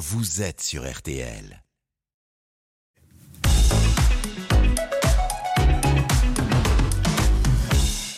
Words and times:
vous 0.00 0.40
êtes 0.40 0.62
sur 0.62 0.90
RTL. 0.90 1.62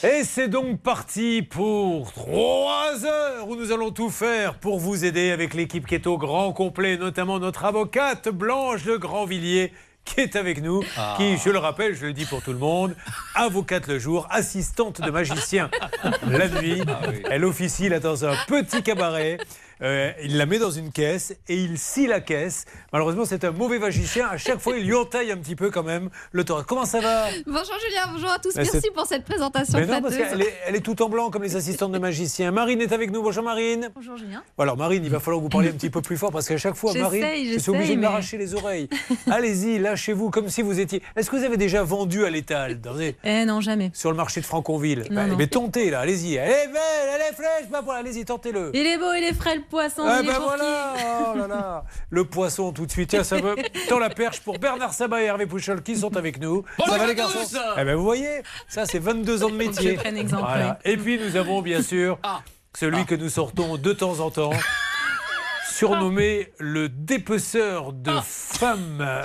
Et 0.05 0.23
c'est 0.23 0.47
donc 0.47 0.81
parti 0.81 1.43
pour 1.43 2.13
trois 2.13 3.05
heures 3.05 3.49
où 3.49 3.57
nous 3.57 3.73
allons 3.73 3.91
tout 3.91 4.11
faire 4.11 4.61
pour 4.61 4.79
vous 4.79 5.05
aider 5.05 5.33
avec 5.33 5.55
l'équipe 5.55 5.85
qui 5.85 5.97
est 5.97 6.07
au 6.07 6.19
grand 6.19 6.53
complet, 6.53 6.97
notamment 6.97 7.41
notre 7.41 7.65
avocate 7.65 8.29
Blanche 8.29 8.85
de 8.85 8.97
Grandvilliers 8.97 9.73
qui 10.05 10.21
est 10.21 10.37
avec 10.37 10.63
nous, 10.63 10.83
qui, 11.17 11.37
je 11.37 11.51
le 11.51 11.59
rappelle, 11.59 11.95
je 11.95 12.07
le 12.07 12.13
dis 12.13 12.25
pour 12.25 12.43
tout 12.43 12.53
le 12.53 12.59
monde, 12.59 12.95
avocate 13.35 13.87
le 13.87 13.99
jour, 13.99 14.27
assistante 14.31 15.01
de 15.01 15.11
magicien 15.11 15.71
la 16.27 16.49
nuit. 16.49 16.83
Elle 17.31 17.45
officie 17.45 17.89
là 17.89 18.01
dans 18.01 18.25
un 18.25 18.35
petit 18.47 18.83
cabaret. 18.83 19.39
Euh, 19.81 20.13
il 20.23 20.37
la 20.37 20.47
met 20.47 20.59
dans 20.59 20.71
une 20.71 20.93
caisse 20.93 21.35
et 21.49 21.57
il 21.57 21.79
scie 21.79 22.07
la 22.07 22.21
caisse. 22.21 22.65
Malheureusement, 22.93 23.25
c'est 23.25 23.45
un 23.45 23.51
mauvais 23.53 23.79
magicien. 23.79 24.29
À 24.29 24.37
chaque 24.37 24.59
fois, 24.61 24.77
il 24.77 24.87
lui 24.87 24.95
entaille 24.95 25.33
un 25.33 25.37
petit 25.39 25.57
peu 25.57 25.71
quand 25.71 25.83
même 25.83 26.11
le 26.33 26.45
torrent. 26.45 26.63
Comment 26.67 26.85
ça 26.85 27.01
va? 27.01 27.27
Bonjour 27.47 27.75
Julien, 27.87 28.03
bonjour 28.13 28.31
à 28.31 28.39
tous. 28.39 28.55
Mais 28.57 28.63
Merci 28.73 28.91
pour 28.95 29.07
cette 29.07 29.25
présentation 29.25 29.79
Mais 29.79 29.87
non, 29.87 30.01
parce 30.03 30.15
flatteuse. 30.15 30.39
qu'elle 30.39 30.47
est, 30.47 30.55
elle 30.67 30.77
est 30.77 30.81
tout 30.81 31.01
en 31.03 31.09
blanc 31.09 31.31
comme 31.31 31.43
les 31.43 31.57
assistantes 31.57 31.93
de 31.93 31.99
magiciens. 31.99 32.51
Marine 32.53 32.81
est 32.81 32.93
avec 32.93 33.11
nous. 33.11 33.23
Bonjour 33.23 33.43
Marine. 33.43 33.91
Bonjour 33.95 34.17
Julien. 34.17 34.43
Alors 34.59 34.77
Marine, 34.77 35.05
il 35.05 35.11
va 35.11 35.21
falloir 35.21 35.41
que 35.41 35.45
vous 35.45 35.49
parliez 35.49 35.71
un 35.71 35.73
petit 35.73 35.91
peu 35.91 36.03
plus 36.03 36.17
fort 36.17 36.31
parce 36.31 36.47
qu'à 36.49 36.59
chaque 36.59 36.75
fois, 36.77 36.93
Marine, 36.95 37.25
je 37.55 37.59
suis 37.59 37.71
obligé 37.71 37.95
de 37.97 38.01
mais- 38.01 38.07
m'arracher 38.07 38.39
les 38.39 38.55
oreilles. 38.55 38.89
Allez-y, 39.31 39.79
lâchez-vous 39.79 40.31
comme 40.31 40.49
si 40.49 40.63
vous 40.63 40.79
étiez. 40.81 41.03
Est-ce 41.17 41.31
que 41.31 41.37
vous 41.37 41.45
avez 41.45 41.57
déjà 41.57 41.83
vendu 41.83 42.25
à 42.25 42.31
l'étal 42.31 42.81
dans 42.81 42.95
les- 42.95 43.17
Eh 43.25 43.45
non, 43.45 43.61
jamais. 43.61 43.91
sur 43.95 44.11
le 44.11 44.17
marché 44.17 44.41
de 44.41 44.47
Franconville? 44.47 45.05
Non, 45.11 45.27
non. 45.27 45.37
Mais 45.37 45.47
tentez 45.47 45.91
là, 45.91 46.01
allez-y. 46.01 46.35
Elle 46.37 46.51
est 46.51 46.67
belle, 46.69 47.09
elle 47.15 47.21
est 47.23 47.35
fraîche, 47.35 47.69
bah 47.71 47.81
voilà, 47.85 48.01
allez-y, 48.01 48.25
tentez-le. 48.25 48.71
Il 48.75 48.87
est 48.87 48.99
beau, 48.99 49.13
il 49.17 49.25
est 49.25 49.35
frais 49.35 49.57
le 49.57 49.63
poisson. 49.73 50.03
Ah 50.07 50.23
ben 50.23 50.39
voilà 50.39 50.95
Oh 51.33 51.39
là 51.39 51.47
là 51.49 51.85
Le 52.11 52.25
poisson 52.25 52.73
tout 52.73 52.85
de 52.85 52.91
suite. 52.91 53.09
Tiens, 53.09 53.25
ça 53.25 53.41
veut. 53.41 53.57
Tant 53.89 53.99
la 53.99 54.11
perche 54.11 54.41
pour 54.41 54.59
Bernard 54.59 54.93
Sabat 54.93 55.23
et 55.23 55.25
Hervé 55.25 55.47
Pouchol 55.47 55.83
qui 55.83 55.97
sont 55.97 56.15
avec 56.17 56.39
nous. 56.41 56.63
ça 56.87 56.99
va 56.99 57.07
les 57.07 57.15
garçons 57.15 57.39
Eh 57.79 57.85
ben 57.85 57.97
vous 57.97 58.05
voyez, 58.05 58.43
ça 58.69 58.85
c'est 58.85 58.99
22 58.99 59.45
ans 59.45 59.49
de 59.51 59.57
métier. 59.57 59.93
Je 59.93 60.01
prenne 60.01 60.19
exemple, 60.19 60.45
Voilà. 60.47 60.79
Et 60.85 60.99
puis 60.99 61.19
nous 61.19 61.37
avons 61.37 61.63
bien 61.63 61.81
sûr 61.83 62.19
celui 62.77 63.07
que 63.07 63.15
nous 63.15 63.31
sortons 63.31 63.79
de 63.79 63.93
temps 63.95 64.21
en 64.21 64.31
temps. 64.31 64.51
Surnommé 65.73 66.53
le 66.59 66.91
dépeceur 66.91 67.95
de 67.95 68.13
femmes 68.23 68.99
euh, 69.01 69.25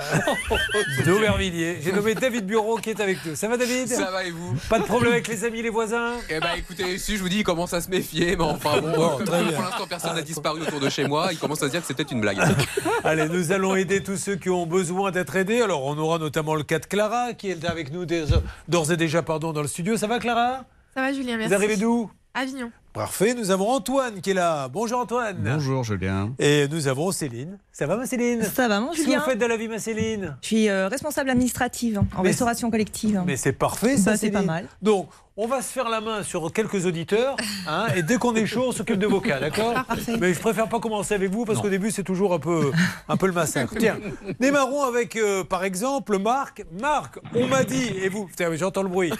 d'Aubervilliers. 1.04 1.78
J'ai 1.82 1.92
nommé 1.92 2.14
David 2.14 2.46
Bureau 2.46 2.76
qui 2.78 2.88
est 2.88 3.00
avec 3.00 3.18
nous. 3.26 3.36
Ça 3.36 3.48
va 3.48 3.58
David? 3.58 3.86
Ça 3.88 4.10
va 4.10 4.24
et 4.24 4.30
vous? 4.30 4.54
Pas 4.70 4.78
de 4.78 4.84
problème 4.84 5.12
avec 5.12 5.28
les 5.28 5.44
amis, 5.44 5.60
les 5.60 5.68
voisins? 5.68 6.14
Eh 6.30 6.40
ben 6.40 6.54
écoutez, 6.56 6.96
si 6.96 7.18
je 7.18 7.22
vous 7.22 7.28
dis, 7.28 7.40
il 7.40 7.44
commence 7.44 7.74
à 7.74 7.82
se 7.82 7.90
méfier, 7.90 8.34
mais 8.34 8.44
enfin 8.44 8.80
bon, 8.80 9.18
très 9.24 9.44
pour 9.52 9.62
l'instant 9.62 9.86
personne 9.86 10.14
n'a 10.14 10.22
disparu 10.22 10.62
autour 10.62 10.80
de 10.80 10.88
chez 10.88 11.06
moi, 11.06 11.28
il 11.32 11.38
commence 11.38 11.62
à 11.62 11.66
se 11.66 11.70
dire 11.70 11.82
que 11.82 11.86
c'était 11.86 12.02
une 12.02 12.22
blague. 12.22 12.38
Allez, 13.04 13.28
nous 13.28 13.52
allons 13.52 13.76
aider 13.76 14.02
tous 14.02 14.16
ceux 14.16 14.36
qui 14.36 14.48
ont 14.48 14.66
besoin 14.66 15.10
d'être 15.10 15.36
aidés. 15.36 15.60
Alors, 15.60 15.84
on 15.84 15.98
aura 15.98 16.18
notamment 16.18 16.54
le 16.54 16.62
cas 16.62 16.78
de 16.78 16.86
Clara 16.86 17.34
qui 17.34 17.50
est 17.50 17.64
avec 17.66 17.92
nous 17.92 18.06
d'ores 18.06 18.90
et 18.90 18.96
déjà 18.96 19.22
pardon, 19.22 19.52
dans 19.52 19.62
le 19.62 19.68
studio. 19.68 19.98
Ça 19.98 20.06
va, 20.06 20.18
Clara? 20.18 20.64
Ça 20.94 21.02
va 21.02 21.12
Julien, 21.12 21.36
merci. 21.36 21.48
Vous 21.48 21.54
arrivez 21.54 21.76
d'où? 21.76 22.10
Avignon. 22.32 22.70
Parfait. 22.98 23.32
Nous 23.32 23.52
avons 23.52 23.70
Antoine 23.70 24.20
qui 24.20 24.32
est 24.32 24.34
là. 24.34 24.66
Bonjour 24.66 24.98
Antoine. 24.98 25.36
Bonjour 25.38 25.84
Julien. 25.84 26.32
Et 26.40 26.66
nous 26.66 26.88
avons 26.88 27.12
Céline. 27.12 27.56
Ça 27.70 27.86
va, 27.86 27.96
ma 27.96 28.06
Céline? 28.06 28.42
Ça 28.42 28.66
va, 28.66 28.80
mon 28.80 28.88
Qu'est-ce 28.88 28.98
que 28.98 29.04
Julien? 29.04 29.18
vous 29.20 29.24
faites 29.30 29.38
de 29.38 29.46
la 29.46 29.56
vie, 29.56 29.68
ma 29.68 29.78
Céline? 29.78 30.36
Je 30.42 30.46
suis 30.48 30.68
euh, 30.68 30.88
responsable 30.88 31.30
administrative 31.30 32.00
en 32.16 32.22
Mais 32.24 32.30
restauration 32.30 32.72
collective. 32.72 33.22
Mais 33.24 33.36
c'est 33.36 33.52
parfait, 33.52 33.96
ça, 33.96 34.10
Bah, 34.10 34.16
c'est 34.16 34.32
pas 34.32 34.42
mal. 34.42 34.66
Donc, 34.82 35.10
on 35.36 35.46
va 35.46 35.62
se 35.62 35.70
faire 35.72 35.88
la 35.88 36.00
main 36.00 36.24
sur 36.24 36.52
quelques 36.52 36.86
auditeurs. 36.86 37.36
hein, 37.68 37.86
et 37.94 38.02
dès 38.02 38.16
qu'on 38.16 38.34
est 38.34 38.46
chaud, 38.46 38.64
on 38.66 38.72
s'occupe 38.72 38.98
de 38.98 39.06
vos 39.06 39.20
cas, 39.20 39.38
d'accord? 39.38 39.74
Mais 40.18 40.34
je 40.34 40.40
préfère 40.40 40.68
pas 40.68 40.80
commencer 40.80 41.14
avec 41.14 41.30
vous 41.30 41.44
parce 41.44 41.60
qu'au 41.60 41.70
début, 41.70 41.92
c'est 41.92 42.02
toujours 42.02 42.34
un 42.34 42.40
peu, 42.40 42.72
un 43.08 43.16
peu 43.16 43.28
le 43.28 43.32
massacre. 43.32 43.74
Tiens, 43.78 43.98
démarrons 44.40 44.82
avec, 44.82 45.14
euh, 45.14 45.44
par 45.44 45.62
exemple, 45.62 46.18
Marc. 46.18 46.64
Marc, 46.80 47.20
on 47.36 47.46
m'a 47.46 47.62
dit, 47.62 47.90
et 48.02 48.08
vous, 48.08 48.28
j'entends 48.54 48.82
le 48.82 48.88
bruit, 48.88 49.12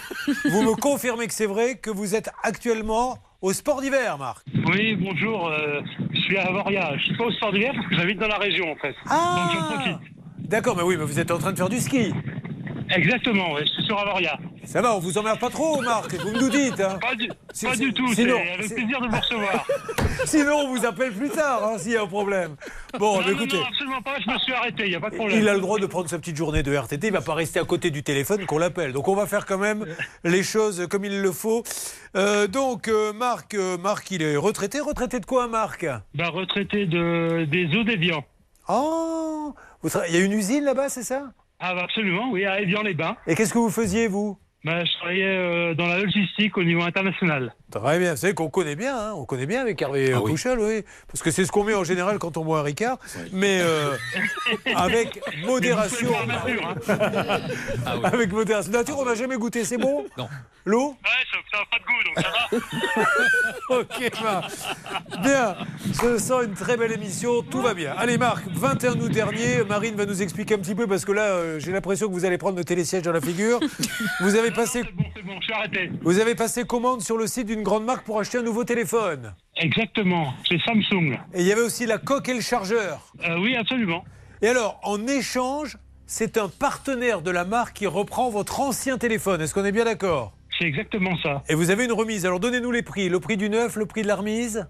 vous 0.51 0.63
me 0.63 0.75
confirmez 0.75 1.29
que 1.29 1.35
c'est 1.35 1.47
vrai 1.47 1.77
que 1.77 1.91
vous 1.91 2.17
êtes 2.17 2.31
actuellement 2.43 3.19
au 3.41 3.53
sport 3.53 3.81
d'hiver, 3.81 4.19
Marc 4.19 4.45
Oui, 4.67 4.97
bonjour. 4.97 5.49
euh, 5.49 5.81
je 6.13 6.21
suis 6.21 6.37
à 6.39 6.47
Avoria. 6.49 6.97
Je 6.99 7.05
suis 7.05 7.17
pas 7.17 7.25
au 7.25 7.31
sport 7.33 7.53
d'hiver 7.53 7.73
parce 7.75 7.87
que 7.89 7.95
j'habite 7.97 8.19
dans 8.19 8.29
la 8.29 8.39
région 8.39 8.71
en 8.73 8.77
fait. 8.77 8.95
Donc 9.05 9.53
j'en 9.53 9.75
profite. 9.75 9.99
D'accord, 10.39 10.77
mais 10.77 10.83
oui, 10.83 10.97
mais 10.99 11.05
vous 11.05 11.19
êtes 11.21 11.31
en 11.31 11.39
train 11.39 11.53
de 11.53 11.57
faire 11.59 11.69
du 11.69 11.79
ski. 11.79 12.13
Exactement, 12.95 13.57
je 13.59 13.65
suis 13.67 13.85
sur 13.85 13.99
Avoria. 13.99 14.39
Ça 14.65 14.81
va, 14.83 14.95
on 14.95 14.99
vous 14.99 15.17
emmerde 15.19 15.39
pas 15.39 15.51
trop, 15.51 15.81
Marc, 15.83 16.15
vous 16.15 16.33
nous 16.33 16.49
dites. 16.49 16.81
hein. 16.81 16.99
Pas 17.01 17.15
du, 17.15 17.29
Si- 17.53 17.67
pas 17.67 17.75
si- 17.75 17.81
du 17.81 17.93
tout, 17.95 18.09
c'est 18.09 18.23
sinon- 18.23 18.37
avec 18.55 18.65
si- 18.67 18.75
plaisir 18.75 19.01
de 19.01 19.09
vous 19.09 19.17
recevoir. 19.17 19.67
Sinon, 20.25 20.57
on 20.57 20.75
vous 20.77 20.85
appelle 20.85 21.13
plus 21.13 21.31
tard, 21.31 21.65
hein, 21.65 21.79
s'il 21.79 21.93
y 21.93 21.97
a 21.97 22.03
un 22.03 22.07
problème. 22.07 22.57
Bon, 22.99 23.19
non, 23.21 23.27
mais 23.27 23.33
écoutez. 23.33 23.57
non, 23.57 23.65
absolument 23.67 24.03
pas, 24.03 24.17
je 24.21 24.31
me 24.31 24.39
suis 24.39 24.53
arrêté, 24.53 24.83
il 24.85 24.91
n'y 24.91 24.97
a 24.97 25.01
pas 25.01 25.11
de 25.11 25.15
problème. 25.17 25.39
Il 25.39 25.49
a 25.49 25.55
le 25.55 25.61
droit 25.61 25.79
de 25.79 25.87
prendre 25.87 26.09
sa 26.09 26.19
petite 26.19 26.37
journée 26.37 26.63
de 26.63 26.75
RTT, 26.75 27.07
il 27.07 27.13
va 27.13 27.21
pas 27.23 27.35
rester 27.35 27.61
à 27.61 27.65
côté 27.65 27.91
du 27.91 28.03
téléphone 28.03 28.45
qu'on 28.45 28.59
l'appelle. 28.59 28.93
Donc 28.93 29.09
on 29.09 29.15
va 29.15 29.27
faire 29.27 29.47
quand 29.47 29.59
même 29.59 29.87
les 30.25 30.43
choses 30.43 30.87
comme 30.91 31.05
il 31.05 31.23
le 31.23 31.33
faut. 31.33 31.63
Euh, 32.17 32.47
donc 32.47 32.89
euh, 32.89 33.13
Marc, 33.13 33.55
euh, 33.55 33.79
Marc, 33.79 34.11
il 34.11 34.23
est 34.23 34.37
retraité. 34.37 34.81
Retraité 34.81 35.21
de 35.21 35.27
quoi, 35.27 35.47
Marc? 35.49 35.87
Bah, 36.15 36.29
retraité 36.29 36.85
de, 36.87 37.45
des 37.47 37.67
eaux 37.77 37.85
d'Evian. 37.85 38.25
Oh 38.69 39.55
vous 39.83 39.89
Il 40.09 40.15
y 40.15 40.19
a 40.19 40.25
une 40.25 40.33
usine 40.33 40.65
là-bas, 40.65 40.89
c'est 40.89 41.05
ça? 41.05 41.23
Ah, 41.61 41.75
bah, 41.75 41.83
absolument, 41.85 42.31
oui, 42.31 42.45
à 42.45 42.61
Evian-les-Bains. 42.61 43.17
Et 43.27 43.35
qu'est-ce 43.35 43.53
que 43.53 43.59
vous 43.59 43.71
faisiez, 43.71 44.07
vous? 44.07 44.39
Bah, 44.65 44.85
je 44.85 44.93
travaillais 44.99 45.25
euh, 45.25 45.75
dans 45.75 45.87
la 45.87 45.99
logistique 45.99 46.57
au 46.57 46.65
niveau 46.65 46.83
international. 46.83 47.55
Très 47.71 47.99
bien, 47.99 48.13
vous 48.13 48.17
savez 48.17 48.33
qu'on 48.33 48.49
connaît 48.49 48.77
bien, 48.77 48.97
hein, 48.97 49.13
on 49.15 49.27
connaît 49.27 49.45
bien 49.45 49.61
avec 49.61 49.81
Hervé 49.83 50.13
Ah 50.15 50.23
oui. 50.23 50.35
Parce 51.07 51.23
que 51.23 51.31
c'est 51.31 51.45
ce 51.45 51.53
qu'on 51.53 51.65
met 51.65 51.75
en 51.75 51.85
général 51.85 52.19
quand 52.19 52.39
on 52.39 52.45
boit 52.45 52.61
un 52.61 52.63
Ricard, 52.63 52.99
mais 53.31 53.61
euh, 53.61 53.95
avec 54.75 55.21
modération. 55.45 56.09
Hein. 56.89 57.39
Avec 58.05 58.33
modération. 58.33 58.73
Nature, 58.73 58.99
on 58.99 59.05
n'a 59.05 59.15
jamais 59.15 59.37
goûté, 59.37 59.65
c'est 59.65 59.77
bon? 59.77 60.07
Non. 60.17 60.29
L'eau? 60.65 60.89
Ouais, 60.89 61.41
ça 61.51 61.59
n'a 61.59 61.65
pas 61.71 61.79
de 61.79 61.85
goût, 61.85 62.03
donc 62.05 62.25
ça 62.25 62.31
va. 62.31 63.79
Ok, 63.81 64.23
Marc. 64.23 65.23
Bien, 65.23 65.57
je 66.03 66.19
sens 66.19 66.45
une 66.45 66.55
très 66.55 66.77
belle 66.77 66.93
émission, 66.93 67.43
tout 67.43 67.63
va 67.63 67.75
bien. 67.75 67.95
Allez, 67.97 68.19
Marc, 68.19 68.45
21 68.49 69.01
août 69.01 69.11
dernier, 69.11 69.65
Marine 69.65 69.95
va 69.95 70.05
nous 70.07 70.21
expliquer 70.23 70.55
un 70.55 70.59
petit 70.59 70.75
peu 70.75 70.87
parce 70.87 71.05
que 71.05 71.13
là, 71.13 71.23
euh, 71.23 71.59
j'ai 71.59 71.73
l'impression 71.73 72.09
que 72.09 72.13
vous 72.13 72.25
allez 72.25 72.39
prendre 72.39 72.57
le 72.57 72.65
télésiège 72.65 73.03
dans 73.03 73.13
la 73.13 73.21
figure. 73.21 73.61
Vous 74.21 74.37
avez 74.37 74.51
passé, 74.51 74.83
C'est 74.85 74.93
bon, 74.93 75.05
c'est 75.15 75.23
bon, 75.23 75.39
je 75.41 75.45
suis 75.45 75.53
arrêté. 75.55 75.91
vous 76.03 76.19
avez 76.19 76.35
passé 76.35 76.65
commande 76.65 77.03
sur 77.03 77.17
le 77.17 77.27
site 77.27 77.47
d'une 77.47 77.58
grande 77.63 77.85
marque 77.85 78.05
pour 78.05 78.21
acheter 78.21 78.39
un 78.39 78.43
nouveau 78.43 78.65
téléphone. 78.65 79.35
Exactement, 79.57 80.33
c'est 80.49 80.61
Samsung. 80.61 81.19
Et 81.35 81.41
il 81.41 81.47
y 81.47 81.53
avait 81.53 81.63
aussi 81.63 81.87
la 81.87 81.99
coque 81.99 82.29
et 82.29 82.35
le 82.35 82.41
chargeur. 82.41 83.13
Euh, 83.29 83.39
oui, 83.39 83.57
absolument. 83.57 84.05
Et 84.43 84.49
alors, 84.49 84.79
en 84.83 85.07
échange, 85.07 85.79
c'est 86.07 86.39
un 86.39 86.49
partenaire 86.49 87.23
de 87.23 87.31
la 87.31 87.45
marque 87.45 87.77
qui 87.77 87.87
reprend 87.87 88.31
votre 88.31 88.61
ancien 88.61 88.99
téléphone. 88.99 89.41
Est-ce 89.41 89.53
qu'on 89.53 89.65
est 89.65 89.73
bien 89.73 89.85
d'accord? 89.85 90.33
C'est 90.59 90.67
exactement 90.67 91.17
ça. 91.23 91.43
Et 91.49 91.55
vous 91.55 91.71
avez 91.71 91.85
une 91.85 91.93
remise. 91.93 92.27
Alors, 92.27 92.41
donnez-nous 92.41 92.73
les 92.73 92.83
prix. 92.83 93.09
Le 93.09 93.21
prix 93.21 93.37
du 93.37 93.49
neuf, 93.49 93.77
le 93.77 93.87
prix 93.87 94.03
de 94.03 94.09
la 94.09 94.17
remise 94.17 94.67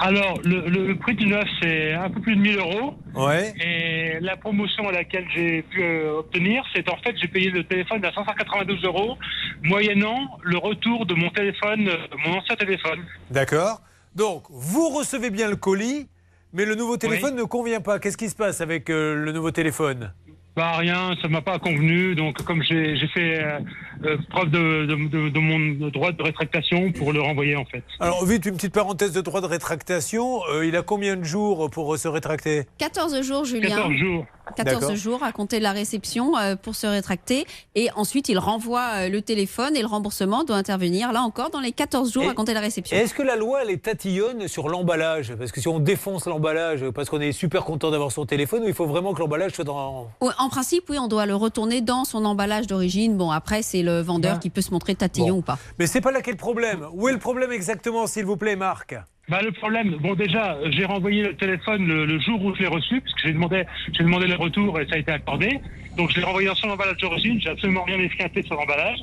Alors, 0.00 0.40
le, 0.44 0.68
le- 0.68 0.86
le 0.88 0.96
prix 0.96 1.14
du 1.14 1.26
neuf, 1.26 1.44
c'est 1.62 1.92
un 1.92 2.10
peu 2.10 2.20
plus 2.20 2.34
de 2.34 2.40
1000 2.40 2.58
euros. 2.58 2.94
Ouais. 3.14 3.54
Et 3.60 4.18
la 4.20 4.36
promotion 4.36 4.88
à 4.88 4.92
laquelle 4.92 5.26
j'ai 5.34 5.62
pu 5.62 5.80
euh, 5.82 6.18
obtenir, 6.18 6.64
c'est 6.74 6.90
en 6.90 6.96
fait, 6.96 7.14
j'ai 7.20 7.28
payé 7.28 7.50
le 7.50 7.62
téléphone 7.64 8.04
à 8.04 8.12
592 8.12 8.82
euros, 8.84 9.16
moyennant 9.62 10.38
le 10.42 10.58
retour 10.58 11.06
de 11.06 11.14
mon 11.14 11.30
téléphone, 11.30 11.88
euh, 11.88 11.96
mon 12.26 12.38
ancien 12.38 12.56
téléphone. 12.56 13.00
D'accord. 13.30 13.80
Donc, 14.14 14.44
vous 14.50 14.88
recevez 14.88 15.30
bien 15.30 15.48
le 15.48 15.56
colis, 15.56 16.08
mais 16.52 16.64
le 16.64 16.74
nouveau 16.74 16.96
téléphone 16.96 17.36
ne 17.36 17.44
convient 17.44 17.80
pas. 17.80 17.98
Qu'est-ce 17.98 18.16
qui 18.16 18.28
se 18.28 18.34
passe 18.36 18.60
avec 18.60 18.90
euh, 18.90 19.14
le 19.14 19.32
nouveau 19.32 19.50
téléphone? 19.50 20.12
Bah 20.56 20.72
rien, 20.78 21.14
ça 21.22 21.28
m'a 21.28 21.40
pas 21.42 21.60
convenu. 21.60 22.16
Donc, 22.16 22.42
comme 22.42 22.64
j'ai 22.64 22.96
j'ai 22.96 23.06
fait 23.08 23.40
euh, 23.40 23.60
euh, 24.04 24.16
preuve 24.30 24.50
de, 24.50 24.86
de- 24.86 25.08
de- 25.08 25.28
de 25.28 25.38
mon 25.38 25.88
droit 25.90 26.12
de 26.12 26.22
rétractation 26.22 26.92
pour 26.92 27.12
le 27.12 27.20
renvoyer, 27.20 27.56
en 27.56 27.64
fait. 27.64 27.82
Alors, 28.00 28.24
vite, 28.24 28.46
une 28.46 28.54
petite 28.56 28.72
parenthèse 28.74 29.12
de 29.12 29.20
droit 29.20 29.40
de 29.40 29.46
rétractation. 29.46 30.40
Euh, 30.52 30.66
il 30.66 30.76
a 30.76 30.82
combien 30.82 31.16
de 31.16 31.24
jours 31.24 31.70
pour 31.70 31.94
euh, 31.94 31.96
se 31.96 32.08
rétracter? 32.08 32.66
14 32.78 33.20
jours, 33.22 33.44
Julien. 33.44 33.68
14 33.68 33.92
jours. 33.94 34.26
14 34.56 34.80
D'accord. 34.80 34.96
jours 34.96 35.22
à 35.22 35.30
compter 35.32 35.58
de 35.58 35.62
la 35.62 35.72
réception 35.72 36.34
euh, 36.38 36.56
pour 36.56 36.74
se 36.74 36.86
rétracter. 36.86 37.44
Et 37.74 37.90
ensuite, 37.96 38.30
il 38.30 38.38
renvoie 38.38 38.86
euh, 38.94 39.08
le 39.10 39.20
téléphone 39.20 39.76
et 39.76 39.80
le 39.82 39.86
remboursement 39.86 40.42
doit 40.44 40.56
intervenir, 40.56 41.12
là 41.12 41.20
encore, 41.22 41.50
dans 41.50 41.60
les 41.60 41.72
14 41.72 42.10
jours 42.12 42.22
Et- 42.24 42.28
à 42.28 42.34
compter 42.34 42.52
de 42.52 42.54
la 42.56 42.62
réception. 42.62 42.96
Est-ce 42.96 43.12
que 43.12 43.22
la 43.22 43.36
loi, 43.36 43.60
elle 43.62 43.70
est 43.70 43.82
tatillonne 43.82 44.48
sur 44.48 44.68
l'emballage? 44.70 45.34
Parce 45.36 45.52
que 45.52 45.60
si 45.60 45.68
on 45.68 45.80
défonce 45.80 46.26
l'emballage 46.26 46.88
parce 46.94 47.10
qu'on 47.10 47.20
est 47.20 47.32
super 47.32 47.64
content 47.64 47.90
d'avoir 47.90 48.10
son 48.10 48.24
téléphone, 48.24 48.62
il 48.66 48.72
faut 48.72 48.86
vraiment 48.86 49.12
que 49.12 49.18
l'emballage 49.20 49.52
soit 49.52 49.64
dans... 49.64 50.08
Ouais, 50.22 50.30
En 50.38 50.48
principe, 50.48 50.84
oui, 50.88 50.98
on 50.98 51.08
doit 51.08 51.26
le 51.26 51.34
retourner 51.34 51.82
dans 51.82 52.04
son 52.04 52.24
emballage 52.24 52.66
d'origine. 52.66 53.16
Bon, 53.18 53.30
après, 53.30 53.60
c'est 53.60 53.82
le 53.88 54.00
vendeur 54.02 54.34
Ouais. 54.34 54.38
qui 54.40 54.50
peut 54.50 54.60
se 54.60 54.70
montrer 54.72 54.94
tatillon 54.94 55.28
Bon. 55.34 55.38
ou 55.38 55.42
pas. 55.42 55.58
Mais 55.78 55.86
c'est 55.86 56.00
pas 56.00 56.12
là 56.12 56.20
qu'est 56.22 56.30
le 56.30 56.36
problème. 56.36 56.84
Où 56.92 57.08
est 57.08 57.12
le 57.12 57.18
problème 57.18 57.50
exactement, 57.52 58.06
s'il 58.06 58.24
vous 58.24 58.36
plaît, 58.36 58.56
Marc? 58.56 58.94
Bah, 59.28 59.40
le 59.42 59.52
problème, 59.52 59.96
bon 60.00 60.14
déjà, 60.14 60.56
j'ai 60.70 60.86
renvoyé 60.86 61.22
le 61.22 61.36
téléphone 61.36 61.86
le, 61.86 62.06
le 62.06 62.18
jour 62.18 62.42
où 62.42 62.54
je 62.54 62.60
l'ai 62.62 62.66
reçu, 62.66 63.00
parce 63.02 63.12
que 63.14 63.20
j'ai 63.28 63.32
demandé, 63.34 63.64
j'ai 63.92 64.02
demandé 64.02 64.26
le 64.26 64.36
retour 64.36 64.80
et 64.80 64.86
ça 64.88 64.94
a 64.94 64.98
été 64.98 65.12
accordé. 65.12 65.60
Donc 65.98 66.10
je 66.12 66.16
l'ai 66.18 66.24
renvoyé 66.24 66.48
dans 66.48 66.54
son 66.54 66.70
emballage 66.70 66.96
d'origine, 66.96 67.38
j'ai 67.40 67.50
absolument 67.50 67.82
rien 67.84 67.98
esquinté 67.98 68.42
sur 68.44 68.54
l'emballage. 68.54 68.98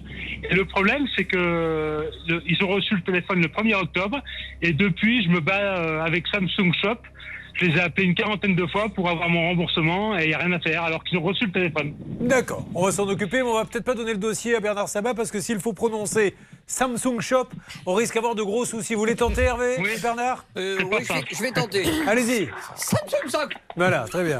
Et 0.50 0.56
le 0.56 0.66
problème, 0.66 1.06
c'est 1.16 1.26
que 1.26 2.10
le- 2.28 2.42
ils 2.48 2.64
ont 2.64 2.70
reçu 2.70 2.96
le 2.96 3.02
téléphone 3.02 3.40
le 3.42 3.50
1er 3.50 3.76
octobre, 3.76 4.20
et 4.64 4.72
depuis, 4.74 5.24
je 5.24 5.30
me 5.30 5.42
bats 5.42 5.54
euh, 5.78 6.04
avec 6.04 6.26
Samsung 6.28 6.72
Shop 6.82 6.98
Je 7.56 7.66
les 7.66 7.78
ai 7.78 7.80
appelés 7.80 8.08
une 8.08 8.16
quarantaine 8.16 8.54
de 8.54 8.66
fois 8.68 8.90
pour 8.90 9.10
avoir 9.10 9.30
mon 9.30 9.50
remboursement 9.50 10.18
et 10.18 10.24
il 10.24 10.28
n'y 10.28 10.34
a 10.34 10.40
rien 10.40 10.52
à 10.52 10.60
faire 10.60 10.84
alors 10.84 11.04
qu'ils 11.06 11.18
ont 11.18 11.22
reçu 11.22 11.46
le 11.46 11.52
téléphone. 11.54 11.94
D'accord, 12.20 12.66
on 12.76 12.84
va 12.84 12.92
s'en 12.92 13.08
occuper, 13.08 13.38
mais 13.38 13.50
on 13.50 13.54
va 13.54 13.64
peut-être 13.64 13.86
pas 13.86 13.94
donner 13.94 14.12
le 14.12 14.20
dossier 14.20 14.56
à 14.56 14.60
Bernard 14.60 14.90
Sabat 14.90 15.14
parce 15.14 15.32
que 15.32 15.40
s'il 15.40 15.60
faut 15.60 15.72
prononcer 15.72 16.36
Samsung 16.68 17.20
Shop, 17.22 17.46
on 17.86 17.94
risque 17.94 18.16
d'avoir 18.16 18.34
de 18.34 18.42
gros 18.42 18.66
soucis. 18.66 18.96
Vous 18.96 19.00
voulez 19.00 19.16
tenter, 19.16 19.44
Hervé 19.44 19.76
Oui. 19.80 19.90
Bernard 20.02 20.46
Euh, 20.58 20.78
oui, 20.80 20.86
je, 20.92 20.98
vais, 20.98 21.04
simple. 21.06 21.28
je 21.32 21.42
vais 21.44 21.52
tenter. 21.52 21.86
Allez-y. 22.08 22.50
Samsung 22.76 23.30
Soc. 23.30 23.54
Voilà, 23.76 24.06
très 24.10 24.24
bien. 24.24 24.40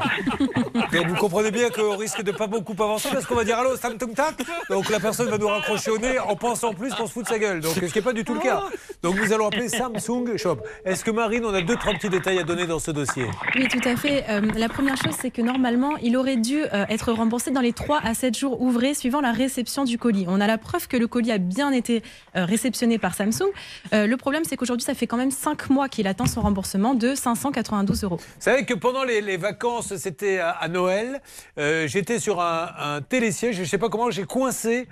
Donc 0.92 1.06
vous 1.06 1.14
comprenez 1.16 1.50
bien 1.52 1.70
qu'on 1.70 1.96
risque 1.96 2.22
de 2.22 2.32
pas 2.32 2.46
beaucoup 2.48 2.72
avancer 2.82 3.08
parce 3.12 3.26
qu'on 3.26 3.34
va 3.36 3.44
dire 3.44 3.58
allô 3.58 3.76
Samsung 3.76 4.12
Tac. 4.14 4.34
Donc 4.70 4.88
la 4.90 4.98
personne 4.98 5.28
va 5.28 5.38
nous 5.38 5.46
raccrocher 5.46 5.90
au 5.92 5.98
nez 5.98 6.18
en 6.18 6.34
pensant 6.34 6.74
plus 6.74 6.92
qu'on 6.94 7.06
se 7.06 7.12
fout 7.12 7.24
de 7.24 7.28
sa 7.28 7.38
gueule. 7.38 7.60
Donc 7.60 7.74
ce 7.74 7.80
qui 7.80 7.98
n'est 7.98 8.02
pas 8.04 8.12
du 8.12 8.24
tout 8.24 8.34
le 8.34 8.40
cas. 8.40 8.64
Donc 9.02 9.16
nous 9.20 9.32
allons 9.32 9.46
appeler 9.46 9.68
Samsung 9.68 10.36
Shop. 10.36 10.58
Est-ce 10.84 11.04
que 11.04 11.12
Marine, 11.12 11.44
on 11.44 11.54
a 11.54 11.62
deux 11.62 11.76
trois 11.76 11.92
petits 11.94 12.08
détails 12.08 12.40
à 12.40 12.42
donner 12.44 12.66
dans 12.66 12.80
ce 12.80 12.90
dossier? 12.90 13.26
Oui, 13.54 13.68
tout 13.68 13.86
à 13.88 13.94
fait. 13.94 14.24
Euh, 14.28 14.40
la 14.56 14.68
première 14.68 14.96
chose, 14.96 15.14
c'est 15.20 15.30
que 15.30 15.42
normalement, 15.42 15.96
il 16.02 16.16
aurait 16.16 16.36
dû 16.38 16.62
euh, 16.62 16.86
être 16.88 17.12
remboursé 17.12 17.52
dans 17.52 17.60
les 17.60 17.72
3 17.72 18.00
à 18.02 18.14
7 18.14 18.36
jours 18.36 18.60
ouvrés 18.60 18.94
suivant 18.94 19.20
la 19.20 19.30
réception 19.32 19.84
du 19.84 19.96
colis. 19.98 20.24
On 20.28 20.40
a 20.40 20.46
la 20.48 20.58
preuve 20.58 20.88
que 20.88 20.96
le 20.96 21.06
colis 21.06 21.30
a 21.30 21.38
bien 21.38 21.70
été 21.72 21.98
euh, 21.98 22.00
réceptionné 22.34 22.98
par 22.98 23.14
Samsung. 23.14 23.50
Euh, 23.92 24.06
le 24.06 24.16
problème, 24.16 24.44
c'est 24.44 24.56
qu'aujourd'hui, 24.56 24.84
ça 24.84 24.94
fait 24.94 25.06
quand 25.06 25.16
même 25.16 25.30
5 25.30 25.70
mois 25.70 25.88
qu'il 25.88 26.06
attend 26.06 26.26
son 26.26 26.40
remboursement 26.42 26.94
de 26.94 27.14
592 27.14 28.04
euros. 28.04 28.16
Vous 28.16 28.24
savez 28.38 28.64
que 28.64 28.74
pendant 28.74 29.04
les, 29.04 29.20
les 29.20 29.36
vacances, 29.36 29.96
c'était 29.96 30.38
à, 30.38 30.50
à 30.50 30.68
Noël, 30.68 31.20
euh, 31.58 31.86
j'étais 31.86 32.18
sur 32.18 32.40
un, 32.40 32.68
un 32.78 33.00
télésiège, 33.00 33.56
je 33.56 33.60
ne 33.62 33.66
sais 33.66 33.78
pas 33.78 33.88
comment, 33.88 34.10
j'ai 34.10 34.24
coincé 34.24 34.88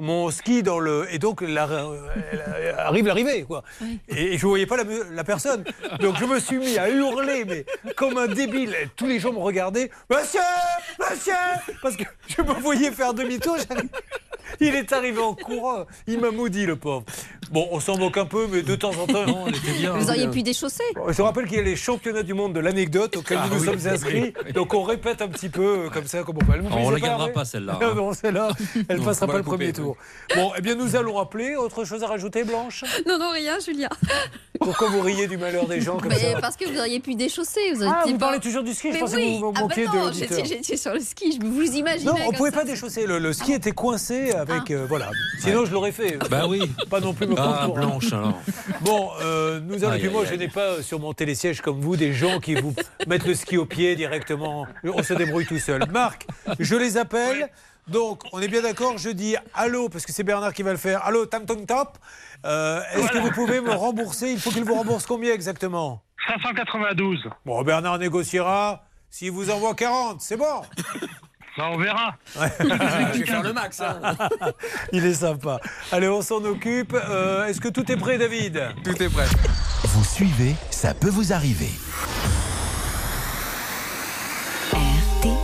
mon 0.00 0.30
ski 0.30 0.62
dans 0.62 0.78
le 0.78 1.12
et 1.12 1.18
donc 1.18 1.40
la, 1.40 1.68
arrive 2.78 3.06
l'arrivée 3.08 3.42
quoi. 3.42 3.64
Et 4.08 4.38
je 4.38 4.46
voyais 4.46 4.64
pas 4.66 4.76
la, 4.76 4.84
la 5.12 5.24
personne. 5.24 5.64
Donc 6.00 6.16
je 6.20 6.24
me 6.24 6.38
suis 6.38 6.56
mis 6.58 6.78
à 6.78 6.88
hurler 6.88 7.44
mais 7.44 7.66
comme 7.96 8.16
un 8.16 8.28
débile. 8.28 8.72
Tous 8.94 9.06
les 9.06 9.18
gens 9.18 9.32
me 9.32 9.40
regardaient 9.40 9.90
monsieur! 10.08 10.38
Monsieur! 11.00 11.32
Parce 11.82 11.96
que 11.96 12.04
je 12.28 12.42
me 12.42 12.52
voyais 12.60 12.92
faire 12.92 13.12
demi-tour 13.12 13.56
il 14.60 14.74
est 14.74 14.92
arrivé 14.92 15.20
en 15.20 15.34
courant 15.34 15.84
il 16.06 16.18
m'a 16.20 16.30
maudit 16.30 16.66
le 16.66 16.76
pauvre 16.76 17.04
bon 17.52 17.66
on 17.70 17.80
s'en 17.80 17.96
moque 17.98 18.16
un 18.18 18.26
peu 18.26 18.46
mais 18.50 18.62
de 18.62 18.74
temps 18.76 18.90
en 18.90 19.06
temps 19.06 19.26
Non, 19.26 19.46
elle 19.46 19.56
était 19.56 19.72
bien. 19.72 19.92
Vous 19.96 20.08
auriez 20.08 20.28
pu 20.28 20.42
déchausser. 20.42 20.84
je 21.08 21.22
rappelle 21.22 21.46
qu'il 21.46 21.56
y 21.56 21.60
a 21.60 21.64
les 21.64 21.76
championnats 21.76 22.22
du 22.22 22.34
monde 22.34 22.52
de 22.54 22.60
l'anecdote 22.60 23.16
auxquels 23.16 23.38
nous 23.50 23.58
nous 23.58 23.64
sommes 23.64 23.86
inscrits. 23.92 24.32
Donc 24.54 24.74
on 24.74 24.82
répète 24.82 25.22
un 25.22 25.28
petit 25.28 25.48
peu 25.48 25.86
euh, 25.86 25.90
comme 25.90 26.06
ça, 26.06 26.22
comme 26.22 26.36
on 26.36 26.40
peut. 26.44 26.52
Ah, 26.54 26.58
on 26.72 26.88
plaisait 26.88 26.90
la 26.92 27.00
gardera 27.00 27.28
pas, 27.28 27.44
celle-là, 27.44 27.78
Non, 27.80 27.86
hein. 27.88 27.94
non, 27.94 28.12
celle-là, 28.12 28.48
elle 28.88 28.98
Non, 28.98 29.04
passera 29.04 29.26
on 29.26 29.30
pas 29.30 29.36
le 29.38 29.42
premier 29.42 29.72
tour. 29.72 29.96
Bon, 30.34 30.52
eh 30.56 30.60
bien 30.60 30.74
nous 30.74 30.96
allons 30.96 31.18
appeler. 31.18 31.56
Autre 31.56 31.84
chose 31.84 32.02
à 32.02 32.06
rajouter, 32.06 32.44
Blanche? 32.44 32.84
Non, 33.06 33.18
non, 33.18 33.30
rien, 33.32 33.58
Julia. 33.64 33.88
Pourquoi 34.60 34.88
vous 34.88 35.00
riez 35.00 35.26
du 35.28 35.36
malheur 35.36 35.66
des 35.66 35.80
gens 35.80 35.98
comme 35.98 36.08
Mais 36.08 36.32
ça? 36.32 36.40
parce 36.40 36.56
que 36.56 36.68
vous 36.68 36.78
auriez 36.78 37.00
pu 37.00 37.14
déchausser. 37.14 37.72
Vous 37.74 37.84
Ah, 37.84 38.00
étiez 38.00 38.12
vous 38.12 38.18
pas- 38.18 38.26
parlez 38.26 38.40
toujours 38.40 38.62
du 38.62 38.74
ski 38.74 38.88
Je 38.88 38.94
Mais 38.94 38.98
pensais 39.00 39.16
oui. 39.16 39.22
que 39.22 39.30
vous 39.30 39.38
vous 39.38 39.48
ah 39.48 39.52
bah 39.54 39.60
moquiez 39.62 39.86
de 39.86 39.92
non, 39.92 40.12
j'étais 40.12 40.44
j'étais 40.44 40.76
sur 40.76 40.92
le 40.92 41.00
ski. 41.00 41.38
Je 41.40 41.46
vous 41.46 41.62
imaginez. 41.62 42.04
Non, 42.10 42.16
on 42.22 42.26
comme 42.26 42.36
pouvait 42.36 42.50
ça. 42.50 42.56
pas 42.58 42.64
déchausser. 42.64 43.06
Le, 43.06 43.18
le 43.18 43.32
ski 43.32 43.52
était 43.52 43.72
coincé 43.72 44.34
avec. 44.38 44.70
euh, 44.70 44.86
voilà. 44.88 45.10
Sinon, 45.38 45.64
je 45.66 45.72
l'aurais 45.72 45.92
fait. 45.92 46.18
Bah 46.30 46.46
oui. 46.48 46.60
Pas 46.90 47.00
non 47.00 47.12
plus 47.14 47.26
me 47.26 47.34
Ah, 47.38 47.62
pour 47.66 47.74
Blanche, 47.74 48.12
alors. 48.12 48.38
Bon, 48.80 49.10
euh, 49.20 49.60
nous 49.60 49.84
allons. 49.84 49.92
Aïe, 49.94 50.00
puis 50.00 50.08
moi, 50.10 50.22
aïe, 50.22 50.28
je 50.30 50.34
n'ai 50.34 50.48
pas 50.48 50.60
euh, 50.78 50.82
sur 50.82 50.98
mon 51.00 51.12
télésiège 51.12 51.60
comme 51.60 51.80
vous 51.80 51.96
des 51.96 52.12
gens 52.12 52.40
qui 52.40 52.54
vous 52.54 52.74
mettent 53.06 53.26
le 53.26 53.34
ski 53.34 53.56
au 53.56 53.66
pied 53.66 53.96
directement. 53.96 54.66
On 54.84 55.02
se 55.02 55.14
débrouille 55.14 55.46
tout 55.46 55.58
seul. 55.58 55.82
Marc, 55.90 56.26
je 56.58 56.74
les 56.76 56.96
appelle. 56.96 57.48
Donc, 57.88 58.22
on 58.32 58.40
est 58.40 58.48
bien 58.48 58.60
d'accord. 58.62 58.98
Je 58.98 59.08
dis 59.08 59.34
allô 59.54 59.88
parce 59.88 60.04
que 60.04 60.12
c'est 60.12 60.22
Bernard 60.22 60.52
qui 60.52 60.62
va 60.62 60.72
le 60.72 60.76
faire. 60.78 61.04
Allô, 61.06 61.24
tam 61.26 61.46
tom 61.46 61.64
top. 61.64 61.96
Euh, 62.44 62.80
Est-ce 62.94 63.08
que 63.12 63.18
vous 63.18 63.30
pouvez 63.30 63.60
me 63.60 63.72
rembourser? 63.72 64.30
Il 64.30 64.38
faut 64.38 64.50
qu'il 64.50 64.64
vous 64.64 64.74
rembourse 64.74 65.06
combien 65.06 65.32
exactement? 65.32 66.02
592. 66.28 67.30
Bon, 67.46 67.62
Bernard 67.62 67.98
négociera. 67.98 68.84
S'il 69.10 69.30
vous 69.32 69.48
envoie 69.50 69.74
40, 69.74 70.20
c'est 70.20 70.36
bon. 70.36 70.44
Bah, 71.58 71.70
on 71.72 71.76
verra. 71.76 72.14
Je 72.36 73.18
vais 73.18 73.26
faire 73.26 73.42
le 73.42 73.52
max. 73.52 73.80
hein. 73.80 74.00
Il 74.92 75.04
est 75.04 75.14
sympa. 75.14 75.58
Allez, 75.90 76.08
on 76.08 76.22
s'en 76.22 76.44
occupe. 76.44 76.94
Euh, 76.94 77.46
Est-ce 77.46 77.60
que 77.60 77.68
tout 77.68 77.90
est 77.90 77.96
prêt, 77.96 78.16
David? 78.16 78.62
Tout 78.84 79.02
est 79.02 79.08
prêt. 79.08 79.26
Vous 79.82 80.04
suivez, 80.04 80.54
ça 80.70 80.94
peut 80.94 81.10
vous 81.10 81.32
arriver. 81.32 81.70
RTL. 84.72 85.34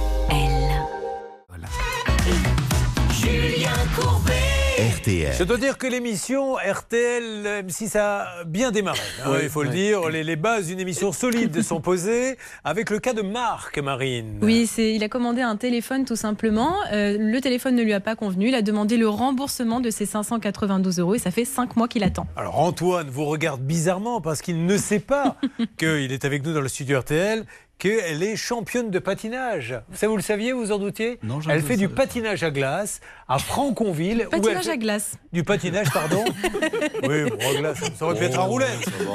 Je 5.06 5.44
dois 5.44 5.58
dire 5.58 5.76
que 5.76 5.86
l'émission 5.86 6.54
RTL, 6.54 7.42
même 7.42 7.70
si 7.70 7.88
ça 7.88 8.22
a 8.22 8.44
bien 8.44 8.70
démarré, 8.70 8.98
hein, 9.24 9.30
Oui, 9.32 9.38
il 9.42 9.48
faut 9.48 9.62
le 9.62 9.68
dire, 9.68 10.08
les, 10.08 10.24
les 10.24 10.36
bases 10.36 10.68
d'une 10.68 10.80
émission 10.80 11.12
solide 11.12 11.62
sont 11.62 11.80
posées, 11.80 12.38
avec 12.64 12.90
le 12.90 12.98
cas 12.98 13.12
de 13.12 13.22
Marc, 13.22 13.78
Marine. 13.78 14.38
Oui, 14.42 14.70
il 14.78 15.02
a 15.04 15.08
commandé 15.08 15.42
un 15.42 15.56
téléphone 15.56 16.04
tout 16.04 16.16
simplement. 16.16 16.74
Euh, 16.92 17.16
le 17.18 17.40
téléphone 17.40 17.74
ne 17.74 17.82
lui 17.82 17.92
a 17.92 18.00
pas 18.00 18.16
convenu. 18.16 18.48
Il 18.48 18.54
a 18.54 18.62
demandé 18.62 18.96
le 18.96 19.08
remboursement 19.08 19.80
de 19.80 19.90
ses 19.90 20.06
592 20.06 20.98
euros 20.98 21.14
et 21.14 21.18
ça 21.18 21.30
fait 21.30 21.44
5 21.44 21.76
mois 21.76 21.88
qu'il 21.88 22.04
attend. 22.04 22.26
Alors 22.36 22.58
Antoine 22.58 23.08
vous 23.10 23.26
regarde 23.26 23.60
bizarrement 23.60 24.20
parce 24.20 24.40
qu'il 24.40 24.64
ne 24.64 24.76
sait 24.76 25.00
pas 25.00 25.36
qu'il 25.78 26.12
est 26.12 26.24
avec 26.24 26.44
nous 26.44 26.54
dans 26.54 26.60
le 26.60 26.68
studio 26.68 27.00
RTL, 27.00 27.44
qu'elle 27.84 28.22
est 28.22 28.34
championne 28.36 28.90
de 28.90 28.98
patinage. 28.98 29.74
Ça, 29.92 30.08
vous 30.08 30.16
le 30.16 30.22
saviez, 30.22 30.52
vous 30.54 30.72
en 30.72 30.78
doutiez 30.78 31.18
Non, 31.22 31.38
Elle 31.50 31.60
fait 31.62 31.76
du 31.76 31.90
patinage 31.90 32.42
à 32.42 32.50
glace 32.50 33.00
à 33.28 33.38
Franconville. 33.38 34.22
elle 34.22 34.28
Patinage 34.28 34.64
fait- 34.64 34.70
à 34.70 34.76
glace. 34.78 35.12
Du 35.34 35.44
patinage, 35.44 35.90
pardon. 35.92 36.24
oui, 37.02 37.24
bon, 37.28 37.36
à 37.50 37.54
glace, 37.60 37.78
ça 37.98 38.04
aurait 38.06 38.14
pu 38.18 38.24
être 38.24 38.38
à 38.38 38.42
roulette. 38.44 38.70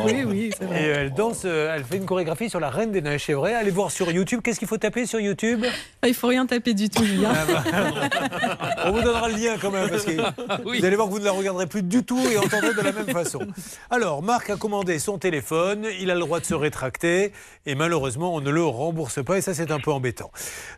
Oui, 0.05 0.23
oui, 0.25 0.51
c'est 0.55 0.65
Et 0.65 0.67
vrai. 0.67 0.81
elle 0.83 1.13
danse, 1.13 1.41
euh, 1.45 1.73
elle 1.75 1.83
fait 1.83 1.97
une 1.97 2.05
chorégraphie 2.05 2.49
sur 2.49 2.59
la 2.59 2.69
Reine 2.69 2.91
des 2.91 3.01
Neiges, 3.01 3.23
c'est 3.25 3.33
vrai. 3.33 3.55
Allez 3.55 3.71
voir 3.71 3.89
sur 3.89 4.11
YouTube. 4.11 4.41
Qu'est-ce 4.43 4.59
qu'il 4.59 4.67
faut 4.67 4.77
taper 4.77 5.05
sur 5.07 5.19
YouTube? 5.19 5.65
Ah, 6.03 6.07
Il 6.07 6.13
faut 6.13 6.27
rien 6.27 6.45
taper 6.45 6.73
du 6.75 6.89
tout, 6.89 7.03
Julien. 7.03 7.33
On 8.85 8.91
vous 8.91 9.01
donnera 9.01 9.29
le 9.29 9.35
lien 9.35 9.55
quand 9.59 9.71
même, 9.71 9.89
parce 9.89 10.05
que 10.05 10.11
vous 10.63 10.85
allez 10.85 10.95
voir 10.95 11.07
que 11.07 11.13
vous 11.13 11.19
ne 11.19 11.25
la 11.25 11.31
regarderez 11.31 11.67
plus 11.67 11.83
du 11.83 12.03
tout 12.03 12.19
et 12.31 12.37
entendrez 12.37 12.73
de 12.73 12.81
la 12.81 12.91
même 12.91 13.09
façon. 13.09 13.39
Alors, 13.89 14.21
Marc 14.21 14.49
a 14.49 14.55
commandé 14.57 14.99
son 14.99 15.17
téléphone, 15.17 15.85
il 15.99 16.11
a 16.11 16.13
le 16.13 16.19
droit 16.19 16.39
de 16.39 16.45
se 16.45 16.53
rétracter, 16.53 17.31
et 17.65 17.75
malheureusement, 17.75 18.35
on 18.35 18.41
ne 18.41 18.49
le 18.49 18.58
rembourse 18.61 19.23
pas, 19.23 19.37
et 19.37 19.41
ça, 19.41 19.53
c'est 19.53 19.71
un 19.71 19.79
peu 19.79 19.91
embêtant. 19.91 20.31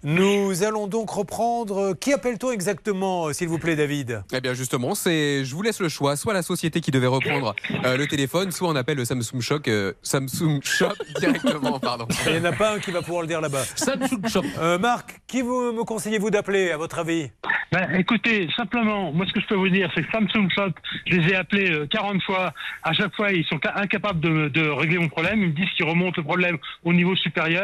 Nous 0.04 0.64
allons 0.64 0.88
donc 0.88 1.10
reprendre. 1.10 1.94
Qui 2.00 2.14
appelle-t-on 2.14 2.52
exactement, 2.52 3.28
euh, 3.28 3.34
s'il 3.34 3.48
vous 3.48 3.60
plaît, 3.60 3.76
David? 3.76 4.24
Eh 4.34 4.42
bien 4.42 4.54
justement, 4.54 4.96
c'est, 4.96 5.46
je 5.46 5.56
vous 5.56 5.62
laisse 5.62 5.80
le 5.80 5.90
choix, 5.90 6.16
soit 6.16 6.34
la 6.34 6.42
société 6.42 6.82
qui 6.82 6.92
devait 6.92 7.08
reprendre 7.08 7.56
euh, 7.86 7.98
le 7.98 8.08
téléphone, 8.08 8.52
soit 8.52 8.70
on 8.70 8.76
appelle 8.76 8.98
le 8.98 9.06
Samsung 9.06 9.42
Shop, 9.42 9.60
euh, 9.68 9.94
Samsung 10.02 10.60
Shop 10.64 10.94
directement, 11.20 11.80
pardon. 11.80 12.08
Il 12.28 12.34
n'y 12.34 12.40
en 12.40 12.46
a 12.46 12.54
pas 12.54 12.76
un 12.76 12.80
qui 12.80 12.92
va 12.92 13.02
pouvoir 13.02 13.22
le 13.22 13.28
dire 13.28 13.42
là-bas. 13.42 13.64
Samsung 13.76 14.28
Shop. 14.28 14.44
Euh, 14.60 14.78
Marc, 14.78 15.20
qui 15.28 15.42
vous, 15.42 15.72
me 15.74 15.84
conseillez-vous 15.84 16.30
d'appeler, 16.30 16.72
à 16.72 16.78
votre 16.78 17.00
avis? 17.00 17.30
Ben, 17.72 17.88
écoutez, 17.98 18.50
simplement, 18.56 19.12
moi 19.14 19.26
ce 19.28 19.34
que 19.34 19.40
je 19.42 19.48
peux 19.48 19.56
vous 19.56 19.70
dire, 19.70 19.90
c'est 19.96 20.04
que 20.04 20.12
Samsung 20.12 20.50
Shop, 20.54 20.72
je 21.08 21.16
les 21.18 21.30
ai 21.32 21.36
appelés 21.36 21.72
euh, 21.72 21.88
40 21.88 22.22
fois. 22.24 22.54
À 22.84 22.92
chaque 22.94 23.16
fois, 23.16 23.32
ils 23.32 23.46
sont 23.46 23.60
ca- 23.64 23.74
incapables 23.78 24.20
de, 24.20 24.50
de 24.50 24.68
régler 24.68 24.98
mon 24.98 25.08
problème. 25.10 25.40
Ils 25.42 25.50
me 25.50 25.54
disent 25.54 25.70
qu'ils 25.78 25.86
remontent 25.86 26.16
le 26.18 26.24
problème 26.24 26.58
au 26.84 26.92
niveau 26.94 27.16
supérieur. 27.16 27.61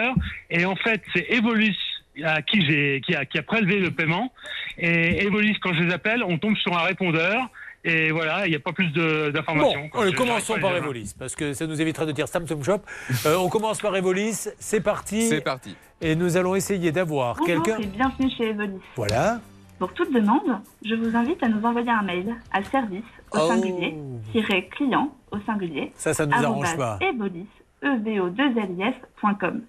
Et 0.50 0.66
en 0.66 0.76
fait, 0.76 1.02
c'est 1.14 1.26
Evolus 1.30 1.76
à 2.24 2.42
qui 2.42 2.66
j'ai 2.66 3.02
qui 3.06 3.16
a, 3.16 3.26
qui 3.26 3.38
a 3.38 3.44
prélevé 3.44 3.80
le 3.80 3.92
paiement. 3.92 4.32
Et 4.78 5.24
Evolus, 5.26 5.58
quand 5.62 5.74
je 5.74 5.84
les 5.84 5.94
appelle, 5.94 6.24
on 6.24 6.38
tombe 6.38 6.56
sur 6.58 6.76
un 6.78 6.82
répondeur. 6.84 7.50
Et 7.84 8.12
voilà, 8.12 8.46
il 8.48 8.50
n'y 8.50 8.56
a 8.56 8.60
pas 8.60 8.74
plus 8.74 8.88
de- 8.88 9.26
Bon, 9.28 9.32
d'informations. 9.32 9.88
quoi. 9.90 10.02
allez, 10.02 10.12
Je- 10.12 10.18
commençons 10.18 10.60
par 10.60 10.76
Evolis, 10.76 11.14
parce 11.18 11.36
que 11.36 11.54
ça 11.54 11.66
nous 11.68 11.80
évitera 11.80 12.06
de 12.06 12.12
dire 12.12 12.28
Samsung 12.28 12.62
Shop. 12.64 12.82
Euh, 13.26 13.38
on 13.38 13.48
commence 13.50 13.80
par 13.80 13.96
Evolis, 13.96 14.50
c'est 14.60 14.82
parti. 14.82 15.22
C'est 15.30 15.42
parti. 15.42 15.76
Et 16.02 16.16
nous 16.16 16.36
allons 16.38 16.56
essayer 16.56 16.92
d'avoir 16.92 17.36
Bonjour 17.36 17.46
quelqu'un. 17.64 17.78
et 17.80 17.86
bienvenue 17.86 18.30
chez 18.36 18.50
Evolis. 18.50 18.82
Voilà. 18.98 19.40
Pour 19.80 19.94
toute 19.94 20.12
demande, 20.12 20.60
je 20.84 20.96
vous 20.96 21.16
invite 21.16 21.42
à 21.44 21.48
nous 21.48 21.64
envoyer 21.64 21.90
un 21.92 22.02
mail 22.02 22.36
à 22.52 22.62
service 22.64 23.04
au 23.32 23.38
Oh. 23.40 23.48
singulier, 23.48 23.96
client 24.72 25.14
au 25.32 25.38
singulier, 25.46 25.92
Ça, 25.96 26.14
ça 26.14 26.26
ne 26.26 26.34
nous 26.36 26.44
arrange 26.44 26.76
pas. 26.76 26.98
evolis, 27.00 27.46
evo2lis.com. 27.84 29.62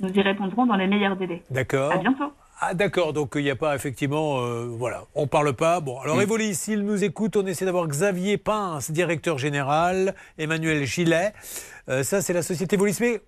Nous 0.00 0.10
y 0.10 0.20
répondrons 0.20 0.66
dans 0.66 0.76
les 0.76 0.86
meilleurs 0.86 1.16
délais. 1.16 1.42
À 1.50 1.54
D'accord. 1.54 1.98
bientôt. 2.00 2.32
Ah, 2.60 2.74
d'accord. 2.74 3.12
Donc, 3.12 3.32
il 3.36 3.42
n'y 3.42 3.50
a 3.50 3.56
pas 3.56 3.74
effectivement. 3.74 4.40
euh, 4.40 4.66
voilà. 4.68 5.04
On 5.14 5.26
parle 5.26 5.52
pas. 5.54 5.80
Bon, 5.80 5.98
alors, 6.00 6.20
Evolis, 6.22 6.54
s'il 6.54 6.80
nous 6.84 7.02
écoute, 7.04 7.36
on 7.36 7.46
essaie 7.46 7.64
d'avoir 7.64 7.86
Xavier 7.86 8.38
Pince, 8.38 8.90
directeur 8.90 9.38
général, 9.38 10.14
Emmanuel 10.38 10.84
Gillet. 10.84 11.32
Euh, 11.88 12.02
ça, 12.02 12.22
c'est 12.22 12.32
la 12.32 12.42
société 12.42 12.76
Evolis. 12.76 12.96
Mais. 13.00 13.20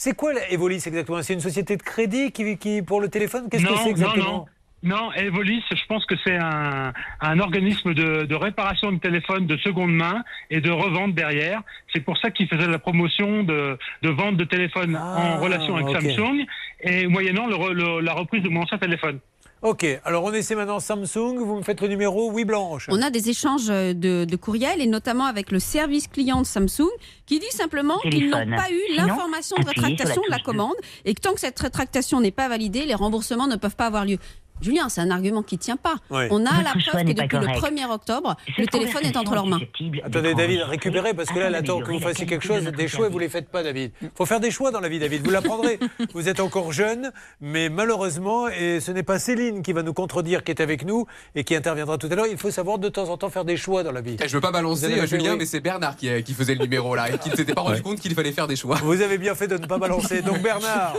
C'est 0.00 0.14
quoi 0.14 0.32
Evolis 0.50 0.76
exactement? 0.86 1.20
C'est 1.22 1.34
une 1.34 1.40
société 1.40 1.76
de 1.76 1.82
crédit 1.82 2.30
qui, 2.30 2.56
qui 2.56 2.82
pour 2.82 3.00
le 3.00 3.08
téléphone? 3.08 3.48
Qu'est-ce 3.50 3.64
que 3.64 3.68
Non, 3.68 3.76
c'est 3.78 3.84
non, 3.84 3.90
exactement? 3.90 4.46
Non, 4.84 5.10
Evolis, 5.14 5.62
je 5.70 5.84
pense 5.88 6.06
que 6.06 6.14
c'est 6.24 6.36
un, 6.36 6.92
un 7.20 7.38
organisme 7.40 7.94
de, 7.94 8.24
de 8.26 8.34
réparation 8.36 8.92
de 8.92 8.98
téléphone 9.00 9.46
de 9.46 9.56
seconde 9.56 9.92
main 9.92 10.22
et 10.50 10.60
de 10.60 10.70
revente 10.70 11.14
derrière. 11.14 11.62
C'est 11.92 12.00
pour 12.00 12.16
ça 12.18 12.30
qu'ils 12.30 12.46
faisaient 12.48 12.68
la 12.68 12.78
promotion 12.78 13.42
de, 13.42 13.76
de 14.02 14.08
vente 14.10 14.36
de 14.36 14.44
téléphone 14.44 14.96
Ah, 14.96 15.34
en 15.36 15.40
relation 15.40 15.74
avec. 15.76 15.88
Samsung 16.00 16.44
et 16.80 17.08
moyennant 17.08 17.46
le 17.48 17.56
re- 17.56 17.72
le- 17.72 18.00
la 18.00 18.12
reprise 18.14 18.42
de 18.44 18.48
mon 18.48 18.62
ancien 18.62 18.78
téléphone. 18.78 19.18
Ok, 19.62 19.84
alors 20.04 20.22
on 20.22 20.32
essaie 20.32 20.54
maintenant 20.54 20.78
Samsung. 20.78 21.38
Vous 21.38 21.56
me 21.56 21.62
faites 21.62 21.80
le 21.80 21.88
numéro, 21.88 22.30
oui, 22.30 22.44
Blanche. 22.44 22.86
On 22.92 23.02
a 23.02 23.10
des 23.10 23.28
échanges 23.30 23.66
de, 23.66 24.24
de 24.24 24.36
courriels 24.36 24.80
et 24.80 24.86
notamment 24.86 25.24
avec 25.24 25.50
le 25.50 25.58
service 25.58 26.06
client 26.06 26.40
de 26.42 26.46
Samsung 26.46 26.86
qui 27.26 27.40
dit 27.40 27.50
simplement 27.50 27.98
qu'ils 27.98 28.30
n'ont 28.30 28.46
pas 28.56 28.70
eu 28.70 28.94
l'information 28.96 29.56
de 29.56 29.66
rétractation 29.66 30.22
de 30.24 30.30
la 30.30 30.38
commande 30.38 30.76
et 31.04 31.14
que 31.14 31.20
tant 31.20 31.34
que 31.34 31.40
cette 31.40 31.58
rétractation 31.58 32.20
n'est 32.20 32.30
pas 32.30 32.48
validée, 32.48 32.84
les 32.86 32.94
remboursements 32.94 33.48
ne 33.48 33.56
peuvent 33.56 33.74
pas 33.74 33.86
avoir 33.86 34.04
lieu. 34.04 34.18
Julien, 34.60 34.88
c'est 34.88 35.00
un 35.00 35.10
argument 35.10 35.42
qui 35.42 35.56
ne 35.56 35.60
tient 35.60 35.76
pas. 35.76 35.94
Oui. 36.10 36.24
On 36.30 36.44
a 36.46 36.62
la 36.62 36.70
preuve 36.70 37.04
que 37.04 37.12
depuis 37.12 37.36
le 37.38 37.46
correct. 37.46 37.60
1er 37.76 37.90
octobre, 37.90 38.36
Cette 38.46 38.58
le 38.58 38.66
téléphone 38.66 39.04
est 39.04 39.16
entre 39.16 39.34
leurs 39.34 39.46
mains. 39.46 39.60
Attendez, 40.04 40.34
David, 40.34 40.62
récupérez 40.62 41.14
parce 41.14 41.28
que 41.30 41.38
là, 41.38 41.46
elle 41.46 41.54
attend 41.54 41.80
que 41.80 41.90
vous 41.90 42.00
fassiez 42.00 42.26
quelque 42.26 42.42
de 42.42 42.54
chose, 42.54 42.64
des 42.64 42.88
choix, 42.88 43.06
et 43.06 43.08
vous 43.10 43.18
service. 43.18 43.20
les 43.20 43.28
faites 43.40 43.48
pas, 43.50 43.62
David. 43.62 43.92
faut 44.16 44.26
faire 44.26 44.40
des 44.40 44.50
choix 44.50 44.70
dans 44.70 44.80
la 44.80 44.88
vie, 44.88 44.98
David. 44.98 45.22
Vous 45.24 45.30
l'apprendrez. 45.30 45.78
vous 46.14 46.28
êtes 46.28 46.40
encore 46.40 46.72
jeune, 46.72 47.12
mais 47.40 47.68
malheureusement, 47.68 48.48
et 48.48 48.80
ce 48.80 48.90
n'est 48.90 49.02
pas 49.02 49.18
Céline 49.18 49.62
qui 49.62 49.72
va 49.72 49.82
nous 49.82 49.94
contredire, 49.94 50.42
qui 50.44 50.50
est 50.52 50.60
avec 50.60 50.84
nous 50.84 51.06
et 51.34 51.44
qui 51.44 51.54
interviendra 51.54 51.98
tout 51.98 52.08
à 52.10 52.14
l'heure. 52.14 52.26
Il 52.26 52.36
faut 52.38 52.50
savoir 52.50 52.78
de 52.78 52.88
temps 52.88 53.08
en 53.08 53.16
temps 53.16 53.30
faire 53.30 53.44
des 53.44 53.56
choix 53.56 53.82
dans 53.82 53.92
la 53.92 54.00
vie. 54.00 54.16
Eh, 54.22 54.28
Je 54.28 54.34
veux 54.34 54.40
pas 54.40 54.50
balancer 54.52 54.86
euh, 54.98 55.06
Julien, 55.06 55.32
oui. 55.32 55.38
mais 55.40 55.46
c'est 55.46 55.60
Bernard 55.60 55.96
qui, 55.96 56.08
euh, 56.08 56.20
qui 56.22 56.34
faisait 56.34 56.54
le 56.54 56.62
numéro 56.62 56.94
là 56.94 57.10
et 57.10 57.18
qui 57.18 57.30
ne 57.30 57.36
s'était 57.36 57.54
pas 57.54 57.60
rendu 57.62 57.82
compte 57.82 58.00
qu'il 58.00 58.14
fallait 58.14 58.32
faire 58.32 58.46
des 58.46 58.56
choix. 58.56 58.76
Vous 58.82 59.00
avez 59.02 59.18
bien 59.18 59.34
fait 59.34 59.46
de 59.48 59.56
ne 59.56 59.66
pas 59.66 59.78
balancer. 59.78 60.22
Donc 60.22 60.38
Bernard, 60.42 60.94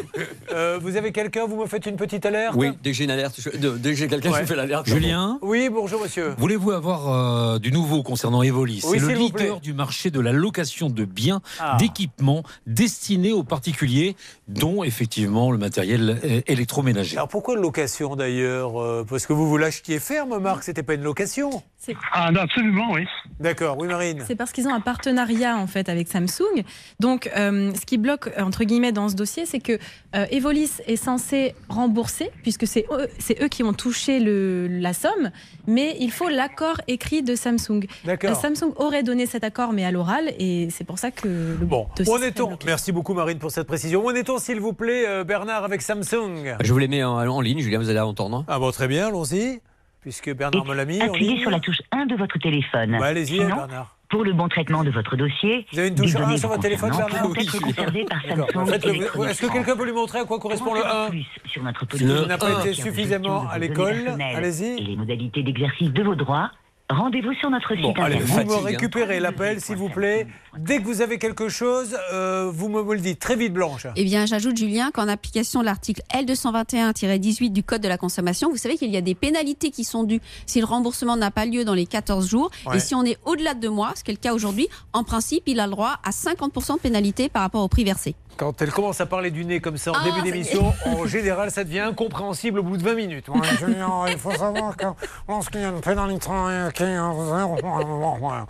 euh, 0.52 0.80
vous 0.82 0.96
avez 0.96 1.12
quelqu'un, 1.12 1.46
vous 1.46 1.58
me 1.62 1.68
faites 1.68 1.86
une 1.86 1.96
petite 1.96 2.26
alerte? 2.26 2.56
Oui, 2.56 2.72
dès 2.82 2.92
que 2.92 2.98
j'ai 2.98 3.04
une 3.06 3.12
alerte, 3.12 3.36
je- 3.40 3.49
de- 3.58 3.78
dès 3.78 3.92
que 3.92 3.96
j'ai 3.96 4.08
quelqu'un, 4.08 4.32
Ouais. 4.32 4.42
je 4.42 4.46
fais 4.46 4.56
l'alerte. 4.56 4.88
Julien, 4.88 5.40
Oui, 5.42 5.70
bonjour 5.72 6.02
monsieur. 6.02 6.34
voulez-vous 6.38 6.72
avoir 6.72 7.10
euh, 7.56 7.60
du 7.60 7.72
nouveau 7.72 8.04
concernant 8.04 8.42
Evolis 8.44 8.82
Oui, 8.86 9.00
C'est 9.00 9.06
le 9.08 9.14
leader 9.14 9.60
du 9.60 9.74
marché 9.74 10.12
de 10.12 10.20
la 10.20 10.32
location 10.32 10.90
de 10.90 11.06
biens, 11.06 11.42
Ah. 11.60 11.78
d'équipements 11.80 12.44
destinés 12.68 13.32
aux 13.34 13.44
particuliers, 13.44 14.16
dont 14.48 14.84
effectivement 14.84 15.52
le 15.52 15.58
matériel 15.58 16.20
euh, 16.24 16.42
électroménager? 16.48 17.16
Alors 17.18 17.28
pourquoi 17.28 17.56
location 17.56 18.16
d'ailleurs 18.16 18.80
Euh, 18.82 19.06
Parce 19.08 19.26
que 19.26 19.34
vous 19.34 19.48
vous 19.50 19.58
l'achetiez 19.58 20.00
ferme, 20.00 20.38
Marc, 20.40 20.64
c'était 20.64 20.84
pas 20.84 20.94
une 20.94 21.04
location. 21.04 21.64
Ah, 22.12 22.32
non, 22.32 22.42
absolument, 22.42 22.92
oui. 22.92 23.06
D'accord, 23.40 23.78
oui 23.80 23.88
Marine. 23.88 24.24
C'est 24.28 24.36
parce 24.36 24.52
qu'ils 24.52 24.68
ont 24.68 24.74
un 24.74 24.82
partenariat 24.82 25.56
en 25.58 25.68
fait 25.68 25.88
avec 25.90 26.08
Samsung. 26.08 26.64
Donc, 27.00 27.30
euh, 27.38 27.72
ce 27.74 27.86
qui 27.86 27.98
bloque 27.98 28.30
entre 28.38 28.64
guillemets 28.66 28.92
dans 28.92 29.08
ce 29.10 29.16
dossier, 29.16 29.46
c'est 29.46 29.60
que 29.60 29.80
euh, 30.16 30.26
Evolis 30.32 30.72
est 30.88 30.98
censé 30.98 31.56
rembourser 31.70 32.32
puisque 32.44 32.68
c'est 32.68 32.86
eux, 32.92 33.48
qui 33.48 33.64
ont 33.64 33.74
touché 33.74 34.20
le, 34.20 34.68
la 34.68 34.94
somme, 34.94 35.32
mais 35.68 35.96
il 36.00 36.12
faut 36.12 36.28
l'accord 36.30 36.82
écrit 36.88 37.24
de 37.24 37.36
Samsung. 37.36 37.84
Euh, 37.84 37.88
D'accord. 38.06 38.36
Samsung 38.36 38.74
aurait 38.76 39.04
donné 39.04 39.26
cet 39.26 39.44
accord, 39.44 39.72
mais 39.72 39.86
à 39.86 39.92
l'oral, 39.92 40.34
et 40.38 40.68
c'est 40.70 40.84
pour 40.84 41.00
ça 41.00 41.12
que 41.12 41.28
le 41.28 41.66
Bon, 41.66 41.88
dossier 41.96 42.28
est-on 42.28 42.48
bloqué. 42.48 42.66
Merci 42.66 42.92
beaucoup 42.92 43.14
Marine 43.14 43.40
pour 43.40 43.52
cette 43.52 43.68
précision. 43.68 44.04
Où 44.04 44.10
en 44.10 44.16
est-on 44.16 44.38
s'il 44.38 44.60
vous 44.60 44.74
plaît 44.74 45.06
euh, 45.08 45.24
Bernard 45.24 45.64
avec 45.64 45.82
Samsung? 45.82 46.56
Je 46.62 46.74
vous 46.74 46.80
les 46.80 46.88
mets 46.88 47.04
en, 47.04 47.26
en 47.28 47.42
ligne, 47.42 47.60
Julien, 47.60 47.80
vous 47.80 47.90
allez 47.90 48.00
entendre. 48.00 48.44
Ah 48.48 48.60
bon 48.60 48.72
très 48.72 48.88
bien, 48.88 49.08
allons-y. 49.08 49.62
Puisque 50.02 50.34
Bernard 50.34 50.66
me 50.66 50.74
l'a 50.74 50.86
mis 50.86 51.02
en 51.02 51.08
Appuyez 51.08 51.40
sur 51.40 51.50
la 51.52 51.60
touche 51.60 51.82
1 51.92 52.06
de 52.06 52.16
votre 52.16 52.40
téléphone. 52.40 52.98
Bah, 53.00 53.08
Allez-y 53.08 53.36
Sinon, 53.38 53.48
Bernard. 53.48 53.96
pour 54.10 54.24
le 54.24 54.32
bon 54.32 54.48
traitement 54.48 54.84
de 54.84 54.92
votre 54.92 55.18
dossier, 55.18 55.66
Vous 55.74 55.80
avez 55.80 55.90
une 55.90 55.96
touche 55.96 56.14
données 56.14 56.36
1 56.36 56.38
sur 56.38 56.50
votre 56.50 56.62
téléphone 56.62 56.92
Bernard 56.92 57.08
être 57.10 58.08
par 58.08 58.26
Electronics 58.26 59.30
Est-ce 59.30 59.42
que 59.42 59.52
quelqu'un 59.52 59.76
peut 59.76 59.86
lui 59.86 59.92
montrer 59.92 60.20
à 60.20 60.26
quoi 60.26 60.40
correspond 60.40 60.74
le 60.74 60.80
en 60.80 60.84
savoir 60.84 61.06
1 61.08 61.10
plus 61.10 61.26
sur 61.48 61.64
notre 61.64 61.86
politique 61.86 62.28
n'a 62.28 62.38
pas 62.38 62.62
été 62.62 62.74
suffisamment 62.74 63.48
à 63.50 63.60
l'école. 63.60 64.16
Allez-y. 64.36 64.80
Et 64.80 64.84
les 64.84 64.96
modalités 64.96 65.44
d'exercice 65.44 65.92
de 65.92 66.04
vos 66.04 66.16
droits, 66.16 66.52
rendez-vous 66.90 67.34
sur 67.34 67.50
notre 67.50 67.76
Bon, 67.76 67.90
site 67.90 68.00
allez, 68.00 68.20
vous 68.20 68.44
me 68.44 68.54
hein. 68.54 68.62
récupérez 68.64 69.20
l'appel, 69.20 69.62
s'il 69.62 69.76
vous 69.76 69.90
plaît. 69.90 70.28
Dès 70.58 70.80
que 70.80 70.84
vous 70.84 71.02
avez 71.02 71.20
quelque 71.20 71.48
chose, 71.50 71.96
euh, 72.12 72.50
vous 72.54 72.70
me, 72.70 72.84
me 72.84 72.96
le 72.96 73.00
dites. 73.00 73.20
Très 73.20 73.36
vite, 73.36 73.54
Blanche. 73.54 73.88
Eh 73.96 74.04
bien, 74.04 74.26
j'ajoute, 74.26 74.58
Julien, 74.58 74.92
qu'en 74.92 75.08
application 75.08 75.60
de 75.62 75.66
l'article 75.66 76.02
L221-18 76.14 77.52
du 77.52 77.64
Code 77.64 77.82
de 77.82 77.88
la 77.88 77.98
consommation, 77.98 78.50
vous 78.50 78.58
savez 78.58 78.78
qu'il 78.78 78.92
y 78.92 78.98
a 78.98 79.02
des 79.02 79.16
pénalités 79.16 79.72
qui 79.72 79.84
sont 79.84 80.04
dues 80.04 80.22
si 80.46 80.60
le 80.60 80.66
remboursement 80.66 81.16
n'a 81.16 81.32
pas 81.32 81.46
lieu 81.46 81.64
dans 81.64 81.74
les 81.76 81.86
14 81.86 82.28
jours. 82.28 82.50
Ouais. 82.66 82.78
Et 82.78 82.80
si 82.80 82.96
on 82.96 83.04
est 83.04 83.18
au-delà 83.26 83.54
de 83.54 83.60
deux 83.60 83.70
mois, 83.70 83.94
ce 83.96 84.04
qui 84.04 84.12
est 84.12 84.16
le 84.16 84.20
cas 84.20 84.34
aujourd'hui, 84.34 84.68
en 84.94 85.04
principe, 85.04 85.44
il 85.48 85.60
a 85.60 85.66
le 85.66 85.72
droit 85.72 86.00
à 86.04 86.10
50% 86.10 86.76
de 86.76 86.80
pénalité 86.80 87.30
par 87.30 87.44
rapport 87.44 87.64
au 87.64 87.68
prix 87.68 87.84
versé. 87.84 88.16
Quand 88.40 88.62
elle 88.62 88.72
commence 88.72 89.02
à 89.02 89.06
parler 89.06 89.32
du 89.32 89.44
nez 89.44 89.60
comme 89.60 89.76
ça 89.76 89.92
en 89.92 89.96
Ah, 89.98 90.06
début 90.06 90.22
d'émission, 90.22 90.74
en 90.86 91.06
général, 91.06 91.52
ça 91.52 91.66
devient 91.66 91.82
incompréhensible 91.82 92.60
au 92.60 92.64
bout 92.64 92.78
de 92.78 92.84
20 92.84 92.94
minutes. 92.96 93.28
Ouais, 93.28 93.42
Julien, 93.60 94.06
il 94.08 94.18
faut 94.18 94.32
savoir 94.32 94.78
que 94.78 94.86
lorsqu'il 95.28 95.60
y 95.60 95.66
a 95.66 95.68
une 95.68 95.82
pénalité 95.82 96.30
qui 96.74 96.84
est 96.84 96.98
Bon, 96.98 97.26
ben, 97.26 98.46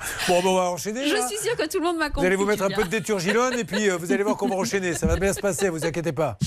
on 0.45 0.55
va 0.55 0.69
enchaîner. 0.69 1.07
Je 1.07 1.15
là. 1.15 1.27
suis 1.27 1.39
sûre 1.39 1.55
que 1.57 1.67
tout 1.67 1.79
le 1.79 1.85
monde 1.85 1.97
m'a 1.97 2.09
compris. 2.09 2.21
Vous 2.21 2.27
allez 2.27 2.35
vous 2.35 2.45
mettre 2.45 2.65
un 2.65 2.69
peu 2.69 2.83
de 2.83 2.89
déturgilone 2.89 3.55
et 3.57 3.63
puis 3.63 3.89
euh, 3.89 3.97
vous 3.97 4.11
allez 4.11 4.21
voir 4.21 4.37
qu'on 4.37 4.47
va 4.49 4.57
enchaîner. 4.57 4.93
Ça 4.93 5.07
va 5.07 5.15
bien 5.15 5.33
se 5.33 5.39
passer, 5.39 5.69
vous 5.69 5.83
inquiétez 5.83 6.11
pas. 6.11 6.37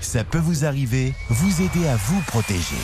Ça 0.00 0.24
peut 0.24 0.38
vous 0.38 0.64
arriver, 0.64 1.12
vous 1.28 1.60
aider 1.60 1.86
à 1.88 1.96
vous 1.96 2.22
protéger. 2.22 2.76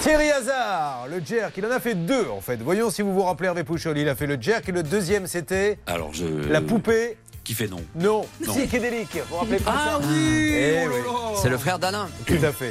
Thierry 0.00 0.30
Hazard, 0.30 1.06
le 1.10 1.22
jerk, 1.24 1.54
il 1.56 1.64
en 1.64 1.70
a 1.70 1.80
fait 1.80 1.94
deux 1.94 2.26
en 2.28 2.42
fait. 2.42 2.56
Voyons 2.62 2.90
si 2.90 3.00
vous 3.00 3.14
vous 3.14 3.22
rappelez 3.22 3.48
Hervé 3.48 3.64
Pouchol. 3.64 3.96
Il 3.96 4.06
a 4.08 4.14
fait 4.14 4.26
le 4.26 4.36
jerk 4.40 4.68
et 4.68 4.72
le 4.72 4.82
deuxième 4.82 5.26
c'était 5.26 5.78
Alors, 5.86 6.12
je... 6.12 6.26
la 6.26 6.60
poupée. 6.60 7.16
Qui 7.44 7.52
fait 7.54 7.68
non 7.68 7.82
Non, 7.94 8.26
Non. 8.46 8.54
psychédélique. 8.54 9.16
Vous 9.16 9.20
vous 9.30 9.36
rappelez 9.36 9.58
pas 9.58 9.74
Ah 9.76 10.00
ça 10.00 10.06
oui 10.08 10.50
Eh 10.54 10.84
oh 10.86 10.90
oui. 10.90 11.38
C'est 11.42 11.50
le 11.50 11.58
frère 11.58 11.78
d'Alain. 11.78 12.08
Tout 12.26 12.38
à 12.42 12.52
fait. 12.52 12.70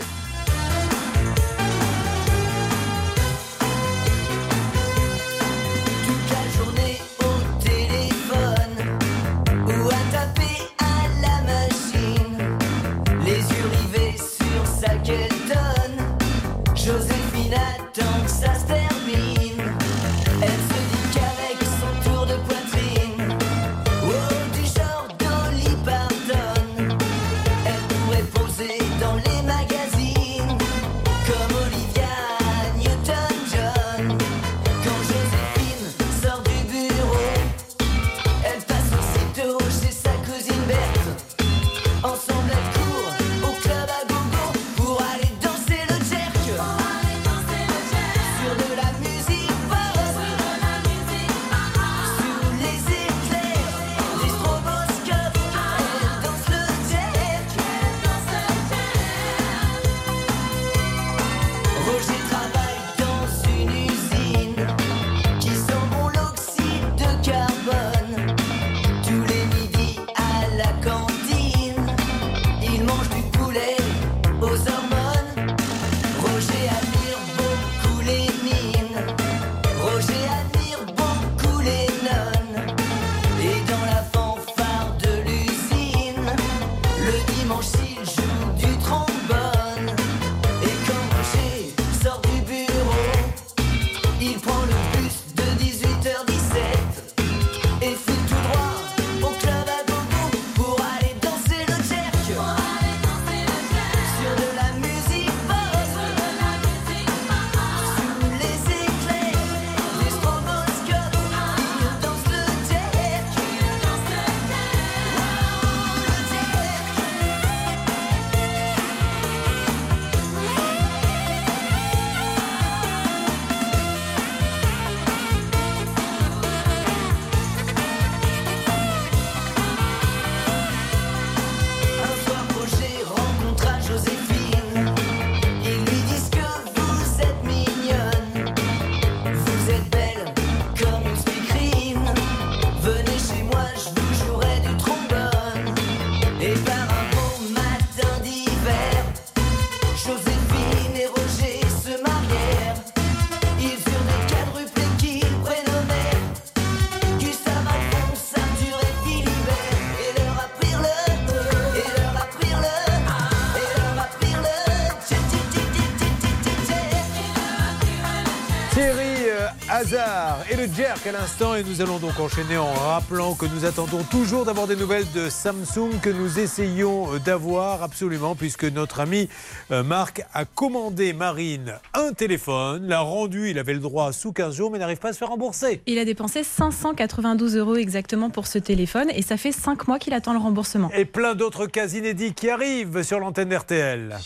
À 171.08 171.12
l'instant. 171.12 171.56
Et 171.56 171.64
nous 171.64 171.82
allons 171.82 172.00
donc 172.00 172.20
enchaîner 172.20 172.58
en 172.58 172.72
rappelant 172.74 173.36
que 173.36 173.46
nous 173.46 173.66
attendons 173.66 174.04
toujours 174.04 174.46
d'avoir 174.46 174.68
des 174.68 174.76
nouvelles 174.76 175.10
de 175.14 175.30
Samsung 175.30 176.00
que 176.02 176.10
nous 176.10 176.40
essayons 176.40 177.18
d'avoir 177.24 177.84
absolument 177.84 178.36
puisque 178.36 178.66
notre 178.66 179.00
ami 179.00 179.30
euh, 179.72 179.84
Marc 179.84 180.26
a 180.34 180.46
commandé 180.46 181.14
Marine 181.14 181.76
un 181.94 182.14
téléphone, 182.14 182.88
l'a 182.88 183.02
rendu, 183.02 183.50
il 183.50 183.60
avait 183.60 183.74
le 183.74 183.80
droit 183.80 184.12
sous 184.12 184.34
15 184.34 184.56
jours 184.56 184.72
mais 184.72 184.80
n'arrive 184.80 184.98
pas 185.00 185.10
à 185.10 185.14
se 185.14 185.20
faire 185.20 185.30
rembourser. 185.30 185.82
Il 185.86 186.00
a 186.00 186.06
dépensé 186.06 186.44
592 186.44 187.56
euros 187.58 187.76
exactement 187.76 188.30
pour 188.30 188.48
ce 188.48 188.58
téléphone 188.58 189.10
et 189.14 189.22
ça 189.22 189.38
fait 189.38 189.52
5 189.52 189.88
mois 189.88 190.00
qu'il 190.00 190.14
attend 190.14 190.34
le 190.34 190.40
remboursement. 190.40 190.90
Et 190.96 191.06
plein 191.06 191.36
d'autres 191.36 191.66
cas 191.66 191.88
inédits 191.88 192.34
qui 192.34 192.50
arrivent 192.50 193.04
sur 193.04 193.20
l'antenne. 193.20 193.54
RTL. 193.54 194.18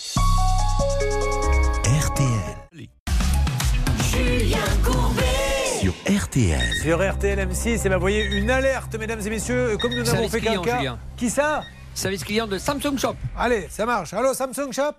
RTL. 6.08 6.74
Sur 6.82 7.00
RTL 7.00 7.38
M6, 7.38 7.86
et 7.86 7.90
ben, 7.90 7.96
vous 7.96 8.02
voyez 8.02 8.24
une 8.24 8.50
alerte, 8.50 8.96
mesdames 8.96 9.20
et 9.20 9.30
messieurs, 9.30 9.78
comme 9.78 9.94
nous 9.94 10.10
avons 10.10 10.30
fait 10.30 10.40
client, 10.40 10.62
quelqu'un. 10.62 10.98
Qui 11.18 11.30
ça? 11.30 11.66
Service 11.94 12.24
client 12.24 12.48
de 12.48 12.58
Samsung 12.58 12.98
Shop. 12.98 13.16
Allez, 13.36 13.68
ça 13.70 13.86
marche. 13.86 14.14
Allô, 14.14 14.34
Samsung 14.34 14.72
Shop? 14.72 14.94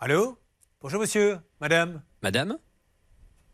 Allô? 0.00 0.36
Bonjour 0.80 1.00
monsieur, 1.00 1.38
madame? 1.60 2.02
Madame? 2.20 2.58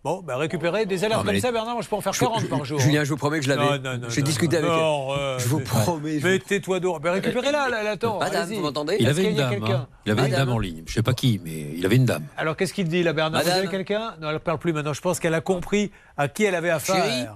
Bon, 0.07 0.23
bah 0.25 0.37
récupérez 0.37 0.87
des 0.87 1.03
alertes 1.03 1.19
Non, 1.19 1.25
mais 1.25 1.27
comme 1.27 1.35
les- 1.35 1.41
ça, 1.41 1.51
Bernard, 1.51 1.75
moi 1.75 1.83
je 1.83 1.89
peux 1.89 1.97
en 1.97 2.01
faire 2.01 2.13
Je- 2.13 2.21
40 2.21 2.41
je- 2.43 2.47
par 2.47 2.65
jour. 2.65 2.79
Julien, 2.79 3.03
je 3.03 3.11
vous 3.11 3.17
promets 3.17 3.41
que 3.41 3.45
je 3.45 3.49
l'avais. 3.49 3.65
Non, 3.81 3.91
non, 3.95 3.99
non, 3.99 4.09
J'ai 4.09 4.21
non, 4.21 4.25
discuté 4.25 4.61
non, 4.61 4.69
avec 4.71 4.81
non, 4.81 5.09
elle. 5.15 5.21
euh, 5.21 5.39
Je 5.41 5.49
vous 5.49 5.59
mais- 5.59 5.65
promets. 5.65 6.39
tais-toi 6.39 6.79
d'eau. 6.79 6.97
Ben 7.01 7.11
récupérez-la, 7.11 7.69
là, 7.69 7.83
là, 7.83 7.91
attends. 7.91 8.21
Madame, 8.21 8.49
vous 8.49 8.61
m'entendez 8.61 8.99
Il 9.01 9.09
avait 9.09 9.25
une 9.31 9.35
dame. 9.37 9.65
hein. 9.65 9.89
Il 10.07 10.13
avait 10.13 10.27
une 10.29 10.35
dame 10.37 10.49
en 10.51 10.61
ligne. 10.61 10.85
Je 10.87 10.93
sais 10.95 11.03
pas 11.03 11.13
qui, 11.13 11.41
mais 11.45 11.73
il 11.77 11.85
avait 11.85 11.97
une 11.97 12.05
dame. 12.05 12.23
Alors 12.37 12.57
qu'est-ce 12.57 12.73
qu'il 12.73 12.87
dit 12.87 13.03
là, 13.03 13.13
Bernard 13.13 13.43
Vous 13.43 13.49
Madame. 13.49 13.63
avez 13.65 13.69
quelqu'un? 13.69 14.15
Non, 14.21 14.29
elle 14.29 14.35
ne 14.35 14.39
parle 14.39 14.59
plus 14.59 14.73
maintenant. 14.73 14.93
Je 14.93 15.01
pense 15.01 15.19
qu'elle 15.19 15.35
a 15.35 15.41
compris 15.41 15.91
à 16.17 16.29
qui 16.29 16.45
elle 16.45 16.55
avait 16.55 16.71
affaire. 16.71 17.05
Chérie. 17.05 17.27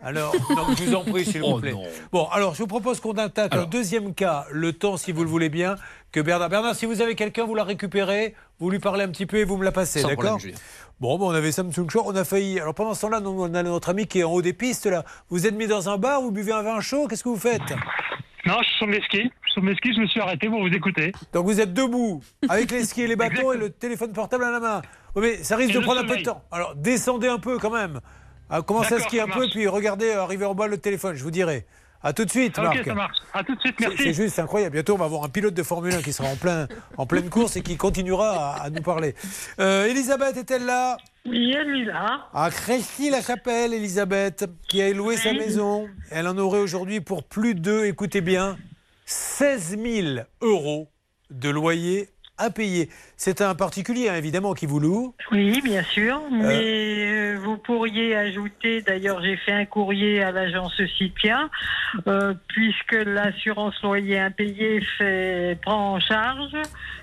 Alors, 0.00 0.32
non, 0.50 0.62
je 0.76 0.84
vous 0.84 0.94
en 0.94 1.02
prie, 1.02 1.24
s'il 1.24 1.40
vous 1.40 1.54
Oh 1.54 1.58
plaît. 1.60 1.74
Bon, 2.12 2.26
alors, 2.32 2.54
je 2.54 2.60
vous 2.60 2.68
propose 2.68 3.00
qu'on 3.00 3.14
attaque 3.14 3.52
un 3.52 3.58
Alors. 3.58 3.66
deuxième 3.68 4.14
cas, 4.14 4.44
le 4.52 4.72
temps, 4.72 4.96
si 4.96 5.10
vous 5.10 5.24
le 5.24 5.28
voulez 5.28 5.48
bien, 5.48 5.74
que 6.12 6.20
Bernard. 6.20 6.48
Bernard, 6.50 6.76
si 6.76 6.86
vous 6.86 7.00
avez 7.00 7.16
quelqu'un, 7.16 7.44
vous 7.44 7.56
la 7.56 7.64
récupérez, 7.64 8.34
vous 8.60 8.70
lui 8.70 8.78
parlez 8.78 9.02
un 9.02 9.08
petit 9.08 9.26
peu 9.26 9.38
et 9.38 9.44
vous 9.44 9.56
me 9.56 9.64
la 9.64 9.72
passez, 9.72 10.02
d'accord? 10.04 10.38
Bon, 11.00 11.16
bon, 11.16 11.28
on 11.28 11.34
avait 11.34 11.52
Samsung 11.52 11.88
Show, 11.88 12.02
on 12.06 12.16
a 12.16 12.24
failli. 12.24 12.58
Alors 12.58 12.74
pendant 12.74 12.92
ce 12.92 13.02
temps-là, 13.02 13.20
on 13.24 13.54
a 13.54 13.62
notre 13.62 13.90
ami 13.90 14.08
qui 14.08 14.18
est 14.18 14.24
en 14.24 14.32
haut 14.32 14.42
des 14.42 14.52
pistes, 14.52 14.86
là. 14.86 15.04
Vous 15.30 15.46
êtes 15.46 15.54
mis 15.54 15.68
dans 15.68 15.88
un 15.88 15.96
bar, 15.96 16.20
vous 16.20 16.32
buvez 16.32 16.50
un 16.50 16.62
vin 16.62 16.80
chaud, 16.80 17.06
qu'est-ce 17.06 17.22
que 17.22 17.28
vous 17.28 17.36
faites? 17.36 17.70
Non, 18.44 18.56
je 18.62 18.68
suis 18.68 18.78
sur 18.78 18.86
mes 18.88 19.00
skis. 19.02 19.22
Je 19.22 19.22
suis 19.22 19.52
sur 19.52 19.62
mes 19.62 19.76
skis, 19.76 19.94
je 19.94 20.00
me 20.00 20.06
suis 20.06 20.20
arrêté 20.20 20.48
pour 20.48 20.60
vous 20.60 20.74
écouter. 20.74 21.12
Donc 21.32 21.44
vous 21.46 21.60
êtes 21.60 21.72
debout, 21.72 22.20
avec 22.48 22.72
les 22.72 22.84
skis 22.84 23.02
et 23.02 23.06
les 23.06 23.14
bâtons 23.14 23.52
et 23.52 23.56
le 23.56 23.70
téléphone 23.70 24.12
portable 24.12 24.42
à 24.42 24.50
la 24.50 24.58
main. 24.58 24.82
Oui, 25.14 25.22
mais 25.22 25.44
ça 25.44 25.54
risque 25.54 25.70
Et 25.70 25.74
de 25.74 25.84
prendre 25.84 26.00
un 26.00 26.04
peu 26.04 26.16
de 26.16 26.22
temps. 26.22 26.42
Alors 26.50 26.74
descendez 26.74 27.28
un 27.28 27.38
peu 27.38 27.58
quand 27.58 27.70
même. 27.70 28.00
Ah, 28.50 28.62
commencez 28.62 28.94
à 28.94 28.98
skier 28.98 29.20
un 29.20 29.26
peu, 29.26 29.40
marche. 29.40 29.52
puis 29.52 29.68
regardez 29.68 30.06
euh, 30.06 30.22
arriver 30.22 30.46
en 30.46 30.54
bas 30.54 30.66
le 30.66 30.78
téléphone, 30.78 31.14
je 31.14 31.22
vous 31.22 31.30
dirai. 31.30 31.64
À 32.02 32.12
tout 32.12 32.24
de 32.24 32.30
suite, 32.30 32.56
Ok, 32.58 32.64
Marc. 32.64 32.84
ça 32.84 32.94
marche. 32.94 33.16
À 33.32 33.42
tout 33.42 33.54
de 33.56 33.60
suite, 33.60 33.74
C'est- 33.78 33.88
merci. 33.88 34.02
C'est 34.04 34.12
juste 34.12 34.38
incroyable. 34.38 34.74
Bientôt, 34.74 34.94
on 34.94 34.98
va 34.98 35.06
avoir 35.06 35.24
un 35.24 35.28
pilote 35.28 35.54
de 35.54 35.62
Formule 35.64 35.94
1 35.94 36.02
qui 36.02 36.12
sera 36.12 36.28
en, 36.28 36.36
plein, 36.36 36.68
en 36.96 37.06
pleine 37.06 37.28
course 37.28 37.56
et 37.56 37.62
qui 37.62 37.76
continuera 37.76 38.54
à, 38.54 38.62
à 38.64 38.70
nous 38.70 38.82
parler. 38.82 39.14
Euh, 39.58 39.86
Elisabeth 39.86 40.36
est-elle 40.36 40.64
là? 40.64 40.96
Oui, 41.26 41.52
elle 41.52 41.80
est 41.80 41.84
là. 41.84 42.28
À 42.32 42.50
Crécy-la-Chapelle, 42.50 43.74
Elisabeth, 43.74 44.46
qui 44.68 44.80
a 44.80 44.92
loué 44.92 45.16
sa 45.16 45.32
maison. 45.32 45.88
Elle 46.10 46.28
en 46.28 46.38
aurait 46.38 46.60
aujourd'hui 46.60 47.00
pour 47.00 47.24
plus 47.24 47.54
de, 47.56 47.84
écoutez 47.84 48.20
bien, 48.20 48.56
16 49.04 49.76
000 49.78 50.18
euros 50.40 50.88
de 51.30 51.50
loyer 51.50 52.08
à 52.38 52.50
payer. 52.50 52.88
C'est 53.16 53.42
un 53.42 53.54
particulier, 53.54 54.08
hein, 54.08 54.14
évidemment, 54.14 54.54
qui 54.54 54.66
vous 54.66 54.80
loue. 54.80 55.14
Oui, 55.32 55.60
bien 55.62 55.82
sûr. 55.82 56.22
Mais 56.30 57.06
euh, 57.06 57.38
vous 57.42 57.56
pourriez 57.56 58.14
ajouter, 58.16 58.80
d'ailleurs, 58.82 59.22
j'ai 59.22 59.36
fait 59.36 59.52
un 59.52 59.64
courrier 59.64 60.22
à 60.22 60.30
l'agence 60.30 60.80
Citia, 60.96 61.50
euh, 62.06 62.34
puisque 62.48 62.92
l'assurance 62.92 63.74
loyer 63.82 64.18
impayé 64.18 64.80
fait, 64.96 65.58
prend 65.62 65.94
en 65.94 66.00
charge. 66.00 66.56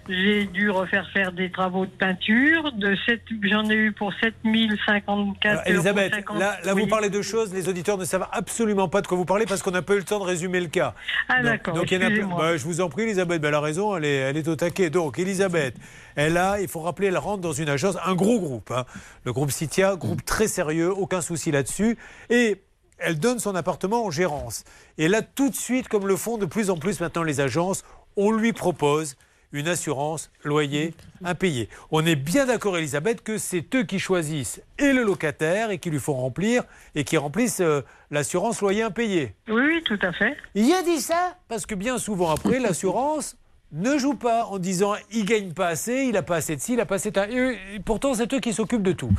J'ai 0.08 0.46
dû 0.46 0.70
refaire 0.70 1.10
faire 1.12 1.32
des 1.32 1.52
travaux 1.52 1.86
de 1.86 1.92
peinture. 1.92 2.72
De 2.74 2.96
J'en 3.44 3.70
ai 3.70 3.74
eu 3.74 3.92
pour 3.92 4.14
7054 4.22 5.46
Alors, 5.46 5.62
euros. 5.62 5.74
Elisabeth, 5.74 6.14
50. 6.14 6.40
là, 6.40 6.58
vous 6.74 6.88
parlez 6.88 7.10
de 7.10 7.22
choses, 7.22 7.54
les 7.54 7.68
auditeurs 7.70 7.98
ne 7.98 8.06
savent 8.06 8.28
absolument 8.32 8.88
pas 8.88 9.02
de 9.02 9.08
quoi 9.08 9.18
vous 9.18 9.26
parlez 9.26 9.46
parce 9.46 9.62
qu'on 9.64 9.72
n'a 9.72 9.82
pas 9.82 9.94
eu 9.96 9.98
le 9.98 10.04
temps 10.04 10.20
de 10.20 10.26
résumer 10.26 10.60
le 10.60 10.68
cas. 10.68 10.94
Ah, 11.28 11.42
d'accord, 11.42 11.74
Donc, 11.74 11.92
il 11.92 11.96
y 11.96 11.98
en 11.98 12.02
a 12.02 12.06
plein- 12.08 12.16
excusez-moi. 12.16 12.38
bah, 12.40 12.58
je 12.58 12.64
vous 12.66 12.82
en 12.82 12.90
prie, 12.90 13.04
Elisabeth, 13.04 13.42
bah, 13.42 13.48
elle 13.48 13.54
a 13.56 13.60
raison, 13.62 13.96
elle 13.98 14.06
est, 14.06 14.16
elle 14.16 14.38
est 14.38 14.48
au 14.48 14.56
taquet. 14.56 14.90
Donc, 14.90 15.18
Elisabeth, 15.18 15.76
elle 16.16 16.38
a, 16.38 16.60
il 16.62 16.68
faut 16.68 16.82
rappeler, 16.82 17.08
elle 17.08 17.18
rentre 17.18 17.42
dans 17.42 17.54
une 17.54 17.70
agence, 17.70 17.98
un 18.06 18.16
gros 18.16 18.40
groupe, 18.40 18.72
hein. 18.72 18.86
le 19.24 19.34
groupe 19.34 19.52
Citia, 19.52 19.96
groupe 19.96 20.24
très 20.24 20.48
sérieux, 20.48 20.92
aucun 20.92 21.22
souci 21.22 21.52
là-dessus. 21.52 21.98
Et 22.30 22.62
elle 23.00 23.20
donne 23.20 23.40
son 23.40 23.56
appartement 23.56 24.06
en 24.06 24.12
gérance. 24.12 24.64
Et 24.98 25.08
là, 25.08 25.22
tout 25.22 25.50
de 25.50 25.56
suite, 25.56 25.88
comme 25.88 26.08
le 26.08 26.16
font 26.16 26.38
de 26.38 26.46
plus 26.46 26.70
en 26.70 26.78
plus 26.78 27.00
maintenant 27.02 27.24
les 27.24 27.42
agences, 27.42 27.84
on 28.18 28.32
lui 28.32 28.54
propose 28.54 29.16
une 29.52 29.68
assurance 29.68 30.32
loyer 30.44 30.94
impayé. 31.24 31.70
On 31.92 32.06
est 32.06 32.16
bien 32.16 32.46
d'accord, 32.46 32.78
Elisabeth, 32.78 33.24
que 33.24 33.38
c'est 33.38 33.74
eux 33.76 33.84
qui 33.84 34.00
choisissent 34.00 34.62
et 34.78 34.94
le 34.94 35.04
locataire 35.04 35.72
et 35.72 35.78
qui 35.78 35.90
lui 35.90 36.00
font 36.00 36.14
remplir 36.14 36.64
et 36.96 37.04
qui 37.04 37.18
remplissent 37.18 37.62
euh, 37.62 37.82
l'assurance 38.12 38.62
loyer 38.62 38.84
impayé. 38.84 39.36
Oui, 39.48 39.82
tout 39.84 40.00
à 40.02 40.12
fait. 40.12 40.36
Il 40.54 40.72
a 40.74 40.84
dit 40.84 41.00
ça 41.00 41.38
parce 41.48 41.66
que 41.66 41.76
bien 41.76 41.98
souvent 41.98 42.32
après, 42.32 42.60
l'assurance 42.60 43.38
ne 43.72 43.98
joue 43.98 44.16
pas 44.16 44.46
en 44.46 44.60
disant 44.60 44.96
il 45.12 45.26
gagne 45.26 45.54
pas 45.54 45.68
assez, 45.68 46.06
il 46.08 46.18
a 46.18 46.24
pas 46.24 46.38
assez 46.38 46.56
de 46.56 46.62
ci, 46.62 46.74
il 46.74 46.80
a 46.80 46.86
pas 46.86 46.96
assez 46.96 47.12
de 47.12 47.16
ça. 47.16 47.28
Et 47.30 47.80
pourtant, 47.84 48.14
c'est 48.14 48.32
eux 48.34 48.40
qui 48.40 48.54
s'occupent 48.54 48.84
de 48.84 48.94
tout. 48.94 49.12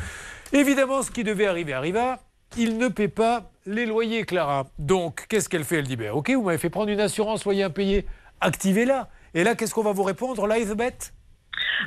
Évidemment, 0.53 1.03
ce 1.03 1.11
qui 1.11 1.25
devait 1.25 1.47
arriver 1.47 1.73
arriva. 1.73 2.21
Il 2.57 2.79
ne 2.79 2.89
paie 2.89 3.09
pas 3.09 3.51
les 3.67 3.87
loyers, 3.87 4.25
Clara. 4.25 4.67
Donc, 4.79 5.27
qu'est-ce 5.29 5.49
qu'elle 5.49 5.65
fait? 5.65 5.79
Elle 5.79 5.87
dit 5.87 5.97
ben, 5.97 6.13
Ok, 6.13 6.31
vous 6.31 6.43
m'avez 6.43 6.59
fait 6.59 6.71
prendre 6.71 6.91
une 6.91 7.01
assurance 7.01 7.45
loyer 7.45 7.65
impayé. 7.65 8.07
Activez-la. 8.41 9.09
Et 9.37 9.45
là, 9.45 9.55
qu'est-ce 9.55 9.75
qu'on 9.75 9.83
va 9.83 9.93
vous 9.93 10.03
répondre, 10.03 10.47
là, 10.47 10.57
Elisabeth 10.57 11.13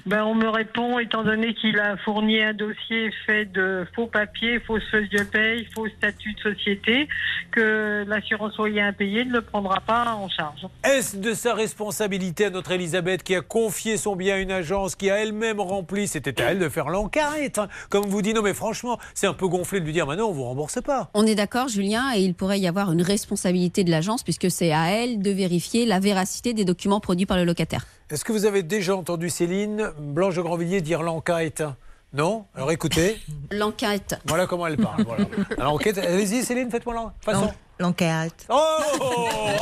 Ben, 0.06 0.24
on 0.24 0.36
me 0.36 0.48
répond, 0.48 1.00
étant 1.00 1.24
donné 1.24 1.54
qu'il 1.54 1.80
a 1.80 1.98
fourni 1.98 2.42
un 2.42 2.54
dossier 2.54 3.12
fait 3.26 3.46
de 3.46 3.86
faux 3.96 4.08
papiers, 4.08 4.60
fausses 4.60 4.84
feuilles 4.92 5.10
de 5.10 5.24
paye, 5.24 5.68
faux 5.74 5.88
statut 5.98 6.34
de 6.34 6.40
société, 6.54 7.08
que 7.52 8.06
l'assurance 8.08 8.58
loyer 8.58 8.82
impayé 8.82 9.26
ne 9.26 9.34
le 9.34 9.42
prendra 9.42 9.80
pas 9.82 10.14
en 10.14 10.30
charge. 10.30 10.68
Est-ce 10.84 11.18
de 11.18 11.34
sa 11.34 11.54
responsabilité 11.54 12.46
à 12.46 12.50
notre 12.50 12.72
Elisabeth 12.72 13.24
qui 13.24 13.36
a 13.36 13.42
confié 13.42 13.98
son 13.98 14.16
bien 14.16 14.36
à 14.36 14.38
une 14.40 14.52
agence 14.52 14.96
qui 14.96 15.10
a 15.10 15.18
elle-même 15.18 15.60
rempli 15.60 16.08
C'était 16.08 16.42
à 16.42 16.52
elle 16.52 16.60
de 16.60 16.70
faire 16.70 16.90
l'enquête. 16.90 17.58
hein. 17.58 17.68
Comme 17.90 18.06
vous 18.06 18.22
dit, 18.22 18.34
non 18.34 18.42
mais 18.42 18.54
franchement, 18.54 19.00
c'est 19.14 19.28
un 19.28 19.34
peu 19.34 19.48
gonflé 19.48 19.80
de 19.80 19.86
lui 19.86 19.94
dire 19.94 20.06
maintenant 20.08 20.28
on 20.30 20.34
vous 20.34 20.44
rembourse 20.44 20.82
pas. 20.82 21.10
On 21.14 21.26
est 21.26 21.36
d'accord, 21.36 21.68
Julien, 21.68 22.12
et 22.16 22.22
il 22.22 22.34
pourrait 22.36 22.60
y 22.60 22.68
avoir 22.68 22.92
une 22.92 23.02
responsabilité 23.02 23.84
de 23.84 23.92
l'agence 23.92 24.24
puisque 24.24 24.50
c'est 24.52 24.72
à 24.72 24.92
elle 24.92 25.22
de 25.22 25.32
vérifier 25.32 25.86
la 25.86 26.00
véracité 26.00 26.54
des 26.54 26.66
documents 26.66 27.00
produits 27.00 27.26
par 27.26 27.38
le 27.38 27.46
locataire. 27.46 27.86
Est-ce 28.10 28.24
que 28.26 28.32
vous 28.32 28.46
avez 28.46 28.64
déjà 28.64 28.96
entendu 28.96 29.30
Céline 29.30 29.92
Blanche 30.00 30.36
de 30.36 30.42
Grandvilliers 30.42 30.82
dire 30.82 31.04
l'enquête? 31.04 31.64
Non? 32.12 32.46
Alors 32.56 32.72
écoutez, 32.72 33.20
L'enquête. 33.52 34.20
voilà 34.26 34.48
comment 34.48 34.66
elle 34.66 34.78
parle. 34.78 35.04
Voilà. 35.04 35.26
L'enquête, 35.60 36.00
allez-y 36.00 36.44
Céline, 36.44 36.72
faites-moi 36.72 36.96
l'en- 36.96 37.12
façon. 37.22 37.52
L'enquête. 37.78 38.48
Oh 38.50 38.60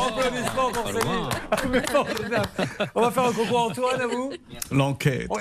Applaudissements 0.08 0.72
pour 0.72 0.88
Céline. 0.88 1.28
On 2.96 3.02
va 3.02 3.12
faire 3.12 3.26
un 3.26 3.34
concours 3.34 3.60
Antoine 3.60 4.00
à 4.02 4.08
vous? 4.08 4.32
L'enquête. 4.72 5.28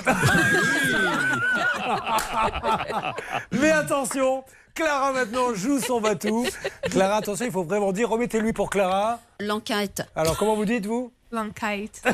Mais 3.53 3.71
attention, 3.71 4.43
Clara 4.75 5.11
maintenant 5.13 5.53
joue 5.55 5.79
son 5.79 5.99
batou. 6.01 6.45
Clara, 6.91 7.15
attention, 7.15 7.45
il 7.45 7.51
faut 7.51 7.63
vraiment 7.63 7.91
dire, 7.93 8.09
remettez-lui 8.09 8.51
pour 8.53 8.69
Clara. 8.69 9.19
L'enquête. 9.39 10.03
Alors, 10.15 10.37
comment 10.37 10.55
vous 10.55 10.65
dites, 10.65 10.85
vous 10.85 11.11
L'enquête. 11.31 12.01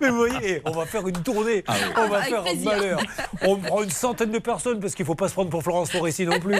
Mais 0.00 0.08
vous 0.10 0.16
voyez, 0.16 0.36
eh, 0.44 0.62
on 0.64 0.72
va 0.72 0.86
faire 0.86 1.06
une 1.06 1.22
tournée. 1.22 1.62
On 1.96 2.08
va 2.08 2.18
Avec 2.18 2.30
faire 2.30 2.40
un 2.40 2.44
plaisir. 2.44 2.70
malheur. 2.72 3.00
On 3.42 3.56
prend 3.56 3.82
une 3.82 3.90
centaine 3.90 4.30
de 4.32 4.38
personnes 4.38 4.80
parce 4.80 4.94
qu'il 4.94 5.04
ne 5.04 5.06
faut 5.06 5.14
pas 5.14 5.28
se 5.28 5.34
prendre 5.34 5.50
pour 5.50 5.62
Florence 5.62 5.90
Foresti 5.92 6.26
non 6.26 6.40
plus. 6.40 6.56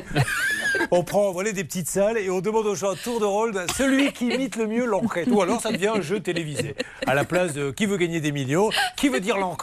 On 0.91 1.03
prend 1.03 1.33
voilà, 1.33 1.53
des 1.53 1.65
petites 1.65 1.89
salles 1.89 2.19
et 2.19 2.31
on 2.31 2.41
demande 2.41 2.67
aux 2.67 2.75
gens 2.75 2.93
à 2.93 2.97
tour 2.97 3.21
de 3.21 3.25
rôle 3.25 3.55
celui 3.77 4.13
qui 4.13 4.29
imite 4.29 4.57
le 4.57 4.67
mieux 4.67 4.85
l'enquête. 4.87 5.29
Ou 5.31 5.43
alors 5.43 5.61
ça 5.61 5.73
devient 5.73 5.93
un 5.97 6.01
jeu 6.01 6.21
télévisé. 6.21 6.75
À 7.07 7.15
la 7.15 7.25
place 7.25 7.53
de 7.53 7.71
qui 7.71 7.87
veut 7.87 7.97
gagner 7.97 8.21
des 8.21 8.33
millions, 8.33 8.71
qui 8.97 9.09
veut 9.09 9.21
dire 9.21 9.39
l'enquête, 9.39 9.59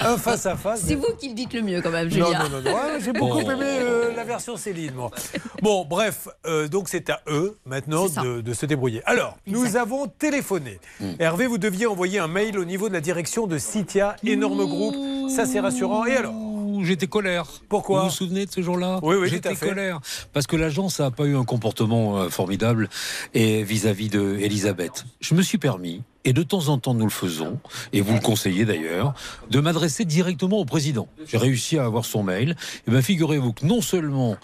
un 0.00 0.16
face 0.16 0.46
à 0.46 0.56
face. 0.56 0.82
C'est 0.86 0.94
vous 0.94 1.14
qui 1.20 1.28
le 1.28 1.34
dites 1.34 1.52
le 1.52 1.62
mieux 1.62 1.82
quand 1.82 1.90
même, 1.90 2.08
Non, 2.08 2.26
Julien. 2.26 2.38
non, 2.44 2.48
non, 2.48 2.62
non. 2.62 2.74
Ouais, 2.74 3.00
J'ai 3.00 3.12
beaucoup 3.12 3.40
Oh. 3.44 3.50
aimé 3.50 3.64
euh, 3.80 4.14
la 4.14 4.24
version 4.24 4.56
Céline, 4.56 4.94
moi. 4.94 5.10
Bon, 5.62 5.84
bref, 5.84 6.28
euh, 6.46 6.68
donc 6.68 6.88
c'est 6.88 7.10
à 7.10 7.20
eux 7.28 7.58
maintenant 7.66 8.06
de, 8.06 8.40
de 8.40 8.52
se 8.54 8.64
débrouiller. 8.66 9.02
Alors, 9.04 9.25
nous 9.46 9.76
avons 9.76 10.06
téléphoné. 10.06 10.78
Hervé, 11.18 11.46
vous 11.46 11.58
deviez 11.58 11.86
envoyer 11.86 12.18
un 12.18 12.28
mail 12.28 12.58
au 12.58 12.64
niveau 12.64 12.88
de 12.88 12.94
la 12.94 13.00
direction 13.00 13.46
de 13.46 13.58
Citia, 13.58 14.16
énorme 14.24 14.66
groupe. 14.66 15.30
Ça, 15.30 15.46
c'est 15.46 15.60
rassurant. 15.60 16.04
Et 16.06 16.16
alors 16.16 16.34
J'étais 16.82 17.06
colère. 17.06 17.46
Pourquoi 17.68 18.00
Vous 18.00 18.08
vous 18.08 18.14
souvenez 18.14 18.46
de 18.46 18.50
ce 18.50 18.60
jour-là 18.60 19.00
Oui, 19.02 19.16
oui, 19.16 19.28
J'étais 19.28 19.54
colère. 19.54 20.00
Parce 20.32 20.46
que 20.46 20.56
l'agence 20.56 21.00
n'a 21.00 21.10
pas 21.10 21.24
eu 21.24 21.36
un 21.36 21.44
comportement 21.44 22.18
euh, 22.18 22.28
formidable 22.28 22.88
et 23.34 23.62
vis-à-vis 23.62 24.08
de 24.08 24.36
Elisabeth. 24.40 25.04
Je 25.20 25.34
me 25.34 25.42
suis 25.42 25.58
permis, 25.58 26.02
et 26.26 26.32
de 26.34 26.42
temps 26.42 26.68
en 26.68 26.76
temps 26.78 26.92
nous 26.92 27.04
le 27.06 27.10
faisons, 27.10 27.58
et 27.94 28.00
vous 28.02 28.12
le 28.14 28.20
conseillez 28.20 28.64
d'ailleurs, 28.66 29.14
de 29.50 29.60
m'adresser 29.60 30.04
directement 30.04 30.58
au 30.58 30.64
président. 30.66 31.08
J'ai 31.26 31.38
réussi 31.38 31.78
à 31.78 31.84
avoir 31.86 32.04
son 32.04 32.22
mail. 32.22 32.56
Et 32.86 32.90
bien 32.90 33.00
figurez-vous 33.00 33.52
que 33.54 33.64
non 33.64 33.80
seulement 33.80 34.36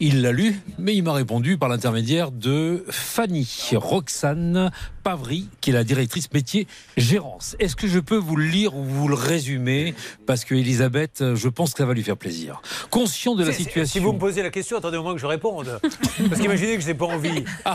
il 0.00 0.22
l'a 0.22 0.32
lu, 0.32 0.60
mais 0.78 0.94
il 0.96 1.02
m'a 1.02 1.12
répondu 1.12 1.56
par 1.58 1.68
l'intermédiaire 1.68 2.30
de 2.32 2.84
Fanny 2.88 3.46
Roxane 3.74 4.70
Pavry, 5.04 5.48
qui 5.60 5.70
est 5.70 5.72
la 5.72 5.84
directrice 5.84 6.32
métier 6.32 6.66
gérance. 6.96 7.54
Est-ce 7.60 7.76
que 7.76 7.86
je 7.86 8.00
peux 8.00 8.16
vous 8.16 8.34
le 8.36 8.46
lire 8.46 8.74
ou 8.74 8.82
vous 8.82 9.06
le 9.08 9.14
résumer? 9.14 9.94
Parce 10.26 10.44
que 10.44 10.54
Elisabeth, 10.54 11.22
je 11.34 11.48
pense 11.48 11.72
que 11.72 11.78
ça 11.78 11.86
va 11.86 11.94
lui 11.94 12.02
faire 12.02 12.16
plaisir. 12.16 12.60
Conscient 12.90 13.34
de 13.36 13.44
la 13.44 13.52
Si- 13.52 13.58
si- 13.58 13.64
situation. 13.64 13.92
Si 13.92 13.98
vous 14.04 14.12
me 14.12 14.18
posez 14.18 14.42
la 14.42 14.50
question, 14.50 14.76
attendez 14.78 14.96
au 14.96 15.02
moins 15.02 15.14
que 15.14 15.20
je 15.20 15.26
réponde. 15.26 15.78
Parce 16.28 16.40
qu'imaginez 16.40 16.76
que 16.76 16.82
je 16.82 16.86
n'ai 16.88 16.94
pas 16.94 17.04
envie. 17.06 17.44
Ah. 17.64 17.74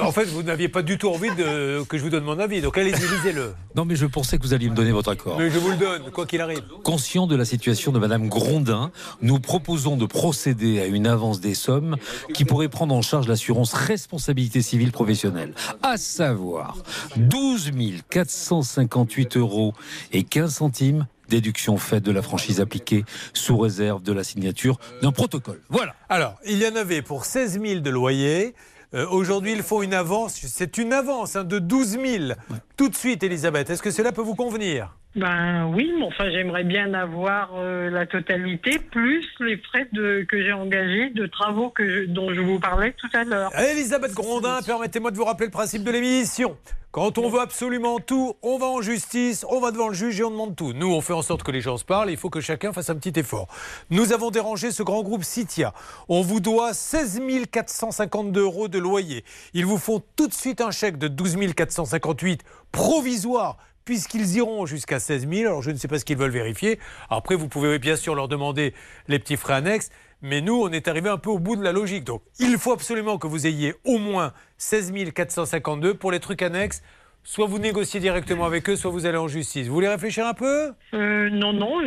En 0.00 0.12
fait, 0.12 0.24
vous 0.24 0.42
n'aviez 0.42 0.68
pas 0.68 0.82
du 0.82 0.98
tout 0.98 1.08
envie 1.08 1.34
de, 1.34 1.82
que 1.88 1.96
je 1.96 2.02
vous 2.02 2.10
donne 2.10 2.24
mon 2.24 2.38
avis. 2.38 2.60
Donc 2.60 2.76
allez-y, 2.76 2.95
lisez-le. 2.98 3.54
Non, 3.74 3.84
mais 3.84 3.96
je 3.96 4.06
pensais 4.06 4.38
que 4.38 4.42
vous 4.42 4.54
alliez 4.54 4.70
me 4.70 4.74
donner 4.74 4.92
votre 4.92 5.10
accord. 5.10 5.38
Mais 5.38 5.50
je 5.50 5.58
vous 5.58 5.70
le 5.70 5.76
donne, 5.76 6.10
quoi 6.10 6.26
qu'il 6.26 6.40
arrive. 6.40 6.62
Conscient 6.82 7.26
de 7.26 7.36
la 7.36 7.44
situation 7.44 7.92
de 7.92 7.98
Madame 7.98 8.28
Grondin, 8.28 8.90
nous 9.22 9.38
proposons 9.38 9.96
de 9.96 10.06
procéder 10.06 10.80
à 10.80 10.86
une 10.86 11.06
avance 11.06 11.40
des 11.40 11.54
sommes 11.54 11.96
qui 12.34 12.44
pourrait 12.44 12.68
prendre 12.68 12.94
en 12.94 13.02
charge 13.02 13.28
l'assurance 13.28 13.72
responsabilité 13.72 14.62
civile 14.62 14.92
professionnelle, 14.92 15.54
à 15.82 15.96
savoir 15.96 16.78
12 17.16 17.72
458 18.08 19.36
euros 19.36 19.72
et 20.12 20.24
15 20.24 20.54
centimes, 20.54 21.06
déduction 21.28 21.76
faite 21.76 22.02
de 22.04 22.12
la 22.12 22.22
franchise 22.22 22.60
appliquée 22.60 23.04
sous 23.32 23.58
réserve 23.58 24.02
de 24.02 24.12
la 24.12 24.24
signature 24.24 24.78
d'un 25.02 25.12
protocole. 25.12 25.60
Voilà. 25.68 25.94
Alors, 26.08 26.36
il 26.46 26.58
y 26.62 26.66
en 26.66 26.76
avait 26.76 27.02
pour 27.02 27.24
16 27.24 27.60
000 27.60 27.80
de 27.80 27.90
loyer. 27.90 28.54
Euh, 28.94 29.06
Aujourd'hui, 29.10 29.52
ils 29.52 29.62
font 29.62 29.82
une 29.82 29.94
avance. 29.94 30.34
C'est 30.34 30.78
une 30.78 30.92
avance 30.92 31.36
hein, 31.36 31.44
de 31.44 31.58
12 31.58 31.98
000. 32.00 32.32
Tout 32.76 32.88
de 32.88 32.94
suite, 32.94 33.22
Elisabeth. 33.22 33.70
Est-ce 33.70 33.82
que 33.82 33.90
cela 33.90 34.12
peut 34.12 34.22
vous 34.22 34.34
convenir? 34.34 34.96
Ben 35.16 35.64
oui, 35.74 35.90
mais 35.98 36.04
enfin 36.04 36.30
j'aimerais 36.30 36.64
bien 36.64 36.92
avoir 36.92 37.52
euh, 37.56 37.88
la 37.88 38.04
totalité 38.04 38.78
plus 38.78 39.26
les 39.40 39.56
frais 39.56 39.88
que 39.94 40.42
j'ai 40.42 40.52
engagés 40.52 41.08
de 41.08 41.24
travaux 41.24 41.72
dont 42.08 42.34
je 42.34 42.40
vous 42.42 42.60
parlais 42.60 42.92
tout 42.92 43.08
à 43.14 43.24
l'heure. 43.24 43.50
Elisabeth 43.58 44.12
Grondin, 44.12 44.60
permettez-moi 44.60 45.10
de 45.10 45.16
vous 45.16 45.24
rappeler 45.24 45.46
le 45.46 45.52
principe 45.52 45.84
de 45.84 45.90
l'émission. 45.90 46.58
Quand 46.90 47.16
on 47.16 47.30
veut 47.30 47.40
absolument 47.40 47.98
tout, 47.98 48.36
on 48.42 48.58
va 48.58 48.66
en 48.66 48.82
justice, 48.82 49.46
on 49.48 49.58
va 49.58 49.70
devant 49.70 49.88
le 49.88 49.94
juge 49.94 50.20
et 50.20 50.24
on 50.24 50.30
demande 50.30 50.54
tout. 50.54 50.74
Nous, 50.74 50.92
on 50.92 51.00
fait 51.00 51.12
en 51.14 51.22
sorte 51.22 51.42
que 51.42 51.50
les 51.50 51.62
gens 51.62 51.78
se 51.78 51.84
parlent, 51.84 52.10
il 52.10 52.16
faut 52.18 52.30
que 52.30 52.40
chacun 52.40 52.74
fasse 52.74 52.90
un 52.90 52.96
petit 52.96 53.18
effort. 53.18 53.48
Nous 53.88 54.12
avons 54.12 54.30
dérangé 54.30 54.70
ce 54.70 54.82
grand 54.82 55.02
groupe 55.02 55.24
Citia. 55.24 55.72
On 56.08 56.20
vous 56.20 56.40
doit 56.40 56.74
16 56.74 57.22
452 57.50 58.42
euros 58.42 58.68
de 58.68 58.78
loyer. 58.78 59.24
Ils 59.54 59.64
vous 59.64 59.78
font 59.78 60.02
tout 60.16 60.26
de 60.26 60.34
suite 60.34 60.60
un 60.60 60.70
chèque 60.70 60.98
de 60.98 61.08
12 61.08 61.36
458 61.54 62.42
provisoire 62.70 63.56
puisqu'ils 63.86 64.36
iront 64.36 64.66
jusqu'à 64.66 65.00
16 65.00 65.26
000. 65.26 65.46
Alors 65.48 65.62
je 65.62 65.70
ne 65.70 65.76
sais 65.76 65.88
pas 65.88 65.98
ce 65.98 66.04
qu'ils 66.04 66.18
veulent 66.18 66.30
vérifier. 66.30 66.78
Après, 67.08 67.34
vous 67.36 67.48
pouvez 67.48 67.78
bien 67.78 67.96
sûr 67.96 68.14
leur 68.14 68.28
demander 68.28 68.74
les 69.08 69.18
petits 69.18 69.38
frais 69.38 69.54
annexes. 69.54 69.88
Mais 70.22 70.40
nous, 70.40 70.54
on 70.62 70.70
est 70.70 70.88
arrivé 70.88 71.08
un 71.10 71.18
peu 71.18 71.30
au 71.30 71.38
bout 71.38 71.56
de 71.56 71.62
la 71.62 71.72
logique. 71.72 72.04
Donc, 72.04 72.22
il 72.38 72.56
faut 72.58 72.72
absolument 72.72 73.18
que 73.18 73.26
vous 73.26 73.46
ayez 73.46 73.74
au 73.84 73.98
moins 73.98 74.32
16 74.58 74.92
452 75.14 75.94
pour 75.94 76.10
les 76.10 76.20
trucs 76.20 76.42
annexes. 76.42 76.82
Soit 77.22 77.46
vous 77.46 77.58
négociez 77.58 77.98
directement 78.00 78.44
avec 78.46 78.68
eux, 78.70 78.76
soit 78.76 78.90
vous 78.90 79.04
allez 79.04 79.18
en 79.18 79.26
justice. 79.28 79.66
Vous 79.66 79.74
voulez 79.74 79.88
réfléchir 79.88 80.26
un 80.26 80.32
peu? 80.32 80.70
Euh, 80.94 81.28
non, 81.30 81.52
non, 81.52 81.80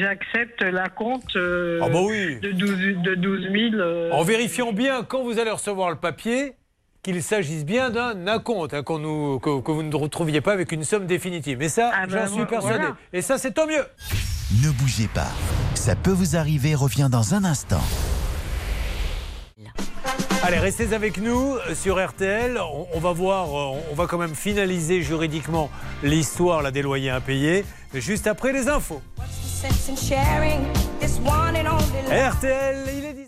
j'accepte 0.00 0.62
la 0.62 0.88
compte 0.88 1.36
euh, 1.36 1.78
Ah 1.82 1.88
bah 1.90 2.00
oui. 2.02 2.40
de 2.40 2.52
12, 2.52 3.02
de 3.02 3.14
12 3.14 3.40
000. 3.42 3.54
euh, 3.74 4.10
En 4.10 4.22
vérifiant 4.24 4.72
bien, 4.72 5.04
quand 5.04 5.22
vous 5.22 5.38
allez 5.38 5.50
recevoir 5.50 5.90
le 5.90 5.96
papier, 5.96 6.54
qu'il 7.02 7.22
s'agisse 7.22 7.64
bien 7.64 7.90
d'un 7.90 8.26
acompte, 8.26 8.74
hein, 8.74 8.82
nous- 8.98 9.38
que, 9.38 9.60
que 9.60 9.70
vous 9.72 9.82
ne 9.82 9.94
retrouviez 9.96 10.40
pas 10.40 10.52
avec 10.52 10.72
une 10.72 10.84
somme 10.84 11.06
définitive. 11.06 11.58
Mais 11.58 11.68
ça, 11.68 11.90
Ah 11.94 12.04
j'en 12.08 12.16
bah, 12.16 12.26
suis 12.28 12.44
persuadé. 12.46 12.78
voilà. 12.78 12.96
Et 13.12 13.22
ça, 13.22 13.38
c'est 13.38 13.52
tant 13.52 13.66
mieux. 13.66 13.84
Ne 14.62 14.70
bougez 14.70 15.08
pas. 15.08 15.28
Ça 15.74 15.94
peut 15.94 16.10
vous 16.10 16.36
arriver 16.36 16.74
revient 16.74 17.08
dans 17.10 17.34
un 17.34 17.44
instant. 17.44 17.80
Allez, 20.42 20.58
restez 20.58 20.94
avec 20.94 21.18
nous 21.18 21.56
sur 21.74 22.02
RTL. 22.04 22.58
On, 22.58 22.86
on 22.94 23.00
va 23.00 23.12
voir, 23.12 23.48
euh, 23.48 23.80
on 23.90 23.94
va 23.94 24.06
quand 24.06 24.18
même 24.18 24.34
finaliser 24.34 25.02
juridiquement 25.02 25.68
l'histoire 26.02 26.70
des 26.72 26.80
loyers 26.80 27.10
impayés, 27.10 27.64
juste 27.92 28.26
après 28.26 28.52
les 28.52 28.68
infos. 28.68 29.02
RTL, 32.30 32.84
il 32.96 33.04
est 33.04 33.12
10. 33.14 33.27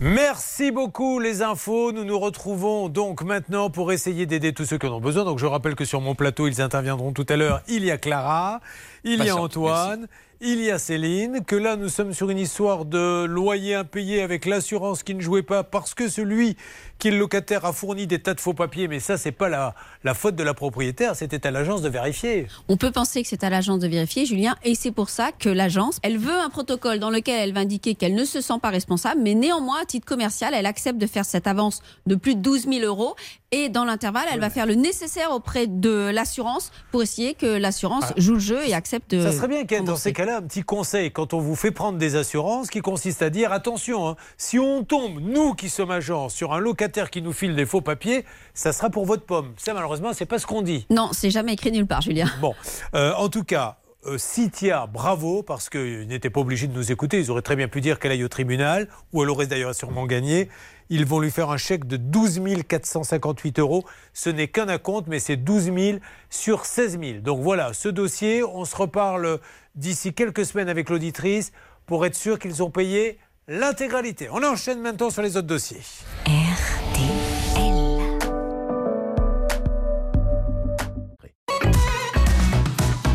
Merci 0.00 0.70
beaucoup 0.70 1.18
les 1.18 1.42
infos. 1.42 1.90
Nous 1.90 2.04
nous 2.04 2.20
retrouvons 2.20 2.88
donc 2.88 3.24
maintenant 3.24 3.68
pour 3.68 3.90
essayer 3.90 4.26
d'aider 4.26 4.52
tous 4.52 4.64
ceux 4.64 4.78
qui 4.78 4.86
en 4.86 4.92
ont 4.92 5.00
besoin. 5.00 5.24
Donc 5.24 5.40
je 5.40 5.46
rappelle 5.46 5.74
que 5.74 5.84
sur 5.84 6.00
mon 6.00 6.14
plateau, 6.14 6.46
ils 6.46 6.60
interviendront 6.60 7.12
tout 7.12 7.26
à 7.28 7.34
l'heure. 7.34 7.62
Il 7.66 7.84
y 7.84 7.90
a 7.90 7.98
Clara, 7.98 8.60
il 9.02 9.24
y 9.24 9.28
a 9.28 9.34
Antoine, 9.34 10.06
il 10.40 10.62
y 10.62 10.70
a 10.70 10.78
Céline. 10.78 11.44
Que 11.44 11.56
là, 11.56 11.74
nous 11.74 11.88
sommes 11.88 12.14
sur 12.14 12.30
une 12.30 12.38
histoire 12.38 12.84
de 12.84 13.24
loyer 13.24 13.74
impayé 13.74 14.22
avec 14.22 14.46
l'assurance 14.46 15.02
qui 15.02 15.16
ne 15.16 15.20
jouait 15.20 15.42
pas 15.42 15.64
parce 15.64 15.94
que 15.94 16.08
celui 16.08 16.56
qui 16.98 17.10
le 17.10 17.18
locataire 17.18 17.64
a 17.64 17.72
fourni 17.72 18.06
des 18.06 18.18
tas 18.18 18.34
de 18.34 18.40
faux 18.40 18.54
papiers. 18.54 18.88
Mais 18.88 19.00
ça, 19.00 19.16
c'est 19.16 19.32
pas 19.32 19.48
la, 19.48 19.74
la 20.04 20.14
faute 20.14 20.34
de 20.36 20.42
la 20.42 20.54
propriétaire. 20.54 21.14
C'était 21.16 21.46
à 21.46 21.50
l'agence 21.50 21.82
de 21.82 21.88
vérifier. 21.88 22.46
On 22.68 22.76
peut 22.76 22.90
penser 22.90 23.22
que 23.22 23.28
c'est 23.28 23.44
à 23.44 23.50
l'agence 23.50 23.78
de 23.80 23.88
vérifier, 23.88 24.26
Julien, 24.26 24.56
et 24.64 24.74
c'est 24.74 24.90
pour 24.92 25.08
ça 25.10 25.30
que 25.32 25.48
l'agence, 25.48 25.98
elle 26.02 26.18
veut 26.18 26.38
un 26.38 26.50
protocole 26.50 26.98
dans 26.98 27.10
lequel 27.10 27.40
elle 27.40 27.52
va 27.54 27.60
indiquer 27.60 27.94
qu'elle 27.94 28.14
ne 28.14 28.24
se 28.24 28.40
sent 28.40 28.54
pas 28.60 28.70
responsable, 28.70 29.20
mais 29.22 29.34
néanmoins, 29.34 29.82
à 29.82 29.84
titre 29.84 30.06
commercial, 30.06 30.54
elle 30.54 30.66
accepte 30.66 30.98
de 30.98 31.06
faire 31.06 31.24
cette 31.24 31.46
avance 31.46 31.82
de 32.06 32.14
plus 32.14 32.34
de 32.34 32.40
12 32.40 32.68
000 32.68 32.84
euros, 32.84 33.14
et 33.50 33.68
dans 33.70 33.84
l'intervalle, 33.84 34.26
elle 34.32 34.40
va 34.40 34.50
faire 34.50 34.66
le 34.66 34.74
nécessaire 34.74 35.30
auprès 35.32 35.66
de 35.66 36.10
l'assurance 36.12 36.70
pour 36.90 37.02
essayer 37.02 37.32
que 37.34 37.46
l'assurance 37.46 38.04
Ah. 38.10 38.14
joue 38.18 38.34
le 38.34 38.38
jeu 38.40 38.60
et 38.68 38.74
accepte 38.74 39.10
de. 39.14 39.22
Ça 39.22 39.32
serait 39.32 39.48
bien 39.48 39.64
qu'il 39.64 39.78
y 39.78 39.80
ait 39.80 39.84
dans 39.84 39.96
ces 39.96 40.12
cas-là 40.12 40.38
un 40.38 40.42
petit 40.42 40.62
conseil 40.62 41.10
quand 41.12 41.32
on 41.32 41.38
vous 41.40 41.54
fait 41.56 41.70
prendre 41.70 41.96
des 41.98 42.14
assurances 42.16 42.68
qui 42.68 42.80
consiste 42.80 43.22
à 43.22 43.30
dire 43.30 43.52
attention, 43.52 44.08
hein, 44.08 44.16
si 44.36 44.58
on 44.58 44.84
tombe, 44.84 45.18
nous 45.20 45.54
qui 45.54 45.70
sommes 45.70 45.90
agents, 45.90 46.28
sur 46.28 46.52
un 46.52 46.58
locataire 46.58 46.87
qui 47.10 47.22
nous 47.22 47.32
file 47.32 47.54
des 47.54 47.66
faux 47.66 47.80
papiers, 47.80 48.24
ça 48.54 48.72
sera 48.72 48.90
pour 48.90 49.06
votre 49.06 49.24
pomme. 49.24 49.52
Ça, 49.56 49.74
malheureusement, 49.74 50.12
c'est 50.12 50.26
pas 50.26 50.38
ce 50.38 50.46
qu'on 50.46 50.62
dit. 50.62 50.86
Non, 50.90 51.10
c'est 51.12 51.30
jamais 51.30 51.52
écrit 51.52 51.72
nulle 51.72 51.86
part, 51.86 52.02
Julien. 52.02 52.26
Bon, 52.40 52.54
euh, 52.94 53.12
en 53.14 53.28
tout 53.28 53.44
cas, 53.44 53.78
euh, 54.06 54.16
Citia, 54.16 54.86
bravo, 54.86 55.42
parce 55.42 55.68
qu'ils 55.68 56.06
n'étaient 56.06 56.30
pas 56.30 56.40
obligés 56.40 56.66
de 56.66 56.72
nous 56.72 56.92
écouter. 56.92 57.18
Ils 57.18 57.30
auraient 57.30 57.42
très 57.42 57.56
bien 57.56 57.68
pu 57.68 57.80
dire 57.80 57.98
qu'elle 57.98 58.12
aille 58.12 58.24
au 58.24 58.28
tribunal, 58.28 58.88
ou 59.12 59.22
elle 59.22 59.30
aurait 59.30 59.46
d'ailleurs 59.46 59.74
sûrement 59.74 60.06
gagné. 60.06 60.48
Ils 60.90 61.04
vont 61.04 61.20
lui 61.20 61.30
faire 61.30 61.50
un 61.50 61.56
chèque 61.56 61.86
de 61.86 61.96
12 61.96 62.40
458 62.66 63.58
euros. 63.58 63.84
Ce 64.14 64.30
n'est 64.30 64.48
qu'un 64.48 64.68
acompte, 64.68 65.06
mais 65.08 65.18
c'est 65.18 65.36
12 65.36 65.72
000 65.74 65.98
sur 66.30 66.64
16 66.64 66.98
000. 67.00 67.20
Donc 67.20 67.40
voilà, 67.40 67.72
ce 67.74 67.88
dossier, 67.88 68.42
on 68.42 68.64
se 68.64 68.74
reparle 68.74 69.40
d'ici 69.74 70.14
quelques 70.14 70.46
semaines 70.46 70.68
avec 70.68 70.88
l'auditrice 70.88 71.52
pour 71.86 72.06
être 72.06 72.14
sûr 72.14 72.38
qu'ils 72.38 72.62
ont 72.62 72.70
payé 72.70 73.18
l'intégralité. 73.48 74.28
On 74.30 74.42
enchaîne 74.44 74.80
maintenant 74.80 75.10
sur 75.10 75.22
les 75.22 75.36
autres 75.36 75.46
dossiers. 75.46 75.80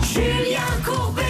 Julien 0.04 0.62
Courbet 0.84 1.24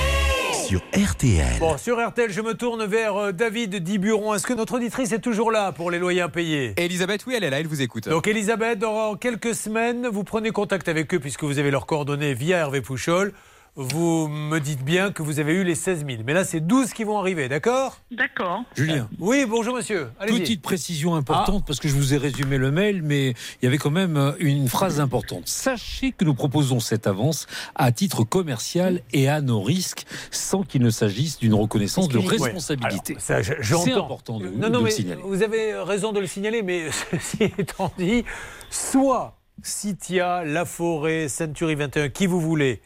Sur 0.65 0.81
RTL. 0.93 1.59
Bon, 1.59 1.77
sur 1.77 2.05
RTL, 2.05 2.31
je 2.31 2.41
me 2.41 2.53
tourne 2.53 2.85
vers 2.85 3.15
euh, 3.15 3.31
David 3.33 3.75
Diburon. 3.75 4.33
Est-ce 4.33 4.47
que 4.47 4.53
notre 4.53 4.75
auditrice 4.75 5.11
est 5.11 5.19
toujours 5.19 5.51
là 5.51 5.73
pour 5.73 5.91
les 5.91 5.99
loyers 5.99 6.21
impayés 6.21 6.73
Elisabeth, 6.77 7.25
oui, 7.27 7.33
elle 7.35 7.43
est 7.43 7.49
là, 7.49 7.59
elle 7.59 7.67
vous 7.67 7.81
écoute. 7.81 8.07
Donc 8.07 8.27
Elisabeth, 8.27 8.79
dans 8.79 9.15
quelques 9.15 9.53
semaines, 9.53 10.07
vous 10.07 10.23
prenez 10.23 10.51
contact 10.51 10.87
avec 10.87 11.13
eux 11.13 11.19
puisque 11.19 11.43
vous 11.43 11.59
avez 11.59 11.71
leurs 11.71 11.85
coordonnées 11.85 12.33
via 12.33 12.59
Hervé 12.59 12.81
Pouchol. 12.81 13.33
Vous 13.75 14.27
me 14.27 14.59
dites 14.59 14.83
bien 14.85 15.11
que 15.11 15.23
vous 15.23 15.39
avez 15.39 15.53
eu 15.53 15.63
les 15.63 15.73
16 15.73 16.05
000. 16.05 16.21
Mais 16.27 16.33
là, 16.33 16.43
c'est 16.43 16.59
12 16.59 16.93
qui 16.93 17.03
vont 17.03 17.17
arriver, 17.17 17.49
d'accord? 17.49 17.97
D'accord. 18.11 18.61
Julien. 18.75 19.09
Oui, 19.17 19.45
bonjour 19.49 19.73
monsieur. 19.75 20.11
Allez-y. 20.19 20.39
Petite 20.41 20.61
précision 20.61 21.15
importante, 21.15 21.65
parce 21.65 21.79
que 21.79 21.87
je 21.87 21.95
vous 21.95 22.13
ai 22.13 22.17
résumé 22.17 22.59
le 22.59 22.69
mail, 22.69 23.01
mais 23.01 23.29
il 23.31 23.63
y 23.63 23.67
avait 23.67 23.79
quand 23.79 23.89
même 23.89 24.15
euh, 24.15 24.33
une 24.37 24.67
phrase 24.67 24.99
importante. 24.99 25.47
Sachez 25.47 26.11
que 26.11 26.23
nous 26.23 26.35
proposons 26.35 26.79
cette 26.79 27.07
avance 27.07 27.47
à 27.73 27.91
titre 27.91 28.23
commercial 28.23 29.01
et 29.11 29.27
à 29.27 29.41
nos 29.41 29.63
risques, 29.63 30.05
sans 30.29 30.61
qu'il 30.61 30.83
ne 30.83 30.91
s'agisse 30.91 31.39
d'une 31.39 31.55
reconnaissance 31.55 32.09
de 32.09 32.19
Ouais. 32.19 32.27
responsabilité. 32.27 33.17
J'entends. 33.61 33.83
C'est 33.85 33.93
important 33.93 34.37
de, 34.37 34.49
non, 34.49 34.67
de 34.67 34.69
non, 34.71 34.77
le 34.79 34.83
mais 34.85 34.91
signaler. 34.91 35.21
Vous 35.25 35.41
avez 35.41 35.73
raison 35.77 36.11
de 36.11 36.19
le 36.19 36.27
signaler, 36.27 36.61
mais 36.61 36.89
ceci 37.11 37.51
étant 37.57 37.91
dit, 37.97 38.23
soit 38.69 39.35
Citia, 39.63 40.43
La 40.45 40.65
Forêt, 40.65 41.27
Century 41.27 41.73
21, 41.73 42.09
qui 42.09 42.27
vous 42.27 42.39
voulez, 42.39 42.81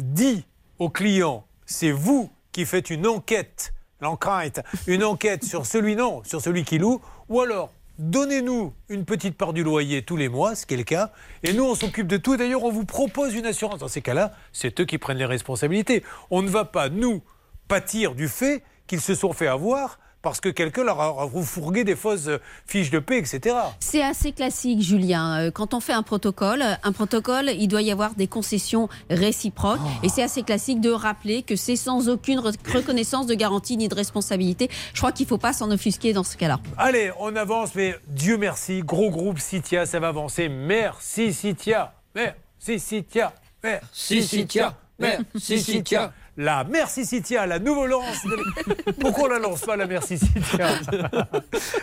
dit 0.00 0.44
au 0.78 0.88
client, 0.88 1.46
c'est 1.66 1.92
vous 1.92 2.30
qui 2.52 2.64
faites 2.64 2.90
une 2.90 3.06
enquête, 3.06 3.72
l'enquête, 4.00 4.62
une 4.86 5.04
enquête 5.04 5.44
sur 5.44 5.66
celui 5.66 5.96
non, 5.96 6.22
sur 6.24 6.40
celui 6.40 6.64
qui 6.64 6.78
loue, 6.78 7.00
ou 7.28 7.40
alors 7.40 7.70
donnez-nous 7.98 8.72
une 8.88 9.04
petite 9.04 9.36
part 9.36 9.52
du 9.52 9.62
loyer 9.62 10.02
tous 10.02 10.16
les 10.16 10.28
mois, 10.28 10.54
ce 10.54 10.64
qui 10.66 10.74
est 10.74 10.78
le 10.78 10.84
cas, 10.84 11.12
et 11.42 11.52
nous 11.52 11.64
on 11.64 11.74
s'occupe 11.74 12.06
de 12.06 12.16
tout. 12.16 12.36
D'ailleurs, 12.36 12.64
on 12.64 12.72
vous 12.72 12.86
propose 12.86 13.34
une 13.34 13.46
assurance. 13.46 13.80
Dans 13.80 13.88
ces 13.88 14.00
cas-là, 14.00 14.32
c'est 14.52 14.80
eux 14.80 14.84
qui 14.84 14.98
prennent 14.98 15.18
les 15.18 15.26
responsabilités. 15.26 16.02
On 16.30 16.42
ne 16.42 16.48
va 16.48 16.64
pas 16.64 16.88
nous 16.88 17.22
pâtir 17.68 18.14
du 18.14 18.26
fait 18.28 18.64
qu'ils 18.86 19.00
se 19.00 19.14
sont 19.14 19.32
fait 19.32 19.46
avoir 19.46 20.00
parce 20.22 20.40
que 20.40 20.48
quelqu'un 20.48 20.84
leur 20.84 21.00
a 21.00 21.28
fourgué 21.42 21.84
des 21.84 21.96
fausses 21.96 22.26
euh, 22.28 22.38
fiches 22.66 22.90
de 22.90 22.98
paix, 22.98 23.18
etc. 23.18 23.56
C'est 23.80 24.02
assez 24.02 24.32
classique, 24.32 24.80
Julien. 24.82 25.40
Euh, 25.40 25.50
Quand 25.50 25.72
on 25.74 25.80
fait 25.80 25.92
un 25.94 26.02
protocole, 26.02 26.62
un 26.82 26.92
protocole, 26.92 27.50
il 27.58 27.68
doit 27.68 27.82
y 27.82 27.90
avoir 27.90 28.14
des 28.14 28.26
concessions 28.26 28.88
réciproques. 29.08 29.80
Et 30.02 30.08
c'est 30.08 30.22
assez 30.22 30.42
classique 30.42 30.80
de 30.80 30.90
rappeler 30.90 31.42
que 31.42 31.56
c'est 31.56 31.76
sans 31.76 32.08
aucune 32.08 32.38
re- 32.40 32.54
reconnaissance 32.72 33.26
de 33.26 33.34
garantie 33.34 33.76
ni 33.76 33.88
de 33.88 33.94
responsabilité. 33.94 34.68
Je 34.92 34.98
crois 35.00 35.12
qu'il 35.12 35.24
ne 35.24 35.28
faut 35.28 35.38
pas 35.38 35.52
s'en 35.52 35.70
offusquer 35.70 36.12
dans 36.12 36.24
ce 36.24 36.36
cas-là. 36.36 36.60
Allez, 36.76 37.10
on 37.18 37.34
avance, 37.36 37.74
mais 37.74 37.96
Dieu 38.08 38.36
merci, 38.36 38.82
gros 38.82 39.10
groupe 39.10 39.38
Citia, 39.38 39.86
ça 39.86 40.00
va 40.00 40.08
avancer. 40.08 40.48
Merci 40.48 41.32
Citia, 41.32 41.94
merci 42.14 42.78
Citia, 42.78 43.32
merci 43.62 44.22
Citia, 44.22 44.74
merci 44.98 45.58
Citia. 45.60 46.12
La 46.42 46.64
Merci 46.64 47.04
Citia, 47.04 47.44
la 47.46 47.58
nouvelle 47.58 47.90
lance. 47.90 48.24
de- 48.24 48.92
Pourquoi 48.92 49.24
on 49.24 49.28
la 49.28 49.38
lance 49.38 49.60
pas 49.60 49.76
la 49.76 49.84
Merci 49.86 50.16
Citia 50.16 50.68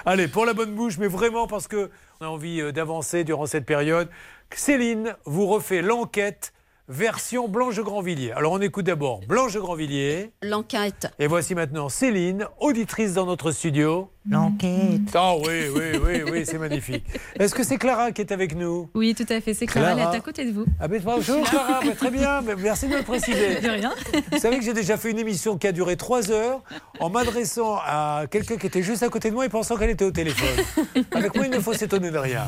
Allez, 0.03 0.27
pour 0.27 0.47
la 0.47 0.55
bonne 0.55 0.73
bouche, 0.73 0.97
mais 0.97 1.07
vraiment 1.07 1.45
parce 1.45 1.67
que 1.67 1.91
on 2.19 2.25
a 2.25 2.27
envie 2.29 2.59
euh, 2.61 2.71
d'avancer 2.71 3.23
durant 3.23 3.45
cette 3.45 3.67
période. 3.67 4.09
Céline 4.55 5.15
vous 5.25 5.45
refait 5.45 5.83
l'enquête 5.83 6.53
version 6.89 7.47
Blanche 7.47 7.75
de 7.75 7.83
Grandvilliers. 7.83 8.31
Alors 8.31 8.51
on 8.53 8.59
écoute 8.61 8.85
d'abord 8.85 9.19
Blanche 9.27 9.53
de 9.53 9.59
Grandvilliers. 9.59 10.31
L'enquête. 10.41 11.07
Et 11.19 11.27
voici 11.27 11.53
maintenant 11.53 11.87
Céline, 11.87 12.47
auditrice 12.59 13.13
dans 13.13 13.27
notre 13.27 13.51
studio. 13.51 14.09
L'enquête. 14.29 15.01
Ah 15.15 15.35
oui, 15.37 15.69
oui, 15.73 15.99
oui, 16.03 16.23
oui, 16.29 16.43
c'est 16.45 16.57
magnifique. 16.57 17.05
Est-ce 17.39 17.55
que 17.55 17.63
c'est 17.63 17.77
Clara 17.77 18.11
qui 18.11 18.21
est 18.21 18.31
avec 18.31 18.55
nous 18.55 18.89
Oui, 18.93 19.15
tout 19.15 19.25
à 19.29 19.39
fait. 19.41 19.53
C'est 19.53 19.65
Clara, 19.65 19.93
Clara. 19.93 20.09
elle 20.09 20.15
est 20.15 20.19
à 20.19 20.21
côté 20.21 20.45
de 20.45 20.51
vous. 20.51 20.65
Ah 20.79 20.87
ben 20.87 21.01
bonjour 21.03 21.43
Clara, 21.49 21.79
Ben, 21.81 21.95
très 21.95 22.11
bien, 22.11 22.41
merci 22.57 22.87
de 22.87 22.91
me 22.93 22.97
le 22.97 23.03
préciser. 23.03 23.59
De 23.61 23.69
rien. 23.69 23.93
Vous 24.31 24.37
savez 24.39 24.57
que 24.59 24.63
j'ai 24.65 24.73
déjà 24.73 24.97
fait 24.97 25.11
une 25.11 25.19
émission 25.19 25.57
qui 25.57 25.67
a 25.67 25.71
duré 25.71 25.95
trois 25.95 26.29
heures 26.31 26.61
en 26.99 27.09
m'adressant 27.09 27.77
à 27.85 28.23
quelqu'un 28.29 28.57
qui 28.57 28.67
était 28.67 28.83
juste 28.83 29.03
à 29.03 29.09
côté 29.09 29.29
de 29.29 29.35
moi 29.35 29.45
et 29.45 29.49
pensant 29.49 29.77
qu'elle 29.77 29.89
était 29.91 30.05
au 30.05 30.11
téléphone. 30.11 30.65
Avec 31.11 31.33
moi, 31.35 31.45
il 31.45 31.51
ne 31.51 31.59
faut 31.59 31.73
s'étonner 31.73 32.11
de 32.11 32.17
rien. 32.17 32.43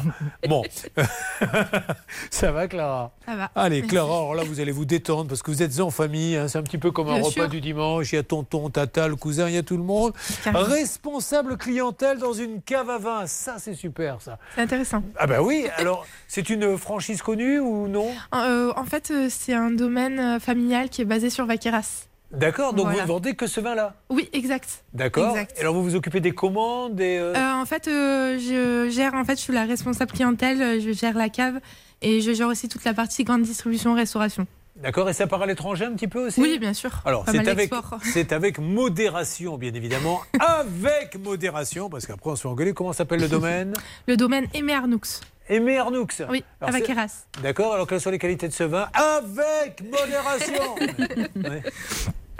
Bon, 0.47 0.63
ça 2.29 2.51
va 2.51 2.67
Clara? 2.67 3.11
Ça 3.25 3.35
va. 3.35 3.51
Allez. 3.55 3.81
Clara, 3.83 4.07
alors 4.17 4.35
là, 4.35 4.43
vous 4.43 4.59
allez 4.59 4.71
vous 4.71 4.85
détendre 4.85 5.27
parce 5.29 5.41
que 5.41 5.51
vous 5.51 5.63
êtes 5.63 5.79
en 5.79 5.91
famille. 5.91 6.35
hein, 6.35 6.47
c'est 6.47 6.57
un 6.57 6.63
petit 6.63 6.77
peu 6.77 6.91
comme 6.91 7.07
un 7.09 7.13
Bien 7.15 7.21
repas 7.23 7.31
sûr. 7.31 7.49
du 7.49 7.61
dimanche. 7.61 8.11
Il 8.11 8.15
y 8.15 8.19
a 8.19 8.23
tonton, 8.23 8.69
tata, 8.69 9.07
le 9.07 9.15
cousin, 9.15 9.47
il 9.47 9.55
y 9.55 9.57
a 9.57 9.63
tout 9.63 9.77
le 9.77 9.83
monde. 9.83 10.13
Responsable 10.45 11.57
clientèle 11.73 12.17
dans 12.17 12.33
une 12.33 12.61
cave 12.61 12.89
à 12.89 12.97
vin. 12.97 13.27
Ça, 13.27 13.55
c'est 13.59 13.75
super, 13.75 14.21
ça. 14.21 14.39
C'est 14.55 14.61
intéressant. 14.61 15.03
Ah, 15.17 15.27
bah 15.27 15.41
oui. 15.41 15.67
Alors, 15.77 16.05
c'est 16.27 16.49
une 16.49 16.77
franchise 16.77 17.21
connue 17.21 17.59
ou 17.59 17.87
non? 17.87 18.07
Euh, 18.33 18.73
en 18.75 18.85
fait, 18.85 19.11
euh, 19.11 19.27
c'est 19.29 19.53
un 19.53 19.69
domaine 19.69 20.19
euh, 20.19 20.39
familial 20.39 20.89
qui 20.89 21.01
est 21.01 21.05
basé 21.05 21.29
sur 21.29 21.45
Vaqueras. 21.45 22.05
D'accord. 22.31 22.73
Donc, 22.73 22.85
Voilà. 22.85 22.97
vous 22.97 23.03
ne 23.03 23.07
vendez 23.07 23.35
que 23.35 23.45
ce 23.47 23.59
vin-là? 23.59 23.95
Oui, 24.09 24.29
exact. 24.33 24.83
D'accord. 24.93 25.35
Alors, 25.59 25.73
vous 25.75 25.83
vous 25.83 25.95
occupez 25.95 26.19
des 26.21 26.31
commandes 26.31 26.99
et, 26.99 27.17
euh, 27.19 27.33
Euh, 27.35 27.53
en 27.61 27.65
fait, 27.65 27.87
euh, 27.87 28.37
je 28.39 28.89
gère, 28.89 29.13
en 29.13 29.23
fait, 29.25 29.35
je 29.35 29.41
suis 29.41 29.53
la 29.53 29.65
responsable 29.65 30.11
clientèle, 30.11 30.81
je 30.81 30.91
gère 30.91 31.15
la 31.17 31.29
cave 31.29 31.59
et 32.01 32.21
je 32.21 32.31
gère 32.33 32.47
aussi 32.47 32.67
toute 32.67 32.83
la 32.83 32.93
partie 32.95 33.23
grande 33.23 33.43
distribution, 33.43 33.93
restauration. 33.93 34.47
D'accord. 34.81 35.09
Et 35.09 35.13
ça 35.13 35.27
part 35.27 35.41
à 35.41 35.45
l'étranger 35.45 35.85
un 35.85 35.93
petit 35.93 36.07
peu 36.07 36.27
aussi? 36.27 36.41
Oui, 36.41 36.57
bien 36.59 36.73
sûr. 36.73 36.91
Alors, 37.05 37.25
c'est 37.29 37.47
avec, 37.47 37.71
c'est 38.03 38.31
avec 38.31 38.59
modération, 38.59 39.57
bien 39.57 39.73
évidemment. 39.73 40.21
avec 40.39 41.17
modération, 41.21 41.89
parce 41.89 42.05
qu'après, 42.05 42.29
on 42.31 42.35
se 42.35 42.41
fait 42.43 42.47
engueuler. 42.47 42.73
Comment 42.73 42.93
s'appelle 42.93 43.19
le 43.19 43.27
domaine? 43.29 43.73
Le 44.07 44.15
domaine 44.17 44.47
Aimé 44.53 44.73
Arnoux. 44.73 45.01
Aimé 45.49 45.77
Arnoux. 45.79 46.07
Oui, 46.29 46.43
Alors, 46.61 46.73
c'est- 46.75 46.81
Vaqueras. 46.81 47.25
D'accord. 47.41 47.73
Alors, 47.73 47.87
quelles 47.87 47.99
sont 48.01 48.11
les 48.11 48.19
qualités 48.19 48.47
de 48.47 48.53
ce 48.53 48.63
vin? 48.63 48.87
Avec 48.93 49.81
modération 49.83 50.75
Ouais. 51.35 51.63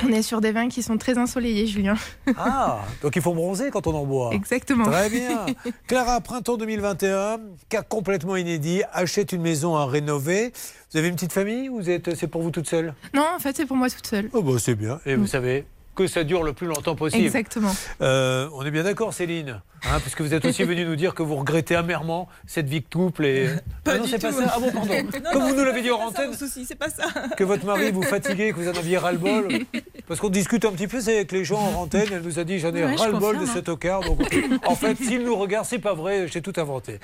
On 0.03 0.11
est 0.11 0.21
sur 0.21 0.41
des 0.41 0.51
vins 0.51 0.69
qui 0.69 0.81
sont 0.81 0.97
très 0.97 1.17
ensoleillés, 1.17 1.67
Julien. 1.67 1.95
Ah, 2.37 2.79
donc 3.01 3.15
il 3.15 3.21
faut 3.21 3.33
bronzer 3.33 3.69
quand 3.71 3.87
on 3.87 3.95
en 3.95 4.05
boit. 4.05 4.31
Exactement. 4.33 4.85
Très 4.85 5.09
bien. 5.09 5.45
Clara, 5.87 6.21
printemps 6.21 6.57
2021, 6.57 7.39
cas 7.69 7.81
complètement 7.81 8.35
inédit, 8.35 8.81
achète 8.93 9.31
une 9.31 9.41
maison 9.41 9.75
à 9.75 9.85
rénover. 9.85 10.53
Vous 10.91 10.97
avez 10.97 11.07
une 11.07 11.15
petite 11.15 11.33
famille 11.33 11.69
ou 11.69 11.77
vous 11.77 11.89
êtes, 11.89 12.15
c'est 12.15 12.27
pour 12.27 12.41
vous 12.41 12.51
toute 12.51 12.67
seule? 12.67 12.93
Non, 13.13 13.25
en 13.35 13.39
fait, 13.39 13.55
c'est 13.55 13.65
pour 13.65 13.77
moi 13.77 13.89
toute 13.89 14.07
seule. 14.07 14.29
Oh 14.33 14.41
bah 14.41 14.53
c'est 14.59 14.75
bien. 14.75 14.99
Et 15.05 15.15
vous 15.15 15.27
savez 15.27 15.65
que 15.99 16.07
ça 16.07 16.23
dure 16.23 16.43
le 16.43 16.53
plus 16.53 16.67
longtemps 16.67 16.95
possible. 16.95 17.25
Exactement. 17.25 17.75
Euh, 18.01 18.47
on 18.53 18.65
est 18.65 18.71
bien 18.71 18.83
d'accord, 18.83 19.13
Céline, 19.13 19.59
hein, 19.83 19.99
puisque 20.01 20.21
vous 20.21 20.33
êtes 20.33 20.45
aussi 20.45 20.63
venue 20.63 20.85
nous 20.85 20.95
dire 20.95 21.13
que 21.13 21.23
vous 21.23 21.35
regrettez 21.35 21.75
amèrement 21.75 22.29
cette 22.47 22.69
vie 22.69 22.79
de 22.79 22.85
couple 22.89 23.25
et. 23.25 23.49
Ah 23.85 23.97
non, 23.97 24.05
c'est 24.07 24.21
pas 24.21 24.31
ça. 24.31 24.43
Ah 24.55 24.59
bon, 24.59 24.71
pardon. 24.71 24.93
Non, 25.19 25.31
Comme 25.33 25.41
non, 25.41 25.49
vous 25.49 25.55
nous 25.55 25.65
l'avez 25.65 25.81
dit 25.81 25.89
pas 25.89 25.97
ça, 25.97 26.05
antenne, 26.07 26.31
c'est 26.65 26.75
pas 26.75 26.89
ça. 26.89 27.03
que 27.35 27.43
votre 27.43 27.65
mari 27.65 27.91
vous 27.91 28.01
fatiguait, 28.03 28.51
que 28.51 28.57
vous 28.57 28.69
en 28.69 28.73
aviez 28.77 28.97
ras-le-bol. 28.97 29.47
Parce 30.07 30.19
qu'on 30.19 30.29
discute 30.29 30.63
un 30.65 30.71
petit 30.71 30.87
peu 30.87 31.01
c'est 31.01 31.15
avec 31.17 31.31
les 31.31 31.43
gens 31.43 31.59
en 31.59 31.81
antenne. 31.81 32.07
Elle 32.11 32.21
nous 32.21 32.39
a 32.39 32.43
dit 32.43 32.59
j'en 32.59 32.73
ai 32.73 32.83
Ouais, 32.85 32.93
je 32.95 32.99
ras-le-bol 33.01 33.35
de 33.35 33.39
confirme, 33.41 33.57
ce 33.57 33.63
tocard. 33.63 34.01
Donc, 34.01 34.19
en 34.65 34.75
fait, 34.75 34.95
s'il 34.95 35.23
nous 35.23 35.35
regarde, 35.35 35.65
c'est 35.65 35.79
pas 35.79 35.93
vrai, 35.93 36.27
j'ai 36.31 36.41
tout 36.41 36.53
inventé. 36.57 36.99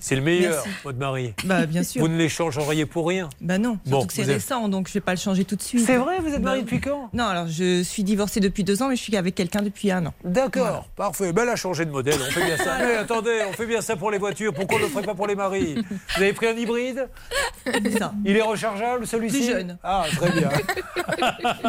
C'est 0.00 0.14
le 0.16 0.20
meilleur, 0.22 0.52
Merci. 0.64 0.68
votre 0.84 0.98
mari. 0.98 1.32
Bah, 1.44 1.64
bien 1.66 1.82
sûr. 1.82 2.02
Vous 2.02 2.08
ne 2.08 2.16
l'échangeriez 2.16 2.84
pour 2.86 3.08
rien. 3.08 3.28
Bah 3.40 3.58
non, 3.58 3.78
surtout 3.84 3.90
Bon, 3.90 4.06
que 4.06 4.12
c'est 4.12 4.22
êtes- 4.22 4.28
récent, 4.28 4.68
donc 4.68 4.88
je 4.88 4.92
vais 4.94 5.00
pas 5.00 5.12
le 5.12 5.18
changer 5.18 5.44
tout 5.44 5.56
de 5.56 5.62
suite. 5.62 5.84
C'est 5.86 5.96
vrai, 5.96 6.18
vous 6.20 6.32
êtes 6.34 6.42
marié 6.42 6.60
Bah, 6.62 6.64
depuis 6.64 6.80
quand? 6.80 7.08
Non, 7.12 7.24
alors 7.24 7.46
je 7.48 7.82
suis 7.82 8.02
divorcée 8.04 8.25
depuis 8.40 8.64
deux 8.64 8.82
ans, 8.82 8.88
mais 8.88 8.96
je 8.96 9.02
suis 9.02 9.16
avec 9.16 9.34
quelqu'un 9.34 9.62
depuis 9.62 9.90
un 9.90 10.06
an. 10.06 10.14
D'accord, 10.24 10.86
parfait. 10.96 11.32
Ben, 11.32 11.42
elle 11.42 11.50
a 11.50 11.56
changé 11.56 11.84
de 11.84 11.90
modèle, 11.90 12.18
on 12.20 12.30
fait 12.30 12.44
bien 12.44 12.56
ça. 12.56 12.76
Mais 12.78 12.96
attendez, 12.96 13.40
on 13.48 13.52
fait 13.52 13.66
bien 13.66 13.80
ça 13.80 13.96
pour 13.96 14.10
les 14.10 14.18
voitures, 14.18 14.52
pourquoi 14.52 14.76
on 14.76 14.80
ne 14.80 14.84
le 14.84 14.90
ferait 14.90 15.04
pas 15.04 15.14
pour 15.14 15.26
les 15.26 15.34
maris 15.34 15.76
Vous 16.16 16.22
avez 16.22 16.32
pris 16.32 16.46
un 16.48 16.56
hybride 16.56 17.08
Il 18.24 18.36
est 18.36 18.42
rechargeable 18.42 19.06
celui-ci 19.06 19.38
Plus 19.38 19.46
jeune. 19.46 19.78
Ah, 19.82 20.04
très 20.16 20.30
bien. 20.30 20.48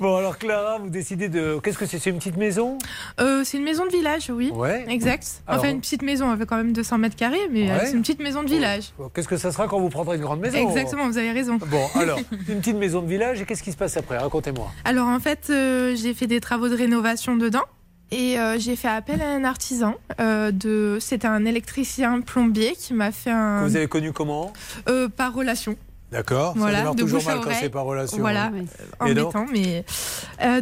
bon, 0.00 0.16
alors 0.16 0.38
Clara, 0.38 0.78
vous 0.78 0.90
décidez 0.90 1.28
de. 1.28 1.58
Qu'est-ce 1.62 1.78
que 1.78 1.86
c'est? 1.86 1.98
C'est 1.98 2.10
une 2.10 2.18
petite 2.18 2.36
maison? 2.36 2.78
Euh, 3.20 3.42
c'est 3.44 3.58
une 3.58 3.64
maison 3.64 3.84
de 3.86 3.90
village, 3.90 4.30
oui. 4.30 4.50
Ouais. 4.54 4.84
Exact. 4.88 5.42
Alors- 5.46 5.60
enfin, 5.60 5.70
une 5.72 5.80
petite 5.80 6.02
maison, 6.02 6.32
elle 6.32 6.38
fait 6.38 6.46
quand 6.46 6.56
même 6.56 6.72
200 6.72 6.98
mètres 6.98 7.16
carrés, 7.16 7.48
mais 7.50 7.70
euh, 7.70 7.74
Ouais. 7.74 7.86
c'est 7.86 7.92
une 7.92 8.00
petite 8.02 8.20
maison 8.20 8.42
de 8.42 8.48
village. 8.48 8.92
Bon, 8.98 9.08
Qu'est-ce 9.14 9.28
que 9.28 9.36
ça 9.36 9.52
sera 9.52 9.66
quand 9.68 9.80
vous 9.80 9.88
prendrez 9.88 10.16
une 10.16 10.22
grande 10.22 10.40
maison? 10.40 10.58
Exactement, 10.58 11.08
vous 11.08 11.18
avez 11.18 11.32
raison. 11.32 11.58
Bon, 11.66 11.86
alors, 11.94 12.18
une 12.48 12.58
petite 12.60 12.76
maison 12.76 13.02
de 13.02 13.08
village, 13.08 13.40
et 13.40 13.44
qu'est-ce 13.44 13.62
qui 13.62 13.72
se 13.72 13.76
passe 13.76 13.96
après? 13.96 14.18
Racontez-moi. 14.18 14.70
Alors 14.84 15.08
en 15.08 15.20
fait, 15.20 15.50
euh, 15.58 15.96
j'ai 15.96 16.14
fait 16.14 16.26
des 16.26 16.40
travaux 16.40 16.68
de 16.68 16.74
rénovation 16.76 17.36
dedans 17.36 17.64
et 18.10 18.38
euh, 18.38 18.58
j'ai 18.58 18.76
fait 18.76 18.88
appel 18.88 19.20
à 19.20 19.28
un 19.28 19.44
artisan. 19.44 19.94
euh, 20.20 20.50
de, 20.50 20.98
c'était 21.00 21.28
un 21.28 21.44
électricien 21.44 22.20
plombier 22.22 22.74
qui 22.78 22.94
m'a 22.94 23.12
fait 23.12 23.30
Que 23.30 23.34
un 23.34 23.66
vous 23.66 23.76
avez 23.76 23.88
connu 23.88 24.12
comment? 24.12 24.52
Euh, 24.88 25.08
par 25.08 25.34
relation. 25.34 25.76
D'accord 26.10 26.54
Ça 26.54 26.58
Voilà, 26.60 26.78
démarre 26.78 26.94
de 26.94 27.02
toujours 27.02 27.22
mal 27.24 27.40
quand 27.42 27.50
c'est 27.60 27.68
par 27.68 27.84
relation. 27.84 28.16
Voilà, 28.18 28.46
hein. 28.46 28.64
euh, 29.02 29.10
embêtant, 29.10 29.44
mais 29.52 29.84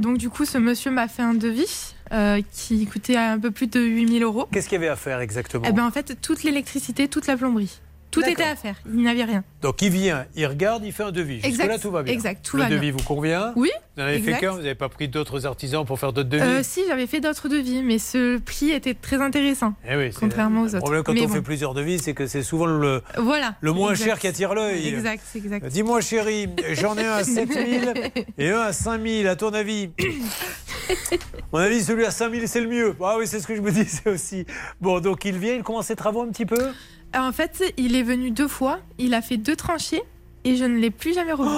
donc 0.01 0.19
du 0.19 0.29
coup, 0.29 0.45
ce 0.45 0.59
monsieur 0.59 0.91
m'a 0.91 1.07
fait 1.07 1.23
un 1.23 1.35
devis 1.35 1.95
qui 2.53 2.85
coûtait 2.87 3.17
un 3.17 3.39
peu 3.39 3.53
plus 3.53 3.69
de 3.69 3.81
8000 3.81 4.25
euros. 4.25 4.49
Qu'est-ce 4.51 4.69
qu'il 4.69 4.75
y 4.77 4.83
avait 4.83 4.89
à 4.89 4.97
faire 4.97 5.21
exactement? 5.21 5.65
Eh 5.69 5.73
ben 5.73 5.85
en 5.87 5.91
fait, 5.93 6.21
toute 6.21 6.43
l'électricité, 6.43 7.07
toute 7.07 7.29
la 7.29 7.37
plomberie, 7.37 7.79
tout 8.23 8.29
était 8.29 8.43
à 8.43 8.57
faire. 8.57 8.77
Il 8.87 8.97
n'y 8.97 9.09
avait 9.09 9.25
rien. 9.25 9.45
Donc 9.63 9.81
il 9.83 9.91
vient, 9.91 10.27
il 10.35 10.47
regarde, 10.47 10.85
il 10.85 10.93
fait 10.93 11.03
un 11.05 11.11
devis. 11.13 11.37
Exact, 11.37 11.51
Jusque-là, 11.51 11.79
tout 11.79 11.91
va 11.91 12.03
bien. 12.03 12.13
exact, 12.13 12.45
tout 12.45 12.57
Le 12.57 12.63
va 12.63 12.69
bien. 12.69 12.77
devis 12.79 12.91
vous 12.91 13.03
convient 13.03 13.53
Oui, 13.57 13.71
Vous 13.97 14.03
en 14.03 14.07
avez 14.07 14.19
fait 14.21 14.39
qu'un 14.39 14.53
Vous 14.53 14.59
n'avez 14.59 14.75
pas 14.75 14.89
pris 14.89 15.09
d'autres 15.09 15.47
artisans 15.47 15.85
pour 15.85 15.99
faire 15.99 16.13
d'autres 16.13 16.29
devis 16.29 16.43
Euh, 16.43 16.61
si, 16.63 16.83
j'avais 16.89 17.07
fait 17.07 17.21
d'autres 17.21 17.49
devis, 17.49 17.83
mais 17.83 17.99
ce 17.99 18.39
prix 18.39 18.71
était 18.71 18.95
très 18.95 19.21
intéressant. 19.21 19.75
Eh 19.89 19.97
oui, 19.97 20.13
c'est- 20.13 20.19
contrairement 20.21 20.63
aux 20.63 20.65
Le 20.65 20.71
autres. 20.71 20.79
problème 20.81 21.03
quand 21.03 21.13
Mais 21.15 21.23
on 21.23 21.29
bon. 21.29 21.35
fait 21.35 21.43
plusieurs 21.43 21.75
devis, 21.75 21.99
c'est 21.99 22.15
que 22.15 22.27
c'est 22.27 22.43
souvent 22.43 22.67
le, 22.67 23.03
Voilà. 23.19 23.55
le 23.61 23.73
moins 23.73 23.93
Exact. 23.93 24.05
cher 24.05 24.19
qui 24.19 24.27
attire 24.29 24.55
l'œil. 24.55 24.89
Exact, 24.89 25.23
exact. 25.35 25.67
Dis-moi 25.67 26.01
chérie, 26.01 26.49
j'en 26.73 26.97
ai 26.97 27.05
un 27.05 27.13
à 27.13 27.25
7000 27.25 27.93
et 28.39 28.51
un 28.51 28.61
à 28.61 28.73
5000, 28.73 29.27
à 29.29 29.37
ton 29.37 29.51
avis 29.51 29.91
Mon 31.53 31.59
avis, 31.61 31.83
celui 31.83 32.05
à 32.05 32.11
5000, 32.11 32.49
c'est 32.49 32.61
le 32.61 32.69
mieux. 32.69 32.97
Ah 33.03 33.17
oui, 33.19 33.27
c'est 33.27 33.41
ce 33.41 33.47
que 33.47 33.55
je 33.57 33.61
me 33.61 33.71
disais 33.71 34.09
aussi. 34.11 34.47
Bon, 34.81 35.01
donc 35.01 35.25
il 35.25 35.37
vient, 35.39 35.55
il 35.55 35.63
commence 35.63 35.87
ses 35.87 35.97
travaux 35.97 36.23
un 36.23 36.29
petit 36.29 36.47
peu? 36.47 36.71
En 37.15 37.33
fait, 37.33 37.63
il 37.77 37.97
est 37.97 38.03
venu 38.03 38.31
deux 38.31 38.49
fois, 38.49 38.81
il 38.99 39.15
a 39.15 39.23
fait 39.23 39.37
deux 39.37 39.57
tranchées 39.57 40.03
et 40.45 40.57
je 40.57 40.65
ne 40.65 40.77
l'ai 40.79 40.91
plus 40.91 41.15
jamais 41.15 41.33
revu. 41.33 41.51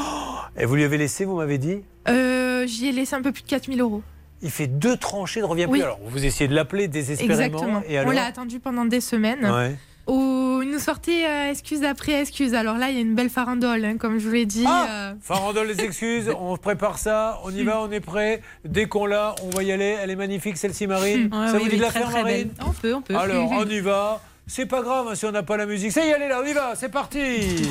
Et 0.59 0.65
vous 0.65 0.75
lui 0.77 0.85
avez 0.85 0.99
laissé, 0.99 1.25
vous 1.25 1.37
m'avez 1.37 1.59
dit? 1.59 1.83
Euh, 2.09 2.67
J'y 2.67 2.89
ai 2.89 2.93
laissé 2.93 3.15
un 3.15 3.23
peu 3.23 3.33
plus 3.33 3.43
de 3.43 3.49
4000 3.49 3.81
euros. 3.81 4.03
Il 4.41 4.51
fait 4.51 4.67
deux 4.69 4.97
tranchées, 4.97 5.41
ne 5.41 5.47
revient 5.47 5.65
Oui. 5.67 5.79
plus. 5.81 5.83
Alors, 5.83 5.99
vous 6.07 6.25
essayez 6.25 6.47
de 6.49 6.55
l'appeler 6.55 6.87
désespérément. 6.87 7.35
Exactement. 7.59 7.83
Et 7.89 7.99
alors 7.99 8.13
On 8.13 8.15
l'a 8.15 8.25
attendu 8.25 8.61
pendant 8.61 8.85
des 8.85 9.01
semaines. 9.01 9.45
Ouais. 9.51 9.77
Où 10.09 10.61
il 10.63 10.71
nous 10.71 10.79
sortait 10.79 11.27
euh, 11.27 11.51
excuse 11.51 11.85
après 11.85 12.21
excuse. 12.23 12.55
Alors 12.55 12.79
là, 12.79 12.89
il 12.89 12.95
y 12.95 12.99
a 12.99 13.03
une 13.03 13.15
belle 13.15 13.29
farandole, 13.29 13.85
hein, 13.85 13.97
comme 13.99 14.19
je 14.19 14.27
vous 14.27 14.33
l'ai 14.33 14.47
dit. 14.47 14.65
Ah 14.67 14.87
euh, 14.89 15.15
Farandole 15.21 15.69
les 15.69 15.81
excuses, 15.81 16.31
on 16.41 16.57
prépare 16.57 16.99
ça, 16.99 17.39
on 17.45 17.51
y 17.51 17.63
va, 17.63 17.81
on 17.83 17.91
est 17.91 18.01
prêt. 18.01 18.41
Dès 18.65 18.87
qu'on 18.87 19.05
l'a, 19.05 19.35
on 19.43 19.51
va 19.51 19.63
y 19.63 19.71
aller. 19.71 19.97
Elle 20.01 20.11
est 20.11 20.17
magnifique 20.17 20.57
celle-ci, 20.57 20.87
Marine. 20.87 21.29
Ouais, 21.33 21.49
ça 21.49 21.57
oui, 21.59 21.65
vous 21.65 21.69
dit 21.69 21.77
de 21.77 21.83
la 21.83 21.91
faire, 21.91 22.11
Marine 22.11 22.25
belle. 22.25 22.67
On 22.67 22.73
peut, 22.73 22.95
on 22.95 23.03
peut. 23.03 23.17
Alors, 23.17 23.51
on 23.51 23.65
y 23.69 23.81
va. 23.81 24.21
C'est 24.47 24.65
pas 24.65 24.81
grave 24.81 25.09
hein, 25.11 25.15
si 25.15 25.27
on 25.27 25.31
n'a 25.31 25.43
pas 25.43 25.59
la 25.59 25.67
musique. 25.67 25.93
Ça 25.93 26.03
y 26.03 26.09
est, 26.09 26.13
est 26.13 26.29
là, 26.29 26.41
on 26.43 26.47
y 26.47 26.55
va, 26.55 26.75
c'est 26.75 26.89
parti. 26.89 27.69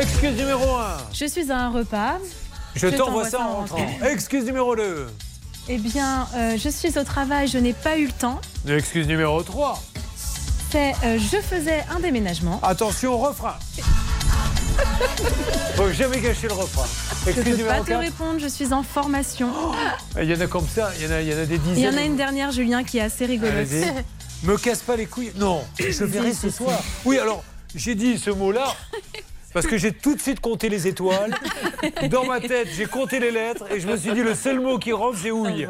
Excuse 0.00 0.36
numéro 0.36 0.76
1. 0.76 0.96
Je 1.12 1.24
suis 1.24 1.50
à 1.50 1.58
un 1.58 1.70
repas. 1.70 2.18
Je, 2.76 2.86
t'envoie 2.86 3.28
ça 3.28 3.40
en 3.40 3.56
rentrant. 3.56 3.86
Excuse 4.08 4.44
numéro 4.44 4.76
2. 4.76 5.08
Eh 5.68 5.78
bien, 5.78 6.26
euh, 6.34 6.56
je 6.56 6.68
suis 6.68 6.98
au 6.98 7.04
travail, 7.04 7.48
je 7.48 7.58
n'ai 7.58 7.72
pas 7.72 7.98
eu 7.98 8.06
le 8.06 8.12
temps. 8.12 8.40
Excuse 8.66 9.06
numéro 9.06 9.42
3. 9.42 9.80
C'est 10.72 10.94
euh, 11.04 11.18
je 11.18 11.36
faisais 11.36 11.84
un 11.94 12.00
déménagement. 12.00 12.58
Attention, 12.62 13.18
refrain. 13.18 13.56
Faut 15.76 15.92
jamais 15.92 16.18
gâcher 16.18 16.48
le 16.48 16.54
refrain. 16.54 16.86
Je 17.26 17.40
ne 17.40 17.56
peux 17.56 17.64
pas 17.64 17.80
te 17.80 17.92
répondre, 17.92 18.40
je 18.40 18.46
suis 18.46 18.72
en 18.72 18.82
formation. 18.82 19.50
Il 20.16 20.30
y 20.30 20.34
en 20.34 20.40
a 20.40 20.46
comme 20.46 20.66
ça, 20.66 20.90
il 20.96 21.04
y 21.04 21.08
en 21.08 21.10
a, 21.10 21.20
il 21.20 21.28
y 21.28 21.34
en 21.34 21.38
a 21.40 21.44
des 21.44 21.58
dizaines. 21.58 21.76
Il 21.76 21.84
y 21.84 21.88
en 21.88 21.96
a 21.98 22.02
une 22.02 22.16
dernière, 22.16 22.52
Julien, 22.52 22.84
qui 22.84 22.96
est 22.96 23.02
assez 23.02 23.26
rigolote. 23.26 23.68
Me 24.44 24.56
casse 24.56 24.80
pas 24.80 24.96
les 24.96 25.04
couilles. 25.04 25.32
Non, 25.36 25.62
je 25.78 26.04
verrai 26.04 26.32
ce 26.32 26.48
soir. 26.48 26.80
Oui, 27.04 27.18
alors, 27.18 27.44
j'ai 27.74 27.94
dit 27.94 28.16
ce 28.16 28.30
mot-là. 28.30 28.74
Parce 29.52 29.66
que 29.66 29.76
j'ai 29.76 29.92
tout 29.92 30.14
de 30.14 30.20
suite 30.20 30.40
compté 30.40 30.68
les 30.68 30.88
étoiles. 30.88 31.34
Dans 32.10 32.24
ma 32.24 32.40
tête, 32.40 32.68
j'ai 32.74 32.86
compté 32.86 33.20
les 33.20 33.30
lettres 33.30 33.64
et 33.70 33.80
je 33.80 33.86
me 33.86 33.96
suis 33.96 34.12
dit 34.12 34.22
le 34.22 34.34
seul 34.34 34.60
mot 34.60 34.78
qui 34.78 34.92
rentre, 34.92 35.18
c'est 35.18 35.30
ouille. 35.30 35.66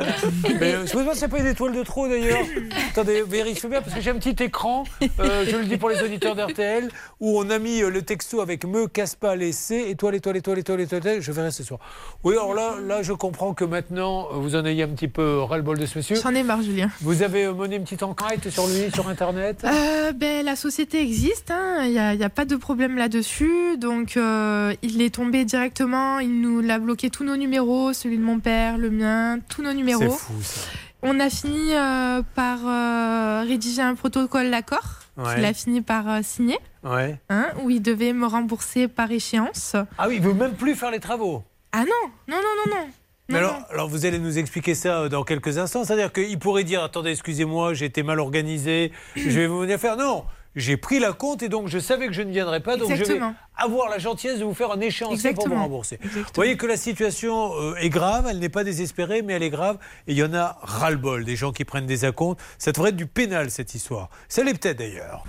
Mais 0.61 0.75
euh, 0.75 0.87
je 0.87 0.97
me 0.97 1.03
demande 1.03 1.15
s'il 1.15 1.27
n'y 1.27 1.33
a 1.33 1.37
pas 1.37 1.43
une 1.43 1.47
étoile 1.47 1.73
de 1.73 1.83
trop 1.83 2.09
d'ailleurs. 2.09 2.45
Attendez, 2.91 3.23
vérifiez 3.23 3.69
bien 3.69 3.83
parce 3.83 3.95
que 3.95 4.01
j'ai 4.01 4.11
un 4.11 4.19
petit 4.19 4.43
écran, 4.43 4.85
euh, 5.21 5.45
je 5.49 5.57
le 5.57 5.65
dis 5.65 5.77
pour 5.77 5.89
les 5.89 6.03
auditeurs 6.03 6.35
d'RTL, 6.35 6.89
où 7.21 7.39
on 7.39 7.51
a 7.51 7.59
mis 7.59 7.83
euh, 7.83 7.91
le 7.91 8.03
texto 8.03 8.41
avec 8.41 8.65
me 8.65 8.87
casse 8.87 9.15
pas 9.15 9.37
les 9.37 9.53
C, 9.53 9.85
étoile, 9.89 10.15
étoile, 10.15 10.37
étoile, 10.37 10.59
étoile, 10.59 10.81
étoile, 10.81 10.99
étoile. 11.01 11.21
Je 11.21 11.33
verrai 11.33 11.51
ce 11.51 11.65
soir. 11.65 11.81
Oui, 12.25 12.35
alors 12.35 12.55
là, 12.55 12.77
là, 12.81 13.03
je 13.03 13.13
comprends 13.13 13.55
que 13.55 13.65
maintenant, 13.65 14.29
vous 14.33 14.55
en 14.55 14.65
ayez 14.65 14.83
un 14.85 14.89
petit 14.89 15.09
peu 15.09 15.41
ras-le-bol 15.41 15.79
de 15.79 15.87
ce 15.87 15.99
monsieur. 15.99 16.17
J'en 16.23 16.35
ai 16.35 16.43
marre, 16.43 16.63
Julien. 16.63 16.91
Vous 17.01 17.23
avez 17.23 17.53
mené 17.53 17.77
une 17.77 17.85
petite 17.85 18.03
enquête 18.03 18.49
sur 18.51 18.67
lui, 18.67 18.91
sur 18.93 19.09
Internet? 19.09 19.65
Euh, 19.65 20.13
ben, 20.13 20.45
la 20.45 20.57
société 20.57 21.01
existe, 21.01 21.51
hein. 21.51 21.85
il 21.85 21.93
n'y 21.93 21.99
a, 21.99 22.15
il 22.15 22.21
y 22.21 22.25
a 22.25 22.31
pas 22.31 22.45
de 22.45 22.57
problème 22.57 22.97
là-dessus. 22.97 23.72
Donc, 23.79 24.17
euh, 24.17 24.75
il 24.83 25.01
est 25.03 25.15
tombé 25.15 25.45
directement, 25.45 26.19
il 26.21 26.41
nous 26.41 26.61
l'a 26.61 26.79
bloqué 26.79 27.11
tous 27.11 27.25
nos 27.25 27.37
numéros, 27.37 27.93
celui 27.93 28.19
de 28.19 28.23
mon 28.23 28.39
père, 28.41 28.79
le 28.79 28.91
mien, 28.91 29.39
tous 29.49 29.63
nos 29.63 29.73
numéros. 29.73 30.03
C'est 30.03 30.09
fou 30.33 30.43
ça. 30.43 30.61
On 31.03 31.19
a 31.19 31.29
fini 31.31 31.73
euh, 31.75 32.23
par 32.35 32.59
euh, 32.65 33.45
rédiger 33.47 33.83
un 33.83 33.95
protocole 33.95 34.51
d'accord, 34.51 34.99
Ouais. 35.17 35.35
qu'il 35.35 35.45
a 35.45 35.53
fini 35.53 35.83
par 35.83 36.09
euh, 36.09 36.21
signer, 36.23 36.59
Ouais. 36.85 37.19
hein, 37.29 37.47
où 37.63 37.69
il 37.71 37.83
devait 37.83 38.13
me 38.13 38.27
rembourser 38.27 38.89
par 38.89 39.11
échéance. 39.11 39.75
Ah 39.99 40.07
oui, 40.09 40.17
il 40.17 40.23
veut 40.23 40.33
même 40.33 40.55
plus 40.55 40.75
faire 40.75 40.91
les 40.91 41.01
travaux. 41.01 41.43
Ah 41.73 41.81
non, 41.81 42.11
non, 42.29 42.37
non, 42.37 42.43
non, 42.73 42.77
non. 42.77 42.87
Mais 43.29 43.39
alors, 43.39 43.59
alors, 43.71 43.89
vous 43.89 44.05
allez 44.07 44.19
nous 44.19 44.39
expliquer 44.39 44.75
ça 44.75 45.09
dans 45.09 45.23
quelques 45.23 45.57
instants. 45.59 45.85
C'est-à-dire 45.85 46.13
qu'il 46.13 46.39
pourrait 46.39 46.65
dire 46.65 46.83
attendez, 46.83 47.11
excusez-moi, 47.13 47.73
j'ai 47.75 47.87
été 47.87 48.03
mal 48.03 48.21
organisé, 48.21 48.93
je 49.17 49.29
vais 49.31 49.47
vous 49.47 49.61
venir 49.61 49.79
faire. 49.79 49.97
Non, 49.97 50.25
j'ai 50.57 50.77
pris 50.77 50.99
la 50.99 51.13
compte 51.13 51.43
et 51.43 51.49
donc 51.49 51.69
je 51.69 51.79
savais 51.79 52.07
que 52.07 52.13
je 52.13 52.23
ne 52.23 52.31
viendrais 52.31 52.61
pas, 52.61 52.77
donc 52.77 52.89
je 52.91 52.95
vais 52.95 53.01
Exactement. 53.01 53.35
avoir 53.57 53.89
la 53.89 53.99
gentillesse 53.99 54.39
de 54.39 54.45
vous 54.45 54.55
faire 54.55 54.71
un 54.73 54.81
échéancier 54.81 55.33
pour 55.33 55.45
vous 55.45 55.53
Exactement. 55.53 55.63
rembourser. 55.63 55.99
Vous 56.03 56.23
voyez 56.35 56.57
que 56.57 56.67
la 56.67 56.77
situation 56.77 57.53
euh, 57.55 57.75
est 57.77 57.89
grave, 57.89 58.27
elle 58.29 58.39
n'est 58.39 58.49
pas 58.49 58.65
désespérée, 58.65 59.23
mais 59.23 59.35
elle 59.35 59.43
est 59.43 59.51
grave. 59.51 59.79
Et 60.07 60.13
il 60.13 60.19
y 60.19 60.23
en 60.23 60.35
a 60.35 60.59
ras-le-bol 60.63 61.25
des 61.25 61.37
gens 61.37 61.53
qui 61.53 61.65
prennent 61.65 61.87
des 61.87 62.05
acomptes. 62.05 62.41
Ça 62.59 62.73
devrait 62.73 62.91
être 62.91 62.97
du 62.97 63.07
pénal, 63.07 63.51
cette 63.51 63.75
histoire. 63.75 64.09
Ça 64.29 64.43
l'est 64.43 64.55
peut-être 64.55 64.79
d'ailleurs. 64.79 65.25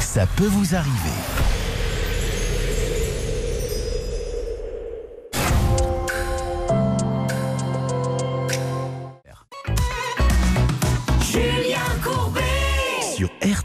Ça 0.00 0.26
peut 0.36 0.46
vous 0.46 0.74
arriver. 0.74 1.71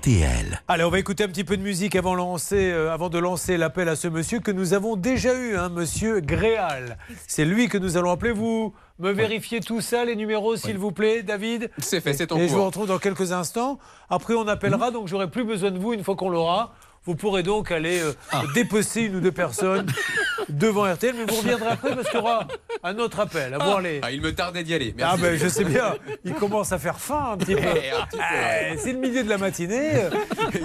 RTL. 0.07 0.61
Allez, 0.69 0.83
on 0.85 0.89
va 0.89 0.99
écouter 0.99 1.25
un 1.25 1.27
petit 1.27 1.43
peu 1.43 1.57
de 1.57 1.61
musique 1.61 1.95
avant, 1.97 2.15
lancer, 2.15 2.71
euh, 2.71 2.93
avant 2.93 3.09
de 3.09 3.19
lancer 3.19 3.57
l'appel 3.57 3.89
à 3.89 3.97
ce 3.97 4.07
monsieur 4.07 4.39
que 4.39 4.51
nous 4.51 4.73
avons 4.73 4.95
déjà 4.95 5.33
eu, 5.37 5.57
hein, 5.57 5.67
monsieur 5.67 6.21
Gréal. 6.21 6.97
C'est 7.27 7.43
lui 7.43 7.67
que 7.67 7.77
nous 7.77 7.97
allons 7.97 8.11
appeler. 8.11 8.31
Vous 8.31 8.73
me 8.99 9.11
vérifiez 9.11 9.59
tout 9.59 9.81
ça, 9.81 10.05
les 10.05 10.15
numéros, 10.15 10.55
s'il 10.55 10.77
vous 10.77 10.93
plaît, 10.93 11.23
David 11.23 11.69
C'est 11.79 11.99
fait, 11.99 12.13
c'est 12.13 12.31
en 12.31 12.37
Et 12.37 12.43
je 12.47 12.53
vous 12.53 12.55
cours. 12.55 12.65
retrouve 12.67 12.87
dans 12.87 12.99
quelques 12.99 13.33
instants. 13.33 13.79
Après, 14.09 14.33
on 14.33 14.47
appellera, 14.47 14.91
donc 14.91 15.09
j'aurai 15.09 15.29
plus 15.29 15.43
besoin 15.43 15.71
de 15.71 15.77
vous 15.77 15.91
une 15.91 16.05
fois 16.05 16.15
qu'on 16.15 16.29
l'aura. 16.29 16.73
Vous 17.07 17.15
pourrez 17.15 17.41
donc 17.41 17.71
aller 17.71 18.01
euh, 18.01 18.11
dépecer 18.53 19.03
une 19.03 19.15
ou 19.15 19.19
deux 19.21 19.31
personnes 19.31 19.87
devant 20.49 20.83
RTL, 20.91 21.15
mais 21.17 21.25
vous 21.25 21.39
reviendrez 21.39 21.69
après 21.69 21.95
parce 21.95 22.09
qu'il 22.09 22.19
y 22.19 22.21
aura 22.21 22.45
un 22.83 22.97
autre 22.99 23.21
appel 23.21 23.53
à 23.53 23.57
voir 23.57 23.79
les. 23.81 24.01
Ah, 24.03 24.11
il 24.11 24.21
me 24.21 24.35
tardait 24.35 24.63
d'y 24.63 24.73
aller. 24.73 24.93
Ah 24.99 25.15
Merci. 25.17 25.21
ben 25.21 25.39
je 25.39 25.47
sais 25.47 25.63
bien, 25.63 25.95
il 26.25 26.33
commence 26.33 26.73
à 26.73 26.77
faire 26.79 26.99
faim 26.99 27.29
un 27.33 27.37
petit 27.37 27.55
peu. 27.55 27.61
Eh, 27.61 27.91
peu. 28.11 28.17
Eh, 28.19 28.77
C'est 28.77 28.91
le 28.91 28.99
milieu 28.99 29.23
de 29.23 29.29
la 29.29 29.37
matinée, 29.37 29.91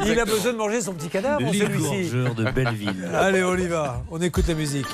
il 0.05 0.19
a 0.19 0.25
besoin 0.25 0.53
de 0.53 0.59
manger 0.59 0.81
son 0.81 0.95
petit 0.95 1.09
cadavre, 1.09 1.41
celui-ci. 1.55 2.11
De 2.11 2.51
Belleville. 2.51 3.09
Allez, 3.15 3.45
on 3.45 3.57
y 3.57 3.69
va, 3.69 4.03
on 4.11 4.21
écoute 4.21 4.49
la 4.49 4.55
musique. 4.55 4.87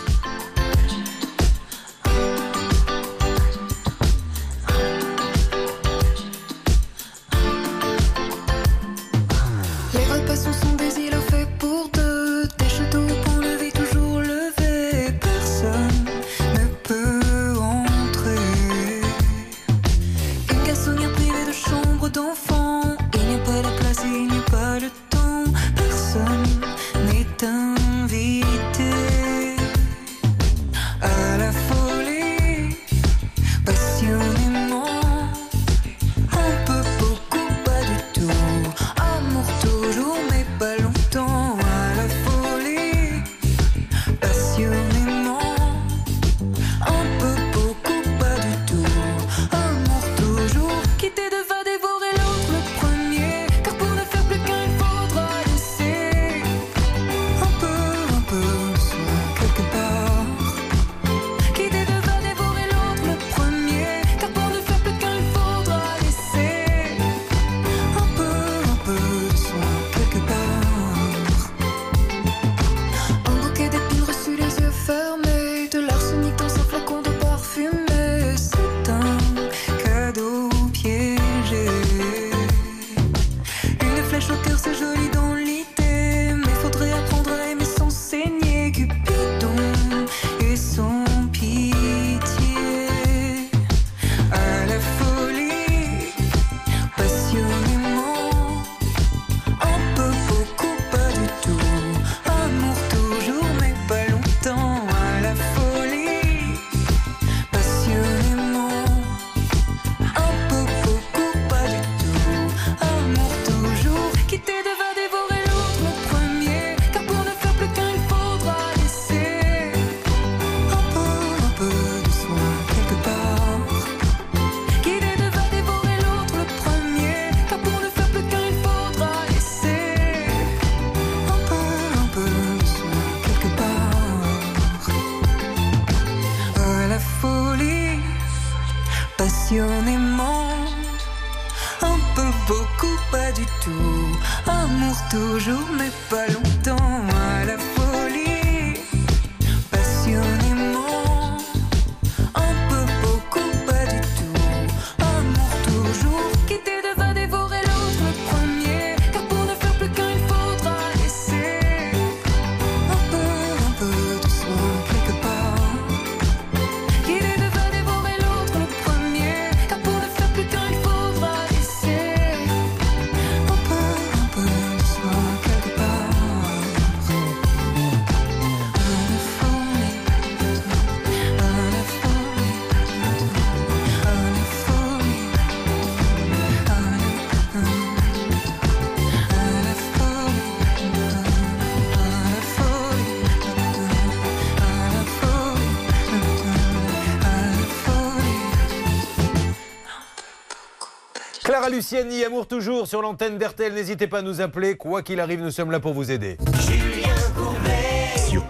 Clara 201.68 201.76
Luciani, 201.76 202.24
amour 202.24 202.46
toujours 202.46 202.86
sur 202.86 203.02
l'antenne 203.02 203.36
d'RTL. 203.36 203.74
N'hésitez 203.74 204.06
pas 204.06 204.20
à 204.20 204.22
nous 204.22 204.40
appeler. 204.40 204.76
Quoi 204.76 205.02
qu'il 205.02 205.20
arrive, 205.20 205.42
nous 205.42 205.50
sommes 205.50 205.70
là 205.70 205.80
pour 205.80 205.92
vous 205.92 206.10
aider. 206.10 206.38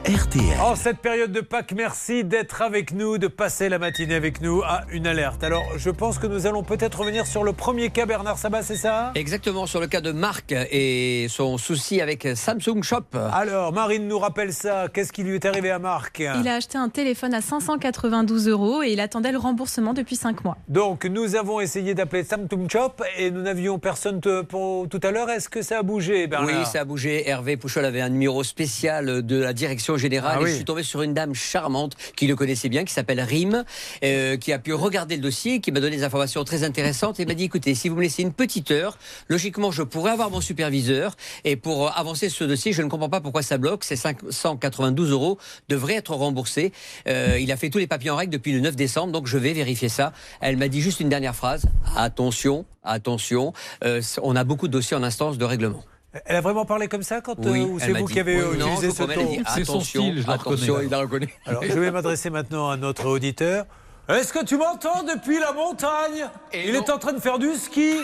RTL. 0.08 0.58
En 0.62 0.74
cette 0.74 1.00
période 1.00 1.32
de 1.32 1.42
Pâques, 1.42 1.74
merci 1.76 2.24
d'être 2.24 2.62
avec 2.62 2.94
nous, 2.94 3.18
de 3.18 3.26
passer 3.26 3.68
la 3.68 3.78
matinée 3.78 4.14
avec 4.14 4.40
nous 4.40 4.62
à 4.62 4.84
une 4.90 5.06
alerte. 5.06 5.44
Alors, 5.44 5.66
je 5.76 5.90
pense 5.90 6.16
que 6.16 6.26
nous 6.26 6.46
allons 6.46 6.62
peut-être 6.62 7.00
revenir 7.00 7.26
sur 7.26 7.44
le 7.44 7.52
premier 7.52 7.90
cas, 7.90 8.06
Bernard 8.06 8.38
Sabat, 8.38 8.62
c'est 8.62 8.76
ça? 8.76 9.12
Exactement, 9.16 9.66
sur 9.66 9.80
le 9.80 9.86
cas 9.86 10.00
de 10.00 10.12
Marc 10.12 10.52
et 10.52 11.26
son 11.28 11.58
souci 11.58 12.00
avec 12.00 12.26
Samsung 12.34 12.82
Shop. 12.82 13.04
Alors, 13.34 13.74
Marine 13.74 14.08
nous 14.08 14.18
rappelle 14.18 14.54
ça. 14.54 14.86
Qu'est-ce 14.90 15.12
qui 15.12 15.24
lui 15.24 15.34
est 15.34 15.44
arrivé 15.44 15.70
à 15.70 15.78
Marc? 15.78 16.20
Il 16.20 16.48
a 16.48 16.54
acheté 16.54 16.78
un 16.78 16.88
téléphone 16.88 17.34
à 17.34 17.42
592 17.42 18.48
euros 18.48 18.82
et 18.82 18.92
il 18.92 19.00
attendait 19.00 19.32
le 19.32 19.38
remboursement 19.38 19.92
depuis 19.92 20.16
5 20.16 20.42
mois. 20.42 20.56
Donc, 20.68 21.04
nous 21.04 21.36
avons 21.36 21.60
essayé 21.60 21.92
d'appeler 21.92 22.24
Samsung 22.24 22.66
Shop 22.70 22.94
et 23.18 23.30
nous 23.30 23.42
n'avions 23.42 23.78
personne 23.78 24.22
pour 24.48 24.88
tout 24.88 25.00
à 25.02 25.10
l'heure. 25.10 25.28
Est-ce 25.28 25.50
que 25.50 25.60
ça 25.60 25.80
a 25.80 25.82
bougé, 25.82 26.26
Bernard? 26.28 26.60
Oui, 26.60 26.64
ça 26.64 26.80
a 26.80 26.84
bougé. 26.86 27.28
Hervé 27.28 27.58
Pouchol 27.58 27.84
avait 27.84 28.00
un 28.00 28.08
numéro 28.08 28.42
spécial 28.42 29.20
de 29.20 29.36
la 29.36 29.52
direction 29.52 29.97
générale 29.98 30.38
Ah 30.40 30.42
et 30.42 30.50
je 30.50 30.56
suis 30.56 30.64
tombé 30.64 30.82
sur 30.82 31.02
une 31.02 31.14
dame 31.14 31.34
charmante 31.34 31.96
qui 32.16 32.26
le 32.26 32.36
connaissait 32.36 32.68
bien, 32.68 32.84
qui 32.84 32.92
s'appelle 32.92 33.20
Rim, 33.20 33.64
euh, 34.04 34.36
qui 34.36 34.52
a 34.52 34.58
pu 34.58 34.72
regarder 34.72 35.16
le 35.16 35.22
dossier, 35.22 35.60
qui 35.60 35.72
m'a 35.72 35.80
donné 35.80 35.96
des 35.96 36.04
informations 36.04 36.44
très 36.44 36.64
intéressantes 36.64 37.20
et 37.20 37.26
m'a 37.26 37.34
dit 37.34 37.44
écoutez, 37.44 37.74
si 37.74 37.88
vous 37.88 37.96
me 37.96 38.02
laissez 38.02 38.22
une 38.22 38.32
petite 38.32 38.70
heure, 38.70 38.98
logiquement 39.28 39.70
je 39.70 39.82
pourrais 39.82 40.12
avoir 40.12 40.30
mon 40.30 40.40
superviseur 40.40 41.16
et 41.44 41.56
pour 41.56 41.96
avancer 41.96 42.28
ce 42.28 42.44
dossier, 42.44 42.72
je 42.72 42.82
ne 42.82 42.88
comprends 42.88 43.08
pas 43.08 43.20
pourquoi 43.20 43.42
ça 43.42 43.58
bloque. 43.58 43.84
Ces 43.84 43.96
592 43.96 45.10
euros 45.10 45.38
devraient 45.68 45.96
être 45.96 46.14
remboursés. 46.14 46.72
Euh, 47.08 47.38
il 47.40 47.50
a 47.52 47.56
fait 47.56 47.70
tous 47.70 47.78
les 47.78 47.86
papiers 47.86 48.10
en 48.10 48.16
règle 48.16 48.32
depuis 48.32 48.52
le 48.52 48.60
9 48.60 48.76
décembre, 48.76 49.12
donc 49.12 49.26
je 49.26 49.38
vais 49.38 49.52
vérifier 49.52 49.88
ça. 49.88 50.12
Elle 50.40 50.56
m'a 50.56 50.68
dit 50.68 50.80
juste 50.80 51.00
une 51.00 51.08
dernière 51.08 51.34
phrase 51.34 51.66
attention, 51.96 52.64
attention, 52.82 53.52
euh, 53.84 54.00
on 54.22 54.36
a 54.36 54.44
beaucoup 54.44 54.68
de 54.68 54.72
dossiers 54.72 54.96
en 54.96 55.02
instance 55.02 55.38
de 55.38 55.44
règlement. 55.44 55.82
Elle 56.24 56.36
a 56.36 56.40
vraiment 56.40 56.64
parlé 56.64 56.88
comme 56.88 57.02
ça 57.02 57.20
quand 57.20 57.38
euh, 57.44 57.50
Oui, 57.50 57.66
c'est 57.80 57.92
vous 57.92 58.06
dit- 58.06 58.14
qui 58.14 58.20
avez 58.20 58.42
Oui, 58.42 58.56
non, 58.58 58.66
utilisé 58.66 58.90
ce 58.92 59.02
ton 59.02 59.44
C'est 59.54 59.64
son 59.64 59.80
style, 59.80 60.22
je 60.22 60.26
la 60.26 60.34
attention, 60.34 60.72
reconnais. 60.74 60.86
il 60.86 60.90
la 60.90 60.98
reconnaît. 61.00 61.28
Alors, 61.46 61.62
je 61.62 61.78
vais 61.78 61.90
m'adresser 61.90 62.30
maintenant 62.30 62.70
à 62.70 62.76
notre 62.78 63.06
auditeur. 63.06 63.66
Est-ce 64.08 64.32
que 64.32 64.42
tu 64.42 64.56
m'entends 64.56 65.02
depuis 65.02 65.38
la 65.38 65.52
montagne? 65.52 66.26
Il 66.54 66.74
est 66.74 66.88
en 66.88 66.98
train 66.98 67.12
de 67.12 67.20
faire 67.20 67.38
du 67.38 67.52
ski. 67.54 67.96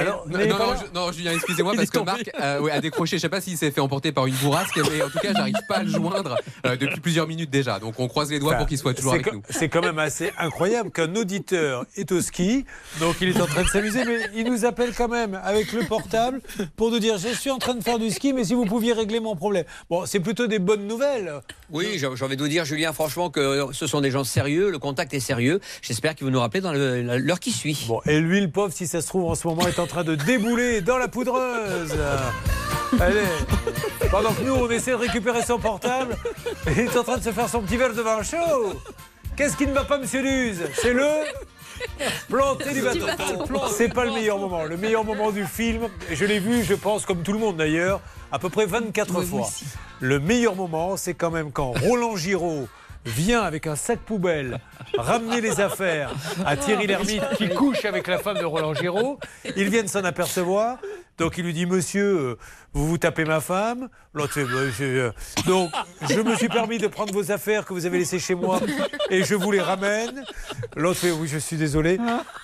Alors, 0.00 0.26
non, 0.94 1.12
Julien, 1.12 1.32
excusez-moi 1.34 1.74
parce 1.76 1.90
que. 1.90 1.98
Marc 1.98 2.30
euh, 2.40 2.60
ouais, 2.60 2.72
a 2.72 2.80
décroché. 2.80 3.16
Je 3.16 3.22
sais 3.22 3.28
pas 3.28 3.40
s'il 3.40 3.56
s'est 3.56 3.70
fait 3.70 3.80
emporter 3.80 4.12
par 4.12 4.26
une 4.26 4.34
bourrasque, 4.34 4.78
mais 4.90 5.02
en 5.02 5.08
tout 5.08 5.18
cas, 5.18 5.32
j'arrive 5.34 5.54
pas 5.68 5.78
à 5.78 5.82
le 5.82 5.90
joindre 5.90 6.36
euh, 6.64 6.76
depuis 6.76 7.00
plusieurs 7.00 7.26
minutes 7.26 7.50
déjà. 7.50 7.78
Donc, 7.78 7.98
on 7.98 8.08
croise 8.08 8.30
les 8.30 8.38
doigts 8.38 8.46
Enfin, 8.50 8.58
pour 8.58 8.68
qu'il 8.68 8.78
soit 8.78 8.94
toujours 8.94 9.14
avec 9.14 9.32
nous. 9.32 9.42
C'est 9.50 9.68
quand 9.68 9.82
même 9.82 9.98
assez 9.98 10.32
incroyable 10.38 10.90
qu'un 10.90 11.14
auditeur 11.16 11.84
est 11.96 12.12
au 12.12 12.20
ski, 12.20 12.64
donc 13.00 13.16
il 13.20 13.30
est 13.30 13.40
en 13.40 13.46
train 13.46 13.62
de 13.62 13.68
s'amuser, 13.68 14.04
mais 14.04 14.18
il 14.34 14.44
nous 14.44 14.64
appelle 14.64 14.92
quand 14.94 15.08
même 15.08 15.40
avec 15.44 15.72
le 15.72 15.84
portable 15.84 16.40
pour 16.76 16.90
nous 16.90 16.98
dire 16.98 17.18
je 17.18 17.28
suis 17.28 17.50
en 17.50 17.58
train 17.58 17.74
de 17.74 17.82
faire 17.82 17.98
du 17.98 18.10
ski, 18.10 18.32
mais 18.32 18.44
si 18.44 18.54
vous 18.54 18.64
pouviez 18.64 18.92
régler 18.92 19.20
mon 19.20 19.36
problème. 19.36 19.64
Bon, 19.90 20.06
c'est 20.06 20.20
plutôt 20.20 20.46
des 20.46 20.58
bonnes 20.58 20.86
nouvelles. 20.86 21.32
Oui, 21.70 21.98
j'ai 21.98 22.06
envie 22.06 22.36
de 22.36 22.42
vous 22.42 22.48
dire, 22.48 22.64
Julien, 22.64 22.92
franchement, 22.92 23.30
que 23.30 23.66
ce 23.72 23.86
sont 23.86 24.00
des 24.00 24.10
gens 24.10 24.24
sérieux, 24.24 24.70
le 24.70 24.78
contact 24.78 25.12
est 25.14 25.20
sérieux. 25.20 25.60
J'espère 25.82 26.14
qu'ils 26.14 26.26
vont 26.26 26.32
nous 26.32 26.40
rappeler 26.40 26.60
dans 26.60 26.72
l'heure 26.72 27.40
qui 27.40 27.52
suit. 27.52 27.86
Bon, 27.88 28.00
et 28.06 28.20
lui, 28.20 28.40
le 28.40 28.48
pauvre, 28.48 28.72
si 28.72 28.86
ça 28.86 29.00
se 29.00 29.06
trouve, 29.06 29.24
en 29.24 29.34
ce 29.34 29.46
moment, 29.46 29.66
est 29.66 29.78
en 29.78 29.85
train 29.86 30.04
de 30.04 30.14
débouler 30.14 30.80
dans 30.80 30.98
la 30.98 31.08
poudreuse. 31.08 31.96
Allez, 33.00 33.20
pendant 34.10 34.32
que 34.32 34.42
nous, 34.42 34.54
on 34.54 34.70
essaie 34.70 34.92
de 34.92 34.96
récupérer 34.96 35.42
son 35.42 35.58
portable, 35.58 36.16
il 36.66 36.80
est 36.80 36.96
en 36.96 37.02
train 37.02 37.18
de 37.18 37.22
se 37.22 37.32
faire 37.32 37.48
son 37.48 37.62
petit 37.62 37.76
verre 37.76 37.94
de 37.94 38.02
vin 38.02 38.22
chaud. 38.22 38.74
Qu'est-ce 39.36 39.56
qui 39.56 39.66
ne 39.66 39.72
va 39.72 39.84
pas, 39.84 39.98
monsieur 39.98 40.22
Luz 40.22 40.62
C'est 40.74 40.94
le 40.94 41.06
planter 42.28 42.72
du 42.72 42.82
bâton. 42.82 43.06
C'est 43.70 43.92
pas 43.92 44.04
le 44.04 44.12
meilleur 44.12 44.38
moment. 44.38 44.64
Le 44.64 44.76
meilleur 44.76 45.04
moment 45.04 45.30
du 45.30 45.44
film, 45.44 45.88
je 46.10 46.24
l'ai 46.24 46.38
vu, 46.38 46.64
je 46.64 46.74
pense, 46.74 47.04
comme 47.04 47.22
tout 47.22 47.32
le 47.32 47.38
monde 47.38 47.56
d'ailleurs, 47.56 48.00
à 48.32 48.38
peu 48.38 48.48
près 48.48 48.66
24 48.66 49.22
fois. 49.22 49.48
Le 50.00 50.18
meilleur 50.18 50.54
moment, 50.54 50.96
c'est 50.96 51.14
quand 51.14 51.30
même 51.30 51.52
quand 51.52 51.72
Roland 51.72 52.16
Giraud 52.16 52.68
vient 53.06 53.40
avec 53.42 53.66
un 53.66 53.76
sac 53.76 54.00
poubelle 54.00 54.60
ramener 54.98 55.40
les 55.40 55.60
affaires 55.60 56.10
à 56.44 56.56
Thierry 56.56 56.86
Lhermitte 56.86 57.22
qui 57.38 57.48
couche 57.48 57.84
avec 57.84 58.06
la 58.06 58.18
femme 58.18 58.38
de 58.38 58.44
Roland 58.44 58.74
Giraud. 58.74 59.18
Ils 59.56 59.68
viennent 59.70 59.88
s'en 59.88 60.04
apercevoir. 60.04 60.78
Donc 61.18 61.38
il 61.38 61.44
lui 61.44 61.54
dit 61.54 61.64
Monsieur, 61.64 62.04
euh, 62.04 62.38
vous 62.74 62.86
vous 62.86 62.98
tapez 62.98 63.24
ma 63.24 63.40
femme. 63.40 63.88
L'autre 64.12 64.34
fait 64.34 64.44
Bah, 64.44 64.50
je- 64.78 64.84
euh. 64.84 65.10
Donc 65.46 65.70
je 66.10 66.20
me 66.20 66.34
suis 66.36 66.48
permis 66.48 66.76
de 66.78 66.88
prendre 66.88 67.12
vos 67.14 67.30
affaires 67.32 67.64
que 67.64 67.72
vous 67.72 67.86
avez 67.86 67.98
laissées 67.98 68.18
chez 68.18 68.34
moi 68.34 68.60
et 69.10 69.22
je 69.24 69.34
vous 69.34 69.50
les 69.50 69.60
ramène. 69.62 70.24
L'autre 70.76 71.00
fait 71.00 71.10
Oui, 71.10 71.26
je 71.28 71.38
suis 71.38 71.56
désolé. 71.56 71.98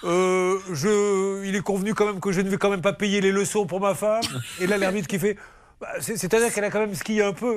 Euh, 0.04 0.58
je, 0.72 1.44
il 1.44 1.54
est 1.54 1.60
convenu 1.60 1.92
quand 1.94 2.06
même 2.06 2.20
que 2.20 2.32
je 2.32 2.40
ne 2.40 2.48
vais 2.48 2.56
quand 2.56 2.70
même 2.70 2.80
pas 2.80 2.94
payer 2.94 3.20
les 3.20 3.30
leçons 3.32 3.66
pour 3.66 3.80
ma 3.80 3.94
femme. 3.94 4.22
Et 4.60 4.66
là, 4.66 4.78
l'ermite 4.78 5.06
qui 5.06 5.18
fait 5.18 5.36
Bah, 5.80 5.88
c'est- 6.00 6.16
C'est-à-dire 6.16 6.52
qu'elle 6.54 6.64
a 6.64 6.70
quand 6.70 6.80
même 6.80 6.94
skié 6.94 7.22
un 7.24 7.32
peu. 7.34 7.56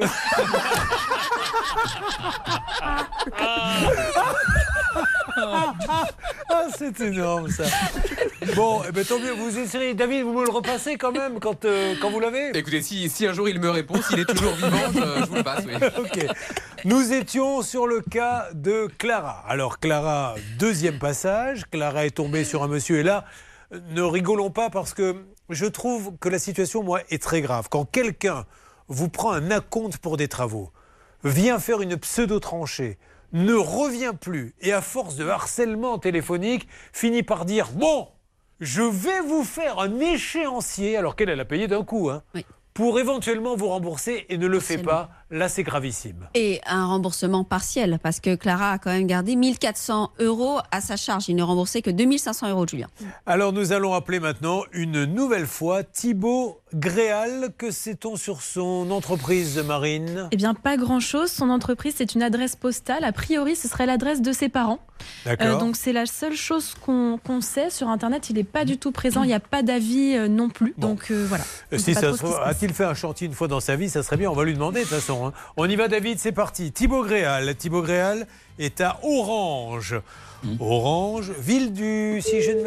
Ah, 5.37 6.67
c'est 6.77 6.99
énorme 7.01 7.49
ça. 7.49 7.63
Bon, 8.55 8.81
eh 8.87 8.91
ben, 8.91 9.03
tant 9.03 9.19
mieux. 9.19 9.31
Vous 9.31 9.57
essayerez, 9.57 9.93
David, 9.93 10.23
vous 10.23 10.33
me 10.33 10.45
le 10.45 10.51
repassez 10.51 10.97
quand 10.97 11.11
même 11.11 11.39
quand, 11.39 11.65
euh, 11.65 11.95
quand 12.01 12.09
vous 12.09 12.19
l'avez 12.19 12.57
Écoutez, 12.57 12.81
si, 12.81 13.09
si 13.09 13.25
un 13.27 13.33
jour 13.33 13.49
il 13.49 13.59
me 13.59 13.69
répond, 13.69 14.01
s'il 14.01 14.19
est 14.19 14.25
toujours 14.25 14.53
vivant, 14.53 14.91
je, 14.93 15.21
je 15.21 15.25
vous 15.25 15.35
le 15.35 15.43
passe. 15.43 15.65
Oui. 15.65 15.73
Ok. 15.97 16.25
Nous 16.85 17.13
étions 17.13 17.61
sur 17.61 17.87
le 17.87 18.01
cas 18.01 18.47
de 18.53 18.87
Clara. 18.97 19.43
Alors 19.47 19.79
Clara, 19.79 20.35
deuxième 20.59 20.99
passage. 20.99 21.63
Clara 21.71 22.05
est 22.05 22.11
tombée 22.11 22.43
sur 22.43 22.63
un 22.63 22.67
monsieur 22.67 22.99
et 22.99 23.03
là, 23.03 23.25
ne 23.89 24.01
rigolons 24.01 24.51
pas 24.51 24.69
parce 24.69 24.93
que 24.93 25.15
je 25.49 25.65
trouve 25.65 26.13
que 26.19 26.29
la 26.29 26.39
situation, 26.39 26.83
moi, 26.83 27.01
est 27.09 27.21
très 27.21 27.41
grave. 27.41 27.67
Quand 27.69 27.85
quelqu'un 27.85 28.45
vous 28.87 29.09
prend 29.09 29.31
un 29.31 29.51
acompte 29.51 29.97
pour 29.97 30.17
des 30.17 30.27
travaux, 30.27 30.71
vient 31.25 31.59
faire 31.59 31.81
une 31.81 31.97
pseudo-tranchée, 31.97 32.97
ne 33.33 33.55
revient 33.55 34.13
plus 34.19 34.53
et 34.61 34.71
à 34.71 34.81
force 34.81 35.15
de 35.15 35.27
harcèlement 35.27 35.97
téléphonique, 35.97 36.67
finit 36.93 37.23
par 37.23 37.45
dire 37.45 37.69
Bon, 37.73 38.07
je 38.61 38.83
vais 38.83 39.19
vous 39.21 39.43
faire 39.43 39.79
un 39.79 39.99
échéancier, 39.99 40.95
alors 40.95 41.15
qu'elle, 41.15 41.29
elle 41.29 41.39
a 41.41 41.45
payé 41.45 41.67
d'un 41.67 41.83
coup, 41.83 42.09
hein, 42.09 42.23
pour 42.73 42.99
éventuellement 42.99 43.55
vous 43.55 43.67
rembourser 43.67 44.25
et 44.29 44.37
ne 44.37 44.47
le 44.47 44.59
fait 44.59 44.77
pas. 44.77 45.09
Là, 45.31 45.49
c'est 45.49 45.63
gravissime. 45.63 46.27
Et 46.35 46.61
un 46.67 46.85
remboursement 46.85 47.43
partiel, 47.43 47.99
parce 48.03 48.19
que 48.19 48.35
Clara 48.35 48.71
a 48.73 48.77
quand 48.77 48.91
même 48.91 49.07
gardé 49.07 49.35
1400 49.35 50.11
euros 50.19 50.59
à 50.71 50.81
sa 50.81 50.97
charge. 50.97 51.29
Il 51.29 51.35
ne 51.35 51.41
remboursait 51.43 51.81
que 51.81 51.89
2500 51.89 52.49
euros, 52.51 52.67
Julien. 52.67 52.87
Alors 53.25 53.51
nous 53.51 53.71
allons 53.71 53.93
appeler 53.93 54.19
maintenant 54.19 54.63
une 54.71 55.05
nouvelle 55.05 55.47
fois 55.47 55.83
Thibaut 55.83 56.59
Gréal. 56.75 57.49
Que 57.57 57.71
sait-on 57.71 58.17
sur 58.17 58.41
son 58.41 58.91
entreprise 58.91 59.57
marine? 59.57 60.27
Eh 60.31 60.35
bien, 60.37 60.53
pas 60.53 60.77
grand-chose. 60.77 61.31
Son 61.31 61.49
entreprise, 61.49 61.95
c'est 61.97 62.13
une 62.13 62.21
adresse 62.21 62.55
postale. 62.55 63.03
A 63.03 63.11
priori, 63.11 63.55
ce 63.55 63.67
serait 63.67 63.87
l'adresse 63.87 64.21
de 64.21 64.31
ses 64.31 64.49
parents. 64.49 64.79
D'accord. 65.25 65.57
donc, 65.57 65.75
c'est 65.75 65.91
la 65.91 66.05
seule 66.05 66.35
chose 66.35 66.73
qu'on 66.85 67.19
sait. 67.41 67.69
Sur 67.69 67.89
Internet, 67.89 68.29
il 68.29 68.35
n'est 68.35 68.43
pas 68.43 68.63
du 68.63 68.77
tout 68.77 68.91
présent. 68.91 69.23
Il 69.23 69.27
n'y 69.27 69.33
a 69.33 69.39
pas 69.39 69.63
d'avis 69.63 70.15
euh, 70.15 70.27
non 70.27 70.49
plus. 70.49 70.73
Donc, 70.77 71.07
euh, 71.11 71.25
voilà. 71.27 71.43
On 71.71 71.75
Euh, 71.75 71.79
Si 71.79 71.93
ça 71.95 72.11
se 72.13 72.17
trouve, 72.17 72.39
a-t-il 72.43 72.73
fait 72.73 72.85
un 72.85 72.93
chantier 72.93 73.27
une 73.27 73.33
fois 73.33 73.47
dans 73.47 73.59
sa 73.59 73.75
vie 73.75 73.89
Ça 73.89 74.03
serait 74.03 74.17
bien, 74.17 74.29
on 74.29 74.35
va 74.35 74.43
lui 74.43 74.53
demander 74.53 74.81
de 74.81 74.85
toute 74.85 74.93
façon. 74.95 75.14
Hein. 75.23 75.33
On 75.57 75.69
y 75.69 75.75
va 75.75 75.87
David, 75.87 76.19
c'est 76.19 76.31
parti. 76.31 76.71
Thibaut 76.71 77.03
Gréal. 77.03 77.55
Thibaut 77.55 77.81
Gréal 77.81 78.27
est 78.59 78.81
à 78.81 78.99
Orange. 79.03 79.95
Hmm. 80.45 80.61
Orange, 80.61 81.31
ville 81.39 81.73
du... 81.73 82.21
Si 82.21 82.41
je 82.41 82.51
ne 82.51 82.63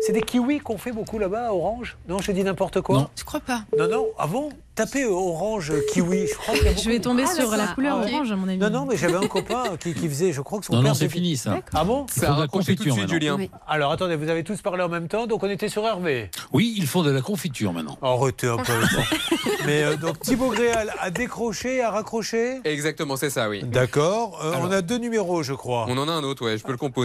c'est 0.00 0.12
des 0.14 0.22
kiwis 0.22 0.60
qu'on 0.60 0.78
fait 0.78 0.92
beaucoup 0.92 1.18
là-bas 1.18 1.48
à 1.48 1.52
Orange? 1.52 1.98
Non, 2.08 2.18
je 2.20 2.32
dis 2.32 2.42
n'importe 2.42 2.80
quoi. 2.80 3.10
Je 3.18 3.22
crois 3.24 3.40
pas. 3.40 3.64
Non, 3.78 3.86
non, 3.86 4.06
ah 4.18 4.26
bon? 4.26 4.48
Tapez 4.74 5.02
euh, 5.02 5.10
orange 5.10 5.72
kiwi. 5.92 6.26
Je 6.26 6.34
crois 6.36 6.54
qu'il 6.54 6.64
y 6.64 6.68
a 6.68 6.74
Je 6.74 6.88
vais 6.88 7.00
tomber 7.00 7.24
Ah, 7.26 7.34
sur 7.34 7.50
la 7.50 7.66
couleur 7.66 7.98
Ah, 8.02 8.06
orange, 8.06 8.32
à 8.32 8.36
mon 8.36 8.48
avis. 8.48 8.56
Non, 8.56 8.70
non, 8.70 8.86
mais 8.86 8.96
j'avais 8.96 9.16
un 9.16 9.26
copain 9.26 9.76
qui, 9.78 9.92
qui 9.92 10.08
faisait, 10.08 10.32
je 10.32 10.40
crois 10.40 10.58
que 10.60 10.64
son 10.64 10.72
Non, 10.72 10.80
père. 10.80 10.92
non, 10.92 10.94
c'est 10.94 11.10
fini, 11.10 11.36
ça. 11.36 11.58
Ah 11.74 11.84
bon? 11.84 12.06
De 12.16 12.40
la 12.40 12.46
confiture 12.46 12.96
maintenant. 12.96 13.36
Oui. 13.36 13.50
Alors 13.68 13.92
attendez, 13.92 14.16
vous 14.16 14.30
avez 14.30 14.42
tous 14.42 14.62
parlé 14.62 14.82
en 14.82 14.88
même 14.88 15.08
temps, 15.08 15.26
donc 15.26 15.42
on 15.42 15.50
était 15.50 15.68
sur 15.68 15.86
Hervé. 15.86 16.30
Oui, 16.52 16.74
il 16.78 16.86
faut 16.86 17.02
de 17.02 17.10
la 17.10 17.20
confiture 17.20 17.74
maintenant. 17.74 17.98
Arrêtez 18.00 18.46
un 18.46 18.56
peu. 18.56 18.72
Mais 19.66 19.82
euh, 19.82 19.96
donc 19.96 20.20
Thibaut 20.20 20.50
Gréal 20.50 20.94
a 20.98 21.10
décroché, 21.10 21.82
a 21.82 21.90
raccroché? 21.90 22.60
Exactement, 22.64 23.16
c'est 23.16 23.30
ça, 23.30 23.50
oui. 23.50 23.62
D'accord. 23.64 24.40
Euh, 24.42 24.54
on 24.62 24.70
a 24.70 24.80
deux 24.80 24.98
numéros, 24.98 25.42
je 25.42 25.52
crois. 25.52 25.84
On 25.88 25.98
en 25.98 26.08
a 26.08 26.12
un 26.12 26.22
autre, 26.22 26.46
ouais, 26.46 26.56
je 26.56 26.64
peux 26.64 26.72
le 26.72 26.78
composer. 26.78 26.99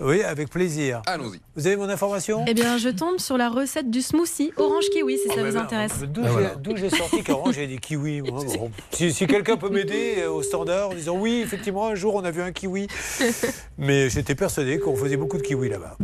Oui, 0.00 0.22
avec 0.22 0.50
plaisir. 0.50 1.02
Allons-y. 1.06 1.40
Vous 1.56 1.66
avez 1.66 1.76
mon 1.76 1.88
information? 1.88 2.44
Eh 2.46 2.54
bien, 2.54 2.78
je 2.78 2.88
tombe 2.88 3.18
sur 3.18 3.36
la 3.38 3.48
recette 3.48 3.90
du 3.90 4.00
smoothie 4.02 4.52
orange 4.56 4.84
kiwi, 4.92 5.16
si 5.18 5.28
Ah, 5.30 5.34
ça 5.34 5.44
vous 5.44 5.52
ben, 5.52 5.56
intéresse. 5.62 5.92
D'où 6.08 6.22
j'ai- 6.24 6.60
d'où 6.62 6.76
j'ai 6.76 6.90
sorti 6.90 7.22
qu'orange, 7.22 7.54
j'ai 7.54 7.66
des 7.66 7.78
kiwis. 7.78 8.22
moi, 8.22 8.42
bon. 8.44 8.70
Si, 8.90 9.12
si 9.12 9.26
quelqu'un 9.26 9.56
peut 9.56 9.68
m'aider 9.70 10.16
euh, 10.18 10.30
au 10.30 10.42
standard 10.42 10.90
en 10.90 10.94
disant 10.94 11.16
oui, 11.18 11.40
effectivement, 11.42 11.86
un 11.88 11.94
jour 11.94 12.14
on 12.14 12.24
a 12.24 12.30
vu 12.30 12.42
un 12.42 12.52
kiwi. 12.52 12.86
Mais 13.78 14.10
j'étais 14.10 14.34
persuadé 14.34 14.78
qu'on 14.78 14.96
faisait 14.96 15.16
beaucoup 15.16 15.36
de 15.38 15.42
kiwis 15.42 15.68
là-bas. 15.68 15.96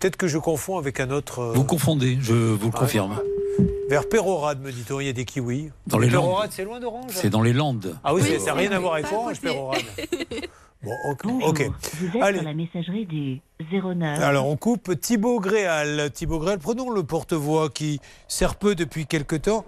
Peut-être 0.00 0.16
que 0.16 0.26
je 0.28 0.38
confonds 0.38 0.78
avec 0.78 1.00
un 1.00 1.10
autre. 1.10 1.40
euh, 1.40 1.52
Vous 1.54 1.64
confondez, 1.64 2.18
je 2.20 2.34
vous 2.34 2.66
le 2.66 2.72
Ah, 2.74 2.78
confirme. 2.78 3.18
Vers 3.88 4.08
Pérorade, 4.08 4.60
me 4.62 4.72
dit-on, 4.72 5.00
il 5.00 5.06
y 5.06 5.10
a 5.10 5.12
des 5.12 5.24
kiwis. 5.26 5.70
Dans 5.86 5.98
les 5.98 6.08
Landes. 6.08 6.24
Pérorade, 6.24 6.50
c'est 6.52 6.64
loin 6.64 6.80
d'Orange 6.80 7.10
C'est 7.10 7.28
dans 7.30 7.42
les 7.42 7.52
Landes. 7.52 7.96
Ah 8.02 8.14
oui, 8.14 8.22
ça 8.38 8.46
n'a 8.46 8.54
rien 8.54 8.72
à 8.72 8.78
voir 8.78 8.94
avec 8.94 9.06
Orange. 9.12 9.40
Pérorade. 9.40 9.82
Bon, 10.82 10.96
ok. 11.04 11.22
Bonjour, 11.24 11.74
vous 11.94 12.06
êtes 12.06 12.22
Allez. 12.22 12.38
sur 12.38 12.46
la 12.48 12.54
messagerie 12.54 13.06
du 13.06 13.40
09. 13.70 14.20
Alors 14.20 14.48
on 14.48 14.56
coupe 14.56 14.98
Thibaut 14.98 15.38
Gréal. 15.38 16.10
Thibaut 16.12 16.40
Gréal, 16.40 16.58
prenons 16.58 16.90
le 16.90 17.04
porte-voix 17.04 17.70
qui 17.70 18.00
sert 18.26 18.56
peu 18.56 18.74
depuis 18.74 19.06
quelque 19.06 19.36
temps, 19.36 19.64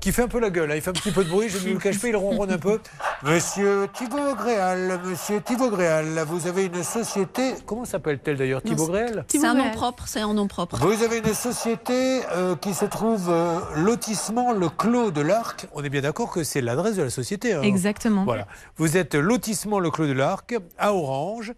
qui 0.00 0.12
fait 0.12 0.22
un 0.22 0.28
peu 0.28 0.38
la 0.40 0.50
gueule. 0.50 0.70
hein. 0.70 0.74
Il 0.76 0.80
fait 0.80 0.90
un 0.90 0.94
petit 0.94 1.10
peu 1.10 1.24
de 1.24 1.28
bruit, 1.28 1.48
je 1.48 1.58
ne 1.66 1.72
le 1.74 1.78
cache 1.78 1.98
pas, 1.98 2.08
il 2.08 2.16
ronronne 2.16 2.50
un 2.52 2.58
peu. 2.58 2.78
Monsieur 3.24 3.88
Thibaut 3.92 4.34
Gréal, 4.36 5.00
monsieur 5.04 5.40
Thibaut 5.40 5.70
Gréal, 5.70 6.06
vous 6.28 6.46
avez 6.46 6.66
une 6.66 6.82
société. 6.84 7.54
Comment 7.66 7.84
s'appelle-t-elle 7.84 8.36
d'ailleurs 8.36 8.62
Thibaut 8.62 8.86
Gréal 8.86 9.24
C'est 9.28 9.44
un 9.44 9.54
nom 9.54 9.70
propre, 9.70 10.04
c'est 10.06 10.20
un 10.20 10.32
nom 10.34 10.46
propre. 10.46 10.76
Vous 10.78 11.02
avez 11.02 11.18
une 11.18 11.34
société 11.34 12.20
euh, 12.32 12.54
qui 12.56 12.74
se 12.74 12.84
trouve 12.84 13.28
euh, 13.28 13.58
lotissement 13.76 14.52
Le 14.52 14.68
Clos 14.68 15.10
de 15.10 15.20
l'Arc. 15.20 15.66
On 15.74 15.82
est 15.82 15.88
bien 15.90 16.00
d'accord 16.02 16.30
que 16.30 16.44
c'est 16.44 16.60
l'adresse 16.60 16.96
de 16.96 17.02
la 17.02 17.10
société. 17.10 17.54
hein 17.54 17.62
Exactement. 17.62 18.24
Voilà. 18.24 18.46
Vous 18.76 18.96
êtes 18.96 19.14
lotissement 19.14 19.78
Le 19.80 19.90
Clos 19.90 20.06
de 20.06 20.12
l'Arc 20.12 20.54
à 20.78 20.94
Orange. 20.94 21.52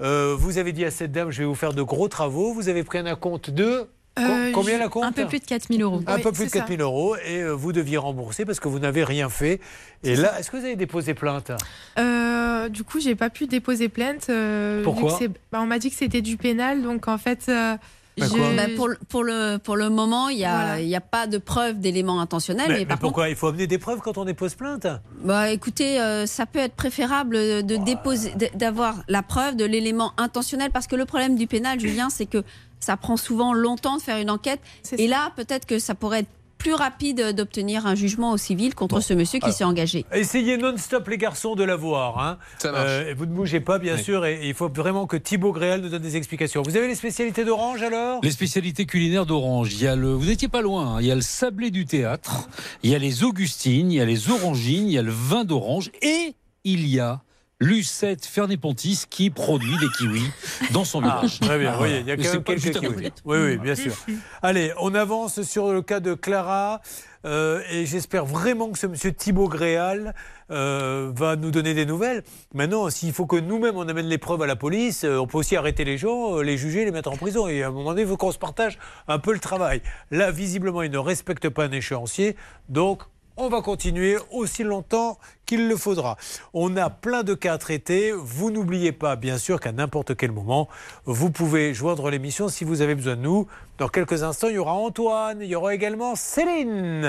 Euh, 0.00 0.34
vous 0.38 0.58
avez 0.58 0.72
dit 0.72 0.84
à 0.84 0.90
cette 0.90 1.10
dame, 1.12 1.30
je 1.30 1.40
vais 1.40 1.44
vous 1.44 1.54
faire 1.56 1.72
de 1.72 1.82
gros 1.82 2.08
travaux. 2.08 2.52
Vous 2.54 2.68
avez 2.68 2.84
pris 2.84 2.98
un 2.98 3.06
acompte 3.06 3.50
de 3.50 3.88
Euh, 4.18 4.52
combien 4.52 4.78
la 4.78 4.88
compte 4.88 5.04
Un 5.04 5.12
peu 5.12 5.26
plus 5.26 5.40
de 5.40 5.44
4000 5.44 5.82
euros. 5.82 6.00
un 6.06 6.18
peu 6.18 6.32
plus 6.32 6.46
de 6.46 6.50
4000 6.50 6.80
euros 6.80 7.16
et 7.16 7.40
euh, 7.42 7.52
vous 7.52 7.72
deviez 7.72 7.96
rembourser 7.98 8.44
parce 8.44 8.60
que 8.60 8.68
vous 8.68 8.78
n'avez 8.78 9.04
rien 9.04 9.28
fait. 9.28 9.60
Et 10.04 10.16
là, 10.16 10.38
est-ce 10.38 10.50
que 10.50 10.56
vous 10.56 10.64
avez 10.64 10.76
déposé 10.76 11.14
plainte? 11.14 11.50
Euh, 11.98 12.68
du 12.68 12.84
coup, 12.84 13.00
j'ai 13.00 13.14
pas 13.14 13.30
pu 13.30 13.46
déposer 13.46 13.88
plainte. 13.88 14.26
euh, 14.30 14.82
Pourquoi? 14.84 15.18
bah, 15.52 15.60
On 15.62 15.66
m'a 15.66 15.78
dit 15.78 15.90
que 15.90 15.96
c'était 15.96 16.22
du 16.22 16.36
pénal, 16.36 16.82
donc 16.82 17.08
en 17.08 17.18
fait. 17.18 17.46
euh, 17.48 17.76
Bah, 18.18 18.26
je- 18.26 18.56
Bah, 18.56 18.62
pour, 18.74 18.88
le- 18.88 18.98
pour, 19.08 19.22
le, 19.22 19.58
pour 19.58 19.76
le 19.76 19.90
moment, 19.90 20.28
il 20.28 20.38
n'y 20.38 20.44
a, 20.44 20.50
Voilà. 20.50 20.80
il 20.80 20.88
y 20.88 20.96
a 20.96 21.00
pas 21.00 21.28
de 21.28 21.38
preuve 21.38 21.78
d'éléments 21.78 22.20
intentionnels. 22.20 22.66
mais, 22.66 22.72
Mais, 22.72 22.78
mais 22.80 22.86
par 22.86 22.96
contre, 22.98 23.02
pourquoi 23.12 23.28
Il 23.28 23.36
faut 23.36 23.46
amener 23.46 23.68
des 23.68 23.78
preuves 23.78 24.00
quand 24.00 24.18
on 24.18 24.24
dépose 24.24 24.56
plainte? 24.56 24.88
Bah, 25.22 25.50
écoutez, 25.52 26.00
euh, 26.00 26.26
ça 26.26 26.44
peut 26.44 26.58
être 26.58 26.74
préférable 26.74 27.36
de 27.36 27.76
déposer, 27.84 28.32
d'avoir 28.54 28.96
la 29.06 29.22
preuve 29.22 29.54
de 29.54 29.64
l'élément 29.64 30.14
intentionnel. 30.16 30.70
Parce 30.72 30.88
que 30.88 30.96
le 30.96 31.04
problème 31.04 31.36
du 31.36 31.46
pénal, 31.46 31.78
Julien, 31.78 32.10
c'est 32.10 32.26
que 32.26 32.42
ça 32.80 32.96
prend 32.96 33.16
souvent 33.16 33.52
longtemps 33.52 33.96
de 33.96 34.02
faire 34.02 34.18
une 34.18 34.30
enquête. 34.30 34.60
Et 34.96 35.06
là, 35.08 35.32
peut-être 35.36 35.66
que 35.66 35.78
ça 35.78 35.94
pourrait 35.94 36.20
être 36.20 36.28
plus 36.58 36.74
rapide 36.74 37.36
d'obtenir 37.36 37.86
un 37.86 37.94
jugement 37.94 38.32
au 38.32 38.36
civil 38.36 38.74
contre 38.74 38.98
ce 38.98 39.14
monsieur 39.14 39.38
qui 39.38 39.52
s'est 39.52 39.62
engagé. 39.62 40.04
Essayez 40.12 40.56
non-stop 40.56 41.06
les 41.06 41.16
garçons 41.16 41.54
de 41.54 41.62
la 41.62 41.76
voir. 41.76 42.18
Hein. 42.18 42.36
Ça 42.58 42.72
marche. 42.72 42.84
Euh, 42.88 43.14
vous 43.16 43.26
ne 43.26 43.32
bougez 43.32 43.60
pas, 43.60 43.78
bien 43.78 43.94
Oui. 43.94 44.02
sûr, 44.02 44.26
et 44.26 44.40
il 44.48 44.54
faut 44.54 44.68
vraiment 44.68 45.06
que 45.06 45.16
Thibaut 45.16 45.52
Gréal 45.52 45.82
nous 45.82 45.88
donne 45.88 46.02
des 46.02 46.16
explications. 46.16 46.62
Vous 46.62 46.76
avez 46.76 46.88
les 46.88 46.96
spécialités 46.96 47.44
d'Orange 47.44 47.80
alors? 47.84 48.18
Les 48.24 48.32
spécialités 48.32 48.86
culinaires 48.86 49.24
d'Orange. 49.24 49.72
Il 49.74 49.82
y 49.82 49.86
a 49.86 49.94
le, 49.94 50.12
vous 50.12 50.24
n'étiez 50.26 50.48
pas 50.48 50.60
loin. 50.60 50.96
hein. 50.96 51.00
Il 51.00 51.06
y 51.06 51.12
a 51.12 51.14
le 51.14 51.20
sablé 51.20 51.70
du 51.70 51.86
théâtre. 51.86 52.48
Il 52.82 52.90
y 52.90 52.94
a 52.96 52.98
les 52.98 53.22
augustines. 53.22 53.92
Il 53.92 53.96
y 53.96 54.00
a 54.00 54.04
les 54.04 54.28
orangines. 54.28 54.88
Il 54.88 54.92
y 54.94 54.98
a 54.98 55.02
le 55.02 55.12
vin 55.12 55.44
d'orange. 55.44 55.92
Et 56.02 56.34
il 56.64 56.88
y 56.88 56.98
a 56.98 57.20
Lucette 57.60 58.24
Fernet-Pontis 58.24 59.04
qui 59.10 59.30
produit 59.30 59.76
des 59.78 59.88
kiwis 59.98 60.30
dans 60.72 60.84
son 60.84 61.02
Ah, 61.02 61.16
village. 61.22 61.40
très 61.40 61.58
bien, 61.58 61.72
Ah, 61.74 61.82
oui, 61.82 61.88
il 62.00 62.06
y 62.06 62.10
a 62.12 62.16
quand 62.16 62.22
même 62.34 62.42
quelques 62.44 62.78
kiwis. 62.78 63.10
Oui, 63.24 63.38
oui, 63.38 63.56
bien 63.58 63.74
sûr. 63.74 63.92
Allez, 64.42 64.72
on 64.80 64.94
avance 64.94 65.42
sur 65.42 65.72
le 65.72 65.82
cas 65.82 65.98
de 65.98 66.14
Clara. 66.14 66.80
euh, 67.24 67.60
et 67.72 67.84
j'espère 67.84 68.24
vraiment 68.26 68.70
que 68.70 68.78
ce 68.78 68.86
monsieur 68.86 69.12
Thibaut 69.12 69.48
Gréal 69.48 70.14
euh, 70.52 71.10
va 71.12 71.34
nous 71.34 71.50
donner 71.50 71.74
des 71.74 71.84
nouvelles. 71.84 72.22
Maintenant, 72.54 72.88
s'il 72.90 73.12
faut 73.12 73.26
que 73.26 73.34
nous-mêmes 73.36 73.76
on 73.76 73.88
amène 73.88 74.06
les 74.06 74.18
preuves 74.18 74.42
à 74.42 74.46
la 74.46 74.54
police, 74.54 75.02
euh, 75.02 75.18
on 75.18 75.26
peut 75.26 75.38
aussi 75.38 75.56
arrêter 75.56 75.84
les 75.84 75.98
gens, 75.98 76.36
euh, 76.38 76.42
les 76.42 76.56
juger, 76.56 76.84
les 76.84 76.92
mettre 76.92 77.10
en 77.10 77.16
prison. 77.16 77.48
Et 77.48 77.64
à 77.64 77.68
un 77.68 77.70
moment 77.72 77.90
donné, 77.90 78.02
il 78.02 78.08
faut 78.08 78.16
qu'on 78.16 78.30
se 78.30 78.38
partage 78.38 78.78
un 79.08 79.18
peu 79.18 79.32
le 79.32 79.40
travail. 79.40 79.82
Là, 80.12 80.30
visiblement, 80.30 80.82
il 80.82 80.92
ne 80.92 80.98
respecte 80.98 81.48
pas 81.48 81.64
un 81.64 81.72
échéancier. 81.72 82.36
Donc, 82.68 83.02
on 83.36 83.48
va 83.48 83.62
continuer 83.62 84.16
aussi 84.32 84.62
longtemps 84.64 85.18
qu'il 85.48 85.66
le 85.66 85.76
faudra. 85.76 86.16
On 86.52 86.76
a 86.76 86.90
plein 86.90 87.24
de 87.24 87.34
cas 87.34 87.54
à 87.54 87.58
traiter. 87.58 88.12
Vous 88.12 88.50
n'oubliez 88.52 88.92
pas, 88.92 89.16
bien 89.16 89.38
sûr, 89.38 89.58
qu'à 89.58 89.72
n'importe 89.72 90.14
quel 90.14 90.30
moment, 90.30 90.68
vous 91.06 91.30
pouvez 91.30 91.74
joindre 91.74 92.10
l'émission 92.10 92.48
si 92.48 92.64
vous 92.64 92.82
avez 92.82 92.94
besoin 92.94 93.16
de 93.16 93.22
nous. 93.22 93.48
Dans 93.78 93.88
quelques 93.88 94.22
instants, 94.22 94.48
il 94.48 94.56
y 94.56 94.58
aura 94.58 94.74
Antoine, 94.74 95.38
il 95.40 95.48
y 95.48 95.54
aura 95.54 95.74
également 95.74 96.14
Céline. 96.14 97.00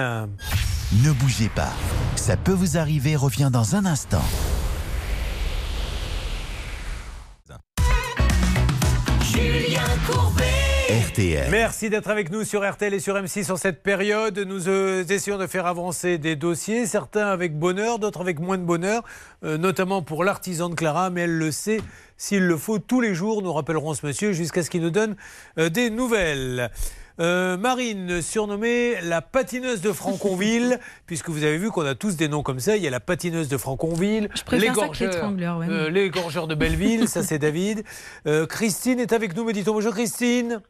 Ne 1.03 1.11
bougez 1.19 1.49
pas. 1.49 1.73
Ça 2.15 2.37
peut 2.37 2.53
vous 2.53 2.77
arriver 2.77 3.15
revient 3.15 3.49
dans 3.51 3.75
un 3.75 3.85
instant. 3.85 4.23
RTL. 11.20 11.47
Merci 11.51 11.89
d'être 11.89 12.09
avec 12.09 12.32
nous 12.32 12.45
sur 12.45 12.70
RTL 12.70 12.93
et 12.93 12.99
sur 12.99 13.15
M6 13.15 13.51
en 13.51 13.57
cette 13.57 13.84
période. 13.84 14.39
Nous 14.39 14.70
euh, 14.70 15.03
essayons 15.03 15.38
de 15.38 15.47
faire 15.47 15.65
avancer 15.65 16.17
des 16.17 16.38
dossiers, 16.38 16.86
certains 16.86 17.28
avec 17.28 17.57
bonheur, 17.57 17.99
d'autres 17.99 18.22
avec 18.22 18.39
moins 18.39 18.57
de 18.57 18.63
bonheur, 18.63 19.03
euh, 19.43 19.57
notamment 19.57 20.01
pour 20.01 20.24
l'artisan 20.24 20.70
de 20.70 20.76
Clara, 20.76 21.09
mais 21.09 21.22
elle 21.22 21.38
le 21.38 21.51
sait. 21.51 21.82
S'il 22.15 22.47
le 22.47 22.55
faut, 22.55 22.80
tous 22.80 23.01
les 23.01 23.13
jours, 23.13 23.41
nous 23.41 23.51
rappellerons 23.51 23.93
ce 23.93 24.05
monsieur 24.05 24.32
jusqu'à 24.32 24.63
ce 24.63 24.70
qu'il 24.70 24.82
nous 24.82 24.91
donne 24.91 25.17
euh, 25.57 25.70
des 25.70 25.89
nouvelles. 25.89 26.72
Euh, 27.20 27.57
Marine, 27.57 28.22
surnommée 28.22 28.95
la 29.01 29.22
patineuse 29.22 29.82
de 29.82 29.91
Franconville, 29.91 30.80
puisque 31.05 31.30
vous 31.30 31.43
avez 31.43 31.57
vu 31.57 31.70
qu'on 31.70 31.86
a 31.86 31.95
tous 31.95 32.15
des 32.15 32.30
noms 32.30 32.43
comme 32.43 32.59
ça. 32.59 32.78
Il 32.78 32.84
y 32.84 32.88
a 32.88 32.89
la 32.89 33.01
patineuse 33.01 33.49
de 33.49 33.57
Franconville, 33.57 34.30
ouais. 35.57 35.67
euh, 35.70 35.89
l'égorgeur 35.89 36.47
de 36.47 36.55
Belleville, 36.55 37.09
ça 37.09 37.22
c'est 37.22 37.39
David. 37.39 37.84
Euh, 38.26 38.45
Christine 38.45 38.99
est 38.99 39.11
avec 39.11 39.36
nous, 39.36 39.43
me 39.43 39.51
dit-on. 39.51 39.74
Bonjour 39.74 39.93
Christine. 39.93 40.61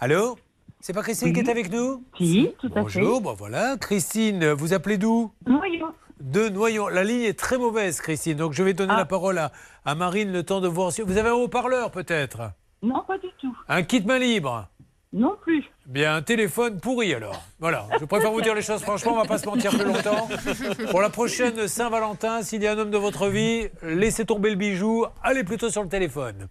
Allô 0.00 0.38
C'est 0.80 0.92
pas 0.92 1.02
Christine 1.02 1.32
qui 1.32 1.40
est 1.40 1.48
avec 1.48 1.70
nous 1.70 2.02
Si, 2.18 2.50
tout 2.58 2.68
à 2.68 2.70
fait. 2.70 2.80
Bonjour, 2.80 3.20
bon 3.20 3.34
voilà. 3.34 3.76
Christine, 3.78 4.50
vous 4.52 4.72
appelez 4.72 4.98
d'où 4.98 5.32
Noyau. 5.46 5.88
De 6.20 6.48
Noyon. 6.48 6.88
La 6.88 7.02
ligne 7.04 7.22
est 7.22 7.38
très 7.38 7.56
mauvaise, 7.58 8.00
Christine, 8.00 8.36
donc 8.36 8.52
je 8.52 8.62
vais 8.62 8.74
donner 8.74 8.92
Ah. 8.94 8.98
la 8.98 9.04
parole 9.06 9.38
à, 9.38 9.52
à 9.84 9.94
Marine 9.94 10.32
le 10.32 10.42
temps 10.42 10.60
de 10.60 10.68
voir 10.68 10.92
si... 10.92 11.00
Vous 11.02 11.16
avez 11.16 11.30
un 11.30 11.34
haut-parleur 11.34 11.90
peut-être 11.90 12.52
Non, 12.82 13.02
pas 13.06 13.18
du 13.18 13.28
tout. 13.40 13.56
Un 13.68 13.82
kit 13.82 14.02
main 14.02 14.18
libre 14.18 14.68
Non 15.12 15.36
plus. 15.42 15.64
Bien, 15.90 16.14
un 16.14 16.22
téléphone 16.22 16.78
pourri 16.78 17.12
alors. 17.14 17.42
Voilà, 17.58 17.88
je 17.98 18.04
préfère 18.04 18.30
vous 18.30 18.40
dire 18.40 18.54
les 18.54 18.62
choses 18.62 18.80
franchement, 18.80 19.14
on 19.14 19.16
va 19.16 19.24
pas 19.24 19.38
se 19.38 19.46
mentir 19.46 19.72
plus 19.72 19.84
longtemps. 19.84 20.28
Pour 20.88 21.00
la 21.00 21.10
prochaine 21.10 21.66
Saint-Valentin, 21.66 22.44
s'il 22.44 22.62
y 22.62 22.68
a 22.68 22.74
un 22.74 22.78
homme 22.78 22.92
de 22.92 22.96
votre 22.96 23.26
vie, 23.26 23.66
laissez 23.82 24.24
tomber 24.24 24.50
le 24.50 24.54
bijou, 24.54 25.04
allez 25.20 25.42
plutôt 25.42 25.68
sur 25.68 25.82
le 25.82 25.88
téléphone. 25.88 26.46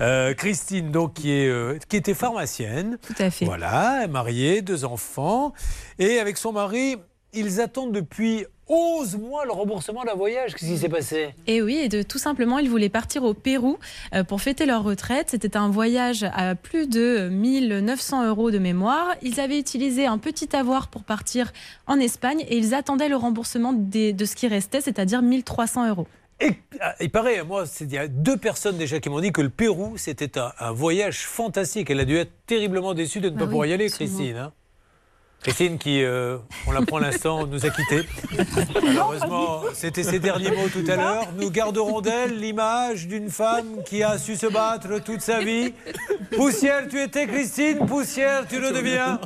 Euh, 0.00 0.34
Christine, 0.34 0.90
donc, 0.90 1.14
qui, 1.14 1.30
est, 1.30 1.46
euh, 1.46 1.78
qui 1.88 1.96
était 1.96 2.12
pharmacienne. 2.12 2.98
Tout 3.06 3.14
à 3.22 3.30
fait. 3.30 3.44
Voilà, 3.44 4.08
mariée, 4.08 4.62
deux 4.62 4.84
enfants. 4.84 5.52
Et 6.00 6.18
avec 6.18 6.36
son 6.36 6.50
mari, 6.50 6.96
ils 7.32 7.60
attendent 7.60 7.92
depuis 7.92 8.44
11 8.68 9.16
mois 9.18 9.44
le 9.44 9.52
remboursement 9.52 10.04
d'un 10.04 10.14
voyage. 10.14 10.54
Qu'est-ce 10.54 10.70
qui 10.70 10.78
s'est 10.78 10.88
passé? 10.88 11.34
Et 11.46 11.60
oui, 11.62 11.76
et 11.76 11.88
de, 11.88 12.02
tout 12.02 12.18
simplement, 12.18 12.58
ils 12.58 12.70
voulaient 12.70 12.88
partir 12.88 13.24
au 13.24 13.34
Pérou 13.34 13.78
euh, 14.14 14.24
pour 14.24 14.40
fêter 14.40 14.66
leur 14.66 14.82
retraite. 14.82 15.28
C'était 15.30 15.56
un 15.56 15.68
voyage 15.68 16.24
à 16.34 16.54
plus 16.54 16.86
de 16.88 17.28
1900 17.30 18.26
euros 18.28 18.50
de 18.50 18.58
mémoire. 18.58 19.08
Ils 19.22 19.40
avaient 19.40 19.58
utilisé 19.58 20.06
un 20.06 20.18
petit 20.18 20.54
avoir 20.56 20.88
pour 20.88 21.04
partir 21.04 21.52
en 21.86 21.98
Espagne 21.98 22.44
et 22.48 22.56
ils 22.56 22.74
attendaient 22.74 23.08
le 23.08 23.16
remboursement 23.16 23.72
des- 23.72 24.12
de 24.12 24.24
ce 24.24 24.36
qui 24.36 24.46
restait, 24.48 24.80
c'est-à-dire 24.80 25.22
1300 25.22 25.88
euros. 25.88 26.06
Et 26.40 26.54
ah, 26.80 26.94
il 27.00 27.10
paraît, 27.10 27.44
moi, 27.44 27.64
il 27.80 27.92
y 27.92 27.98
a 27.98 28.08
deux 28.08 28.36
personnes 28.36 28.76
déjà 28.76 28.98
qui 29.00 29.08
m'ont 29.10 29.20
dit 29.20 29.32
que 29.32 29.42
le 29.42 29.50
Pérou, 29.50 29.96
c'était 29.96 30.38
un, 30.38 30.52
un 30.58 30.72
voyage 30.72 31.20
fantastique. 31.26 31.88
Elle 31.90 32.00
a 32.00 32.04
dû 32.04 32.16
être 32.16 32.32
terriblement 32.46 32.94
déçue 32.94 33.20
de 33.20 33.28
ne 33.28 33.34
Bah 33.34 33.40
pas 33.40 33.44
oui, 33.44 33.50
pouvoir 33.50 33.66
y 33.66 33.72
aller, 33.74 33.86
absolument. 33.86 34.16
Christine. 34.16 34.36
hein. 34.38 34.52
Christine 35.42 35.76
qui, 35.76 36.04
euh, 36.04 36.38
on 36.68 36.72
l'apprend 36.72 36.98
à 36.98 37.00
l'instant, 37.00 37.46
nous 37.48 37.66
a 37.66 37.70
quittés. 37.70 38.02
Malheureusement, 38.80 39.62
c'était 39.74 40.04
ses 40.04 40.20
derniers 40.20 40.50
mots 40.52 40.68
tout 40.72 40.88
à 40.88 40.94
l'heure. 40.96 41.26
Nous 41.36 41.50
garderons 41.50 42.00
d'elle 42.00 42.38
l'image 42.38 43.08
d'une 43.08 43.28
femme 43.28 43.82
qui 43.84 44.04
a 44.04 44.18
su 44.18 44.36
se 44.36 44.46
battre 44.46 45.02
toute 45.02 45.20
sa 45.20 45.40
vie. 45.40 45.74
Poussière, 46.36 46.86
tu 46.88 47.00
étais 47.00 47.26
Christine, 47.26 47.86
poussière, 47.86 48.46
tu 48.48 48.60
le 48.60 48.70
deviens. 48.70 49.18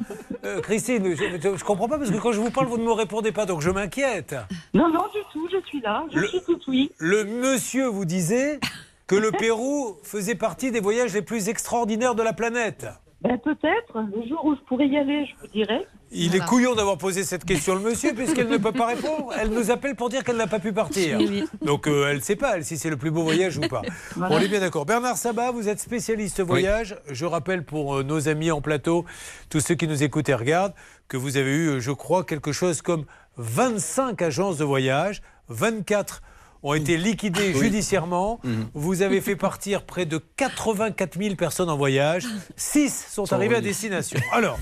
Euh, 0.45 0.61
Christine, 0.63 1.15
je 1.15 1.49
ne 1.49 1.63
comprends 1.63 1.89
pas 1.89 1.99
parce 1.99 2.11
que 2.11 2.17
quand 2.17 2.33
je 2.33 2.41
vous 2.41 2.51
parle, 2.51 2.67
vous 2.69 2.79
ne 2.79 2.85
me 2.85 2.93
répondez 2.93 3.33
pas, 3.33 3.45
donc 3.45 3.61
je 3.61 3.71
m'inquiète. 3.71 4.35
Non, 4.73 4.89
non, 4.89 5.05
du 5.13 5.21
tout, 5.35 5.47
je 5.53 5.59
suis 5.69 5.81
là. 5.83 6.05
Je 6.15 6.19
Le- 6.21 6.29
suis 6.29 6.41
tout 6.47 6.59
oui. 6.69 6.91
Le 6.99 7.25
monsieur 7.25 7.89
vous 7.89 8.07
disait 8.07 8.59
que 9.07 9.17
le 9.17 9.33
Pérou 9.33 9.99
faisait 10.03 10.35
partie 10.35 10.71
des 10.71 10.81
voyages 10.81 11.13
les 11.13 11.23
plus 11.23 11.51
extraordinaires 11.51 12.15
de 12.15 12.23
la 12.23 12.33
planète. 12.33 12.87
Ben, 13.23 13.39
peut-être. 13.39 13.99
Le 14.15 14.27
jour 14.29 14.45
où 14.45 14.55
je 14.55 14.61
pourrais 14.63 14.87
y 14.89 14.97
aller, 14.97 15.27
je 15.27 15.33
vous 15.41 15.49
dirai. 15.53 15.87
Il 16.13 16.37
est 16.37 16.45
couillon 16.45 16.75
d'avoir 16.75 16.99
posé 16.99 17.25
cette 17.25 17.45
question, 17.45 17.75
le 17.75 17.81
monsieur, 17.81 18.15
puisqu'elle 18.15 18.49
ne 18.49 18.59
peut 18.59 18.73
pas 18.73 18.87
répondre. 18.87 19.33
Elle 19.39 19.51
nous 19.51 19.71
appelle 19.71 19.97
pour 19.97 20.09
dire 20.09 20.23
qu'elle 20.23 20.37
n'a 20.37 20.47
pas 20.47 20.61
pu 20.61 20.73
partir. 20.73 21.19
Oui, 21.19 21.27
oui. 21.29 21.45
Donc 21.63 21.89
euh, 21.89 22.09
elle 22.09 22.19
ne 22.19 22.23
sait 22.23 22.37
pas, 22.37 22.57
elle, 22.57 22.65
si 22.65 22.79
c'est 22.79 22.91
le 22.91 22.97
plus 22.97 23.11
beau 23.11 23.23
voyage 23.23 23.59
ou 23.59 23.63
pas. 23.63 23.83
Voilà. 24.15 24.35
On 24.35 24.39
est 24.39 24.49
bien 24.49 24.61
d'accord. 24.61 24.87
Bernard 24.87 25.17
Sabat, 25.17 25.51
vous 25.51 25.69
êtes 25.69 25.81
spécialiste 25.81 26.41
voyage. 26.41 26.97
Je 27.11 27.25
rappelle 27.25 27.65
pour 27.65 27.97
euh, 27.97 28.03
nos 28.03 28.29
amis 28.29 28.51
en 28.51 28.61
plateau, 28.61 29.05
tous 29.51 29.61
ceux 29.61 29.75
qui 29.75 29.89
nous 29.89 30.03
écoutent 30.03 30.29
et 30.29 30.35
regardent, 30.35 30.75
que 31.09 31.17
vous 31.17 31.37
avez 31.37 31.51
eu, 31.51 31.69
euh, 31.69 31.81
je 31.81 31.91
crois, 31.93 32.25
quelque 32.25 32.53
chose 32.53 32.83
comme 32.83 33.05
25 33.39 34.23
agences 34.23 34.59
de 34.59 34.65
voyage, 34.65 35.23
24 35.49 36.23
ont 36.63 36.75
été 36.75 36.97
liquidées 36.97 37.53
judiciairement. 37.55 38.41
Vous 38.75 39.03
avez 39.03 39.21
fait 39.21 39.37
partir 39.37 39.85
près 39.85 40.07
de 40.07 40.19
84 40.37 41.19
000 41.19 41.35
personnes 41.37 41.71
en 41.71 41.77
voyage. 41.77 42.27
6 42.57 43.07
sont 43.11 43.33
arrivés 43.33 43.57
à 43.57 43.61
destination. 43.61 44.19
Alors, 44.33 44.59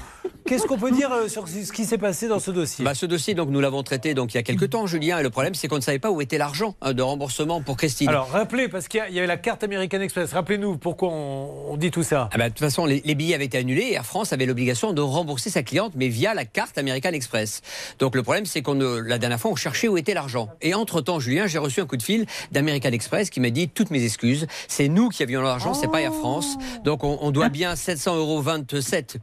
Qu'est-ce 0.47 0.67
qu'on 0.67 0.77
peut 0.77 0.91
dire 0.91 1.11
euh, 1.11 1.27
sur 1.27 1.49
ce 1.49 1.73
qui 1.73 1.87
s'est 1.87 1.97
passé 1.97 2.29
dans 2.29 2.39
ce 2.39 2.51
dossier? 2.51 2.85
Bah, 2.85 2.95
Ce 2.95 3.07
dossier, 3.07 3.33
donc, 3.33 3.49
nous 3.49 3.61
l'avons 3.61 3.83
traité 3.83 4.13
donc, 4.13 4.35
il 4.35 4.37
y 4.37 4.41
a 4.41 4.43
quelques 4.43 4.69
temps, 4.69 4.87
Julien, 4.87 5.19
et 5.19 5.23
le 5.23 5.31
problème, 5.31 5.55
c'est 5.55 5.69
qu'on 5.69 5.77
ne 5.77 5.81
savait 5.81 5.99
pas 5.99 6.11
où 6.11 6.21
était 6.21 6.37
l'argent 6.37 6.77
euh, 6.85 6.93
de 6.93 7.01
remboursement 7.01 7.63
pour 7.63 7.79
Christine. 7.79 8.11
Alors, 8.11 8.29
rappelez, 8.29 8.69
parce 8.69 8.87
qu'il 8.87 9.03
y, 9.11 9.19
avait 9.19 9.27
la 9.27 9.39
carte 9.39 9.65
American 9.65 10.01
Express, 10.01 10.35
rappelez-nous 10.35 10.77
pourquoi 10.77 11.09
on, 11.11 11.77
dit 11.79 11.91
tout 11.91 12.03
ça. 12.03 12.29
Ah 12.31 12.37
bah, 12.37 12.45
de 12.45 12.55
toute 12.55 12.61
façon, 12.61 12.85
les, 12.85 13.01
billets 13.15 13.35
avaient 13.35 13.47
été 13.47 13.57
annulés 13.57 13.85
et 13.85 13.95
Air 13.95 14.05
France 14.05 14.35
avait 14.35 14.45
l'obligation 14.45 14.93
de 14.93 15.01
rembourser 15.01 15.49
sa 15.49 15.63
cliente, 15.63 15.93
mais 15.97 16.09
via 16.09 16.35
la 16.35 16.45
carte 16.45 16.77
American 16.77 17.11
Express. 17.11 17.63
Donc, 17.99 18.15
le 18.15 18.23
problème, 18.23 18.45
c'est 18.45 18.61
qu'on 18.61 18.75
la 18.75 19.19
dernière 19.19 19.41
fois, 19.41 19.51
on 19.51 19.57
cherchait 19.57 19.89
où 19.89 19.97
était 19.97 20.15
l'argent. 20.15 20.51
Et 20.61 20.75
entre-temps, 20.75 21.21
Julien, 21.21 21.47
j'ai 21.47 21.59
reçu 21.59 21.81
un 21.81 21.87
coup 21.87 21.97
de 21.97 22.03
fil 22.03 22.27
d'American 22.53 22.91
Express 22.91 23.31
qui 23.31 23.41
m'a 23.41 23.51
dit 23.51 23.69
toutes 23.69 23.91
mes 23.91 24.05
excuses, 24.05 24.47
c'est 24.69 24.89
nous 24.89 25.09
qui 25.09 25.23
avions 25.23 25.41
l'argent, 25.41 25.73
c'est 25.73 25.91
pas 25.91 26.03
Air 26.03 26.13
France. 26.13 26.57
Oh. 26.59 26.81
Donc, 26.85 27.03
on, 27.03 27.31
doit 27.31 27.49
bien 27.49 27.75
700,27 27.75 28.17
euros 28.17 28.45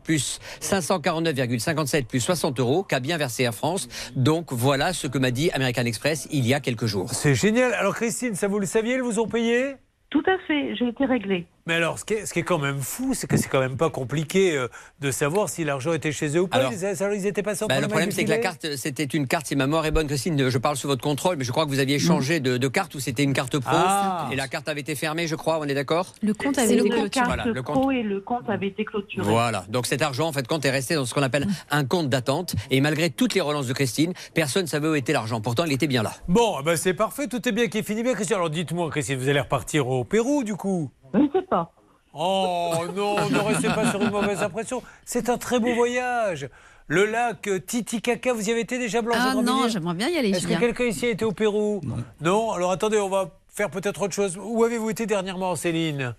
plus 0.03 0.39
500 0.59 0.90
149,57 0.99 2.05
plus 2.05 2.19
60 2.19 2.59
euros 2.59 2.83
qu'a 2.83 2.99
bien 2.99 3.17
versé 3.17 3.43
Air 3.43 3.53
France. 3.53 3.87
Donc 4.15 4.51
voilà 4.51 4.91
ce 4.91 5.07
que 5.07 5.17
m'a 5.17 5.31
dit 5.31 5.49
American 5.51 5.85
Express 5.85 6.27
il 6.31 6.45
y 6.45 6.53
a 6.53 6.59
quelques 6.59 6.85
jours. 6.85 7.09
C'est 7.11 7.35
génial. 7.35 7.73
Alors 7.73 7.95
Christine, 7.95 8.35
ça 8.35 8.47
vous 8.47 8.59
le 8.59 8.65
saviez, 8.65 8.95
ils 8.95 9.01
vous 9.01 9.19
ont 9.19 9.27
payé? 9.27 9.75
Tout 10.09 10.23
à 10.27 10.37
fait, 10.45 10.75
j'ai 10.75 10.89
été 10.89 11.05
réglée. 11.05 11.47
Mais 11.67 11.75
alors, 11.75 11.99
ce 11.99 12.05
qui 12.05 12.13
est, 12.15 12.25
ce 12.25 12.33
qui 12.33 12.39
est 12.39 12.43
quand 12.43 12.57
même 12.57 12.79
fou, 12.79 13.13
c'est 13.13 13.27
que 13.27 13.37
c'est 13.37 13.47
quand 13.49 13.59
même 13.59 13.77
pas 13.77 13.89
compliqué 13.89 14.55
euh, 14.57 14.67
de 14.99 15.11
savoir 15.11 15.49
si 15.49 15.63
l'argent 15.63 15.93
était 15.93 16.11
chez 16.11 16.35
eux 16.35 16.41
ou 16.41 16.47
pas. 16.47 16.57
Alors- 16.57 16.73
ils, 16.73 16.85
alors, 16.85 17.13
ils 17.13 17.25
étaient 17.27 17.43
passés 17.43 17.63
en 17.63 17.67
Bah, 17.67 17.79
le 17.79 17.87
problème, 17.87 18.11
c'est 18.11 18.25
que 18.25 18.29
la 18.29 18.39
carte, 18.39 18.75
c'était 18.75 19.03
une 19.03 19.27
carte, 19.27 19.47
si 19.47 19.55
ma 19.55 19.67
mémoire 19.67 19.85
est 19.85 19.91
bonne, 19.91 20.07
Christine, 20.07 20.49
je 20.49 20.57
parle 20.57 20.75
sous 20.75 20.87
votre 20.87 21.03
contrôle, 21.03 21.35
mais 21.37 21.43
je 21.43 21.51
crois 21.51 21.65
que 21.65 21.69
vous 21.69 21.79
aviez 21.79 21.99
changé 21.99 22.39
de, 22.39 22.57
de 22.57 22.67
carte 22.67 22.95
ou 22.95 22.99
c'était 22.99 23.23
une 23.23 23.33
carte 23.33 23.59
pro. 23.59 23.75
Ah. 23.75 24.29
Et 24.31 24.35
la 24.35 24.47
carte 24.47 24.67
avait 24.69 24.81
été 24.81 24.95
fermée, 24.95 25.27
je 25.27 25.35
crois, 25.35 25.59
on 25.59 25.65
est 25.65 25.73
d'accord 25.73 26.13
Le 26.21 26.33
compte 26.33 26.57
avait 26.57 26.73
été 26.73 26.89
compte 26.89 26.97
clôturé. 27.11 27.25
Voilà, 27.25 27.45
le 27.45 27.63
pro 27.63 27.91
et 27.91 28.03
le 28.03 28.21
compte 28.21 28.49
avait 28.49 28.67
été 28.67 28.85
clôturé. 28.85 29.25
Voilà. 29.29 29.65
Donc 29.69 29.85
cet 29.85 30.01
argent, 30.01 30.27
en 30.27 30.33
fait, 30.33 30.47
quand 30.47 30.65
est 30.65 30.71
resté 30.71 30.95
dans 30.95 31.05
ce 31.05 31.13
qu'on 31.13 31.23
appelle 31.23 31.47
un 31.69 31.85
compte 31.85 32.09
d'attente, 32.09 32.55
et 32.69 32.81
malgré 32.81 33.09
toutes 33.09 33.33
les 33.33 33.41
relances 33.41 33.67
de 33.67 33.73
Christine, 33.73 34.13
personne 34.33 34.63
ne 34.63 34.67
savait 34.67 34.87
où 34.87 34.95
était 34.95 35.13
l'argent. 35.13 35.41
Pourtant, 35.41 35.65
il 35.65 35.73
était 35.73 35.87
bien 35.87 36.03
là. 36.03 36.13
Bon, 36.27 36.57
eh 36.59 36.63
ben, 36.63 36.75
c'est 36.75 36.93
parfait, 36.93 37.27
tout 37.27 37.47
est 37.47 37.51
bien 37.51 37.67
qui 37.67 37.77
est 37.79 37.83
fini 37.83 38.03
bien, 38.03 38.13
Christian. 38.13 38.37
Alors 38.37 38.49
dites-moi, 38.49 38.89
Christine, 38.89 39.17
vous 39.17 39.29
allez 39.29 39.39
repartir 39.39 39.87
au 39.87 40.03
Pérou, 40.03 40.43
du 40.43 40.55
coup? 40.55 40.89
Je 41.13 41.19
ne 41.19 41.29
sais 41.31 41.41
pas. 41.43 41.71
Oh 42.13 42.73
non, 42.95 43.29
ne 43.29 43.39
restez 43.39 43.67
pas 43.69 43.89
sur 43.89 44.01
une 44.01 44.11
mauvaise 44.11 44.43
impression. 44.43 44.83
C'est 45.05 45.29
un 45.29 45.37
très 45.37 45.59
beau 45.59 45.73
voyage. 45.73 46.49
Le 46.87 47.05
lac 47.05 47.49
Titicaca, 47.65 48.33
vous 48.33 48.49
y 48.49 48.51
avez 48.51 48.61
été 48.61 48.77
déjà, 48.77 49.01
Blanche 49.01 49.17
Ah 49.19 49.35
non, 49.35 49.67
j'aimerais 49.69 49.93
bien 49.93 50.09
y 50.09 50.17
aller. 50.17 50.31
Est-ce 50.31 50.47
que 50.47 50.59
quelqu'un 50.59 50.85
ici 50.85 51.05
a 51.05 51.09
été 51.09 51.23
au 51.23 51.31
Pérou 51.31 51.81
Non. 52.19 52.51
Alors 52.51 52.71
attendez, 52.71 52.99
on 52.99 53.09
va 53.09 53.29
faire 53.47 53.69
peut-être 53.69 54.01
autre 54.01 54.13
chose. 54.13 54.37
Où 54.41 54.63
avez-vous 54.63 54.89
été 54.89 55.05
dernièrement, 55.05 55.55
Céline? 55.55 56.15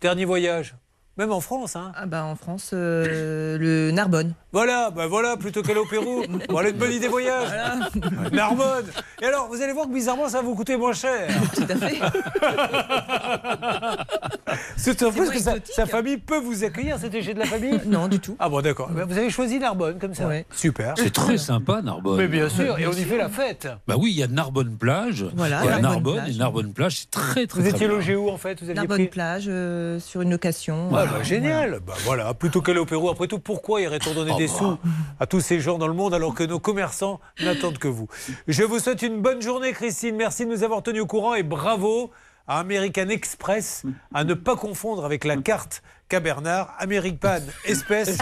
Dernier 0.00 0.24
voyage? 0.24 0.74
Même 1.18 1.32
en 1.32 1.40
France, 1.40 1.74
hein 1.74 1.90
Ah 1.96 2.06
bah 2.06 2.24
en 2.24 2.36
France, 2.36 2.70
euh, 2.72 3.58
le 3.58 3.90
Narbonne. 3.90 4.34
Voilà, 4.52 4.90
bah 4.90 5.08
voilà, 5.08 5.36
plutôt 5.36 5.62
qu'aller 5.62 5.80
au 5.80 5.84
Pérou. 5.84 6.22
Voilà 6.48 6.70
une 6.70 6.76
bonne 6.76 6.92
idée 6.92 7.08
voyage. 7.08 7.48
Narbonne. 8.32 8.86
Et 9.20 9.26
alors, 9.26 9.48
vous 9.48 9.60
allez 9.60 9.72
voir 9.72 9.86
que 9.86 9.92
bizarrement, 9.92 10.28
ça 10.28 10.38
va 10.38 10.44
vous 10.44 10.54
coûter 10.54 10.76
moins 10.76 10.92
cher. 10.92 11.28
Tout 11.54 11.66
à 11.68 11.76
fait. 11.76 11.98
C'est 14.76 15.02
en 15.02 15.12
plus 15.12 15.30
que 15.30 15.38
sa, 15.38 15.86
famille 15.86 16.16
peut 16.16 16.38
vous 16.38 16.64
accueillir. 16.64 16.98
C'était 16.98 17.20
chez 17.20 17.34
de 17.34 17.40
la 17.40 17.46
famille 17.46 17.80
Non, 17.86 18.08
du 18.08 18.20
tout. 18.20 18.36
Ah 18.38 18.48
bon, 18.48 18.62
d'accord. 18.62 18.88
Ben, 18.90 19.04
Vous 19.04 19.18
avez 19.18 19.28
choisi 19.28 19.58
Narbonne 19.58 19.98
comme 19.98 20.14
ça. 20.14 20.26
Ouais. 20.26 20.46
Super. 20.54 20.94
C'est 20.96 21.12
très 21.12 21.36
sympa, 21.36 21.82
Narbonne. 21.82 22.16
Mais 22.16 22.28
bien 22.28 22.48
sûr, 22.48 22.78
et 22.78 22.86
on 22.86 22.92
y 22.92 23.02
fait 23.02 23.18
la 23.18 23.28
fête. 23.28 23.68
Bah 23.86 23.96
oui, 23.98 24.12
il 24.12 24.18
y 24.18 24.22
a 24.22 24.28
Narbonne 24.28 24.76
plage. 24.76 25.26
Voilà, 25.34 25.60
il 25.64 25.66
y 25.66 25.68
a 25.68 25.80
Narbonne 25.80 25.82
Narbonne 25.82 26.14
plage. 26.14 26.34
et 26.34 26.38
Narbonne 26.38 26.72
plage, 26.72 26.96
c'est 27.00 27.10
très 27.10 27.46
très. 27.46 27.60
Vous 27.60 27.68
très 27.68 27.76
étiez 27.76 27.88
logé 27.88 28.16
où 28.16 28.30
en 28.30 28.38
fait? 28.38 28.58
Vous 28.60 28.70
aviez 28.70 28.74
Narbonne 28.74 28.98
pris 28.98 29.08
plage 29.08 29.44
euh, 29.48 30.00
sur 30.00 30.22
une 30.22 30.30
location. 30.30 30.96
Euh, 30.96 31.04
bah, 31.12 31.22
génial. 31.22 31.80
Bah, 31.86 31.94
voilà, 32.04 32.34
plutôt 32.34 32.60
qu'aller 32.60 32.78
au 32.78 32.86
Pérou. 32.86 33.08
Après 33.10 33.26
tout, 33.26 33.38
pourquoi 33.38 33.80
irait-on 33.80 34.14
donner 34.14 34.32
Oh, 34.34 34.38
des 34.38 34.46
bah. 34.46 34.52
sous 34.52 34.78
à 35.20 35.26
tous 35.26 35.40
ces 35.40 35.60
gens 35.60 35.78
dans 35.78 35.88
le 35.88 35.94
monde 35.94 36.14
alors 36.14 36.34
que 36.34 36.44
nos 36.44 36.58
commerçants 36.60 37.20
n'attendent 37.40 37.78
que 37.78 37.88
vous? 37.88 38.08
Je 38.46 38.62
vous 38.62 38.78
souhaite 38.78 39.02
une 39.02 39.20
bonne 39.20 39.42
journée, 39.42 39.72
Christine. 39.72 40.16
Merci 40.16 40.46
de 40.46 40.50
nous 40.50 40.62
avoir 40.64 40.82
tenus 40.82 41.02
au 41.02 41.06
courant 41.06 41.34
et 41.34 41.42
bravo 41.42 42.10
à 42.48 42.58
American 42.58 43.08
Express 43.10 43.84
à 44.12 44.24
ne 44.24 44.34
pas 44.34 44.56
confondre 44.56 45.04
avec 45.04 45.24
la 45.24 45.36
carte 45.36 45.82
qu'a 46.08 46.20
Bernard, 46.20 46.74
American 46.78 47.40
Espèce, 47.66 48.16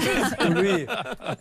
où 0.45 0.53
lui, 0.53 0.87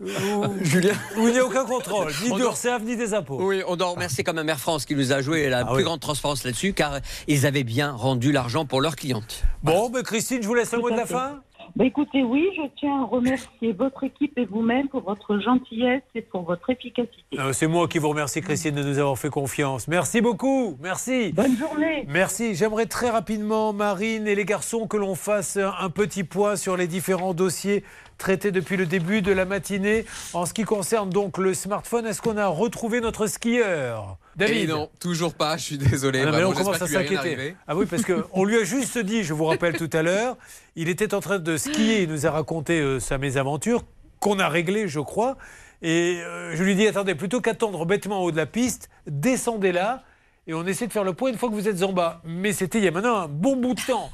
où, 0.01 0.45
Julien 0.63 0.93
où 1.17 1.27
il 1.27 1.33
n'y 1.33 1.39
a 1.39 1.45
aucun 1.45 1.65
contrôle, 1.65 2.11
ni 2.23 2.37
l'URSSAF, 2.37 2.83
ni 2.83 2.95
des 2.95 3.15
impôts. 3.15 3.39
Oui, 3.41 3.63
on 3.67 3.75
doit 3.75 3.87
remercier 3.87 4.23
quand 4.23 4.33
même 4.33 4.47
Air 4.47 4.59
France 4.59 4.85
qui 4.85 4.95
nous 4.95 5.11
a 5.11 5.21
joué 5.21 5.49
la 5.49 5.59
Ah 5.59 5.65
plus 5.65 5.77
oui. 5.77 5.83
grande 5.83 5.99
transparence 5.99 6.43
là-dessus, 6.43 6.73
car 6.73 6.99
ils 7.27 7.47
avaient 7.47 7.63
bien 7.63 7.91
rendu 7.91 8.31
l'argent 8.31 8.65
pour 8.65 8.79
leurs 8.79 8.95
clientes. 8.95 9.41
Bon, 9.63 9.89
ben 9.89 10.03
Christine, 10.03 10.43
je 10.43 10.47
vous 10.47 10.53
laisse 10.53 10.71
le 10.71 10.79
mot 10.79 10.91
de 10.91 10.97
la 10.97 11.07
fin. 11.07 11.41
Bah, 11.75 11.85
écoutez, 11.85 12.23
oui, 12.23 12.47
je 12.55 12.61
tiens 12.77 13.01
à 13.01 13.05
remercier 13.05 13.73
votre 13.73 14.03
équipe 14.03 14.37
et 14.37 14.45
vous-même 14.45 14.87
pour 14.87 15.01
votre 15.01 15.39
gentillesse 15.39 16.03
et 16.13 16.21
pour 16.21 16.43
votre 16.43 16.69
efficacité. 16.69 17.37
Euh, 17.39 17.53
C'est 17.53 17.67
moi 17.67 17.87
qui 17.87 17.99
vous 17.99 18.09
remercie, 18.09 18.41
Christine, 18.41 18.75
de 18.75 18.83
nous 18.83 18.99
avoir 18.99 19.17
fait 19.17 19.29
confiance. 19.29 19.87
Merci 19.87 20.21
beaucoup. 20.21 20.77
Merci. 20.81 21.33
Bonne 21.33 21.57
journée. 21.57 22.05
Merci. 22.07 22.55
J'aimerais 22.55 22.85
très 22.85 23.09
rapidement, 23.09 23.73
Marine 23.73 24.27
et 24.27 24.35
les 24.35 24.45
garçons, 24.45 24.87
que 24.87 24.97
l'on 24.97 25.15
fasse 25.15 25.57
un 25.57 25.89
petit 25.89 26.23
point 26.23 26.55
sur 26.55 26.77
les 26.77 26.87
différents 26.87 27.33
dossiers 27.33 27.83
traités 28.17 28.51
depuis 28.51 28.77
le 28.77 28.85
début 28.85 29.21
de 29.21 29.31
la 29.31 29.45
matinée. 29.45 30.05
En 30.33 30.45
ce 30.45 30.53
qui 30.53 30.63
concerne 30.63 31.09
donc 31.09 31.37
le 31.37 31.53
smartphone, 31.53 32.05
est-ce 32.05 32.21
qu'on 32.21 32.37
a 32.37 32.47
retrouvé 32.47 33.01
notre 33.01 33.27
skieur? 33.27 34.17
David 34.35 34.57
Et 34.57 34.67
non, 34.67 34.89
toujours 34.99 35.33
pas, 35.33 35.55
je 35.57 35.63
suis 35.63 35.77
désolé. 35.77 36.19
Ah 36.19 36.25
non, 36.25 36.31
mais 36.31 36.37
Vraiment, 36.37 36.51
on 36.51 36.53
commence 36.53 36.81
à 36.81 36.87
s'inquiéter. 36.87 37.55
Ah 37.67 37.75
oui, 37.75 37.85
parce 37.85 38.03
qu'on 38.03 38.43
lui 38.43 38.57
a 38.57 38.63
juste 38.63 38.97
dit, 38.97 39.23
je 39.23 39.33
vous 39.33 39.45
rappelle 39.45 39.77
tout 39.77 39.89
à 39.93 40.01
l'heure, 40.01 40.37
il 40.75 40.89
était 40.89 41.13
en 41.13 41.21
train 41.21 41.39
de 41.39 41.57
skier, 41.57 42.03
il 42.03 42.09
nous 42.09 42.25
a 42.25 42.31
raconté 42.31 42.79
euh, 42.79 42.99
sa 42.99 43.17
mésaventure, 43.17 43.83
qu'on 44.19 44.39
a 44.39 44.49
réglée, 44.49 44.87
je 44.87 44.99
crois. 44.99 45.37
Et 45.81 46.19
euh, 46.21 46.55
je 46.55 46.63
lui 46.63 46.75
dis, 46.75 46.87
attendez, 46.87 47.15
plutôt 47.15 47.41
qu'attendre 47.41 47.85
bêtement 47.85 48.19
en 48.19 48.23
haut 48.23 48.31
de 48.31 48.37
la 48.37 48.45
piste, 48.45 48.89
descendez 49.07 49.71
là. 49.71 50.03
Et 50.47 50.53
on 50.53 50.65
essaie 50.65 50.87
de 50.87 50.91
faire 50.91 51.03
le 51.03 51.13
point 51.13 51.31
une 51.31 51.37
fois 51.37 51.49
que 51.49 51.55
vous 51.55 51.67
êtes 51.67 51.81
en 51.83 51.93
bas. 51.93 52.21
Mais 52.23 52.53
c'était 52.53 52.77
il 52.77 52.83
y 52.83 52.87
a 52.87 52.91
maintenant 52.91 53.17
un 53.21 53.27
bon 53.27 53.55
bout 53.55 53.73
de 53.73 53.81
temps. 53.81 54.11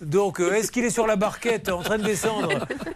Donc, 0.00 0.40
euh, 0.40 0.52
est-ce 0.54 0.70
qu'il 0.72 0.84
est 0.84 0.90
sur 0.90 1.06
la 1.06 1.16
barquette 1.16 1.68
en 1.68 1.82
train 1.82 1.98
de 1.98 2.02
descendre 2.04 2.48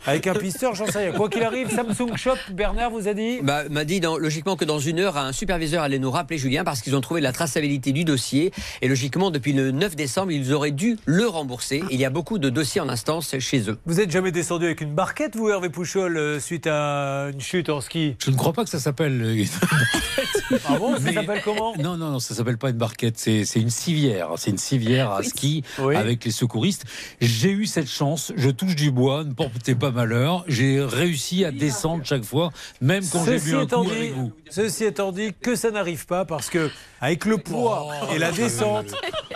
avec 0.06 0.26
un 0.26 0.34
pisteur 0.34 0.74
J'en 0.74 0.86
sais 0.86 0.98
rien. 0.98 1.12
Quoi 1.12 1.28
qu'il 1.28 1.42
arrive, 1.42 1.70
Samsung 1.74 2.16
Shop, 2.16 2.36
Bernard 2.52 2.90
vous 2.90 3.08
a 3.08 3.14
dit 3.14 3.38
Bah, 3.42 3.64
m'a 3.70 3.84
dit 3.84 4.00
dans- 4.00 4.18
logiquement 4.18 4.56
que 4.56 4.64
dans 4.64 4.78
une 4.78 4.98
heure, 5.00 5.16
un 5.16 5.32
superviseur 5.32 5.82
allait 5.82 5.98
nous 5.98 6.10
rappeler 6.10 6.38
Julien 6.38 6.64
parce 6.64 6.80
qu'ils 6.82 6.94
ont 6.96 7.00
trouvé 7.00 7.20
la 7.20 7.32
traçabilité 7.32 7.92
du 7.92 8.04
dossier 8.04 8.52
et 8.82 8.88
logiquement 8.88 9.30
depuis 9.30 9.52
le 9.52 9.70
9 9.70 9.96
décembre, 9.96 10.32
ils 10.32 10.52
auraient 10.52 10.70
dû 10.70 10.96
le 11.06 11.26
rembourser. 11.26 11.82
Il 11.90 11.98
y 12.00 12.04
a 12.04 12.10
beaucoup 12.10 12.38
de 12.38 12.48
dossiers 12.50 12.80
en 12.80 12.88
instance 12.88 13.34
chez 13.38 13.68
eux. 13.70 13.78
Vous 13.86 14.00
êtes 14.00 14.10
jamais 14.10 14.32
descendu 14.32 14.66
avec 14.66 14.80
une 14.80 14.94
barquette, 14.94 15.36
vous, 15.36 15.48
Hervé 15.48 15.68
Pouchol, 15.70 16.16
euh, 16.16 16.40
suite 16.40 16.66
à 16.66 17.28
une 17.32 17.40
chute 17.40 17.68
en 17.68 17.80
ski? 17.80 18.16
Je 18.24 18.30
ne 18.30 18.36
crois 18.36 18.52
pas 18.52 18.64
que 18.64 18.70
ça 18.70 18.78
s'appelle. 18.80 19.20
euh, 19.22 19.44
Ah 20.68 20.78
bon 20.78 20.96
Ça 20.96 21.12
s'appelle 21.12 21.40
comment? 21.44 21.74
Non, 21.78 21.96
non, 21.96 22.10
non, 22.10 22.18
ça 22.20 22.34
s'appelle 22.34 22.58
pas 22.58 22.70
une 22.70 22.76
barquette, 22.76 23.18
c'est 23.18 23.44
c'est 23.44 23.60
une 23.60 23.70
civière. 23.70 24.30
C'est 24.36 24.50
une 24.50 24.58
civière 24.58 25.10
à 25.10 25.22
ski 25.22 25.62
Oui. 25.80 25.96
avec 25.96 26.24
les 26.24 26.30
secouristes. 26.30 26.75
J'ai 27.20 27.50
eu 27.50 27.66
cette 27.66 27.88
chance, 27.88 28.32
je 28.36 28.50
touche 28.50 28.76
du 28.76 28.90
bois, 28.90 29.24
ne 29.24 29.32
portez 29.32 29.74
pas 29.74 29.90
malheur. 29.90 30.44
J'ai 30.48 30.82
réussi 30.82 31.44
à 31.44 31.50
descendre 31.50 32.04
chaque 32.04 32.24
fois, 32.24 32.50
même 32.80 33.04
quand 33.10 33.24
j'ai 33.24 33.38
bu 33.38 33.56
un 33.56 33.66
coup 33.66 33.84
dit, 33.84 33.90
avec 33.90 34.12
vous. 34.14 34.32
ceci 34.50 34.84
étant 34.84 35.12
dit, 35.12 35.32
que 35.40 35.54
ça 35.56 35.70
n'arrive 35.70 36.06
pas 36.06 36.24
parce 36.24 36.50
que 36.50 36.70
avec 37.00 37.24
le 37.24 37.38
poids 37.38 37.86
Oh, 38.02 38.14
et 38.14 38.18
la 38.18 38.32
descente, 38.32 38.94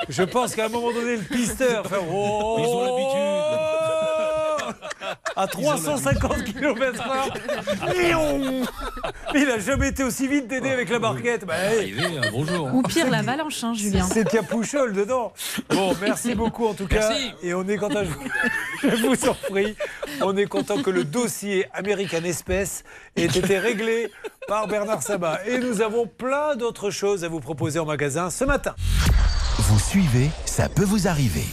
je 0.08 0.22
pense 0.22 0.54
qu'à 0.54 0.66
un 0.66 0.68
moment 0.68 0.92
donné, 0.92 1.16
le 1.16 1.22
pisteur 1.22 1.86
fait 1.86 1.96
oh, 2.10 2.56
Ils 2.58 2.66
ont 2.66 2.84
l'habitude. 2.84 4.19
À 5.36 5.46
350 5.46 6.44
km/h. 6.44 8.66
Il 9.34 9.50
a 9.50 9.58
jamais 9.58 9.88
été 9.88 10.02
aussi 10.02 10.28
vite 10.28 10.48
d'aider 10.48 10.70
avec 10.70 10.88
la 10.90 10.98
barquette. 10.98 11.44
Bah, 11.44 11.54
hey, 11.56 11.94
hein, 12.00 12.20
bonjour. 12.32 12.74
Ou 12.74 12.82
pire, 12.82 13.10
l'avalanche, 13.10 13.62
hein, 13.64 13.74
Julien. 13.74 14.06
c'est 14.10 14.26
qu'il 14.28 14.36
y 14.36 14.38
a 14.38 14.42
Pouchol 14.42 14.92
dedans. 14.92 15.32
Bon, 15.70 15.94
merci 16.00 16.34
beaucoup 16.34 16.66
en 16.66 16.74
tout 16.74 16.86
cas. 16.86 17.08
Merci. 17.08 17.32
Et 17.42 17.54
on 17.54 17.66
est 17.68 17.76
content, 17.76 18.00
je 18.04 18.10
vous, 18.10 18.28
je 18.82 19.06
vous 19.06 19.28
en 19.28 19.34
prie, 19.34 19.76
on 20.20 20.36
est 20.36 20.46
content 20.46 20.82
que 20.82 20.90
le 20.90 21.04
dossier 21.04 21.66
American 21.72 22.24
Espèce 22.24 22.84
ait 23.16 23.24
été 23.24 23.58
réglé 23.58 24.10
par 24.48 24.66
Bernard 24.66 25.02
Sabat. 25.02 25.40
Et 25.46 25.58
nous 25.58 25.80
avons 25.80 26.06
plein 26.06 26.56
d'autres 26.56 26.90
choses 26.90 27.24
à 27.24 27.28
vous 27.28 27.40
proposer 27.40 27.78
en 27.78 27.86
magasin 27.86 28.30
ce 28.30 28.44
matin. 28.44 28.74
Vous 29.58 29.78
suivez, 29.78 30.30
ça 30.46 30.68
peut 30.68 30.84
vous 30.84 31.06
arriver. 31.06 31.44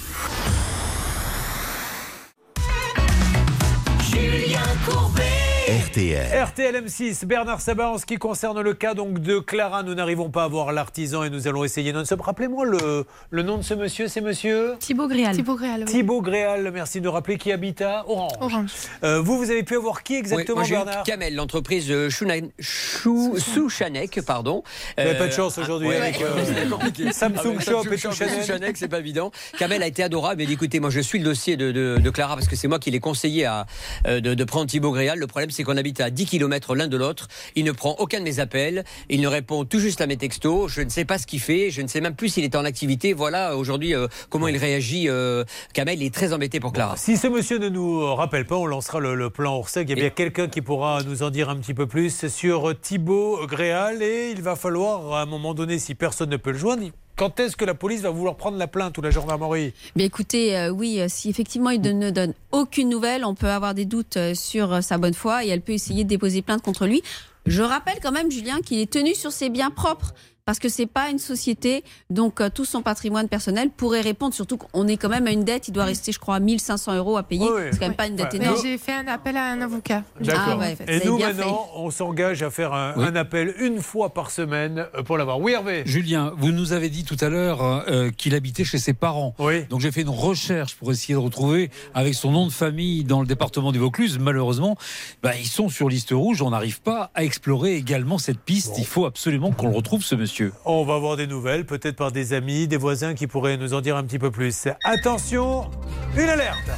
RTL. 5.68 6.44
RTL 6.46 6.76
M6, 6.86 7.26
Bernard 7.26 7.60
Sabat, 7.60 7.90
en 7.90 7.98
ce 7.98 8.06
qui 8.06 8.16
concerne 8.16 8.62
le 8.62 8.74
cas 8.74 8.94
donc 8.94 9.20
de 9.20 9.40
Clara, 9.40 9.84
nous 9.84 9.96
n'arrivons 9.96 10.30
pas 10.30 10.46
à 10.46 10.48
voir 10.48 10.72
l'artisan 10.72 11.24
et 11.24 11.30
nous 11.30 11.46
allons 11.50 11.66
essayer 11.66 11.92
non-stop. 11.92 12.22
Rappelez-moi 12.22 12.66
le, 12.66 13.06
le 13.32 13.44
nom 13.44 13.58
de 13.58 13.64
ce 13.64 13.74
monsieur, 13.74 14.08
c'est 14.08 14.22
monsieur 14.22 14.76
Thibaut 14.80 15.10
Gréal. 15.10 15.36
Thibaut 15.36 15.56
Gréal. 15.58 15.84
oui. 15.86 15.92
Thibaut 15.92 16.22
Gréal, 16.22 16.72
merci 16.74 17.02
de 17.02 17.10
rappeler 17.10 17.38
qui 17.38 17.52
habite 17.52 17.82
à 17.82 18.06
Orange. 18.08 18.32
Orange. 18.40 18.70
Euh, 19.04 19.20
vous, 19.20 19.38
vous 19.38 19.52
avez 19.52 19.64
pu 19.64 19.76
avoir 19.76 20.04
qui 20.04 20.14
Oui, 20.14 20.20
exactement, 20.20 20.60
moi, 20.62 20.70
Bernard 20.70 21.04
Kamel, 21.04 21.36
l'entreprise 21.36 21.92
euh, 21.92 22.10
Souchanek, 22.10 24.22
pardon. 24.26 24.64
Vous 24.98 25.04
n'avez 25.04 25.18
pas 25.18 25.28
de 25.28 25.34
chance 25.34 25.58
aujourd'hui 25.58 25.94
avec, 25.94 26.16
ouais, 26.20 26.24
euh, 26.24 26.46
c'est 26.46 26.70
compliqué. 26.70 27.12
Samsung 27.12 27.42
Ah 27.44 27.48
ouais, 27.50 27.60
Shop 27.60 27.84
Samsung 27.84 28.24
et 28.24 28.42
Souchanek. 28.42 28.78
C'est 28.78 28.88
pas 28.88 29.00
évident. 29.00 29.32
Kamel 29.60 29.84
a 29.84 29.88
été 29.88 30.02
adorable. 30.02 30.44
Il 30.44 30.48
dit 30.48 30.54
écoutez, 30.54 30.80
moi 30.80 30.92
je 30.92 31.02
suis 31.02 31.20
le 31.20 31.26
dossier 31.26 31.58
de, 31.58 31.74
de- 31.74 31.98
de 32.02 32.10
Clara 32.10 32.36
parce 32.36 32.48
que 32.48 32.56
c'est 32.56 32.70
moi 32.70 32.80
qui 32.80 32.90
l'ai 32.90 33.02
conseillé 33.02 33.44
à, 33.44 33.66
euh, 34.08 34.22
de, 34.22 34.34
de 34.34 34.44
prendre 34.46 34.68
Thibaut 34.68 34.94
Gréal. 34.94 35.20
Le 35.20 35.28
problème, 35.28 35.52
c'est 35.58 35.64
qu'on 35.64 35.76
habite 35.76 36.00
à 36.02 36.12
10 36.12 36.26
km 36.28 36.76
l'un 36.76 36.88
de 36.88 36.98
l'autre. 36.98 37.28
Il 37.56 37.66
ne 37.66 37.72
prend 37.72 37.96
aucun 37.98 38.20
de 38.20 38.24
mes 38.24 38.40
appels. 38.40 38.84
Il 39.10 39.22
ne 39.22 39.28
répond 39.28 39.66
tout 39.66 39.80
juste 39.80 40.02
à 40.02 40.08
mes 40.08 40.18
textos. 40.18 40.72
Je 40.72 40.82
ne 40.82 40.90
sais 40.90 41.04
pas 41.04 41.18
ce 41.18 41.26
qu'il 41.26 41.40
fait. 41.40 41.72
Je 41.72 41.82
ne 41.82 41.88
sais 41.88 42.00
même 42.00 42.16
plus 42.16 42.30
s'il 42.30 42.44
est 42.44 42.56
en 42.56 42.64
activité. 42.64 43.14
Voilà, 43.14 43.58
aujourd'hui, 43.58 43.96
euh, 43.96 44.08
comment 44.30 44.48
il 44.48 44.58
réagit. 44.58 45.10
Euh, 45.10 45.44
Kamel 45.74 46.04
est 46.04 46.14
très 46.14 46.32
embêté 46.32 46.60
pour 46.60 46.74
Clara. 46.74 46.96
Si 46.96 47.18
ce 47.18 47.28
monsieur 47.28 47.58
ne 47.58 47.70
nous 47.70 48.14
rappelle 48.14 48.46
pas, 48.46 48.56
on 48.56 48.68
lancera 48.68 49.00
le, 49.00 49.16
le 49.16 49.32
plan 49.32 49.56
Orsec. 49.56 49.88
Il 49.90 49.90
y 49.90 49.94
a 49.94 49.96
bien 49.96 50.10
quelqu'un 50.12 50.48
qui 50.48 50.62
pourra 50.62 51.02
nous 51.02 51.24
en 51.24 51.32
dire 51.32 51.50
un 51.50 51.58
petit 51.58 51.74
peu 51.74 51.88
plus 51.88 52.28
sur 52.28 52.80
Thibaut 52.80 53.48
Gréal. 53.48 54.04
Et 54.04 54.30
il 54.30 54.44
va 54.44 54.56
falloir, 54.56 55.14
à 55.14 55.24
un 55.24 55.26
moment 55.26 55.56
donné, 55.56 55.80
si 55.80 55.96
personne 55.96 56.30
ne 56.30 56.38
peut 56.38 56.52
le 56.52 56.60
joindre, 56.60 56.84
quand 57.18 57.40
est-ce 57.40 57.58
que 57.58 57.66
la 57.66 57.74
police 57.74 58.02
va 58.02 58.12
vouloir 58.12 58.36
prendre 58.36 58.58
la 58.58 58.68
plainte 58.68 58.98
ou 58.98 59.02
la 59.02 59.10
gendarmerie? 59.10 59.74
Mais 59.96 60.06
écoutez, 60.06 60.56
euh, 60.56 60.70
oui, 60.70 61.02
euh, 61.02 61.08
si 61.10 61.30
effectivement 61.30 61.72
il 61.72 61.82
ne 61.82 62.12
donne 62.12 62.34
aucune 62.52 62.90
nouvelle, 62.90 63.26
on 63.26 63.36
peut 63.36 63.50
avoir 63.50 63.74
des 63.74 63.86
doutes 63.86 64.18
euh, 64.18 64.36
sur 64.36 64.72
euh, 64.72 64.82
sa 64.82 64.98
bonne 64.98 65.16
foi 65.16 65.44
et 65.44 65.50
elle 65.50 65.62
peut 65.62 65.74
essayer 65.74 66.04
de 66.04 66.10
déposer 66.10 66.42
plainte 66.42 66.62
contre 66.62 66.86
lui. 66.86 67.02
Je 67.48 67.64
rappelle 67.64 67.98
quand 68.02 68.12
même, 68.12 68.30
Julien, 68.30 68.60
qu'il 68.62 68.80
est 68.80 68.92
tenu 68.92 69.16
sur 69.16 69.32
ses 69.32 69.50
biens 69.50 69.72
propres. 69.72 70.14
Parce 70.48 70.60
que 70.60 70.70
c'est 70.70 70.86
pas 70.86 71.10
une 71.10 71.20
société, 71.20 71.84
donc 72.10 72.40
euh, 72.40 72.50
tout 72.50 72.64
son 72.64 72.82
patrimoine 72.82 73.28
personnel 73.28 73.70
pourrait 73.70 74.00
répondre. 74.00 74.34
Surtout 74.34 74.56
qu'on 74.56 74.88
est 74.88 74.96
quand 74.96 75.10
même 75.10 75.28
à 75.28 75.32
une 75.32 75.44
dette, 75.44 75.68
il 75.68 75.74
doit 75.74 75.84
rester, 75.84 76.14
je 76.14 76.20
crois, 76.20 76.36
à 76.36 76.40
1500 76.40 76.96
euros 76.96 77.18
à 77.18 77.24
payer. 77.24 77.44
Oui, 77.44 77.52
oui. 77.54 77.62
C'est 77.74 77.80
quand 77.80 77.88
même 77.88 77.98
pas 77.98 78.08
une 78.08 78.16
dette 78.16 78.32
Ouais. 78.32 78.38
Énorme. 78.38 78.58
j'ai 78.64 78.78
fait 78.78 78.94
un 78.94 79.08
appel 79.08 79.36
à 79.36 79.52
un 79.52 79.60
avocat. 79.60 80.04
D'accord. 80.22 80.44
Ah 80.52 80.58
ouais, 80.58 80.78
vous 80.80 80.86
Et 80.88 81.06
nous, 81.06 81.18
maintenant, 81.18 81.68
on 81.76 81.92
s'engage 81.92 82.44
à 82.44 82.50
faire 82.50 82.72
un, 82.74 82.94
un 82.98 83.16
appel 83.18 83.56
une 83.60 83.82
fois 83.82 84.14
par 84.14 84.32
semaine 84.32 84.86
euh, 84.96 85.04
pour 85.04 85.18
l'avoir. 85.18 85.42
Oui, 85.42 85.52
Hervé 85.52 85.84
Julien, 85.86 86.32
vous 86.38 86.52
nous 86.54 86.72
avez 86.72 86.88
dit 86.88 87.04
tout 87.04 87.18
à 87.20 87.28
l'heure 87.28 87.62
euh, 87.62 88.10
qu'il 88.10 88.34
habitait 88.34 88.64
chez 88.64 88.80
ses 88.80 88.94
parents. 88.94 89.36
Donc 89.70 89.82
j'ai 89.82 89.92
fait 89.92 90.04
une 90.04 90.08
recherche 90.10 90.76
pour 90.76 90.92
essayer 90.94 91.14
de 91.14 91.20
retrouver 91.20 91.72
avec 91.94 92.14
son 92.14 92.32
nom 92.32 92.46
de 92.48 92.54
famille 92.54 93.04
dans 93.04 93.20
le 93.20 93.28
département 93.28 93.74
du 93.74 93.80
Vaucluse. 93.80 94.18
Malheureusement, 94.18 94.78
bah, 95.22 95.34
ils 95.38 95.46
sont 95.48 95.68
sur 95.68 95.90
liste 95.90 96.12
rouge. 96.12 96.42
On 96.42 96.52
n'arrive 96.52 96.80
pas 96.82 97.12
à 97.16 97.26
explorer 97.26 97.76
également 97.76 98.18
cette 98.18 98.40
piste. 98.40 98.76
Il 98.78 98.86
faut 98.86 99.06
absolument 99.06 99.52
qu'on 99.52 99.68
le 99.68 99.76
retrouve, 99.76 100.06
ce 100.06 100.16
monsieur. 100.16 100.37
On 100.66 100.84
va 100.86 100.96
avoir 100.96 101.18
des 101.18 101.28
nouvelles, 101.28 101.66
peut-être 101.66 101.96
par 101.96 102.12
des 102.12 102.34
amis, 102.34 102.68
des 102.68 102.78
voisins 102.78 103.14
qui 103.14 103.28
pourraient 103.28 103.58
nous 103.58 103.74
en 103.74 103.82
dire 103.82 103.96
un 103.98 104.04
petit 104.04 104.20
peu 104.20 104.32
plus. 104.32 104.68
Attention, 104.84 105.70
une 106.16 106.30
alerte 106.30 106.70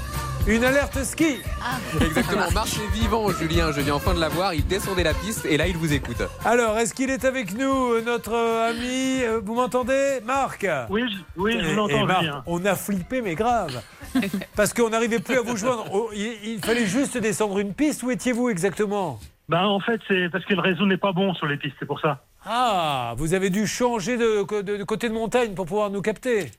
Une 0.48 0.64
alerte 0.64 1.04
ski 1.04 1.38
Exactement, 2.02 2.50
marchez 2.52 2.82
vivant, 2.94 3.30
Julien. 3.32 3.72
Je 3.72 3.82
viens 3.82 3.96
enfin 3.96 4.14
de 4.14 4.20
l'avoir. 4.20 4.54
Il 4.54 4.66
descendait 4.66 5.04
la 5.04 5.14
piste 5.14 5.46
et 5.46 5.58
là, 5.58 5.68
il 5.68 5.78
vous 5.78 5.94
écoute. 5.94 6.22
Alors, 6.46 6.78
est-ce 6.78 6.94
qu'il 6.94 7.10
est 7.10 7.26
avec 7.26 7.54
nous, 7.58 7.94
euh, 7.94 8.02
notre 8.06 8.34
euh, 8.34 8.70
ami 8.72 9.22
euh, 9.24 9.42
Vous 9.44 9.54
m'entendez 9.56 10.20
Marc? 10.26 10.66
Oui, 10.90 11.04
je- 11.12 11.42
oui, 11.42 11.58
je 11.62 11.68
vous 11.70 11.76
l'entends, 11.76 12.04
et 12.04 12.06
Marc, 12.06 12.22
Julien. 12.22 12.44
On 12.48 12.66
a 12.66 12.76
flippé, 12.76 13.22
mais 13.22 13.36
grave. 13.36 13.82
Parce 14.56 14.74
qu'on 14.74 14.90
n'arrivait 14.90 15.20
plus 15.20 15.38
à 15.38 15.42
vous 15.42 15.58
joindre. 15.58 15.86
Oh, 15.94 16.10
il, 16.16 16.38
il 16.54 16.60
fallait 16.60 16.88
juste 16.88 17.18
descendre 17.18 17.60
une 17.60 17.74
piste. 17.74 18.02
Où 18.04 18.10
étiez-vous 18.12 18.50
exactement? 18.50 19.20
Ben, 19.50 19.66
en 19.66 19.80
fait, 19.80 20.00
c'est 20.08 20.30
parce 20.32 20.46
que 20.46 20.54
le 20.54 20.62
réseau 20.62 20.86
n'est 20.86 20.98
pas 20.98 21.12
bon 21.12 21.34
sur 21.34 21.48
les 21.48 21.58
pistes, 21.58 21.76
c'est 21.80 21.86
pour 21.88 22.00
ça. 22.00 22.24
Ah, 22.46 23.16
vous 23.18 23.34
avez 23.34 23.50
dû 23.50 23.68
changer 23.68 24.18
de, 24.18 24.44
côté 24.84 25.10
de 25.10 25.14
montagne 25.14 25.54
pour 25.54 25.66
pouvoir 25.66 25.90
nous 25.90 26.02
capter. 26.02 26.52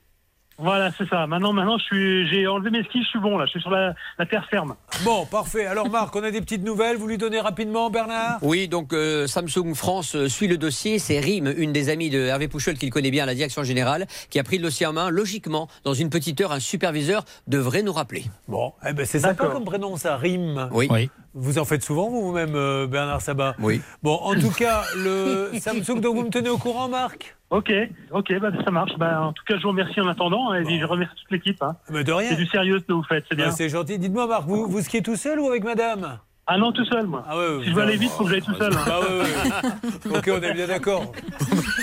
Voilà, 0.57 0.91
c'est 0.95 1.07
ça. 1.09 1.25
Maintenant, 1.25 1.53
maintenant, 1.53 1.77
je 1.79 1.83
suis, 1.83 2.27
j'ai 2.27 2.45
enlevé 2.45 2.69
mes 2.69 2.83
skis, 2.83 3.01
je 3.03 3.07
suis 3.07 3.19
bon 3.19 3.37
là. 3.37 3.45
Je 3.45 3.51
suis 3.51 3.61
sur 3.61 3.71
la, 3.71 3.95
la 4.19 4.25
terre 4.27 4.45
ferme. 4.49 4.75
Bon, 5.03 5.25
parfait. 5.25 5.65
Alors 5.65 5.89
Marc, 5.89 6.15
on 6.15 6.23
a 6.23 6.29
des 6.29 6.41
petites 6.41 6.63
nouvelles. 6.63 6.97
Vous 6.97 7.07
lui 7.07 7.17
donnez 7.17 7.39
rapidement, 7.39 7.89
Bernard? 7.89 8.37
Oui, 8.43 8.67
donc 8.67 8.93
euh, 8.93 9.25
Samsung 9.25 9.73
France 9.73 10.27
suit 10.27 10.47
le 10.47 10.57
dossier. 10.57 10.99
C'est 10.99 11.19
Rim, 11.19 11.51
une 11.57 11.73
des 11.73 11.89
amies 11.89 12.11
de 12.11 12.19
Hervé 12.19 12.47
Pouchol 12.47 12.75
qu'il 12.75 12.91
connaît 12.91 13.09
bien 13.11 13.23
à 13.23 13.27
la 13.27 13.33
direction 13.33 13.63
générale, 13.63 14.05
qui 14.29 14.37
a 14.39 14.43
pris 14.43 14.57
le 14.57 14.63
dossier 14.63 14.85
en 14.85 14.93
main. 14.93 15.09
Logiquement, 15.09 15.67
dans 15.83 15.95
une 15.95 16.09
petite 16.09 16.39
heure, 16.41 16.51
un 16.51 16.59
superviseur 16.59 17.23
devrait 17.47 17.81
nous 17.81 17.93
rappeler. 17.93 18.25
Bon, 18.47 18.73
eh 18.87 18.93
ben, 18.93 19.05
c'est 19.05 19.19
sympa 19.19 19.47
comme 19.47 19.65
prénom, 19.65 19.97
ça 19.97 20.15
rime. 20.17 20.69
Oui. 20.71 21.09
Vous 21.33 21.59
en 21.59 21.65
faites 21.65 21.83
souvent, 21.83 22.09
vous, 22.09 22.21
vous-même, 22.23 22.55
euh, 22.55 22.87
Bernard 22.87 23.21
Sabat? 23.21 23.55
Oui. 23.59 23.81
Bon, 24.03 24.15
en 24.15 24.35
tout 24.35 24.51
cas, 24.57 24.83
le 24.97 25.49
Samsung, 25.59 26.01
donc 26.01 26.15
vous 26.15 26.23
me 26.23 26.29
tenez 26.29 26.49
au 26.49 26.57
courant, 26.57 26.89
Marc? 26.89 27.37
Ok, 27.51 27.69
ok, 28.11 28.39
bah, 28.39 28.49
ça 28.63 28.71
marche. 28.71 28.93
Bah, 28.97 29.21
en 29.21 29.33
tout 29.33 29.43
cas, 29.45 29.55
je 29.57 29.61
vous 29.63 29.67
remercie 29.69 29.99
en 30.01 30.07
attendant 30.07 30.53
et 30.53 30.63
je 30.79 30.85
remercie 30.85 31.13
toute 31.15 31.31
l'équipe. 31.31 31.61
Hein. 31.61 31.75
Mais 31.89 32.03
de 32.03 32.11
rien. 32.13 32.29
C'est 32.29 32.35
du 32.37 32.47
sérieux 32.47 32.79
ce 32.79 32.85
que 32.85 32.93
vous 32.93 33.03
faites, 33.03 33.25
c'est 33.29 33.35
bien. 33.35 33.47
Ah, 33.49 33.51
C'est 33.51 33.67
gentil. 33.69 33.99
Dites-moi, 33.99 34.25
Marc, 34.25 34.45
vous, 34.47 34.67
vous 34.67 34.81
skiez 34.81 35.01
tout 35.03 35.17
seul 35.17 35.39
ou 35.39 35.47
avec 35.49 35.63
madame? 35.65 36.17
Ah 36.47 36.57
non, 36.57 36.71
tout 36.71 36.85
seul, 36.85 37.05
moi. 37.05 37.23
Ah 37.27 37.37
ouais, 37.37 37.47
ouais, 37.57 37.63
si 37.63 37.69
je 37.69 37.75
veux 37.75 37.81
aller 37.83 37.97
vite, 37.97 38.11
faut 38.11 38.23
que 38.23 38.29
j'aille 38.31 38.41
tout 38.41 38.55
seul. 38.55 38.73
hein. 38.73 38.79
Ah 38.87 38.99
ouais, 39.01 39.19
ouais. 39.19 40.17
ok, 40.17 40.29
on 40.33 40.41
est 40.41 40.53
bien 40.53 40.67
d'accord. 40.67 41.11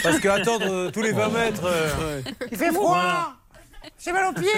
Parce 0.02 0.18
qu'attendre 0.20 0.66
euh, 0.68 0.90
tous 0.90 1.02
les 1.02 1.12
20 1.12 1.28
mètres. 1.28 1.62
euh, 1.66 2.20
Il 2.50 2.56
fait 2.58 2.72
froid 2.72 3.34
J'ai 4.02 4.12
mal 4.12 4.26
aux 4.26 4.32
pieds 4.32 4.48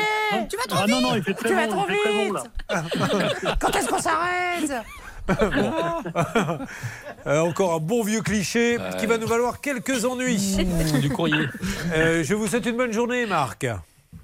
Tu 0.48 0.56
vas 0.56 0.62
trop 0.68 0.78
Ah 0.82 0.86
non, 0.88 1.00
non, 1.00 1.14
il 1.16 1.22
fait 1.22 1.34
très 1.34 1.48
Tu 1.48 1.54
vas 1.54 1.66
trop 1.66 1.86
bon, 1.86 2.34
vite 2.34 2.50
Quand 3.60 3.76
est-ce 3.76 3.88
qu'on 3.88 3.98
s'arrête? 3.98 4.72
Euh, 7.26 7.40
encore 7.40 7.74
un 7.74 7.78
bon 7.78 8.02
vieux 8.02 8.22
cliché 8.22 8.78
qui 8.98 9.06
va 9.06 9.18
nous 9.18 9.26
valoir 9.26 9.60
quelques 9.60 10.04
ennuis. 10.04 10.56
du 11.00 11.10
courrier. 11.10 11.46
Euh, 11.92 12.22
je 12.24 12.34
vous 12.34 12.46
souhaite 12.46 12.66
une 12.66 12.76
bonne 12.76 12.92
journée, 12.92 13.26
Marc. 13.26 13.66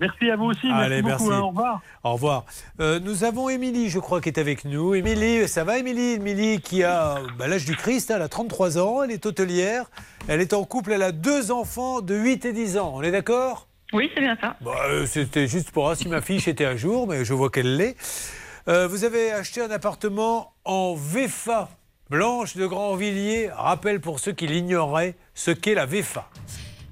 Merci 0.00 0.30
à 0.30 0.36
vous 0.36 0.46
aussi. 0.46 0.66
Merci 0.66 0.82
Allez, 0.84 1.02
beaucoup. 1.02 1.24
merci. 1.28 1.32
hein, 1.32 1.40
au 1.40 1.48
revoir. 1.48 1.80
Au 2.04 2.12
revoir. 2.14 2.44
Euh, 2.80 3.00
nous 3.00 3.24
avons 3.24 3.48
Émilie, 3.48 3.88
je 3.88 3.98
crois, 3.98 4.20
qui 4.20 4.28
est 4.28 4.38
avec 4.38 4.64
nous. 4.64 4.94
Émilie, 4.94 5.48
ça 5.48 5.64
va, 5.64 5.78
Émilie? 5.78 6.14
Émilie 6.14 6.60
qui 6.60 6.82
a 6.82 7.20
bah, 7.38 7.46
l'âge 7.48 7.64
du 7.64 7.76
Christ, 7.76 8.10
elle 8.10 8.20
a 8.22 8.28
33 8.28 8.78
ans, 8.78 9.02
elle 9.02 9.10
est 9.10 9.24
hôtelière, 9.24 9.90
elle 10.28 10.40
est 10.40 10.52
en 10.52 10.64
couple, 10.64 10.92
elle 10.92 11.02
a 11.02 11.12
deux 11.12 11.50
enfants 11.50 12.00
de 12.02 12.14
8 12.14 12.44
et 12.44 12.52
10 12.52 12.78
ans. 12.78 12.92
On 12.96 13.02
est 13.02 13.10
d'accord? 13.12 13.68
Oui, 13.92 14.10
c'est 14.14 14.20
bien 14.20 14.36
ça. 14.40 14.56
Bah, 14.60 14.72
euh, 14.88 15.06
C'était 15.06 15.46
juste 15.46 15.70
pour 15.70 15.84
voir 15.84 15.96
si 15.96 16.08
ma 16.08 16.20
fiche 16.20 16.48
était 16.48 16.66
à 16.66 16.76
jour, 16.76 17.06
mais 17.06 17.24
je 17.24 17.32
vois 17.32 17.48
qu'elle 17.50 17.76
l'est. 17.76 17.96
Euh, 18.68 18.88
vous 18.88 19.04
avez 19.04 19.30
acheté 19.32 19.62
un 19.62 19.70
appartement 19.70 20.52
en 20.64 20.94
VFA, 20.94 21.68
Blanche 22.08 22.56
de 22.56 22.66
Grandvilliers. 22.66 23.50
Rappel 23.52 24.00
pour 24.00 24.20
ceux 24.20 24.30
qui 24.30 24.46
l'ignoraient 24.46 25.16
ce 25.34 25.50
qu'est 25.50 25.74
la 25.74 25.86
VFA. 25.86 26.30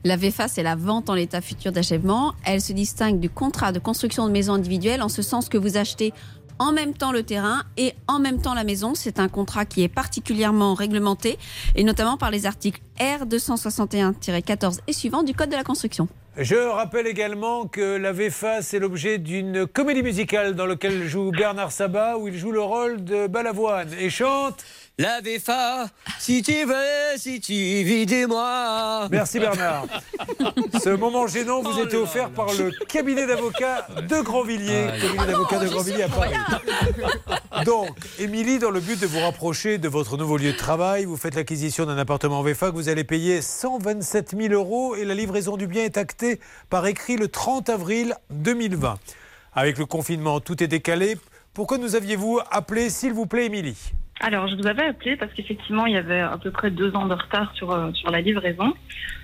La 0.03 0.17
VFA, 0.17 0.49
c'est 0.49 0.65
la 0.65 0.75
vente 0.75 1.09
en 1.09 1.15
l'état 1.15 1.41
futur 1.41 1.71
d'achèvement. 1.71 2.35
Elle 2.45 2.61
se 2.61 2.73
distingue 2.73 3.21
du 3.21 3.31
contrat 3.31 3.71
de 3.71 3.79
construction 3.79 4.27
de 4.27 4.33
maison 4.33 4.55
individuelle 4.55 5.03
en 5.03 5.09
ce 5.09 5.23
sens 5.23 5.49
que 5.49 5.57
vous 5.57 5.77
achetez 5.77 6.13
en 6.59 6.73
même 6.73 6.95
temps 6.95 7.13
le 7.13 7.23
terrain 7.23 7.63
et 7.77 7.95
en 8.09 8.19
même 8.19 8.43
temps 8.43 8.55
la 8.55 8.65
maison. 8.65 8.97
C'est 8.97 9.21
un 9.21 9.29
contrat 9.29 9.65
qui 9.65 9.85
est 9.85 9.89
particulièrement 9.89 10.75
réglementé 10.75 11.39
et 11.77 11.85
notamment 11.85 12.17
par 12.17 12.33
les 12.33 12.45
articles 12.45 12.81
R 12.99 13.25
261-14 13.25 14.81
et 14.89 14.93
suivants 14.93 15.23
du 15.23 15.33
Code 15.33 15.51
de 15.51 15.57
la 15.57 15.65
construction. 15.65 16.09
Je 16.37 16.57
rappelle 16.57 17.07
également 17.07 17.69
que 17.69 17.97
la 17.97 18.11
VFA, 18.11 18.61
c'est 18.61 18.81
l'objet 18.81 19.19
d'une 19.19 19.69
comédie 19.69 20.03
musicale 20.03 20.57
dans 20.57 20.67
laquelle 20.67 21.07
joue 21.07 21.31
Bernard 21.31 21.71
Sabat, 21.71 22.19
où 22.19 22.27
il 22.27 22.37
joue 22.37 22.51
le 22.51 22.61
rôle 22.61 23.05
de 23.05 23.29
Balavoine 23.29 23.93
et 24.01 24.11
chante. 24.11 24.65
La 24.97 25.21
VFA, 25.21 25.89
si 26.21 26.41
tu 26.43 26.65
veux, 26.65 27.17
si 27.17 27.41
tu 27.41 27.53
vis 27.53 28.07
de 28.07 28.27
moi. 28.27 29.09
Merci 29.11 29.41
Bernard. 29.41 29.87
Ce 30.81 30.91
moment 30.91 31.27
gênant 31.27 31.63
vous 31.63 31.81
était 31.81 31.97
offert 31.97 32.31
par 32.31 32.47
le 32.55 32.71
cabinet 32.87 33.27
d'avocats 33.27 33.89
de 34.09 34.23
Grandvilliers, 34.23 34.87
cabinet 35.01 35.27
d'avocats 35.27 35.59
de 35.59 35.67
Grandvilliers 35.67 36.05
à 36.05 36.09
Paris. 36.09 36.35
Donc, 37.65 37.89
Émilie, 38.21 38.61
dans 38.61 38.71
le 38.71 38.79
but 38.79 39.01
de 39.01 39.07
vous 39.09 39.19
rapprocher 39.19 39.79
de 39.79 39.89
votre 39.89 40.17
nouveau 40.17 40.37
lieu 40.37 40.53
de 40.53 40.57
travail, 40.57 41.07
vous 41.07 41.17
faites 41.17 41.35
l'acquisition 41.35 41.87
d'un 41.87 41.99
appartement 41.99 42.39
en 42.39 42.43
VFA 42.45 42.71
que 42.71 42.77
vous 42.77 42.89
allez 42.89 43.03
payer 43.03 43.43
127 43.43 44.37
000 44.39 44.55
euros 44.55 44.95
et 44.95 45.05
la 45.05 45.15
livraison 45.15 45.57
du 45.57 45.67
bien 45.67 45.83
est 45.83 45.97
actée 45.97 46.39
par 46.71 46.87
écrit 46.87 47.17
le 47.17 47.27
30 47.27 47.69
avril 47.69 48.15
2020. 48.31 48.97
Avec 49.55 49.77
le 49.79 49.87
confinement, 49.87 50.39
tout 50.39 50.63
est 50.63 50.69
décalé. 50.69 51.17
Pourquoi 51.53 51.79
nous 51.79 51.97
aviez-vous 51.97 52.39
appelé, 52.53 52.91
s'il 52.91 53.13
vous 53.13 53.27
plaît, 53.27 53.47
Émilie? 53.47 53.93
Alors, 54.21 54.47
je 54.49 54.55
vous 54.57 54.67
avais 54.67 54.85
appelé 54.87 55.17
parce 55.17 55.33
qu'effectivement, 55.33 55.87
il 55.87 55.95
y 55.95 55.97
avait 55.97 56.21
à 56.21 56.39
peu 56.39 56.51
près 56.51 56.71
deux 56.71 56.95
ans 56.95 57.07
de 57.07 57.15
retard 57.15 57.53
sur, 57.55 57.73
euh, 57.73 57.93
sur 57.93 58.11
la 58.11 58.21
livraison. 58.21 58.73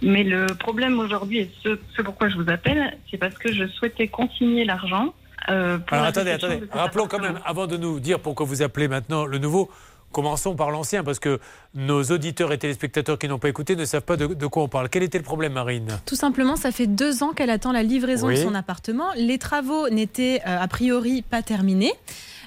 Mais 0.02 0.24
le 0.24 0.46
problème 0.46 0.98
aujourd'hui, 0.98 1.38
et 1.38 1.50
ce, 1.62 1.78
ce 1.96 2.02
pourquoi 2.02 2.28
je 2.28 2.36
vous 2.36 2.50
appelle, 2.50 2.98
c'est 3.10 3.16
parce 3.18 3.36
que 3.38 3.52
je 3.52 3.66
souhaitais 3.68 4.08
consigner 4.08 4.64
l'argent. 4.64 5.14
euh, 5.48 5.78
pour 5.78 5.92
Alors 5.94 6.04
la 6.04 6.08
attendez, 6.10 6.30
attendez. 6.32 6.60
Rappelons 6.72 7.06
quand 7.06 7.20
même, 7.20 7.38
avant 7.44 7.66
de 7.66 7.76
nous 7.76 8.00
dire 8.00 8.18
pourquoi 8.20 8.44
vous 8.46 8.62
appelez 8.62 8.88
maintenant 8.88 9.26
le 9.26 9.38
nouveau, 9.38 9.70
commençons 10.12 10.56
par 10.56 10.70
l'ancien, 10.72 11.04
parce 11.04 11.20
que 11.20 11.38
nos 11.74 12.02
auditeurs 12.02 12.52
et 12.52 12.58
téléspectateurs 12.58 13.16
qui 13.16 13.28
n'ont 13.28 13.38
pas 13.38 13.48
écouté 13.48 13.76
ne 13.76 13.84
savent 13.84 14.02
pas 14.02 14.16
de, 14.16 14.26
de 14.26 14.46
quoi 14.48 14.64
on 14.64 14.68
parle. 14.68 14.88
Quel 14.88 15.04
était 15.04 15.18
le 15.18 15.24
problème, 15.24 15.52
Marine? 15.52 16.00
Tout 16.04 16.16
simplement, 16.16 16.56
ça 16.56 16.72
fait 16.72 16.88
deux 16.88 17.22
ans 17.22 17.32
qu'elle 17.32 17.50
attend 17.50 17.70
la 17.72 17.84
livraison 17.84 18.26
Oui. 18.26 18.34
de 18.34 18.40
son 18.42 18.54
appartement. 18.56 19.06
Les 19.16 19.38
travaux 19.38 19.88
n'étaient 19.88 20.40
euh, 20.46 20.58
a 20.60 20.66
priori 20.66 21.22
pas 21.22 21.42
terminés. 21.42 21.92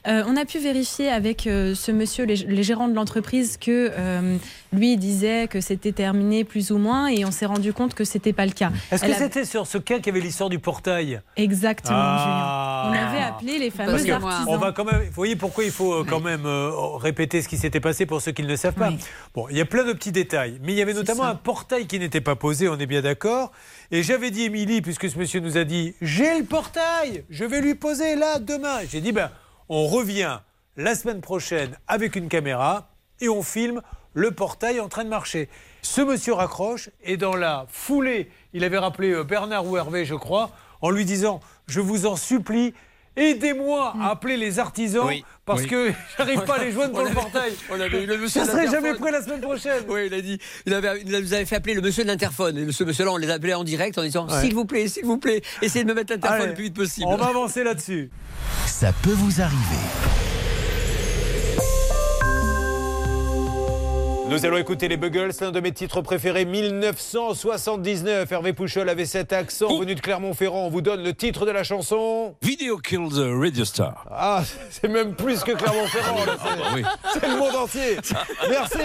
Euh, 0.06 0.24
on 0.28 0.36
a 0.36 0.44
pu 0.46 0.60
vérifier 0.60 1.10
avec 1.10 1.48
euh, 1.48 1.76
ce 1.76 1.92
monsieur, 1.92 2.26
les, 2.26 2.36
les 2.36 2.64
gérants 2.64 2.90
de 2.90 2.94
l'entreprise, 2.94 3.58
que 3.58 3.90
euh, 3.98 4.38
lui 4.74 4.98
disait 4.98 5.48
que 5.48 5.62
c'était 5.62 5.94
terminé 5.94 6.44
plus 6.44 6.72
ou 6.72 6.78
moins, 6.78 7.08
et 7.08 7.24
on 7.24 7.32
s'est 7.32 7.46
rendu 7.46 7.72
compte 7.72 7.94
que 7.94 8.04
c'était 8.04 8.34
pas 8.34 8.46
le 8.46 8.52
cas. 8.52 8.72
Est-ce 8.92 9.04
que 9.06 9.12
a- 9.12 9.16
c'était 9.16 9.46
sur 9.46 9.66
ce 9.66 9.78
cas 9.78 9.98
qu'il 9.98 10.08
y 10.08 10.10
avait 10.10 10.20
l'histoire 10.20 10.50
du 10.50 10.60
portail? 10.60 11.22
Exactement, 11.38 11.96
Ah. 11.98 12.90
Julien. 12.92 13.02
On 13.06 13.08
avait 13.10 13.24
appelé 13.24 13.60
les 13.60 13.72
Parce 13.72 13.90
fameux 13.92 14.04
que 14.04 14.12
artisans. 14.12 14.46
on 14.50 14.58
va 14.58 14.72
quand 14.74 14.84
même, 14.84 15.02
vous 15.04 15.12
voyez 15.14 15.36
pourquoi 15.38 15.64
il 15.64 15.72
faut 15.72 16.04
quand 16.04 16.20
même 16.20 16.46
euh, 16.46 16.70
répéter 16.98 17.42
ce 17.42 17.48
qui 17.48 17.58
s'était 17.58 17.80
passé 17.80 18.06
pour 18.06 18.22
ceux 18.22 18.34
qui 18.34 18.44
ne 18.44 18.48
le 18.50 18.58
savent 18.58 18.74
pas. 18.74 18.92
Bon, 19.34 19.48
il 19.50 19.58
y 19.58 19.62
a 19.62 19.66
plein 19.66 19.86
de 19.86 19.94
petits 19.94 20.12
détails, 20.12 20.60
mais 20.64 20.74
il 20.74 20.78
y 20.78 20.82
avait 20.82 20.94
notamment 20.94 21.24
un 21.24 21.36
portail 21.36 21.88
qui 21.88 21.98
n'était 22.00 22.20
pas 22.22 22.36
posé, 22.36 22.68
on 22.68 22.78
est 22.78 22.86
bien 22.88 23.02
d'accord. 23.02 23.52
Et 23.92 24.04
j'avais 24.04 24.32
dit, 24.32 24.44
Émilie, 24.44 24.82
puisque 24.82 25.10
ce 25.10 25.18
monsieur 25.18 25.40
nous 25.40 25.56
a 25.58 25.64
dit, 25.64 25.94
j'ai 26.02 26.38
le 26.40 26.44
portail, 26.44 27.24
je 27.30 27.46
vais 27.46 27.62
lui 27.62 27.76
poser 27.76 28.16
là 28.16 28.40
demain. 28.40 28.80
J'ai 28.92 29.00
dit, 29.00 29.12
ben, 29.14 29.30
on 29.70 29.88
revient 29.88 30.40
la 30.78 30.96
semaine 30.96 31.22
prochaine 31.22 31.78
avec 31.88 32.16
une 32.16 32.30
caméra 32.30 32.90
et 33.22 33.30
on 33.30 33.44
filme 33.44 33.82
le 34.14 34.32
portail 34.32 34.80
en 34.80 34.90
train 34.90 35.04
de 35.04 35.10
marcher. 35.10 35.50
Ce 35.82 36.02
monsieur 36.02 36.34
raccroche 36.34 36.90
et 37.04 37.18
dans 37.18 37.36
la 37.36 37.66
foulée, 37.70 38.30
il 38.54 38.64
avait 38.64 38.78
rappelé 38.78 39.12
euh, 39.12 39.24
Bernard 39.24 39.66
ou 39.66 39.78
Hervé, 39.78 40.06
je 40.06 40.16
crois, 40.16 40.52
en 40.82 40.90
lui 40.90 41.06
disant 41.06 41.42
Je 41.68 41.82
vous 41.82 42.06
en 42.06 42.16
supplie, 42.16 42.74
aidez-moi 43.16 43.94
à 44.02 44.12
appeler 44.12 44.38
les 44.38 44.60
artisans 44.60 45.06
Oui. 45.08 45.24
parce 45.46 45.62
Oui. 45.62 45.68
que 45.68 45.92
j'arrive 46.18 46.44
pas 46.46 46.56
à 46.56 46.64
les 46.64 46.72
joindre 46.72 46.94
pour 46.94 47.04
le 47.04 47.12
portail. 47.12 47.54
on 47.70 47.80
avait 47.80 48.04
eu 48.04 48.06
le 48.06 48.18
monsieur 48.18 48.44
serait 48.46 48.66
l'interphone. 48.66 48.84
jamais 48.84 48.98
prêt 48.98 49.12
la 49.12 49.22
semaine 49.22 49.42
prochaine. 49.42 49.84
Oui, 49.88 50.08
il 50.08 50.14
a 50.14 50.22
dit. 50.22 50.40
Il, 50.66 50.74
avait, 50.74 51.02
il 51.06 51.12
nous 51.12 51.34
avait 51.34 51.46
fait 51.46 51.56
appeler 51.58 51.74
le 51.76 51.82
monsieur 51.82 52.04
de 52.04 52.08
l'interphone. 52.10 52.58
Et 52.58 52.72
ce 52.72 52.84
monsieur-là, 52.84 53.12
on 53.12 53.18
les 53.18 53.30
appelait 53.30 53.54
en 53.54 53.64
direct 53.64 53.98
en 53.98 54.04
disant 54.04 54.28
Ouais. 54.28 54.42
S'il 54.42 54.54
vous 54.54 54.66
plaît, 54.66 54.88
s'il 54.88 55.06
vous 55.06 55.18
plaît, 55.18 55.42
essayez 55.62 55.84
de 55.84 55.90
me 55.90 55.96
mettre 55.96 56.14
l'interphone 56.14 56.40
Allez, 56.40 56.48
le 56.50 56.54
plus 56.56 56.64
vite 56.66 56.76
possible. 56.76 57.08
On 57.10 57.16
va 57.18 57.28
avancer 57.28 57.64
là-dessus. 57.64 58.10
Ça 58.66 58.92
peut 59.04 59.12
vous 59.14 59.42
arriver. 59.42 60.43
Nous 64.34 64.48
allons 64.48 64.58
écouter 64.58 64.88
les 64.88 64.98
Buggles, 64.98 65.30
l'un 65.42 65.52
de 65.52 65.60
mes 65.60 65.72
titres 65.72 66.02
préférés, 66.02 66.44
1979. 66.46 68.32
Hervé 68.32 68.52
Pouchol 68.52 68.90
avait 68.90 69.06
cet 69.06 69.32
accent 69.32 69.68
venu 69.78 69.94
de 69.94 70.00
Clermont-Ferrand. 70.02 70.66
On 70.66 70.70
vous 70.70 70.82
donne 70.82 71.04
le 71.04 71.14
titre 71.14 71.46
de 71.46 71.52
la 71.52 71.64
chanson. 71.64 72.34
Video 72.42 72.80
Kills 72.80 73.10
the 73.12 73.30
Radio 73.40 73.64
Star. 73.64 74.08
Ah, 74.10 74.42
c'est 74.72 74.88
même 74.88 75.14
plus 75.14 75.44
que 75.44 75.52
Clermont-Ferrand. 75.52 76.18
c'est- 76.26 76.58
bah 76.58 76.66
oui. 76.74 76.82
C'est 77.14 77.28
le 77.28 77.38
monde 77.38 77.56
entier. 77.56 77.98
Merci. 78.50 78.80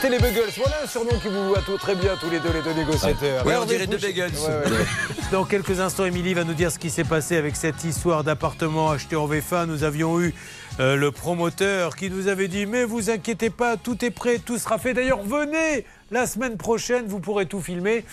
C'était 0.00 0.10
les 0.10 0.20
Buggles. 0.20 0.52
Voilà 0.56 0.76
un 0.84 0.86
surnom 0.86 1.18
qui 1.20 1.26
vous 1.26 1.50
va 1.52 1.60
tout 1.60 1.76
très 1.76 1.96
bien, 1.96 2.14
tous 2.20 2.30
les 2.30 2.38
deux, 2.38 2.52
les 2.52 2.62
deux 2.62 2.72
négociateurs. 2.72 3.44
Ouais, 3.44 3.56
on 3.56 3.64
dirait 3.64 3.88
deux 3.88 3.96
Pouchol. 3.96 4.12
Buggles. 4.12 4.38
Ouais, 4.38 4.70
ouais. 4.70 4.86
Dans 5.32 5.44
quelques 5.44 5.80
instants, 5.80 6.04
Émilie 6.04 6.34
va 6.34 6.44
nous 6.44 6.54
dire 6.54 6.70
ce 6.70 6.78
qui 6.78 6.88
s'est 6.88 7.02
passé 7.02 7.36
avec 7.36 7.56
cette 7.56 7.82
histoire 7.82 8.22
d'appartement 8.22 8.90
acheté 8.90 9.16
en 9.16 9.26
VFA. 9.26 9.66
Nous 9.66 9.82
avions 9.82 10.20
eu 10.20 10.36
euh, 10.78 10.94
le 10.94 11.10
promoteur 11.10 11.96
qui 11.96 12.10
nous 12.10 12.28
avait 12.28 12.46
dit 12.46 12.64
Mais 12.64 12.84
vous 12.84 13.10
inquiétez 13.10 13.50
pas, 13.50 13.76
tout 13.76 14.04
est 14.04 14.12
prêt, 14.12 14.38
tout 14.38 14.56
sera 14.56 14.78
fait. 14.78 14.94
D'ailleurs, 14.94 15.24
venez 15.24 15.84
la 16.12 16.28
semaine 16.28 16.56
prochaine, 16.56 17.06
vous 17.08 17.18
pourrez 17.18 17.46
tout 17.46 17.60
filmer. 17.60 18.04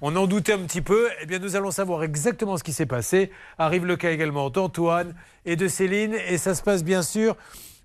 On 0.00 0.16
en 0.16 0.26
doutait 0.26 0.54
un 0.54 0.60
petit 0.60 0.80
peu. 0.80 1.10
Eh 1.20 1.26
bien, 1.26 1.40
nous 1.40 1.56
allons 1.56 1.72
savoir 1.72 2.04
exactement 2.04 2.56
ce 2.56 2.64
qui 2.64 2.72
s'est 2.72 2.86
passé. 2.86 3.30
Arrive 3.58 3.84
le 3.84 3.96
cas 3.96 4.12
également 4.12 4.48
d'Antoine 4.48 5.14
et 5.44 5.56
de 5.56 5.68
Céline. 5.68 6.14
Et 6.26 6.38
ça 6.38 6.54
se 6.54 6.62
passe 6.62 6.82
bien 6.82 7.02
sûr 7.02 7.36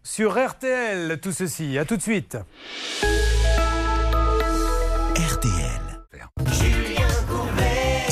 sur 0.04 0.38
RTL, 0.38 1.20
tout 1.22 1.32
ceci. 1.32 1.78
À 1.78 1.86
tout 1.86 1.98
de 1.98 2.02
suite. 2.02 2.38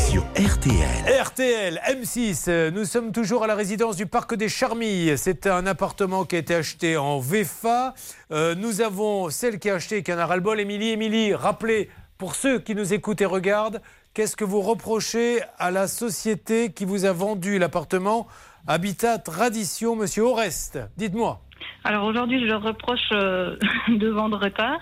Sur 0.10 0.24
RTL. 0.36 1.22
RTL, 1.24 1.82
M6, 1.90 2.46
euh, 2.48 2.72
nous 2.72 2.86
sommes 2.86 3.12
toujours 3.12 3.44
à 3.44 3.48
la 3.48 3.56
résidence 3.56 3.96
du 3.96 4.06
Parc 4.06 4.36
des 4.36 4.50
Charmilles. 4.50 5.18
C'est 5.18 5.48
un 5.48 5.66
appartement 5.66 6.26
qui 6.26 6.36
a 6.36 6.40
été 6.40 6.56
acheté 6.56 6.98
en 6.98 7.20
VFA. 7.20 7.94
Euh, 8.32 8.56
nous 8.56 8.82
avons 8.82 9.30
celle 9.30 9.60
qui 9.60 9.70
a 9.70 9.76
acheté 9.76 10.04
qui 10.04 10.14
en 10.14 10.18
a 10.18 10.26
ras-le-bol, 10.26 10.60
Émilie. 10.60 10.90
Émilie, 10.90 11.34
rappelez, 11.34 11.90
pour 12.18 12.36
ceux 12.36 12.60
qui 12.60 12.76
nous 12.76 12.94
écoutent 12.94 13.22
et 13.22 13.26
regardent, 13.26 13.82
qu'est-ce 14.14 14.36
que 14.36 14.46
vous 14.46 14.62
reprochez 14.62 15.42
à 15.60 15.72
la 15.72 15.88
société 15.88 16.72
qui 16.72 16.86
vous 16.86 17.06
a 17.06 17.12
vendu 17.12 17.60
l'appartement 17.60 18.28
Habitat 18.68 19.20
Tradition, 19.20 19.96
monsieur 19.96 20.24
Orest 20.24 20.80
Dites-moi. 20.98 21.47
Alors 21.84 22.06
aujourd'hui, 22.06 22.40
je 22.42 22.46
leur 22.46 22.62
reproche 22.62 23.10
euh, 23.12 23.56
deux 23.90 24.18
ans 24.18 24.30
de 24.30 24.36
retard. 24.36 24.80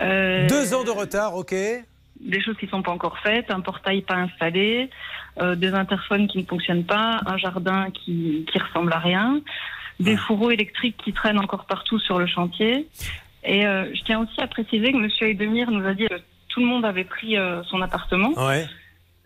Euh, 0.00 0.46
Deux 0.48 0.74
ans 0.74 0.84
de 0.84 0.90
retard, 0.90 1.34
ok. 1.34 1.54
Des 2.20 2.40
choses 2.40 2.56
qui 2.58 2.66
ne 2.66 2.70
sont 2.70 2.82
pas 2.82 2.92
encore 2.92 3.18
faites, 3.18 3.50
un 3.50 3.60
portail 3.60 4.02
pas 4.02 4.14
installé, 4.14 4.90
euh, 5.40 5.54
des 5.54 5.72
interphones 5.72 6.28
qui 6.28 6.38
ne 6.38 6.44
fonctionnent 6.44 6.84
pas, 6.84 7.20
un 7.26 7.36
jardin 7.36 7.88
qui, 7.90 8.46
qui 8.50 8.58
ressemble 8.58 8.92
à 8.92 8.98
rien, 8.98 9.40
des 10.00 10.16
fourreaux 10.16 10.50
électriques 10.50 10.96
qui 11.02 11.12
traînent 11.12 11.38
encore 11.38 11.64
partout 11.64 11.98
sur 11.98 12.18
le 12.18 12.26
chantier. 12.26 12.88
Et 13.44 13.66
euh, 13.66 13.92
je 13.94 14.02
tiens 14.04 14.20
aussi 14.20 14.40
à 14.40 14.46
préciser 14.46 14.92
que 14.92 14.98
Monsieur 14.98 15.28
Edemir 15.28 15.70
nous 15.70 15.86
a 15.86 15.94
dit 15.94 16.06
que 16.06 16.20
tout 16.48 16.60
le 16.60 16.66
monde 16.66 16.84
avait 16.84 17.04
pris 17.04 17.36
euh, 17.36 17.62
son 17.64 17.80
appartement. 17.82 18.32
Ouais. 18.36 18.66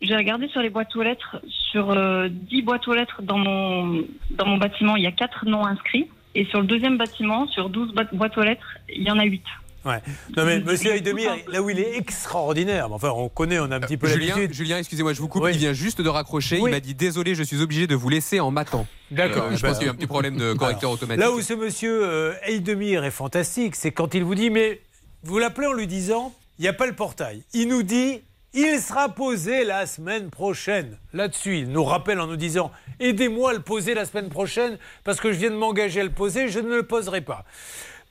J'ai 0.00 0.16
regardé 0.16 0.48
sur 0.48 0.60
les 0.60 0.70
boîtes 0.70 0.94
aux 0.96 1.02
lettres. 1.02 1.36
Sur 1.48 1.90
euh, 1.90 2.28
10 2.30 2.62
boîtes 2.62 2.86
aux 2.88 2.94
lettres 2.94 3.22
dans 3.22 3.38
mon, 3.38 4.04
dans 4.30 4.46
mon 4.46 4.58
bâtiment, 4.58 4.96
il 4.96 5.02
y 5.04 5.06
a 5.06 5.12
4 5.12 5.46
noms 5.46 5.64
inscrits. 5.64 6.08
Et 6.34 6.44
sur 6.46 6.60
le 6.60 6.66
deuxième 6.66 6.96
bâtiment, 6.98 7.46
sur 7.48 7.68
12 7.68 7.92
boîtes- 8.12 8.36
aux 8.38 8.42
lettres, 8.42 8.66
il 8.88 9.02
y 9.02 9.10
en 9.10 9.18
a 9.18 9.24
8. 9.24 9.42
Ouais. 9.84 10.00
Non 10.36 10.44
mais 10.44 10.60
Monsieur 10.60 10.94
Aydemir, 10.94 11.32
là 11.48 11.60
où 11.60 11.68
il 11.68 11.80
est 11.80 11.96
extraordinaire, 11.98 12.88
mais 12.88 12.94
enfin 12.94 13.10
on 13.10 13.28
connaît, 13.28 13.58
on 13.58 13.68
a 13.72 13.76
un 13.76 13.80
petit 13.80 13.96
peu 13.96 14.06
Julien, 14.06 14.36
l'habitude. 14.36 14.54
Julien 14.54 14.78
excusez-moi, 14.78 15.12
je 15.12 15.20
vous 15.20 15.26
coupe. 15.26 15.42
Oui. 15.42 15.50
Il 15.54 15.58
vient 15.58 15.72
juste 15.72 16.00
de 16.00 16.08
raccrocher. 16.08 16.60
Oui. 16.60 16.70
Il 16.70 16.74
m'a 16.74 16.78
dit 16.78 16.94
désolé, 16.94 17.34
je 17.34 17.42
suis 17.42 17.60
obligé 17.60 17.88
de 17.88 17.96
vous 17.96 18.08
laisser 18.08 18.38
en 18.38 18.52
m'attend. 18.52 18.86
D'accord. 19.10 19.48
je 19.52 19.60
Bah, 19.60 19.68
pense 19.70 19.78
qu'il 19.78 19.86
y 19.88 19.90
a 19.90 19.92
eu 19.92 19.94
un 19.94 19.96
petit 19.96 20.06
problème 20.06 20.36
de 20.36 20.52
correcteur 20.52 20.90
Alors, 20.90 20.94
automatique. 20.94 21.20
Là 21.20 21.32
où 21.32 21.40
ce 21.40 21.54
monsieur 21.54 22.04
euh, 22.04 22.32
est 22.46 23.10
fantastique, 23.10 23.74
c'est 23.74 23.90
quand 23.90 24.14
il 24.14 24.22
vous 24.22 24.36
dit, 24.36 24.50
mais 24.50 24.80
vous 25.24 25.38
l'appelez 25.38 25.66
en 25.66 25.72
lui 25.72 25.88
disant, 25.88 26.32
il 26.60 26.62
n'y 26.62 26.68
a 26.68 26.72
pas 26.72 26.86
le 26.86 26.92
portail. 26.94 27.42
Il 27.52 27.66
nous 27.66 27.82
dit, 27.82 28.20
il 28.54 28.80
sera 28.80 29.08
posé 29.08 29.64
la 29.64 29.86
semaine 29.86 30.30
prochaine. 30.30 30.98
Là-dessus, 31.12 31.58
il 31.58 31.68
nous 31.70 31.84
rappelle 31.84 32.20
en 32.20 32.26
nous 32.26 32.36
disant, 32.36 32.70
aidez-moi 33.00 33.50
à 33.50 33.54
le 33.54 33.60
poser 33.60 33.94
la 33.94 34.04
semaine 34.04 34.28
prochaine, 34.28 34.78
parce 35.04 35.20
que 35.20 35.32
je 35.32 35.38
viens 35.38 35.50
de 35.50 35.56
m'engager 35.56 36.00
à 36.00 36.04
le 36.04 36.10
poser, 36.10 36.48
je 36.48 36.60
ne 36.60 36.76
le 36.76 36.82
poserai 36.82 37.22
pas. 37.22 37.44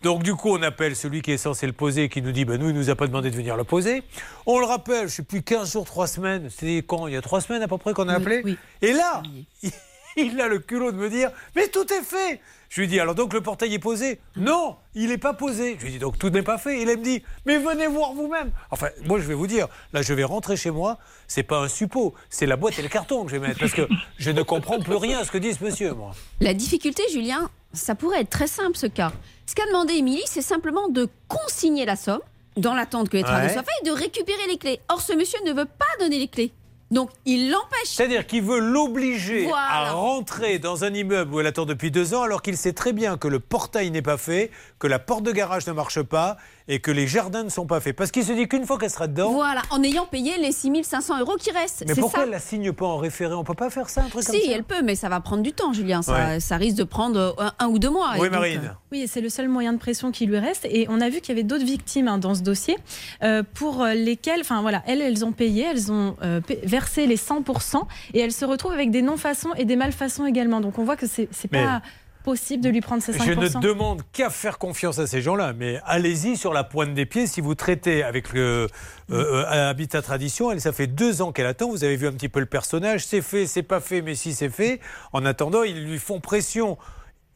Donc 0.02 0.24
du 0.24 0.34
coup, 0.34 0.50
on 0.50 0.62
appelle 0.64 0.96
celui 0.96 1.22
qui 1.22 1.32
est 1.32 1.38
censé 1.38 1.68
le 1.68 1.74
poser, 1.74 2.10
qui 2.10 2.24
nous 2.24 2.32
dit, 2.32 2.44
ben, 2.44 2.60
nous, 2.60 2.70
il 2.70 2.76
nous 2.76 2.90
a 2.90 2.96
pas 2.96 3.06
demandé 3.06 3.30
de 3.30 3.36
venir 3.36 3.56
le 3.56 3.64
poser. 3.64 4.02
On 4.48 4.60
le 4.60 4.66
rappelle, 4.66 5.08
je 5.08 5.16
sais 5.16 5.24
plus, 5.24 5.44
15 5.44 5.74
jours, 5.74 5.86
3 5.86 6.08
semaines. 6.08 6.50
C'était 6.50 6.84
quand 6.86 7.06
Il 7.06 7.14
y 7.14 7.18
a 7.18 7.22
3 7.22 7.42
semaines 7.42 7.62
à 7.62 7.68
peu 7.68 7.78
près 7.78 7.94
qu'on 7.94 8.10
a 8.10 8.16
appelé 8.16 8.44
Et 8.82 8.94
là, 8.94 9.22
il 10.18 10.42
a 10.42 10.48
le 10.48 10.58
culot 10.58 10.92
de 10.92 10.98
me 10.98 11.10
dire 11.10 11.30
Mais 11.56 11.68
tout 11.68 11.86
est 11.94 12.02
fait 12.02 12.42
Je 12.74 12.80
lui 12.80 12.88
dis 12.88 13.02
Alors 13.02 13.16
donc 13.16 13.34
le 13.34 13.42
portail 13.42 13.74
est 13.74 13.80
posé? 13.80 14.22
Non, 14.38 14.78
il 14.96 15.10
n'est 15.10 15.18
pas 15.18 15.34
posé. 15.34 15.76
Je 15.78 15.84
lui 15.84 15.92
dis 15.92 16.00
Donc 16.00 16.18
tout 16.18 16.30
n'est 16.30 16.42
pas 16.42 16.58
fait. 16.58 16.82
Il 16.82 16.88
me 16.88 16.96
dit 16.96 17.22
Mais 17.46 17.58
venez 17.58 17.86
voir 17.88 18.14
vous-même. 18.14 18.52
Enfin, 18.72 18.88
moi 19.06 19.20
je 19.20 19.26
vais 19.26 19.34
vous 19.34 19.46
dire 19.46 19.68
Là, 19.92 20.02
je 20.02 20.14
vais 20.14 20.24
rentrer 20.24 20.56
chez 20.56 20.72
moi. 20.72 20.98
C'est 21.28 21.44
pas 21.44 21.60
un 21.60 21.68
suppôt, 21.68 22.14
c'est 22.30 22.46
la 22.46 22.56
boîte 22.56 22.80
et 22.80 22.82
le 22.82 22.88
carton 22.88 23.26
que 23.26 23.32
je 23.32 23.36
vais 23.36 23.46
mettre. 23.46 23.60
Parce 23.60 23.74
que 23.74 23.88
je 24.18 24.32
ne 24.32 24.42
comprends 24.42 24.80
plus 24.80 24.96
rien 24.96 25.20
à 25.20 25.26
ce 25.26 25.32
que 25.32 25.38
dit 25.38 25.54
ce 25.54 25.62
monsieur, 25.62 25.94
moi. 25.94 26.12
La 26.40 26.54
difficulté, 26.54 27.04
Julien, 27.12 27.50
ça 27.74 27.94
pourrait 27.94 28.22
être 28.22 28.30
très 28.30 28.48
simple 28.48 28.78
ce 28.78 28.88
cas. 28.88 29.12
Ce 29.48 29.54
qu'a 29.54 29.66
demandé 29.68 29.96
Émilie, 29.96 30.24
c'est 30.26 30.42
simplement 30.42 30.88
de 30.88 31.10
consigner 31.28 31.84
la 31.86 31.98
somme 31.98 32.22
dans 32.56 32.74
l'attente 32.74 33.10
que 33.10 33.18
les 33.18 33.24
travaux 33.24 33.48
Ouais. 33.48 33.52
soient 33.54 33.64
faits 33.64 33.82
et 33.84 33.86
de 33.88 33.92
récupérer 33.92 34.48
les 34.48 34.58
clés. 34.58 34.80
Or, 34.88 35.02
ce 35.02 35.12
monsieur 35.12 35.40
ne 35.46 35.52
veut 35.52 35.66
pas 35.66 35.86
donner 36.00 36.20
les 36.20 36.30
clés. 36.30 36.54
Donc, 36.92 37.10
il 37.26 37.50
l'empêche. 37.50 37.86
C'est-à-dire 37.86 38.28
qu'il 38.28 38.44
veut 38.44 38.60
l'obliger 38.60 39.46
Voilà. 39.46 39.66
à 39.90 39.92
rentrer 39.94 40.60
dans 40.60 40.84
un 40.84 40.94
immeuble 40.94 41.34
où 41.34 41.40
elle 41.40 41.48
attend 41.48 41.66
depuis 41.66 41.90
deux 41.90 42.14
ans, 42.14 42.22
alors 42.24 42.42
qu'il 42.42 42.58
sait 42.58 42.74
très 42.74 42.92
bien 42.92 43.18
que 43.18 43.30
le 43.30 43.40
portail 43.40 43.92
n'est 43.92 44.02
pas 44.02 44.18
fait, 44.18 44.52
que 44.78 44.88
la 44.88 45.00
porte 45.00 45.24
de 45.24 45.32
garage 45.32 45.66
ne 45.68 45.72
marche 45.72 46.02
pas 46.02 46.36
et 46.68 46.80
que 46.80 46.92
les 46.92 47.08
jardins 47.08 47.44
ne 47.44 47.50
sont 47.50 47.66
pas 47.66 47.80
faits. 47.80 47.96
Parce 47.96 48.12
qu'il 48.12 48.24
se 48.24 48.32
dit 48.34 48.48
qu'une 48.48 48.66
fois 48.66 48.78
qu'elle 48.78 48.90
sera 48.90 49.08
dedans. 49.08 49.32
Voilà, 49.32 49.62
en 49.72 49.82
ayant 49.84 50.06
payé 50.06 50.38
les 50.38 50.52
6500 50.52 51.20
euros 51.20 51.36
qui 51.40 51.52
restent. 51.52 51.84
Mais 51.88 51.96
pourquoi 51.96 52.20
ça. 52.22 52.26
elle 52.26 52.32
la 52.32 52.40
signe 52.40 52.72
pas 52.74 52.86
en 52.86 52.98
référé? 52.98 53.34
On 53.34 53.44
peut 53.44 53.54
pas 53.54 53.70
faire 53.70 53.90
ça, 53.90 54.02
un 54.02 54.10
truc 54.10 54.26
comme 54.26 54.36
Si, 54.36 54.46
ça? 54.46 54.52
elle 54.54 54.64
peut, 54.64 54.82
mais 54.84 54.96
ça 54.96 55.10
va 55.10 55.20
prendre 55.20 55.44
du 55.44 55.54
temps, 55.54 55.74
Julien. 55.74 56.02
Ça, 56.02 56.14
Ouais. 56.14 56.40
ça 56.40 56.58
risque 56.58 56.78
de 56.78 56.84
prendre 56.84 57.20
euh, 57.20 57.32
un, 57.38 57.54
un 57.60 57.68
ou 57.68 57.80
deux 57.80 57.90
mois. 57.90 58.12
Oui, 58.20 58.28
Et 58.28 58.30
donc, 58.30 58.32
Marine. 58.40 58.62
euh, 58.66 58.74
Oui, 58.92 59.02
et 59.02 59.08
c'est 59.08 59.22
le 59.22 59.30
seul 59.30 59.48
moyen 59.50 59.74
de 59.74 59.78
pression 59.80 60.12
qui 60.12 60.26
lui 60.26 60.38
reste. 60.38 60.66
Et 60.66 60.88
on 60.90 61.02
a 61.02 61.10
vu 61.10 61.22
qu'il 61.22 61.30
y 61.30 61.38
avait 61.40 61.44
d'autres 61.48 61.66
victimes 61.66 62.08
hein, 62.08 62.18
dans 62.18 62.36
ce 62.36 62.42
dossier 62.42 62.78
euh, 63.24 63.44
pour 63.54 63.84
lesquelles, 63.86 64.42
enfin 64.42 64.62
voilà, 64.62 64.84
elles, 64.88 65.02
elles 65.02 65.26
ont 65.26 65.32
payé, 65.32 65.66
elles 65.72 65.92
ont 65.92 66.16
euh, 66.24 66.42
versé 66.64 67.08
les 67.08 67.18
100% 67.18 67.82
et 68.14 68.20
elles 68.20 68.32
se 68.32 68.46
retrouvent 68.46 68.74
avec 68.74 68.92
des 68.92 69.02
non-façons 69.02 69.50
et 69.58 69.66
des 69.66 69.76
malfaçons 69.76 70.26
également. 70.26 70.62
Donc 70.62 70.78
on 70.80 70.84
voit 70.84 70.96
que 70.98 71.06
c'est 71.08 71.28
pas 71.52 71.82
possible 72.24 72.64
de 72.64 72.70
lui 72.70 72.82
prendre 72.82 73.02
ces 73.02 73.14
5%. 73.14 73.24
Je 73.24 73.32
ne 73.32 73.62
demande 73.62 74.02
qu'à 74.12 74.30
faire 74.30 74.58
confiance 74.58 75.00
à 75.00 75.08
ces 75.08 75.22
gens-là, 75.22 75.54
mais 75.54 75.80
allez-y 75.86 76.38
sur 76.38 76.54
la 76.54 76.64
pointe 76.64 76.94
des 76.94 77.06
pieds 77.06 77.28
si 77.28 77.42
vous 77.42 77.56
traitez 77.56 78.04
avec 78.04 78.34
le 78.34 78.68
euh, 79.12 79.44
euh, 79.46 79.70
Habitat 79.70 80.02
Tradition. 80.02 80.52
Elle, 80.52 80.62
ça 80.62 80.72
fait 80.72 80.88
deux 80.88 81.22
ans 81.22 81.32
qu'elle 81.32 81.46
attend. 81.46 81.70
Vous 81.70 81.84
avez 81.84 81.96
vu 81.96 82.08
un 82.08 82.14
petit 82.14 82.30
peu 82.30 82.40
le 82.40 82.46
personnage. 82.46 83.06
C'est 83.06 83.22
fait, 83.22 83.46
c'est 83.46 83.64
pas 83.64 83.80
fait, 83.80 84.02
mais 84.02 84.16
si 84.16 84.34
c'est 84.34 84.50
fait. 84.50 84.80
En 85.14 85.26
attendant, 85.26 85.64
ils 85.64 85.86
lui 85.86 86.00
font 86.00 86.20
pression. 86.20 86.78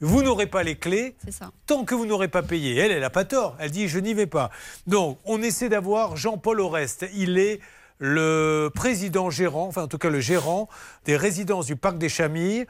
Vous 0.02 0.24
n'aurez 0.24 0.48
pas 0.48 0.64
les 0.64 0.76
clés 0.76 1.16
ça. 1.30 1.52
tant 1.66 1.86
que 1.86 1.96
vous 1.96 2.06
n'aurez 2.06 2.28
pas 2.28 2.44
payé. 2.44 2.76
Elle, 2.76 2.92
elle 2.92 3.02
n'a 3.02 3.10
pas 3.10 3.26
tort. 3.26 3.56
Elle 3.60 3.72
dit 3.72 3.88
je 3.88 4.00
n'y 4.00 4.14
vais 4.14 4.28
pas. 4.28 4.52
Donc, 4.88 5.20
on 5.26 5.42
essaie 5.42 5.70
d'avoir 5.70 6.18
Jean-Paul 6.18 6.60
Oreste. 6.60 7.06
Il 7.16 7.38
est 7.38 7.60
le 7.98 8.70
président 8.74 9.30
gérant, 9.30 9.68
enfin 9.68 9.84
en 9.84 9.88
tout 9.88 9.98
cas 9.98 10.10
le 10.10 10.20
gérant 10.20 10.68
des 11.06 11.16
résidences 11.16 11.66
du 11.66 11.76
Parc 11.76 11.98
des 11.98 12.10
Chamilles. 12.10 12.66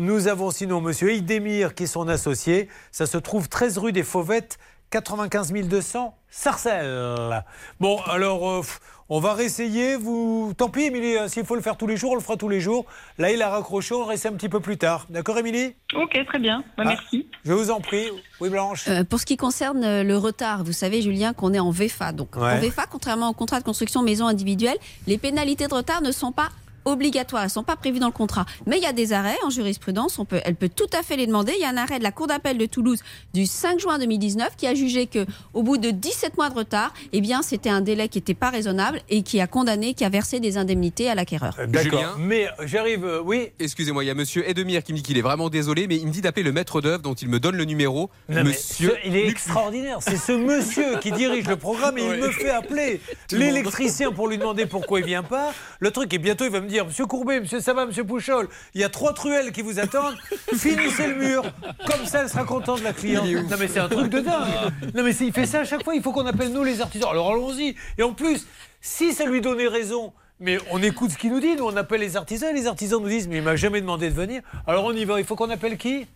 Nous 0.00 0.28
avons 0.28 0.52
sinon 0.52 0.80
Monsieur 0.80 1.10
Eydemir 1.10 1.74
qui 1.74 1.82
est 1.82 1.86
son 1.88 2.06
associé. 2.06 2.68
Ça 2.92 3.04
se 3.04 3.18
trouve 3.18 3.48
13 3.48 3.78
rue 3.78 3.90
des 3.90 4.04
Fauvettes, 4.04 4.56
95 4.90 5.52
200 5.52 6.14
Sarcelles. 6.30 7.42
Bon, 7.80 7.98
alors 8.06 8.48
euh, 8.48 8.62
on 9.08 9.18
va 9.18 9.34
réessayer. 9.34 9.96
Vous, 9.96 10.52
tant 10.56 10.68
pis, 10.68 10.82
Émilie. 10.82 11.18
hein, 11.18 11.26
S'il 11.26 11.44
faut 11.44 11.56
le 11.56 11.62
faire 11.62 11.76
tous 11.76 11.88
les 11.88 11.96
jours, 11.96 12.12
on 12.12 12.14
le 12.14 12.20
fera 12.20 12.36
tous 12.36 12.48
les 12.48 12.60
jours. 12.60 12.84
Là, 13.18 13.32
il 13.32 13.42
a 13.42 13.48
raccroché. 13.48 13.92
On 13.92 14.04
réessaie 14.04 14.28
un 14.28 14.34
petit 14.34 14.48
peu 14.48 14.60
plus 14.60 14.78
tard. 14.78 15.04
D'accord, 15.10 15.36
Émilie? 15.36 15.74
Ok, 15.96 16.16
très 16.28 16.38
bien. 16.38 16.58
Bah, 16.76 16.84
Ah, 16.86 16.90
Merci. 16.90 17.26
Je 17.44 17.52
vous 17.52 17.72
en 17.72 17.80
prie. 17.80 18.06
Oui, 18.40 18.50
Blanche? 18.50 18.86
Euh, 18.86 19.02
pour 19.02 19.18
ce 19.18 19.26
qui 19.26 19.36
concerne 19.36 19.82
euh, 19.82 20.04
le 20.04 20.16
retard, 20.16 20.62
vous 20.62 20.72
savez, 20.72 21.02
Julien, 21.02 21.32
qu'on 21.32 21.52
est 21.54 21.58
en 21.58 21.72
VFA. 21.72 22.12
Donc, 22.12 22.36
Ouais. 22.36 22.52
en 22.52 22.58
VFA, 22.60 22.84
contrairement 22.88 23.30
au 23.30 23.34
contrat 23.34 23.58
de 23.58 23.64
construction 23.64 24.02
maison 24.04 24.28
individuelle, 24.28 24.76
les 25.08 25.18
pénalités 25.18 25.66
de 25.66 25.74
retard 25.74 26.02
ne 26.02 26.12
sont 26.12 26.30
pas 26.30 26.50
obligatoires, 26.84 27.42
elles 27.42 27.48
ne 27.48 27.52
sont 27.52 27.62
pas 27.64 27.76
prévues 27.76 27.98
dans 27.98 28.06
le 28.06 28.12
contrat. 28.12 28.46
Mais 28.66 28.78
il 28.78 28.82
y 28.82 28.86
a 28.86 28.92
des 28.92 29.12
arrêts 29.12 29.36
en 29.44 29.50
jurisprudence, 29.50 30.18
on 30.18 30.24
peut, 30.24 30.40
elle 30.44 30.54
peut 30.54 30.68
tout 30.68 30.86
à 30.98 31.02
fait 31.02 31.16
les 31.16 31.26
demander. 31.26 31.52
Il 31.56 31.60
y 31.62 31.64
a 31.64 31.68
un 31.70 31.76
arrêt 31.76 31.98
de 31.98 32.04
la 32.04 32.12
Cour 32.12 32.26
d'appel 32.26 32.58
de 32.58 32.66
Toulouse 32.66 33.00
du 33.34 33.46
5 33.46 33.78
juin 33.80 33.98
2019 33.98 34.56
qui 34.56 34.66
a 34.66 34.74
jugé 34.74 35.06
que 35.06 35.26
au 35.54 35.62
bout 35.62 35.76
de 35.78 35.90
17 35.90 36.36
mois 36.36 36.50
de 36.50 36.54
retard, 36.54 36.92
eh 37.12 37.20
bien, 37.20 37.42
c'était 37.42 37.70
un 37.70 37.80
délai 37.80 38.08
qui 38.08 38.18
n'était 38.18 38.34
pas 38.34 38.50
raisonnable 38.50 39.00
et 39.08 39.22
qui 39.22 39.40
a 39.40 39.46
condamné, 39.46 39.94
qui 39.94 40.04
a 40.04 40.08
versé 40.08 40.40
des 40.40 40.56
indemnités 40.56 41.08
à 41.10 41.14
l'acquéreur. 41.14 41.54
Euh, 41.58 41.66
D'accord. 41.66 42.00
Julien 42.00 42.14
Mais 42.18 42.46
euh, 42.46 42.66
j'arrive. 42.66 43.04
euh, 43.04 43.20
oui. 43.24 43.48
Excusez-moi, 43.58 44.04
il 44.04 44.06
y 44.06 44.10
a 44.10 44.14
monsieur 44.14 44.48
Edemir 44.48 44.82
qui 44.82 44.92
me 44.92 44.98
dit 44.98 45.02
qu'il 45.02 45.18
est 45.18 45.22
vraiment 45.22 45.48
désolé, 45.50 45.86
mais 45.86 45.96
il 45.96 46.06
me 46.06 46.12
dit 46.12 46.20
d'appeler 46.20 46.42
le 46.44 46.52
maître 46.52 46.80
d'œuvre 46.80 47.02
dont 47.02 47.14
il 47.14 47.28
me 47.28 47.40
donne 47.40 47.56
le 47.56 47.64
numéro. 47.64 48.10
Non, 48.28 48.44
monsieur. 48.44 48.90
ce- 49.02 49.08
il 49.08 49.16
est 49.16 49.26
extraordinaire. 49.28 49.98
C'est 50.00 50.16
ce 50.16 50.32
monsieur 50.32 50.98
qui 51.00 51.12
dirige 51.12 51.46
le 51.46 51.56
programme 51.56 51.98
et 51.98 52.02
il 52.04 52.20
me 52.20 52.30
fait 52.30 52.50
appeler 52.50 53.00
l'électricien 53.32 54.12
pour 54.12 54.28
lui 54.28 54.38
demander 54.38 54.66
pourquoi 54.66 55.00
il 55.00 55.06
vient 55.06 55.22
pas. 55.22 55.52
Le 55.80 55.90
truc 55.90 56.12
et 56.14 56.18
bientôt 56.18 56.44
il 56.44 56.50
va 56.50 56.60
me 56.60 56.67
dire 56.68 56.86
Monsieur 56.86 57.06
Courbet, 57.06 57.40
Monsieur 57.40 57.58
va, 57.58 57.86
Monsieur 57.86 58.04
Pouchol, 58.04 58.48
il 58.74 58.80
y 58.80 58.84
a 58.84 58.88
trois 58.88 59.12
truelles 59.12 59.52
qui 59.52 59.62
vous 59.62 59.78
attendent. 59.78 60.16
Finissez 60.54 61.08
le 61.08 61.14
mur. 61.16 61.42
Comme 61.90 62.06
ça, 62.06 62.22
elle 62.22 62.28
sera 62.28 62.44
contente 62.44 62.82
la 62.82 62.92
cliente. 62.92 63.26
Non 63.26 63.56
mais 63.58 63.68
c'est 63.68 63.80
un 63.80 63.88
truc 63.88 64.10
de 64.10 64.20
dingue. 64.20 64.72
Non 64.94 65.02
mais 65.02 65.14
il 65.14 65.32
fait 65.32 65.46
ça 65.46 65.60
à 65.60 65.64
chaque 65.64 65.82
fois. 65.82 65.94
Il 65.94 66.02
faut 66.02 66.12
qu'on 66.12 66.26
appelle 66.26 66.52
nous 66.52 66.64
les 66.64 66.80
artisans. 66.80 67.10
Alors 67.10 67.32
allons-y. 67.32 67.74
Et 67.96 68.02
en 68.02 68.12
plus, 68.12 68.46
si 68.80 69.12
ça 69.12 69.24
lui 69.24 69.40
donnait 69.40 69.68
raison. 69.68 70.12
Mais 70.40 70.58
on 70.70 70.80
écoute 70.80 71.10
ce 71.10 71.18
qu'il 71.18 71.32
nous 71.32 71.40
dit, 71.40 71.56
nous 71.56 71.64
on 71.64 71.76
appelle 71.76 72.00
les 72.00 72.16
artisans, 72.16 72.50
et 72.50 72.52
les 72.52 72.68
artisans 72.68 73.02
nous 73.02 73.08
disent 73.08 73.26
mais 73.26 73.38
il 73.38 73.42
m'a 73.42 73.56
jamais 73.56 73.80
demandé 73.80 74.08
de 74.08 74.14
venir. 74.14 74.40
Alors 74.68 74.84
on 74.84 74.92
y 74.92 75.04
va, 75.04 75.18
il 75.18 75.26
faut 75.26 75.34
qu'on 75.34 75.50
appelle 75.50 75.76
qui? 75.76 76.06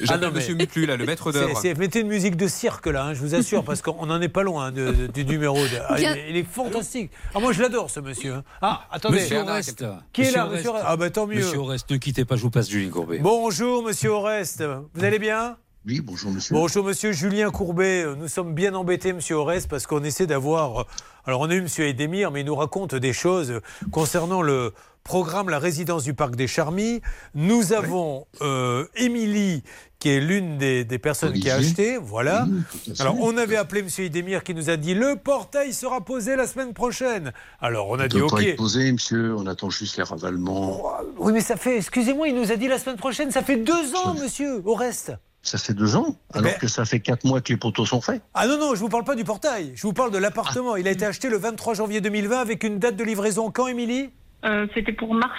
J'appelle 0.00 0.28
Ah 0.28 0.34
monsieur 0.34 0.54
Mutlu, 0.54 0.86
là, 0.86 0.96
le 0.96 1.04
maître 1.04 1.32
d'œuvre. 1.32 1.60
Mettez 1.76 2.00
une 2.00 2.06
musique 2.08 2.36
de 2.36 2.46
cirque 2.46 2.86
là, 2.86 3.04
hein, 3.06 3.14
je 3.14 3.20
vous 3.20 3.34
assure, 3.34 3.64
parce 3.64 3.82
qu'on 3.82 4.06
n'en 4.06 4.20
est 4.20 4.28
pas 4.28 4.42
loin 4.42 4.66
hein, 4.66 4.72
de- 4.72 4.92
de- 4.92 5.06
du 5.08 5.24
numéro. 5.24 5.56
de- 5.56 5.68
Ah, 5.88 5.96
il, 5.98 6.04
est, 6.04 6.30
il 6.30 6.36
est 6.36 6.44
fantastique. 6.44 7.10
Ah, 7.34 7.40
moi 7.40 7.52
je 7.52 7.60
l'adore 7.62 7.90
ce 7.90 8.00
monsieur. 8.00 8.34
hein. 8.34 8.44
Ah, 8.62 8.86
attendez. 8.90 9.16
Monsieur 9.20 9.38
Oreste. 9.40 9.84
Qui 10.12 10.22
est 10.22 10.30
là, 10.30 10.44
Oreste. 10.46 10.56
monsieur 10.56 10.70
Oreste 10.70 10.84
Ah, 10.88 10.96
bah 10.96 11.10
tant 11.10 11.26
mieux. 11.26 11.36
Monsieur 11.36 11.58
Oreste, 11.58 11.90
ne 11.90 11.96
quittez 11.96 12.24
pas, 12.24 12.36
je 12.36 12.42
vous 12.42 12.50
passe 12.50 12.68
Julien 12.70 12.90
Courbet. 12.90 13.18
Bonjour 13.18 13.82
monsieur 13.82 14.10
Oreste, 14.10 14.62
vous 14.94 15.04
allez 15.04 15.18
bien? 15.18 15.56
Oui, 15.86 16.00
bonjour 16.00 16.30
monsieur. 16.30 16.54
Bonjour 16.54 16.84
monsieur 16.84 17.12
Julien 17.12 17.50
Courbet, 17.50 18.04
nous 18.16 18.28
sommes 18.28 18.52
bien 18.54 18.74
embêtés 18.74 19.12
monsieur 19.12 19.36
Oreste 19.36 19.68
parce 19.68 19.86
qu'on 19.86 20.04
essaie 20.04 20.26
d'avoir... 20.26 20.86
Alors 21.24 21.40
on 21.40 21.50
a 21.50 21.54
eu 21.54 21.62
monsieur 21.62 21.86
Edemir 21.86 22.30
mais 22.30 22.40
il 22.40 22.46
nous 22.46 22.54
raconte 22.56 22.94
des 22.94 23.12
choses 23.12 23.60
concernant 23.90 24.42
le 24.42 24.72
programme 25.12 25.48
La 25.48 25.58
résidence 25.58 26.04
du 26.04 26.12
Parc 26.12 26.36
des 26.36 26.46
Charmilles. 26.46 27.00
Nous 27.34 27.72
avons 27.72 28.26
euh, 28.42 28.84
Émilie 28.94 29.62
qui 29.98 30.10
est 30.10 30.20
l'une 30.20 30.58
des, 30.58 30.84
des 30.84 30.98
personnes 30.98 31.32
qui 31.32 31.48
a 31.50 31.54
acheté, 31.56 31.96
voilà. 31.96 32.46
Oui. 32.46 32.92
Alors 33.00 33.16
on 33.18 33.36
avait 33.38 33.56
appelé 33.56 33.82
monsieur 33.82 34.04
Edemir 34.04 34.44
qui 34.44 34.54
nous 34.54 34.68
a 34.68 34.76
dit 34.76 34.92
le 34.94 35.16
portail 35.16 35.72
sera 35.72 36.04
posé 36.04 36.36
la 36.36 36.46
semaine 36.46 36.74
prochaine. 36.74 37.32
Alors 37.58 37.88
on 37.88 37.98
a 37.98 38.04
Il 38.04 38.10
dit 38.10 38.20
ok. 38.20 38.56
posé, 38.56 38.92
monsieur. 38.92 39.34
On 39.34 39.46
attend 39.46 39.70
juste 39.70 39.96
les 39.96 40.02
ravalements. 40.02 40.82
Oui 41.16 41.32
mais 41.32 41.40
ça 41.40 41.56
fait, 41.56 41.78
excusez-moi, 41.78 42.28
il 42.28 42.34
nous 42.34 42.52
a 42.52 42.56
dit 42.56 42.68
la 42.68 42.78
semaine 42.78 42.98
prochaine, 42.98 43.30
ça 43.30 43.42
fait 43.42 43.56
deux 43.56 43.94
ans 43.96 44.12
monsieur 44.12 44.62
Oreste. 44.66 45.12
Ça 45.40 45.56
fait 45.56 45.72
deux 45.72 45.96
ans, 45.96 46.16
alors 46.34 46.50
Ben- 46.50 46.58
que 46.58 46.68
ça 46.68 46.84
fait 46.84 47.00
quatre 47.00 47.24
mois 47.24 47.40
que 47.40 47.50
les 47.52 47.56
poteaux 47.58 47.86
sont 47.86 48.02
faits. 48.02 48.20
Ah 48.34 48.46
non, 48.46 48.58
non, 48.58 48.74
je 48.74 48.80
vous 48.80 48.88
parle 48.90 49.04
pas 49.04 49.14
du 49.14 49.24
portail. 49.24 49.72
Je 49.74 49.82
vous 49.86 49.92
parle 49.94 50.10
de 50.10 50.18
l'appartement. 50.18 50.76
Il 50.76 50.86
a 50.86 50.90
été 50.90 51.06
acheté 51.06 51.30
le 51.30 51.38
23 51.38 51.72
janvier 51.74 52.00
2020 52.02 52.38
avec 52.38 52.62
une 52.64 52.78
date 52.78 52.96
de 52.96 53.04
livraison 53.04 53.50
quand, 53.50 53.66
Émilie? 53.68 54.10
Euh, 54.44 54.66
C'était 54.72 54.92
pour 54.92 55.14
mars 55.14 55.32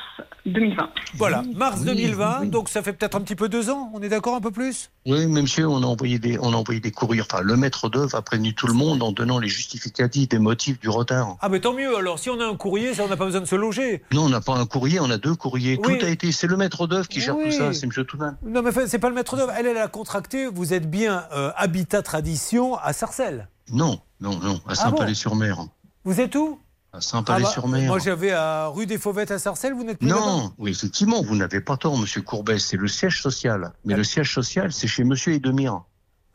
2020. 0.45 0.89
Voilà, 1.15 1.41
mars 1.55 1.77
Oui, 1.79 1.85
2020. 1.85 2.39
oui. 2.41 2.49
Donc 2.49 2.67
ça 2.67 2.83
fait 2.83 2.91
peut-être 2.91 3.15
un 3.15 3.21
petit 3.21 3.35
peu 3.35 3.47
deux 3.47 3.69
ans. 3.69 3.89
On 3.93 4.01
est 4.01 4.09
d'accord 4.09 4.35
un 4.35 4.41
peu 4.41 4.51
plus? 4.51 4.89
Oui, 5.05 5.25
mais 5.27 5.41
monsieur, 5.41 5.67
on 5.69 5.81
a 5.83 5.85
envoyé 5.85 6.19
des, 6.19 6.37
on 6.39 6.51
a 6.51 6.55
envoyé 6.57 6.81
des 6.81 6.91
courriers. 6.91 7.21
Enfin, 7.21 7.41
le 7.41 7.55
maître 7.55 7.87
d'œuvre 7.89 8.15
a 8.15 8.21
prévenu 8.21 8.53
tout 8.53 8.67
le 8.67 8.73
monde 8.73 9.01
en 9.01 9.13
donnant 9.13 9.39
les 9.39 9.47
justificatifs 9.47 10.27
des 10.27 10.39
motifs 10.39 10.79
du 10.81 10.89
retard. 10.89 11.37
Ah, 11.39 11.47
mais 11.47 11.61
tant 11.61 11.73
mieux. 11.73 11.95
Alors, 11.97 12.19
si 12.19 12.29
on 12.29 12.39
a 12.41 12.45
un 12.45 12.55
courrier, 12.57 12.93
ça, 12.93 13.03
on 13.05 13.07
n'a 13.07 13.15
pas 13.15 13.23
besoin 13.25 13.39
de 13.41 13.45
se 13.45 13.55
loger. 13.55 14.03
Non, 14.11 14.23
on 14.23 14.29
n'a 14.29 14.41
pas 14.41 14.55
un 14.57 14.65
courrier, 14.65 14.99
on 14.99 15.09
a 15.09 15.17
deux 15.17 15.35
courriers. 15.35 15.79
Oui. 15.85 15.97
Tout 15.97 16.05
a 16.05 16.09
été. 16.09 16.31
C'est 16.33 16.47
le 16.47 16.57
maître 16.57 16.85
d'œuvre 16.85 17.07
qui 17.07 17.21
gère 17.21 17.37
Oui. 17.37 17.45
tout 17.45 17.51
ça. 17.51 17.71
C'est 17.73 17.87
monsieur 17.87 18.03
Tounin. 18.03 18.35
Non, 18.43 18.61
mais 18.61 18.71
c'est 18.87 18.99
pas 18.99 19.09
le 19.09 19.15
maître 19.15 19.37
d'œuvre. 19.37 19.53
Elle, 19.57 19.67
elle 19.67 19.77
a 19.77 19.87
contracté. 19.87 20.47
Vous 20.47 20.73
êtes 20.73 20.89
bien 20.89 21.23
euh, 21.33 21.51
Habitat 21.55 22.01
Tradition 22.01 22.75
à 22.77 22.91
Sarcelles. 22.91 23.47
Non, 23.71 24.01
non, 24.19 24.37
non. 24.39 24.55
À 24.67 24.71
Ah 24.71 24.75
Saint-Palais-sur-Mer. 24.75 25.59
Vous 26.03 26.19
êtes 26.19 26.35
où? 26.35 26.59
À 26.91 26.97
Ah 26.97 27.01
Saint-Palais-sur-Mer. 27.01 27.81
bah, 27.81 27.87
Moi, 27.87 27.99
j'avais 27.99 28.31
à 28.31 28.67
rue 28.67 28.85
des 28.87 28.97
Fauvettes 28.97 29.29
à 29.31 29.37
Sarcelles. 29.39 29.73
Vous 29.73 29.83
n'êtes 29.83 29.99
plus 29.99 30.07
Non, 30.07 30.51
oui, 30.57 30.71
effectivement, 30.71 31.21
vous 31.21 31.35
n'avez 31.35 31.61
pas 31.61 31.77
tort, 31.77 31.97
monsieur 31.97 32.21
Courbet. 32.21 32.57
C'est 32.57 32.77
le 32.77 32.87
siège 32.87 33.21
social. 33.21 33.73
Mais 33.85 33.95
le 33.95 34.03
siège 34.03 34.33
social, 34.33 34.71
c'est 34.73 34.87
chez 34.87 35.03
monsieur 35.03 35.33
Edemir. 35.33 35.83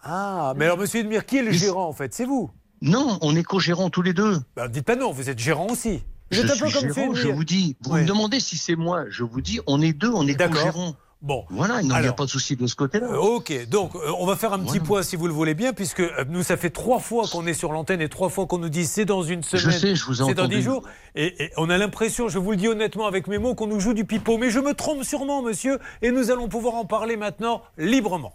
Ah, 0.02 0.52
mais 0.56 0.66
alors, 0.66 0.78
monsieur 0.78 1.00
Edmire, 1.00 1.26
qui 1.26 1.38
est 1.38 1.42
le 1.42 1.50
gérant, 1.52 1.88
en 1.88 1.92
fait? 1.92 2.14
C'est 2.14 2.26
vous? 2.26 2.50
Non, 2.82 3.18
on 3.22 3.34
est 3.34 3.42
co-gérants 3.42 3.90
tous 3.90 4.02
les 4.02 4.12
deux. 4.12 4.38
Bah, 4.54 4.68
dites 4.68 4.84
pas 4.84 4.96
non, 4.96 5.10
vous 5.10 5.28
êtes 5.30 5.38
gérant 5.38 5.68
aussi. 5.68 6.02
Vous 6.30 6.38
Je 6.38 6.42
êtes 6.42 6.50
un 6.50 6.54
suis 6.54 6.64
peu 6.64 6.70
comme 6.70 6.94
gérant, 6.94 7.14
je 7.14 7.28
vous 7.28 7.44
dis. 7.44 7.76
Vous 7.82 7.94
me 7.94 8.04
demandez 8.04 8.38
si 8.40 8.56
c'est 8.56 8.76
moi. 8.76 9.04
Je 9.08 9.24
vous 9.24 9.40
dis, 9.40 9.60
on 9.66 9.80
est 9.80 9.92
deux, 9.92 10.10
on 10.10 10.26
est 10.26 10.34
D'accord. 10.34 10.94
Bon. 11.24 11.46
Voilà, 11.48 11.80
il 11.80 11.88
n'y 11.88 11.94
a 11.94 12.12
pas 12.12 12.26
de 12.26 12.30
souci 12.30 12.54
de 12.54 12.66
ce 12.66 12.74
côté-là. 12.76 13.06
Euh, 13.10 13.16
Ok, 13.16 13.50
donc 13.70 13.94
euh, 13.94 14.12
on 14.18 14.26
va 14.26 14.36
faire 14.36 14.52
un 14.52 14.58
petit 14.58 14.78
point 14.78 15.02
si 15.02 15.16
vous 15.16 15.26
le 15.26 15.32
voulez 15.32 15.54
bien, 15.54 15.72
puisque 15.72 16.00
euh, 16.00 16.24
nous, 16.28 16.42
ça 16.42 16.58
fait 16.58 16.68
trois 16.68 16.98
fois 16.98 17.24
qu'on 17.26 17.46
est 17.46 17.54
sur 17.54 17.72
l'antenne 17.72 18.02
et 18.02 18.10
trois 18.10 18.28
fois 18.28 18.46
qu'on 18.46 18.58
nous 18.58 18.68
dit 18.68 18.84
c'est 18.84 19.06
dans 19.06 19.22
une 19.22 19.42
semaine, 19.42 19.72
sais, 19.72 19.96
je 19.96 20.04
vous 20.04 20.20
ai 20.22 20.26
c'est 20.26 20.34
dans 20.34 20.46
dix 20.48 20.60
jours. 20.60 20.82
Et, 21.14 21.44
et 21.44 21.50
on 21.56 21.70
a 21.70 21.78
l'impression, 21.78 22.28
je 22.28 22.38
vous 22.38 22.50
le 22.50 22.58
dis 22.58 22.68
honnêtement 22.68 23.06
avec 23.06 23.26
mes 23.26 23.38
mots, 23.38 23.54
qu'on 23.54 23.66
nous 23.66 23.80
joue 23.80 23.94
du 23.94 24.04
pipeau. 24.04 24.36
Mais 24.36 24.50
je 24.50 24.60
me 24.60 24.74
trompe 24.74 25.02
sûrement, 25.02 25.40
monsieur, 25.40 25.78
et 26.02 26.10
nous 26.10 26.30
allons 26.30 26.48
pouvoir 26.48 26.74
en 26.74 26.84
parler 26.84 27.16
maintenant 27.16 27.62
librement. 27.78 28.34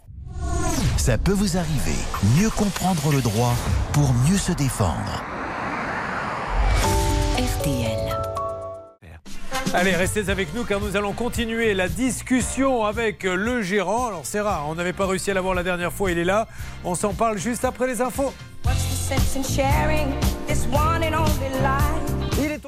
Ça 0.96 1.16
peut 1.16 1.30
vous 1.32 1.56
arriver. 1.56 1.94
Mieux 2.40 2.50
comprendre 2.50 3.12
le 3.12 3.22
droit 3.22 3.54
pour 3.92 4.12
mieux 4.28 4.36
se 4.36 4.50
défendre. 4.50 5.22
RTL. 7.38 8.09
Allez, 9.72 9.94
restez 9.94 10.28
avec 10.28 10.52
nous 10.52 10.64
car 10.64 10.80
nous 10.80 10.96
allons 10.96 11.12
continuer 11.12 11.74
la 11.74 11.88
discussion 11.88 12.84
avec 12.84 13.22
le 13.22 13.62
gérant. 13.62 14.08
Alors 14.08 14.22
c'est 14.26 14.40
rare, 14.40 14.66
on 14.68 14.74
n'avait 14.74 14.92
pas 14.92 15.06
réussi 15.06 15.30
à 15.30 15.34
l'avoir 15.34 15.54
la 15.54 15.62
dernière 15.62 15.92
fois, 15.92 16.10
il 16.10 16.18
est 16.18 16.24
là. 16.24 16.48
On 16.84 16.96
s'en 16.96 17.14
parle 17.14 17.38
juste 17.38 17.64
après 17.64 17.86
les 17.86 18.00
infos. 18.00 18.32
Il 22.42 22.50
est 22.50 22.60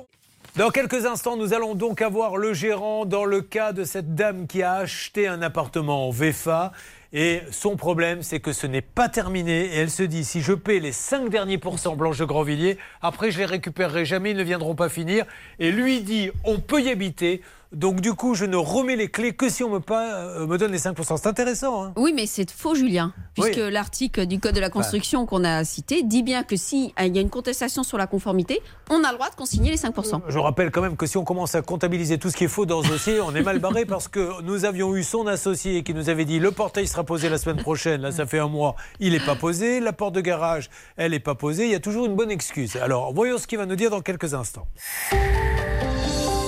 Dans 0.57 0.70
quelques 0.70 1.05
instants, 1.05 1.36
nous 1.36 1.53
allons 1.55 1.74
donc 1.74 2.00
avoir 2.03 2.36
le 2.36 2.55
gérant 2.55 3.05
dans 3.05 3.24
le 3.24 3.40
cas 3.40 3.72
de 3.72 3.82
cette 3.82 4.14
dame 4.14 4.46
qui 4.46 4.62
a 4.62 4.74
acheté 4.74 5.26
un 5.26 5.42
appartement 5.42 6.07
en 6.07 6.11
VFA. 6.12 6.70
Et 7.14 7.42
son 7.50 7.76
problème, 7.76 8.22
c'est 8.22 8.40
que 8.40 8.52
ce 8.52 8.66
n'est 8.66 8.80
pas 8.80 9.08
terminé. 9.10 9.66
Et 9.66 9.76
elle 9.76 9.90
se 9.90 10.02
dit, 10.02 10.24
si 10.24 10.40
je 10.40 10.54
paie 10.54 10.80
les 10.80 10.92
5 10.92 11.28
derniers 11.28 11.58
pourcents 11.58 11.94
Blanche 11.94 12.18
de 12.18 12.24
Grandvilliers, 12.24 12.78
après 13.02 13.30
je 13.30 13.38
les 13.38 13.44
récupérerai 13.44 14.06
jamais, 14.06 14.30
ils 14.30 14.36
ne 14.36 14.42
viendront 14.42 14.74
pas 14.74 14.88
finir. 14.88 15.26
Et 15.58 15.70
lui 15.70 16.00
dit, 16.00 16.30
on 16.44 16.58
peut 16.58 16.80
y 16.80 16.88
habiter. 16.88 17.42
Donc 17.73 18.01
du 18.01 18.12
coup, 18.12 18.35
je 18.35 18.45
ne 18.45 18.57
remets 18.57 18.97
les 18.97 19.09
clés 19.09 19.33
que 19.33 19.49
si 19.49 19.64
on 19.64 19.70
me, 19.70 19.81
pas, 19.81 20.14
euh, 20.16 20.47
me 20.47 20.59
donne 20.59 20.73
les 20.73 20.79
5%. 20.79 21.16
C'est 21.16 21.27
intéressant. 21.27 21.85
hein. 21.85 21.93
Oui, 21.97 22.12
mais 22.14 22.27
c'est 22.27 22.51
faux, 22.51 22.75
Julien, 22.75 23.14
puisque 23.35 23.57
Oui. 23.57 23.70
l'article 23.73 24.27
du 24.27 24.39
Code 24.41 24.55
de 24.55 24.61
la 24.61 24.68
construction 24.68 25.25
qu'on 25.27 25.43
a 25.45 25.64
cité 25.64 26.03
dit 26.03 26.23
bien 26.23 26.43
que 26.43 26.57
s'il 26.57 26.87
y 26.89 26.93
a 26.99 27.20
une 27.20 27.31
contestation 27.31 27.83
sur 27.83 27.97
la 27.97 28.07
conformité, 28.07 28.61
on 28.91 29.03
a 29.05 29.11
le 29.11 29.14
droit 29.16 29.31
de 29.31 29.35
consigner 29.37 29.70
les 29.70 29.77
5%. 29.79 30.20
Je 30.29 30.39
rappelle 30.39 30.70
quand 30.70 30.83
même 30.83 30.97
que 30.97 31.07
si 31.07 31.16
on 31.16 31.25
commence 31.25 31.55
à 31.55 31.62
comptabiliser 31.62 32.18
tout 32.18 32.29
ce 32.31 32.37
qui 32.37 32.45
est 32.45 32.49
faux 32.49 32.66
dans 32.66 32.83
ce 32.83 32.89
dossier, 32.89 33.20
on 33.23 33.35
est 33.35 33.43
mal 33.43 33.59
barré 33.59 33.87
parce 33.87 34.07
que 34.09 34.43
nous 34.43 34.64
avions 34.66 34.95
eu 34.95 35.03
son 35.03 35.27
associé 35.27 35.83
qui 35.83 35.95
nous 35.95 36.11
avait 36.11 36.25
dit 36.27 36.39
le 36.41 36.51
portail 36.51 36.87
sera 36.87 37.05
posé 37.05 37.29
la 37.31 37.39
semaine 37.39 37.62
prochaine. 37.62 38.03
Là, 38.03 38.12
ça 38.12 38.27
fait 38.27 38.39
un 38.39 38.49
mois, 38.49 38.77
il 39.01 39.12
n'est 39.12 39.20
pas 39.20 39.35
posé. 39.37 39.81
La 39.81 39.93
porte 39.95 40.14
de 40.14 40.20
garage, 40.20 40.68
elle 40.97 41.12
n'est 41.12 41.20
pas 41.20 41.35
posée. 41.35 41.64
Il 41.64 41.70
y 41.73 41.75
a 41.75 41.81
toujours 41.81 42.05
une 42.05 42.16
bonne 42.16 42.31
excuse. 42.31 42.77
Alors, 42.77 43.14
voyons 43.14 43.39
ce 43.39 43.47
qu'il 43.47 43.57
va 43.59 43.64
nous 43.66 43.77
dire 43.77 43.91
dans 43.91 44.03
quelques 44.03 44.35
instants. 44.35 44.66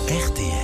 Courbet. 0.09 0.64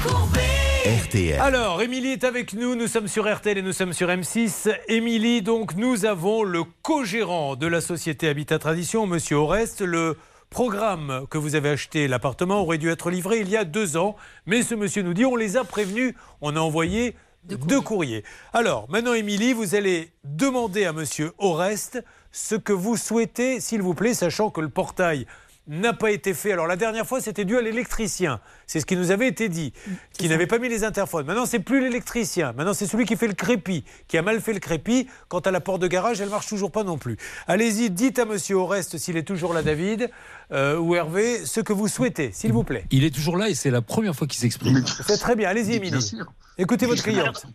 RTL. 0.00 1.38
Alors, 1.40 1.82
Émilie 1.82 2.12
est 2.12 2.24
avec 2.24 2.54
nous. 2.54 2.74
Nous 2.74 2.86
sommes 2.86 3.06
sur 3.06 3.30
RTL 3.30 3.58
et 3.58 3.62
nous 3.62 3.74
sommes 3.74 3.92
sur 3.92 4.08
M6. 4.08 4.74
Émilie, 4.88 5.42
donc, 5.42 5.74
nous 5.74 6.06
avons 6.06 6.42
le 6.42 6.62
co-gérant 6.80 7.54
de 7.54 7.66
la 7.66 7.82
société 7.82 8.28
Habitat 8.28 8.58
Tradition, 8.58 9.06
Monsieur 9.06 9.36
Orest. 9.36 9.82
Le 9.82 10.16
programme 10.48 11.26
que 11.28 11.36
vous 11.36 11.54
avez 11.54 11.68
acheté, 11.68 12.08
l'appartement, 12.08 12.62
aurait 12.62 12.78
dû 12.78 12.88
être 12.88 13.10
livré 13.10 13.40
il 13.40 13.50
y 13.50 13.58
a 13.58 13.64
deux 13.64 13.98
ans. 13.98 14.16
Mais 14.46 14.62
ce 14.62 14.74
monsieur 14.74 15.02
nous 15.02 15.12
dit 15.12 15.26
on 15.26 15.36
les 15.36 15.58
a 15.58 15.64
prévenus. 15.64 16.14
On 16.40 16.56
a 16.56 16.60
envoyé 16.60 17.14
deux 17.44 17.82
courriers. 17.82 18.24
Alors, 18.54 18.88
maintenant, 18.88 19.12
Émilie, 19.12 19.52
vous 19.52 19.74
allez 19.74 20.12
demander 20.24 20.86
à 20.86 20.94
Monsieur 20.94 21.32
Orest 21.36 22.02
ce 22.32 22.54
que 22.54 22.72
vous 22.72 22.96
souhaitez, 22.96 23.60
s'il 23.60 23.82
vous 23.82 23.94
plaît, 23.94 24.14
sachant 24.14 24.48
que 24.48 24.62
le 24.62 24.70
portail 24.70 25.26
n'a 25.70 25.92
pas 25.92 26.10
été 26.10 26.34
fait. 26.34 26.52
Alors 26.52 26.66
la 26.66 26.76
dernière 26.76 27.06
fois, 27.06 27.20
c'était 27.20 27.44
dû 27.44 27.56
à 27.56 27.62
l'électricien. 27.62 28.40
C'est 28.66 28.80
ce 28.80 28.86
qui 28.86 28.96
nous 28.96 29.12
avait 29.12 29.28
été 29.28 29.48
dit, 29.48 29.72
qui 30.18 30.28
n'avait 30.28 30.48
pas 30.48 30.58
mis 30.58 30.68
les 30.68 30.84
interphones. 30.84 31.24
Maintenant, 31.26 31.46
c'est 31.46 31.60
plus 31.60 31.80
l'électricien. 31.80 32.52
Maintenant, 32.52 32.74
c'est 32.74 32.86
celui 32.86 33.06
qui 33.06 33.16
fait 33.16 33.28
le 33.28 33.34
crépi, 33.34 33.84
qui 34.08 34.18
a 34.18 34.22
mal 34.22 34.40
fait 34.40 34.52
le 34.52 34.58
crépi. 34.58 35.06
Quant 35.28 35.38
à 35.38 35.50
la 35.50 35.60
porte 35.60 35.80
de 35.80 35.86
garage, 35.86 36.20
elle 36.20 36.28
marche 36.28 36.48
toujours 36.48 36.72
pas 36.72 36.82
non 36.82 36.98
plus. 36.98 37.16
Allez-y, 37.46 37.90
dites 37.90 38.18
à 38.18 38.24
Monsieur 38.24 38.56
Orest 38.56 38.98
s'il 38.98 39.16
est 39.16 39.22
toujours 39.22 39.54
là, 39.54 39.62
David 39.62 40.10
euh, 40.52 40.76
ou 40.76 40.96
Hervé, 40.96 41.46
ce 41.46 41.60
que 41.60 41.72
vous 41.72 41.88
souhaitez, 41.88 42.32
s'il 42.32 42.52
vous 42.52 42.64
plaît. 42.64 42.84
Il 42.90 43.04
est 43.04 43.14
toujours 43.14 43.36
là 43.36 43.48
et 43.48 43.54
c'est 43.54 43.70
la 43.70 43.82
première 43.82 44.14
fois 44.14 44.26
qu'il 44.26 44.40
s'exprime. 44.40 44.84
C'est 45.06 45.18
très 45.18 45.36
bien. 45.36 45.48
Allez-y, 45.48 45.76
Émilie. 45.76 46.16
Écoutez 46.58 46.86
votre 46.86 47.02
cliente. 47.02 47.46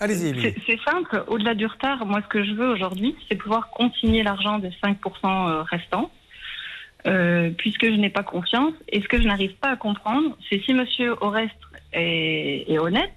Allez-y, 0.00 0.28
Émilie. 0.28 0.54
C'est 0.66 0.74
c'est 0.74 0.90
simple, 0.90 1.24
au-delà 1.28 1.54
du 1.54 1.66
retard, 1.66 2.04
moi 2.04 2.20
ce 2.22 2.28
que 2.28 2.44
je 2.44 2.52
veux 2.52 2.68
aujourd'hui, 2.68 3.16
c'est 3.28 3.36
pouvoir 3.36 3.70
consigner 3.70 4.24
l'argent 4.24 4.58
des 4.58 4.70
5% 4.82 4.96
euh, 5.24 5.62
restants, 5.62 6.10
euh, 7.06 7.50
puisque 7.58 7.84
je 7.84 7.96
n'ai 7.96 8.10
pas 8.10 8.22
confiance. 8.22 8.72
Et 8.88 9.02
ce 9.02 9.08
que 9.08 9.20
je 9.20 9.26
n'arrive 9.26 9.54
pas 9.56 9.70
à 9.70 9.76
comprendre, 9.76 10.36
c'est 10.48 10.62
si 10.64 10.72
Monsieur 10.72 11.14
Orest 11.20 11.54
est, 11.92 12.78
honnête, 12.78 13.12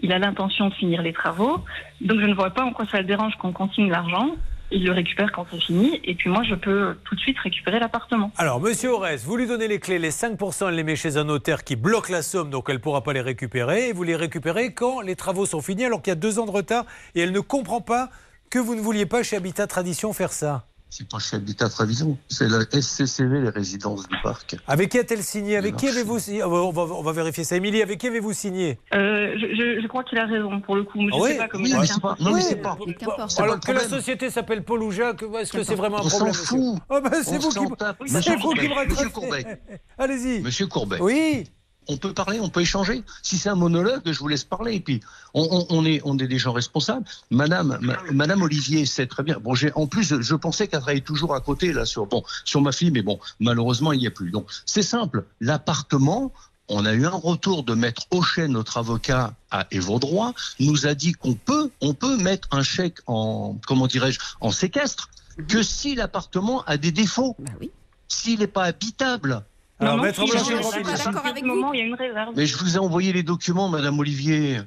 il 0.00 0.12
a 0.12 0.18
l'intention 0.18 0.68
de 0.68 0.74
finir 0.74 1.02
les 1.02 1.12
travaux, 1.12 1.60
donc 2.00 2.18
je 2.20 2.26
ne 2.26 2.34
vois 2.34 2.50
pas 2.50 2.64
en 2.64 2.72
quoi 2.72 2.86
ça 2.86 2.98
le 2.98 3.04
dérange 3.04 3.34
qu'on 3.36 3.52
consigne 3.52 3.90
l'argent. 3.90 4.36
Il 4.72 4.84
le 4.84 4.92
récupère 4.92 5.32
quand 5.32 5.46
c'est 5.50 5.60
fini, 5.60 6.00
et 6.04 6.14
puis 6.14 6.30
moi 6.30 6.44
je 6.44 6.54
peux 6.54 6.96
tout 7.04 7.16
de 7.16 7.20
suite 7.20 7.38
récupérer 7.40 7.80
l'appartement. 7.80 8.30
Alors, 8.38 8.60
Monsieur 8.60 8.90
Orest, 8.90 9.24
vous 9.24 9.36
lui 9.36 9.48
donnez 9.48 9.66
les 9.66 9.80
clés, 9.80 9.98
les 9.98 10.12
5%, 10.12 10.68
elle 10.68 10.76
les 10.76 10.84
met 10.84 10.94
chez 10.94 11.16
un 11.16 11.24
notaire 11.24 11.64
qui 11.64 11.74
bloque 11.74 12.08
la 12.08 12.22
somme, 12.22 12.50
donc 12.50 12.66
elle 12.68 12.76
ne 12.76 12.80
pourra 12.80 13.02
pas 13.02 13.12
les 13.12 13.20
récupérer. 13.20 13.88
Et 13.88 13.92
vous 13.92 14.04
les 14.04 14.14
récupérez 14.14 14.72
quand 14.72 15.00
les 15.00 15.16
travaux 15.16 15.44
sont 15.44 15.60
finis, 15.60 15.84
alors 15.84 16.02
qu'il 16.02 16.12
y 16.12 16.16
a 16.16 16.16
deux 16.16 16.38
ans 16.38 16.46
de 16.46 16.52
retard, 16.52 16.84
et 17.16 17.20
elle 17.20 17.32
ne 17.32 17.40
comprend 17.40 17.80
pas 17.80 18.10
que 18.48 18.60
vous 18.60 18.76
ne 18.76 18.80
vouliez 18.80 19.06
pas 19.06 19.24
chez 19.24 19.36
Habitat 19.36 19.66
Tradition 19.66 20.12
faire 20.12 20.32
ça. 20.32 20.66
C'est 20.92 21.08
pas 21.08 21.20
chez 21.20 21.36
Habitat 21.36 21.68
Tradition, 21.68 22.18
c'est 22.28 22.48
la 22.48 22.62
SCCV, 22.62 23.40
les 23.42 23.50
résidences 23.50 24.08
du 24.08 24.16
parc. 24.24 24.56
Avec 24.66 24.90
qui 24.90 24.98
a-t-elle 24.98 25.22
signé? 25.22 25.56
Avec 25.56 25.76
qui 25.76 25.86
avez-vous 25.86 26.18
signé? 26.18 26.42
On 26.42 26.72
va, 26.72 26.82
on 26.82 27.02
va 27.02 27.12
vérifier 27.12 27.44
ça. 27.44 27.54
Émilie, 27.54 27.80
avec 27.80 28.00
qui 28.00 28.08
avez-vous 28.08 28.32
signé? 28.32 28.76
Euh, 28.92 29.34
je, 29.38 29.86
crois 29.86 30.02
qu'il 30.02 30.18
a 30.18 30.26
raison 30.26 30.60
pour 30.60 30.74
le 30.74 30.82
coup. 30.82 31.00
Je 31.08 31.14
Ah 31.14 31.18
oui 31.20 31.30
sais 31.30 31.36
pas 31.36 31.48
comment 31.48 31.64
Oui, 31.64 31.74
mais 31.78 31.86
c'est 31.86 32.00
pas- 32.00 32.16
non, 32.18 32.30
mais 32.30 32.36
Oui. 32.36 32.42
c'est 32.42 32.56
pas. 32.60 32.76
Alors 33.38 33.60
que 33.60 33.70
la 33.70 33.80
société 33.88 34.30
s'appelle 34.30 34.64
Paul 34.64 34.82
ou 34.82 34.90
Jacques, 34.90 35.22
est-ce 35.38 35.52
que 35.52 35.62
c'est 35.62 35.76
vraiment 35.76 35.98
un 35.98 36.00
On 36.00 36.08
s'en 36.08 36.16
problème 36.18 36.34
monsieur? 36.36 36.56
fout. 36.58 36.78
Ah 36.90 37.00
ben, 37.00 37.10
c'est 37.22 37.30
On 37.36 37.38
vous 37.38 37.48
qui 37.48 37.54
s'en 37.54 37.60
vous 37.62 37.66
qui 37.68 37.72
me 37.72 37.76
Courbet, 37.76 38.68
Monsieur 38.68 38.74
raccrochez. 38.74 39.10
Courbet. 39.12 39.60
Allez-y. 39.98 40.40
Monsieur 40.42 40.66
Courbet. 40.66 40.98
Oui. 41.00 41.44
On 41.88 41.96
peut 41.96 42.12
parler, 42.12 42.38
on 42.40 42.48
peut 42.50 42.60
échanger. 42.60 43.02
Si 43.22 43.36
c'est 43.38 43.48
un 43.48 43.54
monologue, 43.56 44.02
je 44.04 44.18
vous 44.18 44.28
laisse 44.28 44.44
parler. 44.44 44.74
Et 44.74 44.80
puis, 44.80 45.00
on, 45.34 45.42
on- 45.50 45.66
on 45.70 45.84
est, 45.84 46.00
on 46.04 46.16
est 46.18 46.26
des 46.28 46.38
gens 46.38 46.52
responsables. 46.52 47.04
Madame, 47.30 47.78
ma- 47.80 47.98
Madame 48.12 48.42
Olivier 48.42 48.86
sait 48.86 49.06
très 49.06 49.22
bien. 49.22 49.38
Bon, 49.40 49.54
j'ai, 49.54 49.72
en 49.74 49.86
plus, 49.86 50.20
je 50.20 50.34
pensais 50.34 50.68
qu'elle 50.68 50.80
travaillait 50.80 51.00
toujours 51.02 51.34
à 51.34 51.40
côté 51.40 51.72
là 51.72 51.84
sur, 51.86 52.06
bon, 52.06 52.22
sur 52.44 52.60
ma 52.60 52.70
fille, 52.72 52.90
mais 52.90 53.02
bon, 53.02 53.18
malheureusement, 53.40 53.92
il 53.92 53.98
n'y 54.00 54.06
a 54.06 54.10
plus. 54.10 54.30
Donc, 54.30 54.46
c'est 54.66 54.82
simple. 54.82 55.24
L'appartement. 55.40 56.32
On 56.72 56.84
a 56.86 56.92
eu 56.92 57.04
un 57.04 57.10
retour 57.10 57.64
de 57.64 57.74
Maître 57.74 58.06
Auchet, 58.12 58.46
notre 58.46 58.76
avocat 58.76 59.34
à 59.50 59.66
droits, 59.98 60.34
nous 60.60 60.86
a 60.86 60.94
dit 60.94 61.14
qu'on 61.14 61.34
peut, 61.34 61.68
on 61.80 61.94
peut 61.94 62.16
mettre 62.16 62.46
un 62.52 62.62
chèque 62.62 62.98
en, 63.08 63.56
comment 63.66 63.88
dirais-je, 63.88 64.20
en 64.40 64.52
séquestre, 64.52 65.08
que 65.48 65.64
si 65.64 65.96
l'appartement 65.96 66.62
a 66.66 66.76
des 66.76 66.92
défauts, 66.92 67.34
s'il 68.06 68.38
n'est 68.38 68.46
pas 68.46 68.62
habitable. 68.66 69.42
Alors, 69.80 69.96
non, 69.96 70.02
Maître 70.02 70.22
si, 70.24 70.30
Blanc, 70.30 70.38
je- 70.44 70.50
je 70.50 70.56
je- 70.58 70.62
suis 70.62 70.78
je- 70.78 70.84
pas 70.84 70.96
je- 70.96 71.04
d'accord 71.04 71.26
à 71.26 71.28
avec 71.30 71.44
ce 71.44 71.48
vous. 71.48 71.54
moment, 71.54 71.72
il 71.72 71.78
y 71.78 71.82
a 71.82 71.86
une 71.86 71.94
réserve. 71.94 72.34
Mais 72.36 72.46
je 72.46 72.56
vous 72.58 72.76
ai 72.76 72.78
envoyé 72.78 73.12
les 73.12 73.22
documents, 73.22 73.68
Madame 73.68 73.98
Olivier. 73.98 74.60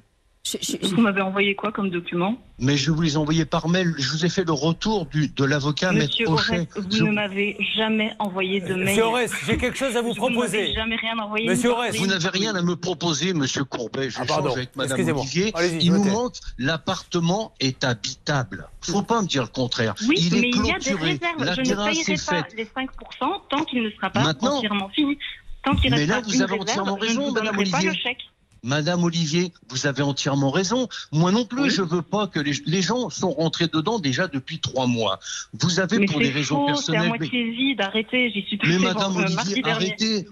Vous 0.84 1.00
m'avez 1.02 1.22
envoyé 1.22 1.56
quoi 1.56 1.72
comme 1.72 1.90
document 1.90 2.38
Mais 2.60 2.76
je 2.76 2.92
vous 2.92 3.02
les 3.02 3.14
ai 3.14 3.18
envoyés 3.18 3.46
par 3.46 3.70
mail. 3.70 3.94
Je 3.98 4.12
vous 4.12 4.26
ai 4.26 4.30
fait 4.30 4.44
le 4.44 4.52
retour 4.52 5.06
du, 5.06 5.30
de 5.30 5.44
l'avocat, 5.46 5.94
Maître 5.94 6.10
Monsieur. 6.10 6.28
Orest, 6.28 6.68
vous 6.80 6.92
Je- 6.98 7.04
ne 7.04 7.12
m'avez 7.12 7.56
jamais 7.78 8.14
envoyé 8.20 8.60
de 8.60 8.74
mail. 8.76 8.84
Monsieur 8.88 9.04
Orest, 9.04 9.34
j'ai 9.48 9.58
quelque 9.58 9.78
chose 9.78 9.96
à 9.96 10.02
vous 10.02 10.10
Vous 10.14 10.28
ne 10.30 10.34
proposer. 10.36 10.74
jamais 10.74 10.98
rien 10.98 11.18
envoyé. 11.18 11.48
Monsieur 11.48 11.70
Orest. 11.70 11.98
Vous 11.98 12.08
n'avez 12.08 12.28
rien 12.28 12.54
à 12.56 12.62
me 12.62 12.76
proposer, 12.76 13.34
Monsieur 13.34 13.64
Courbet. 13.64 14.10
Je 14.10 14.18
Ah, 14.20 14.26
pardon. 14.26 14.52
avec 14.52 14.76
Madame. 14.76 15.00
Olivier. 15.18 15.54
Il 15.80 15.94
nous 15.94 16.04
manque 16.04 16.36
l'appartement 16.58 17.54
est 17.62 17.86
habitable. 17.86 18.68
Faut 18.82 19.02
pas 19.02 19.22
me 19.22 19.28
dire 19.28 19.44
le 19.44 19.48
contraire. 19.48 19.96
Oui, 20.10 20.16
il 20.20 20.34
mais 20.34 20.40
est 20.40 20.50
il 20.50 20.56
y 20.58 20.72
a 20.72 20.78
des 20.78 20.84
clôturé. 20.90 21.12
réserves. 21.14 21.44
La 21.44 21.54
Je 21.54 21.62
ne 21.62 21.66
payerai 21.74 22.12
est 22.14 22.26
pas 22.28 22.44
faite. 22.44 22.54
les 22.58 22.66
5% 22.66 23.42
tant 23.50 23.64
qu'il 23.64 23.82
ne 23.82 23.90
sera 23.92 24.10
pas 24.10 24.22
Maintenant. 24.24 24.58
entièrement 24.58 24.90
fini. 24.90 25.18
Tant 25.64 25.74
qu'il 25.78 25.92
Mais 25.92 26.06
là, 26.06 26.20
vous 26.20 26.34
une 26.34 26.42
avez 26.42 26.58
réserve, 26.58 26.62
entièrement 26.62 26.98
je 27.00 27.04
ne 27.06 27.08
raison, 27.08 27.22
vous 27.28 27.32
Madame 27.34 27.56
donnerai 27.56 27.72
pas 27.72 27.78
Olivier. 27.78 27.92
le 27.92 27.96
chèque. 28.04 28.18
Madame 28.64 29.04
Olivier, 29.04 29.52
vous 29.70 29.88
avez 29.88 30.02
entièrement 30.04 30.50
raison. 30.50 30.88
Moi 31.12 31.32
non 31.32 31.44
plus, 31.46 31.70
je 31.70 31.82
veux 31.82 32.02
pas 32.02 32.28
que 32.28 32.40
les, 32.40 32.54
les 32.66 32.82
gens 32.82 33.10
sont 33.10 33.32
rentrés 33.32 33.68
dedans 33.68 34.00
déjà 34.00 34.28
depuis 34.28 34.60
trois 34.60 34.88
mois. 34.88 35.20
Vous 35.60 35.80
avez 35.82 36.00
Mais 36.00 36.06
pour 36.06 36.20
des 36.20 36.30
raisons 36.30 36.56
faux, 36.56 36.76
c'est 36.76 36.96
à 36.96 37.02
personnelles. 37.02 37.02
mais- 37.12 37.18
moitié 37.20 37.52
vide, 37.52 37.82
arrêtez, 37.82 38.32
j'y 38.32 38.42
suis 38.44 38.60
Mais 38.66 38.80
Madame 38.80 39.16
Olivier, 39.18 39.62
arrêtez. 39.66 40.28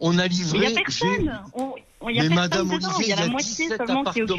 On 0.00 0.18
a 0.18 0.26
il 0.26 0.32
livré. 0.32 0.58
n'y 0.58 0.64
a 0.64 0.68
j'ai- 0.70 0.74
personne. 0.76 1.40
On- 1.54 1.74
on- 2.00 2.08
Il 2.08 2.16
y 2.16 2.20
a 2.20 2.22
mais 2.24 2.28
personne 2.30 2.34
Madame 2.34 2.68
dedans. 2.68 2.88
Olivier, 2.96 3.04
il 3.04 3.08
y 3.08 3.12
a 3.12 3.16
la 3.16 3.28
moitié 3.28 3.50
17 3.66 3.78
seulement 3.86 4.04
qui 4.04 4.20
est 4.20 4.26
de. 4.26 4.34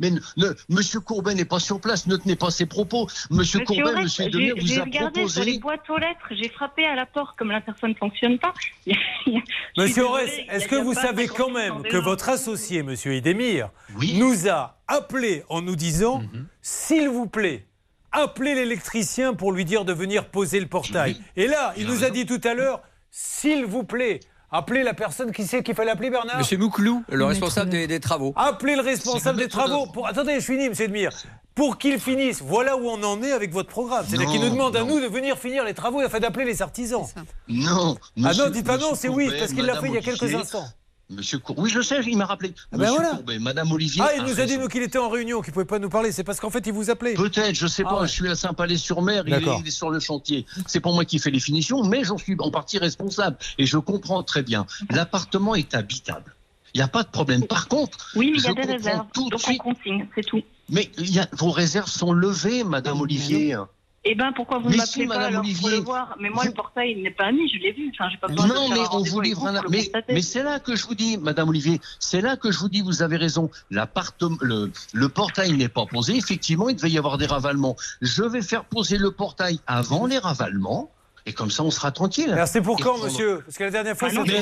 Mais 0.00 0.10
ne- 0.10 0.20
Monsieur 0.68 1.00
Courbet 1.00 1.34
n'est 1.34 1.44
pas 1.44 1.60
sur 1.60 1.80
place, 1.80 2.06
ne 2.06 2.16
tenez 2.16 2.34
pas 2.36 2.50
ses 2.50 2.66
propos. 2.66 3.06
Monsieur, 3.30 3.60
Monsieur 3.60 3.60
Courbet, 3.60 3.82
Orest, 3.84 4.02
Monsieur 4.02 4.24
j'ai 4.24 4.30
Demir 4.30 4.54
vous 4.58 4.66
j'ai 4.66 4.80
a 4.80 4.84
regardé 4.84 5.28
sur 5.28 5.44
les 5.44 5.58
proposé. 5.58 5.58
boîtes 5.60 5.90
aux 5.90 5.98
lettres, 5.98 6.26
j'ai 6.30 6.48
frappé 6.48 6.84
à 6.86 6.94
la 6.96 7.06
porte 7.06 7.36
comme 7.38 7.50
la 7.50 7.60
personne 7.60 7.90
ne 7.90 7.94
fonctionne 7.94 8.38
pas. 8.38 8.52
Monsieur 8.86 9.42
désolée, 9.76 10.00
Orest, 10.08 10.34
il 10.38 10.46
y 10.46 10.48
a- 10.50 10.54
est-ce 10.54 10.68
que 10.68 10.76
vous 10.76 10.94
savez 10.94 11.26
50% 11.26 11.36
quand 11.36 11.50
même 11.50 11.82
que 11.82 11.96
votre 11.96 12.28
associé, 12.28 12.82
Monsieur 12.82 13.14
Idemir, 13.14 13.70
nous 14.14 14.48
a 14.48 14.78
appelé 14.88 15.44
en 15.48 15.62
nous 15.62 15.76
disant 15.76 16.20
Mhm. 16.20 16.46
s'il 16.62 17.08
vous 17.08 17.26
plaît, 17.26 17.66
appelez 18.12 18.54
l'électricien 18.54 19.34
pour 19.34 19.52
lui 19.52 19.64
dire 19.64 19.84
de 19.84 19.92
venir 19.92 20.26
poser 20.30 20.60
le 20.60 20.66
portail. 20.66 21.20
Et 21.36 21.46
là, 21.46 21.74
il 21.76 21.86
nous 21.86 22.04
a 22.04 22.10
dit 22.10 22.26
tout 22.26 22.40
à 22.44 22.54
l'heure, 22.54 22.80
s'il 23.10 23.64
vous 23.66 23.84
plaît, 23.84 24.20
appelez 24.50 24.82
la 24.82 24.94
personne 24.94 25.32
qui 25.32 25.44
sait 25.44 25.62
qu'il 25.62 25.74
fallait 25.74 25.90
appeler 25.90 26.10
Bernard. 26.10 26.38
Monsieur 26.38 26.58
Mouclou, 26.58 27.02
le 27.08 27.24
responsable 27.24 27.70
des, 27.70 27.86
des 27.86 28.00
travaux. 28.00 28.32
Appelez 28.36 28.76
le 28.76 28.82
responsable 28.82 29.38
des 29.38 29.48
travaux. 29.48 29.86
Pour... 29.86 30.06
Attendez, 30.06 30.34
je 30.36 30.44
finis, 30.44 30.68
monsieur 30.68 30.86
Edmire. 30.86 31.12
Pour 31.54 31.78
qu'il 31.78 31.98
finisse. 31.98 32.40
Voilà 32.42 32.76
où 32.76 32.88
on 32.88 33.02
en 33.02 33.22
est 33.22 33.32
avec 33.32 33.52
votre 33.52 33.68
programme. 33.68 34.04
C'est-à-dire 34.08 34.26
Non, 34.28 34.32
qu'il 34.32 34.40
nous 34.40 34.50
demande 34.50 34.76
à 34.76 34.84
nous 34.84 35.00
de 35.00 35.06
venir 35.06 35.36
finir 35.36 35.64
les 35.64 35.74
travaux 35.74 36.00
afin 36.00 36.20
d'appeler 36.20 36.44
les 36.44 36.62
artisans. 36.62 37.04
Non. 37.48 37.96
Ah 38.24 38.32
non, 38.34 38.48
dites 38.50 38.66
pas 38.66 38.78
non, 38.78 38.94
c'est 38.94 39.08
oui, 39.08 39.30
parce 39.38 39.52
qu'il 39.52 39.64
l'a 39.64 39.80
fait 39.80 39.88
il 39.88 39.94
y 39.94 39.98
a 39.98 40.00
quelques 40.00 40.34
instants. 40.34 40.64
Monsieur 41.10 41.38
Cour- 41.38 41.58
Oui, 41.58 41.68
je 41.70 41.80
sais, 41.80 42.00
il 42.06 42.16
m'a 42.16 42.24
rappelé. 42.26 42.54
Ah 42.56 42.76
ben 42.76 42.78
Monsieur 42.78 42.94
voilà. 42.94 43.10
Courbet, 43.16 43.38
Madame 43.40 43.72
Olivier. 43.72 44.02
Ah, 44.04 44.12
il 44.16 44.22
nous 44.22 44.40
a 44.40 44.46
dit, 44.46 44.56
qu'il 44.70 44.82
était 44.82 44.98
en 44.98 45.08
réunion, 45.08 45.40
qu'il 45.40 45.50
ne 45.50 45.54
pouvait 45.54 45.64
pas 45.64 45.78
nous 45.80 45.88
parler. 45.88 46.12
C'est 46.12 46.22
parce 46.24 46.38
qu'en 46.38 46.50
fait, 46.50 46.64
il 46.66 46.72
vous 46.72 46.88
appelait. 46.88 47.14
Peut-être, 47.14 47.54
je 47.54 47.66
sais 47.66 47.82
Ah 47.86 47.90
pas, 47.90 48.00
ouais. 48.02 48.06
je 48.06 48.12
suis 48.12 48.28
à 48.28 48.36
Saint-Palais-sur-Mer, 48.36 49.24
il, 49.26 49.32
est- 49.34 49.38
D'accord. 49.40 49.58
il 49.62 49.66
est 49.66 49.72
sur 49.72 49.90
le 49.90 49.98
chantier. 49.98 50.46
C'est 50.66 50.80
pour 50.80 50.94
moi 50.94 51.04
qui 51.04 51.18
fais 51.18 51.30
les 51.30 51.40
finitions, 51.40 51.82
mais 51.84 52.04
j'en 52.04 52.16
suis 52.16 52.36
en 52.38 52.50
partie 52.50 52.78
responsable. 52.78 53.36
Et 53.58 53.66
je 53.66 53.76
comprends 53.78 54.22
très 54.22 54.42
bien. 54.42 54.66
L'appartement 54.90 55.54
est 55.56 55.74
habitable. 55.74 56.34
Il 56.74 56.78
n'y 56.78 56.82
a 56.84 56.88
pas 56.88 57.02
de 57.02 57.08
problème. 57.08 57.44
Par 57.44 57.66
contre, 57.66 58.12
Oui, 58.14 58.30
mais 58.32 58.38
il 58.38 58.44
y 58.44 58.48
a 58.48 58.54
des 58.54 58.72
réserves. 58.72 59.06
tout 59.12 59.24
de 59.26 59.30
Donc 59.30 59.40
on 59.48 59.56
consigne, 59.56 60.06
c'est 60.14 60.24
tout. 60.24 60.40
Mais 60.68 60.88
il 60.98 61.10
y 61.12 61.18
a, 61.18 61.26
vos 61.32 61.50
réserves 61.50 61.90
sont 61.90 62.12
levées, 62.12 62.62
Madame 62.62 63.00
Olivier. 63.00 63.56
Eh 64.04 64.14
ben, 64.14 64.32
pourquoi 64.34 64.58
vous 64.60 64.70
ne 64.70 64.76
m'appelez 64.78 65.06
pas 65.06 65.26
alors 65.26 65.42
pour 65.60 65.68
le 65.68 65.76
voir? 65.76 66.16
Mais 66.18 66.30
moi, 66.30 66.44
vous- 66.44 66.48
le 66.48 66.54
portail 66.54 66.92
il 66.96 67.02
n'est 67.02 67.10
pas 67.10 67.30
mis, 67.32 67.50
je 67.50 67.58
l'ai 67.58 67.72
vu. 67.72 67.90
Enfin, 67.94 68.08
j'ai 68.10 68.16
pas 68.16 68.28
besoin 68.28 68.48
de 68.48 68.52
Non, 68.54 68.68
mais 68.70 68.80
on 68.92 69.02
vous 69.02 69.20
livre 69.20 69.46
un. 69.46 69.60
Mais, 69.68 69.92
mais 70.08 70.22
c'est 70.22 70.42
là 70.42 70.58
que 70.58 70.74
je 70.74 70.86
vous 70.86 70.94
dis, 70.94 71.18
Madame 71.18 71.50
Olivier, 71.50 71.80
c'est 71.98 72.22
là 72.22 72.36
que 72.38 72.50
je 72.50 72.58
vous 72.58 72.70
dis, 72.70 72.80
vous 72.80 73.02
avez 73.02 73.18
raison. 73.18 73.50
Le, 73.70 74.70
le 74.94 75.08
portail 75.10 75.52
n'est 75.52 75.68
pas 75.68 75.84
posé. 75.84 76.16
Effectivement, 76.16 76.70
il 76.70 76.76
devait 76.76 76.90
y 76.90 76.96
avoir 76.96 77.18
des 77.18 77.26
ravalements. 77.26 77.76
Je 78.00 78.22
vais 78.22 78.40
faire 78.40 78.64
poser 78.64 78.96
le 78.96 79.10
portail 79.10 79.60
avant 79.66 80.06
les 80.06 80.18
ravalements. 80.18 80.90
Et 81.26 81.34
comme 81.34 81.50
ça, 81.50 81.62
on 81.62 81.70
sera 81.70 81.92
tranquille. 81.92 82.32
Alors, 82.32 82.48
c'est 82.48 82.62
pour 82.62 82.78
quand, 82.78 82.92
prendre- 82.94 83.04
monsieur? 83.04 83.42
Parce 83.44 83.58
que 83.58 83.64
la 83.64 83.70
dernière 83.70 83.96
fois, 83.98 84.08
Ah 84.10 84.14
non, 84.14 84.24
c'était 84.24 84.40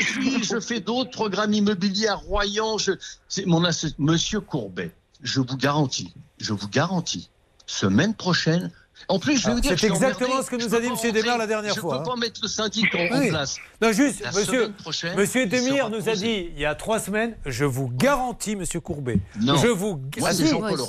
je, 0.00 0.06
suis, 0.06 0.42
je 0.44 0.58
fais 0.60 0.80
d'autres 0.80 1.10
programmes 1.10 1.52
immobiliers 1.52 2.08
à 2.08 2.14
Royan. 2.14 2.78
Je, 2.78 2.92
c'est 3.28 3.44
mon 3.44 3.62
asso- 3.62 3.92
Monsieur 3.98 4.40
Courbet, 4.40 4.92
je 5.22 5.40
vous 5.40 5.56
garantis, 5.58 6.14
je 6.40 6.54
vous 6.54 6.68
garantis, 6.68 7.28
semaine 7.66 8.14
prochaine. 8.14 8.70
En 9.08 9.18
plus, 9.18 9.36
je 9.36 9.42
vais 9.42 9.46
Alors, 9.46 9.56
vous 9.56 9.60
dire, 9.60 9.78
c'est 9.78 9.86
exactement 9.86 10.42
ce 10.42 10.50
que 10.50 10.56
nous 10.56 10.74
a 10.74 10.80
dit 10.80 10.88
Desmar 11.12 11.34
rentrer. 11.34 11.38
la 11.38 11.46
dernière 11.46 11.76
fois, 11.76 11.94
Je 11.94 11.98
hein. 11.98 12.02
peux 12.02 12.10
pas 12.10 12.16
mettre 12.16 12.40
le 12.42 12.48
syndic 12.48 12.92
en, 12.94 13.28
place. 13.28 13.58
Non, 13.80 13.92
juste, 13.92 14.24
monsieur, 14.34 14.72
monsieur 15.16 15.48
sera 15.50 15.90
nous 15.90 16.08
a 16.08 16.14
dit 16.14 16.50
il 16.54 16.58
y 16.58 16.64
a 16.64 16.74
trois 16.74 16.98
semaines, 16.98 17.36
je 17.44 17.64
vous 17.64 17.88
garantis, 17.88 18.56
monsieur 18.56 18.80
Courbet. 18.80 19.20
Non. 19.40 19.56
Je 19.56 19.68
vous. 19.68 20.00
Ah. 20.22 20.30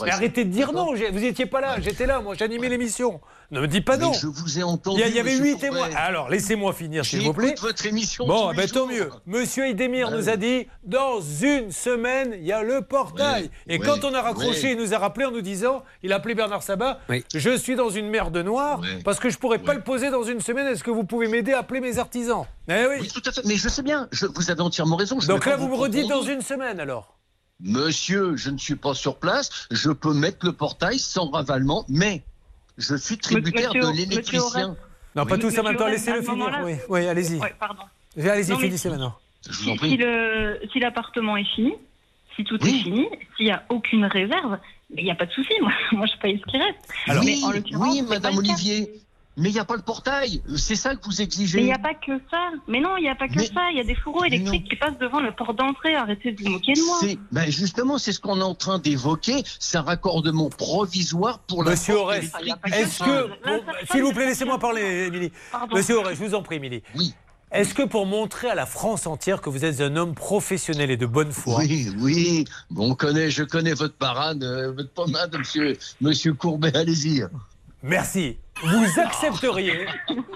Mais 0.05 0.11
arrêtez 0.11 0.45
de 0.45 0.49
dire 0.49 0.71
non, 0.71 0.93
vous 0.93 1.19
n'étiez 1.19 1.45
pas 1.45 1.61
là, 1.61 1.79
j'étais 1.81 2.05
là, 2.05 2.21
moi 2.21 2.33
j'animais 2.35 2.69
l'émission. 2.69 3.19
Ne 3.49 3.61
me 3.61 3.67
dis 3.67 3.79
pas 3.79 3.95
Mais 3.95 4.03
non. 4.03 4.11
je 4.13 4.27
vous 4.27 4.57
ai 4.57 4.61
Il 4.61 4.63
entendu. 4.65 4.99
y, 4.99 5.03
a- 5.03 5.07
il 5.07 5.15
y 5.15 5.19
avait 5.19 5.37
huit 5.37 5.57
témoins. 5.57 5.89
Alors, 5.95 6.29
laissez-moi 6.29 6.73
finir, 6.73 7.05
s'il 7.05 7.21
vous 7.21 7.31
plaît. 7.33 7.55
Votre 7.61 7.85
émission. 7.85 8.27
Bon, 8.27 8.49
tous 8.49 8.57
ben 8.57 8.69
tant 8.69 8.87
mieux. 8.87 9.09
Monsieur 9.25 9.67
Edemir 9.67 10.09
Ah 10.11 10.15
nous 10.17 10.27
a 10.27 10.35
dit 10.35 10.67
dans 10.83 11.21
une 11.21 11.71
semaine, 11.71 12.33
il 12.37 12.45
y 12.45 12.51
a 12.51 12.61
le 12.61 12.81
portail. 12.81 13.49
Et 13.67 13.79
quand 13.79 14.03
on 14.03 14.13
a 14.13 14.21
raccroché, 14.21 14.71
il 14.71 14.77
nous 14.77 14.93
a 14.93 14.97
rappelé 14.97 15.25
en 15.25 15.31
nous 15.31 15.41
disant 15.41 15.83
il 16.03 16.11
a 16.11 16.17
appelé 16.17 16.35
Bernard 16.35 16.61
Sabat. 16.63 16.99
Je 17.33 17.57
suis 17.57 17.75
dans 17.75 17.89
une 17.89 18.09
mer 18.09 18.31
de 18.31 18.41
noir 18.41 18.81
parce 19.05 19.19
que 19.19 19.29
je 19.29 19.37
pourrais 19.37 19.59
pas 19.59 19.73
le 19.73 19.81
poser 19.81 20.09
dans 20.09 20.23
une 20.23 20.41
semaine. 20.41 20.67
Est-ce 20.67 20.83
que 20.83 20.91
vous 20.91 21.05
pouvez 21.05 21.27
m'aider 21.27 21.53
à 21.53 21.59
appeler 21.59 21.79
mes 21.79 21.99
artisans? 21.99 22.45
Eh 22.69 22.85
oui. 22.87 22.95
Oui, 23.01 23.07
tout 23.07 23.21
à 23.25 23.31
fait. 23.31 23.45
Mais 23.45 23.55
je 23.55 23.69
sais 23.69 23.81
bien. 23.81 24.09
Je, 24.11 24.25
vous 24.25 24.51
avez 24.51 24.61
entièrement 24.61 24.97
raison. 24.97 25.19
je 25.21 25.27
Donc 25.27 25.45
là, 25.45 25.55
vous 25.55 25.69
me 25.69 25.75
redites 25.75 26.09
dans 26.09 26.21
une 26.23 26.41
semaine 26.41 26.79
alors 26.81 27.13
Monsieur, 27.59 28.35
je 28.35 28.49
ne 28.51 28.57
suis 28.57 28.75
pas 28.75 28.93
sur 28.93 29.15
place. 29.17 29.49
Je 29.71 29.89
peux 29.89 30.13
mettre 30.13 30.45
le 30.45 30.51
portail 30.53 30.99
sans 30.99 31.29
ravalement, 31.31 31.85
mais 31.89 32.23
je 32.77 32.95
suis 32.95 33.17
tributaire 33.17 33.73
Monsieur- 33.73 33.91
de 33.91 33.97
l'électricien. 33.97 34.75
Non, 35.15 35.25
pas 35.25 35.35
Oui. 35.35 35.41
tous 35.41 35.57
en 35.59 35.63
même 35.63 35.75
temps. 35.77 35.87
Laissez-le 35.87 36.21
finir. 36.21 36.59
Oui, 36.63 36.73
oui 36.89 37.07
allez-y. 37.07 37.39
Ouais, 37.39 37.55
pardon. 37.59 37.83
Allez-y, 38.17 38.55
finissez 38.55 38.77
si- 38.77 38.89
maintenant. 38.89 39.15
Je 39.49 39.51
vous 39.57 39.69
en 39.69 39.73
Si, 39.73 39.77
prie. 39.77 39.89
si 39.91 39.97
le, 39.97 40.59
si 40.71 40.79
l'appartement 40.79 41.37
est 41.37 41.43
fini, 41.55 41.73
si 42.35 42.43
tout 42.43 42.57
Oui. 42.61 42.69
est 42.79 42.83
fini, 42.83 43.07
s'il 43.35 43.45
n'y 43.47 43.51
a 43.51 43.63
aucune 43.69 44.05
réserve, 44.05 44.57
il 44.95 45.03
n'y 45.03 45.11
a 45.11 45.15
pas 45.15 45.25
de 45.25 45.31
souci. 45.31 45.53
Moi, 45.61 45.71
moi, 45.93 46.05
je 46.05 46.19
paye 46.21 46.39
ce 46.45 46.51
qui 46.51 46.57
reste. 46.57 46.77
Alors- 47.07 47.23
mais 47.23 47.35
oui, 47.77 48.01
en 48.01 48.09
Madame. 48.09 48.37
Olivier. 48.37 48.91
Mais 49.37 49.49
il 49.49 49.53
n'y 49.53 49.59
a 49.59 49.65
pas 49.65 49.75
le 49.75 49.83
portail. 49.83 50.41
C'est 50.57 50.75
ça 50.75 50.95
que 50.95 51.05
vous 51.05 51.21
exigez. 51.21 51.57
Mais 51.57 51.63
il 51.63 51.67
n'y 51.67 51.73
a 51.73 51.77
pas 51.77 51.93
que 51.93 52.19
ça. 52.31 52.49
Mais 52.67 52.79
non, 52.81 52.97
il 52.97 53.03
n'y 53.03 53.09
a 53.09 53.13
pas 53.15 53.27
que 53.27 53.35
Mais- 53.35 53.45
ça. 53.45 53.69
Il 53.71 53.77
y 53.77 53.79
a 53.79 53.83
des 53.83 53.93
fourreaux 53.95 54.23
électriques 54.25 54.63
non. 54.63 54.69
qui 54.69 54.75
passent 54.75 54.97
devant 54.99 55.19
le 55.19 55.31
port 55.31 55.53
d'entrée. 55.53 55.95
Arrêtez 55.95 56.31
de 56.31 56.43
vous 56.43 56.49
moquer 56.49 56.73
de 56.73 56.81
moi. 56.81 56.97
C'est- 57.01 57.19
ben 57.31 57.49
justement, 57.51 57.97
c'est 57.99 58.11
ce 58.13 58.19
qu'on 58.19 58.39
est 58.39 58.43
en 58.43 58.55
train 58.55 58.79
d'évoquer. 58.79 59.43
C'est 59.59 59.77
un 59.77 59.83
raccordement 59.83 60.49
provisoire 60.49 61.39
pour 61.39 61.63
la 61.63 61.71
Monsieur 61.71 61.99
Aurès, 61.99 62.31
que 62.31 62.73
Est-ce 62.73 63.03
que. 63.03 63.29
S'il 63.91 64.01
vous 64.03 64.11
plaît, 64.11 64.25
laissez-moi 64.25 64.57
parler, 64.57 65.05
Émilie. 65.07 65.31
Pardon. 65.51 65.75
Monsieur 65.75 65.99
Aurès, 65.99 66.17
je 66.17 66.23
vous 66.23 66.33
en 66.33 66.41
prie, 66.41 66.55
Émilie. 66.55 66.81
Oui, 66.95 67.13
Est-ce 67.51 67.73
que 67.75 67.83
pour 67.83 68.05
montrer 68.07 68.49
à 68.49 68.55
la 68.55 68.65
France 68.65 69.05
entière 69.07 69.39
que 69.41 69.49
vous 69.51 69.63
êtes 69.63 69.79
un 69.81 69.95
homme 69.95 70.15
professionnel 70.15 70.89
et 70.91 70.97
de 70.97 71.05
bonne 71.05 71.31
foi, 71.31 71.59
oui, 71.59 71.89
oui. 71.99 72.45
Bon, 72.71 72.91
on 72.91 72.95
connaît, 72.95 73.29
je 73.29 73.43
connais 73.43 73.73
votre 73.73 73.95
parade, 73.95 74.43
euh, 74.43 74.71
votre 74.73 74.91
pommade, 74.91 75.33
monsieur, 75.37 75.77
monsieur 76.01 76.33
Courbet. 76.33 76.75
Allez-y. 76.75 77.23
merci, 77.83 78.37
vous 78.63 78.99
accepteriez 78.99 79.85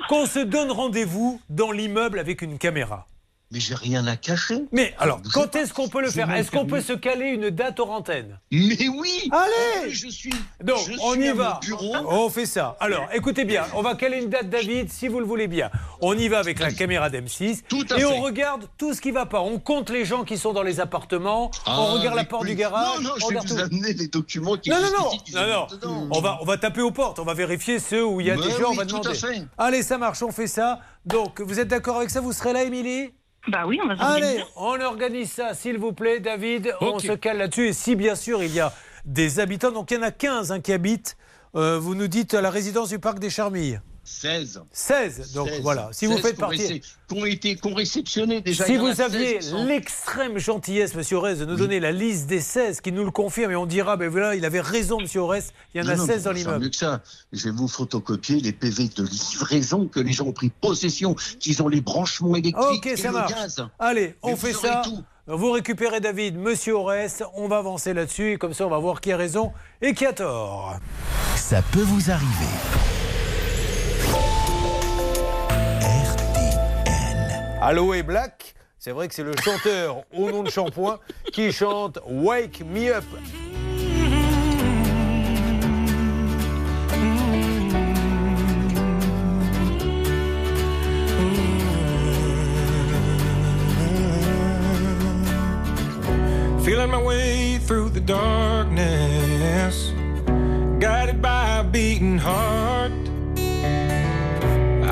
qu'on 0.09 0.25
se 0.25 0.39
donne 0.39 0.71
rendez-vous 0.71 1.41
dans 1.49 1.71
l'immeuble 1.71 2.19
avec 2.19 2.41
une 2.41 2.57
caméra 2.57 3.07
Mais 3.53 3.59
j'ai 3.59 3.75
rien 3.75 4.07
à 4.07 4.15
cacher. 4.15 4.63
Mais 4.71 4.93
alors, 4.97 5.19
quand 5.33 5.55
est-ce 5.57 5.73
qu'on 5.73 5.89
peut 5.89 6.01
le 6.01 6.09
faire 6.09 6.31
Est-ce 6.33 6.49
qu'on 6.51 6.65
peut 6.65 6.79
se 6.79 6.93
caler 6.93 7.27
une 7.27 7.49
date 7.49 7.79
hors 7.81 7.91
antenne 7.91 8.39
Mais 8.49 8.87
oui. 8.87 9.29
Allez 9.31 9.89
Je 9.91 10.07
suis. 10.07 10.33
Donc, 10.63 10.77
je 10.87 10.93
on 11.01 11.11
suis 11.13 11.27
y 11.27 11.31
va. 11.31 11.59
bureau. 11.61 11.93
On 12.07 12.29
fait 12.29 12.45
ça. 12.45 12.77
Alors, 12.79 13.09
écoutez 13.13 13.43
bien, 13.43 13.65
on 13.75 13.81
va 13.81 13.95
caler 13.95 14.21
une 14.21 14.29
date, 14.29 14.49
David, 14.49 14.89
si 14.89 15.09
vous 15.09 15.19
le 15.19 15.25
voulez 15.25 15.47
bien. 15.47 15.69
On 16.01 16.17
y 16.17 16.29
va 16.29 16.39
avec 16.39 16.59
la 16.59 16.71
caméra 16.71 17.09
d'M6 17.09 17.63
Tout 17.67 17.85
à 17.89 17.97
et 17.97 17.99
fait. 17.99 18.05
on 18.05 18.21
regarde 18.21 18.67
tout 18.77 18.93
ce 18.93 19.01
qui 19.01 19.11
va 19.11 19.25
pas. 19.25 19.41
On 19.41 19.59
compte 19.59 19.89
les 19.89 20.05
gens 20.05 20.23
qui 20.23 20.37
sont 20.37 20.53
dans 20.53 20.63
les 20.63 20.79
appartements, 20.79 21.51
on 21.65 21.71
Ah, 21.71 21.75
regarde 21.91 22.15
la 22.15 22.23
porte 22.23 22.45
du 22.45 22.55
garage, 22.55 22.99
Non, 23.01 23.09
non, 23.09 23.09
on 23.21 23.29
je 23.29 23.33
vais 23.33 23.39
vous 23.41 23.47
tout. 23.55 23.59
amener 23.61 23.93
les 23.93 24.07
documents 24.07 24.55
qui 24.55 24.69
Non, 24.69 24.77
non, 24.81 24.87
non, 24.97 25.11
non, 25.33 25.67
non. 25.83 26.07
On 26.11 26.21
va, 26.21 26.37
on 26.41 26.45
va 26.45 26.57
taper 26.57 26.81
aux 26.81 26.91
portes, 26.91 27.19
on 27.19 27.25
va 27.25 27.33
vérifier 27.33 27.79
ceux 27.79 28.05
où 28.05 28.21
il 28.21 28.27
y 28.27 28.31
a 28.31 28.35
Mais 28.37 28.43
des 28.43 28.51
gens, 28.51 28.69
on 28.71 28.75
va 28.75 28.85
demander. 28.85 29.09
Allez, 29.57 29.83
ça 29.83 29.97
marche, 29.97 30.23
on 30.23 30.31
fait 30.31 30.47
ça. 30.47 30.79
Donc, 31.05 31.41
vous 31.41 31.59
êtes 31.59 31.67
d'accord 31.67 31.97
avec 31.97 32.09
ça? 32.09 32.21
Vous 32.21 32.31
serez 32.31 32.53
là, 32.53 32.63
Émilie? 32.63 33.11
Bah 33.47 33.63
oui, 33.65 33.79
on 33.83 33.87
va. 33.87 33.95
Allez, 34.05 34.43
on 34.55 34.79
organise 34.81 35.31
ça, 35.31 35.53
s'il 35.53 35.77
vous 35.77 35.93
plaît, 35.93 36.19
David. 36.19 36.73
On 36.79 36.99
se 36.99 37.13
cale 37.13 37.37
là-dessus. 37.37 37.69
Et 37.69 37.73
si, 37.73 37.95
bien 37.95 38.15
sûr, 38.15 38.43
il 38.43 38.53
y 38.53 38.59
a 38.59 38.71
des 39.05 39.39
habitants, 39.39 39.71
donc 39.71 39.91
il 39.91 39.95
y 39.95 39.97
en 39.97 40.03
a 40.03 40.11
15 40.11 40.51
hein, 40.51 40.59
qui 40.59 40.73
habitent, 40.73 41.17
euh, 41.55 41.79
vous 41.79 41.95
nous 41.95 42.07
dites, 42.07 42.33
à 42.33 42.41
la 42.41 42.51
résidence 42.51 42.89
du 42.89 42.99
Parc 42.99 43.19
des 43.19 43.29
Charmilles. 43.29 43.81
16. 44.03 44.61
16. 44.71 45.33
Donc 45.33 45.47
16. 45.49 45.61
voilà, 45.61 45.89
si 45.91 46.05
vous 46.07 46.13
16 46.13 46.21
faites 46.21 46.37
partie. 46.37 46.57
récé- 46.57 46.81
Qui 47.07 47.19
ont 47.21 47.25
été 47.25 47.55
qui 47.55 47.67
ont 47.67 47.73
réceptionné 47.73 48.41
déjà. 48.41 48.65
Si 48.65 48.75
vous 48.77 48.87
16 48.93 48.99
aviez 49.01 49.39
l'extrême 49.67 50.37
gentillesse, 50.39 50.95
monsieur 50.95 51.17
Aurès, 51.17 51.37
de 51.39 51.45
nous 51.45 51.55
donner 51.55 51.79
la 51.79 51.91
liste 51.91 52.27
des 52.27 52.39
16 52.41 52.81
qui 52.81 52.91
nous 52.91 53.03
le 53.05 53.11
confirme 53.11 53.51
et 53.51 53.55
on 53.55 53.65
dira, 53.65 53.97
ben 53.97 54.09
voilà, 54.09 54.35
il 54.35 54.43
avait 54.45 54.59
raison, 54.61 54.99
monsieur 54.99 55.21
Aurès, 55.21 55.53
il 55.73 55.81
y 55.81 55.83
en 55.83 55.87
a 55.87 55.95
Non, 55.95 56.01
non, 56.01 56.05
16 56.07 56.23
dans 56.23 56.31
l'immeuble. 56.31 56.63
mieux 56.63 56.69
que 56.69 56.75
ça. 56.75 57.01
Je 57.31 57.43
vais 57.45 57.51
vous 57.55 57.67
photocopier 57.67 58.39
les 58.39 58.51
PV 58.53 58.89
de 58.95 59.03
livraison 59.03 59.87
que 59.87 59.99
les 59.99 60.11
gens 60.13 60.25
ont 60.25 60.33
pris 60.33 60.49
possession, 60.49 61.15
qu'ils 61.39 61.61
ont 61.61 61.67
les 61.67 61.81
branchements 61.81 62.35
électriques 62.35 62.85
Ok, 62.85 62.85
et 62.87 62.97
ça 62.97 63.07
le 63.09 63.13
marche. 63.13 63.33
gaz. 63.33 63.65
Allez, 63.79 64.15
on 64.23 64.31
Mais 64.31 64.35
fait 64.35 64.53
ça. 64.53 64.81
tout. 64.83 65.03
Vous 65.27 65.51
récupérez 65.51 65.99
David, 66.01 66.37
monsieur 66.37 66.75
Aurès, 66.75 67.23
on 67.35 67.47
va 67.47 67.59
avancer 67.59 67.93
là-dessus 67.93 68.31
et 68.33 68.37
comme 68.37 68.53
ça 68.55 68.65
on 68.65 68.69
va 68.69 68.79
voir 68.79 68.99
qui 68.99 69.11
a 69.11 69.17
raison 69.17 69.51
et 69.81 69.93
qui 69.93 70.05
a 70.05 70.13
tort. 70.13 70.75
Ça 71.35 71.61
peut 71.71 71.83
vous 71.83 72.09
arriver. 72.09 73.00
Aloe 77.63 78.01
Black, 78.01 78.55
c'est 78.79 78.89
vrai 78.89 79.07
que 79.07 79.13
c'est 79.13 79.21
le 79.21 79.33
chanteur 79.39 80.01
au 80.17 80.31
nom 80.31 80.41
de 80.41 80.49
Shampoing 80.49 80.97
qui 81.31 81.51
chante 81.51 81.99
Wake 82.07 82.63
Me 82.65 82.91
Up. 82.91 83.03
Feeling 96.63 96.89
my 96.89 96.97
way 96.97 97.59
through 97.59 97.91
the 97.91 97.99
darkness, 97.99 99.93
guided 100.79 101.21
by 101.21 101.59
a 101.59 101.63
beating 101.63 102.17
heart. 102.17 103.00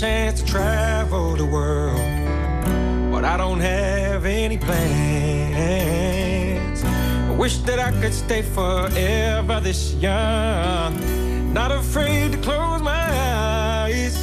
chance 0.00 0.40
to 0.40 0.46
travel 0.46 1.36
the 1.36 1.44
world, 1.44 2.00
but 3.12 3.22
I 3.22 3.36
don't 3.36 3.60
have 3.60 4.24
any 4.24 4.56
plans. 4.56 4.82
I 6.82 7.30
wish 7.36 7.58
that 7.58 7.78
I 7.78 7.92
could 8.00 8.14
stay 8.14 8.40
forever 8.40 9.60
this 9.60 9.92
young, 9.96 11.52
not 11.52 11.70
afraid 11.70 12.32
to 12.32 12.38
close 12.38 12.80
my 12.80 13.08
eyes. 13.12 14.16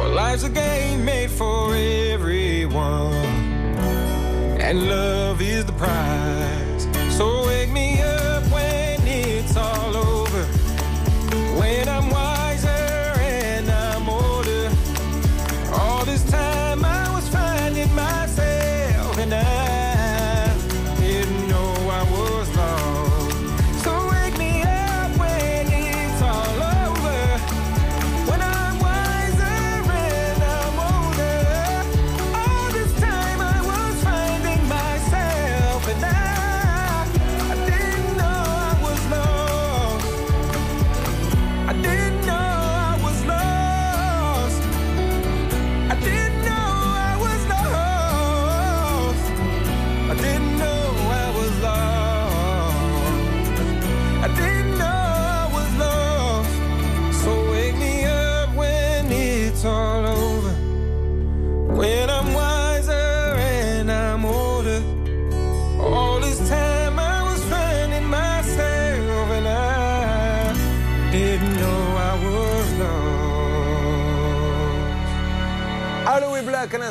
Well, 0.00 0.10
life's 0.10 0.42
a 0.42 0.50
game 0.50 1.04
made 1.04 1.30
for 1.30 1.76
everyone, 1.76 3.12
and 4.60 4.88
love 4.88 5.40
is 5.40 5.64
the 5.66 5.72
prize. 5.74 6.11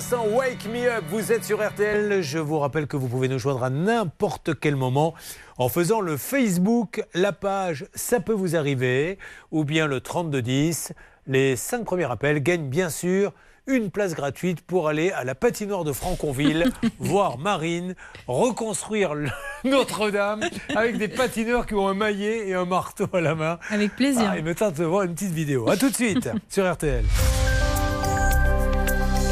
L'instant, 0.02 0.26
Wake 0.34 0.66
Me 0.66 0.90
Up, 0.90 1.04
vous 1.12 1.32
êtes 1.32 1.44
sur 1.44 1.64
RTL. 1.64 2.24
Je 2.24 2.40
vous 2.40 2.58
rappelle 2.58 2.88
que 2.88 2.98
vous 2.98 3.08
pouvez 3.08 3.28
nous 3.28 3.38
joindre 3.38 3.64
à 3.64 3.70
n'importe 3.70 4.60
quel 4.60 4.76
moment 4.76 5.14
en 5.60 5.70
faisant 5.70 6.02
le 6.02 6.18
Facebook, 6.18 7.04
la 7.14 7.32
page 7.32 7.86
Ça 7.94 8.20
peut 8.20 8.34
vous 8.34 8.56
arriver, 8.56 9.20
ou 9.52 9.64
bien 9.64 9.86
le 9.86 10.02
3210. 10.02 10.94
Les 11.28 11.56
cinq 11.56 11.86
premiers 11.86 12.10
appels 12.10 12.42
gagnent 12.42 12.68
bien 12.68 12.90
sûr 12.90 13.32
une 13.68 13.92
place 13.92 14.16
gratuite 14.16 14.62
pour 14.62 14.88
aller 14.88 15.12
à 15.12 15.24
la 15.24 15.36
patinoire 15.36 15.84
de 15.84 15.94
Franconville, 15.94 16.72
voir 17.00 17.38
Marine 17.38 17.94
reconstruire 18.26 19.14
le- 19.14 19.30
Notre-Dame 19.66 20.42
avec 20.76 20.98
des 20.98 21.10
patineurs 21.10 21.68
qui 21.68 21.76
ont 21.76 21.88
un 21.88 21.94
maillet 21.94 22.48
et 22.48 22.56
un 22.56 22.66
marteau 22.66 23.06
à 23.14 23.22
la 23.22 23.36
main. 23.36 23.60
Avec 23.70 23.96
plaisir. 23.96 24.28
Ah, 24.32 24.38
il 24.40 24.44
me 24.44 24.56
tente 24.56 24.78
de 24.80 24.84
voir 24.84 25.04
une 25.04 25.14
petite 25.14 25.32
vidéo. 25.34 25.70
A 25.70 25.78
tout 25.78 25.90
de 25.92 25.96
suite 25.96 26.28
sur 26.50 26.70
RTL. 26.74 27.06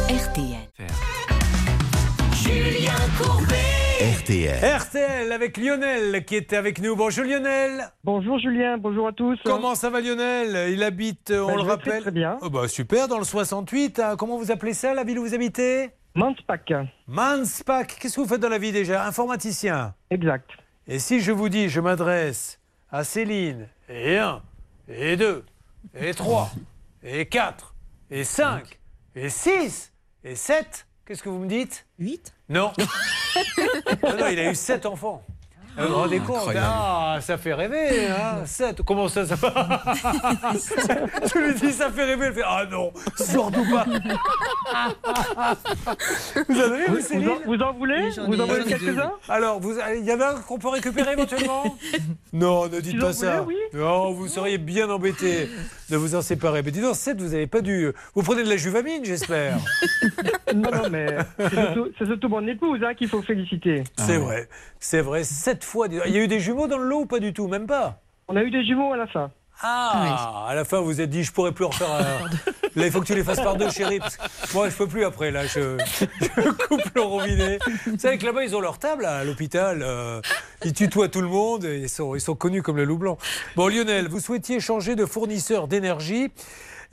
RTL. 0.10 0.49
RTL. 3.20 4.78
RTL 4.78 5.32
avec 5.34 5.58
Lionel 5.58 6.24
qui 6.24 6.38
était 6.38 6.56
avec 6.56 6.80
nous. 6.80 6.96
Bonjour 6.96 7.26
Lionel. 7.26 7.92
Bonjour 8.06 8.40
Julien, 8.40 8.78
bonjour 8.78 9.10
à 9.10 9.12
tous. 9.12 9.38
Comment 9.44 9.76
ça 9.76 9.90
va 9.90 10.00
Lionel? 10.00 10.72
Il 10.72 10.82
habite, 10.84 11.30
on 11.32 11.48
Ben, 11.48 11.56
le 11.56 11.62
rappelle. 11.64 11.90
très, 11.92 12.00
très 12.02 12.12
bien. 12.12 12.38
Oh, 12.42 12.50
bah, 12.50 12.70
super, 12.70 13.10
dans 13.10 13.18
le 13.18 13.26
68. 13.26 14.00
hein. 14.00 14.16
Comment 14.18 14.38
vous 14.38 14.52
appelez 14.52 14.74
ça, 14.74 14.94
la 14.94 15.04
ville 15.04 15.20
où 15.20 15.24
vous 15.26 15.34
habitez? 15.34 15.90
Manspack. 16.16 16.72
Manspack. 17.08 17.98
Qu'est-ce 18.00 18.16
que 18.16 18.22
vous 18.22 18.28
faites 18.28 18.40
dans 18.40 18.48
la 18.48 18.58
vie 18.58 18.72
déjà? 18.72 19.06
Informaticien. 19.06 19.94
Exact. 20.12 20.50
Et 20.88 21.00
si 21.00 21.20
je 21.20 21.34
vous 21.34 21.50
dis, 21.50 21.68
je 21.68 21.82
m'adresse 21.82 22.62
à 22.90 23.04
Céline, 23.04 23.68
et 23.90 24.18
1, 24.18 24.42
et 24.88 25.18
2, 25.18 25.44
et 26.00 26.14
3, 26.14 26.52
et 27.04 27.26
4, 27.26 27.76
et 28.12 28.24
5, 28.24 28.80
et 29.14 29.28
6, 29.30 29.92
et 30.24 30.36
7, 30.36 30.88
qu'est-ce 31.10 31.24
que 31.24 31.30
vous 31.30 31.40
me 31.40 31.48
dites? 31.48 31.88
8 31.98 32.36
Non. 32.50 32.72
non, 34.04 34.16
non, 34.16 34.28
il 34.28 34.38
a 34.38 34.52
eu 34.52 34.54
7 34.54 34.86
enfants. 34.86 35.26
Vous 35.78 35.88
vous 35.88 35.96
rendez 35.96 36.20
compte 36.20 36.38
incroyable. 36.38 36.68
Ah, 36.70 37.18
ça 37.22 37.38
fait 37.38 37.54
rêver, 37.54 38.08
hein 38.08 38.42
7. 38.46 38.82
Comment 38.84 39.08
ça, 39.08 39.26
ça 39.26 39.36
va 39.36 39.82
Je 40.54 41.38
lui 41.40 41.54
dis, 41.60 41.72
ça 41.72 41.90
fait 41.90 42.04
rêver. 42.06 42.26
Elle 42.28 42.34
fait, 42.34 42.44
ah 42.46 42.66
non, 42.70 42.92
surtout 43.16 43.66
pas. 43.72 43.86
vous 46.50 46.60
en 46.60 46.64
avez, 46.64 46.86
vous, 46.88 46.96
Vous, 46.96 47.02
Céline 47.02 47.30
vous 47.30 47.32
en, 47.32 47.40
vous 47.46 47.62
en 47.64 47.74
voulez 47.74 48.10
Vous 48.28 48.42
en 48.42 48.46
voulez 48.46 48.64
quelques-uns 48.66 49.14
alors, 49.30 49.62
il 49.98 50.06
y 50.06 50.12
en 50.14 50.20
a 50.22 50.30
un 50.30 50.36
qu'on 50.42 50.58
peut 50.58 50.70
récupérer 50.70 51.14
éventuellement 51.14 51.78
Non, 52.34 52.68
ne 52.68 52.80
dites 52.80 52.94
Si 52.94 52.98
pas 52.98 53.14
ça. 53.14 53.42
voulez, 53.42 53.58
Non, 53.74 54.12
vous 54.12 54.28
seriez 54.28 54.58
bien 54.58 54.90
embêté 54.90 55.50
de 55.90 55.98
vous 55.98 56.16
en 56.16 56.22
séparer. 56.22 56.62
Mais 56.64 56.72
dis 56.72 56.82
donc, 56.82 56.96
7, 56.96 57.22
vous 57.22 57.30
n'avez 57.30 57.48
pas 57.48 57.62
dû. 57.62 57.92
Vous 58.16 58.24
prenez 58.24 58.44
de 58.44 58.50
la 58.50 58.58
juvamine, 58.58 59.06
j'espère. 59.06 59.58
Non, 60.54 60.72
non, 60.72 60.90
mais 60.92 61.18
c'est 61.38 61.50
surtout, 61.50 61.90
surtout 62.06 62.28
mon 62.30 62.46
épouse 62.48 62.80
hein, 62.84 62.94
qu'il 62.96 63.08
faut 63.08 63.22
féliciter. 63.22 63.84
C'est 63.98 64.18
vrai. 64.18 64.50
C'est 64.80 65.02
vrai, 65.02 65.24
7 65.24 65.59
fois. 65.64 65.88
Il 65.90 66.12
y 66.14 66.18
a 66.18 66.22
eu 66.24 66.28
des 66.28 66.40
jumeaux 66.40 66.68
dans 66.68 66.78
le 66.78 66.86
lot 66.86 67.02
ou 67.02 67.06
pas 67.06 67.20
du 67.20 67.34
tout? 67.34 67.48
Même 67.48 67.68
pas? 67.68 68.02
On 68.28 68.36
a 68.36 68.44
eu 68.44 68.52
des 68.52 68.64
jumeaux 68.66 68.94
à 68.94 68.98
la 68.98 69.08
fin. 69.08 69.32
Ah, 69.62 70.46
à 70.48 70.56
la 70.56 70.64
fin, 70.64 70.80
vous 70.80 70.86
vous 70.86 71.02
êtes 71.02 71.10
dit, 71.10 71.24
je 71.26 71.34
pourrais 71.34 71.52
plus 71.52 71.66
en 71.66 71.72
faire 71.72 71.92
un. 71.92 72.30
Là, 72.76 72.86
il 72.86 72.92
faut 72.92 73.02
que 73.02 73.06
tu 73.08 73.16
les 73.16 73.24
fasses 73.26 73.42
par 73.42 73.58
deux, 73.58 73.70
chérie. 73.70 74.00
parce 74.00 74.16
que 74.16 74.54
moi, 74.54 74.70
je 74.70 74.76
peux 74.76 74.88
plus 74.88 75.04
après. 75.04 75.32
Là, 75.32 75.46
je, 75.48 75.78
je 76.22 76.50
coupe 76.68 76.84
le 76.96 77.02
robinet. 77.02 77.60
Vous 77.86 77.98
savez 78.00 78.18
que 78.18 78.26
là-bas, 78.26 78.44
ils 78.46 78.56
ont 78.56 78.62
leur 78.62 78.78
table 78.80 79.04
à 79.06 79.26
l'hôpital. 79.26 79.82
euh, 79.84 80.22
ils 80.64 80.72
tutoient 80.72 81.10
tout 81.10 81.20
le 81.20 81.28
monde. 81.28 81.66
et 81.66 81.80
Ils 81.80 81.90
sont, 81.90 82.16
ils 82.16 82.22
sont 82.22 82.36
connus 82.36 82.62
comme 82.62 82.78
le 82.78 82.86
loup 82.86 82.98
blanc. 83.00 83.18
Bon, 83.58 83.68
Lionel, 83.68 84.08
vous 84.08 84.22
souhaitiez 84.22 84.62
changer 84.62 84.96
de 84.96 85.06
fournisseur 85.06 85.68
d'énergie. 85.68 86.32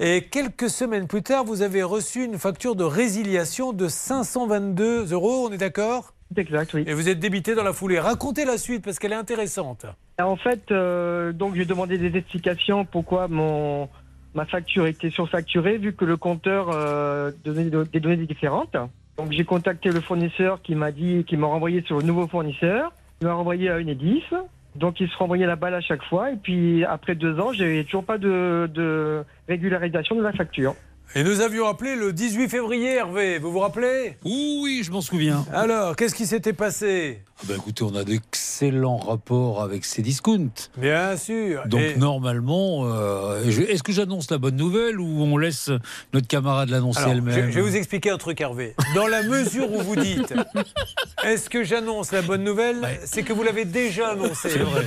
Et 0.00 0.24
quelques 0.28 0.68
semaines 0.68 1.06
plus 1.06 1.22
tard, 1.22 1.44
vous 1.44 1.62
avez 1.62 1.84
reçu 1.84 2.24
une 2.24 2.38
facture 2.38 2.74
de 2.74 2.82
résiliation 2.84 3.72
de 3.72 3.86
522 3.86 5.12
euros. 5.12 5.46
On 5.48 5.52
est 5.52 5.56
d'accord? 5.58 6.14
Exact, 6.36 6.74
oui. 6.74 6.84
Et 6.86 6.94
vous 6.94 7.08
êtes 7.08 7.18
débité 7.18 7.54
dans 7.54 7.62
la 7.62 7.72
foulée. 7.72 7.98
Racontez 7.98 8.44
la 8.44 8.58
suite 8.58 8.84
parce 8.84 8.98
qu'elle 8.98 9.12
est 9.12 9.16
intéressante. 9.16 9.86
En 10.18 10.36
fait, 10.36 10.70
euh, 10.70 11.32
donc 11.32 11.54
j'ai 11.54 11.64
demandé 11.64 11.98
des 11.98 12.16
explications 12.16 12.84
pourquoi 12.84 13.28
mon 13.28 13.88
ma 14.34 14.44
facture 14.44 14.86
était 14.86 15.10
surfacturée 15.10 15.78
vu 15.78 15.94
que 15.94 16.04
le 16.04 16.16
compteur 16.16 16.68
euh, 16.70 17.32
donnait 17.44 17.70
des 17.70 18.00
données 18.00 18.26
différentes. 18.26 18.76
Donc 19.16 19.32
j'ai 19.32 19.44
contacté 19.44 19.90
le 19.90 20.00
fournisseur 20.00 20.60
qui 20.62 20.74
m'a 20.74 20.92
dit, 20.92 21.24
qui 21.24 21.36
m'a 21.38 21.46
renvoyé 21.46 21.82
sur 21.86 21.98
le 21.98 22.04
nouveau 22.04 22.26
fournisseur. 22.26 22.92
Il 23.22 23.26
m'a 23.26 23.32
renvoyé 23.32 23.70
à 23.70 23.78
une 23.78 23.88
Edis. 23.88 24.22
Donc 24.74 25.00
il 25.00 25.08
se 25.08 25.16
renvoyait 25.16 25.46
la 25.46 25.56
balle 25.56 25.74
à 25.74 25.80
chaque 25.80 26.04
fois. 26.04 26.30
Et 26.32 26.36
puis 26.36 26.84
après 26.84 27.14
deux 27.14 27.40
ans, 27.40 27.52
j'ai 27.52 27.82
toujours 27.84 28.04
pas 28.04 28.18
de, 28.18 28.68
de 28.72 29.24
régularisation 29.48 30.16
de 30.16 30.22
la 30.22 30.32
facture. 30.32 30.74
Et 31.14 31.22
nous 31.22 31.40
avions 31.40 31.66
appelé 31.66 31.94
le 31.96 32.12
18 32.12 32.48
février, 32.48 32.94
Hervé. 32.96 33.38
Vous 33.38 33.50
vous 33.50 33.60
rappelez? 33.60 34.16
Oui, 34.24 34.82
je 34.84 34.90
m'en 34.90 35.00
souviens. 35.00 35.46
Alors, 35.52 35.96
qu'est-ce 35.96 36.14
qui 36.14 36.26
s'était 36.26 36.52
passé? 36.52 37.22
Ah 37.38 37.44
ben, 37.48 37.56
écoutez, 37.56 37.84
on 37.84 37.94
a 37.94 38.04
d'excellents 38.04 38.98
rapports 38.98 39.62
avec 39.62 39.84
ces 39.86 40.02
discounts. 40.02 40.68
Bien 40.76 41.16
sûr. 41.16 41.62
Donc 41.66 41.80
Et- 41.80 41.96
normalement, 41.96 42.82
euh, 42.84 43.42
est-ce 43.44 43.82
que 43.82 43.92
j'annonce 43.92 44.30
la 44.30 44.36
bonne 44.38 44.56
nouvelle 44.56 45.00
ou 45.00 45.22
on 45.22 45.38
laisse 45.38 45.70
notre 46.12 46.26
camarade 46.26 46.68
l'annoncer 46.70 47.00
je, 47.04 47.08
elle-même 47.08 47.50
je 47.50 47.56
vais 47.56 47.62
vous 47.62 47.76
expliquer 47.76 48.10
un 48.10 48.18
truc, 48.18 48.40
Hervé. 48.40 48.74
Dans 48.94 49.06
la 49.06 49.22
mesure 49.22 49.72
où 49.72 49.80
vous 49.80 49.96
dites 49.96 50.34
est-ce 51.24 51.48
que 51.48 51.62
j'annonce 51.64 52.12
la 52.12 52.22
bonne 52.22 52.44
nouvelle? 52.44 52.76
C'est 53.04 53.22
que 53.22 53.32
vous 53.32 53.42
l'avez 53.42 53.64
déjà 53.64 54.10
annoncé. 54.10 54.50
C'est 54.50 54.58
vrai. 54.58 54.86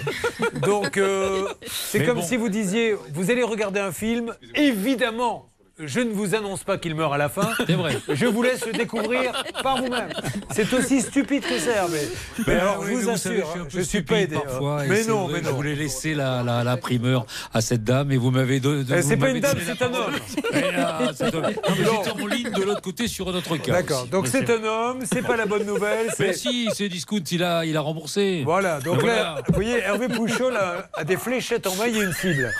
Donc, 0.61 0.97
euh, 0.97 1.47
c'est 1.67 2.03
comme 2.05 2.19
bon. 2.19 2.23
si 2.23 2.35
vous 2.37 2.49
disiez 2.49 2.95
vous 3.13 3.31
allez 3.31 3.43
regarder 3.43 3.79
un 3.79 3.91
film, 3.91 4.35
évidemment. 4.53 5.47
Je 5.79 5.99
ne 6.01 6.11
vous 6.11 6.35
annonce 6.35 6.63
pas 6.63 6.77
qu'il 6.77 6.93
meurt 6.95 7.13
à 7.13 7.17
la 7.17 7.29
fin. 7.29 7.49
C'est 7.65 7.73
vrai. 7.73 7.97
Je 8.09 8.25
vous 8.25 8.43
laisse 8.43 8.65
le 8.65 8.73
découvrir 8.73 9.31
par 9.63 9.77
vous-même. 9.81 10.09
C'est 10.51 10.71
aussi 10.73 11.01
stupide 11.01 11.43
que 11.43 11.57
ça, 11.59 11.87
mais, 11.91 12.01
mais 12.47 12.53
alors, 12.55 12.79
oui, 12.81 12.97
je 13.01 13.09
vous 13.09 13.17
savez, 13.17 13.41
assure, 13.41 13.45
je 13.45 13.51
suis 13.51 13.59
hein, 13.61 13.67
je 13.73 13.79
suis 13.81 14.01
pas 14.01 14.19
aidé. 14.19 14.35
hein. 14.35 14.41
parfois. 14.45 14.83
Mais 14.87 15.03
non, 15.05 15.27
mais 15.27 15.41
non. 15.41 15.49
Je 15.49 15.55
voulais 15.55 15.75
laisser 15.75 16.13
la, 16.13 16.43
la, 16.43 16.63
la 16.63 16.77
primeur 16.77 17.25
à 17.53 17.61
cette 17.61 17.83
dame 17.83 18.11
et 18.11 18.17
vous 18.17 18.31
m'avez 18.31 18.59
de, 18.59 18.83
de- 18.83 18.93
Eh, 18.95 19.01
vous 19.01 19.07
c'est 19.09 19.17
pas 19.17 19.29
une 19.29 19.39
dame, 19.39 19.53
donné 19.53 19.65
la 19.65 19.75
c'est 19.75 19.83
un 19.83 19.93
homme. 19.93 20.13
Eh 20.53 20.61
là, 20.71 20.99
c'est 21.15 21.33
un- 21.35 22.21
en 22.21 22.27
ligne 22.27 22.49
de 22.51 22.63
l'autre 22.63 22.81
côté 22.81 23.07
sur 23.07 23.29
un 23.29 23.33
autre 23.33 23.57
cas. 23.57 23.71
D'accord, 23.73 24.05
donc 24.07 24.27
c'est 24.27 24.49
un 24.49 24.63
homme, 24.63 24.99
c'est 25.11 25.21
pas 25.25 25.37
la 25.37 25.45
bonne 25.45 25.65
nouvelle. 25.65 26.07
Mais 26.19 26.33
si, 26.33 26.69
c'est 26.73 26.89
discount, 26.89 27.19
il 27.31 27.43
a, 27.43 27.65
il 27.65 27.77
a 27.77 27.81
remboursé. 27.81 28.41
Voilà, 28.43 28.79
donc 28.79 28.97
là, 28.97 29.01
voilà. 29.01 29.41
vous 29.47 29.53
voyez, 29.53 29.77
Hervé 29.79 30.07
Pouchol 30.09 30.55
a, 30.57 30.89
a 30.93 31.03
des 31.03 31.17
fléchettes 31.17 31.67
en 31.67 31.75
maille 31.75 31.97
et 31.97 32.03
une 32.03 32.13
cible. 32.13 32.51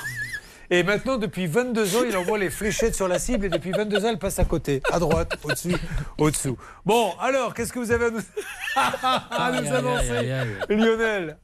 Et 0.71 0.83
maintenant, 0.83 1.17
depuis 1.17 1.47
22 1.47 1.95
ans, 1.97 2.01
il 2.07 2.15
envoie 2.15 2.37
les 2.37 2.49
fléchettes 2.51 2.93
sur 2.95 3.07
la 3.07 3.17
cible 3.17 3.45
et 3.45 3.49
depuis 3.49 3.71
22 3.71 4.05
ans, 4.05 4.09
elle 4.11 4.19
passe 4.19 4.37
à 4.39 4.45
côté, 4.45 4.81
à 4.91 4.99
droite, 4.99 5.37
au-dessus, 5.43 5.75
au-dessous. 6.19 6.57
Bon, 6.85 7.11
alors, 7.19 7.53
qu'est-ce 7.55 7.73
que 7.73 7.79
vous 7.79 7.91
avez 7.91 8.05
à 8.05 8.09
nous, 8.11 8.19
à 8.75 9.51
nous 9.61 9.73
annoncer. 9.73 10.31
Lionel 10.69 11.37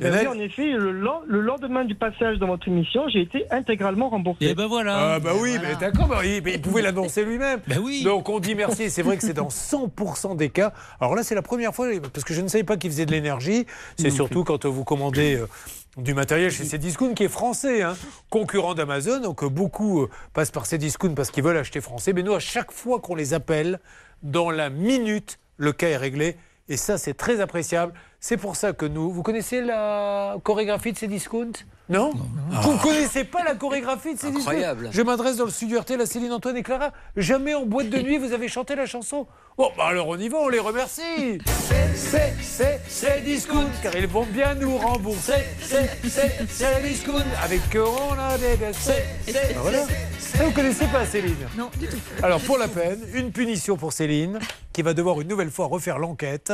Eh 0.00 0.10
oui, 0.10 0.26
en 0.26 0.38
effet, 0.40 0.72
le, 0.72 0.90
len- 0.92 1.22
le 1.26 1.40
lendemain 1.40 1.84
du 1.84 1.94
passage 1.94 2.38
dans 2.38 2.48
votre 2.48 2.66
émission, 2.66 3.08
j'ai 3.08 3.20
été 3.22 3.44
intégralement 3.52 4.08
remboursé. 4.08 4.44
Et 4.46 4.54
ben 4.54 4.66
voilà. 4.66 5.14
Ah 5.14 5.18
bah 5.20 5.32
oui, 5.40 5.56
mais 5.62 5.76
d'accord, 5.76 6.08
bah 6.08 6.18
oui, 6.20 6.40
mais 6.44 6.54
il 6.54 6.60
pouvait 6.60 6.82
l'annoncer 6.82 7.24
lui-même. 7.24 7.60
Ben 7.68 7.78
oui. 7.78 8.02
Donc 8.02 8.28
on 8.28 8.40
dit 8.40 8.54
merci. 8.56 8.90
C'est 8.90 9.02
vrai 9.02 9.16
que 9.16 9.22
c'est 9.22 9.32
dans 9.34 9.48
100% 9.48 10.36
des 10.36 10.48
cas. 10.50 10.72
Alors 11.00 11.14
là, 11.14 11.22
c'est 11.22 11.34
la 11.36 11.42
première 11.42 11.74
fois 11.74 11.88
parce 12.12 12.24
que 12.24 12.34
je 12.34 12.40
ne 12.40 12.48
savais 12.48 12.64
pas 12.64 12.76
qu'il 12.76 12.90
faisait 12.90 13.06
de 13.06 13.12
l'énergie. 13.12 13.66
C'est 13.96 14.10
surtout 14.10 14.42
quand 14.44 14.64
vous 14.66 14.84
commandez 14.84 15.36
euh, 15.36 15.46
du 15.96 16.14
matériel 16.14 16.50
chez 16.50 16.64
Cdiscount 16.64 17.14
qui 17.14 17.24
est 17.24 17.28
français, 17.28 17.82
hein, 17.82 17.96
concurrent 18.30 18.74
d'Amazon. 18.74 19.20
Donc 19.20 19.42
euh, 19.42 19.48
beaucoup 19.48 20.02
euh, 20.02 20.10
passent 20.32 20.50
par 20.50 20.66
Cdiscount 20.66 21.14
parce 21.14 21.30
qu'ils 21.30 21.44
veulent 21.44 21.56
acheter 21.56 21.80
français. 21.80 22.12
Mais 22.12 22.22
nous, 22.22 22.34
à 22.34 22.40
chaque 22.40 22.72
fois 22.72 23.00
qu'on 23.00 23.14
les 23.14 23.34
appelle, 23.34 23.80
dans 24.22 24.50
la 24.50 24.70
minute, 24.70 25.38
le 25.56 25.72
cas 25.72 25.88
est 25.88 25.96
réglé. 25.96 26.36
Et 26.68 26.76
ça, 26.76 26.96
c'est 26.96 27.14
très 27.14 27.40
appréciable. 27.40 27.92
C'est 28.20 28.38
pour 28.38 28.56
ça 28.56 28.72
que 28.72 28.86
nous. 28.86 29.10
Vous 29.10 29.22
connaissez 29.22 29.60
la 29.60 30.36
chorégraphie 30.42 30.92
de 30.92 30.98
Cdiscount? 30.98 31.52
Non, 31.90 32.12
Vous 32.62 32.72
ne 32.72 32.78
connaissez 32.78 33.24
pas 33.24 33.44
la 33.44 33.54
chorégraphie 33.54 34.14
de 34.14 34.18
Cdiscount? 34.18 34.38
Incroyable. 34.38 34.88
Je 34.90 35.02
m'adresse 35.02 35.36
dans 35.36 35.44
le 35.44 35.50
studio 35.50 35.80
RTL 35.80 36.00
à 36.00 36.06
Céline 36.06 36.32
Antoine 36.32 36.56
et 36.56 36.62
Clara. 36.62 36.92
Jamais 37.16 37.54
en 37.54 37.66
boîte 37.66 37.90
de 37.90 37.98
nuit 38.02 38.16
vous 38.16 38.32
avez 38.32 38.48
chanté 38.48 38.74
la 38.74 38.86
chanson. 38.86 39.26
Bon, 39.56 39.70
bah 39.76 39.84
alors 39.86 40.08
on 40.08 40.18
y 40.18 40.28
va, 40.28 40.38
on 40.38 40.48
les 40.48 40.58
remercie. 40.58 41.38
C'est, 41.46 41.94
c'est, 41.94 42.34
c'est, 42.42 42.80
c'est 42.88 43.20
discount, 43.24 43.68
car 43.84 43.94
ils 43.94 44.08
vont 44.08 44.24
bien 44.26 44.56
nous 44.56 44.76
rembourser. 44.76 45.44
C'est, 45.60 45.88
c'est, 46.08 46.44
c'est 46.48 46.82
discount, 46.82 47.22
avec 47.40 47.70
que 47.70 47.78
on 47.78 48.18
a 48.18 48.36
des 48.36 48.58
c'est, 48.72 49.04
c'est, 49.24 49.54
Bah 49.54 49.60
voilà. 49.62 49.84
Ça, 50.18 50.42
vous 50.44 50.50
connaissez 50.50 50.86
pas 50.86 51.06
Céline 51.06 51.36
Non, 51.56 51.70
du 51.78 51.86
tout. 51.86 51.96
alors 52.24 52.40
pour 52.40 52.58
la 52.58 52.66
peine, 52.66 52.98
une 53.14 53.30
punition 53.30 53.76
pour 53.76 53.92
Céline, 53.92 54.40
qui 54.72 54.82
va 54.82 54.92
devoir 54.92 55.20
une 55.20 55.28
nouvelle 55.28 55.52
fois 55.52 55.66
refaire 55.66 56.00
l'enquête. 56.00 56.52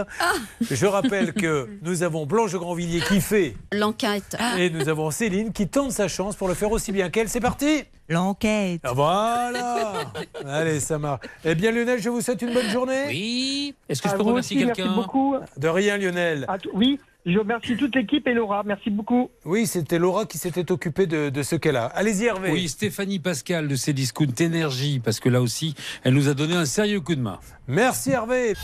Je 0.70 0.84
rappelle 0.84 1.32
que 1.32 1.70
nous 1.80 2.02
avons 2.02 2.26
Blanche 2.26 2.52
de 2.52 2.58
Grandvilliers 2.58 3.00
qui 3.00 3.22
fait, 3.22 3.56
L'enquête. 3.72 4.36
et 4.58 4.68
nous 4.68 4.90
avons 4.90 5.10
Céline 5.10 5.52
qui 5.54 5.68
tente 5.68 5.92
sa 5.92 6.06
chance 6.08 6.36
pour 6.36 6.48
le 6.48 6.54
faire 6.54 6.70
aussi 6.70 6.92
bien 6.92 7.08
qu'elle. 7.08 7.30
C'est 7.30 7.40
parti 7.40 7.84
L'enquête. 8.10 8.80
Ah, 8.82 8.92
Voilà 8.92 10.12
Allez, 10.46 10.80
ça 10.80 10.98
marche. 10.98 11.20
Eh 11.44 11.54
bien 11.54 11.70
Lionel, 11.70 12.02
je 12.02 12.08
vous 12.10 12.20
souhaite 12.20 12.42
une 12.42 12.52
bonne 12.52 12.68
journée. 12.68 13.04
Oui. 13.06 13.74
Est-ce 13.88 14.02
que 14.02 14.08
je 14.08 14.14
peux 14.16 14.22
remercier 14.22 14.56
aussi, 14.56 14.66
merci 14.66 14.82
quelqu'un 14.82 14.94
beaucoup. 14.96 15.36
De 15.56 15.68
rien 15.68 15.96
Lionel. 15.96 16.44
À 16.48 16.56
oui, 16.74 16.98
je 17.24 17.38
remercie 17.38 17.76
toute 17.76 17.94
l'équipe 17.94 18.26
et 18.26 18.34
Laura. 18.34 18.62
Merci 18.64 18.90
beaucoup. 18.90 19.30
Oui, 19.44 19.66
c'était 19.68 19.98
Laura 20.00 20.26
qui 20.26 20.38
s'était 20.38 20.72
occupée 20.72 21.06
de, 21.06 21.28
de 21.28 21.42
ce 21.44 21.54
qu'elle 21.54 21.76
a. 21.76 21.84
Allez-y 21.86 22.24
Hervé. 22.26 22.50
Oui, 22.50 22.68
Stéphanie 22.68 23.20
Pascal 23.20 23.68
de 23.68 23.76
Cdiscount 23.76 24.34
Énergie, 24.40 24.98
parce 24.98 25.20
que 25.20 25.28
là 25.28 25.40
aussi, 25.40 25.76
elle 26.02 26.14
nous 26.14 26.28
a 26.28 26.34
donné 26.34 26.56
un 26.56 26.64
sérieux 26.64 27.00
coup 27.00 27.14
de 27.14 27.20
main. 27.20 27.38
Merci 27.68 28.10
Hervé. 28.10 28.54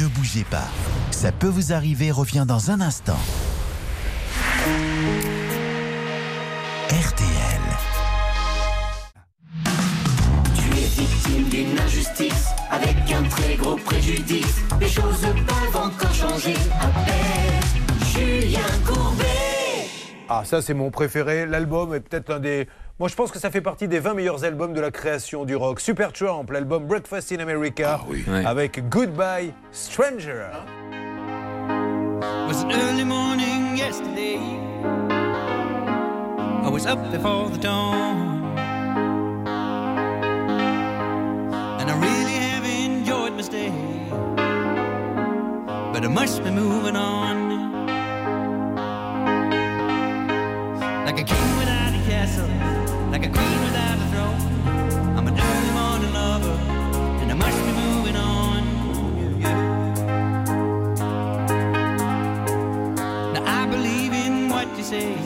Ne 0.00 0.06
bougez 0.08 0.44
pas. 0.44 0.68
Ça 1.12 1.32
peut 1.32 1.48
vous 1.48 1.72
arriver 1.72 2.10
revient 2.10 2.44
dans 2.46 2.70
un 2.70 2.80
instant. 2.82 3.18
Préjudice. 14.02 14.60
Les 14.80 14.88
choses 14.88 15.20
peuvent 15.20 15.76
encore 15.82 16.12
changer. 16.14 16.54
Appelle 16.80 18.06
Julien 18.12 18.60
Courbet. 18.86 19.86
Ah, 20.28 20.42
ça, 20.44 20.60
c'est 20.62 20.74
mon 20.74 20.90
préféré. 20.90 21.46
L'album 21.46 21.94
est 21.94 22.00
peut-être 22.00 22.30
un 22.30 22.40
des. 22.40 22.66
Moi, 22.98 23.08
je 23.08 23.14
pense 23.14 23.30
que 23.30 23.38
ça 23.38 23.50
fait 23.50 23.60
partie 23.60 23.88
des 23.88 23.98
20 24.00 24.14
meilleurs 24.14 24.44
albums 24.44 24.72
de 24.72 24.80
la 24.80 24.90
création 24.90 25.44
du 25.44 25.54
rock. 25.56 25.80
Super 25.80 26.12
Trump, 26.12 26.50
l'album 26.50 26.84
Breakfast 26.86 27.32
in 27.32 27.40
America, 27.40 28.00
Ouais. 28.08 28.44
avec 28.44 28.88
Goodbye 28.88 29.52
Stranger. 29.72 30.46
was 32.48 32.62
an 32.64 32.70
early 32.72 33.04
morning 33.04 33.76
yesterday. 33.76 34.38
I 36.64 36.68
was 36.70 36.86
up 36.86 36.98
before 37.10 37.50
the 37.50 37.58
dawn. 37.58 38.42
And 41.80 41.90
I 41.90 41.94
really 41.98 42.21
But 45.92 46.04
I 46.04 46.08
must 46.08 46.44
be 46.44 46.50
moving 46.50 46.96
on. 46.96 47.36
Like 51.06 51.18
a 51.18 51.24
king 51.24 51.56
without 51.58 51.92
a 51.94 52.02
castle, 52.08 52.48
like 53.10 53.24
a 53.26 53.30
queen 53.30 53.60
without 53.64 53.98
a 53.98 54.06
throne. 54.12 54.40
I'm 55.16 55.26
an 55.28 55.34
early 55.38 55.70
morning 55.80 56.12
lover, 56.12 56.56
and 57.20 57.30
I 57.30 57.34
must 57.34 57.58
be 57.66 57.72
moving 57.72 58.16
on. 58.16 58.62
Now 63.32 63.44
I 63.60 63.66
believe 63.66 64.12
in 64.12 64.48
what 64.50 64.68
you 64.76 64.84
say 64.84 65.21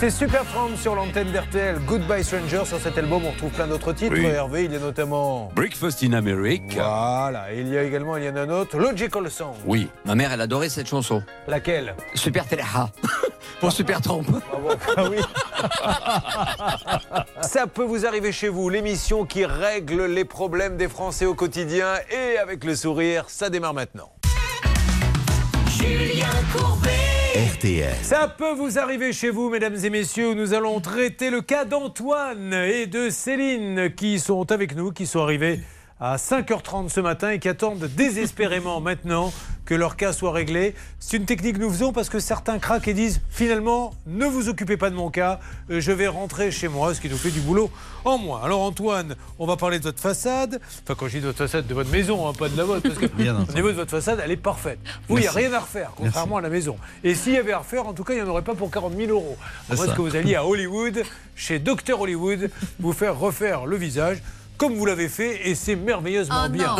C'était 0.00 0.12
Super 0.12 0.46
Tramp 0.46 0.76
sur 0.78 0.94
l'antenne 0.94 1.30
d'RTL. 1.30 1.78
Goodbye 1.80 2.24
Stranger. 2.24 2.62
Sur 2.64 2.80
cet 2.80 2.96
album, 2.96 3.22
on 3.26 3.32
retrouve 3.32 3.50
plein 3.50 3.66
d'autres 3.66 3.92
titres. 3.92 4.16
Oui. 4.16 4.24
Hervé, 4.24 4.64
il 4.64 4.72
y 4.72 4.76
a 4.76 4.78
notamment. 4.78 5.52
Breakfast 5.54 6.02
in 6.02 6.14
America. 6.14 7.20
Voilà. 7.20 7.52
Et 7.52 7.60
il 7.60 7.68
y 7.68 7.76
a 7.76 7.82
également, 7.82 8.16
il 8.16 8.24
y 8.24 8.28
en 8.30 8.36
a 8.36 8.40
un 8.40 8.48
autre, 8.48 8.78
Logical 8.78 9.30
Song. 9.30 9.52
Oui. 9.66 9.90
Ma 10.06 10.14
mère, 10.14 10.32
elle 10.32 10.40
adorait 10.40 10.70
cette 10.70 10.88
chanson. 10.88 11.22
Laquelle? 11.46 11.94
Super 12.14 12.48
Teleha. 12.48 12.88
Pour 13.60 13.72
Super 13.72 14.00
Trompe. 14.00 14.42
Ah 14.96 15.04
oui. 15.10 15.18
Ça 17.42 17.66
peut 17.66 17.84
vous 17.84 18.06
arriver 18.06 18.32
chez 18.32 18.48
vous, 18.48 18.70
l'émission 18.70 19.26
qui 19.26 19.44
règle 19.44 20.06
les 20.06 20.24
problèmes 20.24 20.78
des 20.78 20.88
Français 20.88 21.26
au 21.26 21.34
quotidien 21.34 21.96
et 22.10 22.38
avec 22.38 22.64
le 22.64 22.74
sourire, 22.74 23.24
ça 23.28 23.50
démarre 23.50 23.74
maintenant. 23.74 24.10
Julien 25.68 26.30
Courbet. 26.56 27.09
RTL. 27.34 27.94
Ça 28.02 28.26
peut 28.26 28.54
vous 28.54 28.80
arriver 28.80 29.12
chez 29.12 29.30
vous, 29.30 29.50
mesdames 29.50 29.76
et 29.84 29.88
messieurs, 29.88 30.34
nous 30.34 30.52
allons 30.52 30.80
traiter 30.80 31.30
le 31.30 31.40
cas 31.40 31.64
d'Antoine 31.64 32.52
et 32.52 32.88
de 32.88 33.08
Céline 33.08 33.94
qui 33.94 34.18
sont 34.18 34.50
avec 34.50 34.74
nous, 34.74 34.90
qui 34.90 35.06
sont 35.06 35.20
arrivés 35.20 35.60
à 36.00 36.16
5h30 36.16 36.88
ce 36.88 36.98
matin 36.98 37.30
et 37.30 37.38
qui 37.38 37.48
attendent 37.48 37.88
désespérément 37.94 38.80
maintenant 38.80 39.32
que 39.70 39.74
leur 39.76 39.94
cas 39.94 40.12
soit 40.12 40.32
réglé. 40.32 40.74
C'est 40.98 41.16
une 41.16 41.26
technique 41.26 41.54
que 41.54 41.60
nous 41.60 41.70
faisons 41.70 41.92
parce 41.92 42.08
que 42.08 42.18
certains 42.18 42.58
craquent 42.58 42.88
et 42.88 42.92
disent 42.92 43.20
finalement 43.30 43.94
ne 44.04 44.26
vous 44.26 44.48
occupez 44.48 44.76
pas 44.76 44.90
de 44.90 44.96
mon 44.96 45.10
cas, 45.10 45.38
euh, 45.70 45.80
je 45.80 45.92
vais 45.92 46.08
rentrer 46.08 46.50
chez 46.50 46.66
moi, 46.66 46.92
ce 46.92 47.00
qui 47.00 47.08
nous 47.08 47.16
fait 47.16 47.30
du 47.30 47.38
boulot 47.38 47.70
en 48.04 48.18
moins. 48.18 48.42
Alors 48.42 48.62
Antoine, 48.62 49.14
on 49.38 49.46
va 49.46 49.56
parler 49.56 49.78
de 49.78 49.84
votre 49.84 50.00
façade, 50.00 50.60
enfin 50.82 50.96
quand 50.98 51.06
je 51.06 51.18
dis 51.18 51.20
de 51.20 51.26
votre 51.26 51.38
façade, 51.38 51.68
de 51.68 51.74
votre 51.74 51.90
maison, 51.90 52.28
hein, 52.28 52.32
pas 52.36 52.48
de 52.48 52.56
la 52.56 52.64
vôtre, 52.64 52.82
parce 52.82 52.98
que 52.98 53.06
au 53.50 53.54
niveau 53.54 53.68
de 53.68 53.76
votre 53.76 53.92
façade, 53.92 54.20
elle 54.24 54.32
est 54.32 54.36
parfaite. 54.36 54.80
Vous, 55.08 55.18
il 55.18 55.20
n'y 55.20 55.28
a 55.28 55.30
rien 55.30 55.52
à 55.52 55.60
refaire, 55.60 55.92
contrairement 55.94 56.38
à 56.38 56.40
la 56.40 56.50
maison. 56.50 56.76
Et 57.04 57.14
s'il 57.14 57.34
y 57.34 57.38
avait 57.38 57.52
à 57.52 57.58
refaire, 57.58 57.86
en 57.86 57.92
tout 57.92 58.02
cas, 58.02 58.14
il 58.14 58.16
n'y 58.16 58.28
en 58.28 58.28
aurait 58.28 58.42
pas 58.42 58.56
pour 58.56 58.72
40 58.72 58.96
000 58.96 59.12
euros. 59.12 59.38
Ça. 59.72 59.86
que 59.86 60.00
vous 60.00 60.16
alliez 60.16 60.34
à 60.34 60.44
Hollywood, 60.44 61.04
chez 61.36 61.60
Dr 61.60 62.00
Hollywood, 62.00 62.50
vous 62.80 62.92
faire 62.92 63.16
refaire 63.16 63.66
le 63.66 63.76
visage 63.76 64.20
comme 64.60 64.74
vous 64.74 64.84
l'avez 64.84 65.08
fait, 65.08 65.48
et 65.48 65.54
c'est 65.54 65.74
merveilleusement 65.74 66.42
Oh 66.44 66.48
bien. 66.50 66.76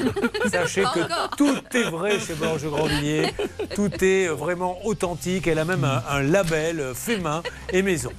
Sachez 0.52 0.82
que 0.82 1.00
encore. 1.00 1.30
tout 1.36 1.56
est 1.76 1.90
vrai 1.90 2.20
chez 2.20 2.34
Blanche 2.34 2.62
Grandvilliers, 2.62 3.34
tout 3.74 3.90
est 4.04 4.28
vraiment 4.28 4.78
authentique. 4.86 5.48
Elle 5.48 5.58
a 5.58 5.64
même 5.64 5.82
un, 5.82 6.00
un 6.08 6.22
label 6.22 6.78
euh, 6.78 6.94
fait 6.94 7.18
main 7.18 7.42
et 7.72 7.82
maison. 7.82 8.12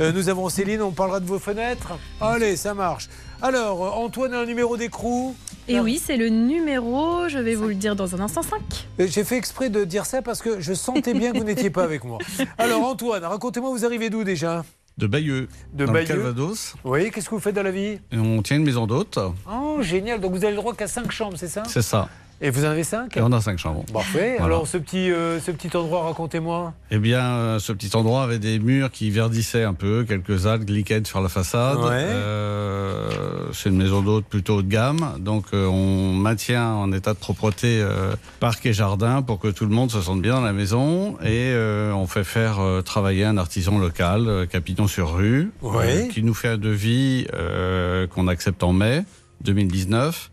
Euh, 0.00 0.10
nous 0.12 0.30
avons 0.30 0.48
Céline, 0.48 0.80
on 0.80 0.90
parlera 0.92 1.20
de 1.20 1.26
vos 1.26 1.38
fenêtres. 1.38 1.92
Allez, 2.18 2.56
ça 2.56 2.72
marche. 2.72 3.10
Alors, 3.42 3.84
euh, 3.84 3.90
Antoine 3.90 4.32
a 4.32 4.38
un 4.38 4.46
numéro 4.46 4.78
d'écrou. 4.78 5.36
Et 5.68 5.78
oui, 5.78 6.00
c'est 6.02 6.16
le 6.16 6.30
numéro, 6.30 7.28
je 7.28 7.38
vais 7.38 7.54
vous 7.54 7.68
le 7.68 7.74
dire 7.74 7.94
dans 7.94 8.14
un 8.14 8.20
instant, 8.20 8.42
5. 8.42 8.58
Euh, 9.00 9.06
J'ai 9.06 9.22
fait 9.22 9.36
exprès 9.36 9.68
de 9.68 9.84
dire 9.84 10.06
ça 10.06 10.22
parce 10.22 10.40
que 10.40 10.60
je 10.60 10.72
sentais 10.72 11.12
bien 11.12 11.32
que 11.32 11.36
vous 11.38 11.44
n'étiez 11.44 11.68
pas 11.68 11.84
avec 11.84 12.04
moi. 12.04 12.16
Alors, 12.58 12.82
Antoine, 12.84 13.22
racontez-moi, 13.22 13.68
vous 13.70 13.84
arrivez 13.84 14.08
d'où 14.08 14.24
déjà? 14.24 14.64
De 14.98 15.06
Bayeux. 15.06 15.48
De 15.72 15.86
dans 15.86 15.92
Bayeux. 15.92 16.06
le 16.08 16.14
Calvados. 16.14 16.74
Oui, 16.84 17.10
qu'est-ce 17.10 17.28
que 17.28 17.34
vous 17.34 17.40
faites 17.40 17.54
dans 17.54 17.62
la 17.62 17.70
vie? 17.70 17.98
Et 18.10 18.18
on 18.18 18.42
tient 18.42 18.56
une 18.56 18.64
maison 18.64 18.86
d'hôte. 18.86 19.18
Oh, 19.50 19.78
génial. 19.80 20.20
Donc, 20.20 20.32
vous 20.32 20.44
avez 20.44 20.50
le 20.50 20.56
droit 20.56 20.74
qu'à 20.74 20.86
5 20.86 21.10
chambres, 21.10 21.36
c'est 21.38 21.48
ça? 21.48 21.62
C'est 21.66 21.82
ça. 21.82 22.08
Et 22.44 22.50
vous 22.50 22.64
en 22.64 22.68
avez 22.70 22.82
5 22.82 23.16
Et 23.16 23.20
on 23.22 23.30
a 23.30 23.40
cinq 23.40 23.58
chambres. 23.58 23.84
Parfait. 23.92 24.32
Voilà. 24.38 24.44
Alors, 24.46 24.66
ce 24.66 24.76
petit, 24.76 25.12
euh, 25.12 25.38
ce 25.40 25.52
petit 25.52 25.74
endroit, 25.76 26.02
racontez-moi. 26.02 26.74
Eh 26.90 26.98
bien, 26.98 27.20
euh, 27.24 27.58
ce 27.60 27.72
petit 27.72 27.94
endroit 27.96 28.24
avait 28.24 28.40
des 28.40 28.58
murs 28.58 28.90
qui 28.90 29.10
verdissaient 29.10 29.62
un 29.62 29.74
peu, 29.74 30.04
quelques 30.04 30.46
algues, 30.46 30.68
lichens 30.68 31.06
sur 31.06 31.20
la 31.20 31.28
façade. 31.28 31.78
Ouais. 31.78 31.90
Euh, 31.92 33.08
c'est 33.52 33.68
une 33.68 33.76
maison 33.76 34.02
d'hôte 34.02 34.24
plutôt 34.24 34.56
haut 34.56 34.62
de 34.62 34.68
gamme, 34.68 35.18
donc 35.20 35.44
euh, 35.54 35.66
on 35.66 36.12
maintient 36.14 36.66
en 36.72 36.90
état 36.92 37.12
de 37.14 37.18
propreté 37.18 37.80
euh, 37.80 38.14
parc 38.40 38.64
et 38.66 38.72
jardin 38.72 39.22
pour 39.22 39.38
que 39.38 39.48
tout 39.48 39.64
le 39.66 39.70
monde 39.74 39.90
se 39.90 40.00
sente 40.00 40.20
bien 40.20 40.34
dans 40.34 40.40
la 40.40 40.52
maison. 40.52 41.12
Et 41.22 41.52
euh, 41.52 41.92
on 41.92 42.06
fait 42.08 42.24
faire 42.24 42.58
euh, 42.60 42.82
travailler 42.82 43.24
un 43.24 43.36
artisan 43.38 43.78
local, 43.78 44.26
euh, 44.26 44.46
Capillon 44.46 44.86
sur 44.88 45.14
rue, 45.14 45.50
Ouais. 45.62 46.08
qui 46.12 46.22
nous 46.24 46.34
fait 46.34 46.48
un 46.48 46.56
devis 46.58 47.26
euh, 47.34 48.06
qu'on 48.08 48.26
accepte 48.26 48.62
en 48.64 48.72
mai 48.72 49.04
2019 49.44 50.30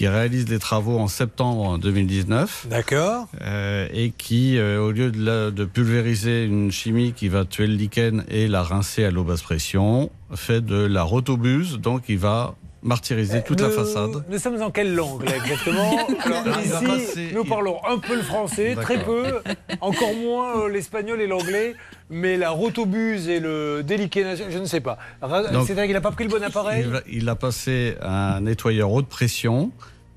qui 0.00 0.08
réalise 0.08 0.48
les 0.48 0.58
travaux 0.58 0.98
en 0.98 1.08
septembre 1.08 1.76
2019. 1.76 2.68
D'accord. 2.70 3.28
Euh, 3.42 3.86
et 3.92 4.12
qui, 4.16 4.56
euh, 4.56 4.80
au 4.80 4.92
lieu 4.92 5.10
de, 5.10 5.22
la- 5.22 5.50
de 5.50 5.66
pulvériser 5.66 6.46
une 6.46 6.72
chimie 6.72 7.12
qui 7.12 7.28
va 7.28 7.44
tuer 7.44 7.66
le 7.66 7.74
lichen 7.74 8.24
et 8.30 8.48
la 8.48 8.62
rincer 8.62 9.04
à 9.04 9.10
l'eau 9.10 9.24
basse 9.24 9.42
pression, 9.42 10.08
fait 10.34 10.64
de 10.64 10.76
la 10.86 11.02
rotobuse, 11.02 11.78
donc 11.80 12.04
il 12.08 12.16
va 12.16 12.54
martyriser 12.82 13.42
toute 13.42 13.60
la 13.60 13.68
Nous- 13.68 13.74
façade. 13.74 14.24
Nous 14.28 14.38
sommes 14.38 14.60
en 14.62 14.70
quelle 14.70 14.94
langue 14.94 15.24
là, 15.28 15.36
exactement 15.36 15.98
Alors, 16.24 16.44
va 16.44 16.96
Ici, 16.96 17.28
nous 17.34 17.44
parlons 17.44 17.78
un 17.86 17.98
peu 17.98 18.16
le 18.16 18.22
français, 18.22 18.74
très 18.80 19.02
peu, 19.04 19.40
encore 19.80 20.14
moins 20.14 20.62
euh, 20.62 20.68
l'espagnol 20.68 21.20
et 21.20 21.26
l'anglais, 21.26 21.74
mais 22.08 22.36
la 22.36 22.50
rotobuse 22.50 23.28
et 23.28 23.38
le 23.40 23.82
déliquénation, 23.82 24.46
je 24.48 24.58
ne 24.58 24.64
sais 24.64 24.80
pas. 24.80 24.98
C'est-à-dire 25.20 25.84
qu'il 25.84 25.92
n'a 25.92 26.00
pas 26.00 26.12
pris 26.12 26.24
le 26.24 26.30
bon 26.30 26.42
appareil 26.42 26.82
Il, 26.84 26.90
va- 26.90 27.02
il 27.10 27.28
a 27.28 27.34
passé 27.36 27.96
un 28.02 28.40
nettoyeur 28.40 28.90
haute 28.92 29.08
pression 29.08 29.70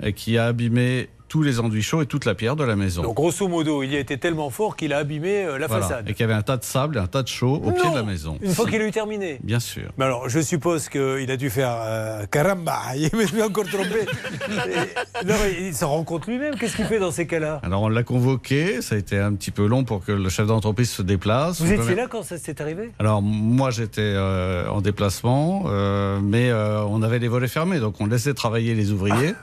euh, 0.03 0.11
qui 0.11 0.38
a 0.38 0.45
abîmé 0.48 1.10
tous 1.34 1.41
les 1.41 1.60
enduits 1.60 1.81
chauds 1.81 2.03
et 2.03 2.05
toute 2.05 2.26
la 2.26 2.35
pierre 2.35 2.55
de 2.55 2.64
la 2.64 2.76
maison. 2.76 3.01
Donc 3.01 3.15
grosso 3.15 3.47
modo, 3.47 3.81
il 3.81 3.91
y 3.91 3.95
a 3.95 3.99
été 3.99 4.19
tellement 4.19 4.51
fort 4.51 4.76
qu'il 4.76 4.93
a 4.93 4.99
abîmé 4.99 5.43
euh, 5.45 5.57
la 5.57 5.65
Voilà. 5.65 5.81
façade. 5.88 6.07
Et 6.07 6.14
qu'il 6.14 6.22
y 6.22 6.26
avait 6.26 6.35
un 6.38 6.43
tas 6.43 6.57
de 6.57 6.64
sable 6.64 6.97
et 6.97 6.99
un 6.99 7.07
tas 7.07 7.23
de 7.23 7.27
chaux 7.27 7.55
au 7.55 7.72
pied 7.72 7.89
de 7.89 7.95
la 7.95 8.03
maison. 8.03 8.38
Une 8.43 8.53
fois 8.53 8.68
qu'il 8.69 8.80
a 8.80 8.85
eu 8.85 8.91
terminé. 8.91 9.39
Bien 9.41 9.60
sûr. 9.60 9.89
Mais 9.97 10.05
alors, 10.05 10.30
je 10.30 10.39
suppose 10.41 10.89
qu'il 10.89 11.31
a 11.31 11.35
dû 11.35 11.49
faire 11.49 11.76
euh, 11.76 12.27
caramba, 12.27 12.80
il 12.95 13.10
m'est 13.18 13.41
encore 13.41 13.65
trompé. 13.65 14.01
Et- 14.03 15.26
non, 15.26 15.34
il 15.60 15.73
se 15.73 15.84
rend 15.85 16.03
compte 16.03 16.27
lui-même. 16.27 16.53
Qu'est-ce 16.55 16.76
qu'il 16.76 16.85
fait 16.85 16.99
dans 16.99 17.10
ces 17.10 17.26
cas-là? 17.26 17.61
Alors 17.64 17.81
on 17.81 17.89
l'a 17.89 18.03
convoqué, 18.03 18.84
ça 18.84 18.93
a 18.93 18.99
été 18.99 19.18
un 19.18 19.34
petit 19.34 19.49
peu 19.49 19.65
long 19.65 19.84
pour 19.85 20.05
que 20.05 20.11
le 20.11 20.30
chef 20.30 20.45
d'entreprise 20.45 20.91
se 20.91 21.01
déplace. 21.01 21.61
Vous 21.61 21.72
On 21.72 21.73
étiez 21.81 21.93
peut- 21.95 21.95
là 21.95 22.05
quand 22.07 22.22
ça 22.22 22.38
s'est 22.38 22.61
arrivé? 22.61 22.91
Alors 22.99 23.23
moi 23.23 23.72
j'étais 23.72 24.01
euh, 24.01 24.68
en 24.69 24.81
déplacement, 24.81 25.64
euh, 25.65 26.19
mais 26.22 26.53
on 26.53 27.01
avait 27.01 27.18
les 27.18 27.27
volets 27.27 27.47
fermés, 27.47 27.80
donc 27.80 27.95
on 28.01 28.05
laissait 28.05 28.35
travailler 28.35 28.76
les 28.76 28.91
ouvriers. 28.91 29.34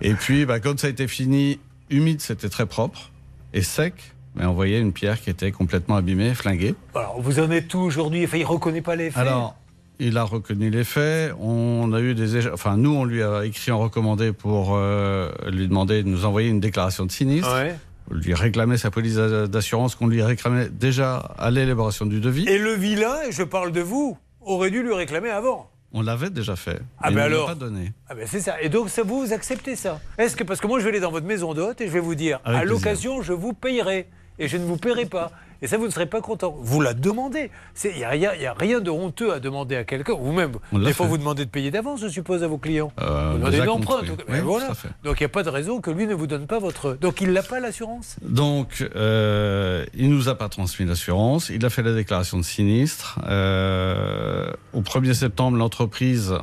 Et 0.00 0.14
puis 0.14 0.46
bah, 0.46 0.60
quand 0.60 0.78
ça 0.78 0.86
a 0.86 0.90
été 0.90 1.08
fini, 1.08 1.58
humide, 1.90 2.20
c'était 2.20 2.48
très 2.48 2.66
propre 2.66 3.10
et 3.52 3.62
sec, 3.62 3.94
mais 4.36 4.44
on 4.46 4.54
voyait 4.54 4.80
une 4.80 4.92
pierre 4.92 5.20
qui 5.20 5.30
était 5.30 5.50
complètement 5.50 5.96
abîmée, 5.96 6.34
flinguée. 6.34 6.74
Alors, 6.94 7.20
vous 7.20 7.40
en 7.40 7.50
êtes 7.50 7.72
où 7.74 7.80
aujourd'hui? 7.80 8.24
Enfin, 8.24 8.38
il 8.38 8.44
ne 8.44 8.46
reconnaît 8.46 8.82
pas 8.82 8.96
les 8.96 9.10
faits. 9.10 9.18
Alors 9.18 9.56
il 10.00 10.16
a 10.16 10.24
reconnu 10.24 10.70
les 10.70 10.82
faits. 10.82 11.34
On 11.38 11.92
a 11.92 12.00
eu 12.00 12.14
des, 12.14 12.48
enfin 12.48 12.76
nous 12.76 12.94
on 12.94 13.04
lui 13.04 13.22
a 13.22 13.44
écrit 13.44 13.70
en 13.70 13.78
recommandé 13.78 14.32
pour 14.32 14.70
euh, 14.74 15.30
lui 15.50 15.68
demander 15.68 16.02
de 16.02 16.08
nous 16.08 16.24
envoyer 16.24 16.48
une 16.48 16.60
déclaration 16.60 17.06
de 17.06 17.12
sinistre. 17.12 17.52
Ouais. 17.54 17.76
Lui 18.10 18.34
réclamer 18.34 18.76
sa 18.76 18.90
police 18.90 19.14
d'assurance 19.14 19.94
qu'on 19.94 20.08
lui 20.08 20.22
réclamait 20.22 20.68
déjà 20.68 21.18
à 21.38 21.50
l'élaboration 21.52 22.06
du 22.06 22.18
devis. 22.18 22.48
Et 22.48 22.58
le 22.58 22.72
vilain, 22.72 23.14
et 23.28 23.30
je 23.30 23.44
parle 23.44 23.70
de 23.70 23.80
vous, 23.80 24.18
aurait 24.40 24.70
dû 24.70 24.82
lui 24.82 24.94
réclamer 24.94 25.30
avant. 25.30 25.69
On 25.92 26.02
l'avait 26.02 26.30
déjà 26.30 26.54
fait. 26.54 26.80
Ah 27.00 27.10
ben 27.10 27.22
alors 27.22 27.46
pas 27.46 27.54
donné. 27.54 27.92
Ah 28.08 28.14
ben 28.14 28.26
c'est 28.26 28.40
ça. 28.40 28.60
Et 28.62 28.68
donc 28.68 28.90
ça 28.90 29.02
vous, 29.02 29.26
vous 29.26 29.32
acceptez 29.32 29.74
ça? 29.74 30.00
Est-ce 30.18 30.36
que 30.36 30.44
parce 30.44 30.60
que 30.60 30.66
moi 30.68 30.78
je 30.78 30.84
vais 30.84 30.90
aller 30.90 31.00
dans 31.00 31.10
votre 31.10 31.26
maison 31.26 31.52
d'hôte 31.52 31.80
et 31.80 31.88
je 31.88 31.92
vais 31.92 32.00
vous 32.00 32.14
dire 32.14 32.38
Avec 32.44 32.60
à 32.60 32.64
l'occasion 32.64 33.22
je 33.22 33.32
vous 33.32 33.52
payerai 33.52 34.08
et 34.38 34.46
je 34.48 34.56
ne 34.56 34.64
vous 34.64 34.76
paierai 34.76 35.06
pas. 35.06 35.32
Et 35.62 35.66
ça 35.66 35.76
vous 35.76 35.86
ne 35.86 35.90
serez 35.90 36.06
pas 36.06 36.20
content. 36.20 36.54
Vous 36.58 36.80
la 36.80 36.94
demandez. 36.94 37.50
Il 37.84 37.96
n'y 37.96 38.04
a, 38.04 38.08
rien- 38.08 38.34
y 38.34 38.46
a 38.46 38.54
rien 38.54 38.80
de 38.80 38.90
honteux 38.90 39.32
à 39.32 39.40
demander 39.40 39.76
à 39.76 39.84
quelqu'un. 39.84 40.14
Vous-même, 40.14 40.52
On 40.72 40.78
l'a 40.78 40.86
des 40.86 40.92
fois 40.94 41.06
fait. 41.06 41.10
vous 41.10 41.18
demandez 41.18 41.44
de 41.44 41.50
payer 41.50 41.70
d'avance, 41.70 42.00
je 42.00 42.08
suppose, 42.08 42.42
à 42.42 42.48
vos 42.48 42.58
clients. 42.58 42.92
Euh, 43.00 43.30
vous 43.32 43.38
demandez 43.38 43.58
une 43.58 43.68
empreinte. 43.68 44.04
oui. 44.08 44.24
Ben 44.28 44.42
voilà. 44.42 44.68
Donc 45.04 45.20
il 45.20 45.22
n'y 45.22 45.26
a 45.26 45.28
pas 45.30 45.42
de 45.42 45.50
raison 45.50 45.80
que 45.80 45.90
lui 45.90 46.06
ne 46.06 46.14
vous 46.14 46.26
donne 46.26 46.46
pas 46.46 46.58
votre. 46.58 46.94
Donc 46.94 47.20
il 47.20 47.32
n'a 47.32 47.42
pas 47.42 47.60
l'assurance 47.60 48.16
Donc, 48.22 48.88
euh, 48.96 49.84
il 49.94 50.10
nous 50.10 50.28
a 50.28 50.34
pas 50.36 50.48
transmis 50.48 50.86
l'assurance. 50.86 51.50
Il 51.50 51.64
a 51.66 51.70
fait 51.70 51.82
la 51.82 51.92
déclaration 51.94 52.38
de 52.38 52.42
sinistre. 52.42 53.18
Euh, 53.28 54.50
au 54.72 54.80
1er 54.82 55.14
septembre, 55.14 55.56
l'entreprise 55.58 56.34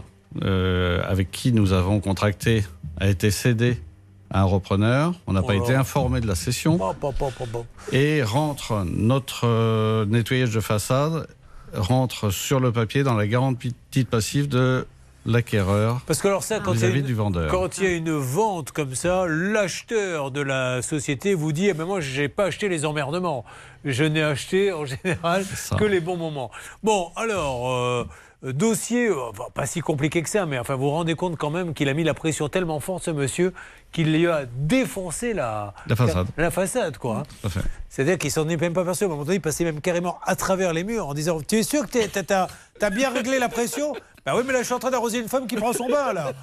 avec 0.42 1.32
qui 1.32 1.52
nous 1.52 1.74
avons 1.74 2.00
contracté 2.00 2.64
a 3.00 3.08
été 3.08 3.32
cédée 3.32 3.82
à 4.30 4.42
un 4.42 4.46
repreneur. 4.46 5.14
On 5.28 5.34
n'a 5.34 5.42
Oh 5.44 5.48
pas 5.48 5.54
là. 5.54 5.60
été 5.64 5.74
informé 5.76 6.20
de 6.22 6.28
la 6.28 6.36
cession. 6.36 6.76
Bon, 6.76 6.94
bon, 7.00 7.14
bon, 7.18 7.32
bon, 7.40 7.48
bon. 7.52 7.66
Et 7.92 8.24
rentre 8.24 8.84
notre 8.86 9.46
euh, 9.48 10.06
nettoyage 10.06 10.52
de 10.52 10.60
façade 10.60 11.28
rentre 11.74 12.30
sur 12.30 12.60
le 12.60 12.72
papier 12.72 13.04
dans 13.04 13.14
la 13.16 13.28
garantie 13.28 13.74
passive 14.10 14.48
de 14.48 14.88
l'acquéreur 15.26 16.00
Parce 16.08 16.22
que 16.22 16.28
alors 16.30 16.44
ça, 16.44 16.60
quand 16.62 16.74
il 16.74 16.96
une- 16.96 17.02
du 17.02 17.14
vendeur. 17.14 17.52
Quand 17.52 17.78
il 17.78 17.84
y 17.84 17.88
a 17.88 17.92
une 17.92 18.12
vente 18.18 18.72
comme 18.72 18.96
ça, 18.96 19.26
l'acheteur 19.28 20.32
de 20.32 20.40
la 20.42 20.82
société 20.82 21.34
vous 21.34 21.52
dit 21.52 21.68
eh 21.68 21.74
ben 21.74 21.84
Moi, 21.86 22.00
je 22.00 22.22
n'ai 22.22 22.30
pas 22.30 22.46
acheté 22.46 22.70
les 22.70 22.86
emmerdements. 22.86 23.44
Je 23.84 24.04
n'ai 24.06 24.24
acheté 24.24 24.72
en 24.72 24.86
général 25.04 25.44
que 25.78 25.84
les 25.84 26.00
bons 26.00 26.16
moments. 26.18 26.50
Bon, 26.84 27.12
alors, 27.18 27.70
euh, 27.72 28.06
dossier, 28.44 29.08
euh, 29.08 29.30
enfin, 29.30 29.46
pas 29.54 29.66
si 29.66 29.82
compliqué 29.82 30.22
que 30.22 30.30
ça, 30.30 30.46
mais 30.46 30.60
enfin, 30.60 30.76
vous 30.76 30.84
vous 30.84 30.90
rendez 30.92 31.16
compte 31.16 31.38
quand 31.38 31.50
même 31.50 31.74
qu'il 31.74 31.90
a 31.90 31.94
mis 31.94 32.04
la 32.04 32.14
pression 32.14 32.50
tellement 32.50 32.80
forte, 32.80 33.04
ce 33.04 33.12
monsieur, 33.12 33.54
qu'il 33.92 34.12
lui 34.14 34.28
a 34.28 34.46
défoncé 34.46 35.34
la, 35.34 35.74
La 35.88 35.96
façade. 35.96 36.28
La, 36.38 36.52
façade, 36.52 36.98
quoi. 36.98 37.24
hein. 37.46 37.50
C'est-à-dire 37.90 38.18
qu'il 38.18 38.32
s'en 38.32 38.48
est 38.50 38.58
même 38.58 38.74
pas 38.74 38.84
perçu. 38.86 39.04
À 39.04 39.08
un 39.08 39.10
moment 39.10 39.24
donné, 39.24 39.38
il 39.38 39.42
passait 39.42 39.64
même 39.64 39.82
carrément 39.82 40.20
à 40.24 40.36
travers 40.36 40.74
les 40.74 40.84
murs 40.84 41.08
en 41.08 41.14
disant 41.14 41.40
Tu 41.42 41.58
es 41.58 41.64
sûr 41.64 41.90
que 41.90 42.06
t'as- 42.08 42.48
t'as 42.80 42.90
bien 42.90 43.10
réglé 43.12 43.40
la 43.40 43.50
pression? 43.50 43.94
Bah 44.28 44.34
oui, 44.36 44.44
mais 44.46 44.52
là, 44.52 44.60
je 44.60 44.66
suis 44.66 44.74
en 44.74 44.80
train 44.80 44.92
d'arroser 44.92 45.20
une 45.20 45.30
femme 45.30 45.48
qui 45.48 45.56
prend 45.56 45.72
son 45.72 45.88
bain, 45.88 46.12
là. 46.12 46.34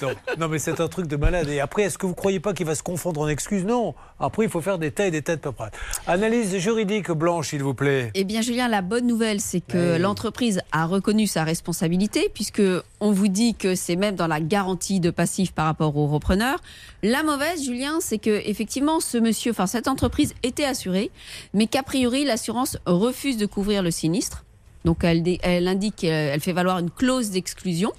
Donc, 0.00 0.14
non, 0.38 0.46
mais 0.46 0.60
c'est 0.60 0.80
un 0.80 0.86
truc 0.86 1.08
de 1.08 1.16
malade. 1.16 1.48
Et 1.48 1.58
après, 1.58 1.82
est-ce 1.82 1.98
que 1.98 2.06
vous 2.06 2.14
croyez 2.14 2.38
pas 2.38 2.52
qu'il 2.52 2.64
va 2.64 2.76
se 2.76 2.84
confondre 2.84 3.22
en 3.22 3.26
excuses? 3.26 3.64
Non. 3.64 3.96
Après, 4.20 4.44
il 4.44 4.48
faut 4.48 4.60
faire 4.60 4.78
des 4.78 4.92
tas 4.92 5.08
et 5.08 5.10
des 5.10 5.20
tas 5.20 5.34
de 5.34 5.40
paperasses. 5.40 5.72
Analyse 6.06 6.56
juridique 6.58 7.10
blanche, 7.10 7.48
s'il 7.48 7.64
vous 7.64 7.74
plaît. 7.74 8.12
Eh 8.14 8.22
bien, 8.22 8.40
Julien, 8.40 8.68
la 8.68 8.82
bonne 8.82 9.08
nouvelle, 9.08 9.40
c'est 9.40 9.58
que 9.58 9.98
l'entreprise 9.98 10.60
a 10.70 10.86
reconnu 10.86 11.26
sa 11.26 11.42
responsabilité, 11.42 12.30
puisque 12.32 12.62
on 13.00 13.10
vous 13.10 13.26
dit 13.26 13.56
que 13.56 13.74
c'est 13.74 13.96
même 13.96 14.14
dans 14.14 14.28
la 14.28 14.38
garantie 14.38 15.00
de 15.00 15.10
passif 15.10 15.50
par 15.50 15.64
rapport 15.64 15.96
au 15.96 16.06
repreneur. 16.06 16.60
La 17.02 17.24
mauvaise, 17.24 17.64
Julien, 17.64 17.98
c'est 17.98 18.18
que 18.18 18.48
effectivement, 18.48 19.00
ce 19.00 19.18
monsieur, 19.18 19.50
enfin 19.50 19.66
cette 19.66 19.88
entreprise 19.88 20.34
était 20.44 20.66
assurée, 20.66 21.10
mais 21.52 21.66
qu'a 21.66 21.82
priori, 21.82 22.24
l'assurance 22.24 22.78
refuse 22.86 23.38
de 23.38 23.46
couvrir 23.46 23.82
le 23.82 23.90
sinistre. 23.90 24.44
Donc 24.84 25.02
elle, 25.02 25.66
indique, 25.68 26.04
euh, 26.04 26.30
elle 26.34 26.40
fait 26.40 26.52
valoir 26.52 26.78
une 26.78 26.90
clause 26.90 27.30
d'exclusion. 27.30 27.92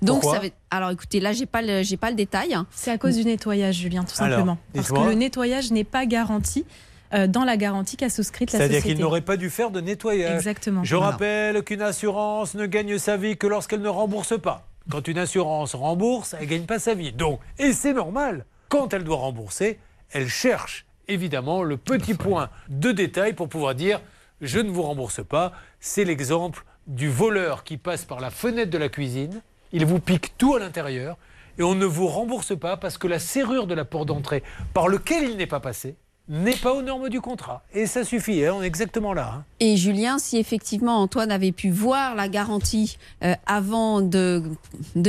Donc 0.00 0.22
Pourquoi 0.22 0.38
ça 0.40 0.46
va- 0.46 0.52
alors 0.70 0.90
écoutez, 0.90 1.20
là 1.20 1.32
j'ai 1.32 1.44
pas 1.46 1.60
le, 1.62 1.82
j'ai 1.82 1.96
pas 1.98 2.08
le 2.10 2.16
détail. 2.16 2.56
C'est 2.70 2.90
à 2.90 2.96
cause 2.98 3.16
du 3.16 3.24
nettoyage, 3.24 3.76
Julien, 3.76 4.04
tout 4.04 4.14
Alors, 4.22 4.38
simplement. 4.38 4.58
Parce 4.74 4.90
que 4.90 5.00
le 5.08 5.14
nettoyage 5.14 5.70
n'est 5.70 5.84
pas 5.84 6.06
garanti 6.06 6.64
euh, 7.12 7.26
dans 7.26 7.44
la 7.44 7.58
garantie 7.58 7.98
qu'a 7.98 8.08
souscrite 8.08 8.52
la 8.52 8.58
C'est-à-dire 8.58 8.76
société. 8.78 8.94
qu'il 8.94 9.02
n'aurait 9.04 9.20
pas 9.20 9.36
dû 9.36 9.50
faire 9.50 9.70
de 9.70 9.82
nettoyage. 9.82 10.34
Exactement. 10.34 10.82
Je 10.82 10.96
Voilà. 10.96 11.10
rappelle 11.12 11.62
qu'une 11.62 11.82
assurance 11.82 12.54
ne 12.54 12.64
gagne 12.64 12.96
sa 12.96 13.18
vie 13.18 13.36
que 13.36 13.46
lorsqu'elle 13.46 13.82
ne 13.82 13.88
rembourse 13.90 14.40
pas. 14.40 14.66
Quand 14.90 15.06
une 15.06 15.18
assurance 15.18 15.74
rembourse, 15.74 16.34
elle 16.34 16.46
ne 16.46 16.50
gagne 16.50 16.64
pas 16.64 16.78
sa 16.78 16.94
vie. 16.94 17.12
Donc, 17.12 17.40
et 17.58 17.74
c'est 17.74 17.92
normal, 17.92 18.46
quand 18.70 18.94
elle 18.94 19.04
doit 19.04 19.18
rembourser, 19.18 19.78
elle 20.10 20.28
cherche 20.28 20.86
évidemment 21.08 21.62
le 21.62 21.76
petit 21.76 22.14
point 22.14 22.48
de 22.70 22.90
détail 22.92 23.34
pour 23.34 23.50
pouvoir 23.50 23.74
dire 23.74 24.00
je 24.42 24.58
ne 24.58 24.70
vous 24.70 24.82
rembourse 24.82 25.24
pas. 25.24 25.52
C'est 25.80 26.04
l'exemple 26.04 26.64
du 26.86 27.08
voleur 27.08 27.64
qui 27.64 27.78
passe 27.78 28.04
par 28.04 28.20
la 28.20 28.30
fenêtre 28.30 28.70
de 28.70 28.78
la 28.78 28.88
cuisine, 28.88 29.40
il 29.72 29.86
vous 29.86 30.00
pique 30.00 30.36
tout 30.36 30.54
à 30.54 30.58
l'intérieur 30.58 31.16
et 31.58 31.62
on 31.62 31.74
ne 31.74 31.86
vous 31.86 32.08
rembourse 32.08 32.58
pas 32.58 32.76
parce 32.76 32.98
que 32.98 33.06
la 33.06 33.18
serrure 33.18 33.66
de 33.66 33.74
la 33.74 33.84
porte 33.84 34.08
d'entrée 34.08 34.42
par 34.74 34.88
lequel 34.88 35.30
il 35.30 35.36
n'est 35.36 35.46
pas 35.46 35.60
passé 35.60 35.96
n'est 36.28 36.56
pas 36.56 36.72
aux 36.72 36.82
normes 36.82 37.08
du 37.08 37.20
contrat. 37.20 37.62
Et 37.74 37.86
ça 37.86 38.04
suffit, 38.04 38.44
hein, 38.44 38.54
on 38.56 38.62
est 38.62 38.66
exactement 38.66 39.12
là. 39.12 39.32
hein. 39.34 39.44
Et 39.60 39.76
Julien, 39.76 40.18
si 40.18 40.38
effectivement 40.38 41.00
Antoine 41.00 41.32
avait 41.32 41.52
pu 41.52 41.70
voir 41.70 42.14
la 42.14 42.28
garantie 42.28 42.96
euh, 43.24 43.34
avant 43.46 44.00
de, 44.00 44.42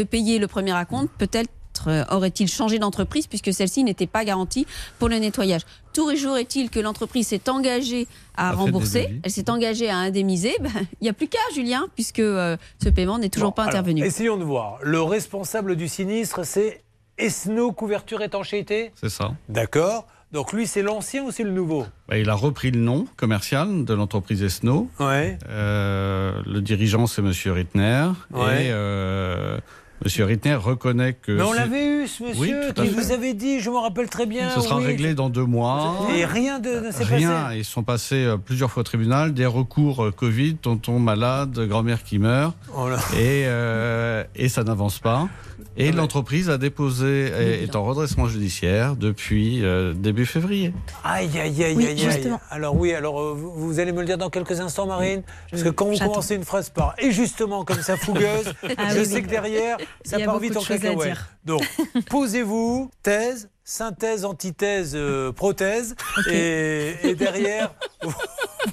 payer 0.10 0.40
le 0.40 0.48
premier 0.48 0.74
acompte, 0.74 1.12
peut-être 1.18 1.50
euh, 1.88 2.04
aurait-il 2.10 2.48
changé 2.48 2.80
d'entreprise 2.80 3.28
puisque 3.28 3.54
celle-ci 3.54 3.84
n'était 3.84 4.08
pas 4.08 4.26
garantie 4.26 4.66
pour 5.00 5.10
le 5.10 5.18
nettoyage. 5.18 5.62
Tout 5.94 6.16
jour 6.16 6.38
est-il 6.38 6.70
que 6.70 6.80
l'entreprise 6.80 7.28
s'est 7.28 7.50
engagée 7.50 8.08
à 8.36 8.52
rembourser, 8.52 9.20
elle 9.24 9.32
s'est 9.32 9.50
engagée 9.50 9.90
à 9.90 9.98
indemniser. 9.98 10.56
Ben, 10.60 10.72
Il 11.02 11.04
n'y 11.04 11.10
a 11.10 11.14
plus 11.14 11.28
qu'à, 11.28 11.38
Julien, 11.54 11.86
puisque 11.94 12.20
euh, 12.20 12.58
ce 12.84 12.90
paiement 12.90 13.20
n'est 13.20 13.30
toujours 13.30 13.50
Bon, 13.50 13.56
pas 13.56 13.64
alors, 13.64 13.76
intervenu. 13.76 14.04
essayons 14.04 14.38
de 14.38 14.44
voir. 14.44 14.80
Le 14.82 15.02
responsable 15.02 15.76
du 15.76 15.88
sinistre, 15.88 16.44
c'est 16.46 16.82
Esno 17.20 17.72
Couverture 17.72 18.22
Étanchéité 18.24 18.92
C'est 18.96 19.10
ça. 19.10 19.34
D'accord. 19.50 20.08
Donc 20.32 20.52
lui, 20.52 20.66
c'est 20.66 20.82
l'ancien 20.82 21.24
ou 21.24 21.30
c'est 21.30 21.44
le 21.44 21.52
nouveau? 21.52 21.86
Bah, 22.10 22.18
il 22.18 22.28
a 22.28 22.34
repris 22.34 22.72
le 22.72 22.80
nom 22.80 23.06
commercial 23.18 23.86
de 23.86 23.94
l'entreprise 23.94 24.42
Esno. 24.42 24.90
Ouais. 25.00 25.38
Euh, 25.48 26.42
le 26.48 26.60
dirigeant, 26.62 27.06
c'est 27.06 27.22
Monsieur 27.22 27.52
Rittner. 27.52 28.08
Ouais. 28.32 28.66
Et 28.66 28.70
euh, 28.72 29.60
Monsieur 30.04 30.26
Rittner 30.26 30.56
reconnaît 30.56 31.14
que. 31.14 31.32
Mais 31.32 31.42
on 31.44 31.54
l'avait 31.54 31.86
eu, 31.86 32.08
ce 32.08 32.24
monsieur, 32.24 32.62
Oui, 32.68 32.74
qui 32.76 32.88
vous 32.90 33.12
avait 33.12 33.34
dit, 33.34 33.60
je 33.60 33.70
me 33.70 33.78
rappelle 33.78 34.10
très 34.10 34.26
bien. 34.26 34.50
Ce 34.52 34.62
sera 34.62 34.78
oui. 34.78 34.86
réglé 34.86 35.14
dans 35.14 35.30
deux 35.30 35.46
mois. 35.46 36.08
Et 36.16 36.26
rien 36.26 36.60
de, 36.60 36.80
ne 36.88 36.92
s'est 36.92 37.04
Rien. 37.04 37.30
passé. 37.44 37.58
Ils 37.60 37.66
sont 37.66 37.84
passés 37.84 38.26
euh, 38.26 38.38
plusieurs 38.38 38.70
fois 38.72 38.82
au 38.82 38.84
tribunal, 38.84 39.34
des 39.34 39.46
recours 39.46 40.04
euh, 40.06 40.12
Covid, 40.12 40.56
tonton 40.56 41.00
malade, 41.00 41.58
grand-mère 41.68 42.04
qui 42.04 42.20
meurt. 42.20 42.56
Oh. 42.76 42.88
Et, 43.14 43.44
euh, 43.46 44.24
et 44.36 44.50
ça 44.50 44.64
n'avance 44.64 45.00
pas. 45.00 45.28
Et 45.76 45.92
l'entreprise 45.92 46.50
a 46.52 46.58
déposé, 46.60 47.32
est, 47.36 47.64
est 47.64 47.76
en 47.76 47.84
redressement 47.84 48.28
judiciaire 48.28 48.96
depuis 48.96 49.64
euh, 49.64 49.94
début 49.94 50.26
février. 50.28 50.72
Aïe, 51.04 51.30
aïe, 51.40 51.64
aïe, 51.64 51.74
Oui, 51.76 51.86
aïe, 51.88 51.92
aïe. 51.94 52.12
justement. 52.12 52.40
Alors 52.52 52.76
oui, 52.76 52.94
alors 52.94 53.20
euh, 53.20 53.34
vous, 53.36 53.52
vous 53.52 53.80
allez 53.80 53.92
me 53.92 54.02
le 54.02 54.06
dire 54.06 54.18
dans 54.20 54.30
quelques 54.30 54.60
instants, 54.60 54.86
Marine 54.86 55.24
Parce 55.50 55.64
que 55.64 55.70
quand 55.70 55.86
vous 55.86 55.98
commencez 55.98 56.36
une 56.36 56.44
phrase 56.44 56.70
par 56.70 56.94
«et 57.00 57.12
justement» 57.12 57.64
comme 57.66 57.82
ça, 57.82 57.98
fougueuse, 57.98 58.54
Ah 58.78 58.90
je 58.94 59.00
oui, 59.00 59.06
sais 59.06 59.16
oui. 59.16 59.24
que 59.24 59.30
derrière, 59.30 59.78
ça 60.04 60.18
Il 60.18 60.20
y 60.20 60.24
a 60.24 60.26
part 60.26 60.36
beaucoup 60.36 60.44
vite 60.44 60.54
de 60.54 60.58
en 60.60 60.62
choses 60.62 60.72
à 60.78 60.80
cacahuète. 60.80 61.08
dire. 61.08 61.28
Donc, 61.46 61.62
posez-vous, 62.10 62.90
thèse, 63.04 63.50
synthèse, 63.64 64.26
antithèse, 64.26 64.94
euh, 64.96 65.32
prothèse, 65.32 65.96
et, 66.30 66.96
et 67.04 67.16
derrière, 67.16 67.74
vous, 68.02 68.14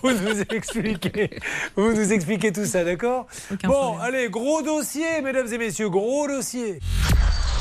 vous 0.02 0.12
nous 0.12 0.40
expliquez, 0.50 1.30
vous 1.76 1.92
nous 1.92 2.12
expliquez 2.12 2.52
tout 2.52 2.64
ça, 2.66 2.84
d'accord? 2.84 3.26
Bon, 3.64 3.98
allez, 3.98 4.28
gros 4.28 4.62
dossier, 4.62 5.20
mesdames 5.22 5.52
et 5.52 5.58
messieurs, 5.58 5.88
gros 5.90 6.26
dossier. 6.26 6.80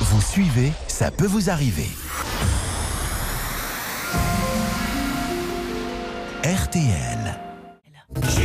Vous 0.02 0.22
suivez, 0.22 0.72
ça 0.88 1.11
peut 1.11 1.27
vous 1.27 1.49
arriver. 1.49 1.88
RTL. 6.44 7.38
Sur 8.30 8.44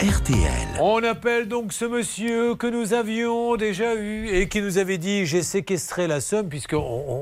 RTL. 0.00 0.80
On 0.80 1.02
appelle 1.04 1.46
donc 1.46 1.72
ce 1.72 1.84
monsieur 1.84 2.56
que 2.56 2.66
nous 2.66 2.94
avions 2.94 3.54
déjà 3.54 3.94
eu 3.94 4.26
et 4.26 4.48
qui 4.48 4.60
nous 4.60 4.78
avait 4.78 4.98
dit 4.98 5.24
j'ai 5.24 5.44
séquestré 5.44 6.08
la 6.08 6.20
somme, 6.20 6.48
puisque 6.48 6.72
on, 6.72 6.78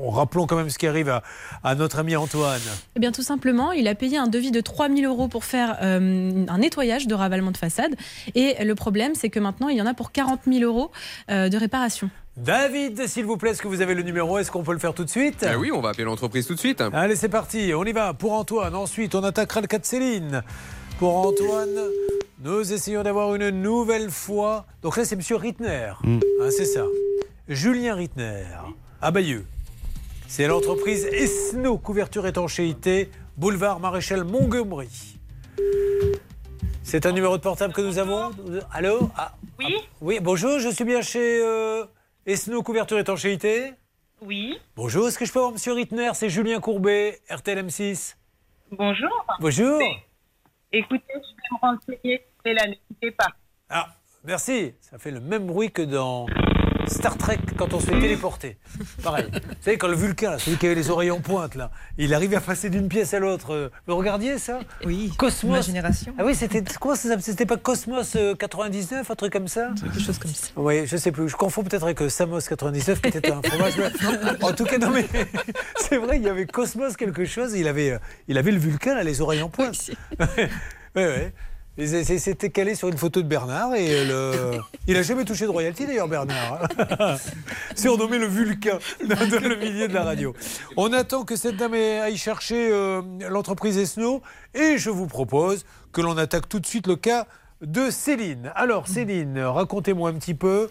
on- 0.07 0.09
rappelons 0.09 0.47
quand 0.47 0.55
même 0.55 0.71
ce 0.71 0.79
qui 0.79 0.87
arrive 0.87 1.07
à, 1.09 1.21
à 1.63 1.75
notre 1.75 1.99
ami 1.99 2.15
Antoine. 2.15 2.59
Eh 2.95 2.99
bien, 2.99 3.11
tout 3.11 3.21
simplement, 3.21 3.71
il 3.73 3.87
a 3.87 3.93
payé 3.93 4.17
un 4.17 4.25
devis 4.25 4.49
de 4.49 4.59
3000 4.59 5.05
euros 5.05 5.27
pour 5.27 5.45
faire 5.45 5.77
euh, 5.83 6.45
un 6.47 6.57
nettoyage 6.57 7.05
de 7.05 7.13
ravalement 7.13 7.51
de 7.51 7.57
façade. 7.57 7.93
Et 8.33 8.63
le 8.65 8.73
problème, 8.75 9.13
c'est 9.13 9.29
que 9.29 9.39
maintenant, 9.39 9.69
il 9.69 9.77
y 9.77 9.81
en 9.81 9.85
a 9.85 9.93
pour 9.93 10.11
40 10.11 10.41
000 10.47 10.63
euros 10.63 10.89
euh, 11.29 11.49
de 11.49 11.57
réparation. 11.57 12.09
David, 12.37 13.07
s'il 13.07 13.25
vous 13.25 13.37
plaît, 13.37 13.51
est-ce 13.51 13.61
que 13.61 13.67
vous 13.67 13.81
avez 13.81 13.93
le 13.93 14.01
numéro? 14.01 14.39
Est-ce 14.39 14.49
qu'on 14.49 14.63
peut 14.63 14.73
le 14.73 14.79
faire 14.79 14.95
tout 14.95 15.03
de 15.05 15.09
suite? 15.11 15.45
Ah 15.47 15.59
oui, 15.59 15.71
on 15.71 15.81
va 15.81 15.89
appeler 15.89 16.05
l'entreprise 16.05 16.47
tout 16.47 16.55
de 16.55 16.59
suite. 16.59 16.81
Allez, 16.91 17.15
c'est 17.15 17.29
parti, 17.29 17.71
on 17.75 17.83
y 17.83 17.91
va. 17.91 18.15
Pour 18.15 18.33
Antoine, 18.33 18.73
ensuite, 18.73 19.13
on 19.13 19.23
attaquera 19.23 19.61
le 19.61 19.67
cas 19.67 19.77
de 19.77 19.85
Céline. 19.85 20.41
Pour 20.99 21.17
Antoine, 21.17 21.89
nous 22.39 22.71
essayons 22.71 23.03
d'avoir 23.03 23.33
une 23.35 23.49
nouvelle 23.49 24.09
fois. 24.09 24.65
Donc 24.81 24.97
là, 24.97 25.05
c'est 25.05 25.15
Monsieur 25.15 25.35
Rittner. 25.35 25.93
Mm. 26.03 26.19
Hein, 26.41 26.49
c'est 26.51 26.65
ça. 26.65 26.85
Julien 27.47 27.95
Rittner, 27.95 28.45
à 29.01 29.11
Bayeux. 29.11 29.45
C'est 30.27 30.47
l'entreprise 30.47 31.05
Esno 31.05 31.77
Couverture 31.77 32.25
Étanchéité, 32.27 33.09
boulevard 33.37 33.79
Maréchal 33.79 34.23
Montgomery. 34.23 35.17
C'est 36.83 37.05
un 37.05 37.11
numéro 37.11 37.37
de 37.37 37.41
portable 37.41 37.73
que 37.73 37.81
nous 37.81 37.97
avons. 37.97 38.31
Allô? 38.71 39.09
Ah, 39.17 39.33
Oui 39.59 39.75
ah, 39.77 39.81
Oui, 40.01 40.19
bonjour, 40.21 40.59
je 40.59 40.69
suis 40.69 40.85
bien 40.85 41.01
chez 41.01 41.41
euh, 41.41 41.85
Esno 42.25 42.61
Couverture 42.61 42.99
Étanchéité. 42.99 43.73
Oui. 44.21 44.57
Bonjour, 44.75 45.07
est-ce 45.07 45.17
que 45.17 45.25
je 45.25 45.33
peux 45.33 45.39
avoir 45.39 45.53
Monsieur 45.53 45.73
Rittner? 45.73 46.11
C'est 46.13 46.29
Julien 46.29 46.59
Courbet, 46.59 47.19
RTL 47.29 47.65
M6. 47.65 48.15
Bonjour. 48.71 49.25
Bonjour. 49.39 49.81
Écoutez, 50.75 51.03
je 51.07 51.19
vais 51.19 51.51
me 51.51 51.59
renseigner. 51.61 52.25
C'est 52.43 52.53
là, 52.53 52.67
ne 52.67 52.73
quittez 52.73 53.11
pas. 53.11 53.27
Ah, 53.69 53.93
merci. 54.23 54.73
Ça 54.81 54.97
fait 54.97 55.11
le 55.11 55.19
même 55.19 55.45
bruit 55.45 55.71
que 55.71 55.83
dans 55.83 56.25
Star 56.87 57.17
Trek 57.17 57.39
quand 57.57 57.73
on 57.73 57.79
se 57.79 57.85
fait 57.87 57.99
téléporter. 57.99 58.57
Pareil. 59.03 59.25
Vous 59.31 59.39
savez, 59.61 59.77
quand 59.77 59.87
le 59.87 59.95
Vulcain, 59.95 60.31
là, 60.31 60.39
celui 60.39 60.57
qui 60.57 60.65
avait 60.65 60.75
les 60.75 60.89
oreilles 60.89 61.11
en 61.11 61.19
pointe, 61.21 61.55
là, 61.55 61.71
il 61.97 62.13
arrivait 62.13 62.35
à 62.35 62.41
passer 62.41 62.69
d'une 62.69 62.87
pièce 62.87 63.13
à 63.13 63.19
l'autre. 63.19 63.53
euh, 63.53 63.69
Vous 63.87 63.95
regardiez 63.95 64.37
ça? 64.37 64.59
Oui. 64.85 65.11
Cosmos. 65.17 65.51
Ma 65.51 65.61
génération. 65.61 66.13
Ah 66.17 66.23
oui, 66.25 66.35
c'était 66.35 66.63
s'appelait 66.63 67.21
C'était 67.21 67.45
pas 67.45 67.57
Cosmos 67.57 68.15
euh, 68.15 68.35
99, 68.35 69.09
un 69.09 69.15
truc 69.15 69.33
comme 69.33 69.47
ça? 69.47 69.69
Quelque 69.81 69.99
chose 69.99 70.17
comme 70.19 70.33
ça. 70.33 70.47
Oui, 70.55 70.85
je 70.85 70.97
sais 70.97 71.11
plus. 71.11 71.29
Je 71.29 71.35
confonds 71.35 71.63
peut-être 71.63 71.83
avec 71.83 72.01
euh, 72.01 72.09
Samos 72.09 72.39
99 72.41 73.01
qui 73.01 73.07
était 73.17 73.31
un 73.31 73.41
fromage. 73.41 73.73
en 74.41 74.51
tout 74.53 74.65
cas, 74.65 74.77
non 74.77 74.89
mais 74.91 75.05
c'est 75.77 75.97
vrai, 75.97 76.17
il 76.17 76.23
y 76.23 76.29
avait 76.29 76.45
Cosmos 76.45 76.95
quelque 76.97 77.25
chose. 77.25 77.53
Il 77.55 77.67
avait, 77.67 77.91
euh, 77.91 77.99
il 78.27 78.37
avait 78.37 78.51
le 78.51 78.59
Vulcain, 78.59 78.95
là, 78.95 79.03
les 79.03 79.21
oreilles 79.21 79.41
en 79.41 79.49
pointe. 79.49 79.91
Oui, 80.19 80.27
oui. 80.95 81.03
C'était 81.75 82.51
calé 82.51 82.75
sur 82.75 82.87
une 82.89 82.97
photo 82.97 83.21
de 83.23 83.27
Bernard 83.27 83.73
et 83.73 83.87
euh, 83.89 84.51
le... 84.53 84.59
il 84.87 84.95
a 84.95 85.01
jamais 85.01 85.25
touché 85.25 85.45
de 85.45 85.49
royalty 85.49 85.87
d'ailleurs 85.87 86.07
Bernard. 86.07 86.67
hein. 86.99 87.15
Surnommé 87.75 88.19
le 88.19 88.27
Vulcain 88.27 88.77
dans, 89.03 89.15
dans 89.15 89.39
le 89.47 89.55
milieu 89.55 89.87
de 89.87 89.93
la 89.93 90.03
radio. 90.03 90.35
On 90.77 90.93
attend 90.93 91.23
que 91.23 91.35
cette 91.35 91.57
dame 91.57 91.73
aille 91.73 92.17
chercher 92.17 92.69
euh, 92.71 93.01
l'entreprise 93.27 93.77
Esno 93.79 94.21
et 94.53 94.77
je 94.77 94.91
vous 94.91 95.07
propose 95.07 95.65
que 95.91 96.01
l'on 96.01 96.15
attaque 96.17 96.47
tout 96.47 96.59
de 96.59 96.67
suite 96.67 96.85
le 96.85 96.95
cas 96.95 97.25
de 97.61 97.89
Céline. 97.89 98.51
Alors 98.55 98.87
Céline, 98.87 99.39
racontez-moi 99.39 100.09
un 100.11 100.13
petit 100.13 100.35
peu. 100.35 100.69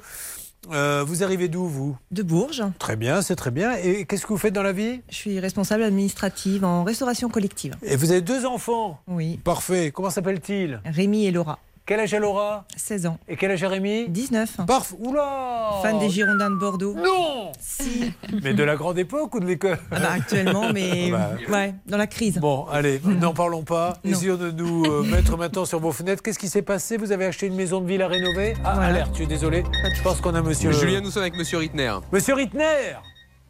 Euh, 0.71 1.03
vous 1.07 1.25
arrivez 1.25 1.49
d'où 1.49 1.67
vous? 1.67 1.97
De 2.11 2.23
Bourges. 2.23 2.63
Très 2.79 2.97
bien, 2.97 3.21
c'est 3.23 3.37
très 3.37 3.51
bien. 3.51 3.75
Et 3.83 4.05
qu'est-ce 4.05 4.23
que 4.23 4.29
vous 4.29 4.39
faites 4.39 4.55
dans 4.55 4.63
la 4.63 4.73
vie? 4.73 5.01
Je 5.11 5.15
suis 5.17 5.41
responsable 5.41 5.83
administrative 5.83 6.65
en 6.65 6.85
restauration 6.85 7.29
collective. 7.29 7.75
Et 7.83 7.97
vous 7.97 8.13
avez 8.13 8.21
deux 8.21 8.47
enfants? 8.47 9.01
Oui. 9.09 9.39
Parfait. 9.43 9.91
Comment 9.93 10.11
s'appellent-ils? 10.11 10.81
Rémi 10.85 11.27
et 11.27 11.31
Laura. 11.33 11.59
Quel 11.93 12.01
âge 12.01 12.15
elle 12.15 12.25
aura 12.25 12.65
16 12.75 13.05
ans. 13.05 13.19
Et 13.29 13.37
quel 13.37 13.51
âge 13.51 13.59
Jérémy 13.59 14.09
19. 14.09 14.61
Parf 14.67 14.95
Oula 14.99 15.73
Fan 15.83 15.99
des 15.99 16.09
Girondins 16.09 16.49
de 16.49 16.57
Bordeaux. 16.57 16.95
Non 16.95 17.53
Si. 17.61 18.15
Mais 18.43 18.55
de 18.55 18.65
la 18.65 18.77
grande 18.77 18.99
époque 18.99 19.35
ou 19.35 19.41
de 19.41 19.45
l'école 19.45 19.77
Ah 19.91 20.01
bah, 20.01 20.09
actuellement, 20.15 20.73
mais 20.73 21.11
Bah, 21.11 21.33
ouais, 21.51 21.75
dans 21.87 21.99
la 21.99 22.07
crise. 22.07 22.39
Bon, 22.39 22.65
allez, 22.73 22.99
n'en 23.05 23.35
parlons 23.35 23.63
pas. 23.63 23.99
Essayons 24.05 24.37
de 24.39 24.51
nous 24.51 24.87
euh, 24.87 25.03
mettre 25.11 25.37
maintenant 25.37 25.67
sur 25.67 25.81
vos 25.81 25.93
fenêtres. 25.93 26.23
Qu'est-ce 26.23 26.39
qui 26.39 26.49
s'est 26.49 26.63
passé 26.63 26.97
Vous 26.97 27.13
avez 27.13 27.27
acheté 27.27 27.47
une 27.47 27.57
maison 27.57 27.83
de 27.83 27.87
ville 27.87 28.01
à 28.01 28.09
rénover 28.09 28.55
Ah, 28.65 28.73
Voilà. 28.77 28.89
alerte, 28.89 29.11
je 29.11 29.17
suis 29.17 29.27
désolé. 29.27 29.63
Je 29.95 30.01
pense 30.03 30.23
qu'on 30.23 30.35
a 30.35 30.41
monsieur. 30.41 30.73
Julien, 30.73 31.03
nous 31.03 31.11
sommes 31.11 31.25
avec 31.25 31.37
Monsieur 31.37 31.59
Rittner. 31.59 31.93
Monsieur 32.11 32.33
Rittner 32.33 32.95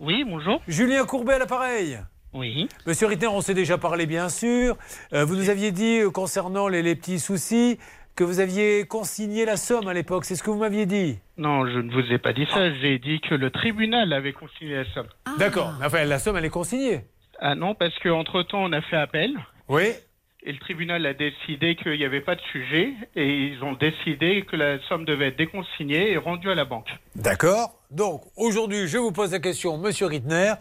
Oui, 0.00 0.24
bonjour. 0.28 0.60
Julien 0.66 1.04
Courbet 1.04 1.34
à 1.34 1.38
l'appareil. 1.38 2.00
Oui. 2.34 2.66
Monsieur 2.86 3.08
Rittner, 3.08 3.26
on 3.28 3.42
s'est 3.42 3.52
déjà 3.52 3.76
parlé, 3.76 4.06
bien 4.06 4.30
sûr. 4.30 4.76
Euh, 5.12 5.24
vous 5.26 5.36
nous 5.36 5.50
aviez 5.50 5.70
dit, 5.70 5.98
euh, 6.00 6.10
concernant 6.10 6.66
les, 6.66 6.80
les 6.82 6.96
petits 6.96 7.20
soucis, 7.20 7.78
que 8.14 8.24
vous 8.24 8.40
aviez 8.40 8.84
consigné 8.86 9.44
la 9.44 9.56
somme 9.56 9.88
à 9.88 9.94
l'époque. 9.94 10.24
C'est 10.24 10.36
ce 10.36 10.42
que 10.42 10.50
vous 10.50 10.58
m'aviez 10.58 10.86
dit 10.86 11.18
Non, 11.38 11.66
je 11.66 11.78
ne 11.78 11.90
vous 11.92 12.12
ai 12.12 12.18
pas 12.18 12.32
dit 12.32 12.46
ça. 12.52 12.72
J'ai 12.74 12.98
dit 12.98 13.20
que 13.20 13.34
le 13.34 13.50
tribunal 13.50 14.12
avait 14.12 14.32
consigné 14.32 14.74
la 14.76 14.84
somme. 14.92 15.06
D'accord. 15.38 15.72
Mais 15.80 15.86
Enfin, 15.86 16.04
la 16.04 16.18
somme, 16.18 16.36
elle 16.36 16.44
est 16.44 16.50
consignée. 16.50 17.00
Ah 17.40 17.54
non, 17.54 17.74
parce 17.74 17.98
qu'entre-temps, 18.00 18.62
on 18.64 18.72
a 18.72 18.82
fait 18.82 18.96
appel. 18.96 19.32
Oui. 19.68 19.92
Et 20.44 20.52
le 20.52 20.58
tribunal 20.58 21.06
a 21.06 21.14
décidé 21.14 21.76
qu'il 21.76 21.96
n'y 21.96 22.04
avait 22.04 22.20
pas 22.20 22.34
de 22.34 22.40
sujet. 22.52 22.92
Et 23.16 23.46
ils 23.46 23.62
ont 23.62 23.72
décidé 23.74 24.44
que 24.50 24.56
la 24.56 24.78
somme 24.88 25.04
devait 25.04 25.28
être 25.28 25.38
déconsignée 25.38 26.12
et 26.12 26.16
rendue 26.16 26.50
à 26.50 26.54
la 26.54 26.64
banque. 26.64 26.88
D'accord. 27.16 27.74
Donc, 27.90 28.22
aujourd'hui, 28.36 28.88
je 28.88 28.98
vous 28.98 29.12
pose 29.12 29.32
la 29.32 29.38
question, 29.38 29.78
monsieur 29.78 30.06
Rittner. 30.06 30.54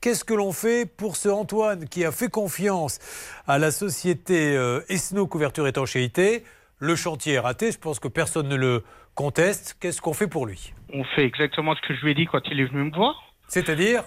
Qu'est-ce 0.00 0.24
que 0.24 0.34
l'on 0.34 0.52
fait 0.52 0.84
pour 0.86 1.16
ce 1.16 1.28
Antoine 1.28 1.88
qui 1.88 2.04
a 2.04 2.12
fait 2.12 2.28
confiance 2.30 2.98
à 3.46 3.58
la 3.58 3.70
société 3.70 4.54
euh, 4.56 4.80
Esno 4.88 5.26
Couverture 5.26 5.66
Étanchéité 5.66 6.44
Le 6.78 6.94
chantier 6.94 7.34
est 7.34 7.38
raté, 7.38 7.72
je 7.72 7.78
pense 7.78 7.98
que 7.98 8.08
personne 8.08 8.48
ne 8.48 8.56
le 8.56 8.84
conteste. 9.14 9.78
Qu'est-ce 9.80 10.02
qu'on 10.02 10.12
fait 10.12 10.26
pour 10.26 10.46
lui? 10.46 10.74
On 10.92 11.04
fait 11.04 11.24
exactement 11.24 11.74
ce 11.74 11.80
que 11.80 11.94
je 11.94 12.04
lui 12.04 12.12
ai 12.12 12.14
dit 12.14 12.26
quand 12.26 12.46
il 12.50 12.60
est 12.60 12.64
venu 12.64 12.84
me 12.84 12.94
voir. 12.94 13.32
C'est-à-dire? 13.48 14.04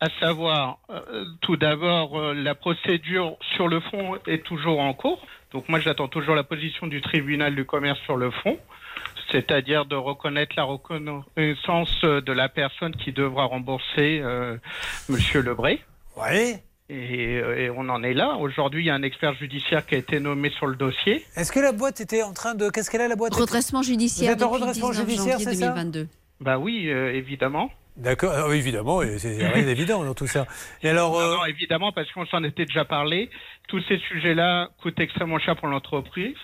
À 0.00 0.08
savoir, 0.20 0.78
euh, 0.88 1.24
tout 1.42 1.56
d'abord, 1.56 2.18
euh, 2.18 2.34
la 2.34 2.54
procédure 2.54 3.36
sur 3.54 3.68
le 3.68 3.80
fond 3.80 4.16
est 4.26 4.44
toujours 4.44 4.80
en 4.80 4.94
cours. 4.94 5.20
Donc 5.52 5.68
moi, 5.68 5.78
j'attends 5.78 6.08
toujours 6.08 6.34
la 6.34 6.44
position 6.44 6.86
du 6.86 7.02
tribunal 7.02 7.54
du 7.54 7.64
commerce 7.66 7.98
sur 8.00 8.16
le 8.16 8.30
fond, 8.30 8.58
c'est-à-dire 9.30 9.84
de 9.84 9.96
reconnaître 9.96 10.54
la 10.56 10.64
reconnaissance 10.64 12.00
de 12.02 12.32
la 12.32 12.48
personne 12.48 12.96
qui 12.96 13.12
devra 13.12 13.44
rembourser 13.44 14.20
euh, 14.22 14.56
Monsieur 15.08 15.42
Lebré. 15.42 15.82
Oui. 16.16 16.56
Et, 16.88 17.38
euh, 17.38 17.58
et 17.58 17.70
on 17.70 17.88
en 17.88 18.02
est 18.04 18.14
là. 18.14 18.36
Aujourd'hui, 18.36 18.84
il 18.84 18.86
y 18.86 18.90
a 18.90 18.94
un 18.94 19.02
expert 19.02 19.34
judiciaire 19.34 19.84
qui 19.86 19.96
a 19.96 19.98
été 19.98 20.20
nommé 20.20 20.50
sur 20.50 20.66
le 20.66 20.76
dossier. 20.76 21.24
Est-ce 21.36 21.50
que 21.50 21.58
la 21.58 21.72
boîte 21.72 22.00
était 22.00 22.22
en 22.22 22.32
train 22.32 22.54
de... 22.54 22.70
Qu'est-ce 22.70 22.90
qu'elle 22.90 23.00
a 23.00 23.08
la 23.08 23.16
boîte? 23.16 23.34
Redressement 23.34 23.82
judiciaire 23.82 24.28
Vous 24.28 24.36
êtes 24.36 24.42
en 24.42 24.50
redressement 24.50 24.90
19 24.90 25.08
judiciaire, 25.08 25.38
janvier 25.38 25.54
c'est 25.54 25.60
ça? 25.60 25.68
2022. 25.72 26.08
Bah 26.40 26.58
oui, 26.58 26.88
euh, 26.88 27.12
évidemment. 27.12 27.70
D'accord, 27.96 28.32
Ah 28.36 28.46
oui, 28.48 28.58
évidemment, 28.58 29.00
c'est 29.18 29.36
rien 29.48 29.62
d'évident 29.66 30.04
dans 30.04 30.14
tout 30.14 30.26
ça. 30.26 30.46
Et 30.82 30.88
alors, 30.90 31.18
euh, 31.18 31.30
Non, 31.30 31.36
non, 31.38 31.44
évidemment, 31.46 31.92
parce 31.92 32.10
qu'on 32.12 32.26
s'en 32.26 32.44
était 32.44 32.66
déjà 32.66 32.84
parlé. 32.84 33.30
Tous 33.68 33.82
ces 33.88 33.98
sujets-là 33.98 34.68
coûtent 34.82 35.00
extrêmement 35.00 35.38
cher 35.38 35.56
pour 35.56 35.68
l'entreprise. 35.68 36.36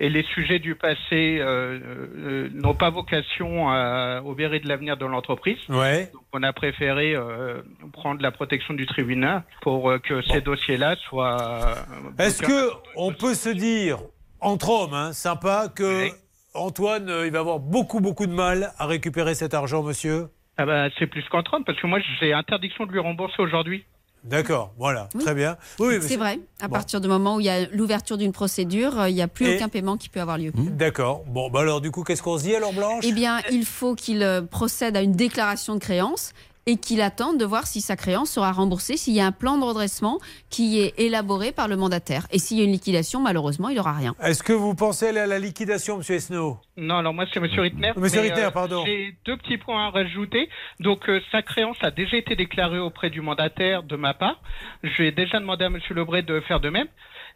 Et 0.00 0.08
les 0.08 0.22
sujets 0.22 0.60
du 0.60 0.76
passé 0.76 1.38
euh, 1.40 1.78
euh, 1.84 2.48
n'ont 2.54 2.74
pas 2.74 2.90
vocation 2.90 3.68
à 3.68 4.22
obérer 4.24 4.60
de 4.60 4.68
l'avenir 4.68 4.96
de 4.96 5.04
l'entreprise. 5.04 5.58
Ouais. 5.68 6.10
Donc, 6.12 6.22
on 6.32 6.42
a 6.44 6.52
préféré 6.52 7.16
euh, 7.16 7.62
prendre 7.92 8.22
la 8.22 8.30
protection 8.30 8.74
du 8.74 8.86
tribunal 8.86 9.42
pour 9.60 9.90
euh, 9.90 9.98
que 9.98 10.22
ces 10.22 10.40
dossiers-là 10.40 10.94
soient. 11.08 11.74
Est-ce 12.18 12.42
que 12.42 12.70
on 12.94 13.12
peut 13.12 13.34
se 13.34 13.48
dire, 13.48 13.98
entre 14.40 14.70
hommes, 14.70 14.94
hein, 14.94 15.12
sympa, 15.12 15.66
que 15.74 16.08
Antoine, 16.54 17.10
il 17.24 17.32
va 17.32 17.40
avoir 17.40 17.58
beaucoup, 17.58 18.00
beaucoup 18.00 18.26
de 18.26 18.32
mal 18.32 18.72
à 18.78 18.86
récupérer 18.86 19.34
cet 19.34 19.52
argent, 19.52 19.82
monsieur? 19.82 20.28
Ah 20.58 20.66
bah, 20.66 20.88
c'est 20.98 21.06
plus 21.06 21.24
qu'en 21.28 21.42
30, 21.42 21.64
parce 21.64 21.80
que 21.80 21.86
moi, 21.86 21.98
j'ai 22.20 22.32
interdiction 22.32 22.86
de 22.86 22.92
lui 22.92 22.98
rembourser 23.00 23.40
aujourd'hui. 23.40 23.84
D'accord, 24.28 24.72
voilà, 24.78 25.08
très 25.18 25.34
bien. 25.34 25.56
Oui, 25.78 25.96
C'est 26.00 26.16
vrai. 26.16 26.38
À 26.60 26.68
Bon. 26.68 26.74
partir 26.74 27.00
du 27.00 27.08
moment 27.08 27.36
où 27.36 27.40
il 27.40 27.46
y 27.46 27.48
a 27.48 27.66
l'ouverture 27.70 28.18
d'une 28.18 28.32
procédure, 28.32 29.00
euh, 29.00 29.08
il 29.08 29.14
n'y 29.14 29.22
a 29.22 29.28
plus 29.28 29.46
Et- 29.46 29.56
aucun 29.56 29.68
paiement 29.68 29.96
qui 29.96 30.08
peut 30.08 30.20
avoir 30.20 30.36
lieu. 30.38 30.52
D'accord. 30.54 31.24
Bon, 31.26 31.50
bah 31.50 31.60
alors, 31.60 31.80
du 31.80 31.90
coup, 31.90 32.02
qu'est-ce 32.04 32.22
qu'on 32.22 32.36
se 32.38 32.42
dit 32.42 32.54
alors, 32.54 32.72
Blanche? 32.72 33.04
Eh 33.06 33.12
bien, 33.12 33.40
il 33.50 33.64
faut 33.64 33.94
qu'il 33.94 34.22
euh, 34.22 34.42
procède 34.42 34.96
à 34.96 35.02
une 35.02 35.12
déclaration 35.12 35.74
de 35.74 35.80
créance 35.80 36.32
et 36.68 36.76
qu'il 36.76 37.00
attende 37.00 37.40
de 37.40 37.46
voir 37.46 37.66
si 37.66 37.80
sa 37.80 37.96
créance 37.96 38.30
sera 38.30 38.52
remboursée, 38.52 38.98
s'il 38.98 39.14
y 39.14 39.20
a 39.20 39.26
un 39.26 39.32
plan 39.32 39.56
de 39.56 39.64
redressement 39.64 40.18
qui 40.50 40.80
est 40.80 40.92
élaboré 41.00 41.50
par 41.50 41.66
le 41.66 41.76
mandataire. 41.76 42.26
Et 42.30 42.38
s'il 42.38 42.58
y 42.58 42.60
a 42.60 42.64
une 42.64 42.72
liquidation, 42.72 43.22
malheureusement, 43.22 43.70
il 43.70 43.76
n'aura 43.76 43.94
rien. 43.94 44.14
Est-ce 44.22 44.42
que 44.42 44.52
vous 44.52 44.74
pensez 44.74 45.06
aller 45.08 45.20
à 45.20 45.26
la 45.26 45.38
liquidation, 45.38 45.96
monsieur 45.96 46.16
Esno 46.16 46.58
Non, 46.76 46.98
alors 46.98 47.14
moi 47.14 47.24
c'est 47.32 47.40
Monsieur 47.40 47.62
Rittner. 47.62 47.92
Monsieur 47.96 48.20
mais, 48.20 48.28
Rittner, 48.28 48.50
pardon. 48.52 48.84
J'ai 48.84 49.16
deux 49.24 49.38
petits 49.38 49.56
points 49.56 49.86
à 49.86 49.90
rajouter. 49.90 50.50
Donc 50.78 51.08
euh, 51.08 51.22
sa 51.32 51.40
créance 51.40 51.78
a 51.80 51.90
déjà 51.90 52.18
été 52.18 52.36
déclarée 52.36 52.78
auprès 52.78 53.08
du 53.08 53.22
mandataire 53.22 53.82
de 53.82 53.96
ma 53.96 54.12
part. 54.12 54.38
Je 54.82 55.04
vais 55.04 55.10
déjà 55.10 55.40
demandé 55.40 55.64
à 55.64 55.70
Monsieur 55.70 55.94
Lebré 55.94 56.20
de 56.20 56.38
faire 56.40 56.60
de 56.60 56.68
même. 56.68 56.88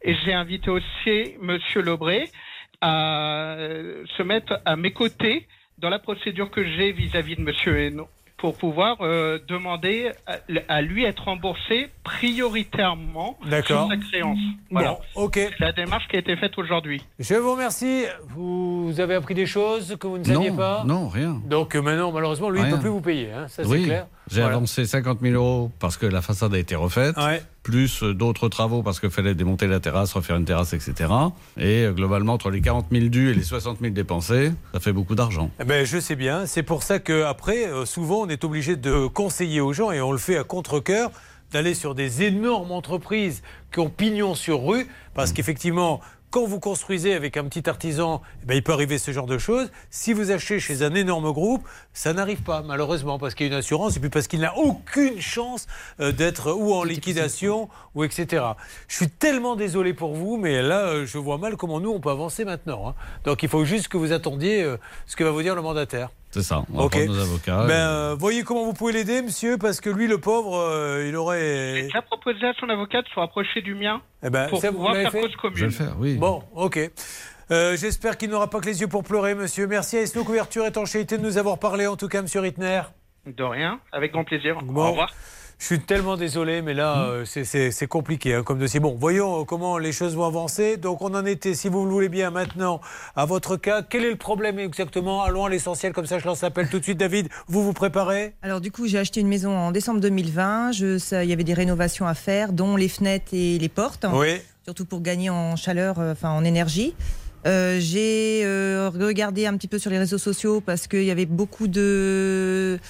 Et 0.03 0.15
j'ai 0.27 0.35
invité 0.35 0.69
aussi 0.69 1.37
Monsieur 1.41 1.81
Lebré 1.81 2.29
à 2.83 3.55
euh, 3.55 4.05
se 4.15 4.23
mettre 4.23 4.61
à 4.67 4.77
mes 4.77 4.93
côtés 4.93 5.49
dans 5.79 5.89
la 5.89 5.99
procédure 5.99 6.51
que 6.51 6.63
j'ai 6.63 6.93
vis-à-vis 6.93 7.37
de 7.37 7.41
Monsieur 7.41 7.79
Hainaut 7.79 8.09
pour 8.43 8.57
pouvoir 8.57 8.97
euh, 9.03 9.39
demander 9.47 10.11
à, 10.27 10.39
à 10.67 10.83
lui 10.83 11.05
être 11.05 11.23
remboursé 11.27 11.91
prioritairement 12.03 13.39
sur 13.65 13.89
sa 13.89 13.97
créance. 13.97 14.39
Voilà. 14.69 14.99
Bon, 15.15 15.23
ok. 15.27 15.35
C'est 15.35 15.61
la 15.61 15.71
démarche 15.71 16.09
qui 16.09 16.17
a 16.17 16.19
été 16.19 16.35
faite 16.37 16.59
aujourd'hui. 16.59 17.01
Je 17.21 17.37
vous 17.37 17.53
remercie. 17.53 18.05
Vous 18.31 18.95
avez 18.99 19.15
appris 19.15 19.35
des 19.35 19.47
choses 19.47 19.97
que 19.99 20.09
vous 20.09 20.19
ne 20.19 20.25
saviez 20.25 20.51
Non, 20.51 20.57
pas 20.57 20.83
non, 20.85 21.09
rien. 21.09 21.41
Donc 21.47 21.77
euh, 21.77 21.83
maintenant, 21.83 22.11
malheureusement, 22.11 22.51
lui, 22.51 22.61
il 22.63 22.67
ne 22.67 22.73
peut 22.73 22.81
plus 22.81 22.89
vous 22.91 23.01
payer. 23.01 23.31
hein, 23.33 23.47
ça, 23.47 23.63
c'est 23.63 23.69
oui, 23.71 23.85
clair. 23.85 24.07
J'ai 24.31 24.41
Voilà. 24.41 24.57
avancé 24.57 24.87
50 24.87 25.19
000 25.21 25.35
euros 25.35 25.71
parce 25.79 25.97
que 25.97 26.07
la 26.07 26.23
façade 26.23 26.55
a 26.55 26.59
été 26.59 26.75
refaite, 26.75 27.17
plus 27.63 28.03
euh, 28.03 28.15
d'autres 28.15 28.49
travaux 28.49 28.83
parce 28.83 28.99
qu'il 29.01 29.11
fallait 29.11 29.35
démonter 29.35 29.67
la 29.67 29.81
terrasse, 29.81 30.13
refaire 30.13 30.37
une 30.37 30.45
terrasse, 30.45 30.73
etc. 30.73 31.11
Et 31.59 31.85
euh, 31.85 31.93
globalement, 31.93 32.33
entre 32.35 32.51
les 32.51 32.61
40 32.61 32.87
000 32.93 33.07
dus 33.07 33.31
et 33.31 33.35
les 33.35 33.43
60 33.43 33.79
000 33.81 33.93
dépensés, 33.93 34.53
ça 34.73 34.81
fait 34.81 34.93
beaucoup 34.93 35.15
d'argent. 35.15 35.51
Eh 35.61 35.65
ben, 35.65 35.85
je 35.87 35.99
sais 35.99 36.17
bien. 36.17 36.47
C'est 36.47 36.63
pour 36.63 36.83
ça 36.83 36.99
qu'après, 36.99 37.69
souvent, 37.85 38.23
on 38.23 38.29
est 38.29 38.45
obligé 38.45 38.77
de 38.77 39.07
conseiller 39.07 39.61
aux 39.61 39.73
gens, 39.73 39.91
et 39.93 40.01
on 40.01 40.13
le 40.13 40.19
fait 40.19 40.37
à 40.39 40.45
contre-coeur, 40.45 41.11
d'aller 41.53 41.75
sur 41.75 41.95
des 41.95 42.23
énormes 42.23 42.73
entreprises 42.73 43.43
qui 43.73 43.81
ont 43.81 43.91
pignon 43.91 44.35
sur 44.35 44.65
rue, 44.65 44.87
parce 45.15 45.33
qu'effectivement, 45.33 46.01
quand 46.33 46.47
vous 46.47 46.61
construisez 46.61 47.13
avec 47.13 47.37
un 47.37 47.45
petit 47.45 47.69
artisan, 47.69 48.23
eh 48.43 48.47
ben, 48.47 48.55
il 48.55 48.63
peut 48.63 48.73
arriver 48.73 48.97
ce 48.97 49.13
genre 49.13 49.27
de 49.27 49.37
choses. 49.37 49.71
Si 49.91 50.15
vous 50.15 50.31
achetez 50.31 50.59
chez 50.61 50.83
un 50.83 50.95
énorme 50.95 51.31
groupe, 51.31 51.69
ça 51.93 52.15
n'arrive 52.15 52.43
pas, 52.43 52.63
malheureusement, 52.63 53.19
parce 53.19 53.35
qu'il 53.35 53.47
y 53.47 53.51
a 53.51 53.53
une 53.53 53.59
assurance, 53.59 53.99
et 53.99 54.01
puis 54.01 54.09
parce 54.09 54.27
qu'il 54.29 54.41
n'a 54.41 54.57
aucune 54.57 55.21
chance 55.21 55.67
euh, 56.01 56.11
d'être 56.11 56.53
ou 56.53 56.73
en 56.73 56.85
liquidation, 56.85 57.69
ou 57.95 58.03
etc. 58.03 58.45
Je 58.89 58.97
suis 58.97 59.11
tellement 59.11 59.57
désolé 59.57 59.93
pour 59.93 60.15
vous, 60.15 60.39
mais 60.39 60.63
là, 60.63 60.87
euh, 60.87 61.07
je 61.07 61.19
vois 61.19 61.37
mal 61.37 61.57
comment 61.57 61.81
nous, 61.81 61.91
on 61.91 62.01
peut 62.01 62.11
avancer 62.11 62.47
maintenant. 62.47 62.89
hein. 62.89 62.95
Donc, 63.25 63.43
il 63.43 63.51
faut 63.51 63.67
juste 63.67 63.89
que 63.89 63.99
vous 63.99 64.13
attendiez 64.13 64.63
euh, 64.63 64.79
ce 65.07 65.17
que 65.17 65.25
va 65.25 65.31
vous 65.31 65.43
dire 65.43 65.55
le 65.55 65.61
mandataire. 65.61 66.09
C'est 66.33 66.43
ça, 66.43 66.65
on 66.73 66.87
va 66.89 67.05
nos 67.05 67.21
avocats. 67.21 67.67
Ben, 67.67 67.69
et- 67.69 67.73
euh, 67.77 68.17
voyez 68.19 68.43
comment 68.43 68.65
vous 68.65 68.73
pouvez 68.73 68.93
l'aider, 68.95 69.21
monsieur, 69.21 69.59
parce 69.59 69.81
que 69.83 69.91
lui, 69.91 70.07
le 70.09 70.17
pauvre, 70.19 70.57
euh, 70.57 71.07
il 71.07 71.15
aurait. 71.15 71.75
J'ai 71.77 71.83
déjà 71.83 72.01
proposé 72.03 72.47
à 72.47 72.55
son 72.59 72.69
avocat 72.71 73.03
de 73.03 73.09
se 73.09 73.15
rapprocher 73.21 73.61
du 73.61 73.75
mien 73.75 74.01
Eh 74.25 74.31
ben, 74.31 74.49
pour 74.49 74.61
ça, 74.61 74.73
pouvoir 74.73 74.95
faire 74.95 75.13
fait 75.13 75.21
cause 75.21 75.37
commune. 75.37 75.57
Je 75.57 75.61
vais 75.65 75.71
le 75.71 75.73
faire, 75.77 75.95
oui. 75.99 76.17
Bon, 76.17 76.43
ok. 76.55 76.91
Euh, 77.51 77.77
J'espère 77.77 78.17
qu'il 78.17 78.31
n'aura 78.31 78.49
pas 78.49 78.61
que 78.61 78.67
les 78.67 78.81
yeux 78.81 78.89
pour 78.89 79.03
pleurer, 79.05 79.35
monsieur. 79.35 79.67
Merci 79.67 79.99
à 79.99 80.01
Esno 80.01 80.25
Couverture 80.25 80.65
Étanchéité 80.65 81.19
de 81.19 81.23
nous 81.23 81.37
avoir 81.37 81.59
parlé, 81.59 81.87
en 81.87 81.97
tout 81.97 82.09
cas, 82.09 82.23
monsieur 82.23 82.41
Rittner. 82.41 82.81
De 83.27 83.43
rien, 83.45 83.79
avec 83.93 84.13
grand 84.13 84.25
plaisir. 84.25 84.57
Bon. 84.63 84.87
Au 84.87 84.91
revoir. 84.91 85.11
Je 85.63 85.67
suis 85.67 85.79
tellement 85.79 86.17
désolé, 86.17 86.61
mais 86.61 86.75
là, 86.75 87.05
euh, 87.05 87.25
c'est- 87.25 87.87
compliqué 87.87 88.35
hein, 88.35 88.43
comme 88.43 88.59
dossier. 88.59 88.81
Bon, 88.81 88.97
voyons 88.99 89.43
euh, 89.43 89.45
comment 89.45 89.79
les 89.79 89.93
choses 89.93 90.17
vont 90.17 90.25
avancer. 90.27 90.77
Donc, 90.77 91.03
on 91.03 91.15
en 91.15 91.25
était, 91.25 91.55
si 91.55 91.69
vous 91.69 91.85
le 91.85 91.91
voulez 91.93 92.09
bien, 92.09 92.33
maintenant, 92.33 92.81
à 93.15 93.27
votre 93.27 93.57
cas. 93.57 93.81
Quel 93.89 94.05
est 94.05 94.11
le 94.11 94.17
problème 94.17 94.59
exactement? 94.59 95.23
Allons 95.23 95.45
à 95.45 95.49
l'essentiel, 95.51 95.93
comme 95.93 96.07
ça, 96.07 96.19
je 96.19 96.25
lance 96.25 96.43
l'appel 96.43 96.69
tout 96.69 96.81
de 96.81 96.83
suite. 96.83 96.99
David, 96.99 97.29
vous 97.47 97.63
vous 97.63 97.75
préparez? 97.75 98.35
Alors 98.43 98.61
du 98.61 98.73
coup, 98.73 98.89
j'ai 98.89 98.99
acheté 98.99 99.21
une 99.21 99.29
maison 99.29 99.57
en 99.57 99.71
décembre 99.71 100.01
2020. 100.01 100.73
Je, 100.73 100.99
ça, 100.99 101.23
il 101.23 101.31
y 101.31 101.33
avait 101.33 101.45
des 101.45 101.55
rénovations 101.55 102.09
à 102.09 102.15
faire, 102.15 102.53
dont 102.53 102.75
les 102.75 102.89
fenêtres 102.89 103.33
et 103.33 103.57
les 103.57 103.69
portes. 103.69 104.05
Oui. 104.13 104.41
Surtout 104.65 104.85
pour 104.85 105.01
gagner 105.01 105.31
en 105.31 105.55
chaleur, 105.55 106.01
euh, 106.01 106.11
enfin 106.11 106.31
en 106.31 106.43
énergie. 106.43 106.93
Euh, 107.47 107.79
j'ai 107.79 108.43
euh, 108.45 108.91
regardé 108.93 109.47
un 109.47 109.57
petit 109.57 109.69
peu 109.69 109.79
sur 109.79 109.93
les 109.93 109.99
réseaux 109.99 110.19
sociaux 110.19 110.61
parce 110.61 110.89
qu'il 110.89 111.05
y 111.05 111.11
avait 111.13 111.27
beaucoup 111.27 111.69
de 111.69 112.81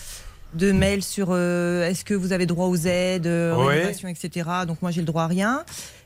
de 0.55 0.73
mails 0.73 1.03
sur 1.03 1.29
euh, 1.31 1.89
est-ce 1.89 2.05
que 2.05 2.15
vous 2.15 2.33
avez 2.33 2.47
droit 2.47 2.67
aux 2.67 2.77
aides, 2.87 3.27
euh, 3.27 3.55
Oui. 3.57 3.75
rénovation, 3.75 4.09
etc. 4.09 4.49
Donc 4.67 4.83
moi 4.83 4.91
j'ai 4.91 5.01
le 5.01 5.07
droit 5.07 5.23
à 5.23 5.27
rien. 5.27 5.65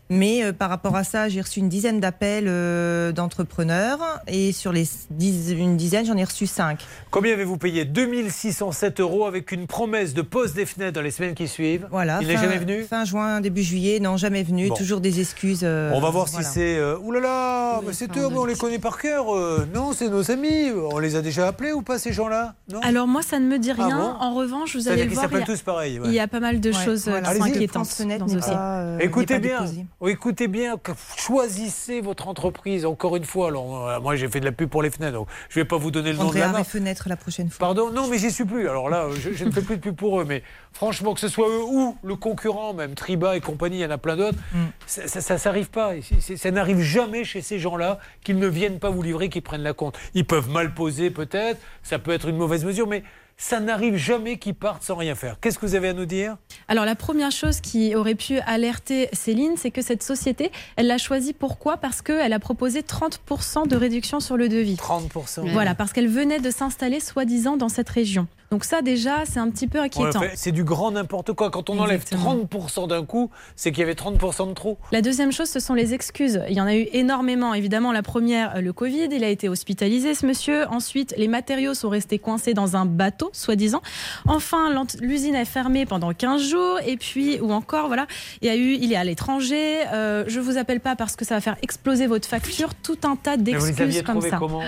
Mais 0.09 0.45
euh, 0.45 0.53
par 0.53 0.71
rapport 0.71 0.95
à 0.95 1.03
ça, 1.05 1.29
j'ai 1.29 1.41
reçu 1.41 1.59
une 1.61 1.69
dizaine 1.69 1.99
d'appels 1.99 2.47
euh, 2.49 3.11
d'entrepreneurs 3.13 3.99
et 4.29 4.53
sur 4.53 4.73
les 4.73 4.87
dix- 5.11 5.51
une 5.51 5.77
dizaine, 5.77 6.07
j'en 6.07 6.17
ai 6.17 6.23
reçu 6.25 6.47
cinq. 6.47 6.85
Combien 7.11 7.33
avez-vous 7.33 7.57
payé? 7.57 7.85
2607 7.85 9.01
euros 9.01 9.27
avec 9.27 9.51
une 9.53 9.67
promesse 9.67 10.15
de 10.15 10.23
pose 10.23 10.55
des 10.55 10.67
fenêtres 10.67 10.93
dans 10.93 11.03
les 11.03 11.11
semaines 11.11 11.35
qui 11.35 11.49
suivent. 11.49 11.89
Voilà. 11.91 12.19
Il 12.21 12.29
n'est 12.29 12.37
jamais 12.37 12.59
venu? 12.59 12.85
Fin 12.85 13.05
juin, 13.05 13.41
début 13.41 13.63
juillet, 13.63 13.99
non, 14.01 14.17
jamais 14.17 14.43
venu. 14.43 14.69
Bon. 14.69 14.75
Toujours 14.77 15.01
des 15.01 15.21
excuses. 15.21 15.61
euh, 15.65 15.91
On 15.95 16.01
va 16.01 16.11
voir 16.11 16.27
voilà. 16.27 16.47
si 16.47 16.55
c'est. 16.55 16.77
euh, 16.79 16.99
Ouh 17.03 17.11
là 17.13 17.21
là, 17.21 17.81
mais 17.87 17.93
c'est 17.93 18.05
eux, 18.17 18.29
mais 18.31 18.39
on 18.39 18.45
les 18.45 18.55
connaît 18.57 18.79
par 18.79 18.99
cœur. 18.99 19.35
euh, 19.35 19.67
non, 19.75 19.93
c'est 19.93 20.09
nos 20.09 20.31
amis. 20.31 20.71
On 20.93 20.99
les 20.99 21.17
a 21.17 21.23
déjà 21.23 21.49
appelés 21.49 21.73
ou 21.73 21.83
pas 21.83 21.99
ces 21.99 22.13
gens-là? 22.13 22.55
Non? 22.73 22.81
Alors 22.83 23.07
moi, 23.09 23.23
ça 23.23 23.39
ne 23.39 23.47
me 23.47 23.59
dit 23.59 23.73
Ah 23.77 23.85
rien. 23.87 23.99
bon? 23.99 24.15
En 24.21 24.35
revanche, 24.35 24.77
vous 24.77 24.89
allez 24.89 25.07
voir. 25.07 25.23
s'appellent 25.25 25.39
il 25.39 25.49
y 25.49 25.53
a- 25.53 25.55
tous 25.57 25.63
pareil, 25.63 25.99
ouais. 25.99 26.07
Il 26.09 26.15
y 26.15 26.21
a 26.21 26.29
pas 26.29 26.41
mal 26.41 26.61
de 26.61 26.71
Ouais, 26.71 26.85
choses 26.85 27.09
voilà. 27.09 27.29
qui 27.33 27.37
sont 27.39 27.43
inquiétantes 27.45 28.03
dans 28.19 28.29
ce 28.29 28.35
dossier. 28.35 28.55
écoutez 29.01 29.39
bien, 29.39 29.63
déposé. 29.63 29.85
Écoutez 30.05 30.47
bien, 30.47 30.77
choisissez 31.17 32.01
votre 32.01 32.29
entreprise. 32.29 32.85
Encore 32.85 33.17
une 33.17 33.25
fois, 33.25 33.49
alors 33.49 33.89
euh, 33.89 34.01
moi 34.01 34.15
j'ai 34.17 34.29
fait 34.29 34.41
de 34.41 34.45
la 34.45 34.53
pub 34.53 34.69
pour 34.69 34.83
les 34.83 34.91
fenêtres, 34.91 35.15
donc 35.15 35.29
je 35.49 35.59
vais 35.59 35.65
pas 35.65 35.79
vous 35.79 35.91
donner 35.91 36.13
le 36.13 36.19
nom 36.19 36.31
de 36.31 36.39
la 36.39 36.49
marque. 36.49 36.67
fenêtre 36.67 37.09
la 37.09 37.17
prochaine 37.17 37.49
fois. 37.49 37.59
Pardon, 37.59 37.91
non, 37.91 38.07
mais 38.09 38.19
j'y 38.19 38.31
suis 38.31 38.45
plus. 38.45 38.69
Alors 38.69 38.91
là, 38.91 39.09
je, 39.19 39.33
je 39.33 39.45
ne 39.45 39.51
fais 39.51 39.63
plus 39.63 39.77
de 39.77 39.81
pub 39.81 39.97
pour 39.97 40.21
eux, 40.21 40.25
mais 40.25 40.43
franchement, 40.73 41.15
que 41.15 41.21
ce 41.21 41.29
soit 41.29 41.49
eux 41.49 41.63
ou 41.65 41.97
le 42.03 42.15
concurrent, 42.17 42.75
même 42.75 42.95
Triba 42.95 43.37
et 43.37 43.41
compagnie, 43.41 43.79
il 43.79 43.83
y 43.83 43.87
en 43.87 43.91
a 43.91 43.99
plein 43.99 44.17
d'autres, 44.17 44.39
Mm. 44.53 44.59
ça, 44.87 45.09
ça, 45.09 45.21
ça 45.21 45.39
s'arrive 45.39 45.71
pas. 45.71 45.93
C'est- 46.21 46.37
Ça 46.37 46.51
n'arrive 46.51 46.81
jamais 46.81 47.25
chez 47.25 47.41
ces 47.41 47.59
gens-là 47.59 47.99
qu'ils 48.23 48.39
ne 48.39 48.47
viennent 48.47 48.79
pas 48.79 48.91
vous 48.91 49.03
livrer, 49.03 49.29
qu'ils 49.29 49.43
prennent 49.43 49.63
la 49.63 49.73
compte. 49.73 49.99
Ils 50.15 50.27
peuvent 50.27 50.51
mal 50.51 50.75
poser 50.75 51.11
peut-être, 51.11 51.59
ça 51.83 51.99
peut 51.99 52.13
être 52.13 52.29
une 52.29 52.37
mauvaise 52.37 52.65
mesure, 52.65 52.87
mais 52.87 53.03
ça 53.37 53.61
n'arrive 53.61 53.97
jamais 53.97 54.39
qu'ils 54.39 54.55
partent 54.55 54.83
sans 54.83 54.97
rien 54.97 55.15
faire. 55.15 55.39
Qu'est-ce 55.41 55.59
que 55.59 55.67
vous 55.67 55.75
avez 55.75 55.89
à 55.89 55.93
nous 55.93 56.07
dire? 56.07 56.37
Alors 56.69 56.85
la 56.85 56.95
première 56.95 57.31
chose 57.31 57.61
qui 57.61 57.95
aurait 57.95 58.15
pu 58.15 58.39
alerter 58.41 59.09
Céline, 59.13 59.57
c'est 59.57 59.71
que 59.71 59.83
cette 59.83 60.03
société, 60.03 60.51
elle 60.77 60.87
l'a 60.87 60.99
choisie 60.99 61.33
pourquoi? 61.33 61.77
Parce 61.77 62.03
qu'elle 62.03 62.33
a 62.33 62.39
proposé 62.39 62.81
30% 62.81 63.69
de 63.69 63.77
réduction 63.77 64.21
sur 64.21 64.37
le 64.37 64.49
devis. 64.49 64.77
30%. 64.77 65.51
Voilà, 65.53 65.75
parce 65.75 65.93
qu'elle 65.93 66.09
venait 66.09 66.41
de 66.41 66.51
s'installer 66.51 67.01
soi-disant 67.01 67.57
dans 67.57 67.69
cette 67.69 67.89
région. 67.89 68.27
Donc 68.51 68.65
ça 68.65 68.83
déjà, 68.83 69.25
c'est 69.25 69.41
un 69.41 69.51
petit 69.51 69.67
peu 69.67 69.81
inquiétant. 69.81 70.21
C'est 70.35 70.53
du 70.53 70.65
grand 70.65 70.93
n'importe 70.93 71.33
quoi. 71.33 71.51
Quand 71.51 71.71
on 71.71 71.79
enlève 71.79 72.05
30% 72.05 72.89
d'un 72.89 73.05
coup, 73.05 73.31
c'est 73.57 73.71
qu'il 73.73 73.81
y 73.81 73.83
avait 73.83 73.95
30% 73.95 74.49
de 74.49 74.55
trop. 74.55 74.79
La 74.93 75.03
deuxième 75.03 75.33
chose, 75.33 75.49
ce 75.49 75.61
sont 75.61 75.75
les 75.75 75.95
excuses. 75.95 76.41
Il 76.49 76.57
y 76.57 76.61
en 76.61 76.67
a 76.67 76.75
eu 76.75 76.87
énormément. 76.93 77.55
Évidemment, 77.55 77.93
la 77.93 78.03
première, 78.03 78.57
euh, 78.57 78.61
le 78.61 78.73
Covid, 78.73 79.09
il 79.11 79.25
a 79.25 79.29
été 79.29 79.49
hospitalisé, 79.49 80.15
ce 80.15 80.27
monsieur. 80.27 80.67
Ensuite, 80.69 81.15
les 81.17 81.29
matériaux 81.29 81.75
sont 81.75 81.89
restés 81.89 82.19
coincés 82.19 82.55
dans 82.55 82.77
un 82.77 82.87
bateau, 82.87 83.31
soi-disant. 83.33 83.83
Enfin, 84.27 84.85
l'usine 85.01 85.35
est 85.35 85.45
fermée 85.45 85.87
pendant 85.87 86.13
15 86.13 86.43
jours. 86.43 86.79
Et 86.87 86.97
puis, 86.97 87.41
ou 87.41 87.53
encore, 87.53 87.89
voilà, 87.89 88.07
il 88.43 88.49
y 88.49 88.51
a 88.51 88.57
eu, 88.57 88.75
il 88.75 88.93
est 88.93 88.97
à 88.97 89.05
l'étranger. 89.05 89.81
Euh, 89.93 90.25
je 90.29 90.41
vous 90.41 90.57
appelle 90.57 90.81
pas 90.81 90.97
parce 90.97 91.17
que 91.17 91.25
ça 91.25 91.35
va 91.35 91.41
faire 91.41 91.57
exploser 91.63 92.07
votre 92.07 92.29
facture. 92.29 92.75
Tout 92.75 92.99
un 93.05 93.17
tas 93.17 93.37
d'excuses 93.37 94.03
comme 94.03 94.21
ça. 94.21 94.37
comment? 94.39 94.63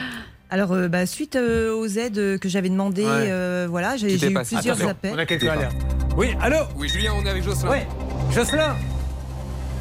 Alors, 0.51 0.73
euh, 0.73 0.89
bah, 0.89 1.05
suite 1.07 1.37
euh, 1.37 1.75
aux 1.75 1.87
aides 1.87 2.39
que 2.39 2.49
j'avais 2.49 2.71
demandées, 2.71 3.05
Ouais. 3.05 3.11
euh, 3.31 3.67
voilà, 3.69 3.97
j'ai 3.97 4.15
eu 4.15 4.33
passé. 4.33 4.57
plusieurs 4.57 4.77
Attention, 4.77 4.89
appels. 4.91 5.13
On 5.15 5.19
a 5.19 5.27
quelqu'un 5.27 5.53
à 5.53 5.57
l'air. 5.57 5.71
Oui, 6.17 6.29
allô 6.41 6.57
Oui, 6.77 6.89
Julien, 6.89 7.13
on 7.17 7.25
est 7.25 7.29
avec 7.31 7.43
Jocelyn. 7.43 7.71
Oui, 7.71 7.79
Jocelyn 8.35 8.77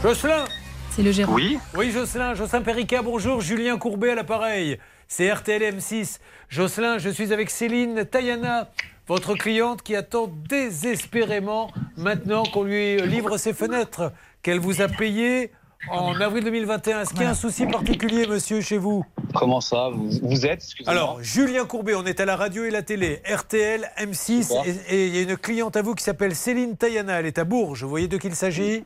Jocelyn 0.04 0.44
C'est 0.92 1.04
le 1.04 1.12
gérant. 1.12 1.34
Oui 1.34 1.58
Oui, 1.76 1.92
Jocelyn, 1.92 2.34
Jocelyn 2.36 2.62
Perica, 2.62 3.02
bonjour. 3.02 3.40
Julien 3.42 3.78
Courbet 3.78 4.12
à 4.12 4.16
l'appareil. 4.16 4.78
C'est 5.08 5.32
RTL 5.32 5.62
M6. 5.76 6.20
Jocelyn, 6.50 6.98
je 6.98 7.10
suis 7.10 7.32
avec 7.32 7.50
Céline 7.50 8.04
Tayana, 8.06 8.70
votre 9.08 9.36
cliente 9.36 9.82
qui 9.84 9.96
attend 9.96 10.30
désespérément 10.50 11.72
maintenant 11.96 12.44
qu'on 12.44 12.64
lui 12.64 13.02
livre 13.04 13.38
ses 13.38 13.54
fenêtres 13.54 14.12
qu'elle 14.44 14.60
vous 14.60 14.82
a 14.82 14.90
payées 14.90 15.52
en 15.90 16.20
avril 16.20 16.44
2021. 16.44 17.02
Est-ce 17.02 17.12
qu'il 17.12 17.22
y 17.22 17.26
a 17.26 17.30
un 17.30 17.34
souci 17.34 17.66
particulier, 17.66 18.28
monsieur, 18.28 18.62
chez 18.62 18.78
vous? 18.78 19.06
Comment 19.34 19.62
ça? 19.62 19.90
Vous, 19.94 20.10
vous 20.22 20.46
êtes 20.46 20.64
Alors, 20.86 21.20
Julien 21.22 21.66
Courbet, 21.66 21.96
on 21.96 22.06
est 22.06 22.20
à 22.20 22.26
la 22.26 22.36
radio 22.36 22.66
et 22.66 22.72
la 22.72 22.82
télé, 22.82 23.22
RTL, 23.30 23.90
M6, 24.00 24.44
Super. 24.44 24.64
et 24.90 25.08
il 25.08 25.16
y 25.16 25.20
a 25.20 25.22
une 25.22 25.38
cliente 25.38 25.76
à 25.78 25.82
vous 25.82 25.96
qui 25.96 26.04
s'appelle 26.04 26.36
Céline 26.36 26.76
Tayana. 26.78 27.20
Elle 27.20 27.26
est 27.26 27.38
à 27.38 27.44
Bourges. 27.44 27.84
Vous 27.84 27.90
voyez 27.90 28.08
de 28.08 28.18
qui 28.18 28.28
il 28.28 28.36
s'agit? 28.36 28.84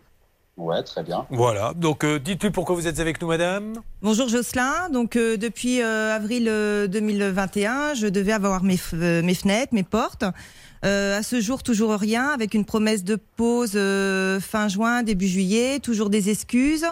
Ouais, 0.57 0.84
très 0.84 1.01
bien. 1.01 1.26
Voilà. 1.31 1.73
Donc, 1.76 2.03
euh, 2.03 2.19
dites-lui 2.19 2.51
pourquoi 2.51 2.76
vous 2.76 2.85
êtes 2.85 2.99
avec 2.99 3.22
nous, 3.22 3.27
madame. 3.30 3.73
Bonjour 4.01 4.27
Jocelyn. 4.27 4.89
Donc 4.91 5.15
euh, 5.15 5.38
depuis 5.38 5.81
euh, 5.81 6.15
avril 6.15 6.47
euh, 6.49 6.88
2021, 6.88 7.93
je 7.95 8.07
devais 8.07 8.34
avoir 8.34 8.61
mes 8.61 8.77
fenêtres, 8.77 9.73
mes 9.73 9.84
portes. 9.84 10.26
Euh, 10.83 11.19
à 11.19 11.23
ce 11.23 11.39
jour, 11.41 11.61
toujours 11.63 11.91
rien, 11.93 12.29
avec 12.29 12.53
une 12.53 12.65
promesse 12.65 13.03
de 13.03 13.15
pause 13.15 13.73
euh, 13.75 14.39
fin 14.39 14.67
juin, 14.67 15.03
début 15.03 15.27
juillet, 15.27 15.79
toujours 15.79 16.09
des 16.09 16.29
excuses. 16.29 16.85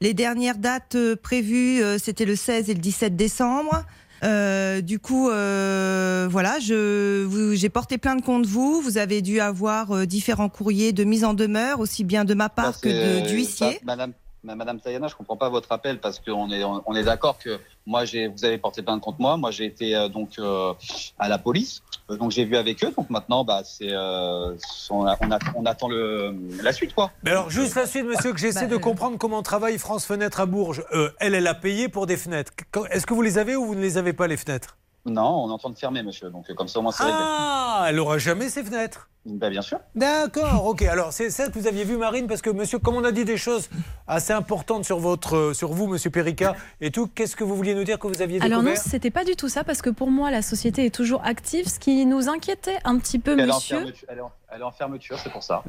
Les 0.00 0.14
dernières 0.14 0.58
dates 0.58 0.94
euh, 0.94 1.16
prévues, 1.16 1.82
euh, 1.82 1.98
c'était 1.98 2.24
le 2.26 2.36
16 2.36 2.70
et 2.70 2.74
le 2.74 2.80
17 2.80 3.16
décembre. 3.16 3.84
Euh, 4.22 4.80
du 4.80 4.98
coup, 5.00 5.28
euh, 5.28 6.28
voilà, 6.30 6.58
je, 6.60 7.24
vous- 7.24 7.54
j'ai 7.54 7.68
porté 7.68 7.98
plainte 7.98 8.22
contre 8.24 8.48
vous. 8.48 8.80
Vous 8.80 8.96
avez 8.98 9.20
dû 9.20 9.40
avoir 9.40 9.90
euh, 9.92 10.06
différents 10.06 10.48
courriers 10.48 10.92
de 10.92 11.04
mise 11.04 11.24
en 11.24 11.34
demeure, 11.34 11.80
aussi 11.80 12.04
bien 12.04 12.24
de 12.24 12.34
ma 12.34 12.48
part 12.48 12.74
Ça, 12.74 12.80
que 12.82 13.28
d'huissier. 13.28 13.80
Madame, 13.84 14.10
ma- 14.10 14.16
Madame 14.44 14.78
Tayana, 14.78 15.08
je 15.08 15.14
comprends 15.14 15.38
pas 15.38 15.48
votre 15.48 15.72
appel 15.72 15.98
parce 16.00 16.18
qu'on 16.20 16.50
est, 16.50 16.62
on, 16.64 16.94
est 16.94 17.02
d'accord 17.02 17.38
que 17.38 17.58
moi, 17.86 18.04
j'ai, 18.04 18.28
vous 18.28 18.44
avez 18.44 18.58
porté 18.58 18.82
plainte 18.82 19.00
contre 19.00 19.18
moi. 19.20 19.38
Moi, 19.38 19.50
j'ai 19.50 19.64
été 19.64 19.96
euh, 19.96 20.08
donc 20.08 20.32
euh, 20.38 20.74
à 21.18 21.28
la 21.28 21.38
police. 21.38 21.82
Euh, 22.10 22.16
donc, 22.16 22.30
j'ai 22.30 22.44
vu 22.44 22.56
avec 22.56 22.84
eux. 22.84 22.92
Donc, 22.96 23.08
maintenant, 23.08 23.42
bah, 23.44 23.62
c'est, 23.64 23.88
euh, 23.90 24.54
on, 24.90 25.06
a- 25.06 25.16
on 25.22 25.30
a- 25.30 25.38
on 25.56 25.64
attend 25.64 25.88
le, 25.88 26.34
la 26.62 26.72
suite, 26.72 26.94
quoi. 26.94 27.10
Mais 27.22 27.30
alors, 27.30 27.48
juste 27.48 27.74
la 27.74 27.86
suite, 27.86 28.04
monsieur, 28.04 28.32
que 28.34 28.38
j'essaie 28.38 28.62
Bah, 28.62 28.66
de 28.66 28.74
euh, 28.74 28.78
comprendre 28.78 29.16
comment 29.16 29.42
travaille 29.42 29.78
France 29.78 30.04
Fenêtre 30.04 30.40
à 30.40 30.46
Bourges. 30.46 30.84
Euh, 30.92 31.10
elle, 31.20 31.34
elle 31.34 31.46
a 31.46 31.54
payé 31.54 31.88
pour 31.88 32.06
des 32.06 32.18
fenêtres. 32.18 32.52
Est-ce 32.90 33.06
que 33.06 33.14
vous 33.14 33.22
les 33.22 33.38
avez 33.38 33.56
ou 33.56 33.64
vous 33.64 33.74
ne 33.74 33.80
les 33.80 33.96
avez 33.96 34.12
pas, 34.12 34.26
les 34.26 34.36
fenêtres? 34.36 34.76
Non, 35.06 35.44
on 35.44 35.48
est 35.50 35.52
en 35.52 35.58
train 35.58 35.70
de 35.70 35.78
fermer, 35.78 36.02
monsieur. 36.02 36.28
Donc, 36.28 36.52
comme 36.54 36.68
ça, 36.68 36.78
au 36.80 36.82
moins, 36.82 36.92
c'est 36.92 37.02
réglé. 37.04 37.18
Ah, 37.18 37.86
elle 37.88 37.98
aura 37.98 38.18
jamais 38.18 38.48
ses 38.50 38.62
fenêtres. 38.62 39.08
Bah, 39.26 39.48
bien 39.48 39.62
sûr. 39.62 39.78
D'accord, 39.94 40.66
ok. 40.66 40.82
Alors, 40.82 41.12
c'est 41.12 41.30
ça 41.30 41.48
que 41.48 41.58
vous 41.58 41.66
aviez 41.66 41.84
vu, 41.84 41.96
Marine, 41.96 42.26
parce 42.26 42.42
que, 42.42 42.50
monsieur, 42.50 42.78
comme 42.78 42.96
on 42.96 43.04
a 43.04 43.12
dit 43.12 43.24
des 43.24 43.38
choses 43.38 43.70
assez 44.06 44.34
importantes 44.34 44.84
sur, 44.84 44.98
votre, 44.98 45.36
euh, 45.36 45.54
sur 45.54 45.72
vous, 45.72 45.86
monsieur 45.86 46.10
Perica, 46.10 46.54
et 46.82 46.90
tout, 46.90 47.06
qu'est-ce 47.06 47.34
que 47.34 47.42
vous 47.42 47.56
vouliez 47.56 47.74
nous 47.74 47.84
dire 47.84 47.98
que 47.98 48.06
vous 48.06 48.20
aviez 48.20 48.38
Alors 48.42 48.62
non, 48.62 48.70
découvert? 48.70 48.82
c'était 48.82 49.10
pas 49.10 49.24
du 49.24 49.34
tout 49.34 49.48
ça 49.48 49.64
parce 49.64 49.80
que 49.80 49.88
pour 49.88 50.10
moi 50.10 50.30
la 50.30 50.42
société 50.42 50.84
est 50.84 50.94
toujours 50.94 51.22
active. 51.24 51.68
Ce 51.68 51.78
qui 51.78 52.04
nous 52.04 52.28
inquiétait 52.28 52.76
un 52.84 52.98
petit 52.98 53.18
peu, 53.18 53.32
Elle 53.32 53.48
est, 53.48 53.52
en 53.52 53.56
monsieur. 53.56 53.76
fermeture, 53.78 54.08
elle, 54.08 54.18
est 54.18 54.20
en, 54.20 54.32
elle 54.52 54.60
est 54.60 54.64
en 54.64 54.72
fermeture, 54.72 55.18
c'est 55.18 55.32
pour 55.32 55.42
ça. 55.42 55.62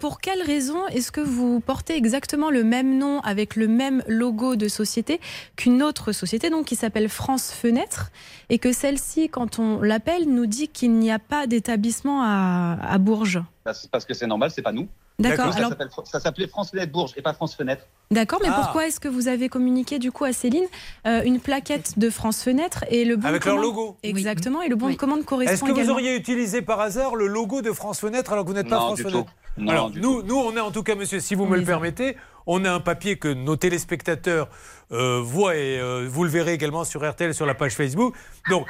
Pour 0.00 0.20
quelle 0.20 0.42
raison 0.42 0.86
est-ce 0.86 1.10
que 1.10 1.20
vous 1.20 1.58
portez 1.58 1.96
exactement 1.96 2.50
le 2.50 2.62
même 2.62 2.96
nom 2.96 3.20
avec 3.20 3.56
le 3.56 3.66
même 3.66 4.04
logo 4.06 4.54
de 4.54 4.68
société 4.68 5.20
qu'une 5.56 5.82
autre 5.82 6.12
société 6.12 6.48
donc 6.48 6.66
qui 6.66 6.76
s'appelle 6.76 7.08
France 7.08 7.50
Fenêtre 7.52 8.12
et 8.50 8.58
que 8.58 8.72
celle-ci, 8.72 9.28
quand 9.28 9.58
on 9.58 9.80
l'appelle, 9.80 10.26
nous 10.28 10.46
dit 10.46 10.68
qu'il 10.68 10.92
n'y 10.92 11.10
a 11.10 11.18
pas 11.18 11.46
d'établissement 11.46 12.22
à, 12.22 12.67
à 12.82 12.98
Bourges. 12.98 13.40
Parce 13.64 14.04
que 14.04 14.14
c'est 14.14 14.26
normal, 14.26 14.50
c'est 14.50 14.62
pas 14.62 14.72
nous. 14.72 14.88
D'accord, 15.18 15.52
ça 15.52 15.58
alors- 15.58 15.70
s'appelle- 15.70 15.88
Ça 16.04 16.20
s'appelait 16.20 16.46
France 16.46 16.70
Fenêtre 16.70 16.92
Bourges 16.92 17.12
et 17.16 17.22
pas 17.22 17.32
France 17.32 17.54
Fenêtre. 17.56 17.84
D'accord, 18.10 18.38
mais 18.42 18.48
Ah. 18.50 18.60
pourquoi 18.62 18.86
est-ce 18.86 19.00
que 19.00 19.08
vous 19.08 19.26
avez 19.28 19.48
communiqué 19.48 19.98
du 19.98 20.12
coup 20.12 20.24
à 20.24 20.32
Céline 20.32 20.64
euh, 21.06 21.22
une 21.24 21.40
plaquette 21.40 21.98
de 21.98 22.08
France 22.08 22.42
Fenêtre 22.42 22.84
et 22.88 23.04
le 23.04 23.16
bon 23.16 23.26
Avec 23.26 23.42
de 23.42 23.46
leur 23.48 23.56
commande- 23.56 23.74
logo. 23.76 23.96
Exactement, 24.04 24.62
et 24.62 24.68
le 24.68 24.76
bon 24.76 24.90
de 24.90 24.94
commande 24.94 25.24
correspond 25.24 25.52
Est-ce 25.52 25.64
que 25.64 25.80
vous 25.84 25.90
auriez 25.90 26.14
utilisé 26.16 26.62
par 26.62 26.80
hasard 26.80 27.16
le 27.16 27.26
logo 27.26 27.62
de 27.62 27.72
France 27.72 28.00
Fenêtre 28.00 28.32
alors 28.32 28.44
que 28.44 28.50
vous 28.50 28.54
n'êtes 28.56 28.68
pas 28.68 28.76
Non, 28.76 28.80
France 28.86 28.96
du 28.98 29.02
Fenêtre 29.02 29.24
tout. 29.24 29.60
Non, 29.62 29.72
Alors, 29.72 29.90
du 29.90 30.00
nous, 30.00 30.22
nous, 30.22 30.36
on 30.36 30.56
a 30.56 30.60
en 30.62 30.70
tout 30.70 30.84
cas, 30.84 30.94
monsieur, 30.94 31.18
si 31.18 31.34
vous 31.34 31.44
me 31.46 31.56
le 31.56 31.64
permettez, 31.64 32.16
on 32.46 32.64
a 32.64 32.70
un 32.72 32.78
papier 32.80 33.16
que 33.18 33.26
nos 33.28 33.56
téléspectateurs 33.56 34.48
euh, 34.92 35.20
voient 35.20 35.56
et 35.56 35.78
euh, 35.80 36.06
vous 36.08 36.22
le 36.24 36.30
verrez 36.30 36.52
également 36.54 36.84
sur 36.84 37.06
RTL, 37.06 37.34
sur 37.34 37.44
la 37.44 37.54
page 37.54 37.74
Facebook. 37.74 38.14
Donc, 38.48 38.66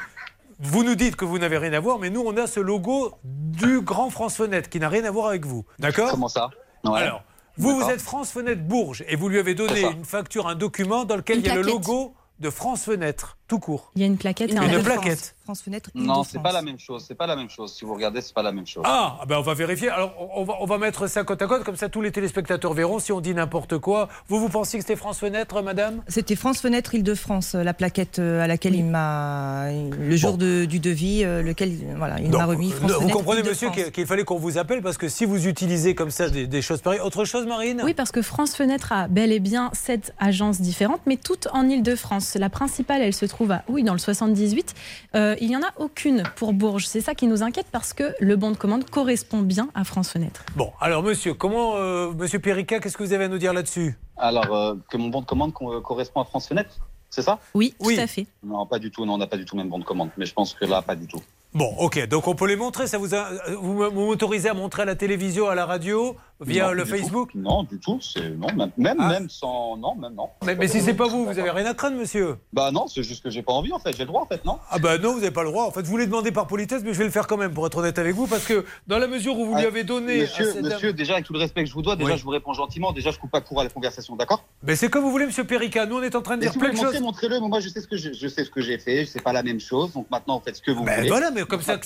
vous 0.61 0.85
nous 0.85 0.95
dites 0.95 1.17
que 1.17 1.25
vous 1.25 1.39
n'avez 1.39 1.59
rien 1.59 1.73
à 1.73 1.81
voir, 1.81 1.99
mais 1.99 2.11
nous, 2.11 2.23
on 2.25 2.37
a 2.37 2.47
ce 2.47 2.61
logo 2.61 3.13
du 3.25 3.81
Grand 3.81 4.11
France 4.11 4.37
Fenêtre 4.37 4.69
qui 4.69 4.81
n'a 4.81 4.89
rien 4.89 5.05
à 5.05 5.11
voir 5.11 5.29
avec 5.29 5.47
vous. 5.47 5.65
D'accord? 5.79 6.11
Comment 6.11 6.29
ça? 6.29 6.51
Ouais. 6.85 7.01
Alors, 7.01 7.23
vous, 7.57 7.81
vous 7.81 7.89
êtes 7.91 8.01
France 8.01 8.31
Fenêtre 8.31 8.63
Bourges 8.63 9.05
et 9.09 9.17
vous 9.17 9.29
lui 9.29 9.39
avez 9.39 9.55
donné 9.55 9.83
une 9.83 10.05
facture, 10.05 10.47
un 10.49 10.55
document 10.55 11.05
dans 11.05 11.17
lequel 11.17 11.39
Une 11.39 11.45
il 11.45 11.49
y 11.49 11.51
a 11.51 11.55
le 11.55 11.63
logo 11.63 12.15
de 12.39 12.51
France 12.51 12.85
Fenêtre, 12.85 13.38
tout 13.49 13.59
court. 13.59 13.91
Il 13.97 14.03
y 14.03 14.05
a 14.05 14.07
une 14.07 14.17
plaquette. 14.19 14.51
Une 14.53 14.63
et 14.63 14.75
un- 14.77 14.83
plaquette. 14.83 15.35
France 15.45 15.63
Fenêtre. 15.63 15.89
Non, 15.95 16.23
c'est 16.25 16.43
pas 16.43 16.53
la 16.53 16.61
même 16.61 16.79
chose. 16.79 17.03
C'est 17.09 17.15
pas 17.15 17.27
la 17.27 17.35
même 17.35 17.49
chose. 17.49 17.73
Si 17.75 17.87
vous 17.87 17.95
regardez, 17.95 18.21
c'est 18.21 18.35
pas 18.35 18.43
la 18.43 18.53
même 18.53 18.67
chose. 18.67 18.83
Ah, 18.87 19.17
ah 19.23 19.25
ben 19.27 19.39
on 19.39 19.43
va 19.43 19.55
vérifier. 19.55 19.89
Alors, 19.89 20.13
on- 20.35 20.45
va, 20.45 20.55
on 20.61 20.67
va 20.67 20.77
mettre 20.77 21.07
ça 21.07 21.25
côte 21.25 21.41
à 21.41 21.47
côte, 21.47 21.65
comme 21.65 21.77
ça 21.77 21.89
tous 21.89 22.03
les 22.03 22.13
téléspectateurs 22.13 22.75
verront 22.75 22.99
si 22.99 23.13
on 23.13 23.23
dit 23.23 23.33
n'importe 23.35 23.79
quoi. 23.79 24.09
Vous, 24.29 24.39
vous 24.41 24.51
pensiez 24.51 24.79
que 24.79 24.85
c'était 24.85 24.99
France 24.99 25.19
Fenêtre, 25.21 25.63
madame? 25.63 26.03
C'était 26.07 26.37
France 26.37 26.59
Fenêtre 26.61 26.95
Île-de-France, 26.95 27.55
euh, 27.55 27.63
la 27.63 27.73
plaquette 27.73 28.19
euh, 28.19 28.43
à 28.43 28.47
laquelle 28.47 28.75
il 28.75 28.85
m'a 28.85 29.71
le 29.73 30.17
jour 30.17 30.37
de- 30.37 30.67
du 30.67 30.81
devis, 30.81 31.25
euh, 31.25 31.43
lequel 31.43 31.73
voilà, 31.97 32.21
il 32.21 32.31
m'a 32.31 32.45
remis. 32.45 32.71
France 32.73 32.91
vous 32.93 32.99
Fenêtre 33.01 33.17
comprenez, 33.17 33.43
monsieur, 33.43 33.69
Île-de-France. 33.69 33.93
qu'il 33.93 34.07
fallait 34.07 34.25
qu'on 34.25 34.37
vous 34.39 34.59
appelle 34.59 34.83
parce 34.83 34.99
que 34.99 35.09
si 35.09 35.25
vous 35.25 35.47
utilisez 35.47 35.95
comme 35.95 36.11
ça 36.11 36.29
des, 36.29 36.47
des 36.47 36.61
choses 36.61 36.83
pareilles. 36.83 37.01
Autre 37.01 37.25
chose, 37.25 37.47
Marine? 37.47 37.81
Oui, 37.85 37.95
parce 37.95 38.13
que 38.13 38.21
France 38.21 38.55
Fenêtre 38.55 38.93
a 38.93 39.09
bel 39.09 39.33
et 39.33 39.41
bien 39.41 39.71
sept 39.73 40.13
agences 40.19 40.61
différentes, 40.61 41.01
mais 41.07 41.17
toutes 41.17 41.49
en 41.55 41.67
Ile-de-France. 41.67 42.35
La 42.39 42.51
principale, 42.51 43.01
elle 43.01 43.15
se 43.15 43.25
trouve 43.25 43.38
trouve 43.39 43.53
à 43.53 43.63
Houille, 43.69 43.85
dans 43.85 43.93
le 43.93 44.01
78. 44.01 44.75
Euh, 45.15 45.37
il 45.41 45.47
n'y 45.49 45.57
en 45.57 45.61
a 45.63 45.71
aucune 45.77 46.25
pour 46.35 46.53
Bourges. 46.53 46.87
C'est 46.87 47.01
ça 47.01 47.15
qui 47.15 47.29
nous 47.29 47.45
inquiète 47.45 47.69
parce 47.71 47.93
que 47.93 48.13
le 48.19 48.35
bon 48.35 48.51
de 48.51 48.57
commande 48.57 48.85
correspond 48.91 49.39
bien 49.43 49.69
à 49.77 49.85
France 49.85 50.11
Fenêtre. 50.11 50.45
Bon, 50.57 50.73
alors 50.81 51.05
monsieur, 51.05 51.35
comment, 51.35 51.77
euh, 51.77 52.11
monsieur 52.19 52.41
Périca, 52.41 52.81
qu'est-ce 52.81 52.97
que 52.97 53.05
vous 53.05 53.13
avez 53.13 53.25
à 53.27 53.29
nous 53.29 53.39
dire 53.39 53.53
là-dessus? 53.53 53.97
Alors, 54.17 54.53
euh, 54.53 54.75
que 54.91 54.97
mon 54.97 55.07
bon 55.07 55.21
de 55.21 55.27
commande 55.27 55.53
co- 55.53 55.81
correspond 55.83 56.21
à 56.21 56.25
France 56.25 56.49
Fenêtre, 56.49 56.71
c'est 57.11 57.23
ça? 57.23 57.39
Oui, 57.55 57.77
tout 57.81 57.91
à 57.97 58.09
fait. 58.09 58.27
Non, 58.43 58.67
pas 58.67 58.81
du 58.81 58.91
tout. 58.91 59.07
Non, 59.07 59.15
on 59.15 59.19
n'a 59.19 59.29
pas 59.29 59.37
du 59.37 59.45
tout 59.45 59.55
le 59.55 59.63
même 59.63 59.71
bon 59.71 59.79
de 59.79 59.85
commande. 59.85 60.11
Mais 60.17 60.27
je 60.27 60.35
pense 60.35 60.53
que 60.55 60.65
là, 60.65 60.83
pas 60.83 60.97
du 60.97 61.07
tout. 61.07 61.21
Bon, 61.55 61.73
ok, 61.79 62.09
donc 62.09 62.27
on 62.27 62.35
peut 62.35 62.49
les 62.49 62.57
montrer. 62.57 62.89
Ça 62.89 62.99
vous, 62.99 63.15
a- 63.15 63.29
vous 63.61 63.73
m'autorisez 63.93 64.49
à 64.49 64.55
montrer 64.55 64.83
à 64.83 64.85
la 64.85 64.97
télévision, 64.97 65.49
à 65.49 65.55
la 65.55 65.65
radio, 65.65 66.17
via 66.41 66.67
Non, 66.67 66.73
le 66.73 66.83
tout. 66.85 66.89
Facebook 66.91 67.31
Non, 67.35 67.63
du 67.65 67.79
tout. 67.79 67.99
C'est 68.01 68.31
non, 68.31 68.47
même, 68.55 68.71
même, 68.77 68.97
Ah. 69.01 69.09
même 69.09 69.29
sans, 69.29 69.77
non, 69.77 69.95
même 69.97 70.15
non. 70.15 70.29
mais, 70.45 70.55
mais 70.55 70.69
si 70.69 70.81
c'est 70.81 70.95
pas 70.95 71.09
vous, 71.09 71.25
vous 71.25 71.39
avez 71.39 71.51
rien 71.51 71.67
à 71.67 71.75
craindre, 71.75 71.97
monsieur. 71.97 72.37
Bah 72.53 72.71
non, 72.71 72.87
c'est 72.87 73.03
juste 73.03 73.23
que 73.25 73.31
j'ai 73.31 73.43
pas 73.43 73.53
envie 73.53 73.73
en 73.73 73.79
fait. 73.79 73.93
J'ai 73.93 74.05
le 74.05 74.07
droit 74.09 74.23
en 74.23 74.27
fait, 74.27 74.45
non 74.45 74.59
Ah 74.71 74.79
bah 74.79 74.99
non, 74.99 75.13
vous 75.15 75.21
n'avez 75.21 75.31
pas 75.33 75.43
le 75.43 75.51
droit. 75.51 75.65
En 75.65 75.71
fait, 75.71 75.83
vous 75.83 75.91
voulez 75.91 76.07
demander 76.07 76.31
par 76.33 76.47
politesse, 76.47 76.83
mais 76.85 76.93
je 76.93 76.99
vais 76.99 77.05
le 77.05 77.11
faire 77.11 77.27
quand 77.27 77.37
même, 77.37 77.53
pour 77.53 77.67
être 77.67 77.77
honnête 77.79 77.99
avec 77.99 78.15
vous, 78.15 78.27
parce 78.27 78.45
que 78.45 78.65
dans 78.87 78.99
la 78.99 79.07
mesure 79.09 79.37
où 79.39 79.47
vous 79.47 79.55
lui 79.57 79.65
Ah, 79.65 79.69
avez 79.69 79.85
donné... 79.85 80.21
Monsieur, 80.23 80.45
cette 80.53 80.63
monsieur, 80.63 80.93
déjà 80.93 81.15
avec 81.15 81.25
tout 81.27 81.33
le 81.33 81.39
respect 81.39 81.63
que 81.65 81.69
je 81.69 81.75
vous 81.75 81.83
dois, 81.83 81.97
déjà 81.97 82.13
Oui. 82.13 82.19
je 82.19 82.25
vous 82.25 82.31
réponds 82.31 82.53
gentiment. 82.53 82.93
Déjà, 82.93 83.11
je 83.11 83.19
coupe 83.19 83.31
pas 83.31 83.41
court 83.41 83.61
à 83.61 83.65
la 83.65 83.71
conversation, 83.71 84.17
d'accord? 84.17 84.45
Mais 84.63 84.77
c'est 84.77 84.89
comme 84.89 85.03
vous 85.03 85.11
voulez, 85.11 85.27
monsieur 85.27 85.45
Périca. 85.45 85.87
Nous, 85.87 85.97
on 85.97 86.03
est 86.03 86.15
en 86.15 86.23
train 86.23 86.37
de 86.37 86.41
Mais 86.41 86.47
dire 86.47 86.53
si 86.53 86.59
plein 86.59 86.71
de 86.73 86.77
choses. 86.77 87.01
montrez-le. 87.01 87.41
Mais 87.41 87.49
moi, 87.49 87.61
je 87.61 87.69
sais 87.69 87.81
ce 87.81 87.87
que 87.89 87.97
je, 87.97 88.13
je 88.13 88.29
sais 88.29 88.45
ce 88.45 88.51
que 88.51 88.61
j'ai 88.61 88.79
fait. 88.79 89.05
C'est 89.07 89.23
pas 89.23 89.33
la 89.33 89.43
même 89.43 89.61
chose. 89.61 89.93
Donc 89.93 90.11
maintenant, 90.11 90.39
vous 90.39 90.45
faites 90.45 90.57
ce 90.57 90.63
que 90.63 90.71
vous 90.71 90.85
Ben 90.85 90.97
voulez. 90.97 91.09
voilà, 91.09 91.31
mais 91.31 91.43
comme 91.45 91.63
ça, 91.63 91.77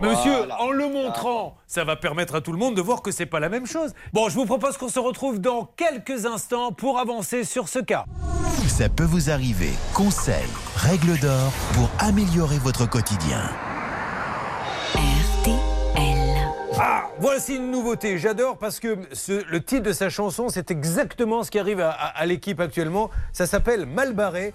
monsieur, 0.00 0.32
en 0.58 0.70
le 0.70 0.88
montrant, 0.88 1.56
ça 1.66 1.84
va 1.84 1.96
permettre 1.96 2.34
à 2.36 2.40
tout 2.40 2.52
le 2.52 2.58
monde 2.58 2.76
de 2.76 2.80
voir 2.82 3.02
que 3.02 3.10
c'est 3.10 3.26
pas 3.26 3.40
la 3.40 3.48
même 3.48 3.66
chose. 3.66 3.92
Bon, 4.12 4.28
je 4.28 4.34
vous 4.34 4.46
propose 4.46 4.76
qu'on 4.76 4.88
se 4.88 4.98
retrouve 4.98 5.40
dans 5.40 5.70
quelques 5.76 6.26
instants 6.26 6.72
pour 6.72 6.98
avancer 6.98 7.44
sur 7.44 7.68
ce 7.68 7.78
cas. 7.78 8.04
Ça 8.68 8.88
peut 8.88 9.04
vous 9.04 9.30
arriver. 9.30 9.70
Conseils, 9.94 10.34
règles 10.76 11.18
d'or 11.18 11.52
pour 11.74 11.88
améliorer 11.98 12.58
votre 12.58 12.88
quotidien. 12.88 13.42
Ah, 16.78 17.04
voici 17.18 17.56
une 17.56 17.70
nouveauté. 17.70 18.18
J'adore 18.18 18.58
parce 18.58 18.80
que 18.80 18.98
ce- 19.12 19.44
le 19.50 19.62
titre 19.62 19.82
de 19.84 19.92
sa 19.92 20.10
chanson, 20.10 20.48
c'est 20.50 20.70
exactement 20.70 21.42
ce 21.42 21.50
qui 21.50 21.58
arrive 21.58 21.80
à, 21.80 21.90
à- 21.90 22.08
à 22.20 22.26
l'équipe 22.26 22.60
actuellement. 22.60 23.10
Ça 23.32 23.46
s'appelle 23.46 23.86
Mal 23.86 24.12
barré. 24.12 24.52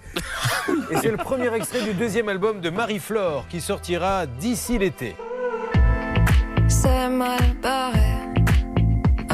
Et 0.90 0.96
c'est 1.02 1.10
le 1.10 1.16
premier 1.16 1.52
extrait 1.54 1.82
du 1.82 1.94
deuxième 1.94 2.28
album 2.28 2.60
de 2.60 2.70
Marie-Flore 2.70 3.46
qui 3.48 3.60
sortira 3.60 4.26
d'ici 4.26 4.78
l'été. 4.78 5.16
C'est 6.68 7.08
mal 7.08 7.56
barré. 7.60 7.98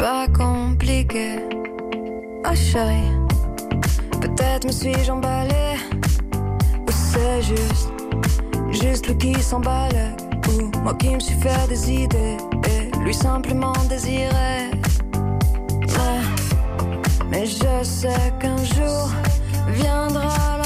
Pas 0.00 0.26
compliqué, 0.28 1.40
oh 2.46 2.54
chérie. 2.54 3.12
Peut-être 4.18 4.66
me 4.66 4.72
suis-je 4.72 5.12
emballée, 5.12 5.76
ou 6.88 6.90
c'est 6.90 7.42
juste, 7.42 7.92
juste 8.70 9.08
lui 9.08 9.16
qui 9.18 9.42
s'emballe, 9.42 10.16
ou 10.48 10.78
moi 10.82 10.94
qui 10.94 11.14
me 11.14 11.20
suis 11.20 11.34
fait 11.34 11.68
des 11.68 11.92
idées, 11.92 12.38
et 12.70 12.98
lui 13.04 13.12
simplement 13.12 13.74
désiré. 13.90 14.70
Mais, 15.86 16.22
mais 17.30 17.44
je 17.44 17.84
sais 17.84 18.32
qu'un 18.40 18.56
jour 18.56 19.10
viendra 19.68 20.59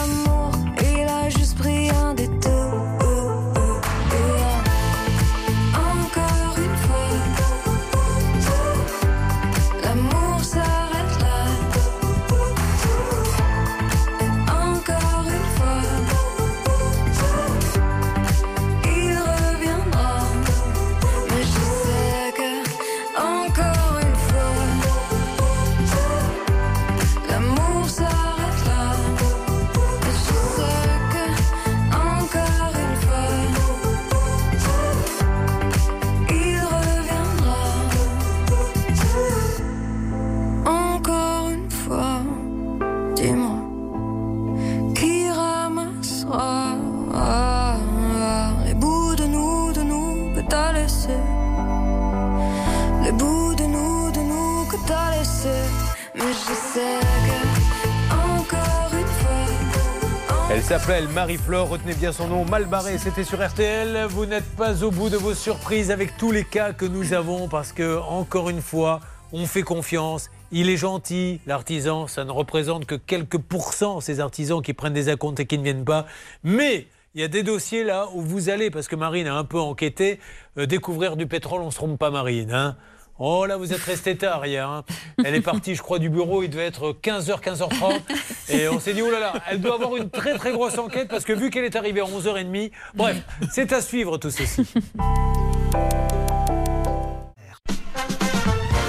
Marie-Flore, 60.87 61.71
retenez 61.71 61.95
bien 61.95 62.13
son 62.13 62.29
nom, 62.29 62.45
mal 62.45 62.67
barré, 62.67 62.99
c'était 62.99 63.25
sur 63.25 63.43
RTL. 63.43 64.05
Vous 64.11 64.27
n'êtes 64.27 64.49
pas 64.55 64.85
au 64.85 64.91
bout 64.91 65.09
de 65.09 65.17
vos 65.17 65.33
surprises 65.33 65.91
avec 65.91 66.19
tous 66.19 66.31
les 66.31 66.45
cas 66.45 66.75
que 66.75 66.85
nous 66.85 67.15
avons 67.15 67.49
parce 67.49 67.73
que, 67.73 67.99
encore 68.01 68.51
une 68.51 68.61
fois, 68.61 69.01
on 69.33 69.47
fait 69.47 69.63
confiance. 69.63 70.31
Il 70.53 70.69
est 70.69 70.77
gentil, 70.77 71.41
l'artisan, 71.47 72.07
ça 72.07 72.27
ne 72.27 72.31
représente 72.31 72.85
que 72.85 72.97
quelques 72.97 73.39
pourcents, 73.39 74.03
ces 74.03 74.21
artisans 74.21 74.61
qui 74.61 74.75
prennent 74.75 74.93
des 74.93 75.09
acomptes 75.09 75.41
et 75.41 75.47
qui 75.47 75.57
ne 75.57 75.65
viennent 75.65 75.87
pas. 75.87 76.05
Mais 76.43 76.87
il 77.15 77.23
y 77.23 77.25
a 77.25 77.29
des 77.29 77.43
dossiers 77.43 77.83
là 77.83 78.09
où 78.13 78.21
vous 78.21 78.51
allez, 78.51 78.71
parce 78.71 78.87
que 78.87 78.97
Marine 78.97 79.27
a 79.27 79.37
un 79.37 79.45
peu 79.45 79.59
enquêté, 79.59 80.21
euh, 80.59 80.67
découvrir 80.67 81.17
du 81.17 81.27
pétrole, 81.27 81.63
on 81.63 81.67
ne 81.67 81.71
se 81.71 81.77
trompe 81.77 81.99
pas 81.99 82.11
Marine. 82.11 82.53
Hein 82.53 82.77
Oh 83.19 83.47
là, 83.47 83.57
vous 83.57 83.73
êtes 83.73 83.83
resté 83.83 84.17
tard 84.17 84.45
hier. 84.45 84.69
hein. 84.69 84.85
Elle 85.25 85.37
est 85.37 85.41
partie, 85.41 85.77
je 85.77 85.83
crois, 85.83 86.01
du 86.01 86.09
bureau. 86.11 86.43
Il 86.43 86.51
devait 86.51 86.67
être 86.67 86.97
15h, 87.01 87.41
15h30. 87.41 88.01
Et 88.49 88.69
on 88.69 88.81
s'est 88.81 88.93
dit, 88.93 89.03
oh 89.03 89.11
là 89.11 89.21
là, 89.21 89.33
elle 89.49 89.61
doit 89.61 89.75
avoir 89.75 89.97
une 89.97 90.11
très 90.11 90.37
très 90.37 90.51
grosse 90.53 90.79
enquête 90.79 91.09
parce 91.09 91.25
que 91.25 91.33
vu 91.33 91.51
qu'elle 91.51 91.65
est 91.65 91.77
arrivée 91.77 92.01
à 92.01 92.05
11h30. 92.05 92.73
Bref, 92.95 93.17
c'est 93.53 93.73
à 93.73 93.81
suivre 93.81 94.19
tout 94.19 94.31
ceci. 94.31 94.67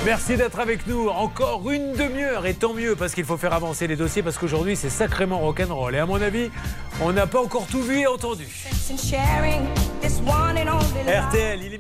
Merci 0.06 0.38
d'être 0.38 0.60
avec 0.60 0.88
nous. 0.88 1.08
Encore 1.10 1.70
une 1.72 1.94
demi-heure 1.94 2.46
et 2.48 2.54
tant 2.56 2.74
mieux 2.74 2.96
parce 2.96 3.14
qu'il 3.14 3.26
faut 3.26 3.38
faire 3.38 3.54
avancer 3.54 3.88
les 3.88 3.96
dossiers 3.96 4.22
parce 4.24 4.38
qu'aujourd'hui 4.38 4.76
c'est 4.76 4.90
sacrément 4.90 5.40
rock'n'roll. 5.40 5.96
Et 5.96 6.00
à 6.00 6.06
mon 6.06 6.22
avis, 6.22 6.50
on 7.02 7.12
n'a 7.12 7.26
pas 7.28 7.42
encore 7.42 7.66
tout 7.68 7.82
vu 7.82 8.00
et 8.00 8.08
entendu. 8.08 8.46
RTL, 11.28 11.62
il 11.64 11.74
est. 11.74 11.80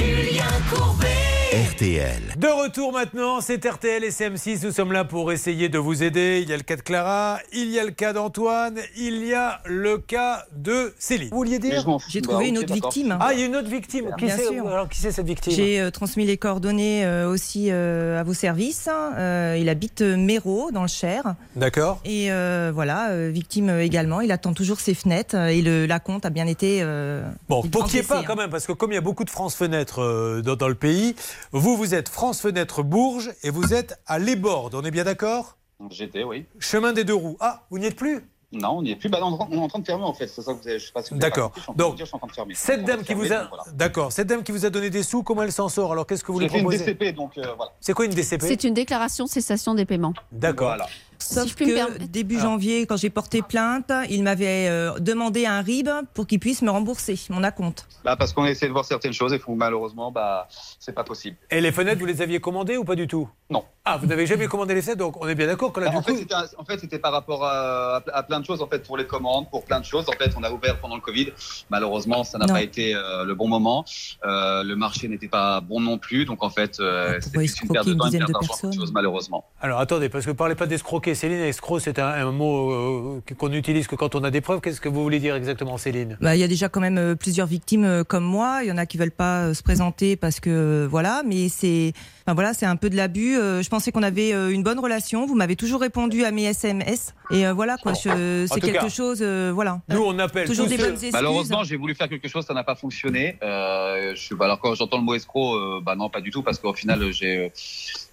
Julien 0.00 0.62
Courbet. 0.70 1.39
RTL. 1.52 2.22
De 2.38 2.46
retour 2.46 2.92
maintenant, 2.92 3.40
c'est 3.40 3.64
RTL 3.66 4.04
et 4.04 4.10
CM6. 4.10 4.64
Nous 4.66 4.70
sommes 4.70 4.92
là 4.92 5.04
pour 5.04 5.32
essayer 5.32 5.68
de 5.68 5.78
vous 5.78 6.04
aider. 6.04 6.38
Il 6.44 6.48
y 6.48 6.52
a 6.52 6.56
le 6.56 6.62
cas 6.62 6.76
de 6.76 6.80
Clara, 6.82 7.40
il 7.52 7.70
y 7.70 7.78
a 7.80 7.84
le 7.84 7.90
cas 7.90 8.12
d'Antoine, 8.12 8.78
il 8.96 9.24
y 9.26 9.34
a 9.34 9.60
le 9.64 9.98
cas 9.98 10.44
de 10.54 10.94
Céline. 11.00 11.30
Vous 11.32 11.38
vouliez 11.38 11.58
dire 11.58 11.84
J'ai 12.08 12.22
trouvé 12.22 12.50
une 12.50 12.58
autre 12.58 12.72
victime. 12.72 13.18
Ah, 13.20 13.30
il 13.32 13.40
y 13.40 13.42
a 13.42 13.46
une 13.46 13.56
autre 13.56 13.68
victime. 13.68 14.10
Qui 14.16 14.26
Bien 14.26 14.36
c'est 14.36 14.46
sûr. 14.46 14.68
alors, 14.68 14.88
qui 14.88 15.00
c'est 15.00 15.10
cette 15.10 15.26
victime 15.26 15.52
J'ai 15.52 15.80
euh, 15.80 15.90
transmis 15.90 16.24
les 16.24 16.36
coordonnées 16.36 17.04
euh, 17.04 17.28
aussi 17.28 17.66
euh, 17.72 18.20
à 18.20 18.22
vos 18.22 18.34
services. 18.34 18.88
Euh, 19.18 19.56
il 19.58 19.68
habite 19.68 20.02
Méro, 20.02 20.70
dans 20.70 20.82
le 20.82 20.88
Cher. 20.88 21.34
D'accord. 21.56 22.00
Et 22.04 22.30
euh, 22.30 22.70
voilà, 22.72 23.10
euh, 23.10 23.28
victime 23.32 23.70
également. 23.80 24.20
Il 24.20 24.30
attend 24.30 24.52
toujours 24.54 24.78
ses 24.78 24.94
fenêtres 24.94 25.34
et 25.34 25.62
le, 25.62 25.86
la 25.86 25.98
compte 25.98 26.24
a 26.26 26.30
bien 26.30 26.46
été. 26.46 26.78
euh, 26.82 27.28
Bon, 27.48 27.62
pour 27.62 27.86
qu'il 27.86 27.94
n'y 27.94 28.00
ait 28.04 28.06
pas 28.06 28.18
hein. 28.20 28.24
quand 28.24 28.36
même, 28.36 28.50
parce 28.50 28.68
que 28.68 28.72
comme 28.72 28.92
il 28.92 28.94
y 28.94 28.98
a 28.98 29.02
beaucoup 29.02 29.24
de 29.24 29.30
France 29.30 29.56
Fenêtre 29.56 30.00
euh, 30.00 30.42
dans, 30.42 30.54
dans 30.54 30.68
le 30.68 30.76
pays, 30.76 31.16
vous, 31.52 31.76
vous 31.76 31.94
êtes 31.94 32.08
France 32.08 32.40
Fenêtre 32.40 32.82
Bourges 32.82 33.32
et 33.42 33.50
vous 33.50 33.74
êtes 33.74 33.98
à 34.06 34.18
Les 34.18 34.36
Bordes. 34.36 34.74
On 34.74 34.82
est 34.82 34.90
bien 34.90 35.04
d'accord? 35.04 35.56
J'étais, 35.90 36.24
oui. 36.24 36.46
Chemin 36.58 36.92
des 36.92 37.04
deux 37.04 37.14
roues. 37.14 37.36
Ah, 37.40 37.62
vous 37.70 37.78
n'y 37.78 37.86
êtes 37.86 37.96
plus? 37.96 38.22
Non, 38.52 38.78
on 38.78 38.82
n'y 38.82 38.90
est 38.90 38.96
plus. 38.96 39.08
Bah, 39.08 39.20
on 39.22 39.38
est 39.52 39.56
en 39.56 39.68
train 39.68 39.78
de 39.78 39.84
fermer 39.86 40.04
en 40.04 40.12
fait. 40.12 40.26
C'est 40.26 40.42
ça 40.42 40.52
que 40.52 40.60
vous 40.60 40.68
avez. 40.68 40.78
Je 40.80 40.86
sais 40.86 40.92
pas 40.92 41.02
si 41.04 41.14
D'accord. 41.14 41.52
Donc, 41.76 41.94
dire, 41.94 42.04
je 42.04 42.08
suis 42.08 42.16
en 42.16 42.18
train 42.18 42.26
de 42.26 42.32
fermer. 42.32 42.54
Cette 42.56 42.84
dame 42.84 43.02
qui 43.04 43.14
vous 43.14 43.32
a, 43.32 43.42
donc 43.42 43.48
voilà. 43.50 43.64
d'accord, 43.72 44.10
cette 44.12 44.26
dame 44.26 44.42
qui 44.42 44.50
vous 44.50 44.66
a 44.66 44.70
donné 44.70 44.90
des 44.90 45.04
sous, 45.04 45.22
comment 45.22 45.44
elle 45.44 45.52
s'en 45.52 45.68
sort? 45.68 45.92
Alors 45.92 46.04
qu'est-ce 46.04 46.24
que 46.24 46.32
vous 46.32 46.40
lui 46.40 46.46
J'ai 46.46 46.52
fait 46.54 46.58
une 46.58 46.64
proposez? 46.64 46.84
DCP, 46.84 47.12
donc 47.12 47.38
euh, 47.38 47.54
voilà. 47.56 47.70
C'est 47.80 47.92
quoi 47.92 48.06
une 48.06 48.12
DCP 48.12 48.44
C'est 48.48 48.64
une 48.64 48.74
déclaration 48.74 49.26
de 49.26 49.30
cessation 49.30 49.74
des 49.74 49.84
paiements. 49.84 50.14
D'accord. 50.32 50.76
Sauf 51.20 51.54
que 51.54 52.04
début 52.04 52.38
janvier, 52.38 52.86
quand 52.86 52.96
j'ai 52.96 53.10
porté 53.10 53.42
plainte, 53.42 53.92
il 54.08 54.22
m'avait 54.22 54.68
euh, 54.68 54.98
demandé 54.98 55.46
un 55.46 55.60
RIB 55.60 55.88
pour 56.14 56.26
qu'il 56.26 56.40
puisse 56.40 56.62
me 56.62 56.70
rembourser 56.70 57.18
mon 57.30 57.44
acompte. 57.44 57.86
Bah, 58.04 58.16
parce 58.16 58.32
qu'on 58.32 58.46
essaie 58.46 58.66
de 58.66 58.72
voir 58.72 58.84
certaines 58.84 59.12
choses 59.12 59.32
et 59.32 59.38
faut, 59.38 59.54
malheureusement, 59.54 60.10
bah, 60.10 60.48
c'est 60.78 60.94
pas 60.94 61.04
possible. 61.04 61.36
Et 61.50 61.60
les 61.60 61.72
fenêtres, 61.72 62.00
vous 62.00 62.06
les 62.06 62.22
aviez 62.22 62.40
commandées 62.40 62.76
ou 62.76 62.84
pas 62.84 62.96
du 62.96 63.06
tout? 63.06 63.28
Non. 63.50 63.64
Ah, 63.86 63.96
vous 63.96 64.06
n'avez 64.06 64.26
jamais 64.26 64.46
commandé 64.46 64.74
les 64.74 64.82
fenêtres, 64.82 64.98
donc 64.98 65.16
on 65.24 65.26
est 65.26 65.34
bien 65.34 65.46
d'accord 65.46 65.72
que 65.72 65.80
là, 65.80 65.86
Bah, 65.86 65.92
du 65.92 65.96
en, 65.98 66.02
fait, 66.02 66.12
coup. 66.12 66.18
c'était 66.18 66.34
un- 66.34 66.44
en 66.58 66.64
fait, 66.66 66.78
c'était 66.78 66.98
par 66.98 67.12
rapport 67.12 67.46
à, 67.46 67.96
à- 67.96 68.02
à 68.18 68.22
plein 68.22 68.38
de 68.38 68.44
choses, 68.44 68.60
en 68.60 68.66
fait, 68.66 68.80
pour 68.80 68.98
les 68.98 69.06
commandes, 69.06 69.48
pour 69.50 69.64
plein 69.64 69.80
de 69.80 69.86
choses. 69.86 70.04
En 70.06 70.12
fait, 70.12 70.30
on 70.36 70.42
a 70.42 70.50
ouvert 70.50 70.78
pendant 70.80 70.96
le 70.96 71.00
Covid. 71.00 71.28
Malheureusement, 71.70 72.22
ça 72.22 72.36
n'a 72.36 72.46
pas 72.46 72.60
été 72.62 72.94
euh, 72.94 73.24
le 73.24 73.34
bon 73.34 73.48
moment. 73.48 73.86
Euh, 74.26 74.62
le 74.64 74.76
marché 74.76 75.08
n'était 75.08 75.28
pas 75.28 75.62
bon 75.62 75.80
non 75.80 75.96
plus. 75.96 76.26
Donc, 76.26 76.44
en 76.44 76.50
fait, 76.50 76.78
euh, 76.78 77.18
c'était 77.22 77.38
une 77.44 77.68
perte 77.70 77.86
de 77.88 77.94
temps, 77.94 78.06
une 78.06 78.18
perte 78.18 78.28
de 78.28 78.32
d'argent 78.34 78.70
chose, 78.72 78.92
malheureusement. 78.92 79.46
Alors 79.62 79.80
attendez, 79.80 80.10
parce 80.10 80.26
que 80.26 80.30
parlez 80.32 80.54
pas 80.56 80.66
d'escroquer. 80.66 81.14
Céline, 81.14 81.40
escroc, 81.40 81.80
c'est 81.80 81.98
un, 81.98 82.06
un 82.06 82.32
mot 82.32 82.72
euh, 82.72 83.22
qu'on 83.38 83.48
n'utilise 83.48 83.86
que 83.86 83.96
quand 83.96 84.14
on 84.14 84.22
a 84.24 84.30
des 84.30 84.42
preuves. 84.42 84.60
Qu'est-ce 84.60 84.80
que 84.82 84.90
vous 84.90 85.02
voulez 85.02 85.20
dire 85.20 85.34
exactement, 85.34 85.78
Céline? 85.78 86.18
Bah, 86.20 86.36
il 86.36 86.40
y 86.40 86.44
a 86.44 86.48
déjà 86.48 86.68
quand 86.68 86.80
même 86.80 87.16
plusieurs 87.16 87.46
victimes 87.46 88.04
comme 88.04 88.24
moi. 88.24 88.60
Il 88.62 88.68
y 88.68 88.72
en 88.72 88.76
a 88.78 88.84
qui 88.84 88.98
veulent 88.98 89.10
pas 89.10 89.54
se 89.54 89.62
présenter 89.62 90.16
parce 90.16 90.38
que 90.38 90.86
voilà, 90.90 91.22
mais 91.26 91.48
c'est, 91.48 91.94
enfin 92.30 92.34
voilà, 92.34 92.54
c'est 92.54 92.66
un 92.66 92.76
peu 92.76 92.88
de 92.90 92.96
l'abus. 92.96 93.36
Euh, 93.36 93.60
je 93.62 93.68
pensais 93.68 93.90
qu'on 93.90 94.04
avait 94.04 94.32
euh, 94.32 94.50
une 94.50 94.62
bonne 94.62 94.78
relation. 94.78 95.26
Vous 95.26 95.34
m'avez 95.34 95.56
toujours 95.56 95.80
répondu 95.80 96.24
à 96.24 96.30
mes 96.30 96.44
SMS 96.44 97.12
et 97.32 97.44
euh, 97.46 97.52
voilà 97.52 97.76
quoi. 97.76 97.92
je- 97.94 98.46
C'est 98.48 98.60
quelque 98.60 98.78
cas, 98.80 98.88
chose, 98.88 99.18
euh, 99.20 99.50
voilà. 99.52 99.80
Nous, 99.88 100.00
on 100.02 100.16
appelle 100.20 100.46
toujours 100.46 100.66
des 100.66 100.76
bonnes 100.76 100.92
excuses. 100.92 101.12
Malheureusement, 101.12 101.64
j'ai 101.64 101.76
voulu 101.76 101.94
faire 101.96 102.08
quelque 102.08 102.28
chose, 102.28 102.44
ça 102.46 102.54
n'a 102.54 102.62
pas 102.64 102.76
fonctionné. 102.76 103.36
Euh, 103.42 104.14
je 104.14 104.34
bah, 104.34 104.44
alors 104.44 104.60
quand 104.60 104.74
j'entends 104.74 104.98
le 104.98 105.02
mot 105.04 105.14
escroc, 105.14 105.56
euh, 105.56 105.80
bah 105.82 105.96
non, 105.96 106.08
pas 106.08 106.20
du 106.20 106.30
tout, 106.30 106.42
parce 106.42 106.58
qu'au 106.60 106.72
final, 106.74 107.10
j'ai, 107.12 107.36
euh, 107.46 107.48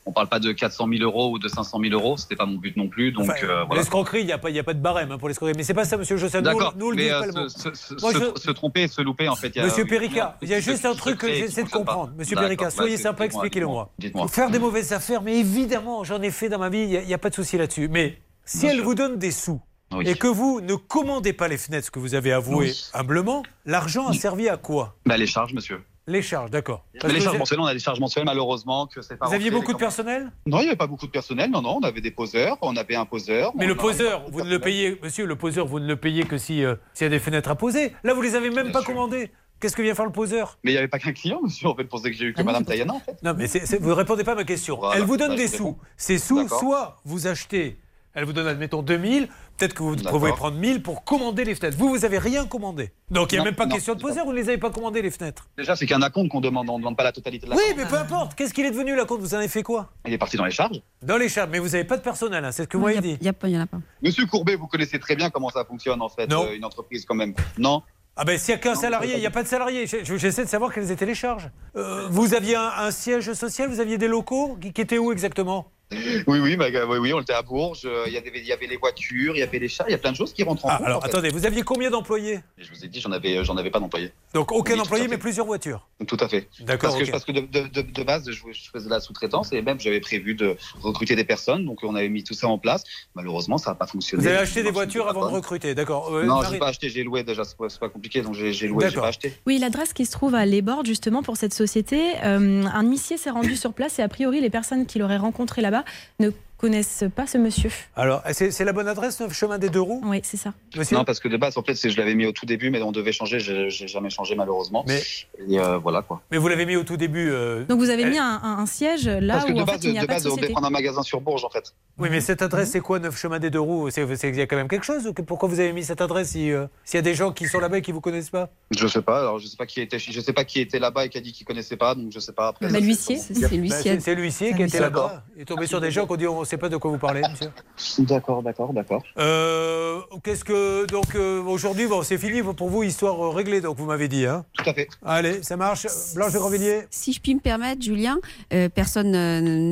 on 0.07 0.11
parle 0.13 0.27
pas 0.27 0.39
de 0.39 0.51
400 0.51 0.87
000 0.89 1.03
euros 1.03 1.31
ou 1.31 1.39
de 1.39 1.47
500 1.47 1.79
000 1.81 1.93
euros. 1.93 2.17
C'était 2.17 2.35
pas 2.35 2.45
mon 2.45 2.55
but 2.57 2.75
non 2.77 2.87
plus. 2.87 3.11
Donc 3.11 3.29
Enfin, 3.29 3.33
euh, 3.43 3.63
voilà. 3.65 3.81
L'escroquerie, 3.81 4.21
il 4.21 4.25
n'y 4.25 4.31
a, 4.31 4.37
pas- 4.37 4.49
il 4.49 4.55
y 4.55 4.59
a 4.59 4.63
pas 4.63 4.73
de 4.73 4.79
barème 4.81 5.11
hein, 5.11 5.17
pour 5.17 5.27
l'escroquerie. 5.27 5.55
Mais 5.57 5.63
c'est 5.63 5.73
pas 5.73 5.85
ça, 5.85 5.97
monsieur. 5.97 6.15
Nous, 6.17 6.41
D'accord, 6.41 6.73
nous, 6.77 6.91
le 6.91 6.95
mais 6.97 7.11
euh, 7.11 7.19
pas 7.19 7.25
le 7.27 7.33
mot. 7.33 7.49
se, 7.49 7.73
se- 7.73 7.93
Moi, 8.01 8.13
se- 8.13 8.19
je- 8.35 8.41
se 8.41 8.51
tromper, 8.51 8.87
se 8.87 9.01
louper, 9.01 9.27
en 9.29 9.35
fait. 9.35 9.55
y 9.55 9.59
a- 9.59 9.65
Monsieur 9.65 9.85
Périca, 9.85 10.37
il 10.41 10.49
y 10.49 10.53
a 10.53 10.59
juste 10.59 10.85
un 10.85 10.95
truc 10.95 11.17
que 11.19 11.27
j'essaie 11.33 11.63
de 11.63 11.69
comprendre. 11.69 12.11
Monsieur 12.17 12.35
Périca, 12.35 12.65
bah, 12.65 12.71
soyez 12.71 12.97
sympa, 12.97 13.25
expliquez-le-moi. 13.25 13.91
faire 14.29 14.49
des 14.49 14.59
mauvaises 14.59 14.93
affaires, 14.93 15.21
mais 15.21 15.37
évidemment, 15.39 16.03
j'en 16.03 16.21
ai 16.21 16.31
fait 16.31 16.49
dans 16.49 16.59
ma 16.59 16.69
vie, 16.69 16.79
il 16.83 17.05
n'y 17.05 17.13
a, 17.13 17.17
pas 17.17 17.29
de 17.29 17.35
souci 17.35 17.57
là-dessus. 17.57 17.87
Mais 17.89 18.17
si 18.45 18.59
Bien 18.61 18.69
elle 18.69 18.75
sûr. 18.77 18.85
vous 18.85 18.95
donne 18.95 19.17
des 19.17 19.31
sous 19.31 19.59
Oui. 19.93 20.07
et 20.07 20.15
que 20.15 20.27
vous 20.27 20.61
ne 20.61 20.75
commandez 20.75 21.33
pas 21.33 21.47
les 21.47 21.57
fenêtres, 21.57 21.87
ce 21.87 21.91
que 21.91 21.99
vous 21.99 22.15
avez 22.15 22.31
avoué 22.31 22.55
Oui. 22.67 22.83
humblement, 22.93 23.43
l'argent 23.65 24.07
a 24.07 24.13
servi 24.13 24.47
à 24.49 24.57
quoi? 24.57 24.95
Bah, 25.05 25.17
les 25.17 25.27
charges, 25.27 25.53
monsieur. 25.53 25.81
Les 26.09 26.21
charges, 26.21 26.49
d'accord. 26.49 26.85
Les 27.05 27.19
charges 27.19 27.37
mensuelles, 27.37 27.59
on 27.59 27.65
a 27.65 27.73
des 27.73 27.79
charges 27.79 27.99
mensuelles, 27.99 28.23
malheureusement, 28.25 28.87
que 28.87 29.01
c'est 29.01 29.17
pas. 29.17 29.27
vous 29.27 29.33
aviez 29.33 29.51
beaucoup 29.51 29.73
de 29.73 29.77
personnel? 29.77 30.31
Non, 30.45 30.59
il 30.59 30.63
n'y 30.63 30.67
avait 30.67 30.77
pas 30.77 30.87
beaucoup 30.87 31.05
de 31.05 31.11
personnel. 31.11 31.51
Non, 31.51 31.61
non, 31.61 31.79
on 31.81 31.85
avait 31.85 31.99
des 31.99 32.11
poseurs, 32.11 32.57
on 32.61 32.77
avait 32.77 32.95
un 32.95 33.05
poseur. 33.05 33.51
mais 33.55 33.67
le 33.67 33.75
poseur, 33.75 34.23
vous 34.31 34.41
ne 34.41 34.49
le 34.49 34.59
payez, 34.59 34.97
monsieur, 35.03 35.25
le 35.25 35.35
poseur, 35.35 35.67
vous 35.67 35.79
ne 35.79 35.87
le 35.87 35.97
payez 35.97 36.23
que 36.23 36.37
si 36.37 36.63
euh, 36.63 36.75
s'il 36.93 37.05
y 37.05 37.07
a 37.07 37.09
des 37.09 37.19
fenêtres 37.19 37.49
à 37.49 37.55
poser. 37.55 37.93
Là, 38.05 38.13
vous 38.13 38.21
les 38.21 38.35
avez 38.35 38.49
même 38.49 38.71
pas 38.71 38.83
commandées. 38.83 39.31
Qu'est-ce 39.59 39.75
que 39.75 39.81
vient 39.81 39.95
faire 39.95 40.05
le 40.05 40.11
poseur? 40.11 40.59
Mais 40.63 40.71
il 40.71 40.73
n'y 40.75 40.77
avait 40.77 40.87
pas 40.87 40.99
qu'un 40.99 41.13
client, 41.13 41.41
monsieur, 41.43 41.67
en 41.67 41.75
fait, 41.75 41.83
pour 41.85 41.99
ça 41.99 42.09
que 42.09 42.15
j'ai 42.15 42.25
eu 42.25 42.33
Ah 42.35 42.41
que 42.41 42.45
Madame 42.45 42.63
Tayana, 42.63 42.93
en 42.93 42.99
fait. 42.99 43.17
Non, 43.23 43.33
mais 43.35 43.47
vous 43.47 43.89
ne 43.89 43.93
répondez 43.93 44.23
pas 44.23 44.33
à 44.33 44.35
ma 44.35 44.43
question. 44.43 44.77
Voilà, 44.77 44.99
elle 44.99 45.05
vous 45.05 45.17
donne 45.17 45.29
bah, 45.29 45.35
des 45.35 45.47
sous. 45.47 45.65
réponds. 45.65 45.79
Ces 45.97 46.19
sous, 46.19 46.47
soit 46.47 46.97
vous 47.05 47.25
achetez, 47.27 47.79
elle 48.13 48.25
vous 48.25 48.33
donne, 48.33 48.47
admettons, 48.47 48.81
2000, 48.83 49.27
peut-être 49.57 49.73
que 49.73 49.83
vous 49.83 49.95
pouvez 49.95 50.31
prendre 50.31 50.57
1000 50.57 50.81
pour 50.83 51.03
commander 51.03 51.43
les 51.43 51.55
fenêtres. 51.55 51.77
Vous, 51.77 51.89
vous 51.89 51.99
n'avez 51.99 52.17
rien 52.19 52.45
commandé. 52.45 52.91
Donc, 53.09 53.31
il 53.31 53.35
n'y 53.35 53.39
a 53.39 53.41
Non, 53.41 53.45
même 53.45 53.55
pas 53.55 53.65
non, 53.65 53.75
question 53.75 53.95
de 53.95 54.01
poseur, 54.01 54.25
vous 54.25 54.31
ne 54.31 54.37
les 54.37 54.49
avez 54.49 54.57
pas 54.57 54.69
commandées, 54.69 55.01
les 55.01 55.11
fenêtres. 55.11 55.47
Déjà, 55.57 55.75
c'est 55.75 55.85
qu'un 55.85 56.01
acompte 56.01 56.29
qu'on 56.29 56.41
demande, 56.41 56.69
on 56.69 56.73
ne 56.73 56.79
demande 56.79 56.97
pas 56.97 57.03
la 57.03 57.11
totalité 57.11 57.45
de 57.45 57.51
la 57.51 57.57
Oui, 57.57 57.63
mais 57.75 57.85
peu 57.85 57.95
importe. 57.95 58.35
Qu'est-ce 58.35 58.53
qu'il 58.53 58.65
est 58.65 58.71
devenu, 58.71 58.95
la 58.95 59.05
compte 59.05 59.19
Vous 59.21 59.33
en 59.33 59.37
avez 59.39 59.47
fait 59.47 59.63
quoi? 59.63 59.89
Il 60.05 60.13
est 60.13 60.17
parti 60.17 60.37
dans 60.37 60.45
les 60.45 60.51
charges. 60.51 60.81
Dans 61.01 61.17
les 61.17 61.29
charges. 61.29 61.49
Mais 61.51 61.59
vous 61.59 61.69
n'avez 61.69 61.83
pas 61.85 61.97
de 61.97 62.01
personnel, 62.01 62.43
hein, 62.45 62.51
c'est 62.51 62.63
ce 62.63 62.67
que 62.67 62.77
vous 62.77 62.87
Il 62.89 62.95
m'avez 62.95 63.17
dit. 63.17 63.19
n'y 63.23 63.57
en 63.57 63.61
a 63.61 63.65
pas. 63.67 63.77
Monsieur 64.01 64.25
Courbet, 64.25 64.55
vous 64.55 64.67
connaissez 64.67 64.99
très 64.99 65.15
bien 65.15 65.29
comment 65.29 65.49
ça 65.49 65.65
fonctionne, 65.65 66.01
en 66.01 66.09
fait, 66.09 66.27
Non. 66.27 66.45
euh, 66.45 66.55
une 66.55 66.65
entreprise, 66.65 67.05
quand 67.05 67.15
même. 67.15 67.33
Non 67.57 67.81
Ah 68.19 68.25
ben 68.25 68.37
s'il 68.37 68.53
n'y 68.55 68.59
a 68.59 68.63
qu'un 68.63 68.73
salarié, 68.75 69.13
il 69.13 69.19
n'y 69.19 69.25
a 69.27 69.31
pas 69.31 69.43
de 69.43 69.47
salarié. 69.47 69.85
Je- 69.87 70.03
je- 70.03 70.17
J'essaie 70.17 70.43
de 70.43 70.49
savoir 70.49 70.73
quelles 70.73 70.89
étaient 70.91 71.05
les 71.05 71.13
charges. 71.15 71.49
Euh, 71.75 72.07
vous 72.09 72.33
aviez 72.33 72.55
un, 72.55 72.71
un 72.77 72.89
siège 72.91 73.31
social, 73.33 73.69
vous 73.69 73.79
aviez 73.79 73.97
des 73.99 74.07
locaux? 74.07 74.57
Qui, 74.59 74.73
qui 74.73 74.81
étaient 74.81 74.97
où 74.97 75.11
exactement? 75.11 75.71
Oui, 76.27 76.39
oui, 76.39 76.55
bah, 76.57 76.65
oui, 76.89 76.97
oui, 76.97 77.13
on 77.13 77.21
était 77.21 77.33
à 77.33 77.41
Bourges. 77.41 77.83
euh, 77.85 78.03
Il 78.07 78.13
y, 78.13 78.17
avait, 78.17 78.31
il 78.35 78.45
y 78.45 78.51
avait 78.51 78.67
les 78.67 78.75
voitures, 78.77 79.35
il 79.35 79.39
y 79.39 79.43
avait 79.43 79.59
les 79.59 79.67
chars, 79.69 79.87
il 79.87 79.91
y 79.91 79.95
a 79.95 79.97
plein 79.97 80.11
de 80.11 80.17
choses 80.17 80.33
qui 80.33 80.43
rentrent 80.43 80.65
en 80.65 80.69
Ah, 80.69 80.77
compte. 80.77 80.85
alors 80.85 80.97
en 80.99 81.01
fait. 81.01 81.07
attendez, 81.07 81.29
vous 81.29 81.45
aviez 81.45 81.63
combien 81.63 81.89
d'employés? 81.89 82.39
Je 82.57 82.69
vous 82.69 82.83
ai 82.83 82.87
dit, 82.89 82.99
j'en 82.99 83.11
avais, 83.11 83.43
j'en 83.45 83.55
avais 83.55 83.69
pas 83.71 83.79
d'employés. 83.79 84.11
Donc 84.33 84.51
aucun 84.51 84.73
Oui, 84.73 84.81
employé, 84.81 85.07
mais 85.07 85.17
plusieurs 85.17 85.45
voitures. 85.45 85.87
Tout 86.05 86.17
à 86.19 86.27
fait. 86.27 86.49
D'accord, 86.59 86.89
Parce 86.91 87.01
que, 87.01 87.05
ok. 87.05 87.11
parce 87.11 87.25
que 87.25 87.31
de, 87.31 87.39
de- 87.41 87.67
de- 87.67 87.81
de 87.91 88.03
base, 88.03 88.29
je, 88.29 88.33
je 88.51 88.69
faisais 88.71 88.85
de 88.85 88.89
la 88.89 88.99
sous-traitance 88.99 89.53
et 89.53 89.61
même 89.61 89.79
j'avais 89.79 89.99
prévu 90.01 90.35
de 90.35 90.57
recruter 90.81 91.15
des 91.15 91.23
personnes. 91.23 91.65
Donc 91.65 91.79
on 91.83 91.95
avait 91.95 92.09
mis 92.09 92.23
tout 92.23 92.33
ça 92.33 92.47
en 92.47 92.57
place. 92.57 92.83
Malheureusement, 93.15 93.57
ça 93.57 93.71
n'a 93.71 93.75
pas 93.75 93.87
fonctionné. 93.87 94.21
Vous 94.23 94.27
avez 94.27 94.37
acheté 94.37 94.63
des 94.63 94.71
voitures 94.71 95.07
avant 95.07 95.27
de 95.29 95.33
recruter, 95.35 95.73
d'accord 95.73 96.13
Euh, 96.13 96.23
Non, 96.25 96.35
Marie- 96.35 96.53
j'ai 96.53 96.59
pas 96.59 96.67
acheté, 96.67 96.89
j'ai 96.89 97.03
loué 97.03 97.23
déjà. 97.23 97.43
C'est 97.45 97.57
pas, 97.57 97.67
pas 97.79 97.89
compliqué. 97.89 98.21
Donc 98.21 98.33
j'ai 98.33 98.67
loué, 98.67 98.89
j'ai 98.89 98.95
pas 98.97 99.07
acheté. 99.07 99.33
Oui, 99.45 99.57
l'adresse 99.59 99.93
qui 99.93 100.05
se 100.05 100.11
trouve 100.11 100.35
à 100.35 100.45
Les 100.45 100.61
Bordes, 100.61 100.85
justement, 100.85 101.23
pour 101.23 101.37
cette 101.37 101.53
société, 101.53 102.13
euh, 102.23 102.63
un 102.65 102.83
huissier 102.89 103.17
s'est 103.17 103.29
rendu 103.31 103.55
sur 103.55 103.73
place 103.73 103.97
et 103.99 104.01
a 104.01 104.09
priori, 104.09 104.41
les 104.41 104.49
personnes 104.49 104.85
qui 104.85 104.99
l'auraient 104.99 105.17
rencontré 105.17 105.61
là-bas 105.61 105.76
ne 106.19 106.31
connaissent 106.57 107.03
pas 107.15 107.27
ce 107.27 107.37
monsieur. 107.37 107.69
Alors, 107.95 108.21
c'est 108.31 108.51
c'est 108.51 108.65
la 108.65 108.73
bonne 108.73 108.87
adresse, 108.87 109.19
9 109.19 109.33
chemin 109.33 109.57
des 109.57 109.69
deux 109.69 109.81
roues 109.81 110.01
Oui, 110.05 110.21
c'est 110.23 110.37
ça. 110.37 110.53
Monsieur 110.75 110.97
Non, 110.97 111.03
parce 111.05 111.19
que 111.19 111.27
de 111.27 111.37
base, 111.37 111.57
en 111.57 111.63
fait, 111.63 111.75
c'est- 111.75 111.89
je 111.89 111.97
l'avais 111.97 112.15
mis 112.15 112.25
au 112.25 112.31
tout 112.31 112.45
début, 112.45 112.69
mais 112.69 112.81
on 112.81 112.91
devait 112.91 113.11
changer. 113.11 113.39
J'ai 113.39 113.69
jamais 113.87 114.09
changé 114.09 114.35
malheureusement. 114.35 114.83
Mais- 114.87 115.01
Et 115.47 115.59
euh, 115.59 115.77
voilà 115.77 116.01
quoi. 116.01 116.21
Mais 116.31 116.37
vous 116.37 116.47
l'avez 116.47 116.65
mis 116.65 116.75
au 116.75 116.83
tout 116.83 116.97
début. 116.97 117.29
euh, 117.29 117.63
Donc 117.65 117.79
vous 117.79 117.89
avez 117.89 118.03
elle- 118.03 118.09
mis 118.11 118.17
un, 118.17 118.39
un- 118.43 118.57
un 118.59 118.65
siège 118.65 119.07
là 119.07 119.35
Parce 119.35 119.45
que 119.45 119.51
où 119.51 119.55
de 119.55 119.61
en 119.61 119.65
base, 119.65 119.81
fait 119.81 119.87
il 119.87 119.91
n'y 119.91 119.97
a 119.99 120.01
de 120.01 120.07
pas 120.07 120.13
de 120.19 120.23
base, 120.23 120.27
on 120.33 120.35
devait 120.35 120.49
prendre 120.49 120.67
un 120.67 120.71
magasin 120.71 121.03
sur 121.03 121.21
Bourges 121.21 121.45
en 121.45 121.49
fait. 121.49 121.73
Oui, 121.99 122.09
mais 122.11 122.21
cette 122.21 122.41
adresse, 122.41 122.71
c'est 122.71 122.79
quoi, 122.79 122.99
9 122.99 123.17
chemin 123.17 123.39
des 123.39 123.49
deux 123.49 123.59
roues? 123.59 123.89
C'est 123.89 124.05
c'est 124.15 124.29
qu'il 124.31 124.39
y 124.39 124.41
a 124.41 124.47
quand 124.47 124.55
même 124.55 124.67
quelque 124.67 124.85
chose 124.85 125.07
ou 125.07 125.13
que- 125.13 125.21
Pourquoi 125.21 125.49
vous 125.49 125.59
avez 125.59 125.73
mis 125.73 125.83
cette 125.83 126.01
adresse 126.01 126.29
si, 126.29 126.51
euh, 126.51 126.65
s'il 126.85 126.97
y 126.97 126.99
a 126.99 127.01
des 127.03 127.13
gens 127.15 127.31
qui 127.31 127.47
sont 127.47 127.59
là-bas 127.59 127.77
et 127.79 127.81
qui 127.81 127.91
vous 127.91 128.01
connaissent 128.01 128.29
pas? 128.29 128.49
Je 128.71 128.87
sais 128.87 129.01
pas. 129.01 129.19
Alors 129.19 129.39
je 129.39 129.47
sais 129.47 129.57
pas 129.57 129.65
qui 129.65 129.81
était. 129.81 129.99
Je 129.99 130.19
sais 130.21 130.33
pas 130.33 130.43
qui 130.45 130.59
était 130.59 130.79
là-bas 130.79 131.05
et 131.05 131.09
qui 131.09 131.17
a 131.17 131.21
dit 131.21 131.31
qu'il 131.33 131.45
connaissait 131.45 131.77
pas. 131.77 131.93
Donc 131.95 132.11
je 132.11 132.19
sais 132.19 132.31
pas. 132.33 132.47
Après, 132.49 132.69
Bah, 132.69 132.79
l'huissier, 132.79 133.17
c'est- 133.17 133.39
Bah, 133.39 133.47
l'huissier. 133.51 133.99
c'est- 133.99 134.15
l'huissier 134.15 134.53
qui 134.55 134.63
un 134.63 134.67
était 134.67 134.79
là-bas. 134.79 135.23
Il 135.35 135.41
est 135.41 135.45
tombé 135.45 135.67
sur 135.67 135.79
des 135.81 135.91
gens 135.91 136.05
qui 136.07 136.13
ont 136.13 136.15
dit 136.17 136.27
on 136.27 136.39
ne 136.41 136.45
sait 136.47 136.57
pas 136.57 136.69
de 136.69 136.77
quoi 136.77 136.91
vous 136.91 136.97
parlez, 136.97 137.21
monsieur. 137.29 137.51
D'accord, 138.05 138.41
d'accord, 138.41 138.73
d'accord. 138.73 139.03
Euh, 139.17 139.99
Qu'est-ce 140.23 140.43
que. 140.43 140.85
Donc 140.85 141.15
euh, 141.15 141.41
aujourd'hui, 141.43 141.87
bon, 141.87 142.03
c'est 142.03 142.17
fini 142.17 142.41
pour 142.41 142.69
vous, 142.69 142.83
histoire 142.83 143.19
euh, 143.23 143.29
réglée, 143.29 143.61
donc 143.61 143.77
vous 143.77 143.85
m'avez 143.85 144.07
dit. 144.07 144.25
Hein 144.25 144.45
Tout 144.53 144.69
à 144.69 144.73
fait. 144.73 144.87
Allez, 145.05 145.43
ça 145.43 145.57
marche. 145.57 145.85
Blanche 146.15 146.33
de 146.33 146.39
Grandvilliers 146.39 146.81
Si 146.89 147.13
je 147.13 147.19
puis 147.21 147.35
me 147.35 147.39
permettre, 147.39 147.81
Julien, 147.81 148.17
euh, 148.53 148.69
personne 148.69 149.11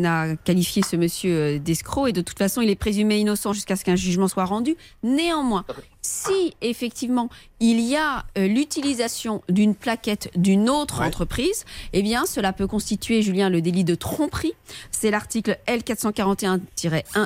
n'a 0.01 0.35
qualifié 0.37 0.83
ce 0.83 0.95
monsieur 0.95 1.59
d'escroc 1.59 2.09
et 2.09 2.13
de 2.13 2.21
toute 2.21 2.37
façon, 2.37 2.61
il 2.61 2.69
est 2.69 2.75
présumé 2.75 3.17
innocent 3.17 3.53
jusqu'à 3.53 3.75
ce 3.75 3.83
qu'un 3.83 3.95
jugement 3.95 4.27
soit 4.27 4.45
rendu. 4.45 4.75
Néanmoins, 5.03 5.65
si 6.05 6.53
effectivement 6.61 7.29
il 7.59 7.79
y 7.79 7.95
a 7.95 8.25
euh, 8.37 8.47
l'utilisation 8.47 9.41
d'une 9.49 9.73
plaquette 9.75 10.29
d'une 10.35 10.69
autre 10.69 10.99
Ouais. 11.01 11.07
entreprise, 11.07 11.65
eh 11.93 12.01
bien 12.03 12.25
cela 12.25 12.53
peut 12.53 12.67
constituer, 12.67 13.21
Julien, 13.21 13.49
le 13.49 13.61
délit 13.61 13.83
de 13.83 13.95
tromperie. 13.95 14.53
C'est 14.91 15.09
l'article 15.11 15.57
L441-1 15.67 16.59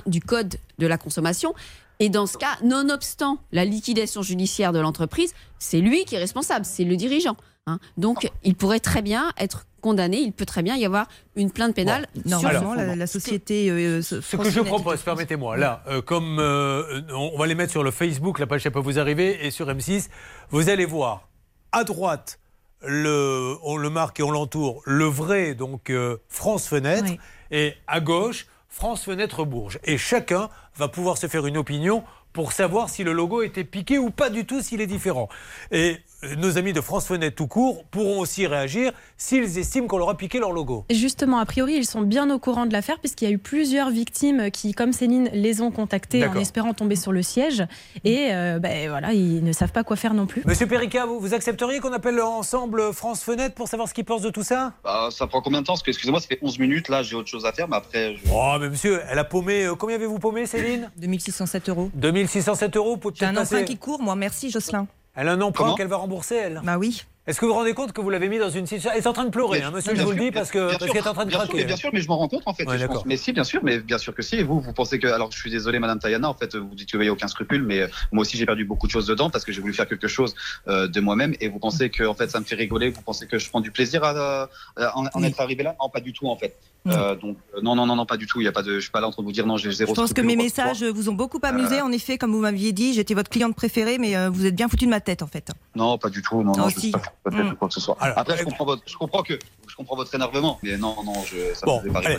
du 0.07 0.21
Code 0.21 0.55
de 0.77 0.87
la 0.87 0.97
consommation. 0.97 1.53
Et 1.99 2.09
dans 2.09 2.25
ce 2.25 2.37
cas, 2.37 2.57
nonobstant 2.63 3.39
la 3.51 3.65
liquidation 3.65 4.21
judiciaire 4.21 4.71
de 4.71 4.79
l'entreprise, 4.79 5.33
c'est 5.59 5.81
lui 5.81 6.05
qui 6.05 6.15
est 6.15 6.19
responsable, 6.19 6.63
c'est 6.65 6.85
le 6.85 6.95
dirigeant. 6.95 7.35
hein. 7.67 7.79
Donc, 7.97 8.31
il 8.45 8.55
pourrait 8.55 8.79
très 8.79 9.01
bien 9.01 9.33
être 9.37 9.65
condamné, 9.79 10.17
il 10.17 10.31
peut 10.31 10.45
très 10.45 10.61
bien 10.61 10.75
y 10.75 10.85
avoir 10.85 11.07
une 11.35 11.51
plainte 11.51 11.75
pénale. 11.75 12.07
sur 12.13 12.23
ce 12.23 12.29
Normalement, 12.29 12.73
la, 12.95 13.07
société. 13.07 13.69
euh, 13.69 14.01
Ce 14.01 14.35
que 14.35 14.49
je 14.49 14.61
propose, 14.61 15.01
permettez-moi, 15.01 15.57
là, 15.57 15.83
euh, 15.87 16.01
comme 16.01 16.39
euh, 16.39 17.01
on 17.11 17.31
on 17.33 17.37
va 17.37 17.47
les 17.47 17.55
mettre 17.55 17.71
sur 17.71 17.83
le 17.83 17.91
Facebook, 17.91 18.39
la 18.39 18.47
page 18.47 18.63
ça 18.63 18.71
peut 18.71 18.79
vous 18.79 18.99
arriver, 18.99 19.45
et 19.45 19.51
sur 19.51 19.67
M6, 19.67 20.09
vous 20.49 20.69
allez 20.69 20.85
voir 20.85 21.29
à 21.71 21.83
droite, 21.83 22.39
le, 22.81 23.55
on 23.63 23.77
le 23.77 23.89
marque 23.89 24.19
et 24.19 24.23
on 24.23 24.31
l'entoure, 24.31 24.81
le 24.85 25.05
vrai, 25.05 25.53
donc 25.55 25.89
euh, 25.89 26.17
France 26.27 26.67
Fenêtre, 26.67 27.11
et 27.51 27.73
à 27.87 27.99
gauche, 27.99 28.47
France 28.67 29.03
Fenêtre 29.03 29.45
Bourges. 29.45 29.79
Et 29.83 29.97
chacun 29.97 30.49
va 30.75 30.87
pouvoir 30.87 31.17
se 31.17 31.27
faire 31.27 31.45
une 31.45 31.57
opinion 31.57 32.03
pour 32.33 32.51
savoir 32.51 32.89
si 32.89 33.03
le 33.03 33.11
logo 33.11 33.41
était 33.41 33.63
piqué 33.63 33.97
ou 33.97 34.11
pas 34.11 34.29
du 34.29 34.45
tout, 34.45 34.61
s'il 34.61 34.81
est 34.81 34.87
différent. 34.87 35.29
Et 35.71 35.97
nos 36.37 36.57
amis 36.57 36.73
de 36.73 36.81
France 36.81 37.07
Fenêtre 37.07 37.35
tout 37.35 37.47
court 37.47 37.85
pourront 37.85 38.19
aussi 38.19 38.45
réagir 38.47 38.91
s'ils 39.17 39.57
estiment 39.57 39.87
qu'on 39.87 39.97
leur 39.97 40.09
a 40.09 40.17
piqué 40.17 40.39
leur 40.39 40.51
logo. 40.51 40.85
Et 40.89 40.95
Justement, 40.95 41.39
a 41.39 41.45
priori, 41.45 41.75
ils 41.75 41.85
sont 41.85 42.01
bien 42.01 42.29
au 42.29 42.39
courant 42.39 42.65
de 42.65 42.73
l'affaire 42.73 42.99
puisqu'il 42.99 43.25
y 43.25 43.31
a 43.31 43.33
eu 43.33 43.37
plusieurs 43.37 43.89
victimes 43.89 44.51
qui, 44.51 44.73
comme 44.73 44.91
Céline, 44.93 45.29
les 45.33 45.61
ont 45.61 45.71
contactés 45.71 46.25
en 46.25 46.35
espérant 46.35 46.73
tomber 46.73 46.95
sur 46.95 47.11
le 47.11 47.21
siège. 47.21 47.63
Et 48.03 48.33
euh, 48.33 48.59
ben, 48.59 48.89
voilà, 48.89 49.13
ils 49.13 49.43
ne 49.43 49.51
savent 49.53 49.71
pas 49.71 49.83
quoi 49.83 49.95
faire 49.95 50.13
non 50.13 50.25
plus. 50.25 50.41
Monsieur 50.45 50.67
Perica, 50.67 51.05
vous, 51.05 51.19
vous 51.19 51.33
accepteriez 51.33 51.79
qu'on 51.79 51.93
appelle 51.93 52.19
ensemble 52.21 52.93
France 52.93 53.23
Fenêtre 53.23 53.55
pour 53.55 53.67
savoir 53.67 53.87
ce 53.87 53.93
qu'ils 53.93 54.05
pensent 54.05 54.21
de 54.21 54.29
tout 54.29 54.43
ça? 54.43 54.73
Bah, 54.83 55.09
ça 55.11 55.25
prend 55.27 55.41
combien 55.41 55.61
de 55.61 55.65
temps? 55.65 55.73
Parce 55.73 55.83
que, 55.83 55.91
excusez-moi, 55.91 56.19
ça 56.19 56.27
fait 56.27 56.39
11 56.41 56.59
minutes, 56.59 56.89
là, 56.89 57.01
j'ai 57.03 57.15
autre 57.15 57.29
chose 57.29 57.45
à 57.45 57.53
faire, 57.53 57.67
mais 57.69 57.77
après. 57.77 58.15
Je... 58.17 58.21
Oh, 58.33 58.55
mais 58.59 58.69
monsieur, 58.69 59.01
elle 59.09 59.19
a 59.19 59.23
paumé. 59.23 59.63
euh, 59.65 59.75
combien 59.75 59.95
avez-vous 59.95 60.19
paumé, 60.19 60.45
Céline? 60.45 60.89
2607 60.97 61.69
euros. 61.69 61.89
2607 61.93 62.75
euros 62.75 62.97
pour 62.97 63.11
J'ai 63.15 63.25
un 63.25 63.33
passer- 63.33 63.63
qui 63.65 63.77
court, 63.77 64.01
moi. 64.01 64.15
Merci, 64.15 64.49
Jocelyn. 64.51 64.85
Elle 65.19 65.27
a 65.27 65.33
un 65.33 65.41
emprunt 65.41 65.75
qu'elle 65.75 65.87
va 65.89 65.97
rembourser, 65.97 66.35
elle 66.35 66.61
Bah 66.63 66.77
oui. 66.77 67.03
Est-ce 67.29 67.39
que 67.39 67.45
vous 67.45 67.51
vous 67.51 67.57
rendez 67.59 67.75
compte 67.75 67.93
que 67.93 68.01
vous 68.01 68.09
l'avez 68.09 68.27
mis 68.27 68.39
dans 68.39 68.49
une 68.49 68.65
situation. 68.65 68.89
Elle 68.91 69.03
est 69.03 69.07
en 69.07 69.13
train 69.13 69.23
de 69.25 69.29
pleurer, 69.29 69.61
hein, 69.61 69.69
monsieur, 69.71 69.93
je 69.95 70.01
vous 70.01 70.11
le 70.11 70.17
dis, 70.19 70.31
parce 70.31 70.49
que- 70.49 70.75
qu'elle 70.79 70.97
est 70.97 71.07
en 71.07 71.13
train 71.13 71.25
de 71.25 71.29
bien 71.29 71.37
craquer. 71.37 71.57
mais 71.57 71.65
bien 71.65 71.75
sûr, 71.75 71.91
mais 71.93 72.01
je 72.01 72.07
m'en 72.07 72.17
rends 72.17 72.27
compte 72.27 72.41
en 72.47 72.55
fait. 72.55 72.63
Ouais, 72.65 72.77
je 72.79 72.85
pense. 72.85 72.89
d'accord. 72.89 73.03
Mais 73.05 73.17
si, 73.17 73.33
bien 73.33 73.43
sûr, 73.43 73.61
mais 73.63 73.77
bien 73.79 73.99
sûr 73.99 74.15
que 74.15 74.23
si. 74.23 74.37
Et 74.37 74.43
vous, 74.43 74.59
vous 74.59 74.73
pensez 74.73 74.97
que. 74.97 75.05
Alors, 75.05 75.31
je 75.31 75.37
suis 75.37 75.51
désolé, 75.51 75.77
Madame 75.77 75.99
Tayana, 75.99 76.27
en 76.27 76.33
fait, 76.33 76.55
vous 76.55 76.73
dites 76.73 76.89
qu'il 76.89 76.99
n'y 76.99 77.07
a 77.07 77.11
aucun 77.11 77.27
scrupule, 77.27 77.61
mais 77.61 77.81
euh, 77.81 77.87
moi 78.11 78.21
aussi, 78.23 78.35
j'ai 78.35 78.47
perdu 78.47 78.65
beaucoup 78.65 78.87
de 78.87 78.91
choses 78.91 79.05
dedans 79.05 79.29
parce 79.29 79.45
que 79.45 79.51
j'ai 79.51 79.61
voulu 79.61 79.73
faire 79.75 79.87
quelque 79.87 80.07
chose 80.07 80.33
euh, 80.67 80.87
de 80.87 80.99
moi-même. 81.01 81.35
Et 81.39 81.49
vous 81.49 81.59
pensez 81.59 81.91
que, 81.91 82.03
en 82.03 82.15
fait, 82.15 82.31
ça 82.31 82.39
me 82.39 82.45
fait 82.45 82.55
rigoler. 82.55 82.89
Vous 82.89 83.01
pensez 83.03 83.27
que 83.27 83.37
je 83.37 83.47
prends 83.47 83.61
du 83.61 83.69
plaisir 83.69 84.03
à, 84.03 84.49
à 84.75 84.97
en, 84.97 85.05
en 85.13 85.23
être 85.23 85.39
arrivé 85.39 85.61
là? 85.63 85.75
Non, 85.79 85.89
pas 85.89 85.99
du 85.99 86.13
tout, 86.13 86.27
en 86.27 86.35
fait. 86.35 86.57
Euh, 86.87 87.13
donc, 87.15 87.37
non, 87.61 87.75
non, 87.75 87.85
non, 87.85 87.95
non, 87.95 88.05
pas 88.05 88.17
du 88.17 88.25
tout. 88.25 88.41
Il 88.41 88.45
y 88.45 88.47
a 88.47 88.51
pas 88.51 88.63
de. 88.63 88.75
Je 88.75 88.79
suis 88.79 88.89
pas 88.91 89.01
là 89.01 89.07
en 89.07 89.11
train 89.11 89.21
de 89.21 89.27
vous 89.27 89.33
dire 89.33 89.45
non, 89.45 89.57
j'ai 89.57 89.71
zéro. 89.71 89.93
Je 89.93 89.99
pense 90.01 90.13
que 90.13 90.21
mes 90.21 90.35
que 90.35 90.41
messages 90.41 90.83
vous 90.83 91.09
ont 91.09 91.13
beaucoup 91.13 91.39
amusé. 91.43 91.81
En 91.81 91.91
effet, 91.91 92.17
comme 92.17 92.31
vous 92.31 92.39
m'aviez 92.39 92.71
dit, 92.71 92.93
j'étais 92.93 93.13
votre 93.13 93.29
cliente 93.29 93.55
préférée, 93.55 93.97
mais 93.99 94.15
euh, 94.15 94.29
vous 94.29 94.45
êtes 94.47 94.55
bien 94.55 94.67
foutu 94.67 94.85
de 94.85 94.89
ma 94.89 95.01
tête, 95.01 95.21
en 95.21 95.27
fait. 95.27 95.51
Non, 95.75 95.97
pas 95.97 96.09
du 96.09 96.21
tout. 96.21 96.41
Non, 96.41 96.53
non, 96.55 96.69
si. 96.69 96.93
Peut-être 97.23 97.51
Mm. 97.51 97.55
quoi 97.55 97.67
que 97.67 97.73
ce 97.73 97.79
soit. 97.81 97.97
Après, 97.99 98.37
je 98.37 98.43
comprends, 98.43 98.65
votre, 98.65 98.83
je 98.85 98.95
comprends 98.97 99.23
que 99.23 99.37
je 99.67 99.75
comprends 99.75 99.95
votre 99.95 100.13
énervement, 100.15 100.59
mais 100.63 100.77
non, 100.77 100.95
non, 101.03 101.13
je, 101.25 101.53
ça 101.53 101.65
Bon, 101.65 101.81
me 101.83 101.95
allez, 101.95 102.15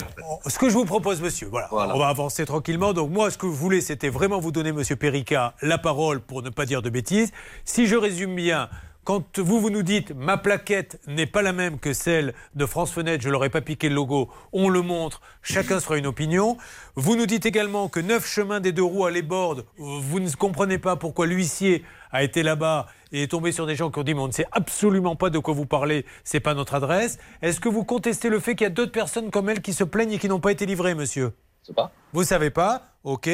ce 0.47 0.57
que 0.57 0.69
je 0.69 0.73
vous 0.75 0.85
propose, 0.85 1.21
monsieur, 1.21 1.47
voilà, 1.47 1.67
on 1.71 1.99
va 1.99 2.07
avancer 2.07 2.45
tranquillement. 2.45 2.93
Donc 2.93 3.09
moi, 3.11 3.29
ce 3.31 3.37
que 3.37 3.45
vous 3.45 3.53
voulez, 3.55 3.81
c'était 3.81 4.09
vraiment 4.09 4.39
vous 4.39 4.51
donner, 4.51 4.71
monsieur 4.71 4.95
Perica, 4.95 5.53
la 5.61 5.77
parole 5.77 6.21
pour 6.21 6.41
ne 6.43 6.49
pas 6.49 6.65
dire 6.65 6.81
de 6.81 6.89
bêtises. 6.89 7.31
Si 7.65 7.87
je 7.87 7.95
résume 7.95 8.35
bien, 8.35 8.69
quand 9.03 9.39
vous, 9.39 9.59
vous 9.59 9.69
nous 9.69 9.81
dites 9.81 10.11
ma 10.11 10.37
plaquette 10.37 10.99
n'est 11.07 11.25
pas 11.25 11.41
la 11.41 11.53
même 11.53 11.79
que 11.79 11.93
celle 11.93 12.33
de 12.55 12.65
France 12.65 12.91
Fenêtre, 12.91 13.23
je 13.23 13.29
leur 13.29 13.43
ai 13.43 13.49
pas 13.49 13.61
piqué 13.61 13.89
le 13.89 13.95
logo, 13.95 14.29
on 14.53 14.69
le 14.69 14.81
montre, 14.81 15.21
chacun 15.41 15.79
sera 15.79 15.97
une 15.97 16.05
opinion. 16.05 16.57
Vous 16.95 17.15
nous 17.15 17.25
dites 17.25 17.45
également 17.45 17.89
que 17.89 17.99
neuf 17.99 18.27
chemins 18.27 18.59
des 18.59 18.71
deux 18.71 18.83
roues 18.83 19.05
à 19.05 19.11
les 19.11 19.23
bordes, 19.23 19.65
vous 19.77 20.19
ne 20.19 20.29
comprenez 20.31 20.77
pas 20.77 20.95
pourquoi 20.95 21.25
l'huissier 21.25 21.83
a 22.11 22.23
été 22.23 22.43
là-bas 22.43 22.87
et 23.11 23.23
est 23.23 23.27
tombé 23.27 23.51
sur 23.51 23.65
des 23.65 23.75
gens 23.75 23.89
qui 23.89 23.99
ont 23.99 24.03
dit 24.03 24.13
mais 24.13 24.21
on 24.21 24.27
ne 24.27 24.33
sait 24.33 24.47
absolument 24.51 25.15
pas 25.15 25.29
de 25.29 25.39
quoi 25.39 25.53
vous 25.53 25.65
parlez, 25.65 26.05
c'est 26.23 26.39
pas 26.39 26.53
notre 26.53 26.75
adresse. 26.75 27.17
Est-ce 27.41 27.59
que 27.59 27.69
vous 27.69 27.83
contestez 27.83 28.29
le 28.29 28.39
fait 28.39 28.55
qu'il 28.55 28.65
y 28.65 28.67
a 28.67 28.69
d'autres 28.71 28.91
personnes 28.91 29.31
comme 29.31 29.49
elle 29.49 29.61
qui 29.61 29.73
se 29.73 29.83
plaignent 29.83 30.13
et 30.13 30.19
qui 30.19 30.29
n'ont 30.29 30.39
pas 30.39 30.51
été 30.51 30.65
livrées, 30.65 30.95
monsieur? 30.95 31.31
Je 31.61 31.67
sais 31.67 31.73
pas. 31.73 31.91
Vous 32.13 32.23
savez 32.23 32.49
pas 32.49 32.83
Ok. 33.03 33.27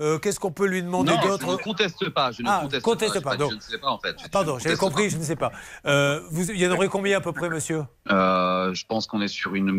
Euh, 0.00 0.18
Qu'est-ce 0.18 0.40
qu'on 0.40 0.50
peut 0.50 0.66
lui 0.66 0.82
demander 0.82 1.12
Non, 1.12 1.20
je 1.22 1.28
d'autre 1.28 1.46
ne 1.52 1.56
conteste 1.56 2.08
pas. 2.10 2.32
Je 2.32 2.42
ne 2.42 2.48
Ah, 2.48 2.60
conteste, 2.62 2.82
conteste 2.82 3.20
pas. 3.20 3.36
donc. 3.36 3.50
je 3.50 3.56
ne 3.56 3.60
sais 3.60 3.78
pas 3.78 3.88
en 3.90 3.98
fait. 3.98 4.16
Je- 4.22 4.28
Pardon, 4.28 4.58
j'avais 4.58 4.76
conteste 4.76 4.80
compris, 4.80 5.04
pas. 5.04 5.08
je 5.10 5.16
ne 5.18 5.22
sais 5.22 5.36
pas. 5.36 5.52
Euh, 5.86 6.20
vous, 6.30 6.50
il 6.50 6.58
y 6.58 6.66
en 6.66 6.72
aurait 6.72 6.88
combien 6.88 7.18
à 7.18 7.20
peu 7.20 7.32
près, 7.32 7.48
monsieur? 7.48 7.84
Euh, 8.10 8.74
je 8.74 8.84
pense 8.86 9.06
qu'on 9.06 9.20
est 9.20 9.28
sur 9.28 9.54
une 9.54 9.70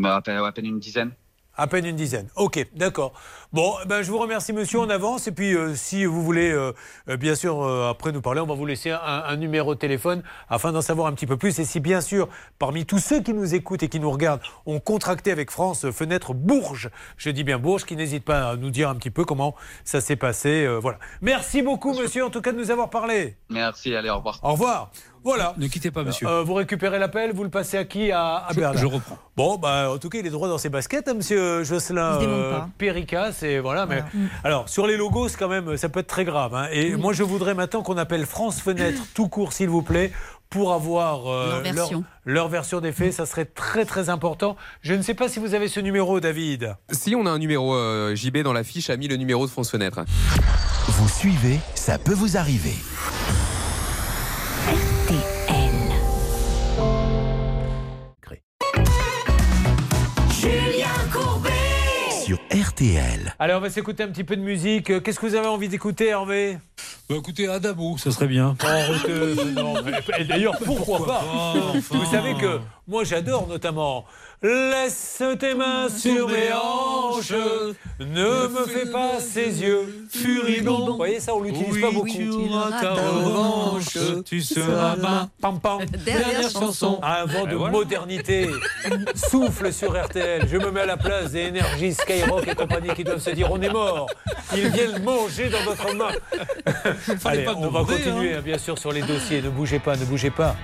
à 0.46 0.52
peine 0.54 0.66
une 0.66 0.80
dizaine. 0.80 1.12
À 1.58 1.68
peine 1.68 1.86
une 1.86 1.96
dizaine. 1.96 2.28
Ok, 2.36 2.66
d'accord. 2.76 3.14
Bon, 3.54 3.74
ben, 3.88 4.02
je 4.02 4.12
vous 4.12 4.18
remercie, 4.18 4.52
monsieur. 4.52 4.80
On 4.80 4.90
avance. 4.90 5.28
Et 5.28 5.32
puis, 5.32 5.56
euh, 5.56 5.74
si 5.76 6.04
vous 6.04 6.22
voulez, 6.22 6.52
euh, 6.52 6.74
euh, 7.08 7.16
bien 7.16 7.36
sûr, 7.36 7.64
euh, 7.64 7.90
après 7.90 8.12
nous 8.12 8.22
parler, 8.22 8.42
on 8.42 8.46
va 8.46 8.56
vous 8.56 8.66
laisser 8.66 8.92
un, 8.92 9.00
un 9.02 9.36
numéro 9.38 9.74
de 9.74 9.80
téléphone 9.80 10.22
afin 10.50 10.74
d'en 10.74 10.82
savoir 10.82 11.08
un 11.08 11.14
petit 11.14 11.26
peu 11.28 11.38
plus. 11.38 11.58
Et 11.60 11.64
si, 11.64 11.80
bien 11.80 12.02
sûr, 12.02 12.28
parmi 12.60 12.86
tous 12.86 13.00
ceux 13.00 13.22
qui 13.22 13.34
nous 13.34 13.56
écoutent 13.56 13.84
et 13.84 13.88
qui 13.88 14.02
nous 14.02 14.12
regardent, 14.12 14.42
ont 14.66 14.82
contracté 14.82 15.32
avec 15.32 15.50
France 15.52 15.90
Fenêtre 15.92 16.34
Bourges, 16.34 16.90
je 17.16 17.30
dis 17.30 17.46
bien 17.46 17.58
Bourges, 17.58 17.86
qui 17.86 17.96
n'hésite 17.96 18.26
pas 18.26 18.50
à 18.50 18.56
nous 18.58 18.70
dire 18.70 18.90
un 18.90 18.96
petit 18.96 19.12
peu 19.12 19.24
comment 19.24 19.56
ça 19.86 20.02
s'est 20.02 20.18
passé. 20.18 20.68
voilà. 20.82 21.00
Merci 21.22 21.62
beaucoup, 21.62 21.94
monsieur, 21.94 22.26
en 22.26 22.30
tout 22.30 22.42
cas, 22.42 22.52
de 22.52 22.58
nous 22.58 22.72
avoir 22.72 22.90
parlé. 22.90 23.38
Merci, 23.50 23.96
allez, 23.96 24.10
au 24.10 24.18
revoir. 24.18 24.40
Au 24.44 24.52
revoir. 24.52 24.92
Voilà. 25.26 25.54
Ne 25.58 25.68
quittez 25.68 25.92
pas, 25.92 26.04
monsieur. 26.04 26.26
Euh, 26.28 26.44
vous 26.44 26.54
récupérez 26.54 27.00
l'appel, 27.00 27.34
vous 27.34 27.44
le 27.44 27.50
passez 27.50 27.78
à 27.78 27.84
qui 27.84 28.12
À, 28.12 28.46
à 28.48 28.48
Je- 28.52 28.60
Bernard. 28.60 28.78
je 28.82 28.86
reprends. 28.86 29.18
Bon, 29.36 29.58
bah, 29.58 29.92
en 29.92 29.98
tout 29.98 30.08
cas, 30.08 30.20
il 30.20 30.26
est 30.26 30.30
droit 30.30 30.48
dans 30.48 30.58
ses 30.60 30.70
baskets, 30.70 31.08
hein, 31.10 31.16
monsieur 31.16 31.64
Jocelyn 31.64 32.18
pas. 32.52 32.70
Perica, 32.78 33.32
c'est 33.34 33.60
voilà. 33.60 33.86
Mais 33.86 34.04
Voilà. 34.14 34.30
alors 34.46 34.70
sur 34.70 34.88
les 34.88 34.96
logos, 34.96 35.28
c'est 35.30 35.38
quand 35.38 35.50
même, 35.50 35.76
ça 35.78 35.90
peut 35.90 36.00
être 36.00 36.08
très 36.08 36.24
grave. 36.26 36.56
hein. 36.56 36.68
Et 36.72 36.96
moi, 36.96 37.12
je 37.12 37.24
voudrais 37.24 37.54
maintenant 37.56 37.82
qu'on 37.82 37.98
appelle 37.98 38.26
France 38.26 38.62
Fenêtre 38.62 39.02
tout 39.14 39.28
court, 39.28 39.52
s'il 39.52 39.68
vous 39.70 39.82
plaît. 39.82 40.12
Pour 40.52 40.74
avoir 40.74 41.28
euh, 41.28 41.50
Leur 41.64 41.74
version. 41.74 42.04
leur 42.24 42.48
version 42.50 42.80
des 42.80 42.92
faits, 42.92 43.12
ça 43.12 43.26
serait 43.26 43.46
très 43.46 43.84
très 43.84 44.10
important. 44.10 44.56
Je 44.82 44.94
ne 44.94 45.02
sais 45.02 45.16
pas 45.16 45.28
si 45.28 45.40
vous 45.40 45.56
avez 45.56 45.68
ce 45.68 45.80
numéro, 45.80 46.20
David. 46.20 46.76
Si 46.92 47.16
on 47.16 47.26
a 47.26 47.32
un 47.32 47.40
numéro 47.40 47.74
euh, 47.74 48.16
JB 48.16 48.38
dans 48.44 48.54
la 48.54 48.64
fiche, 48.64 48.92
a 48.92 48.96
mis 48.96 49.08
le 49.08 49.18
numéro 49.18 49.48
de 49.48 49.52
France 49.52 49.72
Fenêtre. 49.72 50.02
Vous 50.88 51.10
suivez, 51.10 51.60
ça 51.74 51.98
peut 51.98 52.14
vous 52.14 52.38
arriver. 52.38 52.76
Sur 62.26 62.40
RTL. 62.52 63.36
Allez, 63.38 63.54
on 63.54 63.60
va 63.60 63.70
s'écouter 63.70 64.02
un 64.02 64.08
petit 64.08 64.24
peu 64.24 64.36
de 64.36 64.42
musique. 64.42 65.04
Qu'est-ce 65.04 65.20
que 65.20 65.28
vous 65.28 65.36
avez 65.36 65.46
envie 65.46 65.70
d'écouter, 65.70 66.08
Hervé? 66.08 66.58
Bah 67.08 67.18
écoutez, 67.20 67.48
Adamo, 67.48 68.00
ça 68.00 68.10
serait 68.10 68.26
bien. 68.26 68.56
Oh, 68.64 69.76
D'ailleurs, 70.28 70.58
pourquoi, 70.58 70.98
Pourquoi 70.98 71.06
pas, 71.06 71.20
pas, 71.20 71.60
enfin. 71.70 71.80
Vous 71.92 72.06
savez 72.06 72.34
que 72.34 72.62
moi 72.88 73.04
j'adore 73.04 73.48
notamment 73.48 74.06
Laisse 74.46 75.24
tes 75.40 75.56
mains 75.56 75.90
sur 75.90 76.30
mes 76.30 76.54
hanches, 76.54 77.32
ne 78.00 78.48
me 78.48 78.66
fais 78.68 78.86
pas 78.92 79.20
ces 79.20 79.60
yeux 79.60 80.06
furibonds. 80.12 80.86
Vous 80.86 80.98
voyez 80.98 81.20
ça, 81.20 81.34
on 81.34 81.42
l'utilise 81.42 81.82
pas 81.82 81.90
beaucoup. 81.90 82.08
tu 82.08 82.30
auras 82.30 82.80
ta 82.80 82.94
revanche, 82.94 83.98
tu 84.24 84.42
seras 84.42 84.98
ma 84.98 85.30
Pam 85.42 85.60
pam. 85.60 85.80
Dernière 86.06 86.48
chanson. 86.52 87.00
Un 87.02 87.26
vent 87.26 87.48
de 87.48 87.56
voilà. 87.56 87.72
modernité 87.72 88.48
souffle 89.16 89.74
sur 89.74 90.00
RTL. 90.00 90.48
Je 90.48 90.58
me 90.58 90.70
mets 90.70 90.82
à 90.82 90.86
la 90.86 90.98
place 90.98 91.32
des 91.32 91.46
énergies 91.48 91.96
Skyrock 91.96 92.48
et 92.48 92.54
compagnie 92.54 92.94
qui 92.94 93.04
doivent 93.04 93.22
se 93.22 93.32
dire 93.32 93.52
on 93.52 93.60
est 93.60 93.74
mort. 93.74 94.06
Ils 94.56 94.70
viennent 94.70 95.02
manger 95.02 95.50
dans 95.50 95.64
votre 95.64 95.92
main. 95.96 96.12
Allez, 97.26 97.48
on 97.48 97.70
va 97.70 97.80
continuer 97.80 98.36
hein. 98.36 98.38
hein, 98.38 98.44
bien 98.44 98.60
sûr 98.60 98.78
sur 98.78 98.92
les 98.92 99.02
dossiers. 99.02 99.42
Ne 99.42 99.50
bougez 99.50 99.80
pas, 99.80 99.96
ne 99.96 100.06
bougez 100.06 100.30
pas. 100.30 100.56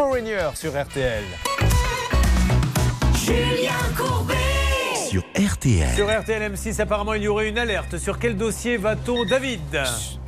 Foreigner 0.00 0.48
sur 0.54 0.70
RTL. 0.70 1.24
Julien 3.22 3.70
Courbet. 3.94 4.34
Sur 4.94 5.22
RTL. 5.38 5.94
Sur 5.94 6.20
RTL 6.20 6.54
M6, 6.54 6.80
apparemment, 6.80 7.12
il 7.12 7.24
y 7.24 7.28
aurait 7.28 7.50
une 7.50 7.58
alerte. 7.58 7.98
Sur 7.98 8.18
quel 8.18 8.34
dossier 8.34 8.78
va-t-on, 8.78 9.26
David? 9.26 9.60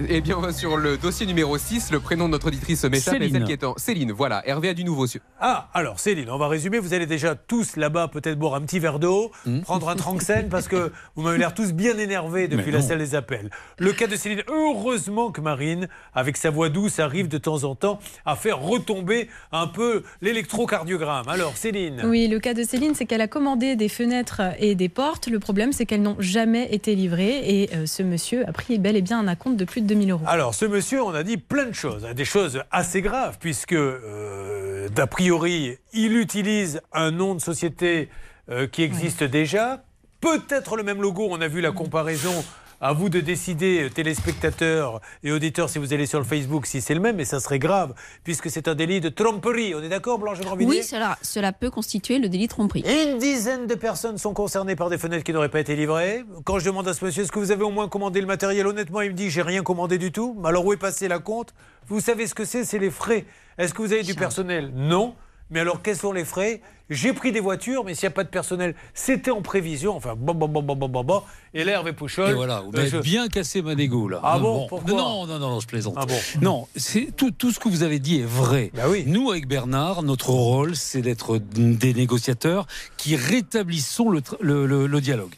Eh 0.08 0.20
bien, 0.20 0.36
on 0.38 0.40
va 0.40 0.52
sur 0.52 0.78
le 0.78 0.96
dossier 0.96 1.26
numéro 1.26 1.56
6, 1.56 1.92
le 1.92 2.00
prénom 2.00 2.24
de 2.26 2.30
notre 2.32 2.48
auditrice 2.48 2.82
m'échappe, 2.84 3.18
mais 3.20 3.28
celle 3.28 3.44
qui 3.44 3.52
est 3.52 3.62
en. 3.62 3.74
Céline, 3.76 4.10
voilà, 4.10 4.42
Hervé 4.48 4.70
a 4.70 4.74
du 4.74 4.84
nouveau. 4.84 5.06
sur- 5.06 5.20
Ah, 5.38 5.68
alors 5.74 6.00
Céline, 6.00 6.28
on 6.30 6.38
va 6.38 6.48
résumer. 6.48 6.78
Vous 6.78 6.94
allez 6.94 7.06
déjà 7.06 7.34
tous 7.36 7.76
là-bas 7.76 8.08
peut-être 8.08 8.38
boire 8.38 8.54
un 8.54 8.62
petit 8.62 8.78
verre 8.80 8.98
d'eau, 8.98 9.30
prendre 9.62 9.88
un 9.90 9.94
tranxène 9.94 10.48
parce 10.48 10.66
que 10.66 10.90
vous 11.14 11.22
m'avez 11.22 11.38
l'air 11.38 11.54
tous 11.54 11.72
bien 11.72 11.96
énervés 11.98 12.48
depuis 12.48 12.72
la 12.72 12.80
salle 12.82 12.98
des 12.98 13.14
appels. 13.14 13.50
Le 13.78 13.92
cas 13.92 14.06
de 14.06 14.16
Céline, 14.16 14.42
heureusement 14.48 15.30
que 15.30 15.40
Marine, 15.42 15.88
avec 16.14 16.36
sa 16.36 16.50
voix 16.50 16.68
douce, 16.70 16.98
arrive 16.98 17.28
de 17.28 17.38
temps 17.38 17.62
en 17.64 17.74
temps 17.76 18.00
à 18.24 18.34
faire 18.34 18.60
retomber 18.60 19.28
un 19.52 19.66
peu 19.68 20.02
l'électrocardiogramme. 20.20 21.28
Alors 21.28 21.56
Céline. 21.56 22.02
Oui, 22.06 22.26
le 22.28 22.40
cas 22.40 22.54
de 22.54 22.64
Céline, 22.64 22.94
c'est 22.94 23.04
qu'elle 23.04 23.20
a 23.20 23.28
commandé 23.28 23.76
des 23.76 23.88
fenêtres 23.90 24.40
et 24.58 24.74
des 24.74 24.88
portes. 24.88 25.28
Le 25.28 25.38
problème, 25.38 25.72
c'est 25.72 25.86
qu'elles 25.86 26.02
n'ont 26.02 26.16
jamais 26.18 26.74
été 26.74 26.94
livrées 26.96 27.42
et 27.62 27.70
euh, 27.76 27.86
ce 27.86 28.02
monsieur 28.02 28.48
a 28.48 28.52
pris 28.52 28.78
bel 28.78 28.96
et 28.96 29.02
bien 29.02 29.20
un 29.20 29.28
acompte 29.28 29.56
de 29.58 29.64
plus 29.64 29.81
de 29.82 29.88
2000 29.88 30.10
euros. 30.10 30.24
Alors, 30.26 30.54
ce 30.54 30.64
monsieur, 30.64 31.02
on 31.02 31.14
a 31.14 31.22
dit 31.22 31.36
plein 31.36 31.66
de 31.66 31.72
choses, 31.72 32.04
hein, 32.04 32.14
des 32.14 32.24
choses 32.24 32.62
assez 32.70 33.02
graves, 33.02 33.38
puisque, 33.40 33.72
euh, 33.72 34.88
d'a 34.88 35.06
priori, 35.06 35.78
il 35.92 36.16
utilise 36.16 36.80
un 36.92 37.10
nom 37.10 37.34
de 37.34 37.40
société 37.40 38.08
euh, 38.50 38.66
qui 38.66 38.82
existe 38.82 39.22
déjà. 39.24 39.84
Peut-être 40.20 40.76
le 40.76 40.82
même 40.82 41.02
logo, 41.02 41.26
on 41.30 41.40
a 41.40 41.48
vu 41.48 41.60
la 41.60 41.72
comparaison. 41.72 42.44
À 42.84 42.94
vous 42.94 43.08
de 43.08 43.20
décider, 43.20 43.84
euh, 43.84 43.90
téléspectateurs 43.90 45.00
et 45.22 45.30
auditeurs, 45.30 45.70
si 45.70 45.78
vous 45.78 45.92
allez 45.92 46.04
sur 46.04 46.18
le 46.18 46.24
Facebook, 46.24 46.66
si 46.66 46.80
c'est 46.80 46.94
le 46.94 47.00
même, 47.00 47.14
mais 47.14 47.24
ça 47.24 47.38
serait 47.38 47.60
grave, 47.60 47.94
puisque 48.24 48.50
c'est 48.50 48.66
un 48.66 48.74
délit 48.74 49.00
de 49.00 49.08
tromperie. 49.08 49.72
On 49.76 49.80
est 49.84 49.88
d'accord, 49.88 50.18
Blanche 50.18 50.40
Grandvilliers 50.40 50.68
Oui, 50.68 50.82
cela, 50.82 51.16
cela 51.22 51.52
peut 51.52 51.70
constituer 51.70 52.18
le 52.18 52.28
délit 52.28 52.46
de 52.46 52.50
tromperie. 52.50 52.82
Une 52.84 53.18
dizaine 53.18 53.68
de 53.68 53.76
personnes 53.76 54.18
sont 54.18 54.34
concernées 54.34 54.74
par 54.74 54.90
des 54.90 54.98
fenêtres 54.98 55.22
qui 55.22 55.32
n'auraient 55.32 55.48
pas 55.48 55.60
été 55.60 55.76
livrées. 55.76 56.24
Quand 56.42 56.58
je 56.58 56.64
demande 56.64 56.88
à 56.88 56.92
ce 56.92 57.04
monsieur, 57.04 57.22
est-ce 57.22 57.30
que 57.30 57.38
vous 57.38 57.52
avez 57.52 57.62
au 57.62 57.70
moins 57.70 57.86
commandé 57.86 58.20
le 58.20 58.26
matériel? 58.26 58.66
Honnêtement, 58.66 59.00
il 59.00 59.10
me 59.12 59.16
dit, 59.16 59.30
j'ai 59.30 59.42
rien 59.42 59.62
commandé 59.62 59.96
du 59.96 60.10
tout. 60.10 60.36
Mais 60.42 60.48
alors 60.48 60.66
où 60.66 60.72
est 60.72 60.76
passé 60.76 61.06
la 61.06 61.20
compte 61.20 61.54
Vous 61.86 62.00
savez 62.00 62.26
ce 62.26 62.34
que 62.34 62.44
c'est? 62.44 62.64
C'est 62.64 62.80
les 62.80 62.90
frais. 62.90 63.26
Est-ce 63.58 63.74
que 63.74 63.82
vous 63.82 63.92
avez 63.92 64.02
du 64.02 64.16
personnel? 64.16 64.72
Non. 64.74 65.14
Mais 65.50 65.60
alors, 65.60 65.82
quels 65.82 65.96
sont 65.96 66.12
les 66.12 66.24
frais? 66.24 66.60
J'ai 66.92 67.12
pris 67.12 67.32
des 67.32 67.40
voitures, 67.40 67.84
mais 67.84 67.94
s'il 67.94 68.06
n'y 68.08 68.12
a 68.12 68.14
pas 68.14 68.24
de 68.24 68.28
personnel, 68.28 68.74
c'était 68.94 69.30
en 69.30 69.42
prévision. 69.42 69.96
Enfin, 69.96 70.14
bon, 70.16 70.34
bon, 70.34 70.48
bon, 70.48 70.62
bon, 70.62 70.76
bon, 70.76 70.88
bon, 70.88 71.04
bon. 71.04 71.22
Et 71.54 71.64
là, 71.64 71.72
Hervé 71.72 71.92
Pouchol. 71.92 72.30
Et 72.30 72.32
voilà, 72.34 72.60
vous 72.62 72.70
euh, 72.78 72.88
je- 72.90 72.96
bien 72.98 73.28
cassé 73.28 73.60
ma 73.60 73.74
négo 73.74 74.08
là. 74.08 74.20
Ah 74.22 74.38
bon, 74.38 74.66
pourquoi 74.68 74.92
Non, 74.92 75.26
non, 75.26 75.38
non, 75.38 75.50
non, 75.50 75.60
je 75.60 75.66
plaisante. 75.66 75.94
Ah 75.98 76.06
bon 76.06 76.16
Non, 76.40 76.66
c'est 76.76 77.14
tout, 77.14 77.30
tout 77.30 77.50
ce 77.52 77.60
que 77.60 77.68
vous 77.68 77.82
avez 77.82 77.98
dit 77.98 78.20
est 78.20 78.24
vrai. 78.26 78.70
Bah 78.74 78.84
Nous, 79.06 79.30
avec 79.30 79.46
Bernard, 79.46 80.02
notre 80.02 80.30
rôle, 80.30 80.76
c'est 80.76 81.02
d'être 81.02 81.38
des 81.38 81.92
négociateurs 81.92 82.66
qui 82.96 83.16
rétablissons 83.16 84.08
le, 84.08 84.20
tr- 84.20 84.36
le- 84.40 84.66
le- 84.66 84.86
le 84.86 85.00
dialogue. 85.02 85.32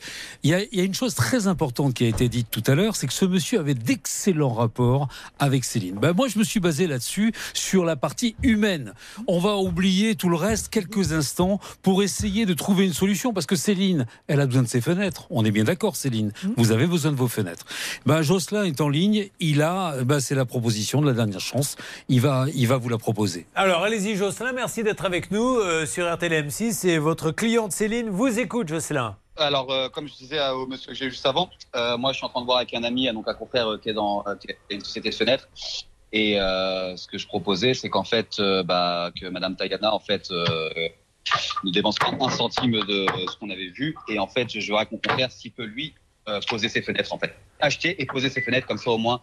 Il 0.45 0.51
y, 0.51 0.55
a, 0.55 0.61
il 0.63 0.79
y 0.79 0.81
a 0.81 0.85
une 0.85 0.95
chose 0.95 1.15
très 1.17 1.49
importante 1.49 1.95
qui 1.95 2.05
a 2.05 2.09
été 2.09 2.29
dite 2.29 2.47
tout 2.51 2.63
à 2.69 2.75
l'heure, 2.77 2.95
c'est 2.95 3.07
que 3.09 3.13
ce 3.13 3.25
monsieur 3.25 3.59
avait 3.59 3.75
d'excellents 3.75 4.53
rapports 4.53 5.09
avec 5.41 5.65
Céline. 5.65 5.97
Ben, 5.97 6.13
moi, 6.13 6.29
je 6.29 6.39
me 6.39 6.45
suis 6.45 6.61
basé 6.61 6.87
là-dessus, 6.87 7.33
sur 7.55 7.85
la 7.85 7.97
partie 7.97 8.37
humaine. 8.43 8.95
On 9.27 9.41
va 9.41 9.57
oublier 9.57 10.15
tout 10.15 10.29
le 10.29 10.37
reste 10.37 10.69
quelques 10.69 11.13
instants 11.13 11.44
pour 11.83 12.03
essayer 12.03 12.47
de 12.47 12.55
trouver 12.55 12.85
une 12.85 12.93
solution, 12.93 13.33
parce 13.33 13.47
que 13.47 13.57
Céline, 13.57 14.07
elle 14.27 14.41
a 14.41 14.47
besoin 14.47 14.63
de 14.63 14.69
ses 14.69 14.81
fenêtres. 14.81 15.27
On 15.31 15.45
est 15.45 15.51
bien 15.51 15.65
d'accord, 15.65 15.97
Céline. 15.97 16.33
Vous 16.57 16.73
avez 16.73 16.87
besoin 16.87 17.13
de 17.13 17.17
vos 17.17 17.29
fenêtres. 17.29 17.65
Ben, 18.07 18.23
Jocelyn 18.23 18.65
est 18.65 18.81
en 18.81 18.89
ligne. 18.89 19.29
Il 19.41 19.63
a, 19.63 20.03
ben, 20.05 20.21
c'est 20.21 20.35
la 20.35 20.45
proposition 20.45 21.01
de 21.01 21.07
la 21.07 21.13
dernière 21.13 21.41
chance. 21.41 21.77
Il 22.09 22.21
va, 22.21 22.47
il 22.55 22.67
va 22.67 22.77
vous 22.77 22.89
la 22.89 22.99
proposer. 22.99 23.47
Alors, 23.55 23.83
allez-y, 23.83 24.17
Jocelyn, 24.17 24.53
merci 24.53 24.83
d'être 24.83 25.05
avec 25.05 25.31
nous 25.31 25.57
euh, 25.57 25.87
sur 25.87 26.13
RTL 26.13 26.47
M6. 26.47 26.87
Et 26.87 26.99
votre 26.99 27.31
cliente 27.31 27.73
Céline 27.73 28.11
vous 28.11 28.39
écoute, 28.39 28.69
Jocelyn. 28.69 29.17
Alors, 29.37 29.73
euh, 29.73 29.89
comme 29.89 30.07
je 30.07 30.15
disais 30.15 30.39
au 30.51 30.67
monsieur 30.67 30.93
que 30.93 30.95
j'ai 30.95 31.11
juste 31.11 31.27
avant, 31.27 31.51
euh, 31.75 31.99
moi, 31.99 32.13
je 32.13 32.19
suis 32.19 32.27
en 32.27 32.29
train 32.29 32.41
de 32.41 32.47
voir 32.47 32.59
avec 32.59 32.73
un 32.75 32.85
ami, 32.85 33.13
donc 33.13 33.27
un 33.27 33.35
confrère 33.35 33.69
euh, 33.69 33.79
qui 33.79 33.89
est 33.89 33.95
dans 33.95 34.23
euh, 34.27 34.37
qui 34.37 34.49
est 34.49 34.75
une 34.75 34.85
société 34.85 35.11
de 35.11 35.15
fenêtres. 35.15 35.49
Et 36.13 36.41
euh, 36.41 36.97
ce 36.97 37.09
que 37.09 37.19
je 37.19 37.27
proposais, 37.27 37.75
c'est 37.75 37.91
qu'en 37.91 38.05
fait, 38.05 38.39
euh, 38.39 38.63
bah, 38.63 39.11
que 39.21 39.27
Madame 39.27 39.57
Tayana, 39.57 39.93
en 39.93 39.99
fait, 39.99 40.31
euh, 40.31 40.69
ne 41.65 41.71
dépense 41.71 41.97
pas 41.97 42.11
un 42.21 42.31
centime 42.31 42.73
de 42.73 43.07
ce 43.31 43.37
qu'on 43.39 43.51
avait 43.51 43.69
vu. 43.71 43.95
Et 44.09 44.19
en 44.19 44.27
fait, 44.27 44.49
je 44.53 44.67
verrai 44.67 44.81
avec 44.83 44.93
mon 44.93 44.99
confrère 44.99 45.31
s'il 45.33 45.53
peut 45.53 45.65
lui 45.65 45.95
euh, 46.29 46.41
poser 46.49 46.69
ses 46.69 46.83
fenêtres, 46.83 47.13
en 47.13 47.19
fait, 47.19 47.35
acheter 47.61 48.01
et 48.01 48.07
poser 48.07 48.29
ses 48.31 48.41
fenêtres 48.43 48.67
comme 48.67 48.79
ça, 48.79 48.91
au 48.91 48.99
moins. 48.99 49.21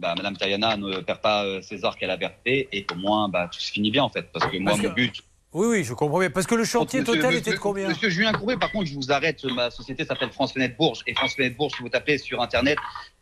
Bah, 0.00 0.14
Madame 0.16 0.36
Tayana 0.36 0.76
ne 0.76 1.00
perd 1.00 1.20
pas 1.20 1.44
euh, 1.44 1.62
ses 1.62 1.84
arcs 1.84 1.98
qu'elle 2.00 2.10
a 2.10 2.16
versés 2.16 2.68
et 2.72 2.86
au 2.92 2.96
moins 2.96 3.28
bah, 3.28 3.48
tout 3.52 3.60
se 3.60 3.70
finit 3.70 3.90
bien 3.90 4.02
en 4.02 4.08
fait. 4.08 4.26
Parce 4.32 4.46
que 4.50 4.56
moi, 4.58 4.72
Parce 4.72 4.82
mon 4.82 4.88
que- 4.90 4.94
but, 4.94 5.14
Oui, 5.52 5.66
oui, 5.68 5.84
je 5.84 5.92
comprends 5.94 6.18
bien. 6.18 6.30
Parce 6.30 6.46
que 6.46 6.54
le 6.54 6.64
chantier 6.64 7.00
Monsieur- 7.00 7.14
total 7.16 7.26
monsieur- 7.34 7.38
était 7.40 7.52
de 7.52 7.58
combien 7.60 7.88
Monsieur 7.88 8.08
Julien 8.10 8.32
Courbet, 8.32 8.56
par 8.56 8.72
contre, 8.72 8.86
je 8.86 8.94
vous 8.94 9.12
arrête. 9.12 9.44
Ma 9.44 9.70
société 9.70 10.04
s'appelle 10.04 10.30
France 10.32 10.54
Fenêtre 10.54 10.76
Bourges. 10.76 11.02
Et 11.06 11.14
France 11.14 11.34
Fenêtre 11.36 11.56
Bourges, 11.56 11.74
si 11.76 11.82
vous 11.82 11.90
tapez 11.90 12.16
sur 12.18 12.40
Internet, 12.42 12.78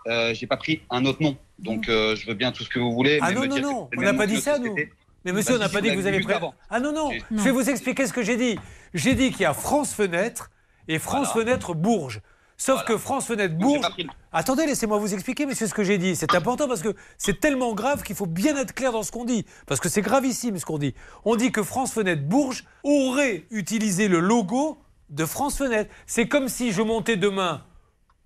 euh, 0.06 0.32
j'ai 0.32 0.46
pas 0.46 0.56
pris 0.56 0.80
un 0.90 1.04
autre 1.04 1.20
nom. 1.22 1.36
Donc, 1.58 1.88
euh, 1.88 2.14
je 2.16 2.26
veux 2.26 2.34
bien 2.34 2.52
tout 2.52 2.62
ce 2.64 2.68
que 2.68 2.78
vous 2.78 2.92
voulez. 2.92 3.18
Ah 3.20 3.30
mais 3.32 3.34
non, 3.34 3.46
non, 3.46 3.60
non, 3.60 3.90
on 3.96 4.00
n'a 4.00 4.14
pas 4.14 4.26
dit 4.28 4.40
ça, 4.40 4.58
nous. 4.58 4.74
Mais 5.24 5.32
monsieur, 5.32 5.52
Bah, 5.54 5.58
on 5.58 5.62
n'a 5.62 5.68
si, 5.68 5.74
pas 5.74 5.80
dit 5.80 5.90
que 5.90 5.96
vous 5.96 6.06
avez 6.06 6.20
pris. 6.20 6.32
avant. 6.32 6.54
Ah 6.70 6.80
non, 6.80 6.92
non, 6.92 7.10
Non. 7.10 7.18
je 7.30 7.42
vais 7.42 7.50
vous 7.50 7.68
expliquer 7.68 8.06
ce 8.06 8.12
que 8.12 8.22
j'ai 8.22 8.36
dit. 8.36 8.58
J'ai 8.94 9.14
dit 9.14 9.30
qu'il 9.30 9.42
y 9.42 9.44
a 9.44 9.54
France 9.54 9.92
Fenêtre 9.94 10.50
et 10.88 10.98
France 10.98 11.32
Fenêtre 11.32 11.74
Bourges. 11.74 12.20
Sauf 12.56 12.84
que 12.84 12.98
France 12.98 13.26
Fenêtre 13.26 13.54
Bourges. 13.56 13.86
Attendez, 14.32 14.66
laissez-moi 14.66 14.98
vous 14.98 15.14
expliquer, 15.14 15.46
monsieur, 15.46 15.66
ce 15.66 15.72
que 15.74 15.82
j'ai 15.82 15.96
dit. 15.98 16.14
C'est 16.14 16.34
important 16.34 16.68
parce 16.68 16.82
que 16.82 16.94
c'est 17.16 17.40
tellement 17.40 17.72
grave 17.74 18.02
qu'il 18.02 18.14
faut 18.16 18.26
bien 18.26 18.54
être 18.56 18.74
clair 18.74 18.92
dans 18.92 19.02
ce 19.02 19.10
qu'on 19.10 19.24
dit. 19.24 19.46
Parce 19.66 19.80
que 19.80 19.88
c'est 19.88 20.02
gravissime 20.02 20.58
ce 20.58 20.66
qu'on 20.66 20.76
dit. 20.78 20.94
On 21.24 21.36
dit 21.36 21.52
que 21.52 21.62
France 21.62 21.92
Fenêtre 21.92 22.22
Bourges 22.22 22.64
aurait 22.82 23.46
utilisé 23.50 24.08
le 24.08 24.20
logo 24.20 24.78
de 25.08 25.24
France 25.24 25.56
Fenêtre. 25.56 25.90
C'est 26.06 26.28
comme 26.28 26.48
si 26.48 26.72
je 26.72 26.82
montais 26.82 27.16
demain 27.16 27.64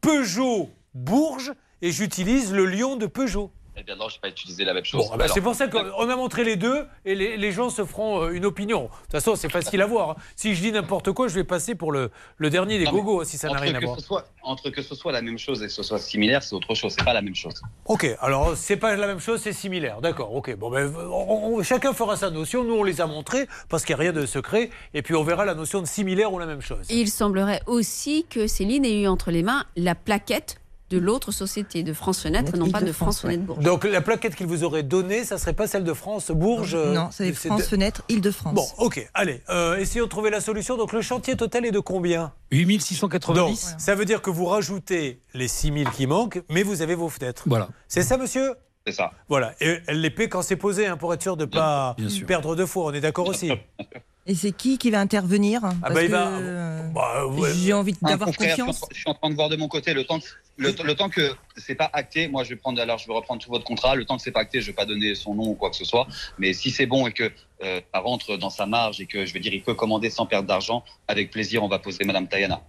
Peugeot 0.00 0.70
Bourges 0.94 1.52
et 1.82 1.90
j'utilise 1.92 2.52
le 2.52 2.66
lion 2.66 2.96
de 2.96 3.06
Peugeot. 3.06 3.50
Eh 3.76 3.82
bien, 3.82 3.96
non, 3.96 4.08
je 4.08 4.14
n'ai 4.16 4.20
pas 4.20 4.28
utilisé 4.28 4.64
la 4.64 4.72
même 4.72 4.84
chose. 4.84 5.00
Bon, 5.04 5.10
ah 5.12 5.16
bah, 5.16 5.24
Alors, 5.24 5.34
c'est 5.34 5.40
pour 5.40 5.54
ça 5.54 5.66
qu'on 5.68 6.08
a 6.08 6.16
montré 6.16 6.44
les 6.44 6.54
deux 6.56 6.86
et 7.04 7.14
les, 7.16 7.36
les 7.36 7.52
gens 7.52 7.70
se 7.70 7.84
feront 7.84 8.22
euh, 8.22 8.30
une 8.30 8.44
opinion. 8.44 8.82
De 8.84 8.88
toute 8.88 9.10
façon, 9.12 9.34
c'est 9.34 9.50
facile 9.50 9.82
à 9.82 9.86
voir. 9.86 10.10
hein. 10.10 10.16
Si 10.36 10.54
je 10.54 10.60
dis 10.60 10.70
n'importe 10.70 11.10
quoi, 11.12 11.26
je 11.28 11.34
vais 11.34 11.44
passer 11.44 11.74
pour 11.74 11.90
le, 11.90 12.10
le 12.36 12.50
dernier 12.50 12.78
des 12.78 12.84
non, 12.84 12.92
gogos, 12.92 13.20
hein, 13.22 13.24
si 13.24 13.36
ça 13.36 13.48
n'a 13.48 13.58
rien 13.58 13.74
à 13.74 13.80
voir. 13.80 13.98
soit- 14.00 14.26
entre 14.42 14.70
que 14.70 14.82
ce 14.82 14.94
soit 14.94 15.10
la 15.10 15.22
même 15.22 15.38
chose 15.38 15.62
et 15.62 15.66
que 15.66 15.72
ce 15.72 15.82
soit 15.82 15.98
similaire, 15.98 16.42
c'est 16.42 16.54
autre 16.54 16.74
chose. 16.74 16.94
C'est 16.96 17.04
pas 17.04 17.14
la 17.14 17.22
même 17.22 17.34
chose. 17.34 17.54
Ok, 17.86 18.06
alors 18.20 18.56
c'est 18.56 18.76
pas 18.76 18.94
la 18.94 19.06
même 19.06 19.18
chose, 19.20 19.40
c'est 19.40 19.52
similaire. 19.54 20.00
D'accord, 20.00 20.34
ok. 20.34 20.54
Bon, 20.56 20.70
ben, 20.70 20.92
on- 21.10 21.56
on- 21.58 21.62
chacun 21.62 21.92
fera 21.94 22.16
sa 22.16 22.30
notion. 22.30 22.62
Nous, 22.62 22.74
on 22.74 22.84
les 22.84 23.00
a 23.00 23.06
montrés 23.06 23.48
parce 23.68 23.84
qu'il 23.84 23.96
n'y 23.96 24.00
a 24.00 24.02
rien 24.02 24.12
de 24.12 24.26
secret. 24.26 24.70
Et 24.92 25.02
puis, 25.02 25.14
on 25.14 25.24
verra 25.24 25.44
la 25.44 25.54
notion 25.54 25.80
de 25.80 25.86
similaire 25.86 26.32
ou 26.32 26.38
la 26.38 26.46
même 26.46 26.60
chose. 26.60 26.86
Et 26.90 26.96
il 27.00 27.08
semblerait 27.10 27.62
aussi 27.66 28.26
que 28.30 28.46
Céline 28.46 28.84
ait 28.84 29.02
eu 29.02 29.08
entre 29.08 29.30
les 29.30 29.42
mains 29.42 29.64
la 29.76 29.94
plaquette 29.94 30.60
de 30.90 30.98
l'autre 30.98 31.32
société, 31.32 31.82
de 31.82 31.92
France 31.92 32.20
Fenêtre, 32.22 32.56
non 32.56 32.70
pas 32.70 32.80
de 32.82 32.92
France 32.92 33.20
Fenêtre 33.20 33.42
Bourges. 33.44 33.64
Donc, 33.64 33.84
la 33.84 34.00
plaquette 34.00 34.34
qu'il 34.36 34.46
vous 34.46 34.64
aurait 34.64 34.82
donnée, 34.82 35.24
ça 35.24 35.38
serait 35.38 35.52
pas 35.54 35.66
celle 35.66 35.82
de 35.84 35.92
France 35.94 36.30
Bourges 36.30 36.74
euh, 36.74 36.92
Non, 36.94 37.08
c'est 37.10 37.32
c'est 37.34 37.48
France 37.48 37.62
de- 37.62 37.66
Fenêtre, 37.66 38.02
Île-de-France. 38.08 38.54
Bon, 38.54 38.66
ok, 38.78 39.08
allez, 39.14 39.42
euh, 39.48 39.76
essayons 39.76 40.04
de 40.04 40.10
trouver 40.10 40.30
la 40.30 40.40
solution. 40.40 40.76
Donc, 40.76 40.92
le 40.92 41.00
chantier 41.00 41.36
total 41.36 41.64
est 41.64 41.70
de 41.72 41.80
combien? 41.80 42.32
8690. 42.50 43.34
Donc, 43.70 43.80
ça 43.80 43.94
veut 43.94 44.04
dire 44.04 44.22
que 44.22 44.30
vous 44.30 44.44
rajoutez 44.44 45.20
les 45.32 45.48
6000 45.48 45.88
qui 45.90 46.06
manquent, 46.06 46.42
mais 46.50 46.62
vous 46.62 46.82
avez 46.82 46.94
vos 46.94 47.08
fenêtres. 47.08 47.44
Voilà. 47.46 47.68
C'est 47.88 48.02
ça, 48.02 48.16
monsieur? 48.16 48.52
C'est 48.86 48.92
ça. 48.92 49.12
Voilà. 49.28 49.54
Et 49.60 49.78
elle 49.86 50.00
les 50.00 50.10
paie 50.10 50.28
quand 50.28 50.42
c'est 50.42 50.56
posé, 50.56 50.86
hein, 50.86 50.96
pour 50.96 51.12
être 51.14 51.22
sûr 51.22 51.36
de 51.36 51.44
ne 51.44 51.50
pas 51.50 51.96
perdre 52.26 52.54
deux 52.54 52.66
fois. 52.66 52.86
On 52.86 52.92
est 52.92 53.00
d'accord 53.00 53.26
aussi 53.28 53.50
Et 54.26 54.34
c'est 54.34 54.52
qui 54.52 54.78
qui 54.78 54.90
va 54.90 55.00
intervenir 55.00 55.60
Parce 55.82 55.92
bah, 55.94 56.02
il 56.02 56.06
que 56.06 56.12
va- 56.12 56.28
euh, 56.28 56.88
Bah, 56.94 57.26
ouais. 57.26 57.50
j'ai 57.54 57.74
envie 57.74 57.94
d'avoir 58.00 58.30
confiance. 58.34 58.48
Je 58.48 58.54
suis, 58.54 58.62
en, 58.62 58.88
je 58.90 58.96
suis 59.00 59.10
en 59.10 59.14
train 59.14 59.28
de 59.28 59.34
voir 59.34 59.50
de 59.50 59.56
mon 59.56 59.68
côté 59.68 59.92
le 59.92 60.04
temps 60.04 60.18
que, 60.18 60.24
le, 60.56 60.74
le 60.82 60.94
temps 60.94 61.10
que 61.10 61.34
c'est 61.58 61.74
pas 61.74 61.90
acté. 61.92 62.28
Moi, 62.28 62.42
je 62.42 62.48
vais 62.50 62.56
prendre 62.56 62.80
alors 62.80 62.96
je 62.96 63.06
vais 63.06 63.12
reprendre 63.12 63.42
tout 63.42 63.50
votre 63.50 63.64
contrat. 63.64 63.94
Le 63.96 64.06
temps 64.06 64.16
que 64.16 64.22
c'est 64.22 64.30
pas 64.32 64.40
acté, 64.40 64.62
je 64.62 64.68
vais 64.68 64.72
pas 64.72 64.86
donner 64.86 65.14
son 65.14 65.34
nom 65.34 65.48
ou 65.48 65.54
quoi 65.54 65.68
que 65.68 65.76
ce 65.76 65.84
soit. 65.84 66.06
Mais 66.38 66.54
si 66.54 66.70
c'est 66.70 66.86
bon 66.86 67.06
et 67.06 67.12
que 67.12 67.30
euh, 67.62 67.80
ça 67.92 68.00
rentre 68.00 68.38
dans 68.38 68.48
sa 68.48 68.64
marge 68.64 68.98
et 68.98 69.04
que 69.06 69.26
je 69.26 69.34
vais 69.34 69.40
dire 69.40 69.52
il 69.52 69.62
peut 69.62 69.74
commander 69.74 70.08
sans 70.08 70.24
perdre 70.24 70.48
d'argent, 70.48 70.84
avec 71.06 71.30
plaisir, 71.30 71.62
on 71.62 71.68
va 71.68 71.78
poser 71.78 72.04
Madame 72.04 72.26
Tayana. 72.26 72.62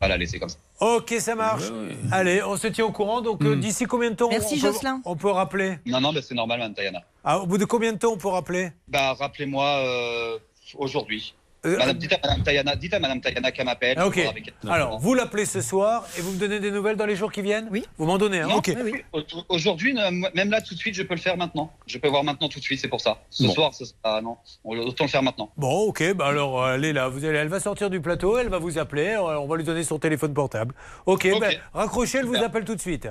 Pas 0.00 0.08
la 0.08 0.16
laisser 0.16 0.38
comme 0.38 0.48
ça. 0.48 0.58
Ok, 0.80 1.14
ça 1.18 1.34
marche. 1.34 1.64
Allez, 2.10 2.42
on 2.42 2.56
se 2.56 2.66
tient 2.68 2.84
au 2.84 2.92
courant. 2.92 3.20
Donc, 3.20 3.42
euh, 3.44 3.56
d'ici 3.56 3.84
combien 3.84 4.10
de 4.10 4.16
temps 4.16 4.28
Merci, 4.30 4.54
on 4.58 4.60
peut, 4.60 4.72
Jocelyn. 4.72 5.02
On 5.04 5.16
peut 5.16 5.30
rappeler? 5.30 5.78
Non, 5.86 6.00
non, 6.00 6.12
mais 6.12 6.22
c'est 6.22 6.34
normal, 6.34 6.58
Madame 6.58 6.74
Tayana. 6.74 7.00
Ah, 7.24 7.38
Au 7.38 7.46
bout 7.46 7.58
de 7.58 7.64
combien 7.64 7.92
de 7.92 7.98
temps 7.98 8.12
on 8.12 8.16
peut 8.18 8.28
rappeler? 8.28 8.70
Bah, 8.88 9.14
rappelez-moi 9.14 9.64
euh, 9.64 10.38
aujourd'hui. 10.76 11.34
Euh, 11.64 11.76
Madame, 11.78 11.96
dites 11.96 12.12
à 12.12 12.18
Madame 12.24 12.42
Tayana, 12.42 12.74
dites 12.74 12.92
à 12.94 12.98
Madame 12.98 13.20
Tayana 13.20 13.52
qu'elle 13.52 13.66
m'appelle. 13.66 13.94
Ah, 13.96 14.08
Ok. 14.08 14.18
avec. 14.18 14.52
Alors, 14.68 14.98
vous 14.98 15.14
l'appelez 15.14 15.46
ce 15.46 15.60
soir 15.60 16.04
et 16.18 16.20
vous 16.20 16.32
me 16.32 16.36
donnez 16.38 16.58
des 16.58 16.72
nouvelles 16.72 16.96
dans 16.96 17.06
les 17.06 17.14
jours 17.14 17.30
qui 17.30 17.40
viennent 17.40 17.68
Oui. 17.70 17.84
Vous 17.98 18.04
m'en 18.04 18.18
donnez, 18.18 18.40
hein 18.40 18.48
Non, 18.48 18.56
Ok. 18.56 18.74
Au- 19.12 19.20
Aujourd'hui, 19.48 19.94
même 20.34 20.50
là, 20.50 20.60
tout 20.60 20.74
de 20.74 20.78
suite, 20.78 20.96
je 20.96 21.04
peux 21.04 21.14
le 21.14 21.20
faire 21.20 21.36
maintenant. 21.36 21.72
Je 21.86 21.98
peux 21.98 22.08
voir 22.08 22.24
maintenant 22.24 22.48
tout 22.48 22.58
de 22.58 22.64
suite, 22.64 22.80
c'est 22.80 22.88
pour 22.88 23.00
ça. 23.00 23.18
Ce 23.30 23.44
Bon. 23.44 23.52
soir, 23.52 23.74
ce 23.74 23.84
sera, 23.84 24.20
non, 24.20 24.38
on- 24.64 24.76
autant 24.76 25.04
le 25.04 25.10
faire 25.10 25.22
maintenant. 25.22 25.52
Bon, 25.56 25.82
ok, 25.88 26.14
bah 26.14 26.26
alors 26.26 26.64
euh, 26.64 26.74
elle 26.74 26.84
est 26.84 26.92
là. 26.92 27.06
Vous 27.08 27.24
allez, 27.24 27.38
elle 27.38 27.46
va 27.48 27.60
sortir 27.60 27.90
du 27.90 28.00
plateau, 28.00 28.38
elle 28.38 28.48
va 28.48 28.58
vous 28.58 28.78
appeler, 28.78 29.10
euh, 29.10 29.38
on 29.38 29.46
va 29.46 29.56
lui 29.56 29.64
donner 29.64 29.84
son 29.84 30.00
téléphone 30.00 30.34
portable. 30.34 30.74
Ok, 31.06 31.28
ben, 31.38 31.52
raccrochez, 31.72 32.18
elle 32.18 32.26
vous 32.26 32.34
appelle 32.42 32.64
tout 32.64 32.74
de 32.74 32.80
suite. 32.80 33.08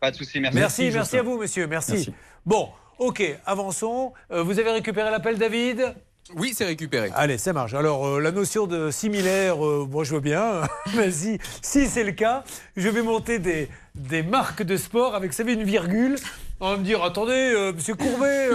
Pas 0.00 0.10
de 0.10 0.16
souci, 0.16 0.40
merci. 0.40 0.58
Merci, 0.58 0.90
merci, 0.92 1.18
à 1.18 1.22
vous, 1.22 1.38
monsieur. 1.38 1.68
Merci. 1.68 1.92
Merci. 1.92 2.14
Bon, 2.44 2.68
ok, 2.98 3.22
avançons. 3.46 4.12
Euh, 4.32 4.42
vous 4.42 4.58
avez 4.58 4.72
récupéré 4.72 5.08
l'appel, 5.10 5.38
David? 5.38 5.94
Oui, 6.36 6.54
c'est 6.56 6.64
récupéré. 6.64 7.10
Allez, 7.14 7.36
ça 7.36 7.52
marche. 7.52 7.74
Alors, 7.74 8.06
euh, 8.06 8.20
la 8.20 8.30
notion 8.30 8.66
de 8.66 8.90
similaire, 8.90 9.64
euh, 9.64 9.86
moi 9.90 10.04
je 10.04 10.14
veux 10.14 10.20
bien. 10.20 10.62
Mais 10.94 11.10
si, 11.10 11.38
si 11.60 11.86
c'est 11.88 12.04
le 12.04 12.12
cas, 12.12 12.44
je 12.76 12.88
vais 12.88 13.02
monter 13.02 13.38
des, 13.38 13.68
des 13.94 14.22
marques 14.22 14.62
de 14.62 14.76
sport 14.76 15.14
avec, 15.14 15.32
vous 15.32 15.36
savez, 15.36 15.52
une 15.54 15.64
virgule. 15.64 16.16
On 16.60 16.70
va 16.70 16.76
me 16.76 16.84
dire, 16.84 17.02
attendez, 17.02 17.32
euh, 17.54 17.72
monsieur 17.72 17.96
Courbet, 17.96 18.48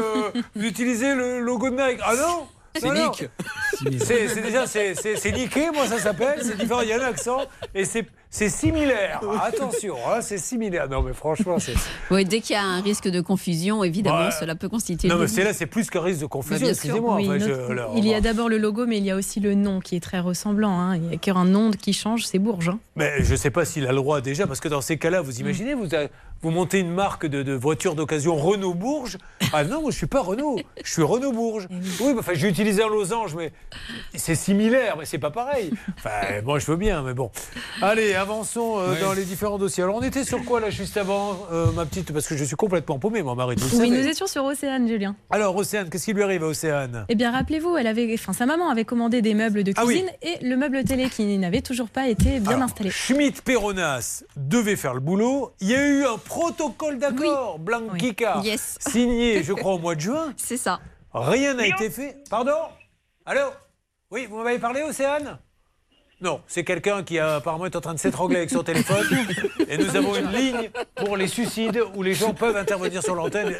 vous 0.55 0.63
utilisez 0.63 1.13
le 1.13 1.39
logo 1.41 1.69
de 1.69 1.75
Nike. 1.75 1.99
Ah 2.03 2.15
non 2.15 2.47
C'est. 2.79 2.89
Nick. 2.89 3.25
C'est 3.99 4.41
déjà, 4.41 4.65
c'est 4.65 5.31
niqué, 5.33 5.69
moi 5.71 5.87
ça 5.87 5.99
s'appelle. 5.99 6.39
C'est 6.41 6.57
différent, 6.57 6.81
il 6.81 6.89
y 6.89 6.93
a 6.93 7.01
un 7.03 7.05
accent. 7.05 7.41
Et 7.75 7.83
c'est 7.85 8.05
c'est 8.37 8.49
similaire. 8.49 9.19
Attention, 9.43 9.95
hein, 10.07 10.21
c'est 10.21 10.37
similaire. 10.37 10.87
Non, 10.87 11.01
mais 11.01 11.13
franchement, 11.13 11.57
c'est. 11.59 11.73
Oui, 12.11 12.23
dès 12.23 12.39
qu'il 12.41 12.53
y 12.53 12.57
a 12.59 12.63
un 12.63 12.81
risque 12.81 13.07
de 13.07 13.19
confusion, 13.21 13.83
évidemment, 13.83 14.25
Ouais. 14.25 14.31
cela 14.39 14.53
peut 14.55 14.69
constituer. 14.69 15.07
Non, 15.07 15.17
mais 15.17 15.27
c'est 15.27 15.43
là, 15.43 15.53
c'est 15.53 15.65
plus 15.65 15.89
qu'un 15.89 16.01
risque 16.01 16.19
de 16.19 16.25
Bah, 16.25 16.29
confusion, 16.29 16.57
bien 16.57 16.73
sûr. 16.75 16.83
excusez-moi. 16.85 17.15
Oui, 17.15 17.25
Enfin, 17.27 17.37
notre- 17.39 17.91
il 17.97 18.05
y 18.07 18.13
a 18.13 18.21
d'abord 18.21 18.47
le 18.49 18.57
logo, 18.59 18.85
mais 18.85 18.97
il 18.97 19.03
y 19.05 19.11
a 19.11 19.15
aussi 19.15 19.39
le 19.39 19.55
nom 19.55 19.79
qui 19.79 19.95
est 19.95 19.99
très 19.99 20.19
ressemblant. 20.19 20.79
hein. 20.79 20.95
Il 20.95 21.01
n'y 21.03 21.15
a 21.15 21.17
qu'un 21.17 21.45
nom 21.45 21.71
qui 21.71 21.93
change, 21.93 22.25
c'est 22.25 22.37
Bourges. 22.39 22.69
hein. 22.69 22.79
Mais 22.95 23.23
je 23.23 23.31
ne 23.31 23.35
sais 23.37 23.49
pas 23.49 23.65
s'il 23.65 23.85
a 23.87 23.89
le 23.91 23.95
droit 23.97 24.21
déjà, 24.21 24.45
parce 24.45 24.59
que 24.59 24.67
dans 24.67 24.81
ces 24.81 24.97
cas-là, 24.97 25.21
vous 25.21 25.39
imaginez, 25.39 25.73
vous, 25.73 25.95
a- 25.95 26.07
vous 26.43 26.51
montez 26.51 26.79
une 26.79 26.91
marque 26.93 27.25
de, 27.25 27.41
de 27.41 27.53
voiture 27.53 27.95
d'occasion 27.95 28.35
Renault 28.35 28.75
Bourges. 28.75 29.17
Ah 29.53 29.63
non, 29.63 29.81
moi 29.81 29.89
je 29.91 29.97
suis 29.97 30.07
pas 30.07 30.21
Renault, 30.21 30.59
je 30.83 30.91
suis 30.91 31.01
Renault 31.01 31.31
Bourges. 31.31 31.67
Oui, 32.01 32.13
bah, 32.13 32.19
enfin, 32.19 32.33
j'ai 32.35 32.47
utilisé 32.49 32.83
un 32.83 32.89
losange, 32.89 33.33
mais 33.35 33.51
c'est 34.13 34.35
similaire, 34.35 34.95
mais 34.99 35.05
c'est 35.05 35.17
pas 35.17 35.31
pareil. 35.31 35.71
Enfin, 35.97 36.41
moi 36.43 36.59
je 36.59 36.65
veux 36.67 36.75
bien, 36.77 37.01
mais 37.01 37.13
bon. 37.15 37.31
Allez, 37.81 38.13
avançons 38.31 38.79
euh, 38.79 38.99
dans 38.99 39.13
les 39.13 39.23
différents 39.23 39.57
dossiers. 39.57 39.83
Alors 39.83 39.95
on 39.95 40.01
était 40.03 40.25
sur 40.25 40.43
quoi 40.43 40.59
là 40.59 40.69
juste 40.69 40.97
avant, 40.97 41.37
euh, 41.51 41.71
ma 41.71 41.85
petite, 41.85 42.11
parce 42.11 42.27
que 42.27 42.35
je 42.35 42.43
suis 42.43 42.55
complètement 42.57 42.99
paumé, 42.99 43.23
moi, 43.23 43.35
Marie. 43.35 43.55
vous 43.57 43.79
Oui, 43.79 43.87
savez. 43.87 44.01
nous 44.01 44.07
étions 44.07 44.27
sur 44.27 44.43
Océane, 44.43 44.85
Julien. 44.87 45.15
Alors 45.29 45.55
Océane, 45.55 45.89
qu'est-ce 45.89 46.05
qui 46.05 46.13
lui 46.13 46.23
arrive 46.23 46.43
à 46.43 46.47
Océane? 46.47 47.05
Eh 47.07 47.15
bien, 47.15 47.31
rappelez-vous, 47.31 47.77
elle 47.77 47.87
avait, 47.87 48.13
enfin, 48.13 48.33
sa 48.33 48.45
maman 48.45 48.69
avait 48.69 48.83
commandé 48.83 49.21
des 49.21 49.33
meubles 49.33 49.63
de 49.63 49.71
Ah 49.77 49.85
oui. 49.85 49.93
cuisine 50.01 50.11
et 50.21 50.45
le 50.45 50.57
meuble 50.57 50.83
télé 50.83 51.09
qui 51.09 51.37
n'avait 51.37 51.61
toujours 51.61 51.89
pas 51.89 52.07
été 52.09 52.39
bien 52.41 52.51
Alors, 52.51 52.63
installé. 52.63 52.89
Schmitt 52.89 53.41
Peronas 53.43 54.23
devait 54.35 54.75
faire 54.75 54.93
le 54.93 54.99
boulot. 54.99 55.53
Il 55.61 55.69
y 55.69 55.75
a 55.75 55.87
eu 55.87 56.03
un 56.05 56.17
protocole 56.17 56.99
d'accord, 56.99 57.59
Blanquica, 57.59 58.41
Yes. 58.43 58.77
signé, 58.81 59.41
je 59.43 59.53
crois, 59.53 59.73
au 59.75 59.79
mois 59.79 59.95
de 59.95 60.01
juin. 60.01 60.33
C'est 60.35 60.57
ça. 60.57 60.79
Rien 61.13 61.53
n'a 61.53 61.65
été 61.67 61.89
fait. 61.89 62.17
Pardon? 62.29 62.51
Allô? 63.25 63.41
Oui, 64.11 64.27
vous 64.29 64.37
m'avez 64.43 64.59
parlé, 64.59 64.83
Océane? 64.83 65.37
Non, 66.19 66.41
c'est 66.47 66.63
quelqu'un 66.63 67.03
qui 67.03 67.19
a, 67.19 67.35
apparemment 67.35 67.67
est 67.67 67.75
en 67.75 67.81
train 67.81 67.93
de 67.93 67.99
s'étrangler 67.99 68.37
avec 68.37 68.49
son 68.49 68.63
téléphone. 68.63 69.05
Et 69.67 69.77
nous 69.77 69.95
avons 69.95 70.15
une 70.15 70.31
ligne 70.31 70.71
pour 70.95 71.15
les 71.15 71.27
suicides 71.27 71.79
où 71.95 72.01
les 72.01 72.15
gens 72.15 72.33
peuvent 72.33 72.57
intervenir 72.57 73.03
sur 73.03 73.13
l'antenne 73.13 73.55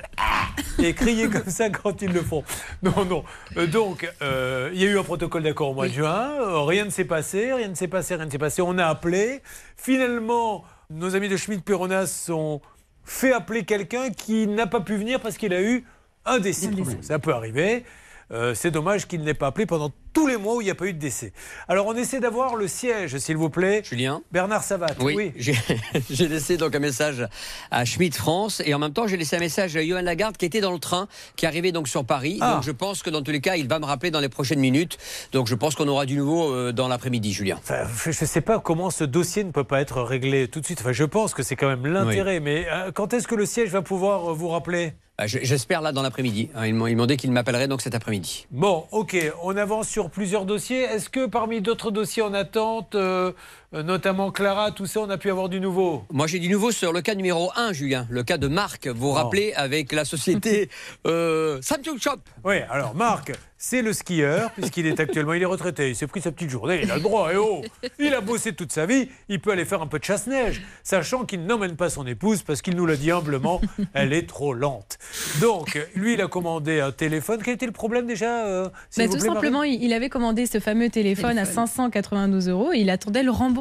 et 0.80 0.94
crier 0.94 1.30
comme 1.30 1.50
ça 1.50 1.70
quand 1.70 2.02
ils 2.02 2.12
le 2.12 2.22
font. 2.22 2.44
Non, 2.82 3.06
non. 3.06 3.24
Euh, 3.58 3.68
donc, 3.68 4.12
euh, 4.24 4.72
il 4.74 4.82
y 4.82 4.88
a 4.88 4.90
eu 4.90 4.98
un 4.98 5.04
protocole 5.04 5.44
d'accord 5.44 5.70
au 5.70 5.74
mois 5.76 5.88
de 5.88 5.94
juin. 5.94 6.32
Euh, 6.40 6.62
rien 6.64 6.86
ne 6.86 6.90
s'est 6.90 7.06
passé, 7.06 7.54
rien 7.54 7.68
ne 7.68 7.76
s'est 7.76 7.88
passé, 7.88 8.16
rien 8.16 8.26
ne 8.26 8.32
s'est 8.32 8.40
passé. 8.40 8.64
On 8.64 8.78
a 8.80 8.86
appelé. 8.88 9.42
Finalement, 9.76 10.66
nos 10.90 11.16
amis 11.16 11.30
de 11.30 11.38
Schmidt 11.38 11.62
Peronas 11.62 12.28
ont 12.30 12.60
fait 13.04 13.34
appeler 13.34 13.66
quelqu'un 13.66 14.10
qui 14.10 14.48
n'a 14.48 14.66
pas 14.66 14.82
pu 14.82 14.96
venir 14.96 15.20
parce 15.20 15.38
qu'il 15.38 15.54
a 15.54 15.62
eu 15.62 15.86
un 16.26 16.40
décès. 16.40 16.72
Ça 17.02 17.20
peut 17.20 17.34
arriver. 17.34 17.86
Euh, 18.32 18.54
c'est 18.54 18.72
dommage 18.72 19.08
qu'il 19.08 19.22
n'ait 19.22 19.34
pas 19.34 19.48
appelé 19.48 19.66
pendant 19.66 19.92
tous 20.18 20.26
les 20.26 20.38
mois 20.38 20.56
où 20.56 20.61
il 20.61 20.65
n'y 20.65 20.72
a 20.72 20.76
pas 20.76 20.85
eu 20.88 20.94
de 20.94 20.98
décès. 20.99 21.31
Alors 21.68 21.85
on 21.85 21.94
essaie 21.95 22.19
d'avoir 22.19 22.56
le 22.56 22.68
siège, 22.68 23.18
s'il 23.19 23.38
vous 23.38 23.52
plaît. 23.52 23.84
Julien 23.88 24.22
Bernard 24.31 24.64
Savat. 24.64 24.88
Oui, 24.99 25.31
j'ai 25.35 25.53
j'ai 26.10 26.27
laissé 26.27 26.57
donc 26.57 26.73
un 26.76 26.80
message 26.80 27.27
à 27.69 27.85
Schmidt 27.85 28.18
France 28.18 28.60
et 28.65 28.73
en 28.73 28.80
même 28.80 28.94
temps 28.94 29.06
j'ai 29.06 29.15
laissé 29.18 29.35
un 29.35 29.39
message 29.39 29.77
à 29.77 29.84
Johan 29.85 30.02
Lagarde 30.02 30.35
qui 30.35 30.45
était 30.45 30.60
dans 30.60 30.72
le 30.72 30.80
train, 30.80 31.07
qui 31.35 31.45
arrivait 31.45 31.72
donc 31.72 31.88
sur 31.88 32.03
Paris. 32.03 32.39
Ah. 32.41 32.56
Donc 32.56 32.64
je 32.64 32.72
pense 32.72 33.03
que 33.03 33.11
dans 33.11 33.22
tous 33.22 33.31
les 33.31 33.41
cas 33.41 33.57
il 33.57 33.68
va 33.68 33.77
me 33.77 33.85
rappeler 33.85 34.10
dans 34.10 34.19
les 34.19 34.30
prochaines 34.30 34.60
minutes. 34.60 34.98
Donc 35.34 35.45
je 35.48 35.53
pense 35.53 35.76
qu'on 35.76 35.88
aura 35.88 36.07
du 36.07 36.18
nouveau 36.18 36.52
euh, 36.52 36.72
dans 36.72 36.88
l'après-midi, 36.88 37.31
Julien. 37.31 37.57
Enfin, 37.61 37.85
je 38.03 38.10
ne 38.10 38.14
sais 38.27 38.41
pas 38.41 38.60
comment 38.60 38.89
ce 38.89 39.03
dossier 39.03 39.44
ne 39.44 39.52
peut 39.52 39.64
pas 39.65 39.81
être 39.81 40.02
réglé 40.02 40.48
tout 40.48 40.61
de 40.61 40.65
suite. 40.65 40.80
Enfin, 40.81 40.94
je 40.94 41.03
pense 41.03 41.35
que 41.35 41.44
c'est 41.44 41.56
quand 41.56 41.68
même 41.68 41.85
l'intérêt. 41.85 42.39
Mais 42.39 42.65
euh, 42.72 42.91
quand 42.91 43.14
est-ce 43.14 43.27
que 43.27 43.35
le 43.35 43.45
siège 43.45 43.69
va 43.69 43.84
pouvoir 43.84 44.31
euh, 44.31 44.34
vous 44.34 44.48
rappeler? 44.49 44.94
Je- 45.26 45.39
J'espère 45.41 45.81
là 45.81 45.91
dans 45.91 46.03
l'après-midi. 46.03 46.49
Hein, 46.53 46.68
ils 46.68 46.76
m'ont 46.76 47.06
dit 47.07 47.18
qu'ils 47.18 47.31
m'appelleraient 47.31 47.68
donc 47.68 47.81
cet 47.81 47.95
après-midi. 47.95 48.45
Bon, 48.52 48.85
ok, 48.91 49.18
on 49.41 49.57
avance 49.57 49.88
sur 49.88 50.07
plusieurs 50.08 50.46
dossiers. 50.46 50.82
Est-ce 50.82 51.10
que 51.10 51.26
parmi 51.26 51.62
d'autres 51.62 51.92
dossiers 51.92 52.24
en 52.24 52.34
attente, 52.34 52.96
euh, 52.96 53.32
notamment 53.73 54.31
Clara, 54.31 54.72
tout 54.72 54.85
ça, 54.85 55.02
on 55.02 55.10
a 55.10 55.18
pu 55.18 55.30
avoir 55.30 55.49
du 55.49 55.60
nouveau 55.60 56.06
Moi 56.11 56.27
j'ai 56.27 56.39
du 56.39 56.49
nouveau 56.49 56.72
sur 56.72 56.94
le 56.94 57.02
cas 57.02 57.15
numéro 57.15 57.52
1, 57.56 57.73
Julien, 57.73 58.07
le 58.10 58.23
cas 58.23 58.38
de 58.38 58.48
Marc. 58.48 58.88
Vous 58.88 59.07
vous 59.07 59.11
rappelez 59.11 59.53
avec 59.53 59.91
la 59.91 60.06
société 60.06 60.69
euh, 61.07 61.60
Samsung 61.61 61.99
Shop. 61.99 62.18
Oui, 62.44 62.57
alors 62.69 62.95
Marc, 62.95 63.34
c'est 63.57 63.81
le 63.81 63.91
skieur, 63.91 64.52
puisqu'il 64.52 64.85
est 64.85 64.99
actuellement, 64.99 65.34
il 65.34 65.41
est 65.41 65.45
retraité, 65.45 65.89
il 65.89 65.95
s'est 65.95 66.06
pris 66.06 66.22
sa 66.22 66.31
petite 66.31 66.49
journée, 66.49 66.81
il 66.84 66.91
a 66.91 66.95
le 66.95 67.02
droit, 67.02 67.34
et 67.34 67.38
oh 67.38 67.64
Il 67.98 68.14
a 68.14 68.22
bossé 68.22 68.53
toute 68.53 68.72
sa 68.72 68.85
vie, 68.85 69.10
il 69.30 69.39
peut 69.39 69.52
aller 69.52 69.65
faire 69.65 69.81
un 69.81 69.88
peu 69.88 69.98
de 69.98 70.03
chasse-neige, 70.03 70.61
sachant 70.84 71.26
qu'il 71.26 71.45
n'emmène 71.45 71.76
pas 71.76 71.89
son 71.89 72.06
épouse, 72.06 72.44
parce 72.44 72.61
qu'il 72.61 72.76
nous 72.76 72.85
l'a 72.85 72.95
dit 72.95 73.10
humblement, 73.10 73.60
elle 73.94 74.14
est 74.14 74.30
trop 74.30 74.53
lente. 74.53 74.99
Donc, 75.41 75.80
lui, 75.95 76.14
il 76.14 76.22
a 76.22 76.27
commandé 76.27 76.81
un 76.81 76.91
téléphone. 76.91 77.41
Quel 77.44 77.56
était 77.56 77.65
le 77.65 77.72
problème 77.72 78.06
déjà 78.06 78.45
euh, 78.45 78.69
Bah, 78.95 79.06
vous 79.07 79.14
tout 79.14 79.19
plaît, 79.19 79.27
simplement, 79.27 79.64
il 79.64 79.84
il 79.88 79.94
avait 79.94 80.10
commandé 80.10 80.45
ce 80.45 80.60
fameux 80.60 80.89
téléphone, 80.89 81.38
à 81.38 81.45
592 81.45 82.49
euros 82.49 82.73
et 82.73 82.80
il 82.80 82.89
attendait 82.89 83.23
le 83.23 83.31
remboursement. 83.31 83.57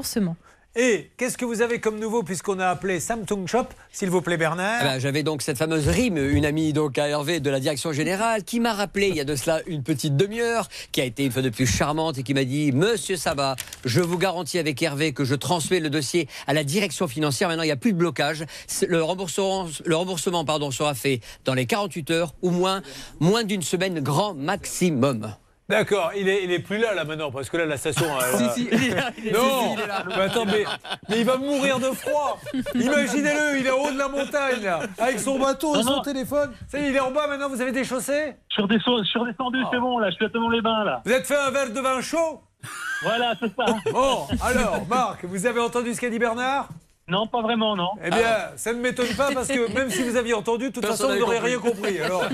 Et 0.79 1.11
qu'est-ce 1.17 1.39
que 1.39 1.47
vous 1.47 1.63
avez 1.63 1.81
comme 1.81 1.99
nouveau, 1.99 2.23
puisqu'on 2.23 2.61
a 2.61 2.67
appelé 2.67 3.01
Samsung 3.01 3.47
Shop, 3.47 3.65
s'il 3.93 4.11
vous 4.11 4.21
plaît, 4.21 4.37
Bernard? 4.37 4.81
Ah 4.81 4.85
ben, 4.85 4.99
J'avais 4.99 5.23
donc 5.23 5.41
cette 5.41 5.57
fameuse 5.57 5.89
rime, 5.89 6.19
une 6.19 6.45
amie 6.45 6.75
donc 6.75 6.99
à 6.99 7.09
Hervé 7.09 7.41
de 7.41 7.49
la 7.49 7.61
direction 7.61 7.93
générale, 7.93 8.45
qui 8.45 8.61
m'a 8.61 8.75
rappelé 8.75 9.09
il 9.09 9.17
y 9.17 9.21
a 9.21 9.25
de 9.25 9.37
cela 9.37 9.63
une 9.67 9.83
petite 9.83 10.19
demi-heure, 10.19 10.69
qui 10.93 11.01
a 11.01 11.05
été 11.05 11.25
une 11.25 11.33
fois 11.33 11.41
de 11.41 11.49
plus 11.49 11.65
charmante 11.67 12.19
et 12.19 12.23
qui 12.23 12.35
m'a 12.35 12.45
dit 12.45 12.73
Monsieur 12.73 13.17
Sabat, 13.17 13.57
je 13.87 14.03
vous 14.03 14.19
garantis 14.19 14.59
avec 14.59 14.83
Hervé 14.83 15.15
que 15.15 15.25
je 15.25 15.35
transmets 15.35 15.81
le 15.81 15.89
dossier 15.89 16.29
à 16.47 16.53
la 16.53 16.63
direction 16.63 17.09
financière. 17.09 17.49
Maintenant, 17.49 17.63
il 17.63 17.69
n'y 17.69 17.73
a 17.73 17.77
plus 17.77 17.95
de 17.95 17.99
blocage. 17.99 18.45
Le 18.87 19.03
remboursement, 19.03 19.69
le 19.83 19.97
remboursement 19.97 20.45
pardon, 20.45 20.71
sera 20.71 20.95
fait 20.95 21.21
dans 21.47 21.55
les 21.55 21.65
48 21.65 22.11
heures 22.11 22.35
ou 22.43 22.51
moins, 22.51 22.83
moins 23.19 23.45
d'une 23.45 23.63
semaine 23.63 24.01
grand 24.01 24.35
maximum. 24.35 25.35
D'accord, 25.69 26.13
il 26.17 26.29
est, 26.29 26.45
il 26.45 26.53
est 26.53 26.61
plus 26.61 26.79
là, 26.79 26.95
là, 26.95 27.05
maintenant, 27.05 27.33
parce 27.33 27.51
que 27.51 27.57
là, 27.57 27.67
la 27.67 27.77
station... 27.77 28.07
elle 28.21 28.39
Si, 28.39 28.51
si, 28.51 28.69
il 28.71 28.85
est 28.85 28.95
là, 28.95 29.11
il 29.19 29.27
est- 29.27 29.33
non, 29.33 29.41
si, 29.41 29.67
si, 29.69 29.73
il 29.75 29.81
est 29.81 29.87
là. 29.89 30.05
mais 30.07 30.23
attends, 30.23 30.45
mais, 30.45 30.65
mais 31.09 31.19
il 31.19 31.25
va 31.25 31.37
mourir 31.39 31.81
de 31.81 31.87
froid. 31.91 32.39
Imaginez-le, 32.75 33.59
il 33.59 33.67
est 33.67 33.71
en 33.71 33.79
haut 33.79 33.91
de 33.91 33.99
la 33.99 34.07
montagne, 34.09 34.63
là, 34.63 34.81
avec 34.99 35.19
son 35.19 35.39
bateau 35.41 35.75
et 35.75 35.79
Non, 35.79 35.83
son 35.85 35.97
non. 35.97 36.03
téléphone. 36.03 36.53
Ça 36.69 36.79
y 36.79 36.85
est, 36.85 36.91
il 36.91 36.97
est 36.97 37.01
en 37.01 37.11
bas, 37.11 37.27
maintenant, 37.27 37.49
vous 37.49 37.61
avez 37.61 37.73
des 37.73 37.83
chaussées 37.85 38.37
Je 38.49 38.55
suis 38.55 38.63
redescendu, 38.63 39.09
redescendu, 39.19 39.59
c'est 39.73 39.81
bon, 39.81 39.99
là, 39.99 40.11
je 40.11 40.15
suis 40.15 40.25
à 40.25 40.29
Thonon 40.31 40.51
les 40.51 40.61
Bains, 40.63 40.85
là. 40.85 41.03
Vous 41.05 41.13
êtes 41.13 41.27
fait 41.27 41.37
un 41.37 41.51
verre 41.51 41.71
de 41.73 41.81
vin 41.81 42.01
chaud 42.01 42.43
Voilà, 43.03 43.35
c'est 43.41 43.53
ça. 43.57 43.65
Bon, 43.93 44.27
alors, 44.43 44.87
Marc, 44.89 45.25
vous 45.25 45.47
avez 45.47 45.61
entendu 45.61 45.95
ce 45.95 46.01
qu'a 46.01 46.11
dit 46.11 46.19
Bernard 46.21 46.69
Non, 47.09 47.29
pas 47.29 47.41
vraiment, 47.41 47.77
non. 47.77 47.91
Eh 48.05 48.11
bien, 48.11 48.19
ça 48.57 48.73
ne 48.73 48.81
m'étonne 48.81 49.15
pas 49.17 49.31
parce 49.33 49.47
que 49.47 49.73
même 49.73 49.91
si 49.91 50.03
vous 50.03 50.17
aviez 50.17 50.35
entendu, 50.35 50.71
de 50.71 50.71
toute 50.73 50.83
Personne 50.83 51.07
façon, 51.11 51.19
vous 51.21 51.25
n'aurez 51.25 51.39
rien 51.39 51.59
compris. 51.61 52.01
Alors, 52.01 52.25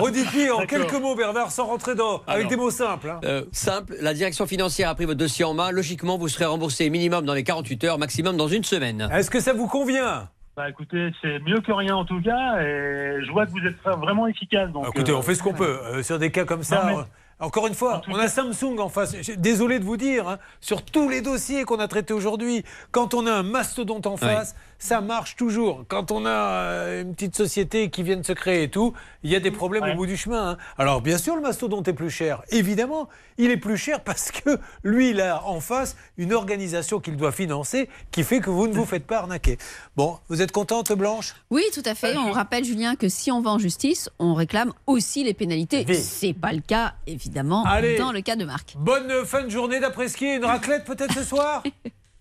redites-lui 0.00 0.50
en 0.52 0.66
quelques 0.66 0.92
mots, 0.94 1.16
Bernard, 1.16 1.50
sans 1.50 1.66
rentrer 1.66 1.96
dans, 1.96 2.22
avec 2.28 2.46
des 2.46 2.54
mots 2.56 2.70
simples. 2.70 3.10
hein. 3.10 3.20
Euh, 3.24 3.42
simple, 3.50 3.96
la 4.00 4.14
direction 4.14 4.46
financière 4.46 4.88
a 4.88 4.94
pris 4.94 5.04
votre 5.04 5.18
dossier 5.18 5.44
en 5.44 5.52
main. 5.54 5.72
Logiquement, 5.72 6.16
vous 6.16 6.28
serez 6.28 6.44
remboursé 6.44 6.90
minimum 6.90 7.24
dans 7.24 7.34
les 7.34 7.42
48 7.42 7.82
heures, 7.84 7.98
maximum 7.98 8.36
dans 8.36 8.46
une 8.46 8.62
semaine. 8.62 9.08
Est-ce 9.12 9.30
que 9.32 9.40
ça 9.40 9.52
vous 9.52 9.66
convient? 9.66 10.28
Bah 10.56 10.70
écoutez, 10.70 11.10
c'est 11.20 11.40
mieux 11.40 11.60
que 11.60 11.72
rien 11.72 11.96
en 11.96 12.04
tout 12.04 12.22
cas, 12.22 12.60
et 12.62 13.18
je 13.26 13.32
vois 13.32 13.44
que 13.46 13.50
vous 13.50 13.66
êtes 13.66 13.74
vraiment 13.98 14.28
efficace. 14.28 14.70
Donc, 14.70 14.86
Écoutez, 14.86 15.10
euh, 15.10 15.16
on 15.16 15.22
fait 15.22 15.34
ce 15.34 15.42
qu'on 15.42 15.52
peut. 15.54 15.80
Euh, 15.86 16.02
sur 16.04 16.20
des 16.20 16.30
cas 16.30 16.44
comme 16.44 16.62
ça, 16.62 16.84
Non, 16.84 16.86
mais- 16.86 16.96
euh, 16.98 17.04
encore 17.44 17.66
une 17.66 17.74
fois, 17.74 18.02
on 18.08 18.16
a 18.16 18.28
Samsung 18.28 18.78
en 18.78 18.88
face. 18.88 19.12
Désolé 19.36 19.78
de 19.78 19.84
vous 19.84 19.96
dire, 19.96 20.28
hein, 20.28 20.38
sur 20.60 20.82
tous 20.82 21.08
les 21.08 21.20
dossiers 21.20 21.64
qu'on 21.64 21.78
a 21.78 21.88
traités 21.88 22.14
aujourd'hui, 22.14 22.64
quand 22.90 23.14
on 23.14 23.26
a 23.26 23.32
un 23.32 23.42
mastodonte 23.42 24.06
en 24.06 24.16
face, 24.16 24.54
ça 24.78 25.00
marche 25.00 25.36
toujours. 25.36 25.84
Quand 25.88 26.10
on 26.10 26.26
a 26.26 26.30
euh, 26.30 27.02
une 27.02 27.14
petite 27.14 27.36
société 27.36 27.88
qui 27.90 28.02
vient 28.02 28.16
de 28.16 28.26
se 28.26 28.32
créer 28.32 28.64
et 28.64 28.70
tout, 28.70 28.92
il 29.22 29.30
y 29.30 29.36
a 29.36 29.40
des 29.40 29.50
problèmes 29.50 29.84
au 29.84 29.94
bout 29.94 30.06
du 30.06 30.16
chemin. 30.16 30.50
hein. 30.50 30.58
Alors, 30.78 31.00
bien 31.00 31.16
sûr, 31.16 31.36
le 31.36 31.40
mastodonte 31.42 31.88
est 31.88 31.92
plus 31.94 32.10
cher. 32.10 32.42
Évidemment, 32.50 33.08
il 33.38 33.50
est 33.50 33.56
plus 33.56 33.76
cher 33.76 34.00
parce 34.02 34.30
que 34.30 34.58
lui, 34.82 35.10
il 35.10 35.20
a 35.20 35.44
en 35.46 35.60
face 35.60 35.96
une 36.18 36.32
organisation 36.34 37.00
qu'il 37.00 37.16
doit 37.16 37.32
financer 37.32 37.88
qui 38.10 38.24
fait 38.24 38.40
que 38.40 38.50
vous 38.50 38.66
ne 38.66 38.72
vous 38.74 38.84
faites 38.84 39.06
pas 39.06 39.18
arnaquer. 39.18 39.58
Bon, 39.96 40.18
vous 40.28 40.42
êtes 40.42 40.52
contente, 40.52 40.92
Blanche? 40.92 41.34
Oui, 41.50 41.62
tout 41.72 41.82
à 41.84 41.94
fait. 41.94 42.16
On 42.16 42.32
rappelle, 42.32 42.64
Julien, 42.64 42.96
que 42.96 43.08
si 43.08 43.30
on 43.30 43.40
va 43.40 43.50
en 43.50 43.58
justice, 43.58 44.10
on 44.18 44.34
réclame 44.34 44.72
aussi 44.86 45.24
les 45.24 45.34
pénalités. 45.34 45.86
C'est 45.94 46.34
pas 46.34 46.52
le 46.52 46.60
cas, 46.60 46.94
évidemment, 47.06 47.33
Allez. 47.66 47.98
dans 47.98 48.12
le 48.12 48.20
cas 48.20 48.36
de 48.36 48.44
Marc. 48.44 48.74
Bonne 48.76 49.24
fin 49.24 49.42
de 49.42 49.48
journée 49.48 49.80
d'après-ski. 49.80 50.36
Une 50.36 50.44
raclette 50.44 50.84
peut-être 50.84 51.12
ce 51.14 51.24
soir 51.24 51.62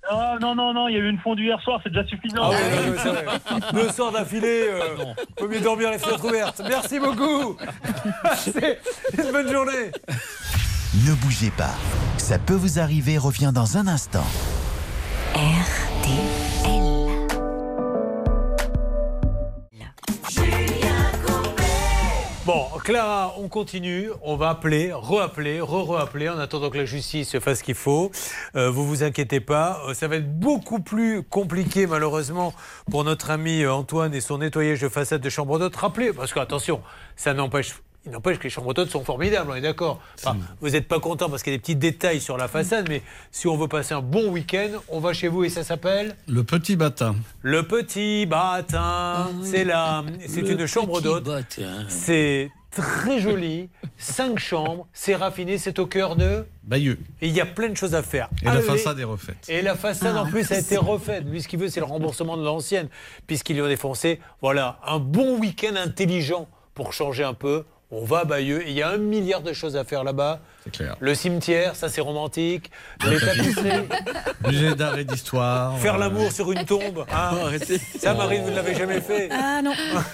Ah, 0.10 0.38
non, 0.42 0.56
non, 0.56 0.74
non, 0.74 0.88
il 0.88 0.94
y 0.94 0.98
a 0.98 1.00
eu 1.00 1.10
une 1.10 1.20
fondue 1.20 1.46
hier 1.46 1.60
soir, 1.62 1.80
c'est 1.84 1.90
déjà 1.90 2.06
suffisant. 2.08 2.42
Ah 2.44 2.50
oui, 2.52 2.56
oui, 2.58 2.90
oui, 2.92 2.98
c'est 3.02 3.10
vrai. 3.10 3.26
Deux 3.74 3.90
soirs 3.90 4.12
d'affilée, 4.12 4.66
euh, 4.70 5.14
vaut 5.40 5.48
mieux 5.48 5.60
dormir 5.62 5.92
les 5.92 6.00
fenêtres 6.00 6.26
ouvertes. 6.26 6.62
Merci 6.68 7.00
beaucoup. 7.00 7.58
Une 9.18 9.32
bonne 9.32 9.52
journée. 9.52 9.92
Ne 11.08 11.14
bougez 11.16 11.52
pas. 11.52 11.74
Ça 12.18 12.38
peut 12.40 12.54
vous 12.54 12.80
arriver 12.80 13.18
revient 13.18 13.52
dans 13.54 13.78
un 13.78 13.88
instant. 13.88 14.26
Julien 20.30 20.63
Courbet. 22.46 22.64
Clara, 22.84 23.36
on 23.38 23.48
continue. 23.48 24.10
On 24.22 24.36
va 24.36 24.50
appeler, 24.50 24.92
re-appeler, 24.94 25.62
re-re-appeler 25.62 26.30
en 26.30 26.38
attendant 26.38 26.70
que 26.70 26.78
la 26.78 26.86
justice 26.86 27.38
fasse 27.40 27.60
ce 27.60 27.64
qu'il 27.64 27.76
faut. 27.76 28.12
Euh, 28.56 28.70
vous 28.70 28.86
vous 28.86 29.04
inquiétez 29.04 29.40
pas. 29.40 29.82
Euh, 29.88 29.94
ça 29.94 30.08
va 30.08 30.18
être 30.18 30.40
beaucoup 30.40 30.80
plus 30.80 31.24
compliqué, 31.24 31.88
malheureusement, 31.88 32.54
pour 32.92 33.04
notre 33.04 33.32
ami 33.32 33.64
euh, 33.64 33.74
Antoine 33.74 34.14
et 34.14 34.22
son 34.22 34.40
nettoyage 34.40 34.82
de 34.82 34.90
façade 34.90 35.22
de 35.22 35.30
chambre 35.30 35.60
d'hôte. 35.60 35.76
Rappelez, 35.76 36.14
parce 36.14 36.34
que, 36.34 36.40
attention, 36.40 36.82
ça 37.16 37.34
n'empêche. 37.34 37.76
Il 38.06 38.12
n'empêche 38.12 38.38
que 38.38 38.44
les 38.44 38.50
chambres 38.50 38.74
d'hôtes 38.74 38.90
sont 38.90 39.06
formidables, 39.06 39.50
on 39.50 39.56
est 39.56 39.62
d'accord. 39.62 40.02
Enfin, 40.20 40.36
vous 40.60 40.72
n'êtes 40.72 40.90
pas 40.90 41.00
content 41.00 41.30
parce 41.30 41.42
qu'il 41.42 41.54
y 41.54 41.56
a 41.56 41.58
des 41.58 41.62
petits 41.62 41.76
détails 41.78 42.20
sur 42.20 42.36
la 42.38 42.50
façade, 42.50 42.88
mais 42.90 43.02
si 43.32 43.48
on 43.48 43.56
veut 43.56 43.70
passer 43.70 43.94
un 43.94 44.02
bon 44.02 44.30
week-end, 44.30 44.72
on 44.90 45.00
va 45.00 45.14
chez 45.14 45.30
vous 45.30 45.46
et 45.46 45.50
ça 45.50 45.64
s'appelle 45.64 46.18
Le 46.28 46.44
petit 46.44 46.76
bâtin. 46.76 47.16
le 47.42 47.64
petit 47.64 48.26
bâtin, 48.26 49.30
c'est 49.42 49.64
là, 49.64 50.04
c'est 50.28 50.42
une 50.42 50.66
chambre 50.66 51.00
d'hôte. 51.00 51.30
C'est 51.88 52.52
très 52.72 53.22
joli, 53.22 53.70
cinq 53.98 54.38
chambres, 54.38 54.86
c'est 54.92 55.16
raffiné, 55.16 55.58
c'est 55.58 55.80
au 55.80 55.86
cœur 55.86 56.18
de. 56.18 56.46
Bayeux. 56.64 57.00
Et 57.22 57.28
il 57.28 57.34
y 57.34 57.40
a 57.40 57.46
plein 57.46 57.70
de 57.70 57.78
choses 57.78 57.96
à 57.96 58.04
faire. 58.04 58.30
Et 58.42 58.46
la 58.46 58.62
façade 58.62 59.00
est 59.00 59.06
refaite. 59.06 59.46
Et 59.48 59.62
la 59.62 59.76
façade 59.76 60.18
en 60.18 60.26
plus 60.26 60.52
a 60.52 60.60
été 60.60 60.76
refaite. 60.76 61.24
Lui, 61.26 61.42
ce 61.42 61.48
qu'il 61.48 61.60
veut, 61.60 61.70
c'est 61.70 61.80
le 61.80 61.86
remboursement 61.86 62.36
de 62.36 62.44
l'ancienne, 62.44 62.90
puisqu'ils 63.28 63.54
lui 63.54 63.62
ont 63.62 63.68
défoncé. 63.68 64.20
Voilà, 64.42 64.80
un 64.86 65.00
bon 65.00 65.40
week-end 65.40 65.76
intelligent 65.78 66.50
pour 66.74 66.92
changer 66.92 67.24
un 67.24 67.36
peu. 67.36 67.64
On 67.96 68.06
va 68.06 68.22
à 68.22 68.26
Bayeux 68.26 68.64
il 68.66 68.74
y 68.74 68.82
a 68.82 68.90
un 68.90 68.98
milliard 68.98 69.42
de 69.42 69.54
choses 69.54 69.78
à 69.78 69.84
faire 69.84 70.04
là-bas. 70.04 70.40
C'est 70.64 70.72
clair. 70.72 70.96
Le 71.02 71.14
cimetière, 71.14 71.76
ça 71.76 71.90
c'est 71.90 72.00
romantique. 72.00 72.72
Les 73.06 73.20
tapisseries. 73.20 73.88
Musée 74.48 74.76
d'art 74.76 74.98
et 74.98 75.04
d'histoire. 75.04 75.78
Faire 75.80 75.96
euh, 75.96 76.00
l'amour 76.00 76.32
sur 76.32 76.52
une 76.54 76.64
tombe. 76.64 77.06
hein. 77.12 77.32
Ça, 78.00 78.14
Marine, 78.14 78.44
vous 78.44 78.52
ne 78.52 78.56
l'avez 78.56 78.74
jamais 78.74 79.02
fait. 79.02 79.28
Ah 79.30 79.62
non. 79.62 79.74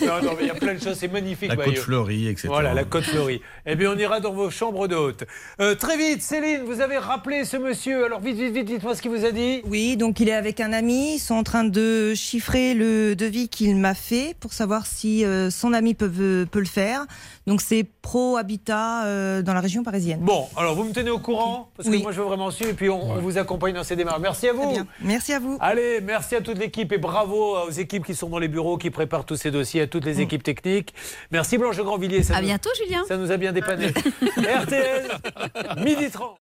non, 0.00 0.22
non, 0.22 0.32
mais 0.36 0.42
il 0.42 0.46
y 0.46 0.50
a 0.50 0.54
plein 0.54 0.74
de 0.74 0.82
choses, 0.82 0.96
c'est 0.98 1.12
magnifique. 1.12 1.50
La 1.50 1.56
côte 1.56 1.76
fleurie, 1.76 2.28
etc. 2.28 2.48
Voilà, 2.48 2.72
la 2.72 2.84
côte 2.84 3.04
fleurie. 3.04 3.42
Eh 3.66 3.76
bien, 3.76 3.92
on 3.92 3.98
ira 3.98 4.20
dans 4.20 4.32
vos 4.32 4.48
chambres 4.48 4.88
d'hôtes. 4.88 5.24
Euh, 5.60 5.74
très 5.74 5.98
vite, 5.98 6.22
Céline, 6.22 6.62
vous 6.64 6.80
avez 6.80 6.96
rappelé 6.96 7.44
ce 7.44 7.58
monsieur. 7.58 8.06
Alors, 8.06 8.20
vite, 8.20 8.36
vite, 8.36 8.54
vite, 8.54 8.66
dites-moi 8.66 8.94
ce 8.94 9.02
qu'il 9.02 9.10
vous 9.10 9.26
a 9.26 9.32
dit. 9.32 9.60
Oui, 9.66 9.98
donc 9.98 10.20
il 10.20 10.30
est 10.30 10.34
avec 10.34 10.60
un 10.60 10.72
ami. 10.72 11.16
Ils 11.16 11.20
sont 11.20 11.34
en 11.34 11.44
train 11.44 11.64
de 11.64 12.14
chiffrer 12.14 12.72
le 12.72 13.14
devis 13.14 13.50
qu'il 13.50 13.76
m'a 13.76 13.94
fait 13.94 14.34
pour 14.40 14.54
savoir 14.54 14.86
si 14.86 15.26
euh, 15.26 15.50
son 15.50 15.74
ami 15.74 15.92
peut, 15.92 16.46
peut 16.50 16.60
le 16.60 16.64
faire. 16.64 17.06
Donc 17.48 17.60
c'est 17.60 17.84
Pro 18.02 18.36
Habitat 18.36 19.04
euh, 19.06 19.42
dans 19.42 19.54
la 19.54 19.60
région 19.60 19.82
parisienne. 19.82 20.20
Bon, 20.22 20.46
alors 20.56 20.74
vous 20.76 20.84
me 20.84 20.92
tenez 20.92 21.10
au 21.10 21.18
courant 21.18 21.70
parce 21.76 21.88
que 21.88 21.94
Oui. 21.94 22.02
moi 22.02 22.12
je 22.12 22.20
veux 22.20 22.26
vraiment 22.26 22.50
suivre 22.50 22.70
et 22.70 22.74
puis 22.74 22.88
on, 22.88 23.10
on 23.12 23.16
vous 23.18 23.36
accompagne 23.38 23.74
dans 23.74 23.82
ces 23.84 23.96
démarches. 23.96 24.20
Merci 24.20 24.48
à 24.48 24.52
vous. 24.52 24.76
Merci 25.02 25.32
à 25.32 25.38
vous. 25.40 25.58
Allez, 25.60 26.00
merci 26.00 26.36
à 26.36 26.40
toute 26.40 26.58
l'équipe 26.58 26.92
et 26.92 26.98
bravo 26.98 27.56
aux 27.66 27.70
équipes 27.70 28.04
qui 28.06 28.14
sont 28.14 28.28
dans 28.28 28.38
les 28.38 28.48
bureaux, 28.48 28.78
qui 28.78 28.90
préparent 28.90 29.24
tous 29.24 29.36
ces 29.36 29.50
dossiers, 29.50 29.82
à 29.82 29.86
toutes 29.86 30.04
les 30.04 30.20
équipes 30.20 30.42
techniques. 30.42 30.94
Merci 31.30 31.58
Blanche 31.58 31.76
Grandvilliers. 31.78 32.22
ça 32.22 32.36
À 32.36 32.40
nous- 32.40 32.46
bientôt, 32.46 32.70
Julien. 32.82 33.02
Ça 33.08 33.16
nous 33.16 33.32
a 33.32 33.36
bien 33.36 33.52
dépanné. 33.52 33.88
RTL, 34.36 35.08
midi 35.84 36.10
30. 36.10 36.37